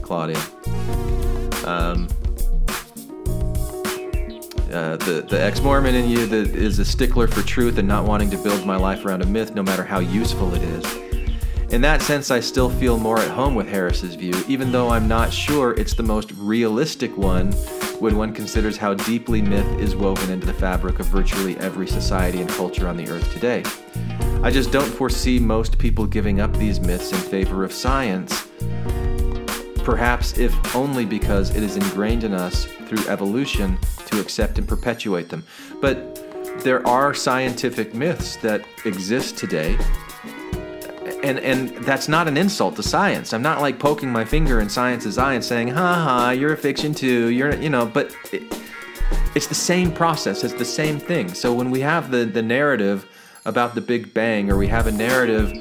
Claudia. 0.03 0.39
Um, 1.65 2.09
uh, 4.73 4.97
the, 4.97 5.25
the 5.29 5.39
ex 5.41 5.61
Mormon 5.61 5.95
in 5.95 6.09
you 6.09 6.27
that 6.27 6.55
is 6.55 6.79
a 6.79 6.85
stickler 6.85 7.29
for 7.29 7.43
truth 7.43 7.79
and 7.79 7.87
not 7.87 8.05
wanting 8.05 8.31
to 8.31 8.37
build 8.37 8.67
my 8.67 8.77
life 8.77 9.05
around 9.05 9.23
a 9.23 9.27
myth, 9.27 9.55
no 9.55 9.63
matter 9.63 9.85
how 9.85 10.01
useful 10.01 10.55
it 10.55 10.63
is 10.63 11.06
in 11.71 11.81
that 11.81 12.01
sense, 12.01 12.31
I 12.31 12.39
still 12.39 12.71
feel 12.71 12.97
more 12.97 13.19
at 13.19 13.31
home 13.31 13.57
with 13.57 13.69
Harris's 13.69 14.15
view, 14.15 14.33
even 14.47 14.71
though 14.71 14.89
I'm 14.89 15.09
not 15.09 15.33
sure 15.33 15.73
it's 15.73 15.95
the 15.95 16.03
most 16.03 16.31
realistic 16.33 17.17
one 17.17 17.51
when 17.99 18.17
one 18.17 18.33
considers 18.33 18.77
how 18.77 18.95
deeply 18.95 19.43
myth 19.43 19.67
is 19.81 19.97
woven 19.97 20.31
into 20.31 20.47
the 20.47 20.55
fabric 20.55 21.01
of 21.01 21.07
virtually 21.07 21.57
every 21.59 21.89
society 21.89 22.41
and 22.41 22.49
culture 22.51 22.87
on 22.87 22.97
the 22.97 23.09
earth 23.09 23.33
today. 23.33 23.65
I 24.45 24.51
just 24.53 24.71
don't 24.71 24.89
foresee 24.89 25.41
most 25.41 25.77
people 25.77 26.07
giving 26.07 26.41
up 26.41 26.57
these 26.57 26.79
myths 26.79 27.11
in 27.11 27.19
favor 27.19 27.65
of 27.65 27.73
science, 27.73 28.47
perhaps 29.83 30.39
if 30.39 30.77
only 30.77 31.05
because 31.05 31.55
it 31.57 31.65
is 31.65 31.77
ingrained 31.77 32.23
in 32.23 32.33
us 32.33 32.67
through 32.87 33.09
evolution 33.09 33.77
to 34.07 34.21
accept 34.21 34.59
and 34.59 34.69
perpetuate 34.69 35.31
them. 35.31 35.45
But 35.81 36.63
there 36.63 36.87
are 36.87 37.13
scientific 37.13 37.93
myths 37.93 38.37
that 38.37 38.65
exist 38.85 39.37
today 39.37 39.77
and 41.27 41.39
and 41.41 41.71
that's 41.85 42.09
not 42.09 42.29
an 42.29 42.37
insult 42.37 42.77
to 42.77 42.83
science. 42.83 43.33
I'm 43.33 43.43
not 43.43 43.61
like 43.61 43.79
poking 43.79 44.11
my 44.11 44.25
finger 44.25 44.61
in 44.61 44.69
science's 44.69 45.19
eye 45.19 45.35
and 45.35 45.45
saying, 45.45 45.69
"Ha 45.69 45.95
ha, 45.95 46.31
you're 46.31 46.53
a 46.53 46.57
fiction 46.57 46.95
too." 46.95 47.29
You're 47.29 47.55
you 47.57 47.71
know, 47.71 47.87
but 47.87 48.15
it, 48.33 48.43
it's 49.35 49.47
the 49.47 49.55
same 49.55 49.93
process. 49.93 50.45
It's 50.45 50.55
the 50.55 50.65
same 50.65 50.99
thing. 50.99 51.35
So 51.35 51.53
when 51.53 51.71
we 51.71 51.81
have 51.81 52.11
the 52.11 52.25
the 52.25 52.43
narrative 52.43 53.09
about 53.45 53.75
the 53.75 53.81
Big 53.81 54.15
Bang, 54.15 54.51
or 54.51 54.57
we 54.57 54.69
have 54.69 54.87
a 54.87 54.93
narrative, 54.93 55.53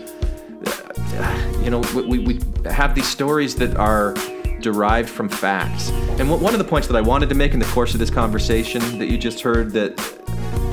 uh, 0.65 1.59
you 1.63 1.69
know, 1.69 1.81
we, 1.93 2.19
we 2.19 2.39
have 2.65 2.95
these 2.95 3.07
stories 3.07 3.55
that 3.55 3.75
are 3.75 4.13
derived 4.61 5.09
from 5.09 5.29
facts. 5.29 5.89
And 6.19 6.29
one 6.29 6.53
of 6.53 6.57
the 6.57 6.65
points 6.65 6.87
that 6.87 6.95
I 6.95 7.01
wanted 7.01 7.29
to 7.29 7.35
make 7.35 7.53
in 7.53 7.59
the 7.59 7.67
course 7.67 7.93
of 7.93 7.99
this 7.99 8.09
conversation 8.09 8.97
that 8.97 9.07
you 9.07 9.17
just 9.17 9.41
heard 9.41 9.71
that 9.73 9.95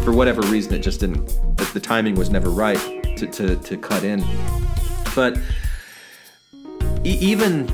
for 0.03 0.13
whatever 0.13 0.43
reason 0.43 0.75
it 0.75 0.81
just 0.81 1.01
didn't 1.01 1.27
the, 1.57 1.71
the 1.75 1.81
timing 1.81 2.15
was 2.15 2.31
never 2.31 2.51
right 2.51 2.79
to, 3.17 3.27
to, 3.27 3.57
to 3.57 3.77
cut 3.77 4.05
in 4.05 4.25
but 5.15 5.39
e- 7.05 7.19
even 7.21 7.67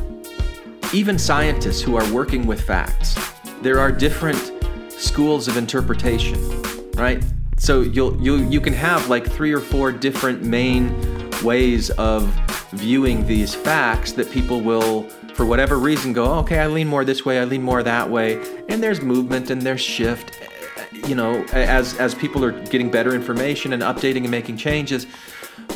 even 0.92 1.18
scientists 1.18 1.82
who 1.82 1.96
are 1.96 2.12
working 2.12 2.46
with 2.46 2.60
facts, 2.60 3.14
there 3.60 3.78
are 3.78 3.92
different 3.92 4.52
schools 4.90 5.48
of 5.48 5.56
interpretation, 5.56 6.38
right? 6.92 7.22
So 7.58 7.82
you'll 7.82 8.20
you 8.22 8.36
you 8.48 8.60
can 8.60 8.72
have 8.72 9.08
like 9.08 9.26
three 9.26 9.52
or 9.52 9.60
four 9.60 9.92
different 9.92 10.42
main 10.42 10.94
ways 11.42 11.90
of 11.90 12.24
viewing 12.72 13.26
these 13.26 13.54
facts 13.54 14.12
that 14.12 14.30
people 14.30 14.60
will 14.60 15.02
for 15.34 15.46
whatever 15.46 15.78
reason 15.78 16.12
go 16.12 16.24
oh, 16.24 16.38
okay 16.40 16.58
i 16.58 16.66
lean 16.66 16.86
more 16.86 17.04
this 17.04 17.24
way 17.24 17.38
i 17.40 17.44
lean 17.44 17.62
more 17.62 17.82
that 17.82 18.10
way 18.10 18.34
and 18.68 18.82
there's 18.82 19.00
movement 19.00 19.48
and 19.48 19.62
there's 19.62 19.80
shift 19.80 20.32
you 20.92 21.14
know 21.14 21.44
as 21.52 21.94
as 21.98 22.14
people 22.14 22.44
are 22.44 22.52
getting 22.66 22.90
better 22.90 23.14
information 23.14 23.72
and 23.72 23.82
updating 23.82 24.22
and 24.22 24.30
making 24.30 24.56
changes 24.56 25.06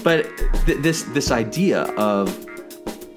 but 0.03 0.25
th- 0.67 0.79
this 0.79 1.03
this 1.05 1.31
idea 1.31 1.83
of 1.97 2.47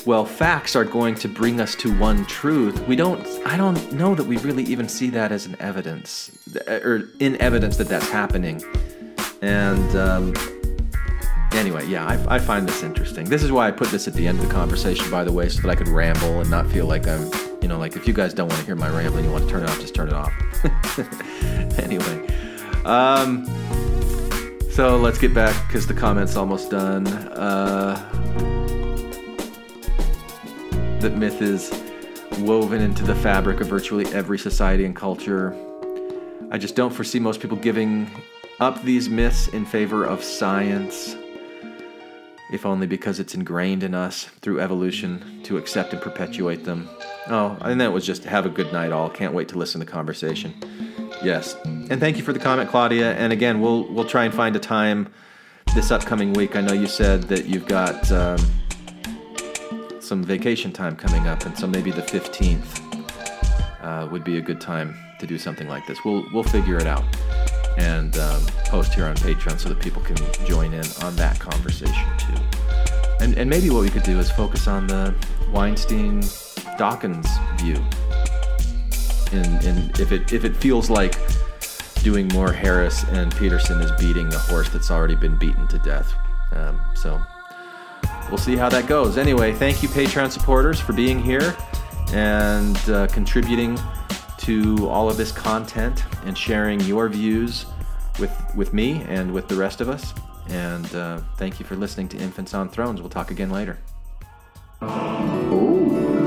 well, 0.05 0.23
facts 0.23 0.75
are 0.75 0.85
going 0.85 1.15
to 1.15 1.27
bring 1.27 1.59
us 1.59 1.73
to 1.75 1.97
one 1.97 2.25
truth. 2.25 2.87
We 2.87 2.95
don't. 2.95 3.25
I 3.45 3.57
don't 3.57 3.93
know 3.93 4.13
that 4.13 4.25
we 4.25 4.37
really 4.37 4.63
even 4.65 4.87
see 4.87 5.09
that 5.09 5.31
as 5.31 5.47
an 5.47 5.55
evidence, 5.59 6.31
or 6.67 7.09
in 7.19 7.41
evidence 7.41 7.77
that 7.77 7.87
that's 7.87 8.09
happening. 8.09 8.61
And 9.41 9.95
um, 9.95 10.33
anyway, 11.53 11.87
yeah, 11.87 12.05
I, 12.05 12.35
I, 12.35 12.39
find 12.39 12.67
this 12.67 12.83
interesting. 12.83 13.25
This 13.25 13.43
is 13.43 13.51
why 13.51 13.67
I 13.67 13.71
put 13.71 13.89
this 13.89 14.07
at 14.07 14.13
the 14.13 14.27
end 14.27 14.39
of 14.39 14.47
the 14.47 14.53
conversation, 14.53 15.09
by 15.09 15.23
the 15.23 15.31
way, 15.31 15.49
so 15.49 15.61
that 15.63 15.69
I 15.69 15.75
could 15.75 15.87
ramble 15.87 16.39
and 16.39 16.49
not 16.49 16.67
feel 16.67 16.85
like 16.85 17.07
I'm, 17.07 17.29
you 17.65 17.69
know, 17.69 17.79
like 17.79 17.95
if 17.95 18.07
you 18.07 18.13
guys 18.13 18.31
don't 18.31 18.47
want 18.47 18.59
to 18.59 18.65
hear 18.67 18.75
my 18.75 18.89
rambling, 18.89 19.25
you 19.25 19.31
want 19.31 19.43
to 19.43 19.49
turn 19.49 19.63
it 19.63 19.69
off, 19.71 19.79
just 19.79 19.95
turn 19.95 20.07
it 20.07 20.13
off. 20.13 20.31
anyway. 21.79 22.27
Um, 22.85 23.43
so 24.69 24.97
let's 24.97 25.17
get 25.17 25.33
back 25.33 25.67
because 25.67 25.87
the 25.87 25.93
comment's 25.95 26.35
almost 26.35 26.69
done. 26.69 27.07
Uh, 27.07 27.95
that 30.99 31.17
myth 31.17 31.41
is 31.41 31.73
woven 32.41 32.81
into 32.81 33.03
the 33.03 33.15
fabric 33.15 33.61
of 33.61 33.67
virtually 33.67 34.05
every 34.13 34.37
society 34.37 34.85
and 34.85 34.95
culture. 34.95 35.57
I 36.51 36.59
just 36.59 36.75
don't 36.75 36.93
foresee 36.93 37.17
most 37.17 37.39
people 37.39 37.57
giving 37.57 38.11
up 38.59 38.83
these 38.83 39.09
myths 39.09 39.47
in 39.47 39.65
favor 39.65 40.05
of 40.05 40.23
science, 40.23 41.15
if 42.51 42.63
only 42.63 42.85
because 42.85 43.19
it's 43.19 43.33
ingrained 43.33 43.81
in 43.81 43.95
us 43.95 44.25
through 44.41 44.59
evolution 44.59 45.41
to 45.45 45.57
accept 45.57 45.93
and 45.93 46.01
perpetuate 46.03 46.63
them. 46.63 46.87
Oh, 47.27 47.57
and 47.61 47.81
that 47.81 47.91
was 47.91 48.05
just 48.05 48.23
have 48.25 48.45
a 48.45 48.49
good 48.49 48.71
night, 48.71 48.91
all. 48.91 49.09
Can't 49.09 49.33
wait 49.33 49.47
to 49.49 49.57
listen 49.57 49.79
to 49.81 49.85
the 49.85 49.91
conversation. 49.91 50.53
Yes, 51.23 51.55
and 51.65 51.99
thank 51.99 52.17
you 52.17 52.23
for 52.23 52.33
the 52.33 52.39
comment, 52.39 52.69
Claudia. 52.69 53.13
And 53.13 53.33
again, 53.33 53.61
we'll 53.61 53.91
we'll 53.91 54.05
try 54.05 54.25
and 54.25 54.33
find 54.33 54.55
a 54.55 54.59
time 54.59 55.11
this 55.73 55.91
upcoming 55.91 56.33
week. 56.33 56.55
I 56.55 56.61
know 56.61 56.73
you 56.73 56.87
said 56.87 57.23
that 57.23 57.45
you've 57.45 57.65
got 57.65 58.11
um, 58.11 58.37
some 59.99 60.23
vacation 60.23 60.71
time 60.71 60.95
coming 60.95 61.27
up, 61.27 61.45
and 61.45 61.57
so 61.57 61.65
maybe 61.65 61.89
the 61.89 62.03
fifteenth 62.03 62.79
uh, 63.81 64.07
would 64.11 64.23
be 64.23 64.37
a 64.37 64.41
good 64.41 64.61
time 64.61 64.95
to 65.19 65.25
do 65.25 65.39
something 65.39 65.67
like 65.67 65.87
this. 65.87 66.03
We'll 66.05 66.25
we'll 66.31 66.43
figure 66.43 66.77
it 66.77 66.85
out 66.85 67.03
and 67.77 68.17
um, 68.17 68.41
post 68.65 68.93
here 68.93 69.05
on 69.05 69.15
Patreon 69.15 69.59
so 69.59 69.69
that 69.69 69.79
people 69.79 70.01
can 70.01 70.17
join 70.45 70.73
in 70.73 70.85
on 71.03 71.15
that 71.15 71.39
conversation 71.39 72.07
too. 72.17 72.41
And 73.19 73.37
and 73.37 73.49
maybe 73.49 73.69
what 73.69 73.81
we 73.81 73.89
could 73.89 74.03
do 74.03 74.19
is 74.19 74.29
focus 74.31 74.67
on 74.67 74.87
the 74.87 75.13
Weinstein 75.51 76.21
Dawkins 76.77 77.27
view 77.57 77.83
and, 79.31 79.63
and 79.65 79.99
if 79.99 80.11
it 80.11 80.33
if 80.33 80.45
it 80.45 80.55
feels 80.55 80.89
like 80.89 81.17
doing 82.03 82.27
more 82.29 82.51
Harris 82.51 83.03
and 83.05 83.35
Peterson 83.35 83.81
is 83.81 83.91
beating 83.99 84.31
a 84.33 84.37
horse 84.37 84.69
that's 84.69 84.91
already 84.91 85.15
been 85.15 85.37
beaten 85.37 85.67
to 85.67 85.79
death. 85.79 86.13
Um, 86.51 86.79
so 86.93 87.19
we'll 88.29 88.37
see 88.37 88.55
how 88.55 88.69
that 88.69 88.87
goes. 88.87 89.17
Anyway, 89.17 89.53
thank 89.53 89.81
you, 89.81 89.89
Patreon 89.89 90.31
supporters, 90.31 90.79
for 90.79 90.93
being 90.93 91.19
here 91.19 91.55
and 92.13 92.77
uh, 92.89 93.07
contributing 93.07 93.79
to 94.37 94.87
all 94.87 95.09
of 95.09 95.17
this 95.17 95.31
content 95.31 96.03
and 96.25 96.37
sharing 96.37 96.79
your 96.81 97.09
views 97.09 97.65
with 98.19 98.31
with 98.55 98.73
me 98.73 99.03
and 99.07 99.33
with 99.33 99.47
the 99.47 99.55
rest 99.55 99.81
of 99.81 99.89
us. 99.89 100.13
And 100.49 100.93
uh, 100.93 101.21
thank 101.37 101.59
you 101.59 101.65
for 101.65 101.75
listening 101.75 102.07
to 102.09 102.17
Infants 102.17 102.53
on 102.53 102.69
Thrones. 102.69 103.01
We'll 103.01 103.09
talk 103.09 103.31
again 103.31 103.49
later. 103.49 103.79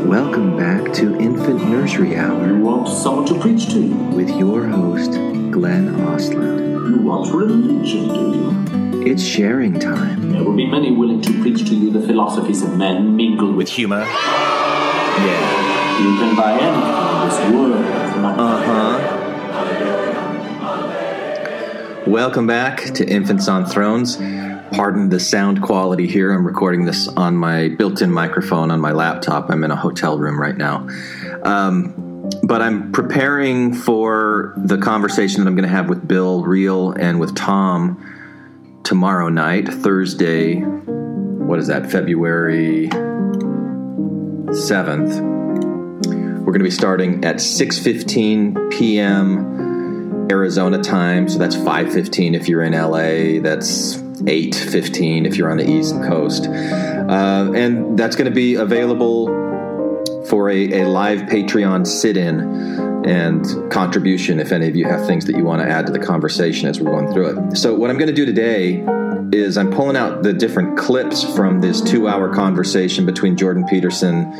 Welcome 0.08 0.56
back 0.56 0.92
to 0.94 1.18
Infant 1.18 1.68
Nursery 1.68 2.16
Hour. 2.16 2.46
You 2.46 2.56
want 2.60 2.88
someone 2.88 3.26
to 3.26 3.38
preach 3.38 3.66
to 3.66 3.78
you? 3.78 3.94
With 4.16 4.30
your 4.30 4.66
host, 4.66 5.10
Glenn 5.50 5.94
Ostlund. 5.96 6.88
You 6.88 6.96
want 7.02 7.30
religion, 7.30 8.08
do 8.08 8.30
you? 8.94 9.02
It's 9.06 9.22
sharing 9.22 9.78
time. 9.78 10.32
There 10.32 10.42
will 10.42 10.56
be 10.56 10.66
many 10.66 10.92
willing 10.92 11.20
to 11.20 11.30
preach 11.42 11.68
to 11.68 11.74
you 11.74 11.90
the 11.90 12.00
philosophies 12.00 12.62
of 12.62 12.74
men 12.78 13.16
mingled 13.16 13.54
with 13.54 13.68
humor. 13.68 14.00
Yeah. 14.00 15.98
You 16.00 16.16
can 16.16 16.34
buy 16.34 16.58
anything 16.58 17.12
in 17.12 17.28
this 17.28 17.38
world. 17.52 17.84
Uh 18.40 18.62
huh. 18.64 19.14
Welcome 22.06 22.46
back 22.46 22.94
to 22.94 23.06
Infants 23.06 23.46
on 23.46 23.66
Thrones 23.66 24.16
pardon 24.72 25.08
the 25.08 25.20
sound 25.20 25.62
quality 25.62 26.06
here. 26.06 26.32
I'm 26.32 26.46
recording 26.46 26.84
this 26.84 27.08
on 27.08 27.36
my 27.36 27.68
built 27.68 28.02
in 28.02 28.12
microphone 28.12 28.70
on 28.70 28.80
my 28.80 28.92
laptop. 28.92 29.50
I'm 29.50 29.64
in 29.64 29.70
a 29.70 29.76
hotel 29.76 30.18
room 30.18 30.40
right 30.40 30.56
now. 30.56 30.88
Um, 31.42 32.30
but 32.42 32.62
I'm 32.62 32.92
preparing 32.92 33.74
for 33.74 34.54
the 34.56 34.78
conversation 34.78 35.42
that 35.42 35.48
I'm 35.48 35.54
going 35.54 35.68
to 35.68 35.74
have 35.74 35.88
with 35.88 36.06
Bill 36.06 36.44
Reel 36.44 36.92
and 36.92 37.20
with 37.20 37.34
Tom 37.34 38.80
tomorrow 38.84 39.28
night, 39.28 39.68
Thursday. 39.68 40.60
What 40.60 41.58
is 41.58 41.68
that? 41.68 41.90
February 41.90 42.88
7th. 44.48 45.20
We're 46.38 46.52
going 46.52 46.60
to 46.60 46.64
be 46.64 46.70
starting 46.70 47.24
at 47.24 47.36
6:15 47.36 48.70
p.m. 48.70 50.28
Arizona 50.30 50.82
time, 50.82 51.28
so 51.28 51.38
that's 51.38 51.56
5:15 51.56 52.34
if 52.34 52.48
you're 52.48 52.62
in 52.62 52.72
LA. 52.72 53.40
That's 53.42 54.02
8.15 54.22 55.26
if 55.26 55.36
you're 55.36 55.50
on 55.50 55.58
the 55.58 55.68
East 55.68 55.94
Coast. 56.02 56.46
Uh, 56.46 57.52
and 57.54 57.98
that's 57.98 58.16
going 58.16 58.28
to 58.28 58.34
be 58.34 58.54
available 58.54 59.26
for 60.26 60.50
a, 60.50 60.82
a 60.82 60.88
live 60.88 61.20
Patreon 61.20 61.86
sit-in 61.86 62.40
and 63.06 63.72
contribution 63.72 64.40
if 64.40 64.52
any 64.52 64.68
of 64.68 64.76
you 64.76 64.84
have 64.84 65.06
things 65.06 65.24
that 65.26 65.36
you 65.36 65.44
want 65.44 65.62
to 65.62 65.68
add 65.68 65.86
to 65.86 65.92
the 65.92 65.98
conversation 65.98 66.68
as 66.68 66.80
we're 66.80 66.90
going 66.90 67.12
through 67.12 67.50
it. 67.50 67.56
So 67.56 67.74
what 67.74 67.90
I'm 67.90 67.96
going 67.96 68.08
to 68.08 68.14
do 68.14 68.26
today 68.26 68.84
is 69.32 69.56
I'm 69.56 69.70
pulling 69.70 69.96
out 69.96 70.22
the 70.22 70.32
different 70.32 70.78
clips 70.78 71.22
from 71.34 71.60
this 71.60 71.80
two-hour 71.80 72.34
conversation 72.34 73.06
between 73.06 73.36
Jordan 73.36 73.66
Peterson 73.66 74.32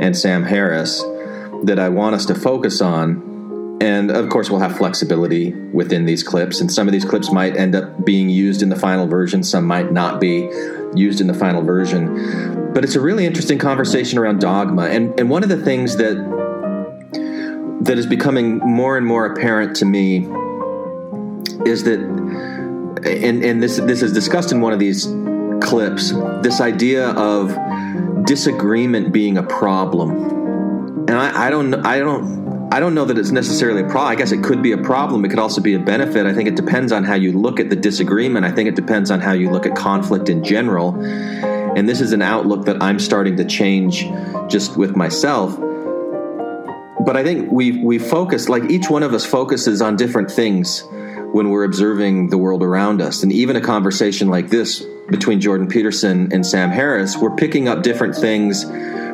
and 0.00 0.16
Sam 0.16 0.42
Harris 0.42 1.02
that 1.64 1.78
I 1.78 1.88
want 1.88 2.14
us 2.14 2.26
to 2.26 2.34
focus 2.34 2.80
on 2.80 3.29
and 3.80 4.10
of 4.10 4.28
course, 4.28 4.50
we'll 4.50 4.60
have 4.60 4.76
flexibility 4.76 5.52
within 5.52 6.04
these 6.04 6.22
clips. 6.22 6.60
And 6.60 6.70
some 6.70 6.86
of 6.86 6.92
these 6.92 7.04
clips 7.04 7.32
might 7.32 7.56
end 7.56 7.74
up 7.74 8.04
being 8.04 8.28
used 8.28 8.62
in 8.62 8.68
the 8.68 8.76
final 8.76 9.06
version, 9.06 9.42
some 9.42 9.64
might 9.64 9.92
not 9.92 10.20
be 10.20 10.50
used 10.94 11.20
in 11.20 11.26
the 11.26 11.34
final 11.34 11.62
version. 11.62 12.72
But 12.74 12.84
it's 12.84 12.94
a 12.94 13.00
really 13.00 13.26
interesting 13.26 13.58
conversation 13.58 14.18
around 14.18 14.40
dogma. 14.40 14.88
And, 14.88 15.18
and 15.18 15.30
one 15.30 15.42
of 15.42 15.48
the 15.48 15.56
things 15.56 15.96
that 15.96 16.16
that 17.82 17.96
is 17.96 18.06
becoming 18.06 18.58
more 18.58 18.96
and 18.96 19.06
more 19.06 19.24
apparent 19.26 19.74
to 19.76 19.84
me 19.86 20.18
is 21.64 21.84
that, 21.84 21.98
and 21.98 23.42
and 23.44 23.62
this 23.62 23.76
this 23.78 24.02
is 24.02 24.12
discussed 24.12 24.52
in 24.52 24.60
one 24.60 24.72
of 24.72 24.78
these 24.78 25.06
clips. 25.62 26.12
This 26.42 26.60
idea 26.60 27.10
of 27.10 27.56
disagreement 28.26 29.12
being 29.12 29.38
a 29.38 29.42
problem, 29.42 30.10
and 31.08 31.12
I, 31.12 31.46
I 31.46 31.50
don't 31.50 31.74
I 31.86 31.98
don't. 31.98 32.49
I 32.72 32.78
don't 32.78 32.94
know 32.94 33.04
that 33.04 33.18
it's 33.18 33.30
necessarily 33.32 33.82
a 33.82 33.84
problem. 33.84 34.12
I 34.12 34.14
guess 34.14 34.32
it 34.32 34.42
could 34.42 34.62
be 34.62 34.72
a 34.72 34.78
problem. 34.78 35.24
It 35.24 35.28
could 35.28 35.38
also 35.38 35.60
be 35.60 35.74
a 35.74 35.78
benefit. 35.78 36.26
I 36.26 36.32
think 36.32 36.48
it 36.48 36.54
depends 36.54 36.92
on 36.92 37.04
how 37.04 37.14
you 37.14 37.32
look 37.32 37.58
at 37.58 37.68
the 37.68 37.76
disagreement. 37.76 38.46
I 38.46 38.52
think 38.52 38.68
it 38.68 38.76
depends 38.76 39.10
on 39.10 39.20
how 39.20 39.32
you 39.32 39.50
look 39.50 39.66
at 39.66 39.74
conflict 39.74 40.28
in 40.28 40.44
general. 40.44 40.94
And 41.00 41.88
this 41.88 42.00
is 42.00 42.12
an 42.12 42.22
outlook 42.22 42.66
that 42.66 42.82
I'm 42.82 42.98
starting 42.98 43.36
to 43.38 43.44
change 43.44 44.04
just 44.48 44.76
with 44.76 44.96
myself 44.96 45.58
but 47.04 47.16
I 47.16 47.24
think 47.24 47.50
we 47.50 47.82
we 47.82 47.98
focus 47.98 48.48
like 48.48 48.70
each 48.70 48.90
one 48.90 49.02
of 49.02 49.14
us 49.14 49.24
focuses 49.24 49.80
on 49.80 49.96
different 49.96 50.30
things 50.30 50.84
when 51.32 51.50
we're 51.50 51.64
observing 51.64 52.28
the 52.28 52.38
world 52.38 52.62
around 52.62 53.00
us, 53.00 53.22
and 53.22 53.32
even 53.32 53.56
a 53.56 53.60
conversation 53.60 54.28
like 54.28 54.48
this 54.48 54.84
between 55.08 55.40
Jordan 55.40 55.66
Peterson 55.66 56.32
and 56.32 56.46
Sam 56.46 56.70
Harris, 56.70 57.16
we're 57.16 57.34
picking 57.34 57.68
up 57.68 57.82
different 57.82 58.14
things 58.14 58.64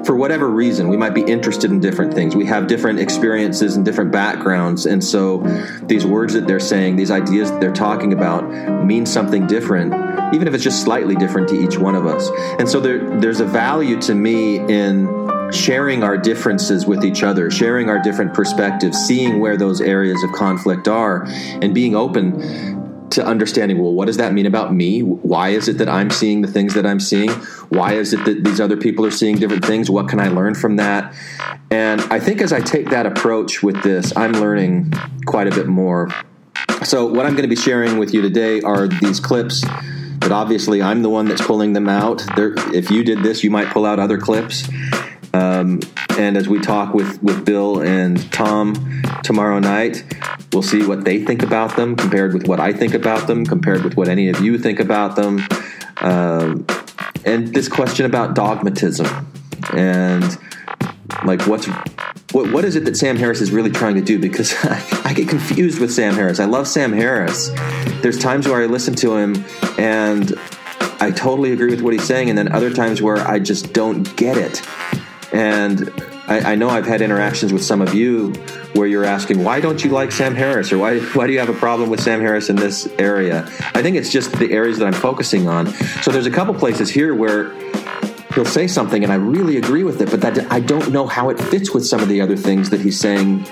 for 0.06 0.16
whatever 0.16 0.48
reason. 0.48 0.88
We 0.88 0.96
might 0.96 1.14
be 1.14 1.22
interested 1.22 1.70
in 1.70 1.80
different 1.80 2.14
things. 2.14 2.34
We 2.34 2.46
have 2.46 2.68
different 2.68 3.00
experiences 3.00 3.76
and 3.76 3.84
different 3.84 4.12
backgrounds, 4.12 4.86
and 4.86 5.02
so 5.02 5.40
these 5.82 6.06
words 6.06 6.32
that 6.34 6.46
they're 6.46 6.60
saying, 6.60 6.96
these 6.96 7.10
ideas 7.10 7.50
that 7.50 7.60
they're 7.60 7.72
talking 7.72 8.12
about, 8.12 8.84
mean 8.84 9.04
something 9.04 9.46
different 9.46 9.92
even 10.34 10.48
if 10.48 10.54
it's 10.54 10.64
just 10.64 10.82
slightly 10.82 11.14
different 11.14 11.48
to 11.48 11.54
each 11.54 11.78
one 11.78 11.94
of 11.94 12.04
us. 12.04 12.30
And 12.58 12.68
so 12.68 12.80
there, 12.80 13.20
there's 13.20 13.38
a 13.38 13.44
value 13.44 14.00
to 14.02 14.14
me 14.14 14.58
in 14.58 15.06
sharing 15.52 16.02
our 16.02 16.18
differences 16.18 16.86
with 16.86 17.04
each 17.04 17.22
other, 17.22 17.50
sharing 17.50 17.88
our 17.88 18.00
different 18.00 18.34
perspectives, 18.34 18.98
seeing 18.98 19.40
where 19.40 19.56
those 19.56 19.80
areas 19.80 20.22
of 20.22 20.32
conflict 20.32 20.88
are, 20.88 21.24
and 21.26 21.74
being 21.74 21.94
open 21.94 22.85
to 23.16 23.26
understanding 23.26 23.78
well 23.78 23.92
what 23.92 24.06
does 24.06 24.18
that 24.18 24.32
mean 24.32 24.46
about 24.46 24.72
me? 24.72 25.00
Why 25.00 25.48
is 25.48 25.68
it 25.68 25.78
that 25.78 25.88
i'm 25.88 26.10
seeing 26.10 26.42
the 26.42 26.48
things 26.48 26.74
that 26.74 26.86
i'm 26.86 27.00
seeing? 27.00 27.30
Why 27.70 27.94
is 27.94 28.12
it 28.12 28.24
that 28.24 28.44
these 28.44 28.60
other 28.60 28.76
people 28.76 29.04
are 29.04 29.10
seeing 29.10 29.36
different 29.36 29.64
things? 29.64 29.90
What 29.90 30.08
can 30.08 30.20
i 30.20 30.28
learn 30.28 30.54
from 30.54 30.76
that? 30.76 31.14
And 31.70 32.00
i 32.12 32.20
think 32.20 32.40
as 32.40 32.52
i 32.52 32.60
take 32.60 32.90
that 32.90 33.06
approach 33.06 33.62
with 33.62 33.82
this 33.82 34.16
i'm 34.16 34.32
learning 34.32 34.92
quite 35.26 35.48
a 35.48 35.50
bit 35.50 35.66
more. 35.66 36.10
So 36.84 37.06
what 37.06 37.26
i'm 37.26 37.32
going 37.32 37.48
to 37.48 37.54
be 37.54 37.56
sharing 37.56 37.98
with 37.98 38.14
you 38.14 38.22
today 38.22 38.60
are 38.60 38.86
these 38.86 39.18
clips 39.18 39.64
but 40.18 40.32
obviously 40.32 40.82
i'm 40.82 41.02
the 41.02 41.10
one 41.10 41.26
that's 41.26 41.44
pulling 41.44 41.72
them 41.72 41.88
out. 41.88 42.22
There, 42.36 42.54
if 42.74 42.90
you 42.90 43.02
did 43.02 43.22
this 43.22 43.42
you 43.42 43.50
might 43.50 43.68
pull 43.68 43.86
out 43.86 43.98
other 43.98 44.18
clips 44.18 44.68
um, 45.36 45.80
and 46.18 46.36
as 46.36 46.48
we 46.48 46.58
talk 46.60 46.94
with, 46.94 47.22
with 47.22 47.44
Bill 47.44 47.80
and 47.80 48.32
Tom 48.32 49.02
tomorrow 49.22 49.58
night, 49.58 50.02
we'll 50.52 50.62
see 50.62 50.86
what 50.86 51.04
they 51.04 51.24
think 51.24 51.42
about 51.42 51.76
them 51.76 51.94
compared 51.94 52.32
with 52.32 52.48
what 52.48 52.58
I 52.58 52.72
think 52.72 52.94
about 52.94 53.26
them, 53.26 53.44
compared 53.44 53.84
with 53.84 53.96
what 53.96 54.08
any 54.08 54.30
of 54.30 54.40
you 54.40 54.58
think 54.58 54.80
about 54.80 55.14
them. 55.16 55.40
Um, 55.98 56.66
and 57.24 57.52
this 57.54 57.68
question 57.68 58.06
about 58.06 58.34
dogmatism 58.34 59.06
and 59.72 60.38
like 61.24 61.46
what's 61.46 61.66
what, 62.32 62.52
what 62.52 62.64
is 62.64 62.76
it 62.76 62.84
that 62.84 62.96
Sam 62.96 63.16
Harris 63.16 63.40
is 63.40 63.50
really 63.50 63.70
trying 63.70 63.94
to 63.94 64.00
do? 64.00 64.18
Because 64.18 64.54
I, 64.64 65.02
I, 65.04 65.12
get 65.12 65.28
confused 65.28 65.80
with 65.80 65.92
Sam 65.92 66.14
Harris. 66.14 66.38
I 66.38 66.44
love 66.44 66.68
Sam 66.68 66.92
Harris. 66.92 67.50
There's 68.02 68.18
times 68.18 68.46
where 68.46 68.60
I 68.60 68.66
listen 68.66 68.94
to 68.96 69.16
him 69.16 69.44
and 69.78 70.34
I 70.98 71.10
totally 71.10 71.52
agree 71.52 71.70
with 71.70 71.82
what 71.82 71.92
he's 71.92 72.06
saying, 72.06 72.30
and 72.30 72.38
then 72.38 72.52
other 72.52 72.72
times 72.72 73.02
where 73.02 73.18
I 73.18 73.38
just 73.38 73.72
don't 73.72 74.16
get 74.16 74.36
it. 74.36 74.62
And 75.32 75.90
I, 76.28 76.52
I, 76.52 76.54
know 76.54 76.68
I've 76.68 76.86
had 76.86 77.00
interactions 77.00 77.52
with 77.52 77.64
some 77.64 77.82
of 77.82 77.94
you 77.94 78.32
where 78.74 78.86
you're 78.86 79.04
asking, 79.04 79.42
why 79.42 79.60
don't 79.60 79.82
you 79.82 79.90
like 79.90 80.12
Sam 80.12 80.34
Harris? 80.34 80.72
Or 80.72 80.78
why, 80.78 81.00
why 81.00 81.26
do 81.26 81.32
you 81.32 81.38
have 81.38 81.48
a 81.48 81.54
problem 81.54 81.90
with 81.90 82.00
Sam 82.00 82.20
Harris 82.20 82.48
in 82.48 82.56
this 82.56 82.86
area? 82.98 83.44
I 83.74 83.82
think 83.82 83.96
it's 83.96 84.10
just 84.10 84.32
the 84.38 84.52
areas 84.52 84.78
that 84.78 84.86
I'm 84.86 84.92
focusing 84.92 85.48
on. 85.48 85.66
So 86.02 86.10
there's 86.10 86.26
a 86.26 86.30
couple 86.30 86.54
places 86.54 86.90
here 86.90 87.14
where 87.14 87.52
he'll 88.34 88.44
say 88.44 88.66
something 88.66 89.02
and 89.02 89.12
I 89.12 89.16
really 89.16 89.56
agree 89.56 89.82
with 89.82 90.00
it, 90.00 90.10
but 90.10 90.20
that 90.20 90.50
I 90.52 90.60
don't 90.60 90.92
know 90.92 91.06
how 91.06 91.30
it 91.30 91.40
fits 91.40 91.72
with 91.72 91.86
some 91.86 92.00
of 92.00 92.08
the 92.08 92.20
other 92.20 92.36
things 92.36 92.70
that 92.70 92.80
he's 92.80 92.98
saying. 92.98 93.44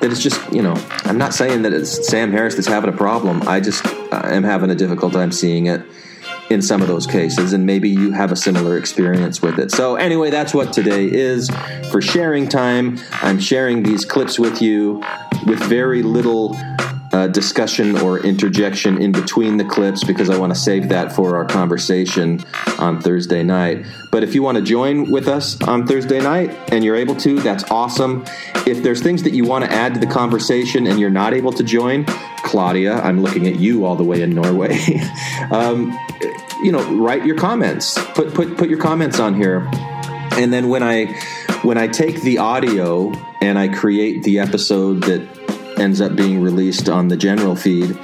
That 0.00 0.10
it's 0.10 0.22
just, 0.22 0.52
you 0.52 0.60
know, 0.60 0.74
I'm 1.04 1.16
not 1.16 1.32
saying 1.32 1.62
that 1.62 1.72
it's 1.72 2.06
Sam 2.08 2.30
Harris 2.30 2.56
that's 2.56 2.66
having 2.66 2.90
a 2.90 2.96
problem. 2.96 3.42
I 3.48 3.60
just 3.60 3.86
am 4.12 4.42
having 4.42 4.70
a 4.70 4.74
difficult 4.74 5.14
time 5.14 5.32
seeing 5.32 5.66
it 5.66 5.82
in 6.50 6.60
some 6.62 6.82
of 6.82 6.88
those 6.88 7.06
cases, 7.06 7.52
and 7.52 7.64
maybe 7.64 7.88
you 7.88 8.12
have 8.12 8.32
a 8.32 8.36
similar 8.36 8.76
experience 8.76 9.40
with 9.40 9.58
it. 9.58 9.70
So, 9.70 9.96
anyway, 9.96 10.30
that's 10.30 10.52
what 10.54 10.72
today 10.72 11.10
is 11.10 11.50
for 11.90 12.00
sharing 12.00 12.48
time. 12.48 12.98
I'm 13.12 13.38
sharing 13.38 13.82
these 13.82 14.04
clips 14.04 14.38
with 14.38 14.60
you 14.60 15.02
with 15.46 15.60
very 15.60 16.02
little 16.02 16.56
uh, 17.14 17.28
discussion 17.28 17.96
or 17.98 18.18
interjection 18.20 19.00
in 19.00 19.12
between 19.12 19.56
the 19.56 19.64
clips 19.64 20.02
because 20.02 20.28
I 20.28 20.36
want 20.36 20.52
to 20.52 20.58
save 20.58 20.88
that 20.88 21.12
for 21.12 21.36
our 21.36 21.44
conversation 21.44 22.40
on 22.78 23.00
Thursday 23.00 23.44
night. 23.44 23.86
But 24.10 24.24
if 24.24 24.34
you 24.34 24.42
want 24.42 24.58
to 24.58 24.64
join 24.64 25.10
with 25.10 25.28
us 25.28 25.62
on 25.62 25.86
Thursday 25.86 26.20
night 26.20 26.50
and 26.72 26.84
you're 26.84 26.96
able 26.96 27.14
to, 27.16 27.38
that's 27.38 27.62
awesome. 27.70 28.24
If 28.66 28.82
there's 28.82 29.00
things 29.00 29.22
that 29.22 29.32
you 29.32 29.44
want 29.44 29.64
to 29.64 29.70
add 29.70 29.94
to 29.94 30.00
the 30.00 30.08
conversation 30.08 30.88
and 30.88 30.98
you're 30.98 31.08
not 31.08 31.34
able 31.34 31.52
to 31.52 31.62
join, 31.62 32.04
Claudia, 32.38 32.94
I'm 32.94 33.22
looking 33.22 33.46
at 33.46 33.60
you 33.60 33.84
all 33.84 33.94
the 33.94 34.04
way 34.04 34.22
in 34.22 34.30
Norway. 34.30 34.76
um, 35.52 35.96
you 36.64 36.72
know, 36.72 36.82
write 36.96 37.26
your 37.26 37.36
comments. 37.36 38.02
Put 38.14 38.32
put 38.32 38.56
put 38.56 38.70
your 38.70 38.80
comments 38.80 39.20
on 39.20 39.34
here, 39.34 39.68
and 40.32 40.50
then 40.50 40.68
when 40.70 40.82
I 40.82 41.06
when 41.62 41.76
I 41.76 41.88
take 41.88 42.22
the 42.22 42.38
audio 42.38 43.12
and 43.42 43.58
I 43.58 43.68
create 43.68 44.22
the 44.22 44.38
episode 44.38 45.02
that 45.04 45.28
ends 45.78 46.00
up 46.00 46.16
being 46.16 46.40
released 46.40 46.88
on 46.88 47.08
the 47.08 47.16
general 47.18 47.54
feed, 47.54 47.96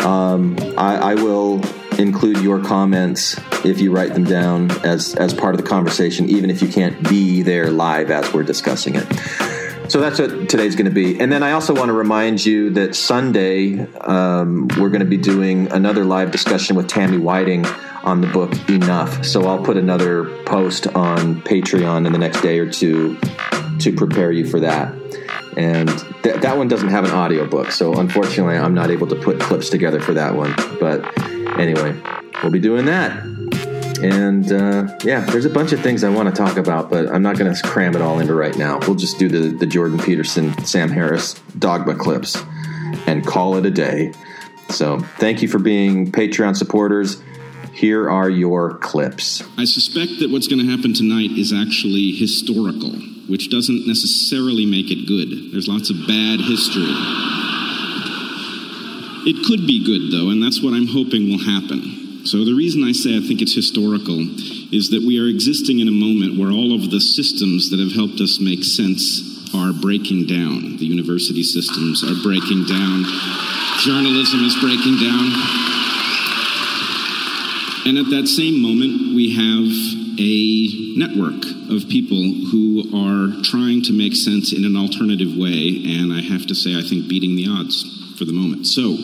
um, 0.00 0.56
I, 0.78 1.12
I 1.12 1.14
will 1.16 1.60
include 1.98 2.38
your 2.38 2.64
comments 2.64 3.38
if 3.64 3.80
you 3.80 3.92
write 3.92 4.14
them 4.14 4.24
down 4.24 4.70
as 4.86 5.14
as 5.16 5.34
part 5.34 5.54
of 5.54 5.60
the 5.60 5.66
conversation, 5.66 6.30
even 6.30 6.48
if 6.48 6.62
you 6.62 6.68
can't 6.68 7.06
be 7.10 7.42
there 7.42 7.70
live 7.70 8.10
as 8.10 8.32
we're 8.32 8.42
discussing 8.42 8.94
it. 8.96 9.57
So 9.88 10.00
that's 10.00 10.18
what 10.18 10.50
today's 10.50 10.76
going 10.76 10.84
to 10.84 10.90
be. 10.90 11.18
And 11.18 11.32
then 11.32 11.42
I 11.42 11.52
also 11.52 11.74
want 11.74 11.88
to 11.88 11.94
remind 11.94 12.44
you 12.44 12.68
that 12.70 12.94
Sunday 12.94 13.80
um, 14.02 14.68
we're 14.78 14.90
going 14.90 15.00
to 15.00 15.06
be 15.06 15.16
doing 15.16 15.72
another 15.72 16.04
live 16.04 16.30
discussion 16.30 16.76
with 16.76 16.88
Tammy 16.88 17.16
Whiting 17.16 17.64
on 18.04 18.20
the 18.20 18.26
book 18.26 18.52
Enough. 18.68 19.24
So 19.24 19.46
I'll 19.46 19.62
put 19.62 19.78
another 19.78 20.24
post 20.44 20.88
on 20.88 21.40
Patreon 21.40 22.06
in 22.06 22.12
the 22.12 22.18
next 22.18 22.42
day 22.42 22.58
or 22.58 22.70
two 22.70 23.18
to 23.80 23.92
prepare 23.94 24.30
you 24.30 24.46
for 24.46 24.60
that. 24.60 24.94
And 25.56 25.88
th- 26.22 26.42
that 26.42 26.58
one 26.58 26.68
doesn't 26.68 26.88
have 26.88 27.04
an 27.04 27.10
audio 27.10 27.46
book, 27.46 27.72
so 27.72 27.94
unfortunately, 27.94 28.56
I'm 28.56 28.74
not 28.74 28.90
able 28.90 29.06
to 29.08 29.16
put 29.16 29.40
clips 29.40 29.70
together 29.70 30.00
for 30.00 30.12
that 30.12 30.34
one. 30.34 30.54
But 30.78 31.18
anyway, 31.58 31.98
we'll 32.42 32.52
be 32.52 32.60
doing 32.60 32.84
that. 32.86 33.37
And 34.02 34.52
uh, 34.52 34.96
yeah, 35.02 35.20
there's 35.20 35.44
a 35.44 35.50
bunch 35.50 35.72
of 35.72 35.80
things 35.80 36.04
I 36.04 36.10
want 36.10 36.28
to 36.28 36.34
talk 36.34 36.56
about, 36.56 36.90
but 36.90 37.08
I'm 37.08 37.22
not 37.22 37.38
going 37.38 37.52
to 37.52 37.62
cram 37.62 37.96
it 37.96 38.02
all 38.02 38.20
into 38.20 38.34
right 38.34 38.56
now. 38.56 38.78
We'll 38.80 38.94
just 38.94 39.18
do 39.18 39.28
the, 39.28 39.56
the 39.56 39.66
Jordan 39.66 39.98
Peterson, 39.98 40.56
Sam 40.64 40.88
Harris 40.88 41.34
dogma 41.58 41.94
clips 41.94 42.36
and 43.06 43.26
call 43.26 43.56
it 43.56 43.66
a 43.66 43.70
day. 43.70 44.12
So 44.70 45.00
thank 45.18 45.42
you 45.42 45.48
for 45.48 45.58
being 45.58 46.12
Patreon 46.12 46.56
supporters. 46.56 47.22
Here 47.72 48.10
are 48.10 48.28
your 48.28 48.78
clips. 48.78 49.42
I 49.56 49.64
suspect 49.64 50.18
that 50.20 50.30
what's 50.30 50.48
going 50.48 50.64
to 50.64 50.76
happen 50.76 50.94
tonight 50.94 51.30
is 51.32 51.52
actually 51.52 52.12
historical, 52.12 52.90
which 53.28 53.50
doesn't 53.50 53.86
necessarily 53.86 54.66
make 54.66 54.90
it 54.90 55.06
good. 55.06 55.52
There's 55.52 55.68
lots 55.68 55.90
of 55.90 55.96
bad 56.06 56.40
history. 56.40 56.90
It 59.26 59.44
could 59.46 59.66
be 59.66 59.84
good, 59.84 60.12
though, 60.12 60.30
and 60.30 60.42
that's 60.42 60.62
what 60.62 60.74
I'm 60.74 60.88
hoping 60.88 61.28
will 61.28 61.44
happen. 61.44 62.07
So, 62.24 62.44
the 62.44 62.54
reason 62.54 62.84
I 62.84 62.92
say 62.92 63.16
I 63.16 63.20
think 63.20 63.40
it's 63.40 63.54
historical 63.54 64.20
is 64.72 64.90
that 64.90 65.02
we 65.06 65.18
are 65.18 65.26
existing 65.26 65.78
in 65.80 65.88
a 65.88 65.92
moment 65.92 66.38
where 66.38 66.50
all 66.50 66.74
of 66.74 66.90
the 66.90 67.00
systems 67.00 67.70
that 67.70 67.80
have 67.80 67.92
helped 67.92 68.20
us 68.20 68.40
make 68.40 68.64
sense 68.64 69.24
are 69.54 69.72
breaking 69.72 70.26
down. 70.26 70.76
The 70.76 70.84
university 70.84 71.42
systems 71.42 72.04
are 72.04 72.16
breaking 72.22 72.66
down, 72.66 73.04
journalism 73.80 74.44
is 74.44 74.56
breaking 74.60 74.98
down. 75.00 75.32
And 77.86 77.96
at 77.96 78.10
that 78.10 78.28
same 78.28 78.60
moment, 78.60 79.16
we 79.16 79.32
have 79.32 79.70
a 80.20 80.98
network 80.98 81.46
of 81.70 81.88
people 81.88 82.20
who 82.50 82.84
are 82.92 83.40
trying 83.42 83.82
to 83.84 83.92
make 83.92 84.14
sense 84.14 84.52
in 84.52 84.64
an 84.64 84.76
alternative 84.76 85.36
way, 85.36 85.80
and 85.96 86.12
I 86.12 86.20
have 86.20 86.46
to 86.48 86.54
say, 86.54 86.76
I 86.76 86.82
think 86.82 87.08
beating 87.08 87.36
the 87.36 87.48
odds 87.48 87.86
for 88.18 88.24
the 88.26 88.32
moment. 88.32 88.66
So, 88.66 88.96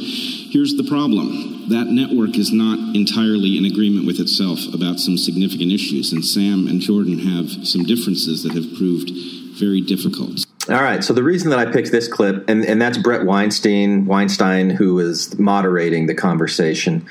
here's 0.52 0.74
the 0.74 0.84
problem 0.84 1.53
that 1.68 1.86
network 1.86 2.36
is 2.36 2.52
not 2.52 2.94
entirely 2.94 3.56
in 3.56 3.64
agreement 3.64 4.06
with 4.06 4.20
itself 4.20 4.60
about 4.72 5.00
some 5.00 5.16
significant 5.16 5.72
issues, 5.72 6.12
and 6.12 6.24
Sam 6.24 6.66
and 6.66 6.80
Jordan 6.80 7.18
have 7.20 7.66
some 7.66 7.84
differences 7.84 8.42
that 8.42 8.52
have 8.52 8.74
proved 8.76 9.10
very 9.58 9.80
difficult. 9.80 10.44
All 10.68 10.82
right. 10.82 11.04
So 11.04 11.12
the 11.12 11.22
reason 11.22 11.50
that 11.50 11.58
I 11.58 11.70
picked 11.70 11.92
this 11.92 12.08
clip, 12.08 12.48
and, 12.48 12.64
and 12.64 12.80
that's 12.80 12.96
Bret 12.96 13.24
Weinstein, 13.24 14.06
Weinstein, 14.06 14.70
who 14.70 14.98
is 14.98 15.38
moderating 15.38 16.06
the 16.06 16.14
conversation, 16.14 17.06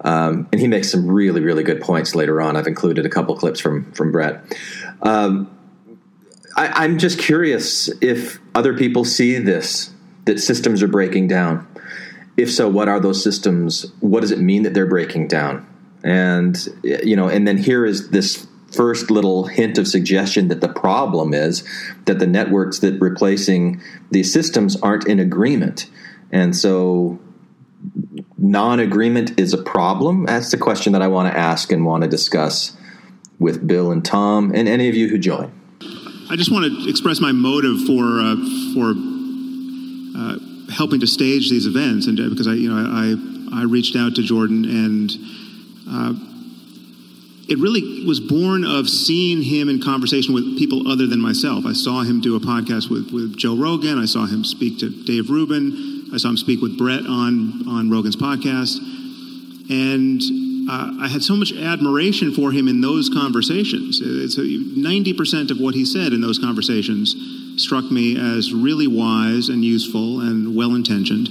um, 0.00 0.48
and 0.52 0.60
he 0.60 0.66
makes 0.66 0.90
some 0.90 1.06
really, 1.06 1.40
really 1.40 1.62
good 1.62 1.80
points 1.80 2.14
later 2.14 2.40
on. 2.40 2.56
I've 2.56 2.66
included 2.66 3.04
a 3.04 3.08
couple 3.08 3.36
clips 3.36 3.60
from 3.60 3.92
from 3.92 4.12
Bret. 4.12 4.40
Um, 5.02 5.50
I, 6.56 6.84
I'm 6.84 6.98
just 6.98 7.18
curious 7.18 7.90
if 8.00 8.38
other 8.54 8.76
people 8.76 9.04
see 9.04 9.38
this 9.38 9.92
that 10.24 10.40
systems 10.40 10.82
are 10.82 10.88
breaking 10.88 11.28
down 11.28 11.66
if 12.36 12.52
so, 12.52 12.68
what 12.68 12.88
are 12.88 13.00
those 13.00 13.22
systems? 13.22 13.86
What 14.00 14.20
does 14.20 14.30
it 14.30 14.38
mean 14.38 14.62
that 14.62 14.74
they're 14.74 14.86
breaking 14.86 15.28
down? 15.28 15.66
And 16.04 16.56
you 16.82 17.16
know, 17.16 17.28
and 17.28 17.46
then 17.46 17.56
here 17.56 17.84
is 17.84 18.10
this 18.10 18.46
first 18.72 19.10
little 19.10 19.46
hint 19.46 19.78
of 19.78 19.88
suggestion 19.88 20.48
that 20.48 20.60
the 20.60 20.68
problem 20.68 21.32
is 21.32 21.66
that 22.04 22.18
the 22.18 22.26
networks 22.26 22.80
that 22.80 23.00
replacing 23.00 23.80
these 24.10 24.32
systems 24.32 24.76
aren't 24.76 25.06
in 25.06 25.18
agreement, 25.18 25.90
and 26.30 26.54
so 26.54 27.18
non-agreement 28.38 29.38
is 29.38 29.52
a 29.52 29.62
problem. 29.62 30.26
That's 30.26 30.50
the 30.50 30.58
question 30.58 30.92
that 30.92 31.02
I 31.02 31.08
want 31.08 31.32
to 31.32 31.38
ask 31.38 31.72
and 31.72 31.84
want 31.84 32.02
to 32.04 32.08
discuss 32.08 32.76
with 33.38 33.66
Bill 33.66 33.90
and 33.90 34.04
Tom 34.04 34.52
and 34.54 34.68
any 34.68 34.88
of 34.88 34.94
you 34.94 35.08
who 35.08 35.18
join. 35.18 35.52
I 36.28 36.36
just 36.36 36.50
want 36.50 36.64
to 36.64 36.88
express 36.88 37.20
my 37.20 37.32
motive 37.32 37.84
for 37.86 38.20
uh, 38.20 38.36
for 38.74 39.15
helping 40.70 41.00
to 41.00 41.06
stage 41.06 41.50
these 41.50 41.66
events, 41.66 42.06
and 42.06 42.18
uh, 42.18 42.28
because 42.28 42.46
I, 42.46 42.54
you 42.54 42.72
know, 42.72 42.76
I 42.76 43.60
I 43.60 43.64
reached 43.64 43.96
out 43.96 44.14
to 44.16 44.22
Jordan, 44.22 44.64
and 44.64 45.10
uh, 45.88 46.14
it 47.48 47.58
really 47.58 48.04
was 48.04 48.20
born 48.20 48.64
of 48.64 48.88
seeing 48.88 49.42
him 49.42 49.68
in 49.68 49.80
conversation 49.80 50.34
with 50.34 50.58
people 50.58 50.90
other 50.90 51.06
than 51.06 51.20
myself. 51.20 51.64
I 51.64 51.72
saw 51.72 52.02
him 52.02 52.20
do 52.20 52.36
a 52.36 52.40
podcast 52.40 52.90
with 52.90 53.12
with 53.12 53.36
Joe 53.36 53.56
Rogan. 53.56 53.98
I 53.98 54.06
saw 54.06 54.26
him 54.26 54.44
speak 54.44 54.78
to 54.80 54.90
Dave 54.90 55.30
Rubin. 55.30 56.10
I 56.12 56.18
saw 56.18 56.28
him 56.28 56.36
speak 56.36 56.60
with 56.60 56.76
Bret 56.76 57.06
on 57.06 57.66
on 57.68 57.90
Rogan's 57.90 58.16
podcast, 58.16 58.78
and 59.70 60.20
uh, 60.68 61.04
I 61.04 61.08
had 61.08 61.22
so 61.22 61.36
much 61.36 61.52
admiration 61.52 62.32
for 62.32 62.50
him 62.50 62.66
in 62.66 62.80
those 62.80 63.08
conversations. 63.08 64.00
It's 64.02 64.36
ninety 64.38 65.12
percent 65.12 65.50
of 65.50 65.60
what 65.60 65.74
he 65.74 65.84
said 65.84 66.12
in 66.12 66.20
those 66.20 66.38
conversations 66.38 67.14
struck 67.56 67.90
me 67.90 68.16
as 68.16 68.52
really 68.52 68.86
wise 68.86 69.48
and 69.48 69.64
useful 69.64 70.20
and 70.20 70.54
well 70.54 70.74
intentioned. 70.74 71.28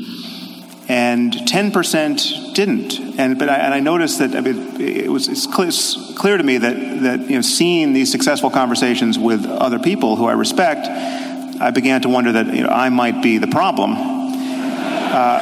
And 0.87 1.33
10% 1.33 2.53
didn't. 2.53 2.99
And, 3.17 3.39
but 3.39 3.49
I, 3.49 3.55
and 3.55 3.73
I 3.73 3.79
noticed 3.79 4.19
that 4.19 4.35
I 4.35 4.41
mean, 4.41 4.79
it 4.79 5.11
was, 5.11 5.27
it's 5.27 5.47
clear, 5.47 5.69
it's 5.69 6.13
clear 6.15 6.37
to 6.37 6.43
me 6.43 6.57
that, 6.59 7.01
that 7.01 7.21
you 7.21 7.35
know, 7.35 7.41
seeing 7.41 7.93
these 7.93 8.11
successful 8.11 8.51
conversations 8.51 9.17
with 9.17 9.45
other 9.45 9.79
people 9.79 10.15
who 10.15 10.25
I 10.25 10.33
respect, 10.33 10.87
I 10.87 11.71
began 11.71 12.01
to 12.01 12.09
wonder 12.09 12.33
that 12.33 12.53
you 12.53 12.63
know, 12.63 12.69
I 12.69 12.89
might 12.89 13.23
be 13.23 13.39
the 13.39 13.47
problem. 13.47 13.93
Uh, 13.93 15.39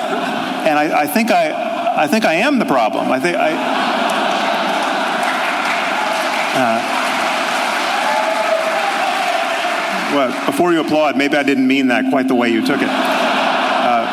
and 0.65 0.79
I, 0.79 1.01
I, 1.01 1.07
think 1.07 1.31
I, 1.31 2.03
I 2.03 2.07
think 2.07 2.23
I 2.25 2.35
am 2.35 2.59
the 2.59 2.65
problem. 2.65 3.11
I 3.11 3.19
think 3.19 3.35
I. 3.35 3.51
Uh, 6.55 6.92
well, 10.13 10.45
before 10.45 10.71
you 10.73 10.81
applaud, 10.81 11.17
maybe 11.17 11.35
I 11.35 11.43
didn't 11.43 11.67
mean 11.67 11.87
that 11.87 12.09
quite 12.09 12.27
the 12.27 12.35
way 12.35 12.49
you 12.49 12.65
took 12.65 12.81
it. 12.81 12.87
Uh, 12.87 14.07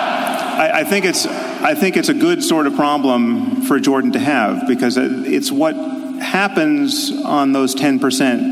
I, 0.58 0.70
I, 0.80 0.84
think 0.84 1.04
it's 1.04 1.26
I 1.26 1.74
think 1.74 1.96
it's 1.96 2.08
a 2.08 2.14
good 2.14 2.42
sort 2.42 2.66
of 2.66 2.74
problem 2.74 3.62
for 3.62 3.78
Jordan 3.78 4.12
to 4.12 4.18
have 4.18 4.66
because 4.66 4.96
it's 4.96 5.50
what 5.52 5.74
happens 6.20 7.12
on 7.24 7.52
those 7.52 7.74
ten 7.74 7.98
percent 7.98 8.42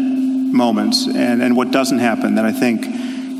moments 0.53 1.07
and, 1.07 1.43
and 1.43 1.57
what 1.57 1.70
doesn't 1.70 1.99
happen 1.99 2.37
that 2.37 2.45
I 2.45 2.53
think 2.53 2.87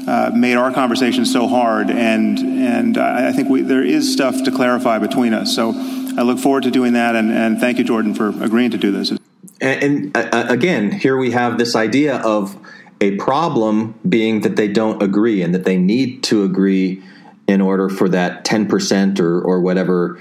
uh, 0.09 0.31
made 0.35 0.57
our 0.57 0.73
conversation 0.73 1.25
so 1.25 1.49
hard 1.49 1.91
and 1.91 2.39
and 2.39 2.99
I, 2.99 3.33
think 3.33 3.49
we, 3.49 3.63
there 3.63 3.83
is 3.83 4.13
stuff 4.13 4.43
to 4.45 4.51
clarify 4.51 4.99
between 4.99 5.35
us. 5.35 5.55
So 5.55 5.73
I 6.17 6.23
look 6.23 6.39
forward 6.39 6.65
to 6.65 6.71
doing 6.71 6.95
that 6.95 7.15
and, 7.15 7.31
and 7.31 7.61
thank 7.61 7.79
you, 7.79 7.85
Jordan, 7.85 8.15
for 8.15 8.29
agreeing 8.29 8.71
to 8.71 8.79
do 8.79 8.91
this. 8.91 9.11
And, 9.11 9.23
and 9.61 10.17
uh, 10.17 10.47
again, 10.49 10.91
here 10.91 11.17
we 11.17 11.33
have 11.33 11.59
this 11.59 11.77
idea 11.77 12.17
of 12.17 12.57
a 13.01 13.17
problem 13.17 13.95
being 14.09 14.41
that 14.43 14.57
they 14.57 14.69
don't 14.69 15.03
agree 15.03 15.43
and 15.43 15.55
that 15.55 15.65
they 15.65 15.77
need 15.77 16.23
to 16.25 16.43
agree 16.43 17.03
in 17.47 17.61
order 17.61 17.89
for 17.89 18.09
that 18.09 18.45
10% 18.45 19.21
or, 19.21 19.41
or 19.41 19.61
whatever 19.61 20.19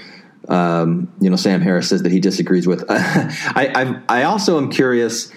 um, 0.47 1.11
you 1.19 1.29
know 1.29 1.35
Sam 1.35 1.61
Harris 1.61 1.89
says 1.89 2.03
that 2.03 2.11
he 2.11 2.19
disagrees 2.19 2.67
with. 2.67 2.85
I, 2.89 4.01
I, 4.09 4.19
I 4.19 4.23
also 4.23 4.57
am 4.57 4.71
curious. 4.71 5.31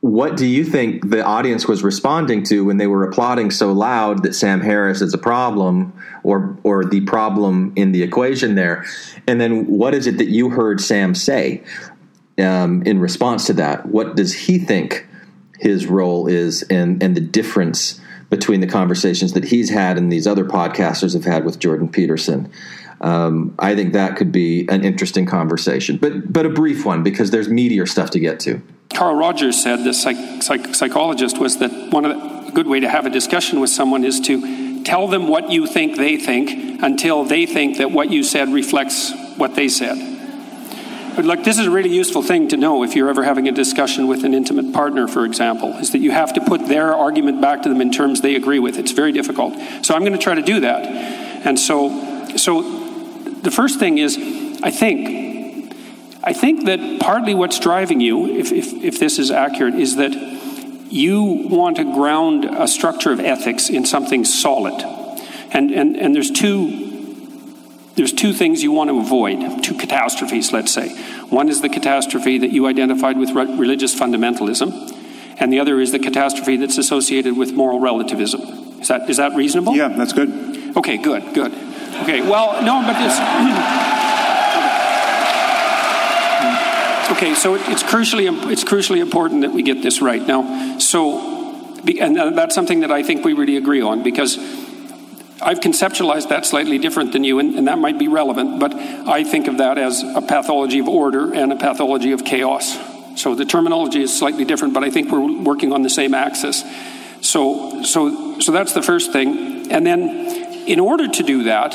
What 0.00 0.36
do 0.36 0.46
you 0.46 0.64
think 0.64 1.10
the 1.10 1.24
audience 1.24 1.66
was 1.66 1.82
responding 1.82 2.44
to 2.44 2.64
when 2.64 2.76
they 2.76 2.86
were 2.86 3.04
applauding 3.04 3.50
so 3.50 3.72
loud 3.72 4.22
that 4.22 4.34
Sam 4.34 4.60
Harris 4.60 5.00
is 5.00 5.12
a 5.12 5.18
problem 5.18 5.92
or 6.22 6.56
or 6.62 6.84
the 6.84 7.00
problem 7.02 7.72
in 7.76 7.92
the 7.92 8.02
equation 8.02 8.54
there? 8.54 8.84
And 9.26 9.40
then 9.40 9.66
what 9.66 9.94
is 9.94 10.06
it 10.06 10.18
that 10.18 10.28
you 10.28 10.50
heard 10.50 10.80
Sam 10.80 11.14
say 11.14 11.62
um, 12.38 12.82
in 12.84 13.00
response 13.00 13.46
to 13.46 13.52
that? 13.54 13.86
What 13.86 14.16
does 14.16 14.32
he 14.32 14.58
think 14.58 15.06
his 15.58 15.86
role 15.86 16.26
is 16.26 16.62
and 16.64 17.02
and 17.02 17.16
the 17.16 17.20
difference 17.20 18.00
between 18.30 18.60
the 18.60 18.66
conversations 18.66 19.34
that 19.34 19.44
he's 19.44 19.70
had 19.70 19.96
and 19.96 20.10
these 20.12 20.26
other 20.26 20.44
podcasters 20.44 21.14
have 21.14 21.24
had 21.24 21.44
with 21.44 21.58
Jordan 21.58 21.88
Peterson. 21.88 22.50
Um, 23.00 23.54
I 23.58 23.74
think 23.74 23.92
that 23.92 24.16
could 24.16 24.32
be 24.32 24.66
an 24.68 24.84
interesting 24.84 25.26
conversation, 25.26 25.98
but 25.98 26.32
but 26.32 26.46
a 26.46 26.50
brief 26.50 26.84
one 26.84 27.02
because 27.02 27.30
there's 27.30 27.48
meatier 27.48 27.88
stuff 27.88 28.10
to 28.10 28.20
get 28.20 28.40
to. 28.40 28.62
Carl 28.94 29.16
Rogers 29.16 29.62
said, 29.62 29.84
the 29.84 29.92
psych, 29.92 30.42
psych, 30.42 30.74
psychologist, 30.74 31.38
was 31.38 31.58
that 31.58 31.70
one 31.90 32.04
of 32.04 32.16
the, 32.16 32.48
a 32.48 32.52
good 32.52 32.66
way 32.66 32.80
to 32.80 32.88
have 32.88 33.04
a 33.04 33.10
discussion 33.10 33.60
with 33.60 33.70
someone 33.70 34.04
is 34.04 34.20
to 34.20 34.84
tell 34.84 35.08
them 35.08 35.28
what 35.28 35.50
you 35.50 35.66
think 35.66 35.96
they 35.96 36.16
think 36.16 36.82
until 36.82 37.24
they 37.24 37.44
think 37.44 37.78
that 37.78 37.90
what 37.90 38.10
you 38.10 38.22
said 38.22 38.48
reflects 38.52 39.12
what 39.36 39.54
they 39.54 39.68
said. 39.68 40.15
But 41.16 41.24
like 41.24 41.44
this 41.44 41.58
is 41.58 41.66
a 41.66 41.70
really 41.70 41.88
useful 41.88 42.22
thing 42.22 42.48
to 42.48 42.58
know 42.58 42.84
if 42.84 42.94
you're 42.94 43.08
ever 43.08 43.24
having 43.24 43.48
a 43.48 43.52
discussion 43.52 44.06
with 44.06 44.22
an 44.22 44.34
intimate 44.34 44.74
partner, 44.74 45.08
for 45.08 45.24
example, 45.24 45.72
is 45.78 45.92
that 45.92 45.98
you 45.98 46.10
have 46.10 46.34
to 46.34 46.42
put 46.42 46.66
their 46.66 46.94
argument 46.94 47.40
back 47.40 47.62
to 47.62 47.70
them 47.70 47.80
in 47.80 47.90
terms 47.90 48.20
they 48.20 48.36
agree 48.36 48.58
with. 48.58 48.78
It's 48.78 48.92
very 48.92 49.12
difficult. 49.12 49.54
So 49.82 49.94
I'm 49.94 50.02
going 50.02 50.12
to 50.12 50.18
try 50.18 50.34
to 50.34 50.42
do 50.42 50.60
that. 50.60 50.84
And 51.46 51.58
so, 51.58 52.36
so 52.36 52.60
the 53.42 53.50
first 53.50 53.78
thing 53.78 53.96
is, 53.96 54.18
I 54.62 54.70
think, 54.70 55.74
I 56.22 56.34
think 56.34 56.66
that 56.66 57.00
partly 57.00 57.34
what's 57.34 57.58
driving 57.60 58.00
you, 58.00 58.26
if, 58.26 58.52
if, 58.52 58.74
if 58.74 58.98
this 58.98 59.18
is 59.18 59.30
accurate, 59.30 59.74
is 59.74 59.96
that 59.96 60.12
you 60.90 61.22
want 61.22 61.76
to 61.78 61.84
ground 61.84 62.44
a 62.44 62.68
structure 62.68 63.10
of 63.10 63.20
ethics 63.20 63.70
in 63.70 63.86
something 63.86 64.24
solid. 64.24 64.82
And, 65.52 65.70
and, 65.70 65.96
and 65.96 66.14
there's 66.14 66.30
two 66.30 66.95
there's 67.96 68.12
two 68.12 68.32
things 68.34 68.62
you 68.62 68.72
want 68.72 68.90
to 68.90 69.00
avoid, 69.00 69.64
two 69.64 69.74
catastrophes, 69.74 70.52
let's 70.52 70.72
say. 70.72 70.90
One 71.28 71.48
is 71.48 71.62
the 71.62 71.70
catastrophe 71.70 72.36
that 72.38 72.52
you 72.52 72.66
identified 72.66 73.18
with 73.18 73.30
re- 73.30 73.56
religious 73.56 73.98
fundamentalism, 73.98 74.92
and 75.40 75.50
the 75.52 75.60
other 75.60 75.80
is 75.80 75.92
the 75.92 75.98
catastrophe 75.98 76.56
that's 76.56 76.76
associated 76.76 77.38
with 77.38 77.54
moral 77.54 77.80
relativism. 77.80 78.42
Is 78.80 78.88
that, 78.88 79.08
is 79.08 79.16
that 79.16 79.34
reasonable? 79.34 79.74
Yeah, 79.74 79.88
that's 79.88 80.12
good. 80.12 80.76
Okay, 80.76 80.98
good, 80.98 81.34
good. 81.34 81.54
Okay, 82.02 82.20
well, 82.20 82.62
no, 82.62 82.82
but 82.82 83.02
this. 83.02 83.18
okay, 87.16 87.34
so 87.34 87.54
it's 87.54 87.82
crucially, 87.82 88.28
it's 88.52 88.64
crucially 88.64 88.98
important 88.98 89.40
that 89.40 89.52
we 89.52 89.62
get 89.62 89.82
this 89.82 90.02
right. 90.02 90.20
Now, 90.26 90.78
so, 90.78 91.72
and 91.98 92.18
uh, 92.18 92.30
that's 92.30 92.54
something 92.54 92.80
that 92.80 92.92
I 92.92 93.02
think 93.02 93.24
we 93.24 93.32
really 93.32 93.56
agree 93.56 93.80
on 93.80 94.02
because 94.02 94.36
I've 95.40 95.60
conceptualized 95.60 96.30
that 96.30 96.46
slightly 96.46 96.78
different 96.78 97.12
than 97.12 97.22
you, 97.22 97.38
and, 97.38 97.56
and, 97.56 97.68
that 97.68 97.78
might 97.78 97.98
be 97.98 98.08
relevant, 98.08 98.58
but 98.58 98.74
I 98.74 99.22
think 99.22 99.48
of 99.48 99.58
that 99.58 99.76
as 99.76 100.02
a 100.02 100.22
pathology 100.22 100.78
of 100.78 100.88
order 100.88 101.32
and 101.34 101.52
a 101.52 101.56
pathology 101.56 102.12
of 102.12 102.24
chaos. 102.24 102.76
So 103.20 103.34
the 103.34 103.44
terminology 103.44 104.02
is 104.02 104.16
slightly 104.16 104.44
different, 104.44 104.72
but 104.72 104.82
I 104.82 104.90
think 104.90 105.10
we're 105.10 105.42
working 105.42 105.72
on 105.72 105.82
the 105.82 105.90
same 105.90 106.14
axis. 106.14 106.64
So, 107.20 107.82
so, 107.82 108.40
so 108.40 108.52
that's 108.52 108.72
the 108.72 108.82
first 108.82 109.12
thing. 109.12 109.70
And 109.70 109.86
then, 109.86 110.66
in 110.66 110.80
order 110.80 111.06
to 111.06 111.22
do 111.22 111.44
that, 111.44 111.74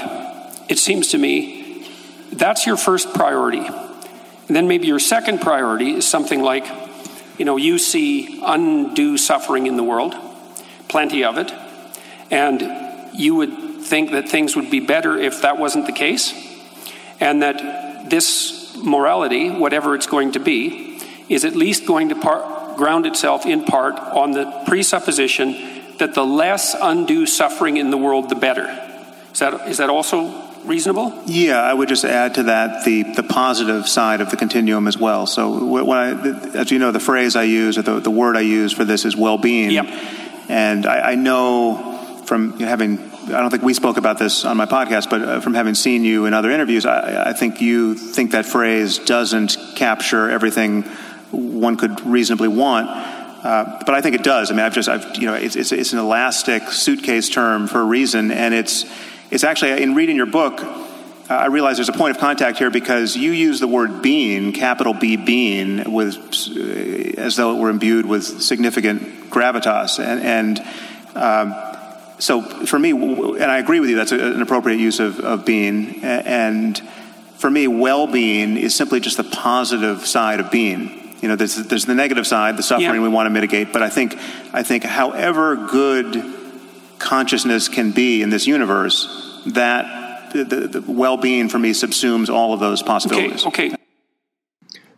it 0.70 0.80
seems 0.80 1.10
to 1.10 1.18
me 1.18 1.86
that's 2.32 2.66
your 2.66 2.78
first 2.78 3.14
priority. 3.14 3.60
And 3.60 4.56
then 4.56 4.68
maybe 4.68 4.88
your 4.88 5.00
second 5.00 5.42
priority 5.42 5.92
is 5.92 6.08
something 6.08 6.42
like, 6.42 6.66
you 7.38 7.46
know, 7.46 7.58
you 7.58 7.78
see 7.78 8.42
undue 8.44 9.18
suffering 9.18 9.68
in 9.68 9.78
the 9.78 9.84
world, 9.84 10.16
plenty 10.88 11.24
of 11.24 11.38
it, 11.38 11.52
and 12.30 12.91
you 13.14 13.36
would 13.36 13.82
think 13.82 14.12
that 14.12 14.30
things 14.30 14.56
would 14.56 14.70
be 14.70 14.80
better 14.80 15.18
if 15.18 15.42
that 15.42 15.58
wasn't 15.58 15.86
the 15.86 15.92
case, 15.92 16.34
and 17.20 17.42
that 17.42 18.10
this 18.10 18.76
morality, 18.78 19.50
whatever 19.50 19.96
it's 19.96 20.08
going 20.08 20.32
to 20.34 20.40
be, 20.40 21.00
is 21.30 21.46
at 21.46 21.56
least 21.56 21.86
going 21.86 22.10
to 22.10 22.16
par- 22.16 22.76
ground 22.78 23.06
itself 23.06 23.46
in 23.46 23.64
part 23.64 23.96
on 23.96 24.32
the 24.32 24.64
presupposition 24.66 25.56
that 25.98 26.14
the 26.16 26.26
less 26.26 26.76
undue 26.82 27.26
suffering 27.26 27.78
in 27.78 27.92
the 27.92 27.98
world, 27.98 28.30
the 28.30 28.36
better. 28.36 28.66
Is 29.32 29.40
that, 29.40 29.68
is 29.68 29.78
that 29.78 29.90
also 29.90 30.34
reasonable? 30.66 31.14
Yeah, 31.26 31.62
I 31.62 31.74
would 31.74 31.90
just 31.90 32.04
add 32.04 32.36
to 32.36 32.44
that 32.44 32.86
the, 32.86 33.04
the 33.04 33.24
positive 33.24 33.88
side 33.88 34.22
of 34.22 34.30
the 34.30 34.38
continuum 34.38 34.88
as 34.88 34.98
well. 34.98 35.26
So, 35.28 35.64
when 35.66 35.98
I, 35.98 36.58
as 36.58 36.72
you 36.72 36.80
know, 36.80 36.92
the 36.92 37.00
phrase 37.00 37.36
I 37.36 37.44
use 37.44 37.78
or 37.78 37.84
the, 37.84 38.00
the 38.00 38.12
word 38.12 38.36
I 38.36 38.42
use 38.42 38.74
for 38.74 38.84
this 38.84 39.06
is 39.06 39.16
well 39.16 39.38
being. 39.38 39.72
Yep. 39.72 39.86
And 40.50 40.86
I, 40.86 41.12
I 41.12 41.16
know 41.16 41.91
from 42.32 42.58
having 42.60 42.98
I 43.26 43.42
don't 43.42 43.50
think 43.50 43.62
we 43.62 43.74
spoke 43.74 43.98
about 43.98 44.18
this 44.18 44.46
on 44.46 44.56
my 44.56 44.66
podcast, 44.66 45.10
but 45.10 45.22
uh, 45.22 45.40
from 45.42 45.54
having 45.54 45.76
seen 45.76 46.06
you 46.06 46.28
in 46.28 46.34
other 46.34 46.50
interviews, 46.50 46.86
I, 46.86 47.32
I, 47.32 47.34
think 47.34 47.60
you 47.60 47.94
think 47.94 48.32
that 48.32 48.46
phrase 48.46 49.00
doesn't 49.00 49.58
capture 49.76 50.30
everything 50.30 50.84
one 51.32 51.76
could 51.76 52.00
reasonably 52.06 52.48
want. 52.48 52.90
Uh, 52.90 53.84
but 53.86 53.94
I 53.94 54.00
think 54.00 54.16
it 54.16 54.24
does. 54.24 54.50
I 54.50 54.54
mean, 54.54 54.64
I've 54.64 54.74
just, 54.74 54.88
I've, 54.88 55.18
you 55.18 55.26
know, 55.26 55.34
it's, 55.34 55.58
it's, 55.58 55.74
it's, 55.74 55.92
an 55.92 56.00
elastic 56.00 56.70
suitcase 56.70 57.28
term 57.28 57.68
for 57.68 57.82
a 57.82 57.84
reason, 57.84 58.32
and 58.32 58.54
it's, 58.54 58.86
it's 59.30 59.44
actually 59.44 59.84
in 59.84 59.94
reading 59.94 60.16
your 60.16 60.26
book, 60.26 60.62
I 61.30 61.48
realize 61.48 61.76
there's 61.76 61.90
a 61.90 61.94
point 61.94 62.16
of 62.16 62.22
contact 62.22 62.60
here 62.60 62.70
because 62.70 63.18
you 63.18 63.34
use 63.34 63.60
the 63.60 63.68
word 63.68 64.02
being, 64.02 64.54
capital 64.54 64.94
B 64.94 65.18
being, 65.18 65.92
with 65.92 66.16
uh, 66.16 67.22
as 67.22 67.36
though 67.36 67.58
it 67.58 67.60
were 67.60 67.70
imbued 67.70 68.06
with 68.06 68.42
significant 68.42 69.30
gravitas, 69.30 70.00
and, 70.00 70.22
and 70.22 70.60
um, 71.14 71.71
so 72.22 72.42
for 72.42 72.78
me, 72.78 72.92
and 72.92 73.44
I 73.44 73.58
agree 73.58 73.80
with 73.80 73.90
you, 73.90 73.96
that's 73.96 74.12
an 74.12 74.42
appropriate 74.42 74.78
use 74.78 75.00
of, 75.00 75.20
of 75.20 75.44
being, 75.44 76.04
and 76.04 76.80
for 77.38 77.50
me, 77.50 77.68
well-being 77.68 78.58
is 78.58 78.76
simply 78.76 79.00
just 79.00 79.18
the 79.18 79.24
positive 79.24 80.06
side 80.06 80.40
of 80.40 80.52
being. 80.52 81.16
You 81.22 81.30
know, 81.30 81.36
there's, 81.36 81.56
there's 81.56 81.86
the 81.86 81.96
negative 81.96 82.28
side, 82.28 82.58
the 82.58 82.64
suffering 82.64 82.96
yeah. 82.96 83.02
we 83.02 83.10
want 83.10 83.26
to 83.26 83.32
mitigate, 83.32 83.74
but 83.74 83.82
I 83.82 83.90
think, 83.90 84.16
I 84.54 84.62
think 84.62 84.84
however 84.84 85.68
good 85.68 86.24
consciousness 87.00 87.68
can 87.68 87.92
be 87.92 88.22
in 88.22 88.30
this 88.30 88.46
universe, 88.46 89.42
that 89.48 90.32
the, 90.34 90.44
the, 90.44 90.82
well-being 90.82 91.50
for 91.50 91.58
me 91.58 91.72
subsumes 91.72 92.30
all 92.30 92.54
of 92.54 92.60
those 92.60 92.84
possibilities. 92.84 93.48
Okay. 93.48 93.70
okay. 93.70 93.78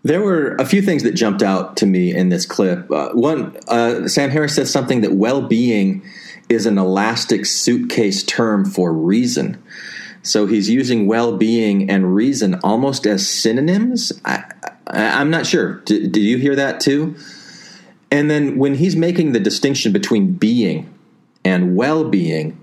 There 0.04 0.22
were 0.22 0.56
a 0.56 0.66
few 0.66 0.82
things 0.82 1.04
that 1.04 1.14
jumped 1.14 1.42
out 1.42 1.78
to 1.78 1.86
me 1.86 2.14
in 2.14 2.28
this 2.28 2.46
clip. 2.46 2.92
Uh, 2.92 3.12
one, 3.12 3.56
uh, 3.70 4.10
Sam 4.10 4.30
Harris 4.30 4.56
says 4.56 4.70
something 4.70 5.00
that 5.02 5.14
well-being 5.14 6.04
is 6.50 6.66
an 6.66 6.78
elastic 6.78 7.46
suitcase 7.46 8.24
term 8.24 8.66
for 8.66 8.94
reason. 8.94 9.62
So 10.24 10.46
he's 10.48 10.70
using 10.70 11.06
well-being 11.06 11.90
and 11.90 12.16
reason 12.16 12.56
almost 12.64 13.06
as 13.06 13.28
synonyms. 13.28 14.14
I, 14.24 14.46
am 14.88 15.30
not 15.30 15.46
sure. 15.46 15.82
Did 15.82 16.16
you 16.16 16.38
hear 16.38 16.56
that 16.56 16.80
too? 16.80 17.16
And 18.10 18.30
then 18.30 18.58
when 18.58 18.76
he's 18.76 18.96
making 18.96 19.34
the 19.34 19.40
distinction 19.40 19.92
between 19.92 20.34
being 20.34 20.94
and 21.44 21.76
well-being, 21.76 22.60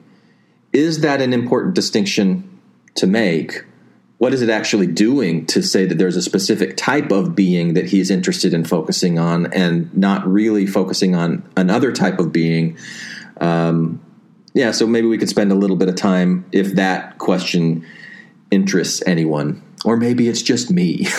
is 0.73 1.01
that 1.01 1.21
an 1.21 1.33
important 1.33 1.75
distinction 1.75 2.61
to 2.95 3.07
make, 3.07 3.65
what 4.19 4.33
is 4.33 4.43
it 4.43 4.49
actually 4.49 4.87
doing 4.87 5.45
to 5.47 5.63
say 5.63 5.85
that 5.87 5.99
there's 5.99 6.17
a 6.17 6.23
specific 6.23 6.77
type 6.77 7.11
of 7.11 7.35
being 7.35 7.75
that 7.75 7.87
he's 7.87 8.11
interested 8.11 8.55
in 8.55 8.65
focusing 8.65 9.19
on 9.19 9.53
and 9.53 9.95
not 9.97 10.27
really 10.27 10.67
focusing 10.67 11.15
on 11.15 11.43
another 11.57 11.93
type 11.93 12.19
of 12.19 12.33
being? 12.33 12.79
Um, 13.41 14.01
yeah, 14.55 14.73
so 14.73 14.87
maybe 14.87 15.07
we 15.07 15.19
could 15.19 15.29
spend 15.29 15.53
a 15.53 15.55
little 15.55 15.77
bit 15.77 15.89
of 15.89 15.97
time 15.97 16.45
if 16.53 16.75
that 16.75 17.19
question 17.19 17.87
interests 18.51 19.03
anyone, 19.07 19.63
or 19.85 19.97
maybe 19.97 20.29
it's 20.29 20.43
just 20.43 20.71
me. 20.71 21.07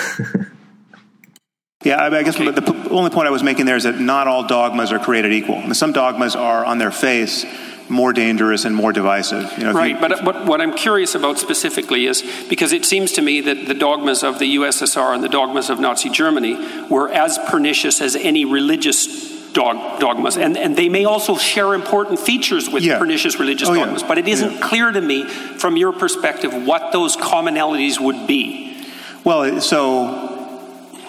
Yeah, 1.84 2.04
I 2.04 2.22
guess 2.22 2.40
okay. 2.40 2.52
the 2.52 2.90
only 2.92 3.10
point 3.10 3.28
I 3.28 3.32
was 3.32 3.42
making 3.42 3.66
there 3.66 3.76
is 3.76 3.84
that 3.84 4.00
not 4.00 4.28
all 4.28 4.46
dogmas 4.46 4.92
are 4.92 5.00
created 5.00 5.34
equal. 5.34 5.74
Some 5.74 5.94
dogmas 5.94 6.36
are 6.36 6.64
on 6.64 6.78
their 6.78 6.92
face 6.92 7.44
more 7.90 8.14
dangerous 8.14 8.66
and 8.66 8.76
more 8.76 8.94
divisive. 8.94 9.52
You 9.58 9.66
know, 9.66 9.74
right, 9.74 9.96
you, 9.96 10.00
but, 10.00 10.24
but 10.24 10.46
what 10.46 10.62
I'm 10.62 10.74
curious 10.74 11.16
about 11.16 11.40
specifically 11.40 12.06
is 12.06 12.24
because 12.48 12.72
it 12.72 12.86
seems 12.86 13.12
to 13.14 13.22
me 13.22 13.42
that 13.42 13.66
the 13.66 13.74
dogmas 13.74 14.24
of 14.24 14.40
the 14.40 14.56
USSR 14.56 15.14
and 15.14 15.24
the 15.24 15.30
dogmas 15.30 15.70
of 15.70 15.80
Nazi 15.80 16.10
Germany 16.10 16.88
were 16.88 17.10
as 17.10 17.38
pernicious 17.50 18.00
as 18.00 18.16
any 18.16 18.46
religious 18.46 19.41
dog, 19.54 20.00
dogmas, 20.00 20.38
and, 20.38 20.58
and 20.58 20.76
they 20.76 20.90
may 20.90 21.06
also 21.06 21.36
share 21.38 21.74
important 21.74 22.20
features 22.20 22.70
with 22.70 22.84
yeah. 22.84 23.00
pernicious 23.00 23.40
religious 23.40 23.70
oh, 23.70 23.76
dogmas, 23.76 24.02
yeah. 24.02 24.08
but 24.08 24.18
it 24.18 24.28
isn't 24.28 24.54
yeah. 24.54 24.68
clear 24.68 24.92
to 24.92 25.02
me 25.02 25.26
from 25.26 25.78
your 25.78 25.92
perspective 25.92 26.54
what 26.66 26.92
those 26.92 27.18
commonalities 27.18 28.00
would 28.00 28.28
be. 28.28 28.86
Well, 29.24 29.62
so 29.62 30.32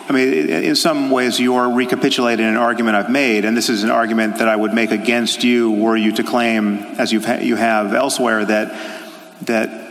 I 0.09 0.13
mean, 0.13 0.51
in 0.51 0.77
some 0.77 1.11
ways, 1.11 1.41
you're 1.41 1.71
recapitulating 1.71 2.45
an 2.45 2.57
argument 2.57 2.97
I've 2.97 3.11
made, 3.11 3.45
and 3.45 3.57
this 3.57 3.69
is 3.69 3.85
an 3.85 3.91
argument 3.91 4.39
that 4.39 4.49
I 4.49 4.57
would 4.57 4.75
make 4.75 4.91
against 4.91 5.45
you 5.45 5.71
were 5.71 5.97
you 5.97 6.13
to 6.13 6.23
claim, 6.23 6.79
as 6.99 7.13
you've 7.13 7.25
ha- 7.25 7.39
you 7.41 7.57
have 7.57 7.95
elsewhere, 7.95 8.45
that 8.45 8.99
that 9.47 9.82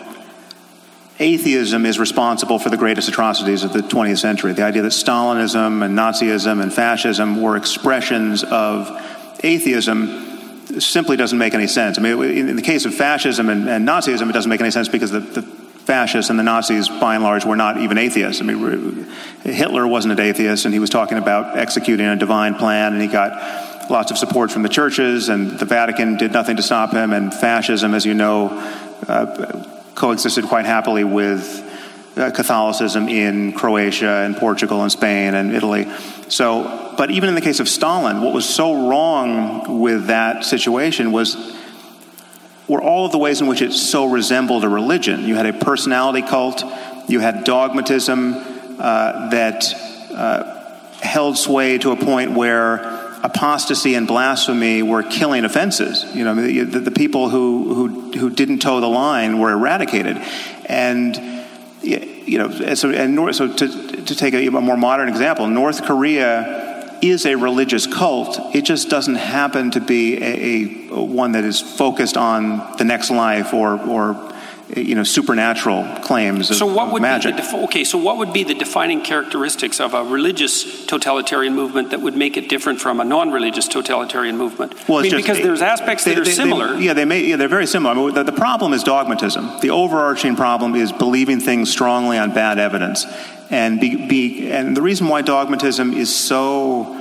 atheism 1.21 1.85
is 1.85 1.99
responsible 1.99 2.57
for 2.57 2.69
the 2.69 2.77
greatest 2.77 3.07
atrocities 3.07 3.63
of 3.63 3.71
the 3.71 3.79
20th 3.79 4.17
century. 4.17 4.53
The 4.53 4.63
idea 4.63 4.81
that 4.81 4.91
Stalinism 4.91 5.85
and 5.85 5.97
Nazism 5.97 6.61
and 6.61 6.73
fascism 6.73 7.41
were 7.41 7.55
expressions 7.55 8.43
of 8.43 8.89
atheism 9.43 10.79
simply 10.79 11.17
doesn't 11.17 11.37
make 11.37 11.53
any 11.53 11.67
sense. 11.67 11.99
I 11.99 12.01
mean, 12.01 12.21
in 12.23 12.55
the 12.55 12.61
case 12.61 12.85
of 12.85 12.95
fascism 12.95 13.49
and, 13.49 13.69
and 13.69 13.87
Nazism, 13.87 14.29
it 14.29 14.33
doesn't 14.33 14.49
make 14.49 14.61
any 14.61 14.71
sense 14.71 14.87
because 14.87 15.11
the, 15.11 15.19
the 15.19 15.41
fascists 15.43 16.29
and 16.31 16.39
the 16.39 16.43
Nazis, 16.43 16.89
by 16.89 17.15
and 17.15 17.23
large, 17.23 17.45
were 17.45 17.55
not 17.55 17.77
even 17.77 17.97
atheists. 17.97 18.41
I 18.41 18.45
mean, 18.45 19.05
Hitler 19.43 19.85
wasn't 19.85 20.19
an 20.19 20.25
atheist, 20.25 20.65
and 20.65 20.73
he 20.73 20.79
was 20.79 20.89
talking 20.89 21.17
about 21.17 21.57
executing 21.57 22.07
a 22.07 22.15
divine 22.15 22.55
plan, 22.55 22.93
and 22.93 23.01
he 23.01 23.07
got 23.07 23.91
lots 23.91 24.09
of 24.09 24.17
support 24.17 24.51
from 24.51 24.63
the 24.63 24.69
churches, 24.69 25.29
and 25.29 25.59
the 25.59 25.65
Vatican 25.65 26.17
did 26.17 26.31
nothing 26.31 26.55
to 26.55 26.63
stop 26.63 26.93
him. 26.93 27.13
And 27.13 27.33
fascism, 27.33 27.93
as 27.93 28.05
you 28.05 28.13
know, 28.13 28.49
uh, 29.07 29.80
coexisted 30.01 30.45
quite 30.45 30.65
happily 30.65 31.03
with 31.03 31.45
uh, 32.17 32.31
Catholicism 32.31 33.07
in 33.07 33.53
Croatia 33.53 34.23
and 34.25 34.35
Portugal 34.35 34.81
and 34.81 34.91
Spain 34.91 35.35
and 35.35 35.53
Italy. 35.53 35.87
So, 36.27 36.95
but 36.97 37.11
even 37.11 37.29
in 37.29 37.35
the 37.35 37.41
case 37.41 37.59
of 37.59 37.69
Stalin, 37.69 38.19
what 38.23 38.33
was 38.33 38.49
so 38.49 38.89
wrong 38.89 39.79
with 39.79 40.07
that 40.07 40.43
situation 40.43 41.11
was 41.11 41.55
were 42.67 42.81
all 42.81 43.05
of 43.05 43.11
the 43.11 43.19
ways 43.19 43.41
in 43.41 43.47
which 43.47 43.61
it 43.61 43.73
so 43.73 44.05
resembled 44.05 44.63
a 44.63 44.69
religion. 44.69 45.23
You 45.23 45.35
had 45.35 45.45
a 45.45 45.53
personality 45.53 46.25
cult, 46.27 46.63
you 47.07 47.19
had 47.19 47.43
dogmatism 47.43 48.33
uh, 48.79 49.29
that 49.29 49.71
uh, 50.11 50.79
held 50.99 51.37
sway 51.37 51.77
to 51.77 51.91
a 51.91 51.95
point 51.95 52.31
where 52.31 53.00
apostasy 53.23 53.95
and 53.95 54.07
blasphemy 54.07 54.81
were 54.83 55.03
killing 55.03 55.45
offenses. 55.45 56.05
You 56.15 56.23
know, 56.23 56.35
the, 56.35 56.79
the, 56.79 56.91
people 56.91 57.29
who, 57.29 57.73
who, 57.73 58.11
who 58.19 58.29
didn't 58.29 58.59
toe 58.59 58.79
the 58.79 58.87
line 58.87 59.39
were 59.39 59.51
eradicated. 59.51 60.17
And, 60.65 61.15
you 61.81 62.37
know, 62.37 62.73
so, 62.75 62.91
and 62.91 63.35
so 63.35 63.53
to, 63.53 63.67
to 64.03 64.15
take 64.15 64.33
a, 64.33 64.47
a 64.47 64.51
more 64.51 64.77
modern 64.77 65.09
example, 65.09 65.47
North 65.47 65.83
Korea 65.83 66.97
is 67.01 67.25
a 67.25 67.35
religious 67.35 67.87
cult. 67.87 68.39
It 68.55 68.63
just 68.63 68.89
doesn't 68.89 69.15
happen 69.15 69.71
to 69.71 69.79
be 69.79 70.21
a, 70.21 70.93
a 70.93 71.03
one 71.03 71.33
that 71.33 71.43
is 71.43 71.59
focused 71.59 72.17
on 72.17 72.77
the 72.77 72.83
next 72.83 73.09
life 73.09 73.53
or, 73.53 73.79
or 73.81 74.30
you 74.75 74.95
know 74.95 75.03
supernatural 75.03 75.83
claims 76.03 76.49
of, 76.49 76.55
so 76.55 76.65
what 76.65 76.91
would 76.91 77.01
magic. 77.01 77.35
Be 77.35 77.41
the 77.41 77.47
defi- 77.47 77.63
okay, 77.65 77.83
so 77.83 77.97
what 77.97 78.17
would 78.17 78.33
be 78.33 78.43
the 78.43 78.53
defining 78.53 79.01
characteristics 79.01 79.79
of 79.79 79.93
a 79.93 80.03
religious 80.03 80.85
totalitarian 80.85 81.55
movement 81.55 81.91
that 81.91 82.01
would 82.01 82.15
make 82.15 82.37
it 82.37 82.49
different 82.49 82.79
from 82.79 82.99
a 82.99 83.03
non-religious 83.03 83.67
totalitarian 83.67 84.37
movement? 84.37 84.73
Well, 84.87 84.99
I 84.99 85.01
mean, 85.03 85.11
just, 85.11 85.23
because 85.23 85.41
there's 85.41 85.61
aspects 85.61 86.03
they, 86.03 86.13
that 86.13 86.21
are 86.21 86.25
they, 86.25 86.31
similar. 86.31 86.75
They, 86.75 86.83
yeah, 86.83 86.93
they 86.93 87.05
may. 87.05 87.25
Yeah, 87.25 87.35
they're 87.37 87.47
very 87.47 87.67
similar. 87.67 87.93
I 87.93 87.97
mean, 87.97 88.13
the, 88.13 88.23
the 88.23 88.31
problem 88.31 88.73
is 88.73 88.83
dogmatism. 88.83 89.61
The 89.61 89.71
overarching 89.71 90.35
problem 90.35 90.75
is 90.75 90.91
believing 90.91 91.39
things 91.39 91.71
strongly 91.71 92.17
on 92.17 92.33
bad 92.33 92.59
evidence, 92.59 93.05
and 93.49 93.79
be, 93.79 94.07
be 94.07 94.51
and 94.51 94.75
the 94.75 94.81
reason 94.81 95.07
why 95.07 95.21
dogmatism 95.21 95.93
is 95.93 96.15
so 96.15 96.97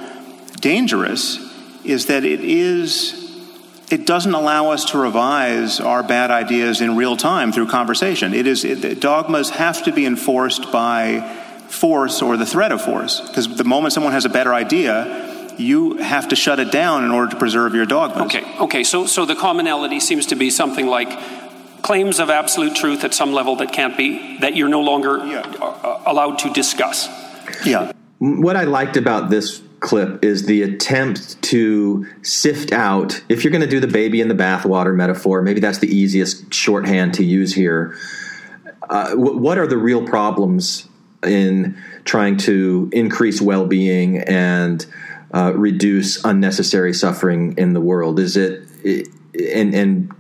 dangerous 0.61 1.39
is 1.85 2.07
that 2.07 2.25
it 2.25 2.41
is 2.41 3.20
it 3.91 4.07
doesn't 4.07 4.35
allow 4.35 4.71
us 4.71 4.87
to 4.87 4.99
revise 4.99 5.81
our 5.81 6.03
bad 6.03 6.31
ideas 6.31 6.81
in 6.81 6.97
real 6.97 7.17
time 7.17 7.53
through 7.53 7.67
conversation. 7.67 8.33
It 8.33 8.47
is 8.47 8.65
it, 8.65 9.01
dogmas 9.01 9.51
have 9.51 9.83
to 9.85 9.93
be 9.93 10.07
enforced 10.07 10.71
by 10.71 11.21
force 11.69 12.23
or 12.23 12.37
the 12.37 12.47
threat 12.47 12.73
of 12.73 12.83
force 12.83 13.21
because 13.21 13.57
the 13.57 13.65
moment 13.65 13.93
someone 13.93 14.13
has 14.13 14.25
a 14.25 14.29
better 14.29 14.55
idea, 14.55 15.55
you 15.59 15.95
have 15.97 16.29
to 16.29 16.37
shut 16.37 16.61
it 16.61 16.71
down 16.71 17.05
in 17.05 17.11
order 17.11 17.33
to 17.33 17.37
preserve 17.37 17.75
your 17.75 17.85
dogmas. 17.85 18.27
Okay, 18.27 18.59
okay. 18.61 18.85
So 18.85 19.07
so 19.07 19.27
the 19.27 19.35
commonality 19.37 19.99
seems 19.99 20.27
to 20.27 20.37
be 20.37 20.51
something 20.51 20.87
like 20.87 21.11
claims 21.83 22.21
of 22.21 22.31
absolute 22.31 22.77
truth 22.77 23.03
at 23.03 23.13
some 23.13 23.33
level 23.33 23.57
that 23.57 23.73
can't 23.73 23.97
be 23.97 24.39
that 24.39 24.55
you're 24.55 24.69
no 24.69 24.83
longer 24.83 25.19
yeah. 25.27 26.03
Allowed 26.07 26.39
to 26.41 26.53
discuss. 26.53 27.09
Yeah. 27.65 27.93
What 28.19 28.57
I 28.57 28.65
liked 28.65 28.97
about 28.97 29.31
this 29.31 29.63
clip 29.81 30.25
is 30.25 30.47
the 30.47 30.63
attempt 30.63 31.41
to 31.43 32.07
sift 32.23 32.71
out 32.71 33.23
if 33.29 33.43
you're 33.43 33.51
going 33.51 33.63
to 33.63 33.67
do 33.67 33.81
the 33.81 33.87
baby 33.89 34.21
in 34.21 34.29
the 34.29 34.35
bathwater 34.35 34.95
metaphor 34.95 35.43
maybe 35.43 35.61
that's 35.61 35.79
the 35.79 35.89
easiest 35.89 36.53
shorthand 36.53 37.15
to 37.15 37.25
use 37.25 37.55
here 37.55 37.97
uh, 38.91 39.15
what 39.15 39.57
are 39.57 39.67
the 39.67 39.79
real 39.79 40.05
problems 40.05 40.89
in 41.25 41.81
trying 42.05 42.37
to 42.37 42.89
increase 42.93 43.41
well-being 43.41 44.19
and 44.19 44.85
uh, 45.33 45.53
reduce 45.55 46.25
unnecessary 46.25 46.93
suffering 46.93 47.55
in 47.57 47.73
the 47.73 47.81
world? 47.81 48.19
Is 48.19 48.37
it 48.37 48.67
and 48.85 49.75
and 49.75 50.13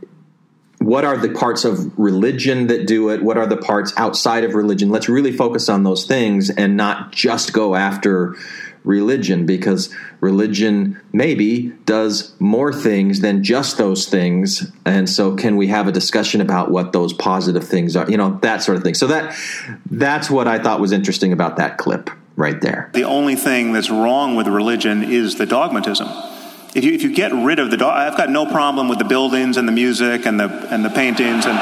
what 0.78 1.04
are 1.04 1.16
the 1.16 1.30
parts 1.30 1.64
of 1.64 1.98
religion 1.98 2.68
that 2.68 2.86
do 2.86 3.10
it? 3.10 3.22
What 3.22 3.36
are 3.36 3.46
the 3.46 3.56
parts 3.56 3.92
outside 3.96 4.44
of 4.44 4.54
religion? 4.54 4.88
Let's 4.88 5.08
really 5.08 5.32
focus 5.32 5.68
on 5.68 5.82
those 5.82 6.06
things 6.06 6.48
and 6.48 6.76
not 6.76 7.12
just 7.12 7.52
go 7.52 7.74
after 7.74 8.36
religion 8.84 9.46
because 9.46 9.94
religion 10.20 11.00
maybe 11.12 11.72
does 11.84 12.34
more 12.40 12.72
things 12.72 13.20
than 13.20 13.42
just 13.42 13.78
those 13.78 14.06
things. 14.06 14.70
And 14.84 15.08
so 15.08 15.36
can 15.36 15.56
we 15.56 15.68
have 15.68 15.86
a 15.86 15.92
discussion 15.92 16.40
about 16.40 16.70
what 16.70 16.92
those 16.92 17.12
positive 17.12 17.66
things 17.66 17.96
are 17.96 18.10
you 18.10 18.16
know 18.16 18.38
that 18.42 18.62
sort 18.62 18.76
of 18.76 18.82
thing. 18.82 18.94
So 18.94 19.06
that 19.08 19.36
that's 19.90 20.30
what 20.30 20.48
i 20.48 20.58
thought 20.58 20.80
was 20.80 20.92
interesting 20.92 21.32
about 21.32 21.56
that 21.56 21.78
clip 21.78 22.10
right 22.36 22.60
there. 22.60 22.90
The 22.92 23.04
only 23.04 23.36
thing 23.36 23.72
that's 23.72 23.90
wrong 23.90 24.34
with 24.34 24.46
religion 24.46 25.02
is 25.02 25.36
the 25.36 25.46
dogmatism. 25.46 26.08
If 26.74 26.84
you, 26.84 26.92
if 26.92 27.02
you 27.02 27.12
get 27.12 27.32
rid 27.32 27.58
of 27.58 27.70
the 27.70 27.76
dog 27.76 27.96
i've 27.96 28.16
got 28.16 28.30
no 28.30 28.46
problem 28.46 28.88
with 28.88 28.98
the 28.98 29.04
buildings 29.04 29.56
and 29.56 29.66
the 29.66 29.72
music 29.72 30.26
and 30.26 30.38
the 30.38 30.48
and 30.72 30.84
the 30.84 30.90
paintings 30.90 31.46
and 31.46 31.58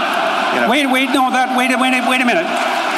You 0.54 0.60
know. 0.62 0.70
Wait, 0.70 0.86
wait, 0.86 1.06
no, 1.12 1.30
that 1.30 1.56
wait, 1.58 1.68
wait, 1.68 1.92
wait 2.08 2.20
a 2.20 2.24
minute, 2.24 2.48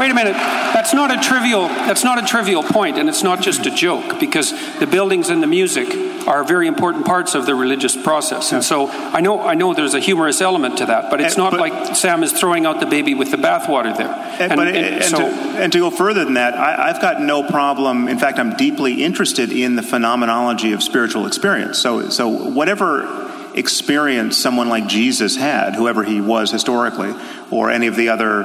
wait 0.01 0.11
a 0.11 0.15
minute. 0.15 0.33
That's 0.33 0.95
not 0.95 1.11
a 1.11 1.21
trivial. 1.21 1.69
That's 1.69 2.03
not 2.03 2.23
a 2.23 2.27
trivial 2.27 2.63
point, 2.63 2.97
and 2.97 3.09
it's 3.09 3.23
not 3.23 3.43
just 3.43 3.67
a 3.67 3.71
joke 3.71 4.19
because 4.19 4.51
the 4.79 4.87
buildings 4.87 5.29
and 5.29 5.43
the 5.43 5.47
music 5.47 5.95
are 6.27 6.43
very 6.43 6.67
important 6.67 7.05
parts 7.05 7.35
of 7.35 7.45
the 7.45 7.55
religious 7.55 7.97
process. 7.97 8.53
And 8.53 8.65
so 8.65 8.89
I 8.89 9.21
know, 9.21 9.41
I 9.41 9.55
know, 9.55 9.75
there's 9.75 9.95
a 9.95 10.01
humorous 10.01 10.41
element 10.41 10.79
to 10.79 10.87
that, 10.87 11.11
but 11.11 11.21
it's 11.21 11.37
eh, 11.37 11.43
not 11.43 11.51
but, 11.53 11.61
like 11.61 11.97
Sam 11.97 12.23
is 12.23 12.33
throwing 12.33 12.65
out 12.65 12.81
the 12.81 12.87
baby 12.87 13.15
with 13.15 13.31
the 13.31 13.37
bathwater 13.37 13.95
there. 13.95 14.09
Eh, 14.09 14.49
and, 14.49 14.57
but, 14.57 14.69
and, 14.69 14.77
eh, 14.77 14.95
and, 14.97 15.05
so, 15.05 15.19
to, 15.19 15.25
and, 15.25 15.73
to, 15.73 15.79
go 15.79 15.91
further 15.91 16.25
than 16.25 16.35
that, 16.35 16.55
I, 16.55 16.89
I've 16.89 17.01
got 17.01 17.21
no 17.21 17.43
problem. 17.43 18.09
In 18.09 18.19
fact, 18.19 18.39
I'm 18.39 18.57
deeply 18.57 19.03
interested 19.03 19.53
in 19.53 19.77
the 19.77 19.83
phenomenology 19.83 20.73
of 20.73 20.83
spiritual 20.83 21.27
experience. 21.27 21.79
So, 21.79 22.09
so 22.09 22.29
whatever 22.29 23.29
experience 23.55 24.39
someone 24.39 24.69
like 24.69 24.87
Jesus 24.87 25.37
had, 25.37 25.75
whoever 25.75 26.05
he 26.05 26.21
was 26.21 26.51
historically, 26.51 27.13
or 27.51 27.71
any 27.71 27.87
of 27.87 27.97
the 27.97 28.09
other 28.09 28.45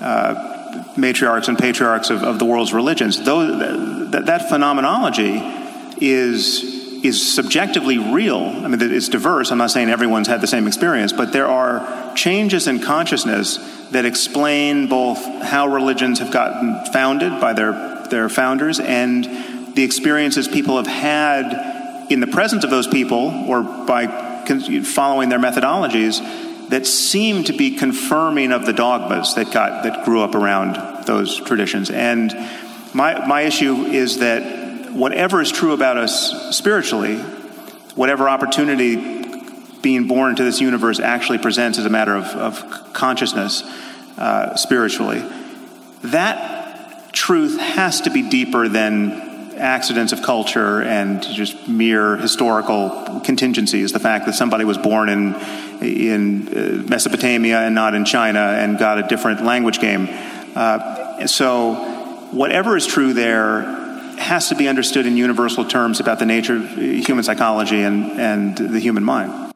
uh, 0.00 0.53
matriarchs 0.96 1.48
and 1.48 1.58
patriarchs 1.58 2.10
of, 2.10 2.22
of 2.22 2.38
the 2.38 2.44
world's 2.44 2.72
religions, 2.72 3.22
though 3.24 4.10
that, 4.10 4.26
that 4.26 4.48
phenomenology 4.48 5.42
is 6.00 6.82
is 7.04 7.34
subjectively 7.34 7.98
real. 7.98 8.38
I 8.38 8.66
mean, 8.66 8.80
it's 8.80 9.10
diverse. 9.10 9.50
I'm 9.50 9.58
not 9.58 9.70
saying 9.70 9.90
everyone's 9.90 10.26
had 10.26 10.40
the 10.40 10.46
same 10.46 10.66
experience, 10.66 11.12
but 11.12 11.32
there 11.34 11.46
are 11.46 12.14
changes 12.14 12.66
in 12.66 12.80
consciousness 12.80 13.58
that 13.90 14.06
explain 14.06 14.88
both 14.88 15.22
how 15.42 15.66
religions 15.66 16.20
have 16.20 16.32
gotten 16.32 16.82
founded 16.92 17.40
by 17.42 17.52
their 17.52 17.94
their 18.08 18.28
founders 18.28 18.80
and 18.80 19.24
the 19.74 19.82
experiences 19.82 20.46
people 20.48 20.76
have 20.76 20.86
had 20.86 22.10
in 22.10 22.20
the 22.20 22.26
presence 22.26 22.64
of 22.64 22.70
those 22.70 22.86
people 22.86 23.44
or 23.48 23.62
by 23.62 24.06
following 24.84 25.28
their 25.28 25.38
methodologies 25.38 26.20
that 26.70 26.86
seem 26.86 27.44
to 27.44 27.52
be 27.52 27.76
confirming 27.76 28.52
of 28.52 28.66
the 28.66 28.72
dogmas 28.72 29.34
that 29.34 29.52
got 29.52 29.84
that 29.84 30.04
grew 30.04 30.22
up 30.22 30.34
around 30.34 31.04
those 31.06 31.40
traditions. 31.40 31.90
And 31.90 32.32
my 32.94 33.26
my 33.26 33.42
issue 33.42 33.84
is 33.86 34.18
that 34.18 34.92
whatever 34.92 35.40
is 35.40 35.50
true 35.50 35.72
about 35.72 35.98
us 35.98 36.56
spiritually, 36.56 37.18
whatever 37.94 38.28
opportunity 38.28 38.96
being 39.82 40.08
born 40.08 40.30
into 40.30 40.44
this 40.44 40.60
universe 40.60 40.98
actually 40.98 41.38
presents 41.38 41.78
as 41.78 41.84
a 41.84 41.90
matter 41.90 42.16
of, 42.16 42.24
of 42.24 42.92
consciousness 42.94 43.62
uh, 44.16 44.56
spiritually, 44.56 45.22
that 46.02 47.12
truth 47.12 47.58
has 47.58 48.00
to 48.02 48.10
be 48.10 48.28
deeper 48.28 48.68
than 48.68 49.52
accidents 49.56 50.12
of 50.12 50.22
culture 50.22 50.82
and 50.82 51.22
just 51.22 51.68
mere 51.68 52.16
historical 52.16 53.20
contingencies. 53.24 53.92
The 53.92 54.00
fact 54.00 54.26
that 54.26 54.34
somebody 54.34 54.64
was 54.64 54.78
born 54.78 55.08
in 55.08 55.34
in 55.80 56.48
uh, 56.48 56.88
Mesopotamia 56.88 57.60
and 57.60 57.74
not 57.74 57.94
in 57.94 58.04
China 58.04 58.40
and 58.40 58.78
got 58.78 58.98
a 58.98 59.02
different 59.02 59.44
language 59.44 59.80
game. 59.80 60.08
Uh, 60.54 61.26
so, 61.26 61.74
whatever 62.32 62.76
is 62.76 62.86
true 62.86 63.12
there 63.12 63.62
has 64.18 64.48
to 64.48 64.54
be 64.54 64.68
understood 64.68 65.06
in 65.06 65.16
universal 65.16 65.64
terms 65.64 66.00
about 66.00 66.18
the 66.18 66.26
nature 66.26 66.56
of 66.56 66.68
human 66.70 67.24
psychology 67.24 67.82
and 67.82 68.12
and 68.20 68.56
the 68.56 68.78
human 68.78 69.04
mind. 69.04 69.52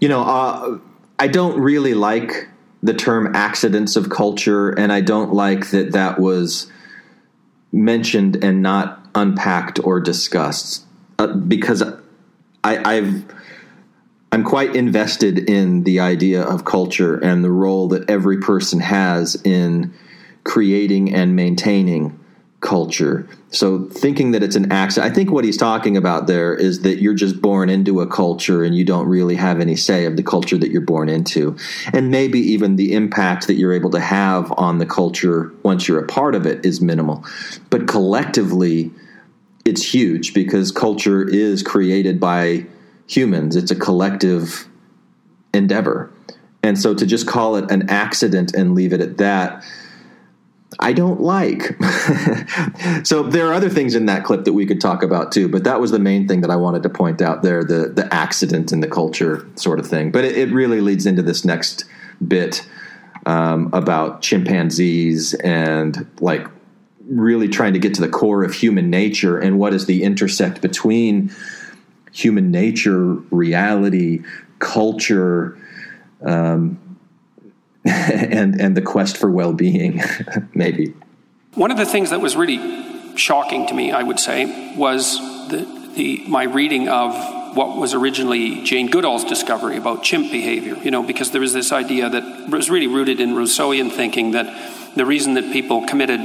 You 0.00 0.08
know, 0.08 0.22
uh, 0.22 0.78
I 1.18 1.28
don't 1.28 1.60
really 1.60 1.94
like 1.94 2.48
the 2.82 2.94
term 2.94 3.34
accidents 3.34 3.96
of 3.96 4.08
culture, 4.08 4.70
and 4.70 4.92
I 4.92 5.00
don't 5.00 5.32
like 5.32 5.70
that 5.70 5.92
that 5.92 6.18
was 6.18 6.70
mentioned 7.72 8.42
and 8.42 8.62
not 8.62 9.06
unpacked 9.14 9.80
or 9.84 10.00
discussed 10.00 10.84
uh, 11.18 11.28
because 11.28 11.82
I, 11.82 12.96
I've 12.96 13.24
I'm 14.32 14.44
quite 14.44 14.76
invested 14.76 15.50
in 15.50 15.82
the 15.84 16.00
idea 16.00 16.42
of 16.42 16.64
culture 16.64 17.16
and 17.16 17.42
the 17.42 17.50
role 17.50 17.88
that 17.88 18.08
every 18.08 18.38
person 18.38 18.80
has 18.80 19.40
in 19.44 19.92
creating 20.44 21.12
and 21.12 21.34
maintaining 21.34 22.16
culture. 22.60 23.28
So 23.48 23.86
thinking 23.86 24.30
that 24.32 24.42
it's 24.42 24.54
an 24.54 24.70
accident, 24.70 25.10
I 25.10 25.14
think 25.14 25.30
what 25.30 25.44
he's 25.44 25.56
talking 25.56 25.96
about 25.96 26.26
there 26.26 26.54
is 26.54 26.82
that 26.82 27.00
you're 27.00 27.14
just 27.14 27.40
born 27.40 27.68
into 27.68 28.00
a 28.00 28.06
culture 28.06 28.62
and 28.62 28.74
you 28.74 28.84
don't 28.84 29.08
really 29.08 29.34
have 29.34 29.60
any 29.60 29.74
say 29.76 30.04
of 30.04 30.16
the 30.16 30.22
culture 30.22 30.58
that 30.58 30.70
you're 30.70 30.82
born 30.82 31.08
into. 31.08 31.56
And 31.92 32.10
maybe 32.10 32.38
even 32.38 32.76
the 32.76 32.92
impact 32.92 33.46
that 33.48 33.54
you're 33.54 33.72
able 33.72 33.90
to 33.90 34.00
have 34.00 34.52
on 34.56 34.78
the 34.78 34.86
culture 34.86 35.52
once 35.62 35.88
you're 35.88 35.98
a 35.98 36.06
part 36.06 36.34
of 36.34 36.46
it 36.46 36.64
is 36.64 36.80
minimal. 36.80 37.24
But 37.70 37.88
collectively, 37.88 38.92
it's 39.64 39.82
huge 39.82 40.34
because 40.34 40.70
culture 40.70 41.26
is 41.26 41.62
created 41.62 42.20
by 42.20 42.66
humans. 43.10 43.56
It's 43.56 43.70
a 43.70 43.76
collective 43.76 44.68
endeavor. 45.52 46.12
And 46.62 46.78
so 46.78 46.94
to 46.94 47.06
just 47.06 47.26
call 47.26 47.56
it 47.56 47.70
an 47.70 47.90
accident 47.90 48.54
and 48.54 48.74
leave 48.74 48.92
it 48.92 49.00
at 49.00 49.16
that, 49.16 49.64
I 50.78 50.92
don't 50.92 51.20
like. 51.20 51.76
so 53.02 53.24
there 53.24 53.48
are 53.48 53.52
other 53.52 53.68
things 53.68 53.94
in 53.96 54.06
that 54.06 54.24
clip 54.24 54.44
that 54.44 54.52
we 54.52 54.64
could 54.66 54.80
talk 54.80 55.02
about 55.02 55.32
too, 55.32 55.48
but 55.48 55.64
that 55.64 55.80
was 55.80 55.90
the 55.90 55.98
main 55.98 56.28
thing 56.28 56.42
that 56.42 56.50
I 56.50 56.56
wanted 56.56 56.84
to 56.84 56.88
point 56.88 57.20
out 57.20 57.42
there 57.42 57.64
the 57.64 57.88
the 57.88 58.12
accident 58.14 58.70
in 58.70 58.80
the 58.80 58.86
culture 58.86 59.46
sort 59.56 59.80
of 59.80 59.86
thing. 59.86 60.12
But 60.12 60.24
it, 60.24 60.38
it 60.38 60.52
really 60.52 60.80
leads 60.80 61.06
into 61.06 61.22
this 61.22 61.44
next 61.44 61.84
bit 62.26 62.66
um, 63.26 63.70
about 63.72 64.22
chimpanzees 64.22 65.34
and 65.34 66.06
like 66.20 66.46
really 67.06 67.48
trying 67.48 67.72
to 67.72 67.78
get 67.80 67.94
to 67.94 68.00
the 68.00 68.08
core 68.08 68.44
of 68.44 68.54
human 68.54 68.88
nature 68.88 69.38
and 69.38 69.58
what 69.58 69.74
is 69.74 69.86
the 69.86 70.04
intersect 70.04 70.60
between 70.62 71.32
human 72.12 72.50
nature, 72.50 73.14
reality, 73.30 74.22
culture. 74.58 75.58
Um, 76.24 76.98
and 77.84 78.60
and 78.60 78.76
the 78.76 78.82
quest 78.82 79.16
for 79.16 79.30
well-being 79.30 80.02
maybe 80.54 80.92
one 81.54 81.70
of 81.70 81.78
the 81.78 81.86
things 81.86 82.10
that 82.10 82.20
was 82.20 82.36
really 82.36 83.16
shocking 83.16 83.66
to 83.66 83.72
me 83.72 83.90
i 83.90 84.02
would 84.02 84.20
say 84.20 84.76
was 84.76 85.18
the, 85.48 85.92
the 85.96 86.22
my 86.28 86.42
reading 86.42 86.90
of 86.90 87.14
what 87.54 87.76
was 87.76 87.94
originally 87.94 88.62
Jane 88.62 88.90
Goodall's 88.90 89.24
discovery 89.24 89.76
about 89.76 90.02
chimp 90.02 90.30
behavior, 90.30 90.76
you 90.84 90.90
know, 90.90 91.02
because 91.02 91.32
there 91.32 91.40
was 91.40 91.52
this 91.52 91.72
idea 91.72 92.08
that 92.08 92.48
was 92.48 92.70
really 92.70 92.86
rooted 92.86 93.20
in 93.20 93.30
Rousseauian 93.30 93.90
thinking 93.90 94.32
that 94.32 94.94
the 94.94 95.04
reason 95.04 95.34
that 95.34 95.52
people 95.52 95.86
committed 95.86 96.20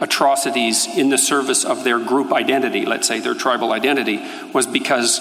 atrocities 0.00 0.86
in 0.86 1.10
the 1.10 1.18
service 1.18 1.64
of 1.64 1.84
their 1.84 1.98
group 1.98 2.32
identity, 2.32 2.86
let's 2.86 3.08
say 3.08 3.20
their 3.20 3.34
tribal 3.34 3.72
identity, 3.72 4.22
was 4.52 4.66
because 4.66 5.20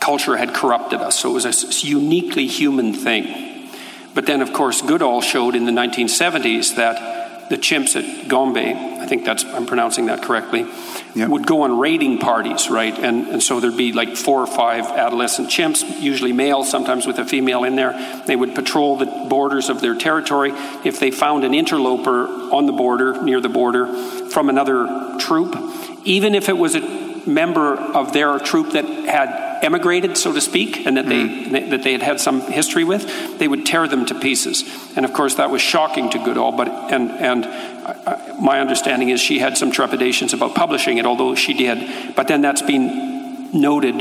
culture 0.00 0.36
had 0.36 0.52
corrupted 0.54 1.00
us. 1.00 1.18
So 1.18 1.30
it 1.30 1.32
was 1.32 1.46
a 1.46 1.86
uniquely 1.86 2.46
human 2.46 2.92
thing. 2.92 3.70
But 4.14 4.26
then, 4.26 4.42
of 4.42 4.52
course, 4.52 4.82
Goodall 4.82 5.22
showed 5.22 5.54
in 5.54 5.64
the 5.64 5.72
1970s 5.72 6.76
that 6.76 7.23
the 7.54 7.60
chimps 7.60 7.94
at 7.94 8.26
Gombe, 8.26 8.56
I 8.56 9.06
think 9.06 9.24
that's, 9.24 9.44
I'm 9.44 9.66
pronouncing 9.66 10.06
that 10.06 10.22
correctly, 10.22 10.66
yep. 11.14 11.28
would 11.28 11.46
go 11.46 11.62
on 11.62 11.78
raiding 11.78 12.18
parties, 12.18 12.68
right? 12.68 12.92
And, 12.98 13.28
and 13.28 13.40
so 13.40 13.60
there'd 13.60 13.76
be 13.76 13.92
like 13.92 14.16
four 14.16 14.40
or 14.40 14.46
five 14.48 14.86
adolescent 14.86 15.48
chimps, 15.48 16.00
usually 16.00 16.32
male, 16.32 16.64
sometimes 16.64 17.06
with 17.06 17.18
a 17.20 17.24
female 17.24 17.62
in 17.62 17.76
there. 17.76 17.92
They 18.26 18.34
would 18.34 18.56
patrol 18.56 18.96
the 18.96 19.06
borders 19.28 19.68
of 19.68 19.80
their 19.80 19.94
territory. 19.94 20.50
If 20.84 20.98
they 20.98 21.12
found 21.12 21.44
an 21.44 21.54
interloper 21.54 22.26
on 22.26 22.66
the 22.66 22.72
border, 22.72 23.22
near 23.22 23.40
the 23.40 23.48
border, 23.48 23.86
from 24.30 24.48
another 24.48 25.16
troop, 25.20 25.54
even 26.02 26.34
if 26.34 26.48
it 26.48 26.58
was 26.58 26.74
a 26.74 26.80
member 27.24 27.76
of 27.76 28.12
their 28.12 28.40
troop 28.40 28.72
that 28.72 28.84
had 28.84 29.53
emigrated, 29.64 30.16
so 30.16 30.32
to 30.32 30.40
speak, 30.40 30.86
and 30.86 30.96
that 30.96 31.06
they 31.06 31.24
mm. 31.24 31.70
that 31.70 31.82
they 31.82 31.92
had 31.92 32.02
had 32.02 32.20
some 32.20 32.40
history 32.42 32.84
with, 32.84 33.38
they 33.38 33.48
would 33.48 33.64
tear 33.64 33.88
them 33.88 34.06
to 34.06 34.14
pieces. 34.14 34.62
And 34.96 35.04
of 35.04 35.12
course, 35.12 35.36
that 35.36 35.50
was 35.50 35.62
shocking 35.62 36.10
to 36.10 36.18
Goodall. 36.18 36.52
But 36.52 36.68
and 36.68 37.10
and 37.10 37.46
I, 37.46 38.36
my 38.40 38.60
understanding 38.60 39.08
is 39.08 39.20
she 39.20 39.38
had 39.38 39.56
some 39.56 39.72
trepidations 39.72 40.32
about 40.32 40.54
publishing 40.54 40.98
it, 40.98 41.06
although 41.06 41.34
she 41.34 41.54
did. 41.54 42.14
But 42.14 42.28
then 42.28 42.42
that's 42.42 42.62
been 42.62 43.50
noted 43.52 43.94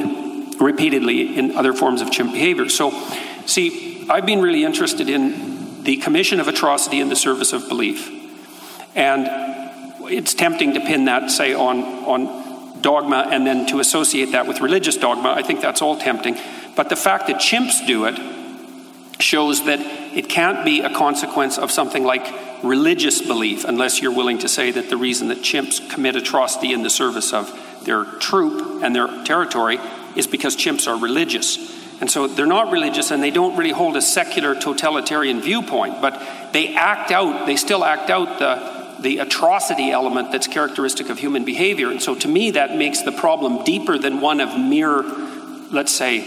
repeatedly 0.60 1.38
in 1.38 1.56
other 1.56 1.74
forms 1.74 2.02
of 2.02 2.12
chimp 2.12 2.34
behavior. 2.34 2.70
So, 2.70 2.92
see, 3.46 4.08
I've 4.10 4.26
been 4.26 4.42
really 4.42 4.64
interested 4.64 5.10
in 5.10 5.84
the 5.84 5.98
commission 5.98 6.40
of 6.40 6.48
atrocity 6.48 7.00
in 7.00 7.10
the 7.10 7.16
service 7.16 7.54
of 7.54 7.68
belief, 7.68 8.10
and 8.96 9.28
it's 10.12 10.34
tempting 10.34 10.74
to 10.74 10.80
pin 10.82 11.06
that, 11.06 11.32
say, 11.32 11.54
on 11.54 11.84
on 12.06 12.43
dogma 12.84 13.28
and 13.32 13.48
then 13.48 13.66
to 13.68 13.80
associate 13.80 14.34
that 14.34 14.46
with 14.46 14.62
religious 14.62 14.98
dogma, 14.98 15.34
I 15.36 15.42
think 15.42 15.62
that's 15.62 15.82
all 15.82 15.98
tempting. 15.98 16.38
But 16.76 16.90
the 16.90 16.96
fact 16.96 17.28
that 17.28 17.38
chimps 17.38 17.86
do 17.88 18.06
it 18.06 18.20
shows 19.20 19.66
that 19.66 19.80
it 20.16 20.30
can't 20.30 20.64
be 20.64 20.82
a 20.82 20.94
consequence 20.94 21.58
of 21.58 21.72
something 21.72 22.04
like 22.04 22.28
religious 22.64 23.22
belief, 23.22 23.66
unless 23.66 24.02
you're 24.02 24.14
willing 24.14 24.38
to 24.40 24.48
say 24.48 24.72
that 24.72 24.90
the 24.90 24.98
reason 24.98 25.30
that 25.30 25.40
chimps 25.40 25.90
commit 25.90 26.16
atrocity 26.16 26.72
in 26.74 26.84
the 26.84 26.90
service 26.90 27.34
of 27.34 27.52
their 27.86 28.06
troop 28.06 28.84
and 28.84 28.96
their 28.96 29.08
territory 29.24 29.80
is 30.16 30.28
because 30.28 30.56
chimps 30.56 30.88
are 30.88 30.98
religious. 30.98 31.58
And 32.00 32.10
so 32.10 32.28
they're 32.28 32.46
not 32.46 32.72
religious 32.72 33.12
and 33.12 33.24
they 33.24 33.32
don't 33.32 33.58
really 33.58 33.72
hold 33.72 33.96
a 33.96 34.02
secular 34.02 34.56
totalitarian 34.56 35.42
viewpoint, 35.42 36.02
but 36.02 36.22
they 36.52 36.76
act 36.76 37.12
out, 37.12 37.46
they 37.46 37.56
still 37.56 37.84
act 37.84 38.10
out 38.10 38.40
the 38.40 38.83
the 39.04 39.20
atrocity 39.20 39.92
element 39.92 40.32
that's 40.32 40.48
characteristic 40.48 41.10
of 41.10 41.20
human 41.20 41.46
behavior. 41.46 41.92
And 41.92 42.02
so 42.02 42.16
to 42.16 42.28
me, 42.28 42.52
that 42.52 42.76
makes 42.76 43.02
the 43.02 43.12
problem 43.12 43.64
deeper 43.64 43.98
than 43.98 44.22
one 44.22 44.42
of 44.42 44.58
mere, 44.58 45.04
let's 45.72 45.92
say, 45.92 46.26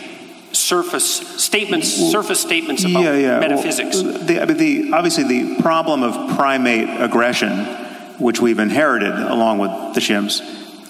surface 0.52 1.42
statements, 1.42 1.88
surface 1.88 2.40
statements 2.40 2.84
about 2.84 3.02
yeah, 3.02 3.14
yeah. 3.14 3.38
metaphysics. 3.40 4.02
Well, 4.02 4.18
the, 4.18 4.40
I 4.40 4.44
mean, 4.44 4.56
the, 4.56 4.92
obviously, 4.92 5.24
the 5.24 5.62
problem 5.62 6.02
of 6.02 6.36
primate 6.36 6.88
aggression, 7.00 7.64
which 8.18 8.40
we've 8.40 8.58
inherited 8.58 9.12
along 9.12 9.58
with 9.58 9.94
the 9.94 10.00
chimps, 10.00 10.40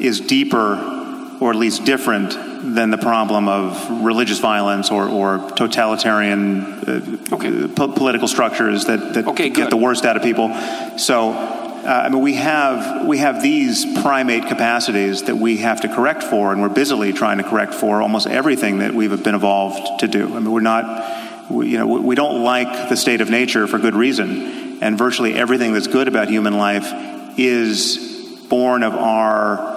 is 0.00 0.20
deeper 0.20 0.94
or 1.40 1.50
at 1.50 1.56
least 1.56 1.84
different 1.84 2.30
than 2.74 2.90
the 2.90 2.98
problem 2.98 3.48
of 3.48 4.02
religious 4.02 4.38
violence 4.38 4.90
or, 4.90 5.08
or 5.08 5.50
totalitarian 5.50 6.62
uh, 6.62 7.34
okay. 7.34 7.68
po- 7.68 7.92
political 7.92 8.26
structures 8.26 8.86
that, 8.86 9.14
that 9.14 9.26
okay, 9.26 9.50
get 9.50 9.70
the 9.70 9.76
worst 9.76 10.04
out 10.04 10.16
of 10.16 10.22
people. 10.22 10.54
So, 10.98 11.55
Uh, 11.86 12.02
I 12.06 12.08
mean, 12.08 12.20
we 12.20 12.34
have 12.34 13.06
we 13.06 13.18
have 13.18 13.40
these 13.40 13.86
primate 14.02 14.48
capacities 14.48 15.22
that 15.24 15.36
we 15.36 15.58
have 15.58 15.82
to 15.82 15.88
correct 15.88 16.24
for, 16.24 16.50
and 16.50 16.60
we're 16.60 16.68
busily 16.68 17.12
trying 17.12 17.38
to 17.38 17.44
correct 17.44 17.74
for 17.74 18.02
almost 18.02 18.26
everything 18.26 18.78
that 18.78 18.92
we've 18.92 19.22
been 19.22 19.36
evolved 19.36 20.00
to 20.00 20.08
do. 20.08 20.24
I 20.34 20.40
mean, 20.40 20.50
we're 20.50 20.60
not, 20.62 21.48
we, 21.48 21.68
you 21.68 21.78
know, 21.78 21.86
we 21.86 22.16
don't 22.16 22.42
like 22.42 22.88
the 22.88 22.96
state 22.96 23.20
of 23.20 23.30
nature 23.30 23.68
for 23.68 23.78
good 23.78 23.94
reason, 23.94 24.82
and 24.82 24.98
virtually 24.98 25.34
everything 25.34 25.74
that's 25.74 25.86
good 25.86 26.08
about 26.08 26.26
human 26.28 26.58
life 26.58 26.92
is 27.38 28.44
born 28.48 28.82
of 28.82 28.94
our 28.94 29.76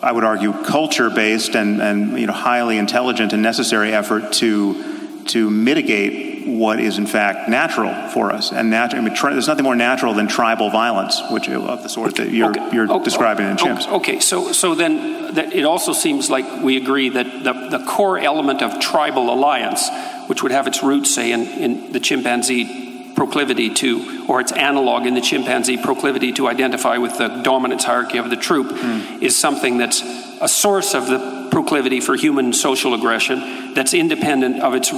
I 0.00 0.12
would 0.12 0.24
argue, 0.24 0.52
culture-based 0.52 1.56
and, 1.56 1.82
and 1.82 2.18
you 2.18 2.26
know, 2.26 2.32
highly 2.32 2.78
intelligent 2.78 3.32
and 3.32 3.42
necessary 3.42 3.92
effort 3.92 4.32
to 4.34 5.24
to 5.26 5.50
mitigate 5.50 6.29
what 6.46 6.80
is 6.80 6.98
in 6.98 7.06
fact 7.06 7.48
natural 7.48 8.08
for 8.10 8.32
us. 8.32 8.52
And 8.52 8.70
nat- 8.70 8.94
I 8.94 9.00
mean, 9.00 9.14
tri- 9.14 9.32
there's 9.32 9.48
nothing 9.48 9.64
more 9.64 9.76
natural 9.76 10.14
than 10.14 10.28
tribal 10.28 10.70
violence, 10.70 11.20
which 11.30 11.48
of 11.48 11.82
the 11.82 11.88
sort 11.88 12.16
that 12.16 12.30
you're, 12.30 12.50
okay. 12.50 12.74
you're 12.74 12.90
okay. 12.90 13.04
describing 13.04 13.46
in 13.46 13.56
chimps. 13.56 13.88
Okay, 13.88 14.20
so 14.20 14.52
so 14.52 14.74
then 14.74 15.34
that 15.34 15.52
it 15.52 15.64
also 15.64 15.92
seems 15.92 16.30
like 16.30 16.62
we 16.62 16.76
agree 16.76 17.08
that 17.10 17.26
the, 17.44 17.78
the 17.78 17.84
core 17.86 18.18
element 18.18 18.62
of 18.62 18.80
tribal 18.80 19.32
alliance, 19.32 19.88
which 20.26 20.42
would 20.42 20.52
have 20.52 20.66
its 20.66 20.82
roots, 20.82 21.14
say, 21.14 21.32
in, 21.32 21.42
in 21.42 21.92
the 21.92 22.00
chimpanzee 22.00 23.12
proclivity 23.14 23.68
to, 23.74 24.24
or 24.28 24.40
its 24.40 24.52
analog 24.52 25.06
in 25.06 25.14
the 25.14 25.20
chimpanzee 25.20 25.76
proclivity 25.76 26.32
to 26.32 26.48
identify 26.48 26.96
with 26.96 27.18
the 27.18 27.28
dominance 27.42 27.84
hierarchy 27.84 28.18
of 28.18 28.30
the 28.30 28.36
troop, 28.36 28.68
mm. 28.68 29.22
is 29.22 29.38
something 29.38 29.76
that's 29.76 30.02
a 30.40 30.48
source 30.48 30.94
of 30.94 31.06
the 31.06 31.48
proclivity 31.50 32.00
for 32.00 32.16
human 32.16 32.52
social 32.52 32.94
aggression 32.94 33.74
that's 33.74 33.92
independent 33.92 34.62
of 34.62 34.74
its, 34.74 34.90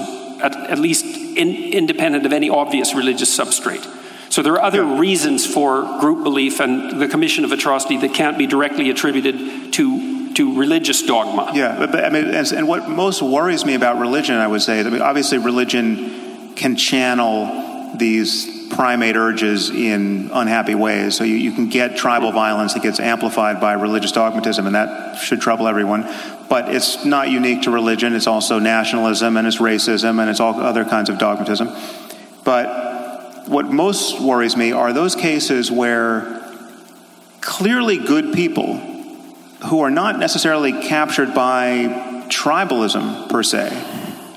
at, 0.42 0.56
at 0.70 0.78
least 0.78 1.04
in, 1.04 1.54
independent 1.72 2.26
of 2.26 2.32
any 2.32 2.50
obvious 2.50 2.94
religious 2.94 3.36
substrate. 3.36 3.86
So 4.30 4.42
there 4.42 4.54
are 4.54 4.62
other 4.62 4.82
yeah. 4.82 4.98
reasons 4.98 5.46
for 5.46 5.82
group 6.00 6.24
belief 6.24 6.60
and 6.60 7.00
the 7.00 7.08
commission 7.08 7.44
of 7.44 7.52
atrocity 7.52 7.98
that 7.98 8.14
can't 8.14 8.38
be 8.38 8.46
directly 8.46 8.90
attributed 8.90 9.72
to 9.74 10.12
to 10.34 10.58
religious 10.58 11.02
dogma. 11.02 11.52
Yeah, 11.54 11.78
but, 11.78 11.92
but 11.92 12.04
I 12.04 12.08
mean, 12.08 12.26
and, 12.28 12.52
and, 12.52 12.66
what 12.66 12.88
most 12.88 13.20
worries 13.20 13.66
me 13.66 13.74
about 13.74 13.98
religion, 13.98 14.36
I 14.36 14.46
would 14.46 14.62
say, 14.62 14.80
I 14.80 14.84
mean, 14.84 15.02
obviously 15.02 15.36
religion 15.36 16.54
can 16.54 16.76
channel 16.76 17.96
these 17.96 18.68
primate 18.70 19.16
urges 19.16 19.70
in 19.70 20.30
unhappy 20.32 20.74
ways. 20.74 21.16
So 21.16 21.24
you, 21.24 21.34
you 21.34 21.52
can 21.52 21.68
get 21.68 21.96
tribal 21.96 22.32
violence 22.32 22.74
that 22.74 22.82
gets 22.82 23.00
amplified 23.00 23.60
by 23.60 23.74
religious 23.74 24.12
dogmatism, 24.12 24.66
and 24.66 24.74
that 24.74 25.18
should 25.18 25.40
trouble 25.40 25.68
everyone. 25.68 26.04
But 26.52 26.68
it's 26.68 27.06
not 27.06 27.30
unique 27.30 27.62
to 27.62 27.70
religion, 27.70 28.14
it's 28.14 28.26
also 28.26 28.58
nationalism, 28.58 29.38
and 29.38 29.46
it's 29.46 29.56
racism, 29.56 30.20
and 30.20 30.28
it's 30.28 30.38
all 30.38 30.60
other 30.60 30.84
kinds 30.84 31.08
of 31.08 31.16
dogmatism. 31.16 31.74
But 32.44 33.48
what 33.48 33.70
most 33.70 34.20
worries 34.20 34.54
me 34.54 34.70
are 34.70 34.92
those 34.92 35.16
cases 35.16 35.72
where 35.72 36.42
clearly 37.40 37.96
good 37.96 38.34
people 38.34 38.76
who 39.64 39.80
are 39.80 39.90
not 39.90 40.18
necessarily 40.18 40.72
captured 40.82 41.32
by 41.32 42.26
tribalism 42.28 43.30
per 43.30 43.42
se 43.42 43.70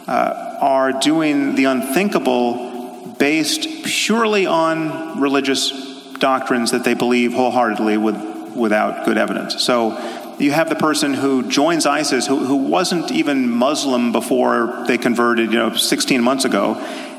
uh, 0.07 0.57
are 0.61 0.93
doing 0.93 1.55
the 1.55 1.65
unthinkable 1.65 3.13
based 3.19 3.67
purely 3.83 4.45
on 4.45 5.19
religious 5.19 6.13
doctrines 6.19 6.71
that 6.71 6.85
they 6.85 6.93
believe 6.93 7.33
wholeheartedly 7.33 7.97
with, 7.97 8.15
without 8.55 9.03
good 9.03 9.17
evidence. 9.17 9.61
So 9.61 9.97
you 10.39 10.51
have 10.51 10.69
the 10.69 10.75
person 10.75 11.13
who 11.13 11.47
joins 11.49 11.85
ISIS 11.85 12.27
who, 12.27 12.45
who 12.45 12.55
wasn't 12.57 13.11
even 13.11 13.49
Muslim 13.49 14.11
before 14.11 14.83
they 14.87 14.97
converted, 14.97 15.51
you 15.51 15.57
know, 15.57 15.75
16 15.75 16.21
months 16.21 16.45
ago, 16.45 16.75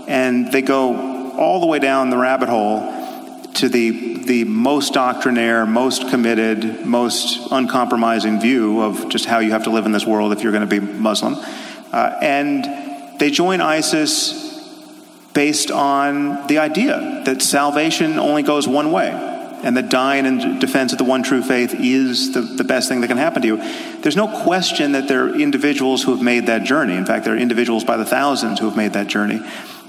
and 0.06 0.52
they 0.52 0.62
go 0.62 1.32
all 1.32 1.60
the 1.60 1.66
way 1.66 1.78
down 1.78 2.10
the 2.10 2.16
rabbit 2.16 2.48
hole 2.48 2.92
to 3.54 3.68
the 3.68 4.14
the 4.26 4.42
most 4.42 4.92
doctrinaire, 4.92 5.64
most 5.64 6.10
committed, 6.10 6.84
most 6.84 7.48
uncompromising 7.52 8.40
view 8.40 8.80
of 8.80 9.08
just 9.08 9.24
how 9.24 9.38
you 9.38 9.52
have 9.52 9.62
to 9.64 9.70
live 9.70 9.86
in 9.86 9.92
this 9.92 10.04
world 10.04 10.32
if 10.32 10.42
you're 10.42 10.50
going 10.50 10.68
to 10.68 10.80
be 10.80 10.80
Muslim, 10.80 11.36
uh, 11.92 12.18
and 12.20 13.20
they 13.20 13.30
join 13.30 13.60
ISIS 13.60 14.44
based 15.32 15.70
on 15.70 16.46
the 16.48 16.58
idea 16.58 17.22
that 17.24 17.40
salvation 17.40 18.18
only 18.18 18.42
goes 18.42 18.66
one 18.66 18.90
way 18.90 19.35
and 19.62 19.76
that 19.76 19.88
dying 19.88 20.26
in 20.26 20.58
defense 20.58 20.92
of 20.92 20.98
the 20.98 21.04
one 21.04 21.22
true 21.22 21.42
faith 21.42 21.74
is 21.74 22.32
the, 22.32 22.40
the 22.40 22.64
best 22.64 22.88
thing 22.88 23.00
that 23.00 23.08
can 23.08 23.16
happen 23.16 23.42
to 23.42 23.48
you. 23.48 23.56
There's 24.00 24.16
no 24.16 24.42
question 24.44 24.92
that 24.92 25.08
there 25.08 25.24
are 25.24 25.34
individuals 25.34 26.02
who 26.02 26.12
have 26.12 26.22
made 26.22 26.46
that 26.46 26.64
journey. 26.64 26.94
In 26.94 27.06
fact, 27.06 27.24
there 27.24 27.34
are 27.34 27.38
individuals 27.38 27.84
by 27.84 27.96
the 27.96 28.04
thousands 28.04 28.60
who 28.60 28.66
have 28.66 28.76
made 28.76 28.92
that 28.92 29.06
journey. 29.06 29.40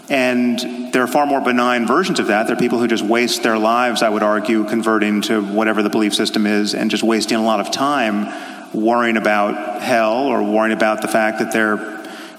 And 0.09 0.93
there 0.93 1.03
are 1.03 1.07
far 1.07 1.25
more 1.25 1.41
benign 1.41 1.85
versions 1.85 2.19
of 2.19 2.27
that. 2.27 2.47
There 2.47 2.55
are 2.55 2.59
people 2.59 2.79
who 2.79 2.87
just 2.87 3.03
waste 3.03 3.43
their 3.43 3.57
lives, 3.57 4.01
I 4.01 4.09
would 4.09 4.23
argue, 4.23 4.63
converting 4.63 5.21
to 5.23 5.43
whatever 5.43 5.83
the 5.83 5.89
belief 5.89 6.15
system 6.15 6.47
is 6.47 6.73
and 6.73 6.89
just 6.89 7.03
wasting 7.03 7.37
a 7.37 7.43
lot 7.43 7.59
of 7.59 7.71
time 7.71 8.73
worrying 8.73 9.17
about 9.17 9.81
hell 9.81 10.27
or 10.27 10.43
worrying 10.43 10.75
about 10.75 11.01
the 11.01 11.07
fact 11.07 11.39
that 11.39 11.51
they're 11.51 11.97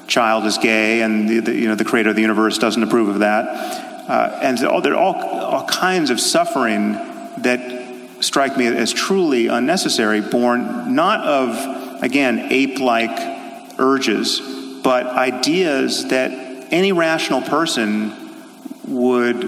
child 0.08 0.46
is 0.46 0.56
gay 0.58 1.02
and 1.02 1.28
the, 1.28 1.40
the, 1.40 1.54
you 1.54 1.68
know, 1.68 1.74
the 1.74 1.84
creator 1.84 2.08
of 2.08 2.16
the 2.16 2.22
universe 2.22 2.58
doesn't 2.58 2.82
approve 2.82 3.08
of 3.08 3.18
that. 3.18 3.44
Uh, 4.08 4.38
and 4.42 4.56
there 4.56 4.94
are 4.94 4.96
all, 4.96 5.14
all 5.14 5.66
kinds 5.66 6.08
of 6.08 6.18
suffering 6.18 6.94
that 7.44 8.24
strike 8.24 8.56
me 8.56 8.66
as 8.66 8.92
truly 8.92 9.46
unnecessary, 9.46 10.20
born 10.20 10.94
not 10.94 11.24
of, 11.26 12.02
again, 12.02 12.48
ape 12.50 12.78
like 12.78 13.16
urges, 13.78 14.40
but 14.82 15.06
ideas 15.06 16.08
that 16.08 16.32
any 16.70 16.92
rational 16.92 17.40
person 17.42 18.12
would, 18.86 19.44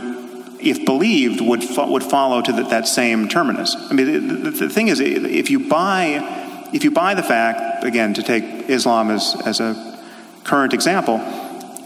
if 0.60 0.84
believed, 0.84 1.40
would, 1.40 1.62
fo- 1.64 1.90
would 1.90 2.04
follow 2.04 2.42
to 2.42 2.52
the, 2.52 2.62
that 2.64 2.86
same 2.86 3.28
terminus. 3.28 3.74
I 3.76 3.92
mean, 3.94 4.42
the, 4.42 4.50
the, 4.50 4.68
thing 4.68 4.88
is, 4.88 5.00
if 5.00 5.50
you 5.50 5.68
buy, 5.68 6.68
if 6.72 6.84
you 6.84 6.90
buy 6.90 7.14
the 7.14 7.22
fact, 7.22 7.84
again, 7.84 8.14
to 8.14 8.22
take 8.22 8.44
Islam 8.68 9.10
as, 9.10 9.36
as 9.44 9.60
a 9.60 9.98
current 10.44 10.72
example, 10.72 11.20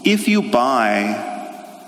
if 0.03 0.27
you 0.27 0.41
buy 0.41 1.34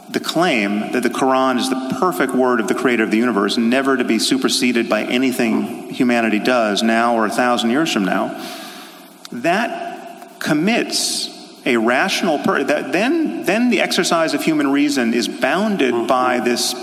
the 0.09 0.19
claim 0.19 0.91
that 0.93 1.03
the 1.03 1.09
Quran 1.09 1.57
is 1.57 1.69
the 1.69 1.97
perfect 1.99 2.33
word 2.33 2.59
of 2.59 2.67
the 2.67 2.75
creator 2.75 3.03
of 3.03 3.11
the 3.11 3.17
universe, 3.17 3.57
never 3.57 3.97
to 3.97 4.03
be 4.03 4.19
superseded 4.19 4.89
by 4.89 5.03
anything 5.03 5.89
humanity 5.89 6.39
does 6.39 6.81
now 6.81 7.15
or 7.15 7.25
a 7.25 7.29
thousand 7.29 7.71
years 7.71 7.91
from 7.91 8.05
now, 8.05 8.29
that 9.31 10.39
commits 10.39 11.33
a 11.65 11.75
rational 11.75 12.39
person. 12.39 12.67
Then, 12.67 13.43
then 13.43 13.69
the 13.69 13.81
exercise 13.81 14.33
of 14.33 14.43
human 14.43 14.71
reason 14.71 15.13
is 15.13 15.27
bounded 15.27 15.93
mm-hmm. 15.93 16.07
by 16.07 16.39
this, 16.39 16.73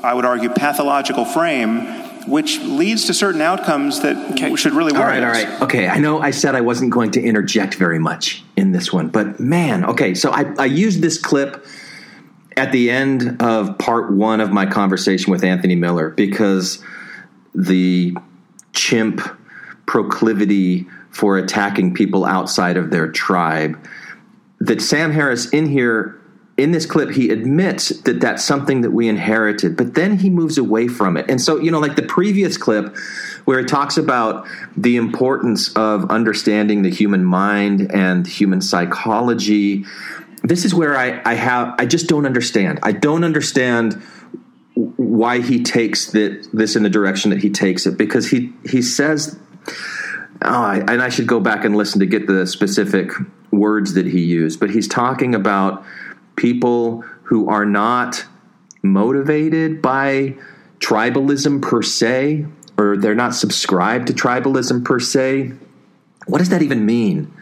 I 0.00 0.12
would 0.12 0.26
argue, 0.26 0.50
pathological 0.50 1.24
frame 1.24 2.04
which 2.26 2.58
leads 2.58 3.06
to 3.06 3.14
certain 3.14 3.40
outcomes 3.40 4.00
that 4.00 4.16
okay. 4.32 4.54
should 4.56 4.72
really 4.72 4.92
worry 4.92 5.02
all 5.02 5.08
right, 5.08 5.22
us. 5.22 5.44
All 5.44 5.50
right, 5.52 5.62
Okay, 5.62 5.88
I 5.88 5.98
know 5.98 6.20
I 6.20 6.32
said 6.32 6.54
I 6.54 6.60
wasn't 6.60 6.90
going 6.90 7.12
to 7.12 7.22
interject 7.22 7.76
very 7.76 8.00
much 8.00 8.42
in 8.56 8.72
this 8.72 8.92
one, 8.92 9.08
but 9.08 9.38
man, 9.38 9.84
okay, 9.84 10.14
so 10.14 10.32
I, 10.32 10.52
I 10.58 10.64
used 10.64 11.00
this 11.00 11.18
clip 11.18 11.64
at 12.56 12.72
the 12.72 12.90
end 12.90 13.40
of 13.42 13.78
part 13.78 14.12
one 14.12 14.40
of 14.40 14.50
my 14.50 14.66
conversation 14.66 15.30
with 15.30 15.44
Anthony 15.44 15.74
Miller 15.74 16.10
because 16.10 16.82
the 17.54 18.16
chimp 18.72 19.20
proclivity 19.86 20.86
for 21.10 21.38
attacking 21.38 21.94
people 21.94 22.24
outside 22.24 22.76
of 22.76 22.90
their 22.90 23.10
tribe 23.10 23.78
that 24.60 24.80
Sam 24.80 25.12
Harris 25.12 25.48
in 25.50 25.66
here 25.66 26.20
in 26.56 26.70
this 26.70 26.86
clip, 26.86 27.10
he 27.10 27.30
admits 27.30 27.90
that 28.00 28.20
that's 28.20 28.42
something 28.42 28.80
that 28.80 28.90
we 28.90 29.08
inherited, 29.08 29.76
but 29.76 29.94
then 29.94 30.18
he 30.18 30.30
moves 30.30 30.56
away 30.56 30.88
from 30.88 31.18
it. 31.18 31.26
And 31.28 31.40
so, 31.40 31.58
you 31.58 31.70
know, 31.70 31.80
like 31.80 31.96
the 31.96 32.02
previous 32.02 32.56
clip 32.56 32.96
where 33.44 33.58
it 33.58 33.68
talks 33.68 33.98
about 33.98 34.48
the 34.74 34.96
importance 34.96 35.72
of 35.74 36.10
understanding 36.10 36.80
the 36.80 36.88
human 36.88 37.24
mind 37.24 37.92
and 37.92 38.26
human 38.26 38.62
psychology, 38.62 39.84
this 40.48 40.64
is 40.64 40.74
where 40.74 40.96
I, 40.96 41.20
I 41.24 41.34
have, 41.34 41.74
I 41.78 41.86
just 41.86 42.06
don't 42.08 42.26
understand. 42.26 42.78
I 42.82 42.92
don't 42.92 43.24
understand 43.24 43.94
why 44.74 45.40
he 45.40 45.62
takes 45.62 46.10
this 46.10 46.76
in 46.76 46.82
the 46.82 46.90
direction 46.90 47.30
that 47.30 47.40
he 47.40 47.50
takes 47.50 47.86
it 47.86 47.96
because 47.96 48.28
he, 48.28 48.52
he 48.64 48.82
says, 48.82 49.38
oh, 50.42 50.70
and 50.70 51.02
I 51.02 51.08
should 51.08 51.26
go 51.26 51.40
back 51.40 51.64
and 51.64 51.76
listen 51.76 52.00
to 52.00 52.06
get 52.06 52.26
the 52.26 52.46
specific 52.46 53.10
words 53.50 53.94
that 53.94 54.06
he 54.06 54.22
used, 54.22 54.60
but 54.60 54.70
he's 54.70 54.86
talking 54.86 55.34
about 55.34 55.84
people 56.36 57.02
who 57.24 57.48
are 57.48 57.64
not 57.64 58.26
motivated 58.82 59.80
by 59.80 60.36
tribalism 60.78 61.62
per 61.62 61.82
se, 61.82 62.46
or 62.78 62.96
they're 62.96 63.14
not 63.14 63.34
subscribed 63.34 64.06
to 64.08 64.12
tribalism 64.12 64.84
per 64.84 65.00
se. 65.00 65.52
What 66.26 66.38
does 66.38 66.50
that 66.50 66.62
even 66.62 66.84
mean? 66.84 67.32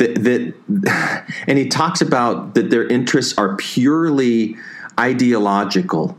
That, 0.00 0.54
that 0.68 1.34
and 1.46 1.58
he 1.58 1.68
talks 1.68 2.00
about 2.00 2.54
that 2.54 2.70
their 2.70 2.86
interests 2.86 3.36
are 3.38 3.56
purely 3.56 4.56
ideological. 4.98 6.18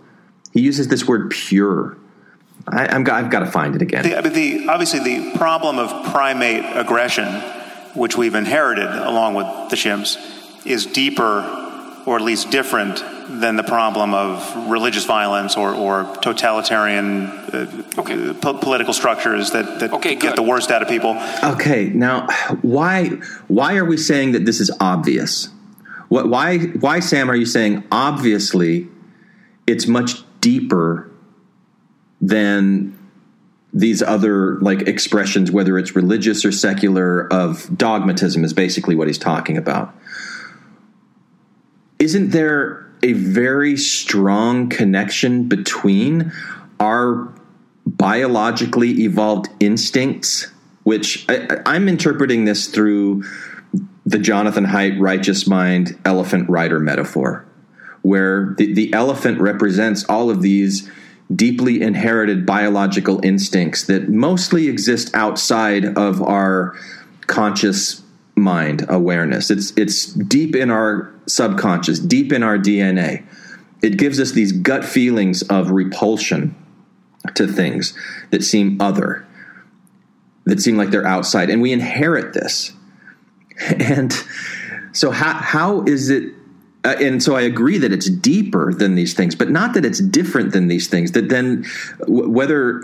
He 0.54 0.62
uses 0.62 0.88
this 0.88 1.08
word 1.08 1.32
pure. 1.32 1.98
I, 2.68 2.96
I've 2.96 3.30
got 3.30 3.40
to 3.40 3.46
find 3.48 3.76
it 3.76 3.82
again. 3.82 4.04
The, 4.04 4.30
the, 4.30 4.68
obviously, 4.70 5.00
the 5.00 5.38
problem 5.38 5.80
of 5.80 6.12
primate 6.12 6.64
aggression, 6.78 7.28
which 7.96 8.16
we've 8.18 8.36
inherited 8.36 8.86
along 8.86 9.34
with 9.34 9.70
the 9.70 9.76
chimps, 9.76 10.18
is 10.66 10.86
deeper 10.86 11.71
or 12.06 12.16
at 12.16 12.22
least 12.22 12.50
different 12.50 13.04
than 13.40 13.56
the 13.56 13.64
problem 13.64 14.14
of 14.14 14.70
religious 14.70 15.06
violence 15.06 15.56
or, 15.56 15.74
or 15.74 16.16
totalitarian 16.18 17.28
uh, 17.28 17.84
okay. 17.98 18.34
po- 18.34 18.58
political 18.58 18.94
structures 18.94 19.52
that, 19.52 19.80
that 19.80 19.94
okay, 19.94 20.16
get 20.16 20.36
the 20.36 20.42
worst 20.42 20.72
out 20.72 20.82
of 20.82 20.88
people. 20.88 21.18
Okay, 21.44 21.90
now 21.90 22.28
why 22.62 23.08
why 23.48 23.76
are 23.76 23.86
we 23.86 23.98
saying 23.98 24.34
that 24.34 24.46
this 24.46 24.60
is 24.60 24.72
obvious? 24.80 25.50
What, 26.10 26.28
why 26.28 26.58
why 26.60 27.00
Sam 27.00 27.30
are 27.30 27.36
you 27.36 27.46
saying 27.46 27.84
obviously 27.92 28.88
it's 29.68 29.88
much 29.88 30.24
deeper 30.42 31.10
than 32.20 32.98
these 33.74 34.02
other 34.02 34.60
like 34.60 34.82
expressions 34.82 35.50
whether 35.50 35.78
it's 35.78 35.96
religious 35.96 36.44
or 36.44 36.52
secular 36.52 37.32
of 37.32 37.78
dogmatism 37.78 38.44
is 38.44 38.54
basically 38.54 38.96
what 38.96 39.08
he's 39.08 39.18
talking 39.18 39.58
about 39.58 39.96
isn't 42.02 42.32
there 42.32 42.84
a 43.04 43.14
very 43.14 43.78
strong 43.78 44.70
connection 44.70 45.48
between 45.48 46.32
our 46.80 47.32
biologically 47.86 49.04
evolved 49.04 49.50
instincts, 49.60 50.48
which 50.84 51.26
I, 51.30 51.76
am 51.76 51.88
interpreting 51.88 52.46
this 52.46 52.68
through 52.68 53.24
the 54.04 54.18
Jonathan 54.18 54.66
Haidt 54.66 55.00
righteous 55.00 55.46
mind 55.46 55.98
elephant 56.04 56.50
rider 56.50 56.80
metaphor, 56.80 57.46
where 58.02 58.56
the, 58.58 58.74
the 58.74 58.92
elephant 58.94 59.40
represents 59.40 60.04
all 60.06 60.32
of 60.32 60.42
these 60.42 60.90
deeply 61.36 61.82
inherited 61.84 62.48
biological 62.48 63.24
instincts 63.24 63.86
that 63.86 64.10
mostly 64.10 64.68
exist 64.68 65.14
outside 65.14 65.86
of 65.98 66.20
our 66.24 66.76
conscious 67.28 68.02
mind 68.36 68.86
awareness. 68.90 69.52
It's 69.52 69.72
it's 69.78 70.08
deep 70.08 70.56
in 70.56 70.72
our 70.72 71.14
subconscious, 71.36 72.00
deep 72.00 72.32
in 72.32 72.44
our 72.44 72.58
DNA. 72.58 73.26
It 73.82 73.98
gives 73.98 74.20
us 74.20 74.32
these 74.32 74.52
gut 74.52 74.86
feelings 74.86 75.42
of 75.44 75.72
repulsion 75.72 76.56
to 77.36 77.48
things 77.48 77.98
that 78.32 78.44
seem 78.44 78.80
other, 78.80 79.26
that 80.46 80.60
seem 80.60 80.78
like 80.78 80.90
they're 80.90 81.08
outside, 81.08 81.50
and 81.50 81.62
we 81.62 81.72
inherit 81.72 82.34
this. 82.34 82.74
And 83.80 84.12
so, 84.92 85.12
how 85.12 85.34
how 85.34 85.84
is 85.84 86.10
it? 86.10 86.34
Uh, 86.84 86.96
and 87.00 87.22
so 87.22 87.36
I 87.36 87.42
agree 87.42 87.78
that 87.78 87.92
it's 87.92 88.10
deeper 88.10 88.74
than 88.74 88.96
these 88.96 89.14
things, 89.14 89.36
but 89.36 89.52
not 89.52 89.76
that 89.76 89.86
it's 89.86 90.00
different 90.00 90.52
than 90.52 90.68
these 90.68 90.88
things. 90.88 91.12
That 91.12 91.30
then, 91.30 91.66
w- 92.00 92.28
whether 92.28 92.82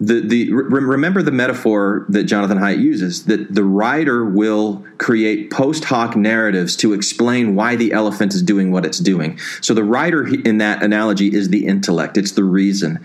the 0.00 0.20
the 0.20 0.52
re- 0.52 0.82
remember 0.82 1.22
the 1.22 1.30
metaphor 1.30 2.04
that 2.08 2.24
Jonathan 2.24 2.58
Haidt 2.58 2.80
uses 2.80 3.26
that 3.26 3.54
the 3.54 3.62
rider 3.62 4.24
will 4.24 4.84
create 4.98 5.50
post 5.52 5.84
hoc 5.84 6.16
narratives 6.16 6.74
to 6.76 6.92
explain 6.92 7.54
why 7.54 7.76
the 7.76 7.92
elephant 7.92 8.34
is 8.34 8.42
doing 8.42 8.72
what 8.72 8.84
it's 8.84 8.98
doing. 8.98 9.38
So 9.60 9.72
the 9.72 9.84
rider 9.84 10.26
in 10.26 10.58
that 10.58 10.82
analogy 10.82 11.32
is 11.32 11.48
the 11.48 11.66
intellect, 11.66 12.16
it's 12.16 12.32
the 12.32 12.44
reason, 12.44 13.04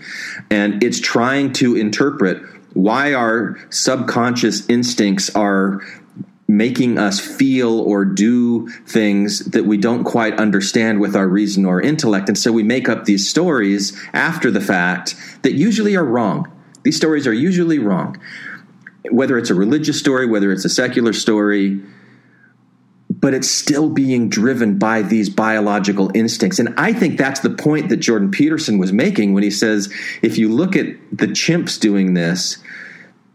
and 0.50 0.82
it's 0.82 0.98
trying 0.98 1.52
to 1.54 1.76
interpret 1.76 2.42
why 2.72 3.14
our 3.14 3.56
subconscious 3.70 4.68
instincts 4.68 5.30
are 5.36 5.80
making 6.56 6.98
us 6.98 7.20
feel 7.20 7.80
or 7.80 8.04
do 8.04 8.68
things 8.86 9.40
that 9.50 9.64
we 9.64 9.76
don't 9.76 10.04
quite 10.04 10.34
understand 10.34 11.00
with 11.00 11.16
our 11.16 11.28
reason 11.28 11.64
or 11.64 11.80
intellect. 11.80 12.28
And 12.28 12.38
so 12.38 12.52
we 12.52 12.62
make 12.62 12.88
up 12.88 13.04
these 13.04 13.28
stories 13.28 13.98
after 14.12 14.50
the 14.50 14.60
fact 14.60 15.16
that 15.42 15.54
usually 15.54 15.96
are 15.96 16.04
wrong. 16.04 16.50
These 16.82 16.96
stories 16.96 17.26
are 17.26 17.32
usually 17.32 17.78
wrong. 17.78 18.20
Whether 19.10 19.36
it's 19.38 19.50
a 19.50 19.54
religious 19.54 19.98
story, 19.98 20.26
whether 20.26 20.52
it's 20.52 20.64
a 20.64 20.70
secular 20.70 21.12
story, 21.12 21.80
but 23.10 23.34
it's 23.34 23.48
still 23.48 23.88
being 23.88 24.28
driven 24.28 24.78
by 24.78 25.02
these 25.02 25.28
biological 25.28 26.10
instincts. 26.14 26.58
And 26.58 26.74
I 26.76 26.92
think 26.92 27.16
that's 27.16 27.40
the 27.40 27.50
point 27.50 27.88
that 27.88 27.98
Jordan 27.98 28.30
Peterson 28.30 28.78
was 28.78 28.92
making 28.92 29.34
when 29.34 29.42
he 29.42 29.50
says 29.50 29.92
if 30.22 30.36
you 30.36 30.50
look 30.50 30.76
at 30.76 30.86
the 31.12 31.28
chimps 31.28 31.78
doing 31.78 32.14
this, 32.14 32.58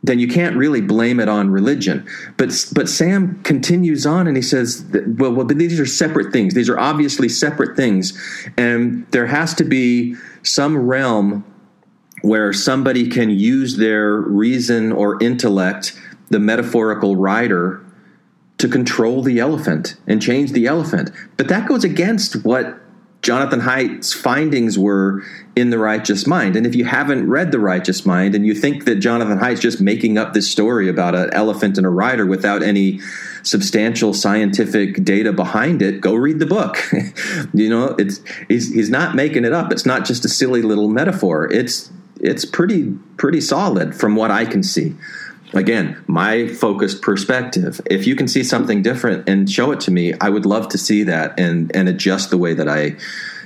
then 0.04 0.20
you 0.20 0.28
can't 0.28 0.56
really 0.56 0.82
blame 0.82 1.20
it 1.20 1.28
on 1.28 1.50
religion. 1.50 2.08
But 2.38 2.50
but 2.74 2.88
Sam 2.88 3.42
continues 3.44 4.06
on 4.06 4.28
and 4.28 4.38
he 4.38 4.44
says, 4.44 4.86
well, 5.18 5.34
well, 5.34 5.46
these 5.46 5.80
are 5.80 5.86
separate 5.86 6.32
things. 6.32 6.54
These 6.54 6.70
are 6.70 6.80
obviously 6.80 7.30
separate 7.30 7.76
things, 7.76 8.18
and 8.58 9.06
there 9.12 9.28
has 9.28 9.54
to 9.56 9.64
be 9.64 10.16
some 10.44 10.78
realm 10.78 11.44
where 12.22 12.52
somebody 12.54 13.08
can 13.08 13.30
use 13.30 13.78
their 13.78 14.18
reason 14.18 14.92
or 14.92 15.22
intellect, 15.24 15.98
the 16.30 16.40
metaphorical 16.40 17.16
rider, 17.16 17.84
to 18.58 18.68
control 18.68 19.22
the 19.22 19.40
elephant 19.40 19.96
and 20.06 20.22
change 20.22 20.52
the 20.52 20.66
elephant. 20.66 21.12
But 21.38 21.48
that 21.48 21.68
goes 21.68 21.84
against 21.84 22.44
what 22.46 22.78
Jonathan 23.22 23.60
Haidt's 23.60 24.14
findings 24.14 24.80
were 24.80 25.24
in 25.56 25.72
The 25.72 25.78
Righteous 25.78 26.26
Mind. 26.26 26.56
And 26.56 26.66
if 26.66 26.74
you 26.74 26.86
haven't 26.86 27.28
read 27.28 27.52
The 27.52 27.60
Righteous 27.60 28.06
Mind 28.06 28.34
and 28.34 28.46
you 28.46 28.54
think 28.54 28.86
that 28.86 28.96
Jonathan 28.96 29.38
Haidt's 29.38 29.60
just 29.60 29.82
making 29.82 30.18
up 30.18 30.34
this 30.34 30.50
story 30.50 30.88
about 30.88 31.16
an 31.16 31.30
elephant 31.34 31.78
and 31.78 31.86
a 31.86 31.90
rider 31.90 32.26
without 32.26 32.64
any 32.64 33.02
substantial 33.44 34.14
scientific 34.14 35.04
data 35.04 35.34
behind 35.34 35.82
it, 35.82 36.00
go 36.00 36.16
read 36.16 36.40
the 36.40 36.46
book. 36.46 36.78
you 37.54 37.70
know, 37.70 37.96
it's 38.00 38.22
he's, 38.48 38.74
he's 38.74 38.90
not 38.90 39.16
making 39.16 39.44
it 39.44 39.52
up. 39.52 39.72
It's 39.72 39.86
not 39.86 40.06
just 40.06 40.24
a 40.24 40.30
silly 40.30 40.62
little 40.62 40.88
metaphor. 40.88 41.52
It's 41.52 41.92
it's 42.22 42.46
pretty 42.46 42.94
pretty 43.18 43.42
solid 43.42 43.96
from 43.96 44.16
what 44.16 44.32
I 44.32 44.46
can 44.46 44.64
see. 44.64 44.96
Again, 45.54 46.04
my 46.08 46.48
focused 46.48 47.02
perspective. 47.02 47.82
If 47.86 48.06
you 48.06 48.16
can 48.16 48.28
see 48.28 48.44
something 48.44 48.82
different 48.82 49.28
and 49.28 49.50
show 49.50 49.72
it 49.72 49.80
to 49.82 49.92
me, 49.92 50.14
I 50.20 50.30
would 50.30 50.46
love 50.46 50.70
to 50.70 50.78
see 50.78 51.04
that 51.04 51.40
and 51.40 51.76
and 51.76 51.90
adjust 51.90 52.30
the 52.30 52.38
way 52.38 52.54
that 52.54 52.70
I 52.70 52.98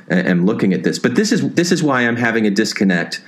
am 0.09 0.45
looking 0.45 0.73
at 0.73 0.83
this. 0.83 0.99
But 0.99 1.15
this 1.15 1.31
is 1.31 1.53
this 1.53 1.71
is 1.71 1.81
why 1.81 2.01
I'm 2.01 2.17
having 2.17 2.45
a 2.45 2.51
disconnect 2.51 3.23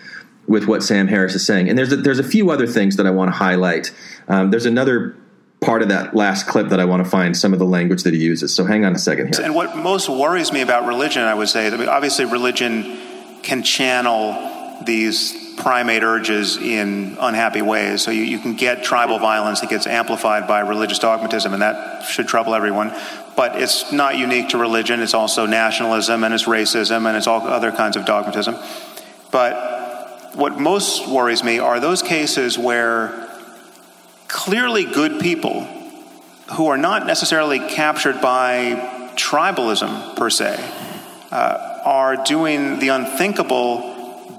with 0.48 0.68
what 0.68 0.84
Sam 0.84 1.08
Harris 1.08 1.36
is 1.36 1.46
saying. 1.46 1.70
And 1.70 1.78
there's 1.78 1.92
a, 1.92 1.98
there's 1.98 2.20
a 2.20 2.24
few 2.24 2.52
other 2.52 2.68
things 2.68 2.98
that 2.98 3.08
I 3.08 3.12
want 3.12 3.32
to 3.32 3.38
highlight. 3.38 3.92
Um, 4.28 4.52
there's 4.52 4.66
another 4.66 5.16
part 5.62 5.82
of 5.82 5.90
that 5.90 6.16
last 6.16 6.48
clip 6.48 6.70
that 6.70 6.80
I 6.80 6.86
want 6.86 7.04
to 7.04 7.10
find 7.10 7.36
some 7.36 7.54
of 7.54 7.60
the 7.60 7.66
language 7.66 8.04
that 8.04 8.14
he 8.14 8.20
uses. 8.20 8.54
So 8.54 8.66
hang 8.66 8.86
on 8.86 8.94
a 8.94 9.00
second 9.00 9.34
here. 9.34 9.44
And 9.44 9.56
what 9.56 9.76
most 9.76 10.08
worries 10.08 10.52
me 10.52 10.62
about 10.62 10.86
religion, 10.86 11.24
I 11.24 11.34
would 11.34 11.50
say, 11.50 11.68
I 11.68 11.78
mean, 11.78 11.90
obviously 11.90 12.26
religion 12.26 13.00
can 13.42 13.64
channel 13.64 14.84
these 14.86 15.45
primate 15.58 16.04
urges 16.04 16.58
in 16.58 17.18
unhappy 17.20 17.62
ways. 17.62 18.02
So 18.02 18.12
you, 18.12 18.24
you 18.24 18.40
can 18.40 18.56
get 18.56 18.84
tribal 18.84 19.20
violence 19.20 19.62
that 19.62 19.70
gets 19.70 19.88
amplified 19.88 20.48
by 20.48 20.62
religious 20.62 21.00
dogmatism, 21.00 21.54
and 21.54 21.62
that 21.62 22.04
should 22.04 22.28
trouble 22.28 22.56
everyone. 22.56 22.94
But 23.36 23.62
it's 23.62 23.92
not 23.92 24.18
unique 24.18 24.50
to 24.50 24.58
religion. 24.58 25.02
It's 25.02 25.14
also 25.14 25.46
nationalism, 25.46 26.24
and 26.24 26.34
it's 26.34 26.46
racism, 26.46 27.08
and 27.08 27.18
it's 27.18 27.28
all 27.28 27.46
other 27.48 27.72
kinds 27.72 27.98
of 27.98 28.06
dogmatism. 28.06 28.56
But 29.32 30.36
what 30.36 30.60
most 30.60 31.08
worries 31.08 31.44
me 31.44 31.60
are 31.60 31.80
those 31.80 32.02
cases 32.02 32.58
where 32.58 33.30
clearly 34.28 34.86
good 34.86 35.20
people 35.20 35.64
who 36.54 36.68
are 36.68 36.78
not 36.78 37.08
necessarily 37.08 37.60
captured 37.60 38.22
by 38.22 39.12
tribalism 39.16 40.16
per 40.16 40.30
se 40.30 40.56
uh, 41.32 41.82
are 41.86 42.18
doing 42.18 42.80
the 42.80 42.90
unthinkable 42.90 43.95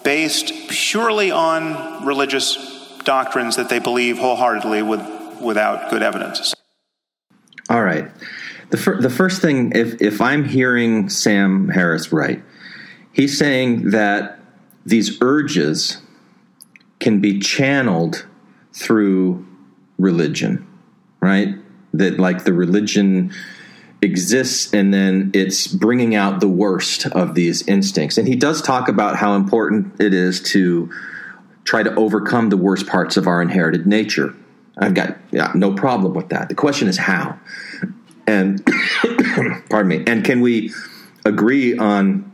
based 0.07 0.53
purely 0.69 1.33
on 1.33 2.07
religious 2.07 2.57
doctrines 3.03 3.57
that 3.57 3.69
they 3.69 3.81
believe 3.81 4.19
wholeheartedly 4.19 4.81
with, 4.81 5.03
without 5.41 5.91
good 5.91 6.01
evidence. 6.01 6.55
All 7.69 7.83
right. 7.83 8.09
The, 8.71 8.77
fir- 8.77 9.01
the 9.01 9.11
first 9.11 9.43
thing, 9.43 9.73
if, 9.75 10.01
if 10.01 10.21
I'm 10.21 10.45
hearing 10.45 11.09
Sam 11.09 11.71
Harris 11.71 12.13
right, 12.13 12.41
he's 13.13 13.37
saying 13.37 13.91
that 13.91 14.39
these 14.85 15.21
urges 15.21 16.01
can 17.01 17.21
be 17.21 17.41
channeled 17.41 18.27
through 18.73 19.45
religion, 19.99 20.65
right? 21.19 21.57
That, 21.93 22.21
like, 22.21 22.45
the 22.45 22.53
religion 22.53 23.33
exists 24.07 24.73
and 24.73 24.95
then 24.95 25.31
it's 25.35 25.67
bringing 25.67 26.15
out 26.15 26.41
the 26.41 26.49
worst 26.49 27.07
of 27.07 27.35
these 27.35 27.67
instincts. 27.69 28.17
And 28.17 28.27
he 28.27 28.37
does 28.37 28.63
talk 28.63 28.89
about 28.89 29.17
how 29.17 29.35
important 29.35 30.01
it 30.01 30.15
is 30.15 30.41
to 30.53 30.91
try 31.65 31.83
to 31.83 31.95
overcome 31.97 32.49
the 32.49 32.57
worst 32.57 32.87
parts 32.87 33.17
of 33.17 33.27
our 33.27 33.43
inherited 33.43 33.87
nature. 33.87 34.35
I've 34.79 34.95
got 34.95 35.19
yeah, 35.31 35.53
no 35.55 35.75
problem 35.75 36.15
with 36.15 36.31
that. 36.31 36.49
The 36.49 36.55
question 36.55 36.89
is 36.89 36.97
how. 36.97 37.39
And 38.27 38.65
pardon 39.71 39.89
me. 39.89 40.05
And 40.07 40.25
can 40.25 40.41
we 40.41 40.73
agree 41.25 41.77
on 41.77 42.33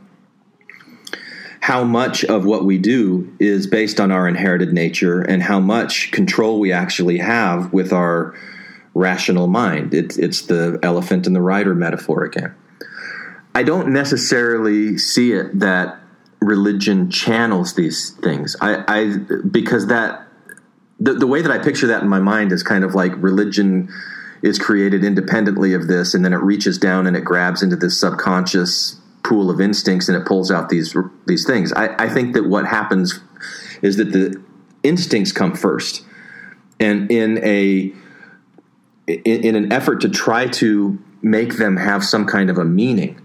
how 1.61 1.83
much 1.83 2.25
of 2.25 2.45
what 2.45 2.65
we 2.65 2.77
do 2.77 3.33
is 3.39 3.67
based 3.67 3.99
on 3.99 4.11
our 4.11 4.27
inherited 4.27 4.73
nature 4.73 5.21
and 5.21 5.41
how 5.41 5.59
much 5.59 6.11
control 6.11 6.59
we 6.59 6.71
actually 6.73 7.17
have 7.17 7.71
with 7.71 7.93
our 7.93 8.35
rational 8.93 9.47
mind. 9.47 9.93
It's 9.93 10.17
it's 10.17 10.43
the 10.43 10.79
elephant 10.83 11.27
and 11.27 11.35
the 11.35 11.41
rider 11.41 11.73
metaphor 11.73 12.23
again. 12.23 12.55
I 13.55 13.63
don't 13.63 13.89
necessarily 13.89 14.97
see 14.97 15.33
it 15.33 15.59
that 15.59 15.99
religion 16.41 17.09
channels 17.09 17.75
these 17.75 18.11
things. 18.21 18.55
I, 18.61 18.83
I 18.87 19.17
because 19.49 19.87
that 19.87 20.27
the, 20.99 21.13
the 21.13 21.27
way 21.27 21.41
that 21.41 21.51
I 21.51 21.59
picture 21.59 21.87
that 21.87 22.01
in 22.01 22.09
my 22.09 22.19
mind 22.19 22.51
is 22.51 22.63
kind 22.63 22.83
of 22.83 22.95
like 22.95 23.11
religion 23.17 23.89
is 24.41 24.59
created 24.59 25.03
independently 25.03 25.73
of 25.73 25.87
this, 25.87 26.13
and 26.13 26.23
then 26.23 26.33
it 26.33 26.37
reaches 26.37 26.77
down 26.77 27.07
and 27.07 27.15
it 27.15 27.23
grabs 27.23 27.63
into 27.63 27.75
this 27.75 27.99
subconscious 27.99 28.99
pool 29.23 29.49
of 29.49 29.61
instincts 29.61 30.09
and 30.09 30.17
it 30.17 30.25
pulls 30.25 30.51
out 30.51 30.69
these 30.69 30.95
these 31.25 31.45
things. 31.45 31.71
I, 31.73 32.05
I 32.05 32.09
think 32.09 32.33
that 32.33 32.45
what 32.45 32.65
happens 32.65 33.19
is 33.81 33.97
that 33.97 34.11
the 34.11 34.41
instincts 34.83 35.31
come 35.31 35.55
first, 35.55 36.03
and 36.79 37.09
in 37.11 37.39
a 37.43 37.93
in, 39.07 39.21
in 39.23 39.55
an 39.55 39.71
effort 39.71 40.01
to 40.01 40.09
try 40.09 40.47
to 40.47 40.97
make 41.21 41.57
them 41.57 41.77
have 41.77 42.03
some 42.03 42.25
kind 42.25 42.49
of 42.49 42.57
a 42.57 42.65
meaning, 42.65 43.19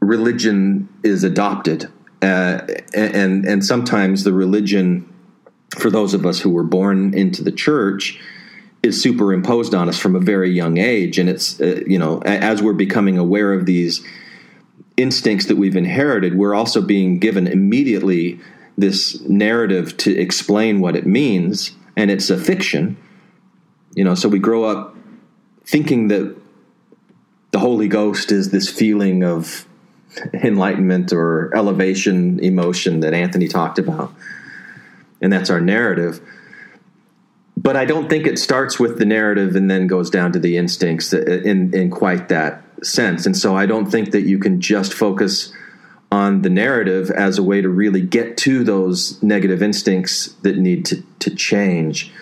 religion 0.00 0.88
is 1.02 1.24
adopted, 1.24 1.90
uh, 2.22 2.60
and 2.94 3.44
and 3.46 3.64
sometimes 3.64 4.24
the 4.24 4.32
religion, 4.32 5.12
for 5.78 5.90
those 5.90 6.14
of 6.14 6.26
us 6.26 6.40
who 6.40 6.50
were 6.50 6.64
born 6.64 7.14
into 7.14 7.42
the 7.42 7.52
church 7.52 8.20
is 8.82 9.00
superimposed 9.00 9.74
on 9.74 9.88
us 9.88 9.98
from 9.98 10.14
a 10.14 10.20
very 10.20 10.50
young 10.50 10.76
age. 10.76 11.18
And 11.18 11.28
it's 11.28 11.60
uh, 11.60 11.80
you 11.86 11.98
know 11.98 12.20
as 12.22 12.62
we're 12.62 12.72
becoming 12.74 13.18
aware 13.18 13.52
of 13.52 13.66
these 13.66 14.04
instincts 14.96 15.46
that 15.46 15.56
we've 15.56 15.74
inherited 15.74 16.38
we're 16.38 16.54
also 16.54 16.80
being 16.80 17.18
given 17.18 17.48
immediately 17.48 18.38
this 18.78 19.20
narrative 19.22 19.96
to 19.96 20.16
explain 20.16 20.80
what 20.80 20.96
it 20.96 21.06
means. 21.06 21.72
And 21.96 22.10
it's 22.10 22.28
a 22.28 22.38
fiction 22.38 22.96
you 23.94 24.04
know 24.04 24.14
so 24.14 24.28
we 24.28 24.38
grow 24.38 24.64
up 24.64 24.96
thinking 25.64 26.08
that 26.08 26.36
the 27.50 27.58
holy 27.58 27.88
ghost 27.88 28.32
is 28.32 28.50
this 28.50 28.68
feeling 28.68 29.24
of 29.24 29.66
enlightenment 30.32 31.12
or 31.12 31.54
elevation 31.54 32.38
emotion 32.40 33.00
that 33.00 33.14
anthony 33.14 33.48
talked 33.48 33.78
about 33.78 34.12
and 35.20 35.32
that's 35.32 35.50
our 35.50 35.60
narrative 35.60 36.20
but 37.56 37.76
I 37.76 37.84
don't 37.84 38.08
think 38.08 38.26
it 38.26 38.38
starts 38.38 38.78
with 38.78 38.98
the 38.98 39.06
narrative 39.06 39.56
and 39.56 39.70
then 39.70 39.86
goes 39.86 40.10
down 40.10 40.32
to 40.32 40.38
the 40.38 40.56
instincts 40.56 41.12
in 41.12 41.72
in 41.74 41.90
quite 41.90 42.28
that 42.28 42.62
sense. 42.82 43.26
And 43.26 43.36
so 43.36 43.56
I 43.56 43.66
don't 43.66 43.90
think 43.90 44.10
that 44.10 44.22
you 44.22 44.38
can 44.38 44.60
just 44.60 44.92
focus 44.92 45.52
on 46.10 46.42
the 46.42 46.50
narrative 46.50 47.10
as 47.10 47.38
a 47.38 47.42
way 47.42 47.60
to 47.60 47.68
really 47.68 48.00
get 48.00 48.36
to 48.38 48.64
those 48.64 49.20
negative 49.22 49.62
instincts 49.62 50.26
that 50.42 50.58
need 50.58 50.84
to 50.86 51.02
to 51.20 51.34
change. 51.34 52.12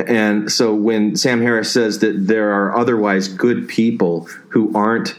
And 0.00 0.50
so 0.50 0.74
when 0.74 1.16
Sam 1.16 1.40
Harris 1.40 1.72
says 1.72 2.00
that 2.00 2.26
there 2.26 2.50
are 2.52 2.76
otherwise 2.76 3.28
good 3.28 3.68
people 3.68 4.28
who 4.48 4.74
aren't 4.74 5.18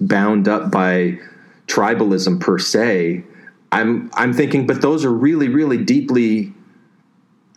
bound 0.00 0.48
up 0.48 0.70
by 0.70 1.18
tribalism 1.66 2.40
per 2.40 2.58
se, 2.58 3.24
I'm 3.72 4.10
I'm 4.14 4.32
thinking, 4.32 4.66
but 4.66 4.82
those 4.82 5.04
are 5.04 5.12
really, 5.12 5.48
really 5.48 5.78
deeply 5.78 6.52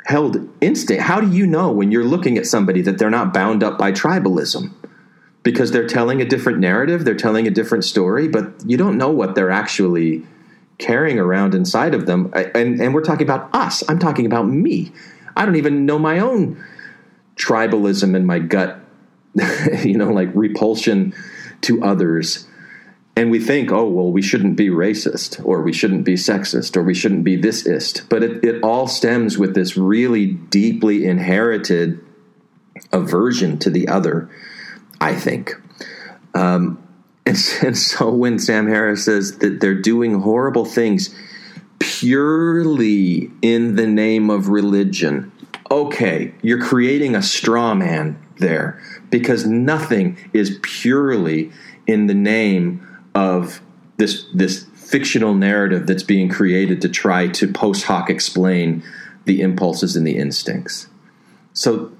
held 0.05 0.37
instinct. 0.61 1.03
How 1.03 1.21
do 1.21 1.31
you 1.31 1.47
know 1.47 1.71
when 1.71 1.91
you're 1.91 2.03
looking 2.03 2.37
at 2.37 2.45
somebody 2.45 2.81
that 2.81 2.97
they're 2.97 3.09
not 3.09 3.33
bound 3.33 3.63
up 3.63 3.77
by 3.77 3.91
tribalism? 3.91 4.71
Because 5.43 5.71
they're 5.71 5.87
telling 5.87 6.21
a 6.21 6.25
different 6.25 6.59
narrative, 6.59 7.03
they're 7.03 7.15
telling 7.15 7.47
a 7.47 7.51
different 7.51 7.83
story, 7.83 8.27
but 8.27 8.53
you 8.65 8.77
don't 8.77 8.97
know 8.97 9.09
what 9.09 9.35
they're 9.35 9.51
actually 9.51 10.25
carrying 10.77 11.19
around 11.19 11.53
inside 11.53 11.93
of 11.93 12.05
them. 12.05 12.31
And, 12.33 12.79
and 12.79 12.93
we're 12.93 13.03
talking 13.03 13.27
about 13.27 13.53
us. 13.53 13.83
I'm 13.89 13.99
talking 13.99 14.25
about 14.25 14.47
me. 14.47 14.91
I 15.35 15.45
don't 15.45 15.55
even 15.55 15.85
know 15.85 15.99
my 15.99 16.19
own 16.19 16.63
tribalism 17.35 18.15
and 18.15 18.25
my 18.25 18.39
gut, 18.39 18.79
you 19.83 19.97
know, 19.97 20.11
like 20.11 20.29
repulsion 20.33 21.13
to 21.61 21.83
others 21.83 22.47
and 23.15 23.29
we 23.29 23.39
think, 23.39 23.71
oh, 23.71 23.87
well, 23.87 24.11
we 24.11 24.23
shouldn't 24.23 24.55
be 24.55 24.69
racist 24.69 25.43
or 25.45 25.61
we 25.61 25.71
shouldn't 25.71 26.03
be 26.03 26.15
sexist 26.15 26.75
or 26.75 26.81
we 26.81 26.95
shouldn't 26.95 27.23
be 27.23 27.39
thisist. 27.39 28.09
But 28.09 28.23
it, 28.23 28.43
it 28.43 28.63
all 28.63 28.87
stems 28.87 29.37
with 29.37 29.53
this 29.53 29.77
really 29.77 30.27
deeply 30.27 31.05
inherited 31.05 32.03
aversion 32.91 33.59
to 33.59 33.69
the 33.69 33.87
other, 33.87 34.31
I 34.99 35.13
think. 35.13 35.53
Um, 36.33 36.81
and, 37.25 37.37
and 37.63 37.77
so 37.77 38.09
when 38.09 38.39
Sam 38.39 38.67
Harris 38.67 39.05
says 39.05 39.37
that 39.39 39.59
they're 39.59 39.79
doing 39.79 40.19
horrible 40.21 40.65
things 40.65 41.13
purely 41.83 43.29
in 43.41 43.75
the 43.75 43.85
name 43.85 44.29
of 44.29 44.47
religion, 44.47 45.31
okay, 45.69 46.33
you're 46.41 46.61
creating 46.61 47.13
a 47.13 47.21
straw 47.21 47.75
man 47.75 48.17
there 48.37 48.81
because 49.09 49.45
nothing 49.45 50.17
is 50.31 50.59
purely 50.63 51.51
in 51.85 52.07
the 52.07 52.13
name 52.13 52.87
of 53.13 53.61
this 53.97 54.25
this 54.33 54.65
fictional 54.75 55.33
narrative 55.33 55.85
that's 55.85 56.03
being 56.03 56.29
created 56.29 56.81
to 56.81 56.89
try 56.89 57.27
to 57.27 57.51
post 57.51 57.83
hoc 57.83 58.09
explain 58.09 58.81
the 59.25 59.41
impulses 59.41 59.95
and 59.95 60.07
the 60.07 60.15
instincts. 60.15 60.87
So 61.53 61.91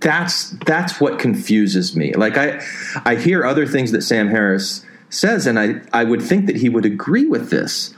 that's 0.00 0.50
that's 0.66 1.00
what 1.00 1.18
confuses 1.18 1.96
me. 1.96 2.12
Like 2.14 2.36
I 2.36 2.64
I 3.04 3.16
hear 3.16 3.44
other 3.44 3.66
things 3.66 3.90
that 3.90 4.02
Sam 4.02 4.28
Harris 4.28 4.86
says 5.10 5.46
and 5.46 5.58
I 5.58 5.80
I 5.92 6.04
would 6.04 6.22
think 6.22 6.46
that 6.46 6.56
he 6.56 6.68
would 6.68 6.84
agree 6.84 7.26
with 7.26 7.50
this. 7.50 7.92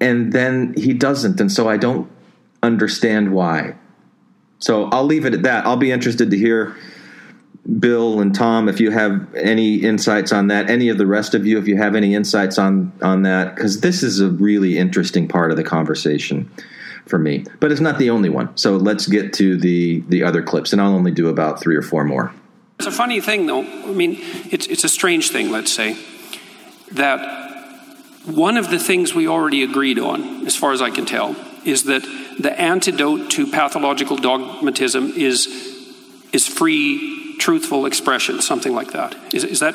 And 0.00 0.32
then 0.32 0.74
he 0.76 0.94
doesn't 0.94 1.40
and 1.40 1.50
so 1.50 1.68
I 1.68 1.76
don't 1.76 2.10
understand 2.62 3.32
why. 3.32 3.74
So 4.60 4.84
I'll 4.86 5.04
leave 5.04 5.24
it 5.24 5.34
at 5.34 5.42
that. 5.42 5.66
I'll 5.66 5.76
be 5.76 5.90
interested 5.90 6.30
to 6.30 6.38
hear 6.38 6.76
Bill 7.78 8.20
and 8.20 8.34
Tom, 8.34 8.68
if 8.68 8.80
you 8.80 8.90
have 8.90 9.34
any 9.34 9.76
insights 9.76 10.32
on 10.32 10.46
that, 10.46 10.70
any 10.70 10.88
of 10.88 10.96
the 10.96 11.06
rest 11.06 11.34
of 11.34 11.46
you, 11.46 11.58
if 11.58 11.68
you 11.68 11.76
have 11.76 11.94
any 11.94 12.14
insights 12.14 12.58
on 12.58 12.92
on 13.02 13.22
that, 13.22 13.54
because 13.54 13.80
this 13.80 14.02
is 14.02 14.20
a 14.20 14.30
really 14.30 14.78
interesting 14.78 15.28
part 15.28 15.50
of 15.50 15.58
the 15.58 15.64
conversation 15.64 16.50
for 17.04 17.18
me. 17.18 17.44
But 17.60 17.70
it's 17.70 17.80
not 17.80 17.98
the 17.98 18.08
only 18.08 18.30
one. 18.30 18.56
So 18.56 18.76
let's 18.76 19.06
get 19.06 19.34
to 19.34 19.58
the 19.58 20.00
the 20.08 20.22
other 20.22 20.42
clips, 20.42 20.72
and 20.72 20.80
I'll 20.80 20.94
only 20.94 21.10
do 21.10 21.28
about 21.28 21.60
three 21.60 21.76
or 21.76 21.82
four 21.82 22.04
more. 22.04 22.32
It's 22.78 22.86
a 22.86 22.92
funny 22.92 23.20
thing, 23.20 23.46
though. 23.46 23.62
I 23.62 23.92
mean, 23.92 24.16
it's 24.50 24.66
it's 24.66 24.84
a 24.84 24.88
strange 24.88 25.30
thing. 25.30 25.50
Let's 25.50 25.72
say 25.72 25.98
that 26.92 27.47
one 28.28 28.56
of 28.56 28.70
the 28.70 28.78
things 28.78 29.14
we 29.14 29.26
already 29.26 29.62
agreed 29.62 29.98
on, 29.98 30.46
as 30.46 30.54
far 30.54 30.72
as 30.72 30.82
I 30.82 30.90
can 30.90 31.06
tell, 31.06 31.34
is 31.64 31.84
that 31.84 32.02
the 32.38 32.58
antidote 32.58 33.30
to 33.32 33.46
pathological 33.50 34.16
dogmatism 34.16 35.12
is 35.16 35.46
is 36.32 36.46
free 36.46 37.36
truthful 37.38 37.86
expression, 37.86 38.40
something 38.42 38.74
like 38.74 38.92
that. 38.92 39.16
Is, 39.32 39.44
is 39.44 39.60
that? 39.60 39.74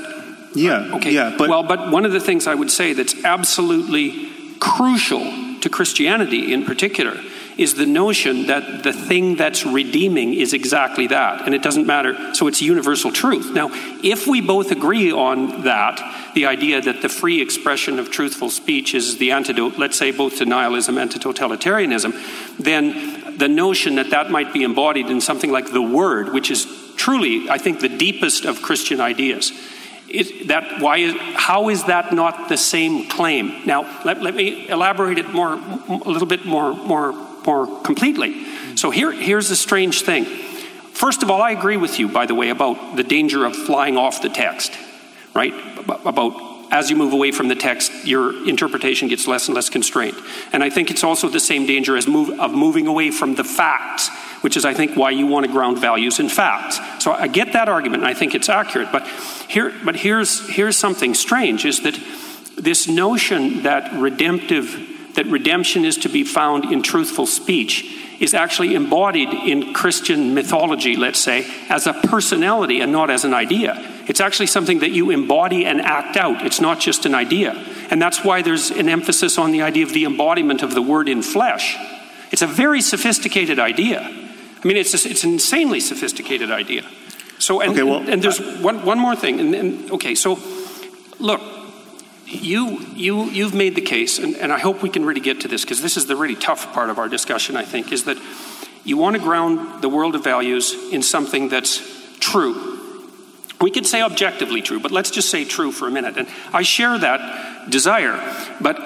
Yeah. 0.54 0.96
Okay. 0.96 1.12
Yeah. 1.12 1.36
But 1.38 1.50
well, 1.50 1.64
but 1.64 1.92
one 1.92 2.06
of 2.06 2.12
the 2.12 2.20
things 2.20 2.46
I 2.46 2.54
would 2.54 2.70
say 2.70 2.94
that's 2.94 3.24
absolutely 3.24 4.30
crucial 4.60 5.60
to 5.62 5.70
Christianity 5.70 6.54
in 6.54 6.66
particular 6.66 7.18
is 7.58 7.76
the 7.76 7.86
notion 7.86 8.48
that 8.48 8.84
the 8.84 8.94
thing 8.94 9.36
that's 9.36 9.66
redeeming 9.66 10.34
is 10.34 10.54
exactly 10.54 11.08
that, 11.08 11.46
and 11.46 11.54
it 11.54 11.62
doesn't 11.62 11.86
matter. 11.86 12.34
So 12.34 12.48
it's 12.48 12.62
universal 12.62 13.12
truth. 13.12 13.54
Now, 13.54 13.70
if 14.04 14.28
we 14.28 14.42
both 14.42 14.72
agree 14.72 15.12
on 15.12 15.64
that, 15.64 16.02
the 16.34 16.46
idea 16.48 16.82
that 16.82 17.02
the 17.02 17.10
free 17.10 17.42
expression 17.42 18.00
of 18.00 18.10
truthful 18.10 18.50
speech 18.50 18.94
is 18.96 19.18
the 19.18 19.32
antidote, 19.32 19.78
let's 19.78 19.98
say, 19.98 20.12
both 20.12 20.38
to 20.38 20.46
nihilism 20.46 20.98
and 20.98 21.12
to 21.12 21.20
totalitarianism, 21.20 22.58
then 22.58 23.38
the 23.38 23.48
notion 23.48 23.96
that 23.96 24.10
that 24.12 24.32
might 24.32 24.54
be 24.54 24.64
embodied 24.64 25.08
in 25.08 25.22
something 25.22 25.52
like 25.52 25.72
the 25.72 25.82
Word, 25.82 26.34
which 26.34 26.52
is 26.52 26.68
truly, 26.96 27.50
I 27.50 27.58
think, 27.58 27.80
the 27.80 27.90
deepest 27.90 28.46
of 28.46 28.62
Christian 28.62 29.02
ideas. 29.02 29.52
It, 30.08 30.50
that 30.50 30.80
why 30.80 30.98
is, 30.98 31.16
how 31.34 31.70
is 31.70 31.86
that 31.86 32.14
not 32.14 32.48
the 32.48 32.58
same 32.58 33.08
claim? 33.10 33.66
Now, 33.66 34.02
let, 34.06 34.22
let 34.22 34.36
me 34.36 34.70
elaborate 34.70 35.18
it 35.18 35.30
more, 35.30 35.54
a 35.54 36.10
little 36.10 36.28
bit 36.28 36.46
more, 36.46 36.74
more, 36.76 37.14
more 37.46 37.82
completely. 37.82 38.46
So 38.76 38.92
here, 38.92 39.12
here's 39.12 39.50
the 39.50 39.56
strange 39.56 40.02
thing. 40.02 40.26
First 40.94 41.24
of 41.24 41.32
all, 41.32 41.42
I 41.42 41.52
agree 41.52 41.78
with 41.78 42.00
you, 42.00 42.08
by 42.08 42.26
the 42.26 42.36
way, 42.36 42.50
about 42.50 42.96
the 42.96 43.04
danger 43.04 43.46
of 43.46 43.56
flying 43.56 43.98
off 43.98 44.22
the 44.22 44.30
text, 44.30 44.74
right? 45.34 45.54
About 46.06 46.52
as 46.72 46.90
you 46.90 46.96
move 46.96 47.14
away 47.14 47.32
from 47.32 47.50
the 47.50 47.56
text, 47.56 47.92
your 48.06 48.48
interpretation 48.48 49.08
gets 49.08 49.28
less 49.28 49.48
and 49.48 49.56
less 49.56 49.70
constrained. 49.70 50.18
And 50.52 50.64
I 50.64 50.72
think 50.72 50.90
it's 50.90 51.04
also 51.04 51.30
the 51.30 51.40
same 51.40 51.68
danger 51.68 51.96
as 51.96 52.08
move, 52.08 52.40
of 52.40 52.52
moving 52.52 52.88
away 52.88 53.12
from 53.12 53.36
the 53.36 53.44
facts 53.44 54.10
which 54.44 54.58
is, 54.58 54.66
I 54.66 54.74
think, 54.74 54.98
why 54.98 55.12
you 55.12 55.26
want 55.26 55.46
to 55.46 55.52
ground 55.52 55.80
values 55.80 56.20
in 56.20 56.28
facts. 56.28 56.78
So 57.02 57.14
I 57.14 57.28
get 57.28 57.54
that 57.54 57.70
argument, 57.70 58.04
and 58.04 58.10
I 58.10 58.14
think 58.14 58.36
it's 58.36 58.50
accurate. 58.50 58.92
But 58.92 59.08
here, 59.48 59.74
but 59.86 59.96
here's 59.96 60.50
here's 60.50 60.76
something 60.76 61.14
strange: 61.14 61.64
is 61.64 61.82
that 61.84 61.98
this 62.58 62.86
notion 62.86 63.64
that 63.64 63.94
redemptive 63.94 64.93
that 65.16 65.26
redemption 65.28 65.86
is 65.86 65.98
to 65.98 66.10
be 66.10 66.24
found 66.24 66.72
in 66.72 66.82
truthful 66.82 67.26
speech 67.26 68.00
is 68.20 68.34
actually 68.34 68.74
embodied 68.74 69.30
in 69.30 69.74
Christian 69.74 70.34
mythology, 70.34 70.96
let's 70.96 71.20
say, 71.20 71.46
as 71.70 71.88
a 71.88 71.94
personality 71.94 72.80
and 72.80 72.92
not 72.92 73.10
as 73.10 73.26
an 73.26 73.34
idea. 73.34 73.76
It's 74.08 74.22
actually 74.22 74.48
something 74.48 74.80
that 74.80 74.92
you 74.92 75.10
embody 75.12 75.66
and 75.66 75.82
act 75.82 76.18
out. 76.18 76.46
It's 76.46 76.62
not 76.62 76.80
just 76.80 77.06
an 77.06 77.16
idea. 77.16 77.52
And 77.90 78.02
that's 78.02 78.24
why 78.24 78.42
there's 78.42 78.72
an 78.72 78.90
emphasis 78.90 79.38
on 79.38 79.52
the 79.52 79.62
idea 79.62 79.86
of 79.86 79.94
the 79.94 80.06
embodiment 80.06 80.64
of 80.64 80.74
the 80.74 80.82
word 80.82 81.10
in 81.10 81.22
flesh. 81.22 81.76
It's 82.32 82.42
a 82.42 82.48
very 82.48 82.82
sophisticated 82.82 83.60
idea. 83.60 84.02
I 84.02 84.68
mean, 84.68 84.78
it's, 84.78 84.94
a, 84.94 85.10
it's 85.10 85.24
an 85.24 85.34
insanely 85.34 85.80
sophisticated 85.80 86.50
idea. 86.50 86.86
So 87.40 87.62
and, 87.62 87.72
Okay, 87.74 87.84
well, 87.84 88.10
and 88.10 88.22
there's 88.22 88.40
one 88.62 88.86
one 88.86 88.98
more 88.98 89.16
thing. 89.16 89.40
And, 89.40 89.54
and 89.54 89.92
okay, 89.92 90.16
so 90.16 90.40
look, 91.20 91.42
you 92.26 92.80
you 92.96 93.26
you've 93.26 93.54
made 93.54 93.76
the 93.76 93.82
case, 93.82 94.20
and, 94.20 94.36
and 94.36 94.52
I 94.52 94.60
hope 94.60 94.82
we 94.82 94.90
can 94.90 95.06
really 95.06 95.22
get 95.22 95.42
to 95.42 95.48
this 95.48 95.64
because 95.64 95.82
this 95.82 95.98
is 95.98 96.06
the 96.06 96.16
really 96.16 96.36
tough 96.36 96.74
part 96.74 96.90
of 96.90 96.98
our 96.98 97.10
discussion. 97.10 97.56
I 97.56 97.64
think 97.64 97.92
is 97.92 98.06
that 98.06 98.18
you 98.84 98.98
want 98.98 99.16
to 99.16 99.22
ground 99.22 99.82
the 99.82 99.90
world 99.90 100.16
of 100.16 100.24
values 100.24 100.74
in 100.92 101.02
something 101.02 101.50
that's 101.50 101.82
true. 102.20 102.80
We 103.62 103.72
could 103.72 103.86
say 103.86 104.02
objectively 104.02 104.62
true, 104.62 104.80
but 104.80 104.92
let's 104.92 105.10
just 105.10 105.30
say 105.30 105.46
true 105.46 105.72
for 105.72 105.88
a 105.88 105.92
minute. 105.92 106.18
And 106.18 106.28
I 106.52 106.64
share 106.64 106.98
that 106.98 107.70
desire, 107.70 108.20
but 108.60 108.78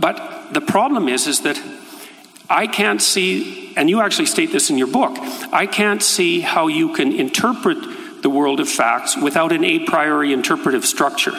but 0.00 0.52
the 0.52 0.60
problem 0.60 1.08
is 1.08 1.26
is 1.26 1.42
that 1.42 1.60
I 2.48 2.66
can't 2.66 3.00
see, 3.00 3.74
and 3.76 3.88
you 3.88 4.00
actually 4.00 4.26
state 4.26 4.52
this 4.52 4.70
in 4.70 4.76
your 4.76 4.86
book, 4.86 5.16
I 5.52 5.66
can't 5.66 6.02
see 6.02 6.40
how 6.40 6.66
you 6.66 6.92
can 6.92 7.12
interpret 7.12 8.22
the 8.22 8.30
world 8.30 8.60
of 8.60 8.68
facts 8.68 9.16
without 9.16 9.52
an 9.52 9.64
a 9.64 9.80
priori 9.80 10.32
interpretive 10.32 10.84
structure. 10.84 11.32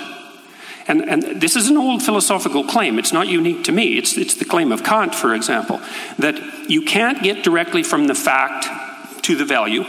And, 0.87 1.09
and 1.09 1.41
this 1.41 1.55
is 1.55 1.67
an 1.67 1.77
old 1.77 2.03
philosophical 2.03 2.63
claim. 2.63 2.99
It's 2.99 3.11
not 3.11 3.27
unique 3.27 3.63
to 3.63 3.71
me. 3.71 3.97
It's, 3.97 4.17
it's 4.17 4.35
the 4.35 4.45
claim 4.45 4.71
of 4.71 4.83
Kant, 4.83 5.15
for 5.15 5.33
example, 5.33 5.81
that 6.19 6.69
you 6.69 6.83
can't 6.83 7.23
get 7.23 7.43
directly 7.43 7.81
from 7.81 8.07
the 8.07 8.15
fact 8.15 8.67
to 9.23 9.35
the 9.35 9.45
value 9.45 9.83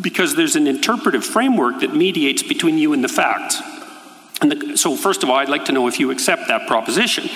because 0.00 0.34
there's 0.34 0.56
an 0.56 0.66
interpretive 0.66 1.24
framework 1.24 1.80
that 1.80 1.94
mediates 1.94 2.42
between 2.42 2.78
you 2.78 2.92
and 2.92 3.04
the 3.04 3.08
facts. 3.08 3.60
And 4.40 4.50
the, 4.50 4.76
so, 4.76 4.96
first 4.96 5.22
of 5.22 5.30
all, 5.30 5.36
I'd 5.36 5.48
like 5.48 5.66
to 5.66 5.72
know 5.72 5.86
if 5.86 6.00
you 6.00 6.10
accept 6.10 6.48
that 6.48 6.66
proposition. 6.66 7.28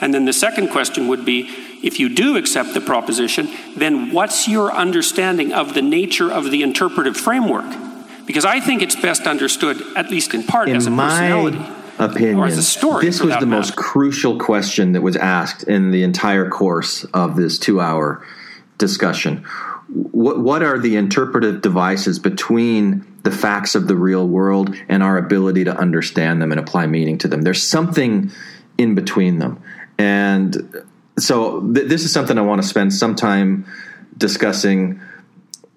And 0.00 0.14
then 0.14 0.24
the 0.24 0.32
second 0.32 0.68
question 0.68 1.08
would 1.08 1.24
be 1.24 1.50
if 1.82 1.98
you 1.98 2.08
do 2.08 2.36
accept 2.36 2.74
the 2.74 2.80
proposition, 2.80 3.48
then 3.76 4.12
what's 4.12 4.46
your 4.46 4.72
understanding 4.72 5.52
of 5.52 5.74
the 5.74 5.82
nature 5.82 6.30
of 6.30 6.52
the 6.52 6.62
interpretive 6.62 7.16
framework? 7.16 7.66
Because 8.24 8.44
I 8.44 8.60
think 8.60 8.82
it's 8.82 8.94
best 8.94 9.26
understood, 9.26 9.82
at 9.96 10.10
least 10.10 10.32
in 10.34 10.44
part, 10.44 10.68
In 10.68 10.76
as 10.76 10.86
a 10.86 10.90
my 10.90 11.08
personality. 11.08 11.81
Opinion, 11.98 12.38
Or 12.38 12.46
as 12.46 12.58
a 12.58 12.62
story, 12.62 13.06
this 13.06 13.20
was 13.20 13.36
the 13.38 13.46
most 13.46 13.76
crucial 13.76 14.38
question 14.38 14.92
that 14.92 15.02
was 15.02 15.16
asked 15.16 15.64
in 15.64 15.90
the 15.90 16.02
entire 16.02 16.48
course 16.48 17.04
of 17.12 17.36
this 17.36 17.58
two-hour 17.58 18.24
discussion. 18.78 19.44
What, 19.88 20.40
what 20.40 20.62
are 20.62 20.78
the 20.78 20.96
interpretive 20.96 21.60
devices 21.60 22.18
between 22.18 23.06
the 23.22 23.30
facts 23.30 23.74
of 23.74 23.86
the 23.88 23.96
real 23.96 24.26
world 24.26 24.74
and 24.88 25.02
our 25.02 25.18
ability 25.18 25.64
to 25.64 25.76
understand 25.76 26.40
them 26.40 26.50
and 26.50 26.60
apply 26.60 26.86
meaning 26.86 27.18
to 27.18 27.28
them? 27.28 27.42
There's 27.42 27.62
something 27.62 28.30
in 28.78 28.94
between 28.94 29.38
them, 29.38 29.62
and 29.98 30.84
so 31.18 31.60
th- 31.60 31.88
this 31.88 32.04
is 32.04 32.12
something 32.12 32.38
I 32.38 32.42
want 32.42 32.62
to 32.62 32.68
spend 32.68 32.92
some 32.94 33.14
time 33.14 33.66
discussing 34.16 35.00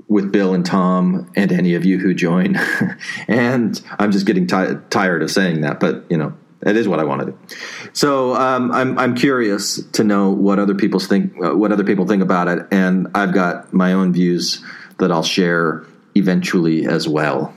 with 0.07 0.31
Bill 0.31 0.53
and 0.53 0.65
Tom 0.65 1.31
and 1.35 1.51
any 1.51 1.75
of 1.75 1.85
you 1.85 1.97
who 1.97 2.13
join. 2.13 2.55
and 3.27 3.81
I'm 3.97 4.11
just 4.11 4.25
getting 4.25 4.47
ti 4.47 4.75
tired 4.89 5.23
of 5.23 5.31
saying 5.31 5.61
that, 5.61 5.79
but 5.79 6.05
you 6.09 6.17
know, 6.17 6.33
it 6.65 6.77
is 6.77 6.87
what 6.87 6.99
I 6.99 7.03
want 7.03 7.21
to 7.21 7.31
do. 7.31 7.37
So 7.93 8.35
um, 8.35 8.71
I'm 8.71 8.97
I'm 8.97 9.15
curious 9.15 9.83
to 9.93 10.03
know 10.03 10.31
what 10.31 10.59
other 10.59 10.75
people 10.75 10.99
think 10.99 11.33
uh, 11.43 11.55
what 11.55 11.71
other 11.71 11.83
people 11.83 12.07
think 12.07 12.23
about 12.23 12.47
it, 12.47 12.67
and 12.71 13.07
I've 13.15 13.33
got 13.33 13.73
my 13.73 13.93
own 13.93 14.13
views 14.13 14.63
that 14.97 15.11
I'll 15.11 15.23
share 15.23 15.85
eventually 16.15 16.85
as 16.85 17.07
well. 17.07 17.53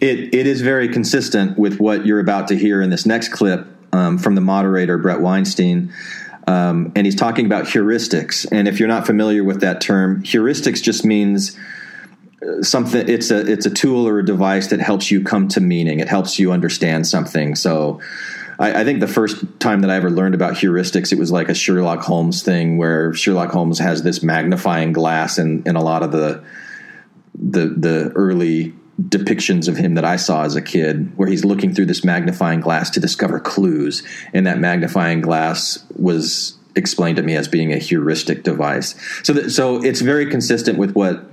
It 0.00 0.34
it 0.34 0.46
is 0.46 0.60
very 0.60 0.88
consistent 0.88 1.58
with 1.58 1.80
what 1.80 2.06
you're 2.06 2.20
about 2.20 2.48
to 2.48 2.56
hear 2.56 2.82
in 2.82 2.90
this 2.90 3.06
next 3.06 3.28
clip 3.28 3.66
um, 3.92 4.18
from 4.18 4.34
the 4.34 4.40
moderator 4.40 4.98
Bret 4.98 5.20
Weinstein. 5.20 5.92
Um, 6.46 6.92
and 6.96 7.06
he's 7.06 7.14
talking 7.14 7.46
about 7.46 7.66
heuristics. 7.66 8.46
And 8.50 8.66
if 8.66 8.78
you're 8.78 8.88
not 8.88 9.06
familiar 9.06 9.44
with 9.44 9.60
that 9.60 9.80
term, 9.80 10.22
heuristics 10.22 10.82
just 10.82 11.04
means 11.04 11.56
uh, 12.42 12.62
something. 12.62 13.08
It's 13.08 13.30
a 13.30 13.40
it's 13.50 13.66
a 13.66 13.70
tool 13.70 14.08
or 14.08 14.18
a 14.18 14.24
device 14.24 14.68
that 14.68 14.80
helps 14.80 15.10
you 15.10 15.22
come 15.22 15.48
to 15.48 15.60
meaning. 15.60 16.00
It 16.00 16.08
helps 16.08 16.38
you 16.38 16.52
understand 16.52 17.06
something. 17.06 17.54
So. 17.54 18.00
I, 18.58 18.84
think 18.84 19.00
the 19.00 19.08
first 19.08 19.44
time 19.58 19.80
that 19.80 19.90
I 19.90 19.96
ever 19.96 20.08
learned 20.08 20.36
about 20.36 20.52
heuristics, 20.52 21.10
it 21.10 21.18
was 21.18 21.32
like 21.32 21.48
a 21.48 21.54
Sherlock 21.54 21.98
Holmes 22.00 22.44
thing, 22.44 22.78
where 22.78 23.12
Sherlock 23.12 23.50
Holmes 23.50 23.80
has 23.80 24.04
this 24.04 24.22
magnifying 24.22 24.92
glass, 24.92 25.38
and 25.38 25.66
in 25.66 25.74
a 25.74 25.82
lot 25.82 26.04
of 26.04 26.12
the 26.12 26.44
the 27.34 27.66
the 27.66 28.12
early 28.14 28.72
depictions 29.00 29.68
of 29.68 29.76
him 29.76 29.94
that 29.94 30.04
I 30.04 30.16
saw 30.16 30.44
as 30.44 30.56
a 30.56 30.62
kid, 30.62 31.16
where 31.16 31.28
he's 31.28 31.44
looking 31.44 31.74
through 31.74 31.86
this 31.86 32.04
magnifying 32.04 32.60
glass 32.60 32.90
to 32.90 33.00
discover 33.00 33.40
clues, 33.40 34.02
and 34.32 34.46
that 34.46 34.58
magnifying 34.58 35.20
glass 35.20 35.84
was 35.96 36.58
explained 36.74 37.16
to 37.16 37.22
me 37.22 37.34
as 37.36 37.48
being 37.48 37.72
a 37.72 37.78
heuristic 37.78 38.42
device. 38.42 38.94
So, 39.22 39.48
so 39.48 39.82
it's 39.82 40.00
very 40.00 40.26
consistent 40.26 40.78
with 40.78 40.92
what 40.92 41.24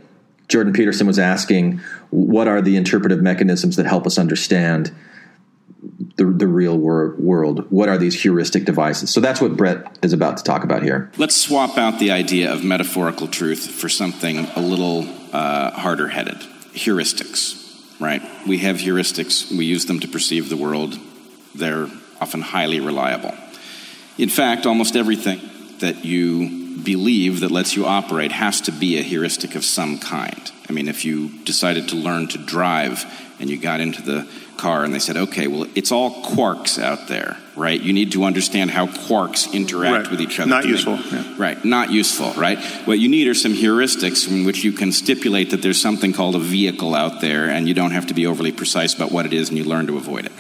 Jordan 0.47 0.73
Peterson 0.73 1.05
was 1.05 1.19
asking: 1.19 1.81
What 2.11 2.47
are 2.47 2.61
the 2.61 2.77
interpretive 2.77 3.21
mechanisms 3.21 3.75
that 3.75 3.85
help 3.85 4.05
us 4.07 4.17
understand? 4.17 4.93
The, 6.15 6.25
the 6.25 6.47
real 6.47 6.77
wor- 6.77 7.15
world. 7.17 7.65
What 7.71 7.87
are 7.87 7.97
these 7.97 8.21
heuristic 8.21 8.65
devices? 8.65 9.09
So 9.11 9.21
that's 9.21 9.39
what 9.39 9.55
Bret 9.55 9.97
is 10.01 10.11
about 10.11 10.35
to 10.35 10.43
talk 10.43 10.65
about 10.65 10.83
here. 10.83 11.09
Let's 11.17 11.37
swap 11.37 11.77
out 11.77 11.99
the 11.99 12.11
idea 12.11 12.51
of 12.51 12.65
metaphorical 12.65 13.27
truth 13.27 13.69
for 13.71 13.87
something 13.87 14.39
a 14.39 14.59
little 14.59 15.07
uh, 15.31 15.71
harder 15.71 16.09
headed 16.09 16.45
heuristics, 16.73 17.99
right? 17.99 18.21
We 18.47 18.59
have 18.59 18.77
heuristics, 18.77 19.51
we 19.55 19.65
use 19.65 19.85
them 19.85 19.99
to 19.99 20.07
perceive 20.07 20.49
the 20.49 20.57
world, 20.57 20.97
they're 21.55 21.87
often 22.21 22.41
highly 22.41 22.79
reliable. 22.79 23.33
In 24.17 24.29
fact, 24.29 24.65
almost 24.65 24.95
everything 24.95 25.39
that 25.79 26.03
you 26.03 26.77
believe 26.83 27.41
that 27.41 27.51
lets 27.51 27.75
you 27.75 27.85
operate 27.85 28.31
has 28.31 28.61
to 28.61 28.71
be 28.71 28.97
a 28.97 29.01
heuristic 29.01 29.55
of 29.55 29.63
some 29.63 29.97
kind. 29.97 30.51
I 30.69 30.73
mean, 30.73 30.87
if 30.87 31.05
you 31.05 31.29
decided 31.43 31.89
to 31.89 31.95
learn 31.95 32.27
to 32.29 32.37
drive 32.37 33.05
and 33.39 33.49
you 33.49 33.57
got 33.57 33.79
into 33.79 34.01
the 34.01 34.29
car 34.59 34.83
and 34.83 34.93
they 34.93 34.99
said, 34.99 35.17
okay, 35.17 35.47
well, 35.47 35.65
it's 35.75 35.91
all 35.91 36.23
quarks 36.23 36.81
out 36.81 37.07
there, 37.07 37.37
right? 37.55 37.79
You 37.81 37.93
need 37.93 38.11
to 38.11 38.23
understand 38.25 38.69
how 38.71 38.87
quarks 38.87 39.51
interact 39.53 39.93
Right. 40.05 40.11
with 40.11 40.21
each 40.21 40.39
other. 40.39 40.49
Not 40.49 40.61
to 40.61 40.67
make- 40.67 40.75
useful, 40.75 40.99
yeah. 41.11 41.23
Right, 41.37 41.63
not 41.65 41.91
useful, 41.91 42.31
right? 42.33 42.59
What 42.85 42.99
you 42.99 43.07
need 43.07 43.27
are 43.27 43.33
some 43.33 43.53
heuristics 43.53 44.29
in 44.29 44.43
which 44.45 44.63
you 44.63 44.71
can 44.71 44.91
stipulate 44.91 45.49
that 45.51 45.61
there's 45.61 45.81
something 45.81 46.13
called 46.13 46.35
a 46.35 46.39
vehicle 46.39 46.93
out 46.93 47.21
there 47.21 47.49
and 47.49 47.67
you 47.67 47.73
don't 47.73 47.91
have 47.91 48.07
to 48.07 48.13
be 48.13 48.27
overly 48.27 48.51
precise 48.51 48.93
about 48.93 49.11
what 49.11 49.25
it 49.25 49.33
is 49.33 49.49
and 49.49 49.57
you 49.57 49.63
learn 49.63 49.87
to 49.87 49.97
avoid 49.97 50.25
it. 50.25 50.31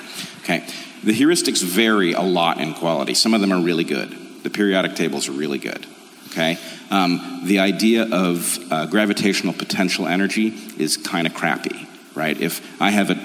Okay? 0.43 0.63
The 1.03 1.13
heuristics 1.13 1.63
vary 1.63 2.11
a 2.13 2.21
lot 2.21 2.59
in 2.59 2.73
quality. 2.73 3.13
Some 3.13 3.33
of 3.33 3.41
them 3.41 3.51
are 3.53 3.61
really 3.61 3.85
good. 3.85 4.09
The 4.43 4.49
periodic 4.49 4.95
tables 4.95 5.27
are 5.29 5.33
really 5.33 5.57
good. 5.59 5.85
Okay? 6.31 6.57
Um, 6.91 7.41
the 7.45 7.59
idea 7.59 8.03
of 8.11 8.59
uh, 8.71 8.85
gravitational 8.87 9.53
potential 9.53 10.07
energy 10.07 10.47
is 10.77 10.97
kind 10.97 11.25
of 11.25 11.33
crappy, 11.33 11.87
right? 12.15 12.39
If 12.39 12.61
I 12.81 12.91
have 12.91 13.09
a 13.09 13.15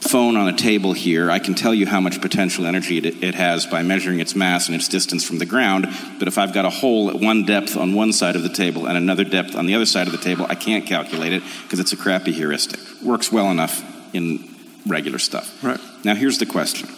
phone 0.00 0.36
on 0.36 0.48
a 0.48 0.56
table 0.56 0.92
here, 0.92 1.30
I 1.30 1.38
can 1.38 1.54
tell 1.54 1.74
you 1.74 1.86
how 1.86 2.00
much 2.00 2.20
potential 2.20 2.66
energy 2.66 2.98
it, 2.98 3.22
it 3.22 3.34
has 3.34 3.66
by 3.66 3.82
measuring 3.82 4.20
its 4.20 4.34
mass 4.34 4.66
and 4.66 4.74
its 4.74 4.88
distance 4.88 5.24
from 5.24 5.38
the 5.38 5.46
ground. 5.46 5.86
But 6.18 6.28
if 6.28 6.38
I've 6.38 6.52
got 6.52 6.64
a 6.64 6.70
hole 6.70 7.10
at 7.10 7.16
one 7.16 7.44
depth 7.44 7.76
on 7.76 7.94
one 7.94 8.12
side 8.12 8.36
of 8.36 8.42
the 8.42 8.48
table 8.48 8.86
and 8.86 8.96
another 8.96 9.24
depth 9.24 9.54
on 9.54 9.66
the 9.66 9.74
other 9.74 9.86
side 9.86 10.06
of 10.06 10.12
the 10.12 10.18
table, 10.18 10.46
I 10.48 10.54
can't 10.54 10.86
calculate 10.86 11.32
it 11.32 11.42
because 11.62 11.80
it's 11.80 11.92
a 11.92 11.96
crappy 11.96 12.32
heuristic. 12.32 12.80
Works 13.02 13.30
well 13.30 13.50
enough 13.50 13.84
in 14.14 14.48
regular 14.86 15.18
stuff. 15.18 15.62
Right. 15.62 15.80
Now, 16.04 16.14
here's 16.14 16.38
the 16.38 16.46
question 16.46 16.88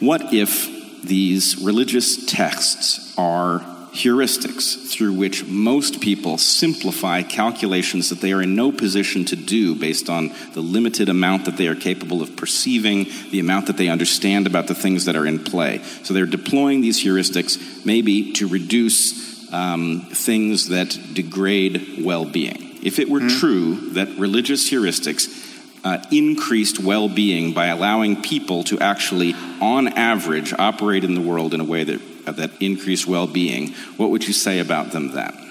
What 0.00 0.32
if 0.34 0.74
these 1.02 1.62
religious 1.62 2.26
texts 2.26 3.16
are 3.16 3.64
heuristics 3.96 4.90
through 4.90 5.14
which 5.14 5.44
most 5.44 6.00
people 6.00 6.38
simplify 6.38 7.22
calculations 7.22 8.10
that 8.10 8.20
they 8.20 8.32
are 8.32 8.42
in 8.42 8.54
no 8.54 8.70
position 8.70 9.24
to 9.24 9.36
do 9.36 9.74
based 9.74 10.08
on 10.08 10.32
the 10.52 10.60
limited 10.60 11.08
amount 11.08 11.46
that 11.46 11.56
they 11.56 11.66
are 11.66 11.74
capable 11.74 12.22
of 12.22 12.36
perceiving, 12.36 13.06
the 13.30 13.40
amount 13.40 13.66
that 13.66 13.76
they 13.76 13.88
understand 13.88 14.46
about 14.46 14.66
the 14.66 14.74
things 14.74 15.06
that 15.06 15.16
are 15.16 15.26
in 15.26 15.42
play. 15.42 15.82
So 16.02 16.14
they're 16.14 16.26
deploying 16.26 16.80
these 16.80 17.02
heuristics 17.02 17.84
maybe 17.84 18.32
to 18.34 18.46
reduce 18.46 19.52
um, 19.52 20.02
things 20.10 20.68
that 20.68 20.98
degrade 21.14 22.04
well 22.04 22.24
being. 22.24 22.78
If 22.82 22.98
it 22.98 23.08
were 23.08 23.28
true 23.28 23.90
that 23.92 24.08
religious 24.18 24.70
heuristics 24.70 25.44
uh, 25.84 26.02
increased 26.10 26.80
well 26.80 27.08
being 27.08 27.52
by 27.52 27.66
allowing 27.66 28.20
people 28.22 28.64
to 28.64 28.78
actually, 28.80 29.34
on 29.60 29.88
average, 29.88 30.52
operate 30.52 31.04
in 31.04 31.14
the 31.14 31.20
world 31.20 31.54
in 31.54 31.60
a 31.60 31.64
way 31.64 31.84
that, 31.84 32.00
that 32.26 32.50
increased 32.60 33.06
well 33.06 33.26
being, 33.26 33.72
what 33.96 34.10
would 34.10 34.26
you 34.26 34.32
say 34.32 34.58
about 34.58 34.92
them 34.92 35.12
then? 35.12 35.46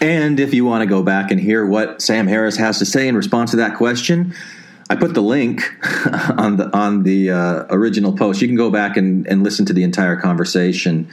And 0.00 0.40
if 0.40 0.52
you 0.52 0.64
want 0.64 0.82
to 0.82 0.86
go 0.86 1.02
back 1.02 1.30
and 1.30 1.40
hear 1.40 1.64
what 1.64 2.02
Sam 2.02 2.26
Harris 2.26 2.56
has 2.56 2.78
to 2.80 2.86
say 2.86 3.08
in 3.08 3.16
response 3.16 3.52
to 3.52 3.58
that 3.58 3.76
question, 3.76 4.34
I 4.88 4.96
put 4.96 5.14
the 5.14 5.22
link 5.22 5.62
on 6.36 6.56
the 6.56 6.70
on 6.76 7.02
the 7.02 7.30
uh, 7.30 7.64
original 7.70 8.16
post. 8.16 8.40
You 8.40 8.48
can 8.48 8.56
go 8.56 8.70
back 8.70 8.96
and, 8.96 9.26
and 9.26 9.42
listen 9.42 9.66
to 9.66 9.72
the 9.72 9.82
entire 9.82 10.16
conversation. 10.16 11.08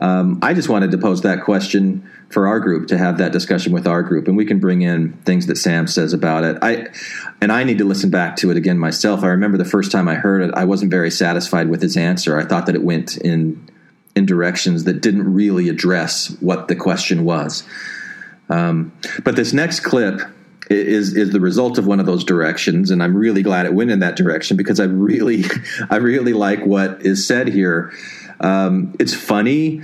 Um, 0.00 0.40
I 0.42 0.54
just 0.54 0.68
wanted 0.68 0.90
to 0.90 0.98
pose 0.98 1.22
that 1.22 1.44
question 1.44 2.08
for 2.28 2.48
our 2.48 2.58
group 2.58 2.88
to 2.88 2.98
have 2.98 3.18
that 3.18 3.30
discussion 3.30 3.72
with 3.72 3.86
our 3.86 4.02
group, 4.02 4.26
and 4.26 4.36
we 4.36 4.44
can 4.44 4.58
bring 4.58 4.82
in 4.82 5.12
things 5.24 5.46
that 5.46 5.56
Sam 5.56 5.86
says 5.86 6.12
about 6.12 6.44
it. 6.44 6.58
I 6.62 6.88
and 7.40 7.52
I 7.52 7.64
need 7.64 7.78
to 7.78 7.84
listen 7.84 8.10
back 8.10 8.36
to 8.36 8.50
it 8.50 8.56
again 8.56 8.78
myself. 8.78 9.22
I 9.22 9.28
remember 9.28 9.56
the 9.56 9.64
first 9.64 9.92
time 9.92 10.08
I 10.08 10.14
heard 10.14 10.42
it, 10.42 10.54
I 10.54 10.64
wasn't 10.64 10.90
very 10.90 11.10
satisfied 11.10 11.68
with 11.68 11.80
his 11.80 11.96
answer. 11.96 12.38
I 12.38 12.44
thought 12.44 12.66
that 12.66 12.74
it 12.74 12.82
went 12.82 13.16
in 13.16 13.68
in 14.16 14.26
directions 14.26 14.84
that 14.84 15.00
didn't 15.00 15.32
really 15.32 15.68
address 15.68 16.36
what 16.40 16.68
the 16.68 16.76
question 16.76 17.24
was. 17.24 17.64
Um, 18.48 18.92
but 19.24 19.36
this 19.36 19.52
next 19.52 19.80
clip 19.80 20.20
is 20.70 21.14
is 21.14 21.30
the 21.30 21.40
result 21.40 21.76
of 21.78 21.86
one 21.86 22.00
of 22.00 22.06
those 22.06 22.24
directions, 22.24 22.90
and 22.90 23.02
I'm 23.02 23.16
really 23.16 23.42
glad 23.42 23.66
it 23.66 23.74
went 23.74 23.90
in 23.90 24.00
that 24.00 24.16
direction 24.16 24.56
because 24.56 24.80
I 24.80 24.84
really 24.84 25.44
I 25.90 25.96
really 25.96 26.32
like 26.32 26.64
what 26.64 27.02
is 27.04 27.26
said 27.26 27.48
here. 27.48 27.92
Um, 28.40 28.94
it's 28.98 29.14
funny. 29.14 29.82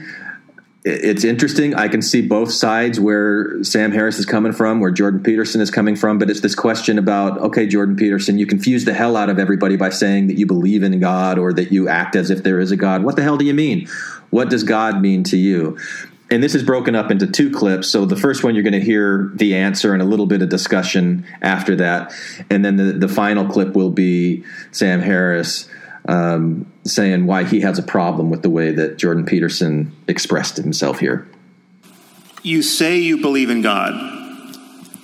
It's 0.83 1.25
interesting. 1.25 1.75
I 1.75 1.89
can 1.89 2.01
see 2.01 2.27
both 2.27 2.51
sides 2.51 2.99
where 2.99 3.63
Sam 3.63 3.93
Harris 3.93 4.19
is 4.19 4.25
coming 4.25 4.53
from, 4.53 4.81
where 4.81 4.91
Jordan 4.91 5.23
Peterson 5.23 5.61
is 5.61 5.71
coming 5.71 5.95
from, 5.95 6.19
but 6.19 6.31
it's 6.31 6.41
this 6.41 6.55
question 6.55 6.99
about 6.99 7.39
okay, 7.39 7.67
Jordan 7.67 7.97
Peterson, 7.97 8.39
you 8.39 8.47
confuse 8.47 8.87
the 8.87 8.95
hell 8.95 9.15
out 9.15 9.29
of 9.29 9.39
everybody 9.39 9.77
by 9.77 9.91
saying 9.91 10.29
that 10.29 10.39
you 10.39 10.47
believe 10.47 10.83
in 10.83 10.99
God 10.99 11.39
or 11.39 11.53
that 11.53 11.71
you 11.71 11.89
act 11.89 12.17
as 12.17 12.31
if 12.31 12.43
there 12.43 12.61
is 12.61 12.71
a 12.71 12.77
God. 12.77 13.05
What 13.05 13.17
the 13.17 13.23
hell 13.23 13.37
do 13.37 13.45
you 13.45 13.53
mean? 13.53 13.89
What 14.31 14.49
does 14.49 14.65
God 14.65 15.03
mean 15.03 15.23
to 15.25 15.37
you? 15.37 15.77
and 16.31 16.43
this 16.43 16.55
is 16.55 16.63
broken 16.63 16.95
up 16.95 17.11
into 17.11 17.27
two 17.27 17.51
clips. 17.51 17.89
So 17.89 18.05
the 18.05 18.17
first 18.17 18.45
one, 18.45 18.55
you're 18.55 18.63
going 18.63 18.73
to 18.73 18.81
hear 18.81 19.31
the 19.35 19.57
answer 19.57 19.93
and 19.93 20.01
a 20.01 20.05
little 20.05 20.27
bit 20.27 20.43
of 20.43 20.49
discussion 20.49 21.27
after 21.43 21.75
that. 21.77 22.15
And 22.49 22.65
then 22.65 22.77
the, 22.77 22.85
the 22.85 23.09
final 23.09 23.45
clip 23.47 23.75
will 23.75 23.91
be 23.91 24.45
Sam 24.71 25.01
Harris 25.01 25.69
um, 26.11 26.67
saying 26.85 27.27
why 27.27 27.45
he 27.45 27.61
has 27.61 27.79
a 27.79 27.85
problem 27.85 28.31
with 28.31 28.43
the 28.43 28.51
way 28.51 28.73
that 28.73 28.99
Jordan 28.99 29.25
Peterson 29.25 29.95
expressed 30.09 30.57
himself 30.57 30.99
here. 30.99 31.29
You 32.43 32.63
say 32.63 32.99
you 32.99 33.19
believe 33.19 33.49
in 33.49 33.63
God. 33.63 33.95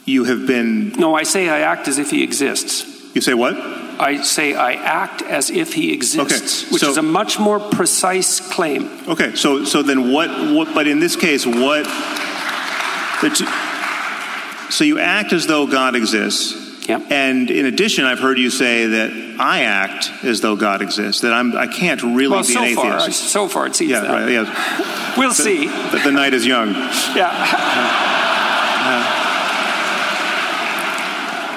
You 0.04 0.24
have 0.24 0.46
been. 0.46 0.90
No, 0.92 1.14
I 1.14 1.22
say 1.22 1.48
I 1.48 1.60
act 1.60 1.86
as 1.86 1.98
if 1.98 2.10
he 2.10 2.24
exists. 2.24 2.84
You 3.14 3.20
say 3.20 3.34
what? 3.34 3.54
I 3.56 4.22
say 4.22 4.54
I 4.54 4.72
act 4.72 5.22
as 5.22 5.48
if 5.48 5.72
he 5.72 5.92
exists, 5.92 6.64
okay, 6.64 6.72
which 6.72 6.82
so, 6.82 6.90
is 6.90 6.96
a 6.98 7.02
much 7.02 7.38
more 7.38 7.60
precise 7.60 8.40
claim. 8.40 8.90
Okay, 9.08 9.34
so 9.36 9.64
so 9.64 9.82
then 9.82 10.12
what? 10.12 10.28
What? 10.54 10.74
But 10.74 10.86
in 10.86 10.98
this 10.98 11.16
case, 11.16 11.46
what? 11.46 11.86
So 14.70 14.84
you 14.84 14.98
act 14.98 15.32
as 15.32 15.46
though 15.46 15.66
God 15.66 15.94
exists. 15.94 16.65
Yep. 16.86 17.10
And 17.10 17.50
in 17.50 17.66
addition, 17.66 18.04
I've 18.04 18.20
heard 18.20 18.38
you 18.38 18.50
say 18.50 18.86
that 18.86 19.36
I 19.40 19.62
act 19.62 20.10
as 20.24 20.40
though 20.40 20.54
God 20.56 20.82
exists. 20.82 21.22
That 21.22 21.32
I'm 21.32 21.56
I 21.56 21.66
can't 21.66 22.02
really 22.02 22.28
well, 22.28 22.42
be 22.42 22.52
so 22.52 22.60
an 22.60 22.66
atheist. 22.66 22.84
Far, 22.84 23.10
so 23.10 23.48
far, 23.48 23.66
it 23.66 23.74
seems 23.74 23.90
yeah, 23.90 24.00
that. 24.00 24.10
Right, 24.10 24.30
yeah. 24.30 25.14
We'll 25.18 25.30
the, 25.30 25.34
see. 25.34 25.66
The, 25.66 26.00
the, 26.04 26.12
night 26.12 26.34
is 26.34 26.46
young. 26.46 26.68
Yeah. 27.16 27.30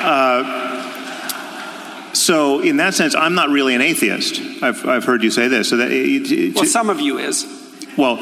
Uh, 0.01 0.45
uh, 0.55 0.69
so, 2.13 2.59
in 2.61 2.77
that 2.77 2.93
sense, 2.93 3.13
I'm 3.13 3.35
not 3.35 3.49
really 3.49 3.75
an 3.75 3.81
atheist. 3.81 4.41
I've, 4.63 4.85
I've 4.85 5.03
heard 5.03 5.23
you 5.23 5.31
say 5.31 5.47
this. 5.47 5.69
So 5.69 5.77
that 5.77 5.91
it, 5.91 6.31
it, 6.31 6.55
well, 6.55 6.65
some 6.65 6.89
of 6.89 6.99
you 6.99 7.17
is. 7.17 7.45
Well, 7.97 8.17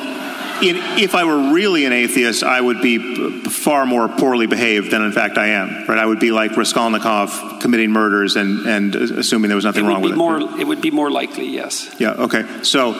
in, 0.61 0.75
if 0.99 1.15
I 1.15 1.23
were 1.23 1.53
really 1.53 1.85
an 1.85 1.93
atheist, 1.93 2.43
I 2.43 2.59
would 2.59 2.81
be 2.81 3.43
far 3.49 3.85
more 3.85 4.07
poorly 4.07 4.47
behaved 4.47 4.91
than, 4.91 5.01
in 5.01 5.11
fact, 5.11 5.37
I 5.37 5.47
am. 5.47 5.87
Right? 5.87 5.97
I 5.97 6.05
would 6.05 6.19
be 6.19 6.31
like 6.31 6.55
Raskolnikov 6.55 7.59
committing 7.61 7.91
murders 7.91 8.35
and, 8.35 8.65
and 8.65 8.95
assuming 8.95 9.49
there 9.49 9.55
was 9.55 9.65
nothing 9.65 9.85
wrong 9.85 10.01
with 10.01 10.15
more, 10.15 10.39
it. 10.39 10.61
It 10.61 10.67
would 10.67 10.81
be 10.81 10.91
more 10.91 11.11
likely, 11.11 11.47
yes. 11.47 11.95
Yeah. 11.99 12.11
Okay. 12.11 12.45
So, 12.63 12.93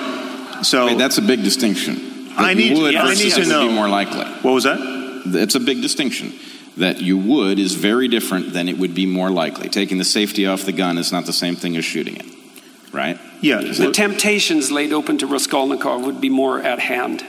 so 0.63 0.85
Wait, 0.87 0.97
that's 0.97 1.17
a 1.17 1.21
big 1.21 1.43
distinction. 1.43 2.31
I 2.37 2.53
need, 2.53 2.77
would 2.77 2.93
yeah, 2.93 3.03
I 3.03 3.15
need 3.15 3.33
to 3.33 3.45
know. 3.45 3.67
Be 3.67 3.73
more 3.73 3.89
likely. 3.89 4.25
What 4.25 4.51
was 4.51 4.63
that? 4.65 4.77
It's 5.25 5.55
a 5.55 5.59
big 5.59 5.81
distinction 5.81 6.33
that 6.77 7.01
you 7.01 7.17
would 7.17 7.57
is 7.57 7.73
very 7.73 8.07
different 8.07 8.53
than 8.53 8.69
it 8.69 8.77
would 8.77 8.93
be 8.93 9.07
more 9.07 9.31
likely. 9.31 9.69
Taking 9.69 9.97
the 9.97 10.05
safety 10.05 10.45
off 10.45 10.63
the 10.63 10.71
gun 10.71 10.97
is 10.99 11.11
not 11.11 11.25
the 11.25 11.33
same 11.33 11.55
thing 11.55 11.75
as 11.75 11.83
shooting 11.83 12.15
it, 12.15 12.25
right? 12.93 13.19
Yeah. 13.41 13.61
The 13.61 13.91
temptations 13.91 14.71
laid 14.71 14.93
open 14.93 15.17
to 15.17 15.27
Raskolnikov 15.27 16.05
would 16.05 16.21
be 16.21 16.29
more 16.29 16.61
at 16.61 16.79
hand. 16.79 17.25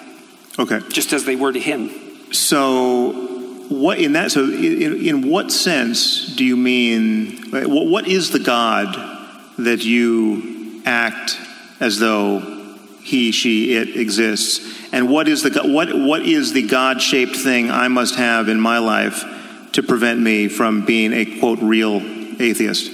Okay. 0.59 0.81
Just 0.89 1.13
as 1.13 1.25
they 1.25 1.37
were 1.37 1.53
to 1.53 1.61
him. 1.61 1.91
So, 2.33 3.13
what 3.69 3.99
in 3.99 4.13
that? 4.15 4.33
So, 4.33 4.45
in, 4.45 5.07
in 5.07 5.29
what 5.29 5.53
sense 5.53 6.35
do 6.35 6.45
you 6.45 6.57
mean? 6.57 7.51
What 7.53 8.09
is 8.09 8.31
the 8.31 8.39
God 8.39 8.95
that 9.59 9.85
you 9.85 10.83
act 10.85 11.39
as 11.81 11.99
though 11.99 12.41
he, 13.03 13.31
she, 13.31 13.77
it 13.77 13.97
exists? 13.97 14.77
And 14.93 15.09
what 15.09 15.29
is 15.29 15.43
the 15.43 15.63
what 15.63 15.95
what 15.95 16.23
is 16.23 16.53
the 16.53 16.63
God-shaped 16.63 17.37
thing 17.37 17.71
I 17.71 17.89
must 17.89 18.17
have 18.17 18.49
in 18.49 18.59
my 18.61 18.79
life 18.79 19.25
to 19.73 19.83
prevent 19.83 20.19
me 20.21 20.49
from 20.49 20.85
being 20.85 21.13
a 21.13 21.39
quote 21.39 21.61
real 21.61 21.97
atheist? 22.41 22.91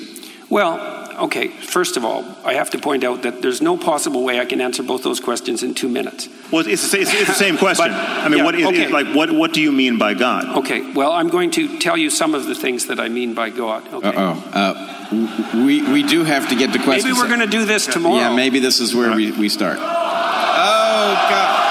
Well, 0.50 0.93
okay, 1.18 1.48
first 1.48 1.96
of 1.96 2.04
all, 2.04 2.24
I 2.44 2.54
have 2.54 2.70
to 2.70 2.78
point 2.78 3.04
out 3.04 3.22
that 3.22 3.42
there's 3.42 3.60
no 3.60 3.76
possible 3.76 4.24
way 4.24 4.40
I 4.40 4.44
can 4.44 4.60
answer 4.60 4.82
both 4.82 5.02
those 5.02 5.20
questions 5.20 5.62
in 5.62 5.74
two 5.74 5.88
minutes. 5.88 6.28
Well, 6.52 6.66
it's 6.66 6.90
the, 6.90 7.00
it's, 7.00 7.12
it's 7.12 7.26
the 7.26 7.34
same 7.34 7.56
question. 7.64 7.86
but, 7.88 7.92
I 7.92 8.28
mean, 8.28 8.38
yeah, 8.38 8.44
what 8.44 8.54
is 8.54 8.66
okay. 8.66 8.88
like 8.88 9.14
what 9.14 9.32
what 9.32 9.52
do 9.52 9.60
you 9.60 9.72
mean 9.72 9.98
by 9.98 10.14
God? 10.14 10.58
Okay, 10.58 10.92
well, 10.92 11.12
I'm 11.12 11.28
going 11.28 11.50
to 11.52 11.78
tell 11.78 11.96
you 11.96 12.10
some 12.10 12.34
of 12.34 12.46
the 12.46 12.54
things 12.54 12.86
that 12.86 13.00
I 13.00 13.08
mean 13.08 13.34
by 13.34 13.50
God. 13.50 13.86
Okay. 13.92 14.08
Uh-oh. 14.08 14.50
Uh, 14.52 15.64
we 15.64 15.82
we 15.92 16.02
do 16.02 16.24
have 16.24 16.48
to 16.48 16.56
get 16.56 16.72
to 16.72 16.78
questions. 16.78 17.04
Maybe 17.04 17.18
we're 17.18 17.34
going 17.34 17.48
to 17.48 17.56
do 17.58 17.64
this 17.64 17.86
tomorrow. 17.86 18.16
Yeah, 18.16 18.34
maybe 18.34 18.58
this 18.58 18.80
is 18.80 18.94
where 18.94 19.14
we, 19.14 19.32
we 19.32 19.48
start. 19.48 19.78
Oh 19.78 21.14
God. 21.30 21.64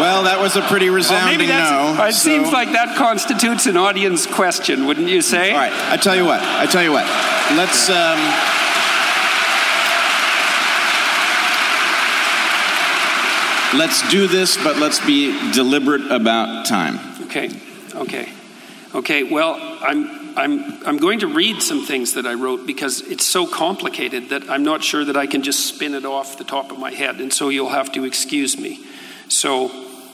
Well, 0.00 0.22
that 0.24 0.40
was 0.40 0.54
a 0.54 0.62
pretty 0.62 0.90
resounding 0.90 1.48
well, 1.48 1.96
no. 1.96 2.04
It 2.04 2.12
so. 2.12 2.18
seems 2.30 2.52
like 2.52 2.70
that 2.72 2.96
constitutes 2.96 3.66
an 3.66 3.76
audience 3.76 4.26
question, 4.26 4.86
wouldn't 4.86 5.08
you 5.08 5.22
say? 5.22 5.50
All 5.50 5.58
right. 5.58 5.72
I 5.72 5.96
tell 5.96 6.14
you 6.14 6.24
what. 6.24 6.40
I 6.40 6.66
tell 6.66 6.82
you 6.82 6.92
what. 6.92 7.04
Let's. 7.56 7.90
Um, 7.90 8.57
let's 13.74 14.08
do 14.10 14.26
this, 14.26 14.56
but 14.62 14.76
let's 14.78 15.04
be 15.04 15.52
deliberate 15.52 16.10
about 16.10 16.66
time. 16.66 16.98
Okay. 17.24 17.50
Okay. 17.94 18.32
Okay. 18.94 19.22
Well, 19.24 19.56
I'm 19.58 20.18
I'm, 20.38 20.86
I'm 20.86 20.96
going 20.98 21.18
to 21.20 21.26
read 21.26 21.62
some 21.62 21.84
things 21.84 22.14
that 22.14 22.24
I 22.24 22.34
wrote 22.34 22.64
because 22.64 23.00
it's 23.00 23.26
so 23.26 23.44
complicated 23.44 24.28
that 24.28 24.48
I'm 24.48 24.62
not 24.62 24.84
sure 24.84 25.04
that 25.04 25.16
I 25.16 25.26
can 25.26 25.42
just 25.42 25.66
spin 25.66 25.94
it 25.94 26.04
off 26.04 26.38
the 26.38 26.44
top 26.44 26.70
of 26.70 26.78
my 26.78 26.92
head. 26.92 27.20
And 27.20 27.32
so 27.32 27.48
you'll 27.48 27.70
have 27.70 27.90
to 27.92 28.04
excuse 28.04 28.56
me. 28.56 28.78
So 29.28 29.68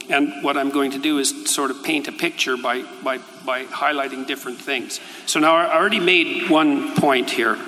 and 0.09 0.43
what 0.43 0.57
I'm 0.57 0.71
going 0.71 0.93
to 0.93 0.99
do 0.99 1.19
is 1.19 1.51
sort 1.51 1.71
of 1.71 1.83
paint 1.83 2.09
a 2.09 2.13
picture 2.13 2.57
by, 2.57 2.83
by, 3.03 3.19
by 3.45 3.65
highlighting 3.65 4.27
different 4.27 4.59
things. 4.59 5.01
So 5.27 5.41
now 5.41 5.57
I 5.57 5.75
already 5.75 6.01
made 6.01 6.51
one 6.51 6.95
point 6.95 7.31
here. 7.31 7.59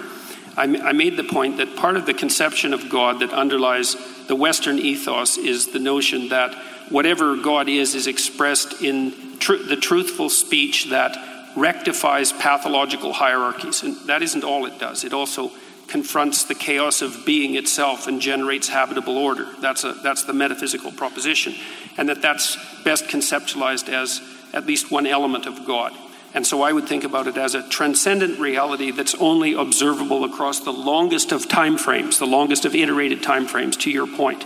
I, 0.56 0.92
made 0.92 1.16
the 1.16 1.24
point 1.24 1.58
that 1.58 1.76
part 1.76 1.96
of 1.96 2.06
the 2.06 2.14
conception 2.14 2.72
of 2.72 2.88
God 2.88 3.20
that 3.20 3.32
underlies 3.32 3.94
the 4.26 4.34
Western 4.34 4.78
ethos 4.78 5.36
is 5.36 5.68
the 5.68 5.78
notion 5.78 6.30
that 6.30 6.54
whatever 6.88 7.36
God 7.36 7.68
is 7.68 7.94
is 7.94 8.06
expressed 8.06 8.82
in 8.82 9.38
tr- 9.38 9.56
the 9.56 9.76
truthful 9.76 10.30
speech 10.30 10.90
that 10.90 11.16
rectifies 11.56 12.32
pathological 12.32 13.12
hierarchies. 13.12 13.82
And 13.82 13.96
that 14.06 14.22
isn't 14.22 14.44
all 14.44 14.66
it 14.66 14.78
does. 14.78 15.04
It 15.04 15.12
also 15.12 15.50
confronts 15.88 16.44
the 16.44 16.54
chaos 16.54 17.02
of 17.02 17.24
being 17.24 17.54
itself 17.54 18.06
and 18.06 18.20
generates 18.20 18.68
habitable 18.68 19.18
order. 19.18 19.46
That's, 19.60 19.84
a, 19.84 19.92
that's 19.92 20.24
the 20.24 20.32
metaphysical 20.32 20.90
proposition. 20.92 21.54
And 21.96 22.08
that 22.08 22.22
that's 22.22 22.56
best 22.82 23.06
conceptualized 23.06 23.88
as 23.88 24.20
at 24.52 24.66
least 24.66 24.90
one 24.90 25.06
element 25.06 25.46
of 25.46 25.66
God. 25.66 25.92
And 26.36 26.46
so 26.46 26.60
I 26.60 26.70
would 26.70 26.86
think 26.86 27.02
about 27.02 27.28
it 27.28 27.38
as 27.38 27.54
a 27.54 27.66
transcendent 27.66 28.38
reality 28.38 28.90
that's 28.90 29.14
only 29.14 29.54
observable 29.54 30.22
across 30.22 30.60
the 30.60 30.72
longest 30.72 31.32
of 31.32 31.48
time 31.48 31.78
frames, 31.78 32.18
the 32.18 32.26
longest 32.26 32.66
of 32.66 32.74
iterated 32.74 33.22
time 33.22 33.46
frames, 33.46 33.74
to 33.78 33.90
your 33.90 34.06
point. 34.06 34.44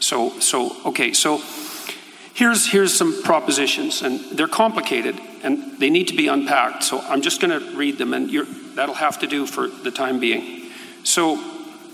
So, 0.00 0.38
so 0.40 0.76
okay, 0.84 1.14
so 1.14 1.42
here's, 2.34 2.70
here's 2.70 2.92
some 2.92 3.22
propositions, 3.22 4.02
and 4.02 4.20
they're 4.36 4.48
complicated 4.48 5.18
and 5.42 5.78
they 5.80 5.88
need 5.88 6.08
to 6.08 6.14
be 6.14 6.28
unpacked. 6.28 6.82
So 6.82 7.00
I'm 7.00 7.22
just 7.22 7.40
going 7.40 7.58
to 7.58 7.74
read 7.74 7.96
them, 7.96 8.12
and 8.12 8.28
that'll 8.76 8.96
have 8.96 9.18
to 9.20 9.26
do 9.26 9.46
for 9.46 9.66
the 9.66 9.90
time 9.90 10.20
being. 10.20 10.70
So, 11.04 11.42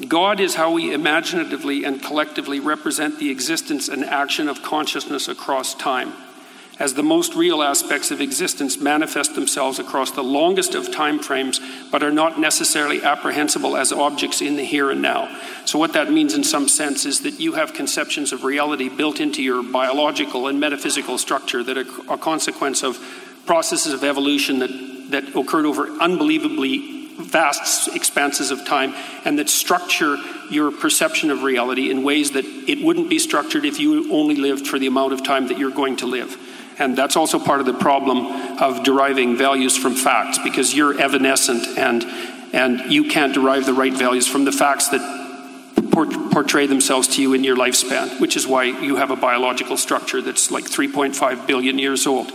God 0.08 0.40
is 0.40 0.56
how 0.56 0.72
we 0.72 0.92
imaginatively 0.92 1.84
and 1.84 2.02
collectively 2.02 2.58
represent 2.58 3.18
the 3.20 3.30
existence 3.30 3.88
and 3.88 4.04
action 4.04 4.48
of 4.48 4.60
consciousness 4.62 5.28
across 5.28 5.74
time. 5.74 6.12
As 6.78 6.92
the 6.92 7.02
most 7.02 7.34
real 7.34 7.62
aspects 7.62 8.10
of 8.10 8.20
existence 8.20 8.78
manifest 8.78 9.34
themselves 9.34 9.78
across 9.78 10.10
the 10.10 10.22
longest 10.22 10.74
of 10.74 10.92
time 10.92 11.18
frames, 11.18 11.58
but 11.90 12.02
are 12.02 12.10
not 12.10 12.38
necessarily 12.38 13.02
apprehensible 13.02 13.78
as 13.78 13.92
objects 13.92 14.42
in 14.42 14.56
the 14.56 14.64
here 14.64 14.90
and 14.90 15.00
now. 15.00 15.34
So, 15.64 15.78
what 15.78 15.94
that 15.94 16.12
means 16.12 16.34
in 16.34 16.44
some 16.44 16.68
sense 16.68 17.06
is 17.06 17.20
that 17.20 17.40
you 17.40 17.54
have 17.54 17.72
conceptions 17.72 18.30
of 18.30 18.44
reality 18.44 18.90
built 18.90 19.20
into 19.20 19.42
your 19.42 19.62
biological 19.62 20.48
and 20.48 20.60
metaphysical 20.60 21.16
structure 21.16 21.62
that 21.62 21.78
are 21.78 22.12
a 22.12 22.18
consequence 22.18 22.82
of 22.82 22.98
processes 23.46 23.94
of 23.94 24.04
evolution 24.04 24.58
that, 24.58 24.70
that 25.10 25.34
occurred 25.34 25.64
over 25.64 25.88
unbelievably 25.88 26.96
vast 27.16 27.88
expanses 27.96 28.50
of 28.50 28.66
time 28.66 28.94
and 29.24 29.38
that 29.38 29.48
structure 29.48 30.18
your 30.50 30.70
perception 30.70 31.30
of 31.30 31.42
reality 31.42 31.90
in 31.90 32.02
ways 32.02 32.32
that 32.32 32.44
it 32.44 32.84
wouldn't 32.84 33.08
be 33.08 33.18
structured 33.18 33.64
if 33.64 33.80
you 33.80 34.12
only 34.12 34.34
lived 34.34 34.66
for 34.66 34.78
the 34.78 34.86
amount 34.86 35.14
of 35.14 35.24
time 35.24 35.48
that 35.48 35.58
you're 35.58 35.70
going 35.70 35.96
to 35.96 36.06
live. 36.06 36.36
And 36.78 36.96
that's 36.96 37.16
also 37.16 37.38
part 37.38 37.60
of 37.60 37.66
the 37.66 37.74
problem 37.74 38.26
of 38.60 38.84
deriving 38.84 39.36
values 39.36 39.76
from 39.76 39.94
facts 39.94 40.38
because 40.38 40.74
you're 40.74 41.00
evanescent 41.00 41.78
and, 41.78 42.04
and 42.52 42.92
you 42.92 43.08
can't 43.08 43.32
derive 43.32 43.64
the 43.64 43.72
right 43.72 43.94
values 43.94 44.28
from 44.28 44.44
the 44.44 44.52
facts 44.52 44.88
that 44.88 45.00
portray 46.30 46.66
themselves 46.66 47.08
to 47.16 47.22
you 47.22 47.32
in 47.32 47.42
your 47.42 47.56
lifespan, 47.56 48.20
which 48.20 48.36
is 48.36 48.46
why 48.46 48.64
you 48.64 48.96
have 48.96 49.10
a 49.10 49.16
biological 49.16 49.78
structure 49.78 50.20
that's 50.20 50.50
like 50.50 50.64
3.5 50.64 51.46
billion 51.46 51.78
years 51.78 52.06
old. 52.06 52.30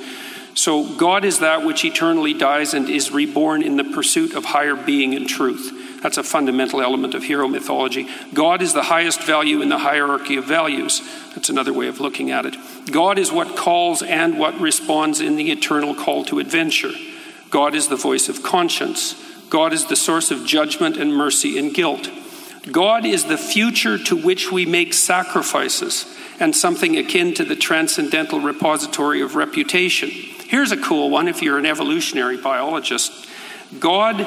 So 0.55 0.95
God 0.95 1.23
is 1.23 1.39
that 1.39 1.63
which 1.63 1.85
eternally 1.85 2.33
dies 2.33 2.73
and 2.73 2.89
is 2.89 3.11
reborn 3.11 3.61
in 3.61 3.77
the 3.77 3.83
pursuit 3.83 4.33
of 4.33 4.45
higher 4.45 4.75
being 4.75 5.13
and 5.13 5.27
truth. 5.29 5.71
That's 6.01 6.17
a 6.17 6.23
fundamental 6.23 6.81
element 6.81 7.13
of 7.13 7.23
hero 7.23 7.47
mythology. 7.47 8.07
God 8.33 8.61
is 8.61 8.73
the 8.73 8.83
highest 8.83 9.23
value 9.23 9.61
in 9.61 9.69
the 9.69 9.77
hierarchy 9.77 10.35
of 10.35 10.45
values. 10.45 11.01
That's 11.35 11.49
another 11.49 11.73
way 11.73 11.87
of 11.87 11.99
looking 11.99 12.31
at 12.31 12.45
it. 12.45 12.55
God 12.91 13.19
is 13.19 13.31
what 13.31 13.55
calls 13.55 14.01
and 14.01 14.39
what 14.39 14.59
responds 14.59 15.21
in 15.21 15.35
the 15.35 15.51
eternal 15.51 15.93
call 15.93 16.25
to 16.25 16.39
adventure. 16.39 16.91
God 17.51 17.75
is 17.75 17.87
the 17.87 17.95
voice 17.95 18.29
of 18.29 18.41
conscience. 18.41 19.15
God 19.49 19.73
is 19.73 19.85
the 19.85 19.95
source 19.95 20.31
of 20.31 20.45
judgment 20.45 20.97
and 20.97 21.13
mercy 21.13 21.59
and 21.59 21.73
guilt. 21.73 22.09
God 22.71 23.05
is 23.05 23.25
the 23.25 23.37
future 23.37 23.97
to 23.97 24.15
which 24.15 24.51
we 24.51 24.65
make 24.65 24.93
sacrifices 24.93 26.05
and 26.39 26.55
something 26.55 26.97
akin 26.97 27.33
to 27.35 27.43
the 27.43 27.55
transcendental 27.55 28.39
repository 28.39 29.21
of 29.21 29.35
reputation. 29.35 30.09
Here's 30.47 30.71
a 30.71 30.81
cool 30.81 31.09
one 31.09 31.27
if 31.27 31.41
you're 31.41 31.57
an 31.57 31.65
evolutionary 31.65 32.37
biologist. 32.37 33.27
God 33.79 34.17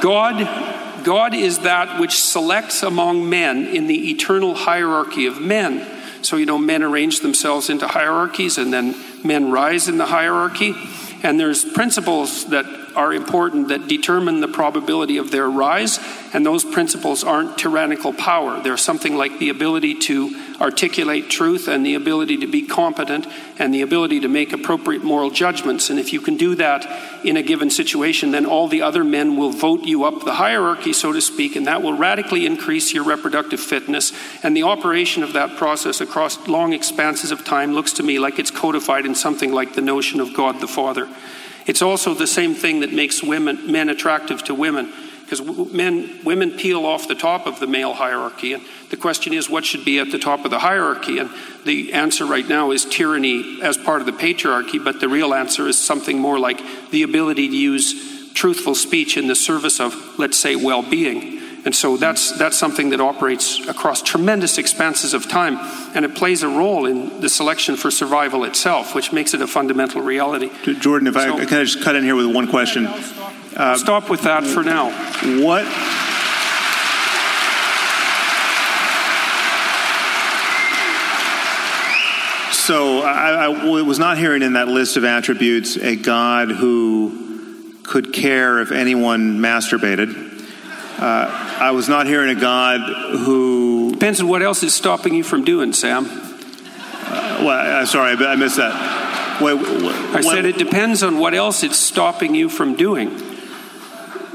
God 0.00 1.04
God 1.04 1.34
is 1.34 1.60
that 1.60 2.00
which 2.00 2.20
selects 2.20 2.82
among 2.82 3.28
men 3.30 3.66
in 3.66 3.86
the 3.86 4.10
eternal 4.10 4.54
hierarchy 4.54 5.26
of 5.26 5.40
men. 5.40 5.86
So 6.22 6.36
you 6.36 6.46
know 6.46 6.58
men 6.58 6.82
arrange 6.82 7.20
themselves 7.20 7.70
into 7.70 7.86
hierarchies 7.86 8.58
and 8.58 8.72
then 8.72 8.96
men 9.24 9.50
rise 9.50 9.88
in 9.88 9.98
the 9.98 10.06
hierarchy 10.06 10.74
and 11.22 11.38
there's 11.38 11.64
principles 11.64 12.46
that 12.46 12.64
are 12.94 13.12
important 13.12 13.68
that 13.68 13.88
determine 13.88 14.40
the 14.40 14.48
probability 14.48 15.18
of 15.18 15.30
their 15.30 15.48
rise, 15.48 15.98
and 16.32 16.44
those 16.44 16.64
principles 16.64 17.24
aren't 17.24 17.58
tyrannical 17.58 18.12
power. 18.12 18.62
They're 18.62 18.76
something 18.76 19.16
like 19.16 19.38
the 19.38 19.48
ability 19.48 19.94
to 20.00 20.54
articulate 20.60 21.30
truth 21.30 21.68
and 21.68 21.86
the 21.86 21.94
ability 21.94 22.38
to 22.38 22.46
be 22.46 22.62
competent 22.62 23.26
and 23.58 23.72
the 23.72 23.82
ability 23.82 24.20
to 24.20 24.28
make 24.28 24.52
appropriate 24.52 25.04
moral 25.04 25.30
judgments. 25.30 25.88
And 25.90 25.98
if 25.98 26.12
you 26.12 26.20
can 26.20 26.36
do 26.36 26.54
that 26.56 26.84
in 27.24 27.36
a 27.36 27.42
given 27.42 27.70
situation, 27.70 28.32
then 28.32 28.44
all 28.44 28.68
the 28.68 28.82
other 28.82 29.04
men 29.04 29.36
will 29.36 29.50
vote 29.50 29.84
you 29.84 30.04
up 30.04 30.24
the 30.24 30.34
hierarchy, 30.34 30.92
so 30.92 31.12
to 31.12 31.20
speak, 31.20 31.56
and 31.56 31.66
that 31.66 31.82
will 31.82 31.96
radically 31.96 32.44
increase 32.46 32.92
your 32.92 33.04
reproductive 33.04 33.60
fitness. 33.60 34.12
And 34.42 34.56
the 34.56 34.64
operation 34.64 35.22
of 35.22 35.32
that 35.32 35.56
process 35.56 36.00
across 36.00 36.48
long 36.48 36.72
expanses 36.72 37.30
of 37.30 37.44
time 37.44 37.72
looks 37.72 37.92
to 37.94 38.02
me 38.02 38.18
like 38.18 38.38
it's 38.38 38.50
codified 38.50 39.06
in 39.06 39.14
something 39.14 39.52
like 39.52 39.74
the 39.74 39.80
notion 39.80 40.20
of 40.20 40.34
God 40.34 40.60
the 40.60 40.68
Father. 40.68 41.08
It's 41.66 41.82
also 41.82 42.14
the 42.14 42.26
same 42.26 42.54
thing 42.54 42.80
that 42.80 42.92
makes 42.92 43.22
women, 43.22 43.70
men 43.70 43.90
attractive 43.90 44.42
to 44.44 44.54
women, 44.54 44.92
because 45.28 45.72
men, 45.72 46.20
women 46.24 46.52
peel 46.52 46.86
off 46.86 47.06
the 47.06 47.14
top 47.14 47.46
of 47.46 47.60
the 47.60 47.66
male 47.66 47.92
hierarchy. 47.92 48.54
And 48.54 48.62
the 48.88 48.96
question 48.96 49.34
is, 49.34 49.50
what 49.50 49.66
should 49.66 49.84
be 49.84 49.98
at 49.98 50.10
the 50.10 50.18
top 50.18 50.46
of 50.46 50.50
the 50.50 50.58
hierarchy? 50.58 51.18
And 51.18 51.28
the 51.66 51.92
answer 51.92 52.24
right 52.24 52.48
now 52.48 52.70
is 52.70 52.86
tyranny 52.86 53.60
as 53.62 53.76
part 53.76 54.00
of 54.00 54.06
the 54.06 54.12
patriarchy, 54.12 54.82
but 54.82 55.00
the 55.00 55.08
real 55.08 55.34
answer 55.34 55.68
is 55.68 55.78
something 55.78 56.18
more 56.18 56.38
like 56.38 56.60
the 56.90 57.02
ability 57.02 57.48
to 57.48 57.56
use 57.56 58.32
truthful 58.32 58.74
speech 58.74 59.18
in 59.18 59.26
the 59.26 59.34
service 59.34 59.80
of, 59.80 59.94
let's 60.18 60.38
say, 60.38 60.56
well 60.56 60.82
being. 60.82 61.38
And 61.64 61.74
so 61.74 61.98
that's, 61.98 62.32
that's 62.38 62.58
something 62.58 62.90
that 62.90 63.00
operates 63.00 63.66
across 63.68 64.00
tremendous 64.00 64.56
expanses 64.56 65.12
of 65.12 65.28
time, 65.28 65.58
and 65.94 66.04
it 66.06 66.14
plays 66.14 66.42
a 66.42 66.48
role 66.48 66.86
in 66.86 67.20
the 67.20 67.28
selection 67.28 67.76
for 67.76 67.90
survival 67.90 68.44
itself, 68.44 68.94
which 68.94 69.12
makes 69.12 69.34
it 69.34 69.42
a 69.42 69.46
fundamental 69.46 70.00
reality. 70.00 70.50
Jordan, 70.78 71.08
if 71.08 71.14
so, 71.14 71.36
I 71.36 71.44
can 71.44 71.58
I 71.58 71.64
just 71.64 71.82
cut 71.82 71.96
in 71.96 72.04
here 72.04 72.14
with 72.14 72.32
one 72.34 72.48
question? 72.48 72.88
Stop. 73.58 73.74
Uh, 73.74 73.76
stop 73.76 74.08
with 74.08 74.22
that 74.22 74.44
for 74.44 74.62
now. 74.62 74.90
What? 75.42 75.64
So 82.52 83.00
I, 83.00 83.46
I 83.46 83.48
was 83.80 83.98
not 83.98 84.16
hearing 84.16 84.42
in 84.42 84.52
that 84.52 84.68
list 84.68 84.96
of 84.96 85.02
attributes 85.02 85.76
a 85.76 85.96
God 85.96 86.52
who 86.52 87.74
could 87.82 88.12
care 88.12 88.60
if 88.60 88.70
anyone 88.70 89.40
masturbated. 89.40 90.14
Uh, 91.00 91.56
I 91.58 91.72
was 91.72 91.88
not 91.88 92.06
hearing 92.06 92.36
a 92.36 92.40
God 92.40 92.78
who. 93.18 93.90
Depends 93.90 94.20
on 94.20 94.28
what 94.28 94.40
else 94.40 94.62
is 94.62 94.72
stopping 94.72 95.14
you 95.14 95.24
from 95.24 95.44
doing, 95.44 95.72
Sam. 95.72 96.06
Uh, 96.06 97.42
well, 97.44 97.86
sorry, 97.86 98.24
I 98.24 98.36
missed 98.36 98.58
that. 98.58 99.40
Wait, 99.42 99.58
I 100.14 100.20
said 100.20 100.44
it 100.44 100.58
depends 100.58 101.02
on 101.02 101.18
what 101.18 101.34
else 101.34 101.64
it's 101.64 101.76
stopping 101.76 102.36
you 102.36 102.48
from 102.48 102.76
doing. 102.76 103.27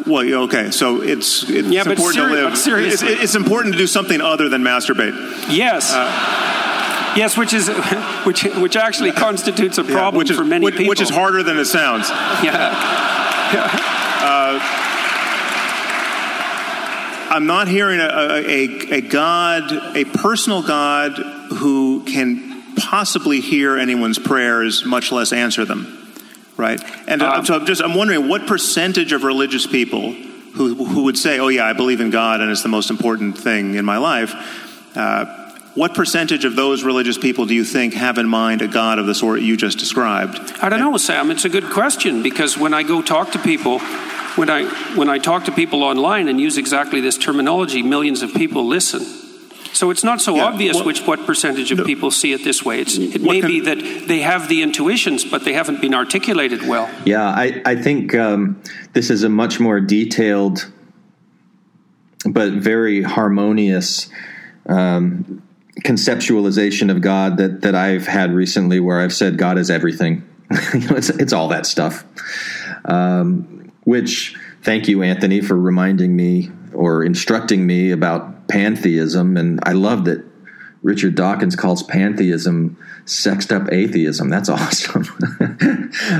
Well, 0.06 0.44
okay, 0.46 0.72
so 0.72 1.02
it's, 1.02 1.50
it's 1.50 1.68
yeah, 1.68 1.82
important 1.82 2.16
seri- 2.16 2.36
to 2.36 2.48
live. 2.48 2.58
Seriously. 2.58 3.08
It's, 3.10 3.24
it's, 3.24 3.36
important 3.36 3.74
to 3.74 3.78
do 3.78 3.88
something 3.88 4.20
other 4.22 4.50
than 4.50 4.62
masturbate. 4.62 5.14
Yes. 5.50 5.94
Uh, 5.94 7.14
yes, 7.16 7.38
which 7.38 7.54
is 7.54 7.70
which 8.26 8.44
which 8.44 8.76
actually 8.76 9.12
constitutes 9.12 9.78
a 9.78 9.84
problem 9.84 10.16
yeah, 10.16 10.18
which 10.18 10.32
is, 10.32 10.38
for 10.38 10.44
many 10.44 10.66
which, 10.66 10.76
people. 10.76 10.90
Which 10.90 11.02
is 11.02 11.10
harder 11.10 11.44
than 11.44 11.58
it 11.58 11.66
sounds. 11.66 12.10
Yeah. 12.10 12.44
yeah. 12.44 13.80
Uh, 14.22 14.60
I'm 17.30 17.46
not 17.46 17.68
hearing 17.68 18.00
a, 18.00 18.04
a, 18.04 18.98
a 18.98 19.02
God, 19.02 19.72
a 19.96 20.06
personal 20.06 20.62
God 20.62 21.14
who 21.14 22.04
can 22.04 22.76
possibly 22.76 23.42
hear 23.42 23.78
anyone's 23.78 24.20
prayers, 24.20 24.86
much 24.86 25.12
less 25.12 25.34
answer 25.34 25.66
them. 25.66 26.03
Right? 26.56 26.80
And 27.08 27.22
uh, 27.22 27.44
so 27.44 27.56
I'm 27.56 27.66
just 27.66 27.82
I'm 27.82 27.96
wondering 27.96 28.28
what 28.28 28.46
percentage 28.46 29.12
of 29.12 29.24
religious 29.24 29.66
people 29.66 30.16
who, 30.54 30.86
who 30.86 31.04
would 31.04 31.18
say, 31.18 31.40
oh, 31.40 31.48
yeah, 31.48 31.66
I 31.66 31.74
believe 31.74 32.00
in 32.00 32.12
God 32.12 32.42
and 32.42 32.52
it's 32.52 32.64
the 32.64 32.70
most 32.70 32.90
important 32.90 33.38
thing 33.38 33.76
in 33.76 33.86
my 33.86 33.98
life. 33.98 34.34
Uh, 34.96 35.40
what 35.74 35.96
percentage 35.96 36.46
of 36.46 36.56
those 36.56 36.84
religious 36.84 37.18
people 37.18 37.48
do 37.48 37.56
you 37.56 37.66
think 37.66 37.96
have 37.96 38.20
in 38.20 38.28
mind 38.28 38.62
a 38.62 38.68
God 38.68 39.00
of 39.00 39.08
the 39.08 39.16
sort 39.16 39.42
you 39.42 39.58
just 39.58 39.80
described? 39.80 40.38
I 40.62 40.70
don't 40.70 40.80
know, 40.80 40.96
Sam. 40.98 41.32
It's 41.32 41.46
a 41.46 41.50
good 41.50 41.72
question 41.72 42.22
because 42.22 42.56
when 42.56 42.76
I 42.76 42.84
go 42.84 43.02
talk 43.02 43.32
to 43.32 43.40
people, 43.40 43.80
when 44.36 44.52
I, 44.52 44.66
when 44.96 45.10
I 45.10 45.18
talk 45.18 45.46
to 45.46 45.52
people 45.52 45.84
online 45.84 46.28
and 46.28 46.40
use 46.40 46.60
exactly 46.60 47.02
this 47.02 47.18
terminology, 47.18 47.82
millions 47.82 48.22
of 48.22 48.32
people 48.36 48.68
listen. 48.68 49.23
So 49.74 49.90
it's 49.90 50.03
not 50.03 50.22
so 50.22 50.35
yeah, 50.35 50.45
obvious 50.45 50.76
well, 50.76 50.85
which 50.85 51.06
what 51.06 51.26
percentage 51.26 51.72
of 51.72 51.80
no, 51.80 51.84
people 51.84 52.11
see 52.11 52.32
it 52.32 52.43
this 52.43 52.64
way. 52.64 52.80
It's, 52.80 52.95
it 52.95 53.22
may 53.22 53.42
can, 53.42 53.50
be 53.50 53.60
that 53.61 54.08
they 54.08 54.22
have 54.22 54.48
the 54.48 54.61
intuitions, 54.61 55.26
but 55.26 55.43
they 55.43 55.53
haven't 55.53 55.82
been 55.82 55.93
articulated 55.93 56.61
well. 56.68 56.90
Yeah, 57.06 57.24
I, 57.26 57.61
I 57.66 57.76
think 57.76 58.14
um, 58.16 58.61
this 58.93 59.10
is 59.10 59.24
a 59.24 59.30
much 59.30 59.60
more 59.60 59.80
detailed 59.80 60.72
but 62.26 62.53
very 62.53 63.02
harmonious 63.02 64.10
um, 64.68 65.43
conceptualization 65.82 66.90
of 66.90 67.02
God 67.02 67.38
that, 67.38 67.61
that 67.61 67.76
I've 67.76 68.08
had 68.08 68.34
recently 68.34 68.80
where 68.80 69.02
I've 69.02 69.14
said 69.14 69.38
God 69.38 69.58
is 69.58 69.69
everything. 69.69 70.27
you 70.74 70.82
know, 70.82 70.95
it's, 70.95 71.10
it's 71.10 71.34
all 71.34 71.50
that 71.50 71.66
stuff. 71.66 72.06
Um, 72.85 73.72
which 73.84 74.35
thank 74.61 74.88
you, 74.88 75.03
Anthony, 75.03 75.42
for 75.42 75.56
reminding 75.56 76.16
me 76.16 76.52
or 76.74 77.03
instructing 77.03 77.66
me 77.66 77.92
about 77.92 78.33
pantheism. 78.48 79.38
And 79.38 79.60
I 79.64 79.74
love 79.74 80.06
that 80.06 80.24
Richard 80.84 81.16
Dawkins 81.16 81.56
calls 81.56 81.82
pantheism 81.82 82.78
sexed 83.06 83.52
up 83.52 83.72
atheism. 83.72 84.30
That's 84.30 84.50
awesome. 84.50 85.06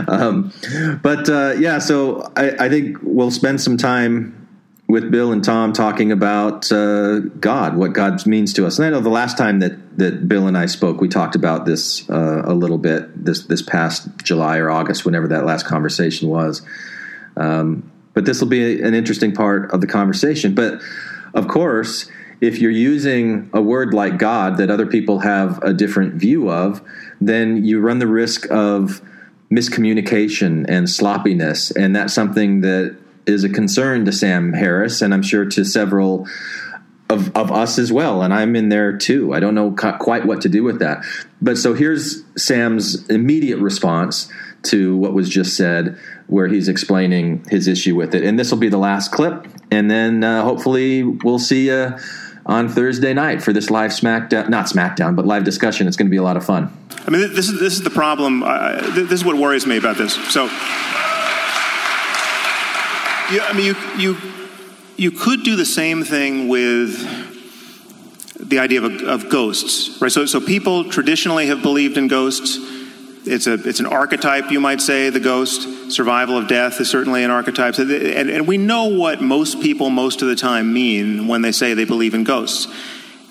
um, 0.08 0.54
but 1.02 1.30
uh, 1.30 1.56
yeah, 1.58 1.80
so 1.80 2.32
I, 2.36 2.66
I, 2.66 2.70
think 2.70 2.98
we'll 3.02 3.32
spend 3.32 3.60
some 3.62 3.78
time 3.78 4.48
with 4.88 5.12
Bill 5.12 5.32
and 5.32 5.44
Tom 5.44 5.74
talking 5.74 6.12
about 6.12 6.72
uh, 6.72 7.20
God, 7.20 7.76
what 7.76 7.94
God 7.94 8.26
means 8.26 8.54
to 8.54 8.66
us. 8.66 8.80
And 8.80 8.86
I 8.86 8.90
know 8.90 9.02
the 9.02 9.10
last 9.10 9.38
time 9.38 9.60
that 9.60 9.98
that 9.98 10.28
Bill 10.28 10.48
and 10.48 10.58
I 10.58 10.66
spoke, 10.66 11.02
we 11.02 11.08
talked 11.08 11.36
about 11.36 11.66
this 11.66 12.10
uh, 12.10 12.44
a 12.46 12.54
little 12.54 12.78
bit 12.78 13.26
this 13.26 13.44
this 13.46 13.62
past 13.62 14.08
July 14.24 14.58
or 14.58 14.70
August, 14.70 15.06
whenever 15.06 15.28
that 15.30 15.46
last 15.46 15.66
conversation 15.66 16.30
was. 16.30 16.62
Um, 17.36 17.92
but 18.14 18.26
this 18.26 18.40
will 18.40 18.50
be 18.50 18.82
an 18.82 18.94
interesting 18.94 19.34
part 19.34 19.72
of 19.72 19.82
the 19.82 19.88
conversation. 19.88 20.54
But 20.54 20.82
of 21.34 21.48
course, 21.48 22.10
if 22.42 22.60
you're 22.60 22.72
using 22.72 23.50
a 23.54 23.62
word 23.62 23.94
like 23.94 24.18
God 24.18 24.58
that 24.58 24.70
other 24.70 24.86
people 24.86 25.20
have 25.20 25.62
a 25.64 25.74
different 25.74 26.16
view 26.16 26.50
of, 26.50 26.82
then 27.22 27.64
you 27.64 27.80
run 27.80 28.00
the 28.00 28.08
risk 28.08 28.50
of 28.52 29.02
miscommunication 29.52 30.66
and 30.68 30.90
sloppiness. 30.90 31.72
And 31.72 31.96
that's 31.96 32.14
something 32.14 32.62
that 32.62 32.98
is 33.26 33.44
a 33.44 33.50
concern 33.50 34.06
to 34.06 34.12
Sam 34.12 34.54
Harris, 34.54 35.02
and 35.02 35.14
I'm 35.14 35.22
sure 35.22 35.46
to 35.46 35.64
several 35.64 36.28
of, 37.10 37.36
of 37.36 37.52
us 37.52 37.78
as 37.80 37.92
well. 37.92 38.24
And 38.24 38.34
I'm 38.34 38.56
in 38.56 38.70
there 38.70 38.98
too. 38.98 39.34
I 39.34 39.40
don't 39.40 39.56
know 39.56 39.72
quite 39.72 40.26
what 40.26 40.42
to 40.42 40.50
do 40.50 40.64
with 40.64 40.80
that. 40.80 41.06
But 41.42 41.58
so 41.58 41.74
here's 41.74 42.24
Sam's 42.36 43.08
immediate 43.10 43.60
response 43.60 44.30
to 44.64 44.98
what 44.98 45.14
was 45.14 45.30
just 45.30 45.56
said 45.56 45.98
where 46.28 46.48
he's 46.48 46.68
explaining 46.68 47.46
his 47.50 47.68
issue 47.68 47.96
with 47.96 48.16
it. 48.16 48.24
And 48.24 48.40
this 48.40 48.50
will 48.52 48.60
be 48.60 48.70
the 48.70 48.78
last 48.78 49.12
clip, 49.12 49.46
and 49.74 49.90
then 49.90 50.24
uh, 50.24 50.44
hopefully 50.44 51.04
we'll 51.04 51.40
see 51.40 51.68
you 51.68 51.98
on 52.46 52.70
Thursday 52.70 53.14
night 53.14 53.42
for 53.42 53.54
this 53.54 53.70
live 53.70 53.92
SmackDown, 53.92 54.50
not 54.50 54.66
SmackDown, 54.66 55.16
but 55.16 55.26
live 55.26 55.44
discussion. 55.44 55.88
It's 55.88 55.98
going 55.98 56.08
to 56.08 56.12
be 56.12 56.18
a 56.18 56.24
lot 56.24 56.38
of 56.38 56.46
fun. 56.46 56.76
I 57.06 57.10
mean, 57.10 57.34
this 57.34 57.50
is 57.50 57.60
this 57.60 57.74
is 57.74 57.82
the 57.84 57.90
problem. 57.90 58.44
Uh, 58.44 58.82
this 58.92 59.12
is 59.12 59.26
what 59.26 59.38
worries 59.38 59.66
me 59.66 59.78
about 59.78 59.98
this. 59.98 60.14
So, 60.32 60.48
I 63.32 63.54
mean, 63.56 63.66
you 63.66 63.76
you 63.98 64.18
you 64.98 65.12
could 65.12 65.44
do 65.44 65.56
the 65.56 65.66
same 65.66 66.04
thing 66.04 66.48
with 66.48 67.32
the 68.40 68.60
idea 68.60 68.82
of, 68.82 69.02
of 69.02 69.30
ghosts, 69.30 70.02
right? 70.02 70.12
So, 70.12 70.26
so 70.26 70.40
people 70.40 70.90
traditionally 70.90 71.48
have 71.48 71.62
believed 71.62 71.98
in 71.98 72.08
ghosts 72.08 72.58
it's 73.26 73.48
a 73.48 73.54
it's 73.54 73.80
an 73.80 73.86
archetype, 73.86 74.52
you 74.52 74.60
might 74.60 74.82
say. 74.82 75.10
The 75.10 75.20
ghost, 75.20 75.92
survival 75.92 76.38
of 76.38 76.48
death, 76.48 76.82
is 76.82 76.90
certainly 76.90 77.24
an 77.24 77.32
archetype. 77.32 77.76
So 77.76 77.84
and, 77.84 78.30
and 78.30 78.48
we 78.48 78.58
know 78.58 78.86
what 78.86 79.22
most 79.22 79.62
people 79.62 79.90
most 79.90 80.22
of 80.22 80.28
the 80.28 80.36
time 80.36 80.74
mean 80.74 81.28
when 81.28 81.42
they 81.42 81.52
say 81.52 81.74
they 81.74 81.86
believe 81.86 82.14
in 82.14 82.24
ghosts. 82.24 82.68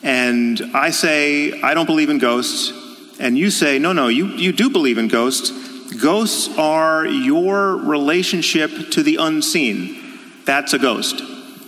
And 0.03 0.61
I 0.75 0.91
say 0.91 1.61
I 1.61 1.75
don't 1.75 1.87
believe 1.87 2.11
in 2.11 2.19
ghosts, 2.19 2.73
and 3.21 3.37
you 3.37 3.51
say 3.51 3.79
no, 3.79 3.93
no, 3.93 4.09
you 4.09 4.29
you 4.29 4.53
do 4.53 4.71
believe 4.71 4.99
in 4.99 5.09
ghosts. 5.09 5.51
Ghosts 6.01 6.57
are 6.57 7.05
your 7.05 7.77
relationship 7.77 8.71
to 8.93 9.03
the 9.03 9.17
unseen. 9.17 10.19
That's 10.47 10.73
a 10.73 10.79
ghost. 10.79 11.23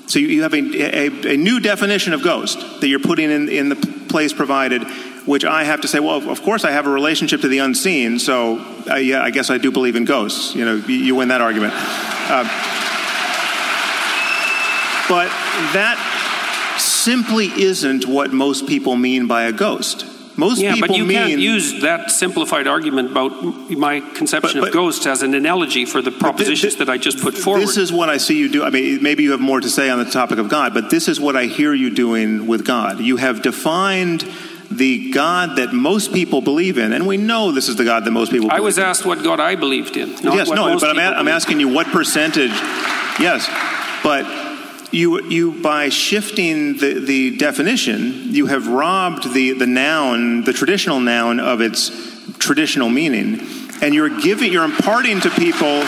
So 0.07 0.19
you, 0.19 0.29
you 0.29 0.43
have 0.43 0.55
a, 0.55 0.59
a, 0.59 1.35
a 1.35 1.37
new 1.37 1.61
definition 1.61 2.13
of 2.15 2.23
ghost 2.23 2.59
that 2.81 2.89
you're 2.89 3.01
putting 3.01 3.31
in 3.31 3.49
in 3.49 3.69
the 3.69 3.77
place 4.09 4.33
provided 4.33 4.83
which 5.27 5.45
I 5.45 5.65
have 5.65 5.81
to 5.83 5.89
say, 5.89 6.01
well, 6.01 6.29
of 6.31 6.43
course 6.43 6.65
I 6.65 6.71
have 6.71 6.87
a 6.87 6.91
relationship 6.91 7.41
to 7.43 7.49
the 7.49 7.59
unseen, 7.59 8.19
so 8.19 8.59
uh, 8.91 8.97
yeah, 8.97 9.23
I 9.23 9.31
guess 9.31 9.51
I 9.51 9.59
do 9.59 9.71
believe 9.71 9.97
in 9.97 10.05
ghosts. 10.05 10.55
You 10.55 10.65
know, 10.65 10.75
you, 10.75 10.95
you 10.95 11.15
win 11.15 11.29
that 11.29 11.41
argument. 11.41 11.73
Uh, 11.75 12.45
but 15.09 15.29
that 15.73 15.99
simply 16.79 17.47
isn't 17.47 18.07
what 18.07 18.33
most 18.33 18.67
people 18.67 18.97
mean 18.97 19.27
by 19.27 19.45
a 19.45 19.53
ghost. 19.53 20.07
Most 20.37 20.61
yeah, 20.61 20.75
people 20.75 20.89
but 20.89 20.97
you 20.97 21.05
mean, 21.05 21.17
can't 21.17 21.41
use 21.41 21.83
that 21.83 22.11
simplified 22.11 22.67
argument 22.67 23.13
about 23.13 23.31
my 23.71 24.01
conception 24.01 24.61
But- 24.61 24.67
but- 24.67 24.69
of 24.69 24.75
ghosts 24.75 25.07
as 25.07 25.23
an 25.23 25.33
analogy 25.35 25.85
for 25.85 26.03
the 26.03 26.11
propositions 26.11 26.77
that 26.77 26.89
I 26.89 26.99
just 26.99 27.21
put 27.21 27.35
forward. 27.35 27.63
This 27.63 27.77
is 27.77 27.93
what 27.93 28.09
I 28.09 28.17
see 28.17 28.37
you 28.37 28.49
do. 28.49 28.65
I 28.65 28.71
mean, 28.71 29.01
maybe 29.03 29.23
you 29.23 29.31
have 29.31 29.41
more 29.41 29.61
to 29.61 29.71
say 29.71 29.91
on 29.91 29.99
the 30.03 30.11
topic 30.11 30.39
of 30.39 30.49
God, 30.49 30.75
but 30.75 30.91
this 30.91 31.07
is 31.07 31.21
what 31.21 31.37
I 31.37 31.45
hear 31.45 31.73
you 31.73 31.91
doing 31.91 32.49
with 32.49 32.67
God. 32.67 32.99
You 32.99 33.17
have 33.19 33.43
defined 33.43 34.27
the 34.71 35.11
God 35.13 35.57
that 35.57 35.73
most 35.73 36.13
people 36.13 36.41
believe 36.41 36.79
in, 36.79 36.93
and 36.93 37.07
we 37.07 37.17
know 37.17 37.53
this 37.53 37.69
is 37.69 37.77
the 37.77 37.85
God 37.85 38.05
that 38.05 38.11
most 38.11 38.33
people 38.33 38.49
I 38.51 38.57
believe 38.57 38.65
was 38.65 38.79
asked 38.79 39.05
what 39.05 39.23
God 39.23 39.41
I 39.41 39.55
believed 39.57 39.97
in. 39.97 40.11
Not 40.23 40.35
yes, 40.35 40.49
what 40.49 40.57
no, 40.57 40.67
most 40.69 40.81
but 40.81 40.91
I'm, 40.91 40.99
a- 40.99 41.17
I'm 41.17 41.29
asking 41.29 41.61
you 41.61 41.69
what 41.69 41.87
percentage. 41.89 42.51
Yes, 43.21 43.49
but 44.03 44.25
you 44.93 45.23
you 45.29 45.61
by 45.63 45.89
shifting 45.89 46.77
the, 46.79 47.01
the 47.01 47.37
definition, 47.37 48.33
you 48.33 48.47
have 48.47 48.67
robbed 48.69 49.33
the 49.33 49.53
the 49.53 49.67
noun, 49.67 50.45
the 50.45 50.53
traditional 50.53 51.01
noun, 51.01 51.41
of 51.41 51.61
its 51.61 51.91
traditional 52.39 52.89
meaning, 52.89 53.41
and 53.83 53.95
you're 53.95 54.21
giving, 54.21 54.53
you're 54.53 54.65
imparting 54.65 55.21
to 55.21 55.31
people. 55.31 55.83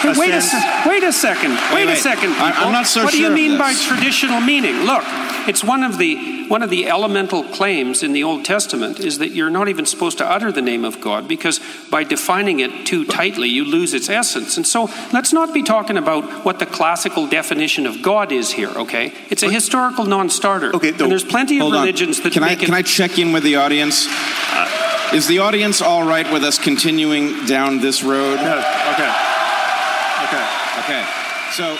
Hey, 0.00 0.14
a 0.14 0.18
wait 0.18 0.30
a 0.34 0.40
sense- 0.40 0.62
sec- 0.62 0.86
wait 0.86 1.02
a 1.02 1.12
second. 1.12 1.50
Wait, 1.74 1.86
Wait, 1.86 1.88
a 1.88 1.96
second. 1.96 2.30
I- 2.34 2.52
I'm 2.64 2.72
not 2.72 2.86
so 2.86 3.02
What 3.02 3.12
do 3.12 3.20
you 3.20 3.30
mean 3.30 3.58
by 3.58 3.74
traditional 3.74 4.40
meaning? 4.40 4.82
Look, 4.84 5.02
it's 5.48 5.64
one 5.64 5.82
of 5.82 5.98
the 5.98 6.46
one 6.48 6.62
of 6.62 6.70
the 6.70 6.88
elemental 6.88 7.42
claims 7.44 8.02
in 8.02 8.12
the 8.12 8.24
Old 8.24 8.44
Testament 8.44 9.00
is 9.00 9.18
that 9.18 9.30
you're 9.32 9.50
not 9.50 9.68
even 9.68 9.84
supposed 9.86 10.18
to 10.18 10.26
utter 10.26 10.50
the 10.52 10.62
name 10.62 10.84
of 10.84 11.00
God 11.00 11.28
because 11.28 11.60
by 11.90 12.04
defining 12.04 12.60
it 12.60 12.86
too 12.86 13.04
tightly, 13.04 13.48
you 13.48 13.64
lose 13.64 13.94
its 13.94 14.08
essence. 14.08 14.56
And 14.56 14.66
so, 14.66 14.90
let's 15.12 15.32
not 15.32 15.52
be 15.52 15.62
talking 15.62 15.96
about 15.96 16.44
what 16.44 16.58
the 16.58 16.66
classical 16.66 17.26
definition 17.26 17.86
of 17.86 18.02
God 18.02 18.32
is 18.32 18.50
here. 18.50 18.70
Okay, 18.70 19.12
it's 19.30 19.42
a 19.42 19.50
historical 19.50 20.04
non-starter. 20.04 20.74
Okay, 20.76 20.90
and 20.90 21.10
there's 21.10 21.24
plenty 21.24 21.56
of 21.56 21.62
Hold 21.62 21.74
on. 21.74 21.80
religions 21.82 22.20
that 22.22 22.32
can 22.32 22.42
I 22.42 22.52
it. 22.52 22.60
can 22.60 22.74
I 22.74 22.82
check 22.82 23.18
in 23.18 23.32
with 23.32 23.42
the 23.42 23.56
audience? 23.56 24.06
Uh, 24.08 25.10
is 25.14 25.26
the 25.26 25.38
audience 25.38 25.80
all 25.80 26.06
right 26.06 26.30
with 26.30 26.44
us 26.44 26.58
continuing 26.58 27.46
down 27.46 27.80
this 27.80 28.02
road? 28.02 28.38
okay. 28.38 29.12
Okay. 30.24 30.46
Okay. 30.80 31.04
So, 31.52 31.78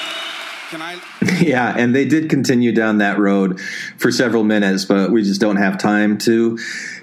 can 0.70 0.80
I? 0.80 0.98
yeah, 1.40 1.74
and 1.76 1.94
they 1.94 2.04
did 2.04 2.30
continue 2.30 2.72
down 2.72 2.98
that 2.98 3.18
road 3.18 3.60
for 3.96 4.12
several 4.12 4.44
minutes, 4.44 4.84
but 4.84 5.10
we 5.10 5.22
just 5.22 5.40
don't 5.40 5.56
have 5.56 5.78
time 5.78 6.16
to 6.18 6.58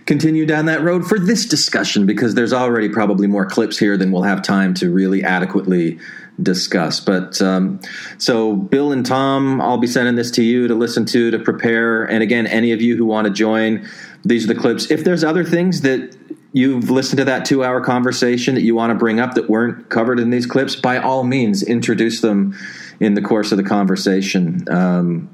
continue 0.05 0.45
down 0.45 0.65
that 0.65 0.81
road 0.81 1.05
for 1.05 1.19
this 1.19 1.45
discussion 1.45 2.05
because 2.05 2.35
there's 2.35 2.53
already 2.53 2.87
probably 2.87 3.27
more 3.27 3.45
clips 3.45 3.77
here 3.77 3.97
than 3.97 4.11
we'll 4.11 4.23
have 4.23 4.41
time 4.41 4.73
to 4.75 4.89
really 4.89 5.23
adequately 5.23 5.99
discuss. 6.41 6.99
But 6.99 7.41
um, 7.41 7.79
so, 8.17 8.55
Bill 8.55 8.91
and 8.91 9.05
Tom, 9.05 9.59
I'll 9.61 9.77
be 9.77 9.87
sending 9.87 10.15
this 10.15 10.31
to 10.31 10.43
you 10.43 10.67
to 10.67 10.75
listen 10.75 11.05
to 11.07 11.31
to 11.31 11.39
prepare. 11.39 12.05
And 12.05 12.23
again, 12.23 12.47
any 12.47 12.71
of 12.71 12.81
you 12.81 12.95
who 12.95 13.05
want 13.05 13.25
to 13.25 13.33
join, 13.33 13.87
these 14.23 14.45
are 14.45 14.53
the 14.53 14.59
clips. 14.59 14.91
If 14.91 15.03
there's 15.03 15.23
other 15.23 15.43
things 15.43 15.81
that 15.81 16.15
you've 16.53 16.89
listened 16.89 17.17
to 17.17 17.25
that 17.25 17.43
two 17.43 17.63
hour 17.65 17.81
conversation 17.81 18.55
that 18.55 18.61
you 18.61 18.75
want 18.75 18.91
to 18.91 18.95
bring 18.95 19.19
up 19.19 19.33
that 19.33 19.49
weren't 19.49 19.89
covered 19.89 20.19
in 20.19 20.29
these 20.29 20.45
clips, 20.45 20.75
by 20.75 20.97
all 20.97 21.23
means, 21.23 21.63
introduce 21.63 22.21
them 22.21 22.55
in 22.99 23.13
the 23.13 23.21
course 23.21 23.51
of 23.51 23.57
the 23.57 23.63
conversation. 23.63 24.65
Um, 24.69 25.29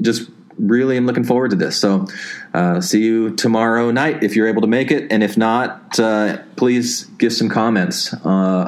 just 0.00 0.30
really 0.58 0.96
am 0.96 1.06
looking 1.06 1.24
forward 1.24 1.50
to 1.50 1.56
this. 1.56 1.76
So, 1.78 2.06
uh, 2.52 2.80
see 2.80 3.02
you 3.02 3.34
tomorrow 3.34 3.90
night 3.90 4.22
if 4.22 4.36
you're 4.36 4.46
able 4.46 4.62
to 4.62 4.68
make 4.68 4.90
it. 4.90 5.10
And 5.10 5.22
if 5.22 5.36
not, 5.36 5.98
uh, 5.98 6.38
please 6.56 7.04
give 7.18 7.32
some 7.32 7.48
comments 7.48 8.12
uh, 8.12 8.18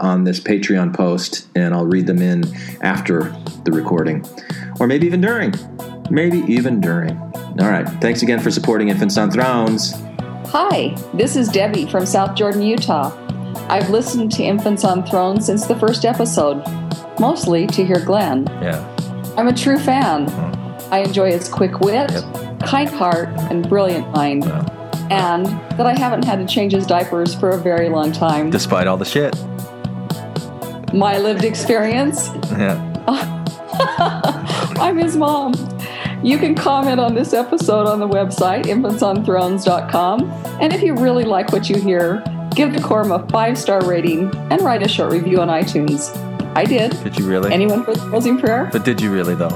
on 0.03 0.25
this 0.25 0.41
Patreon 0.41 0.95
post, 0.95 1.47
and 1.55 1.75
I'll 1.75 1.87
read 1.87 2.07
them 2.07 2.21
in 2.21 2.45
after 2.83 3.35
the 3.65 3.73
recording, 3.73 4.27
or 4.81 4.87
maybe 4.87 5.07
even 5.07 5.21
during. 5.21 5.55
Maybe 6.11 6.39
even 6.53 6.81
during. 6.81 7.17
All 7.17 7.71
right. 7.71 7.89
Thanks 8.01 8.23
again 8.23 8.41
for 8.41 8.51
supporting 8.51 8.89
Infants 8.89 9.17
on 9.17 9.31
Thrones. 9.31 9.93
Hi, 10.51 10.97
this 11.15 11.35
is 11.35 11.49
Debbie 11.49 11.87
from 11.87 12.07
South 12.07 12.37
Jordan, 12.37 12.63
Utah. 12.63 13.26
I've 13.69 13.91
listened 13.91 14.33
to 14.33 14.43
Infants 14.43 14.85
on 14.85 15.05
Thrones 15.05 15.47
since 15.47 15.67
the 15.67 15.77
first 15.77 16.05
episode, 16.05 16.63
mostly 17.19 17.67
to 17.69 17.85
hear 17.85 18.05
Glenn. 18.05 18.47
Yeah. 18.63 18.83
I'm 19.37 19.49
a 19.49 19.53
true 19.53 19.79
fan. 19.79 20.29
Hmm. 20.29 20.93
I 20.93 21.01
enjoy 21.01 21.33
his 21.33 21.49
quick 21.49 21.81
wit, 21.81 22.11
kind 22.65 22.89
heart, 22.89 23.29
and 23.51 23.69
brilliant 23.69 24.11
mind. 24.13 24.45
And 25.11 25.47
that 25.77 25.87
I 25.87 25.99
haven't 25.99 26.25
had 26.25 26.39
to 26.39 26.47
change 26.47 26.73
his 26.73 26.87
diapers 26.87 27.35
for 27.35 27.51
a 27.51 27.59
very 27.59 27.89
long 27.89 28.13
time. 28.13 28.51
Despite 28.51 28.87
all 28.87 28.97
the 28.97 29.05
shit. 29.05 29.35
My 30.95 31.19
lived 31.19 31.45
experience 31.45 32.29
Yeah. 32.51 32.93
I'm 34.79 34.99
his 34.99 35.17
mom. 35.17 35.55
You 36.23 36.39
can 36.39 36.55
comment 36.55 36.99
on 36.99 37.15
this 37.15 37.33
episode 37.33 37.87
on 37.87 38.01
the 38.01 38.09
website, 38.09 38.65
infantsonthrones.com. 38.65 40.31
And 40.61 40.73
if 40.73 40.83
you 40.83 40.95
really 40.95 41.25
like 41.25 41.53
what 41.53 41.69
you 41.69 41.77
hear, 41.81 42.23
give 42.57 42.73
Decorum 42.73 43.13
a 43.13 43.25
five 43.29 43.57
star 43.59 43.85
rating 43.87 44.35
and 44.51 44.61
write 44.63 44.83
a 44.83 44.89
short 44.89 45.13
review 45.13 45.41
on 45.41 45.49
iTunes. 45.49 46.11
I 46.57 46.65
did. 46.65 46.93
Did 47.05 47.19
you 47.19 47.27
really? 47.27 47.53
Anyone 47.53 47.85
for 47.85 47.95
the 47.95 48.01
closing 48.09 48.39
prayer? 48.39 48.69
But 48.73 48.85
did 48.85 49.01
you 49.01 49.13
really, 49.13 49.35
though? 49.35 49.51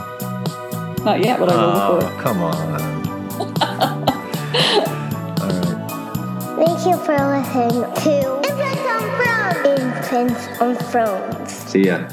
Not 1.05 1.25
yet, 1.25 1.39
but 1.41 1.49
I 1.49 1.57
will 1.57 1.73
Oh, 1.75 2.01
before. 2.01 2.21
come 2.21 2.43
on. 2.43 2.91
Thank 6.61 6.87
you 6.87 6.97
for 7.05 7.17
listening 7.17 7.83
to 8.05 8.13
Infants 8.47 8.85
on 8.87 9.03
Thrones. 9.17 9.81
Infants 9.81 10.61
on 10.61 10.77
Thrones. 10.77 11.51
See 11.53 11.85
ya. 11.87 12.07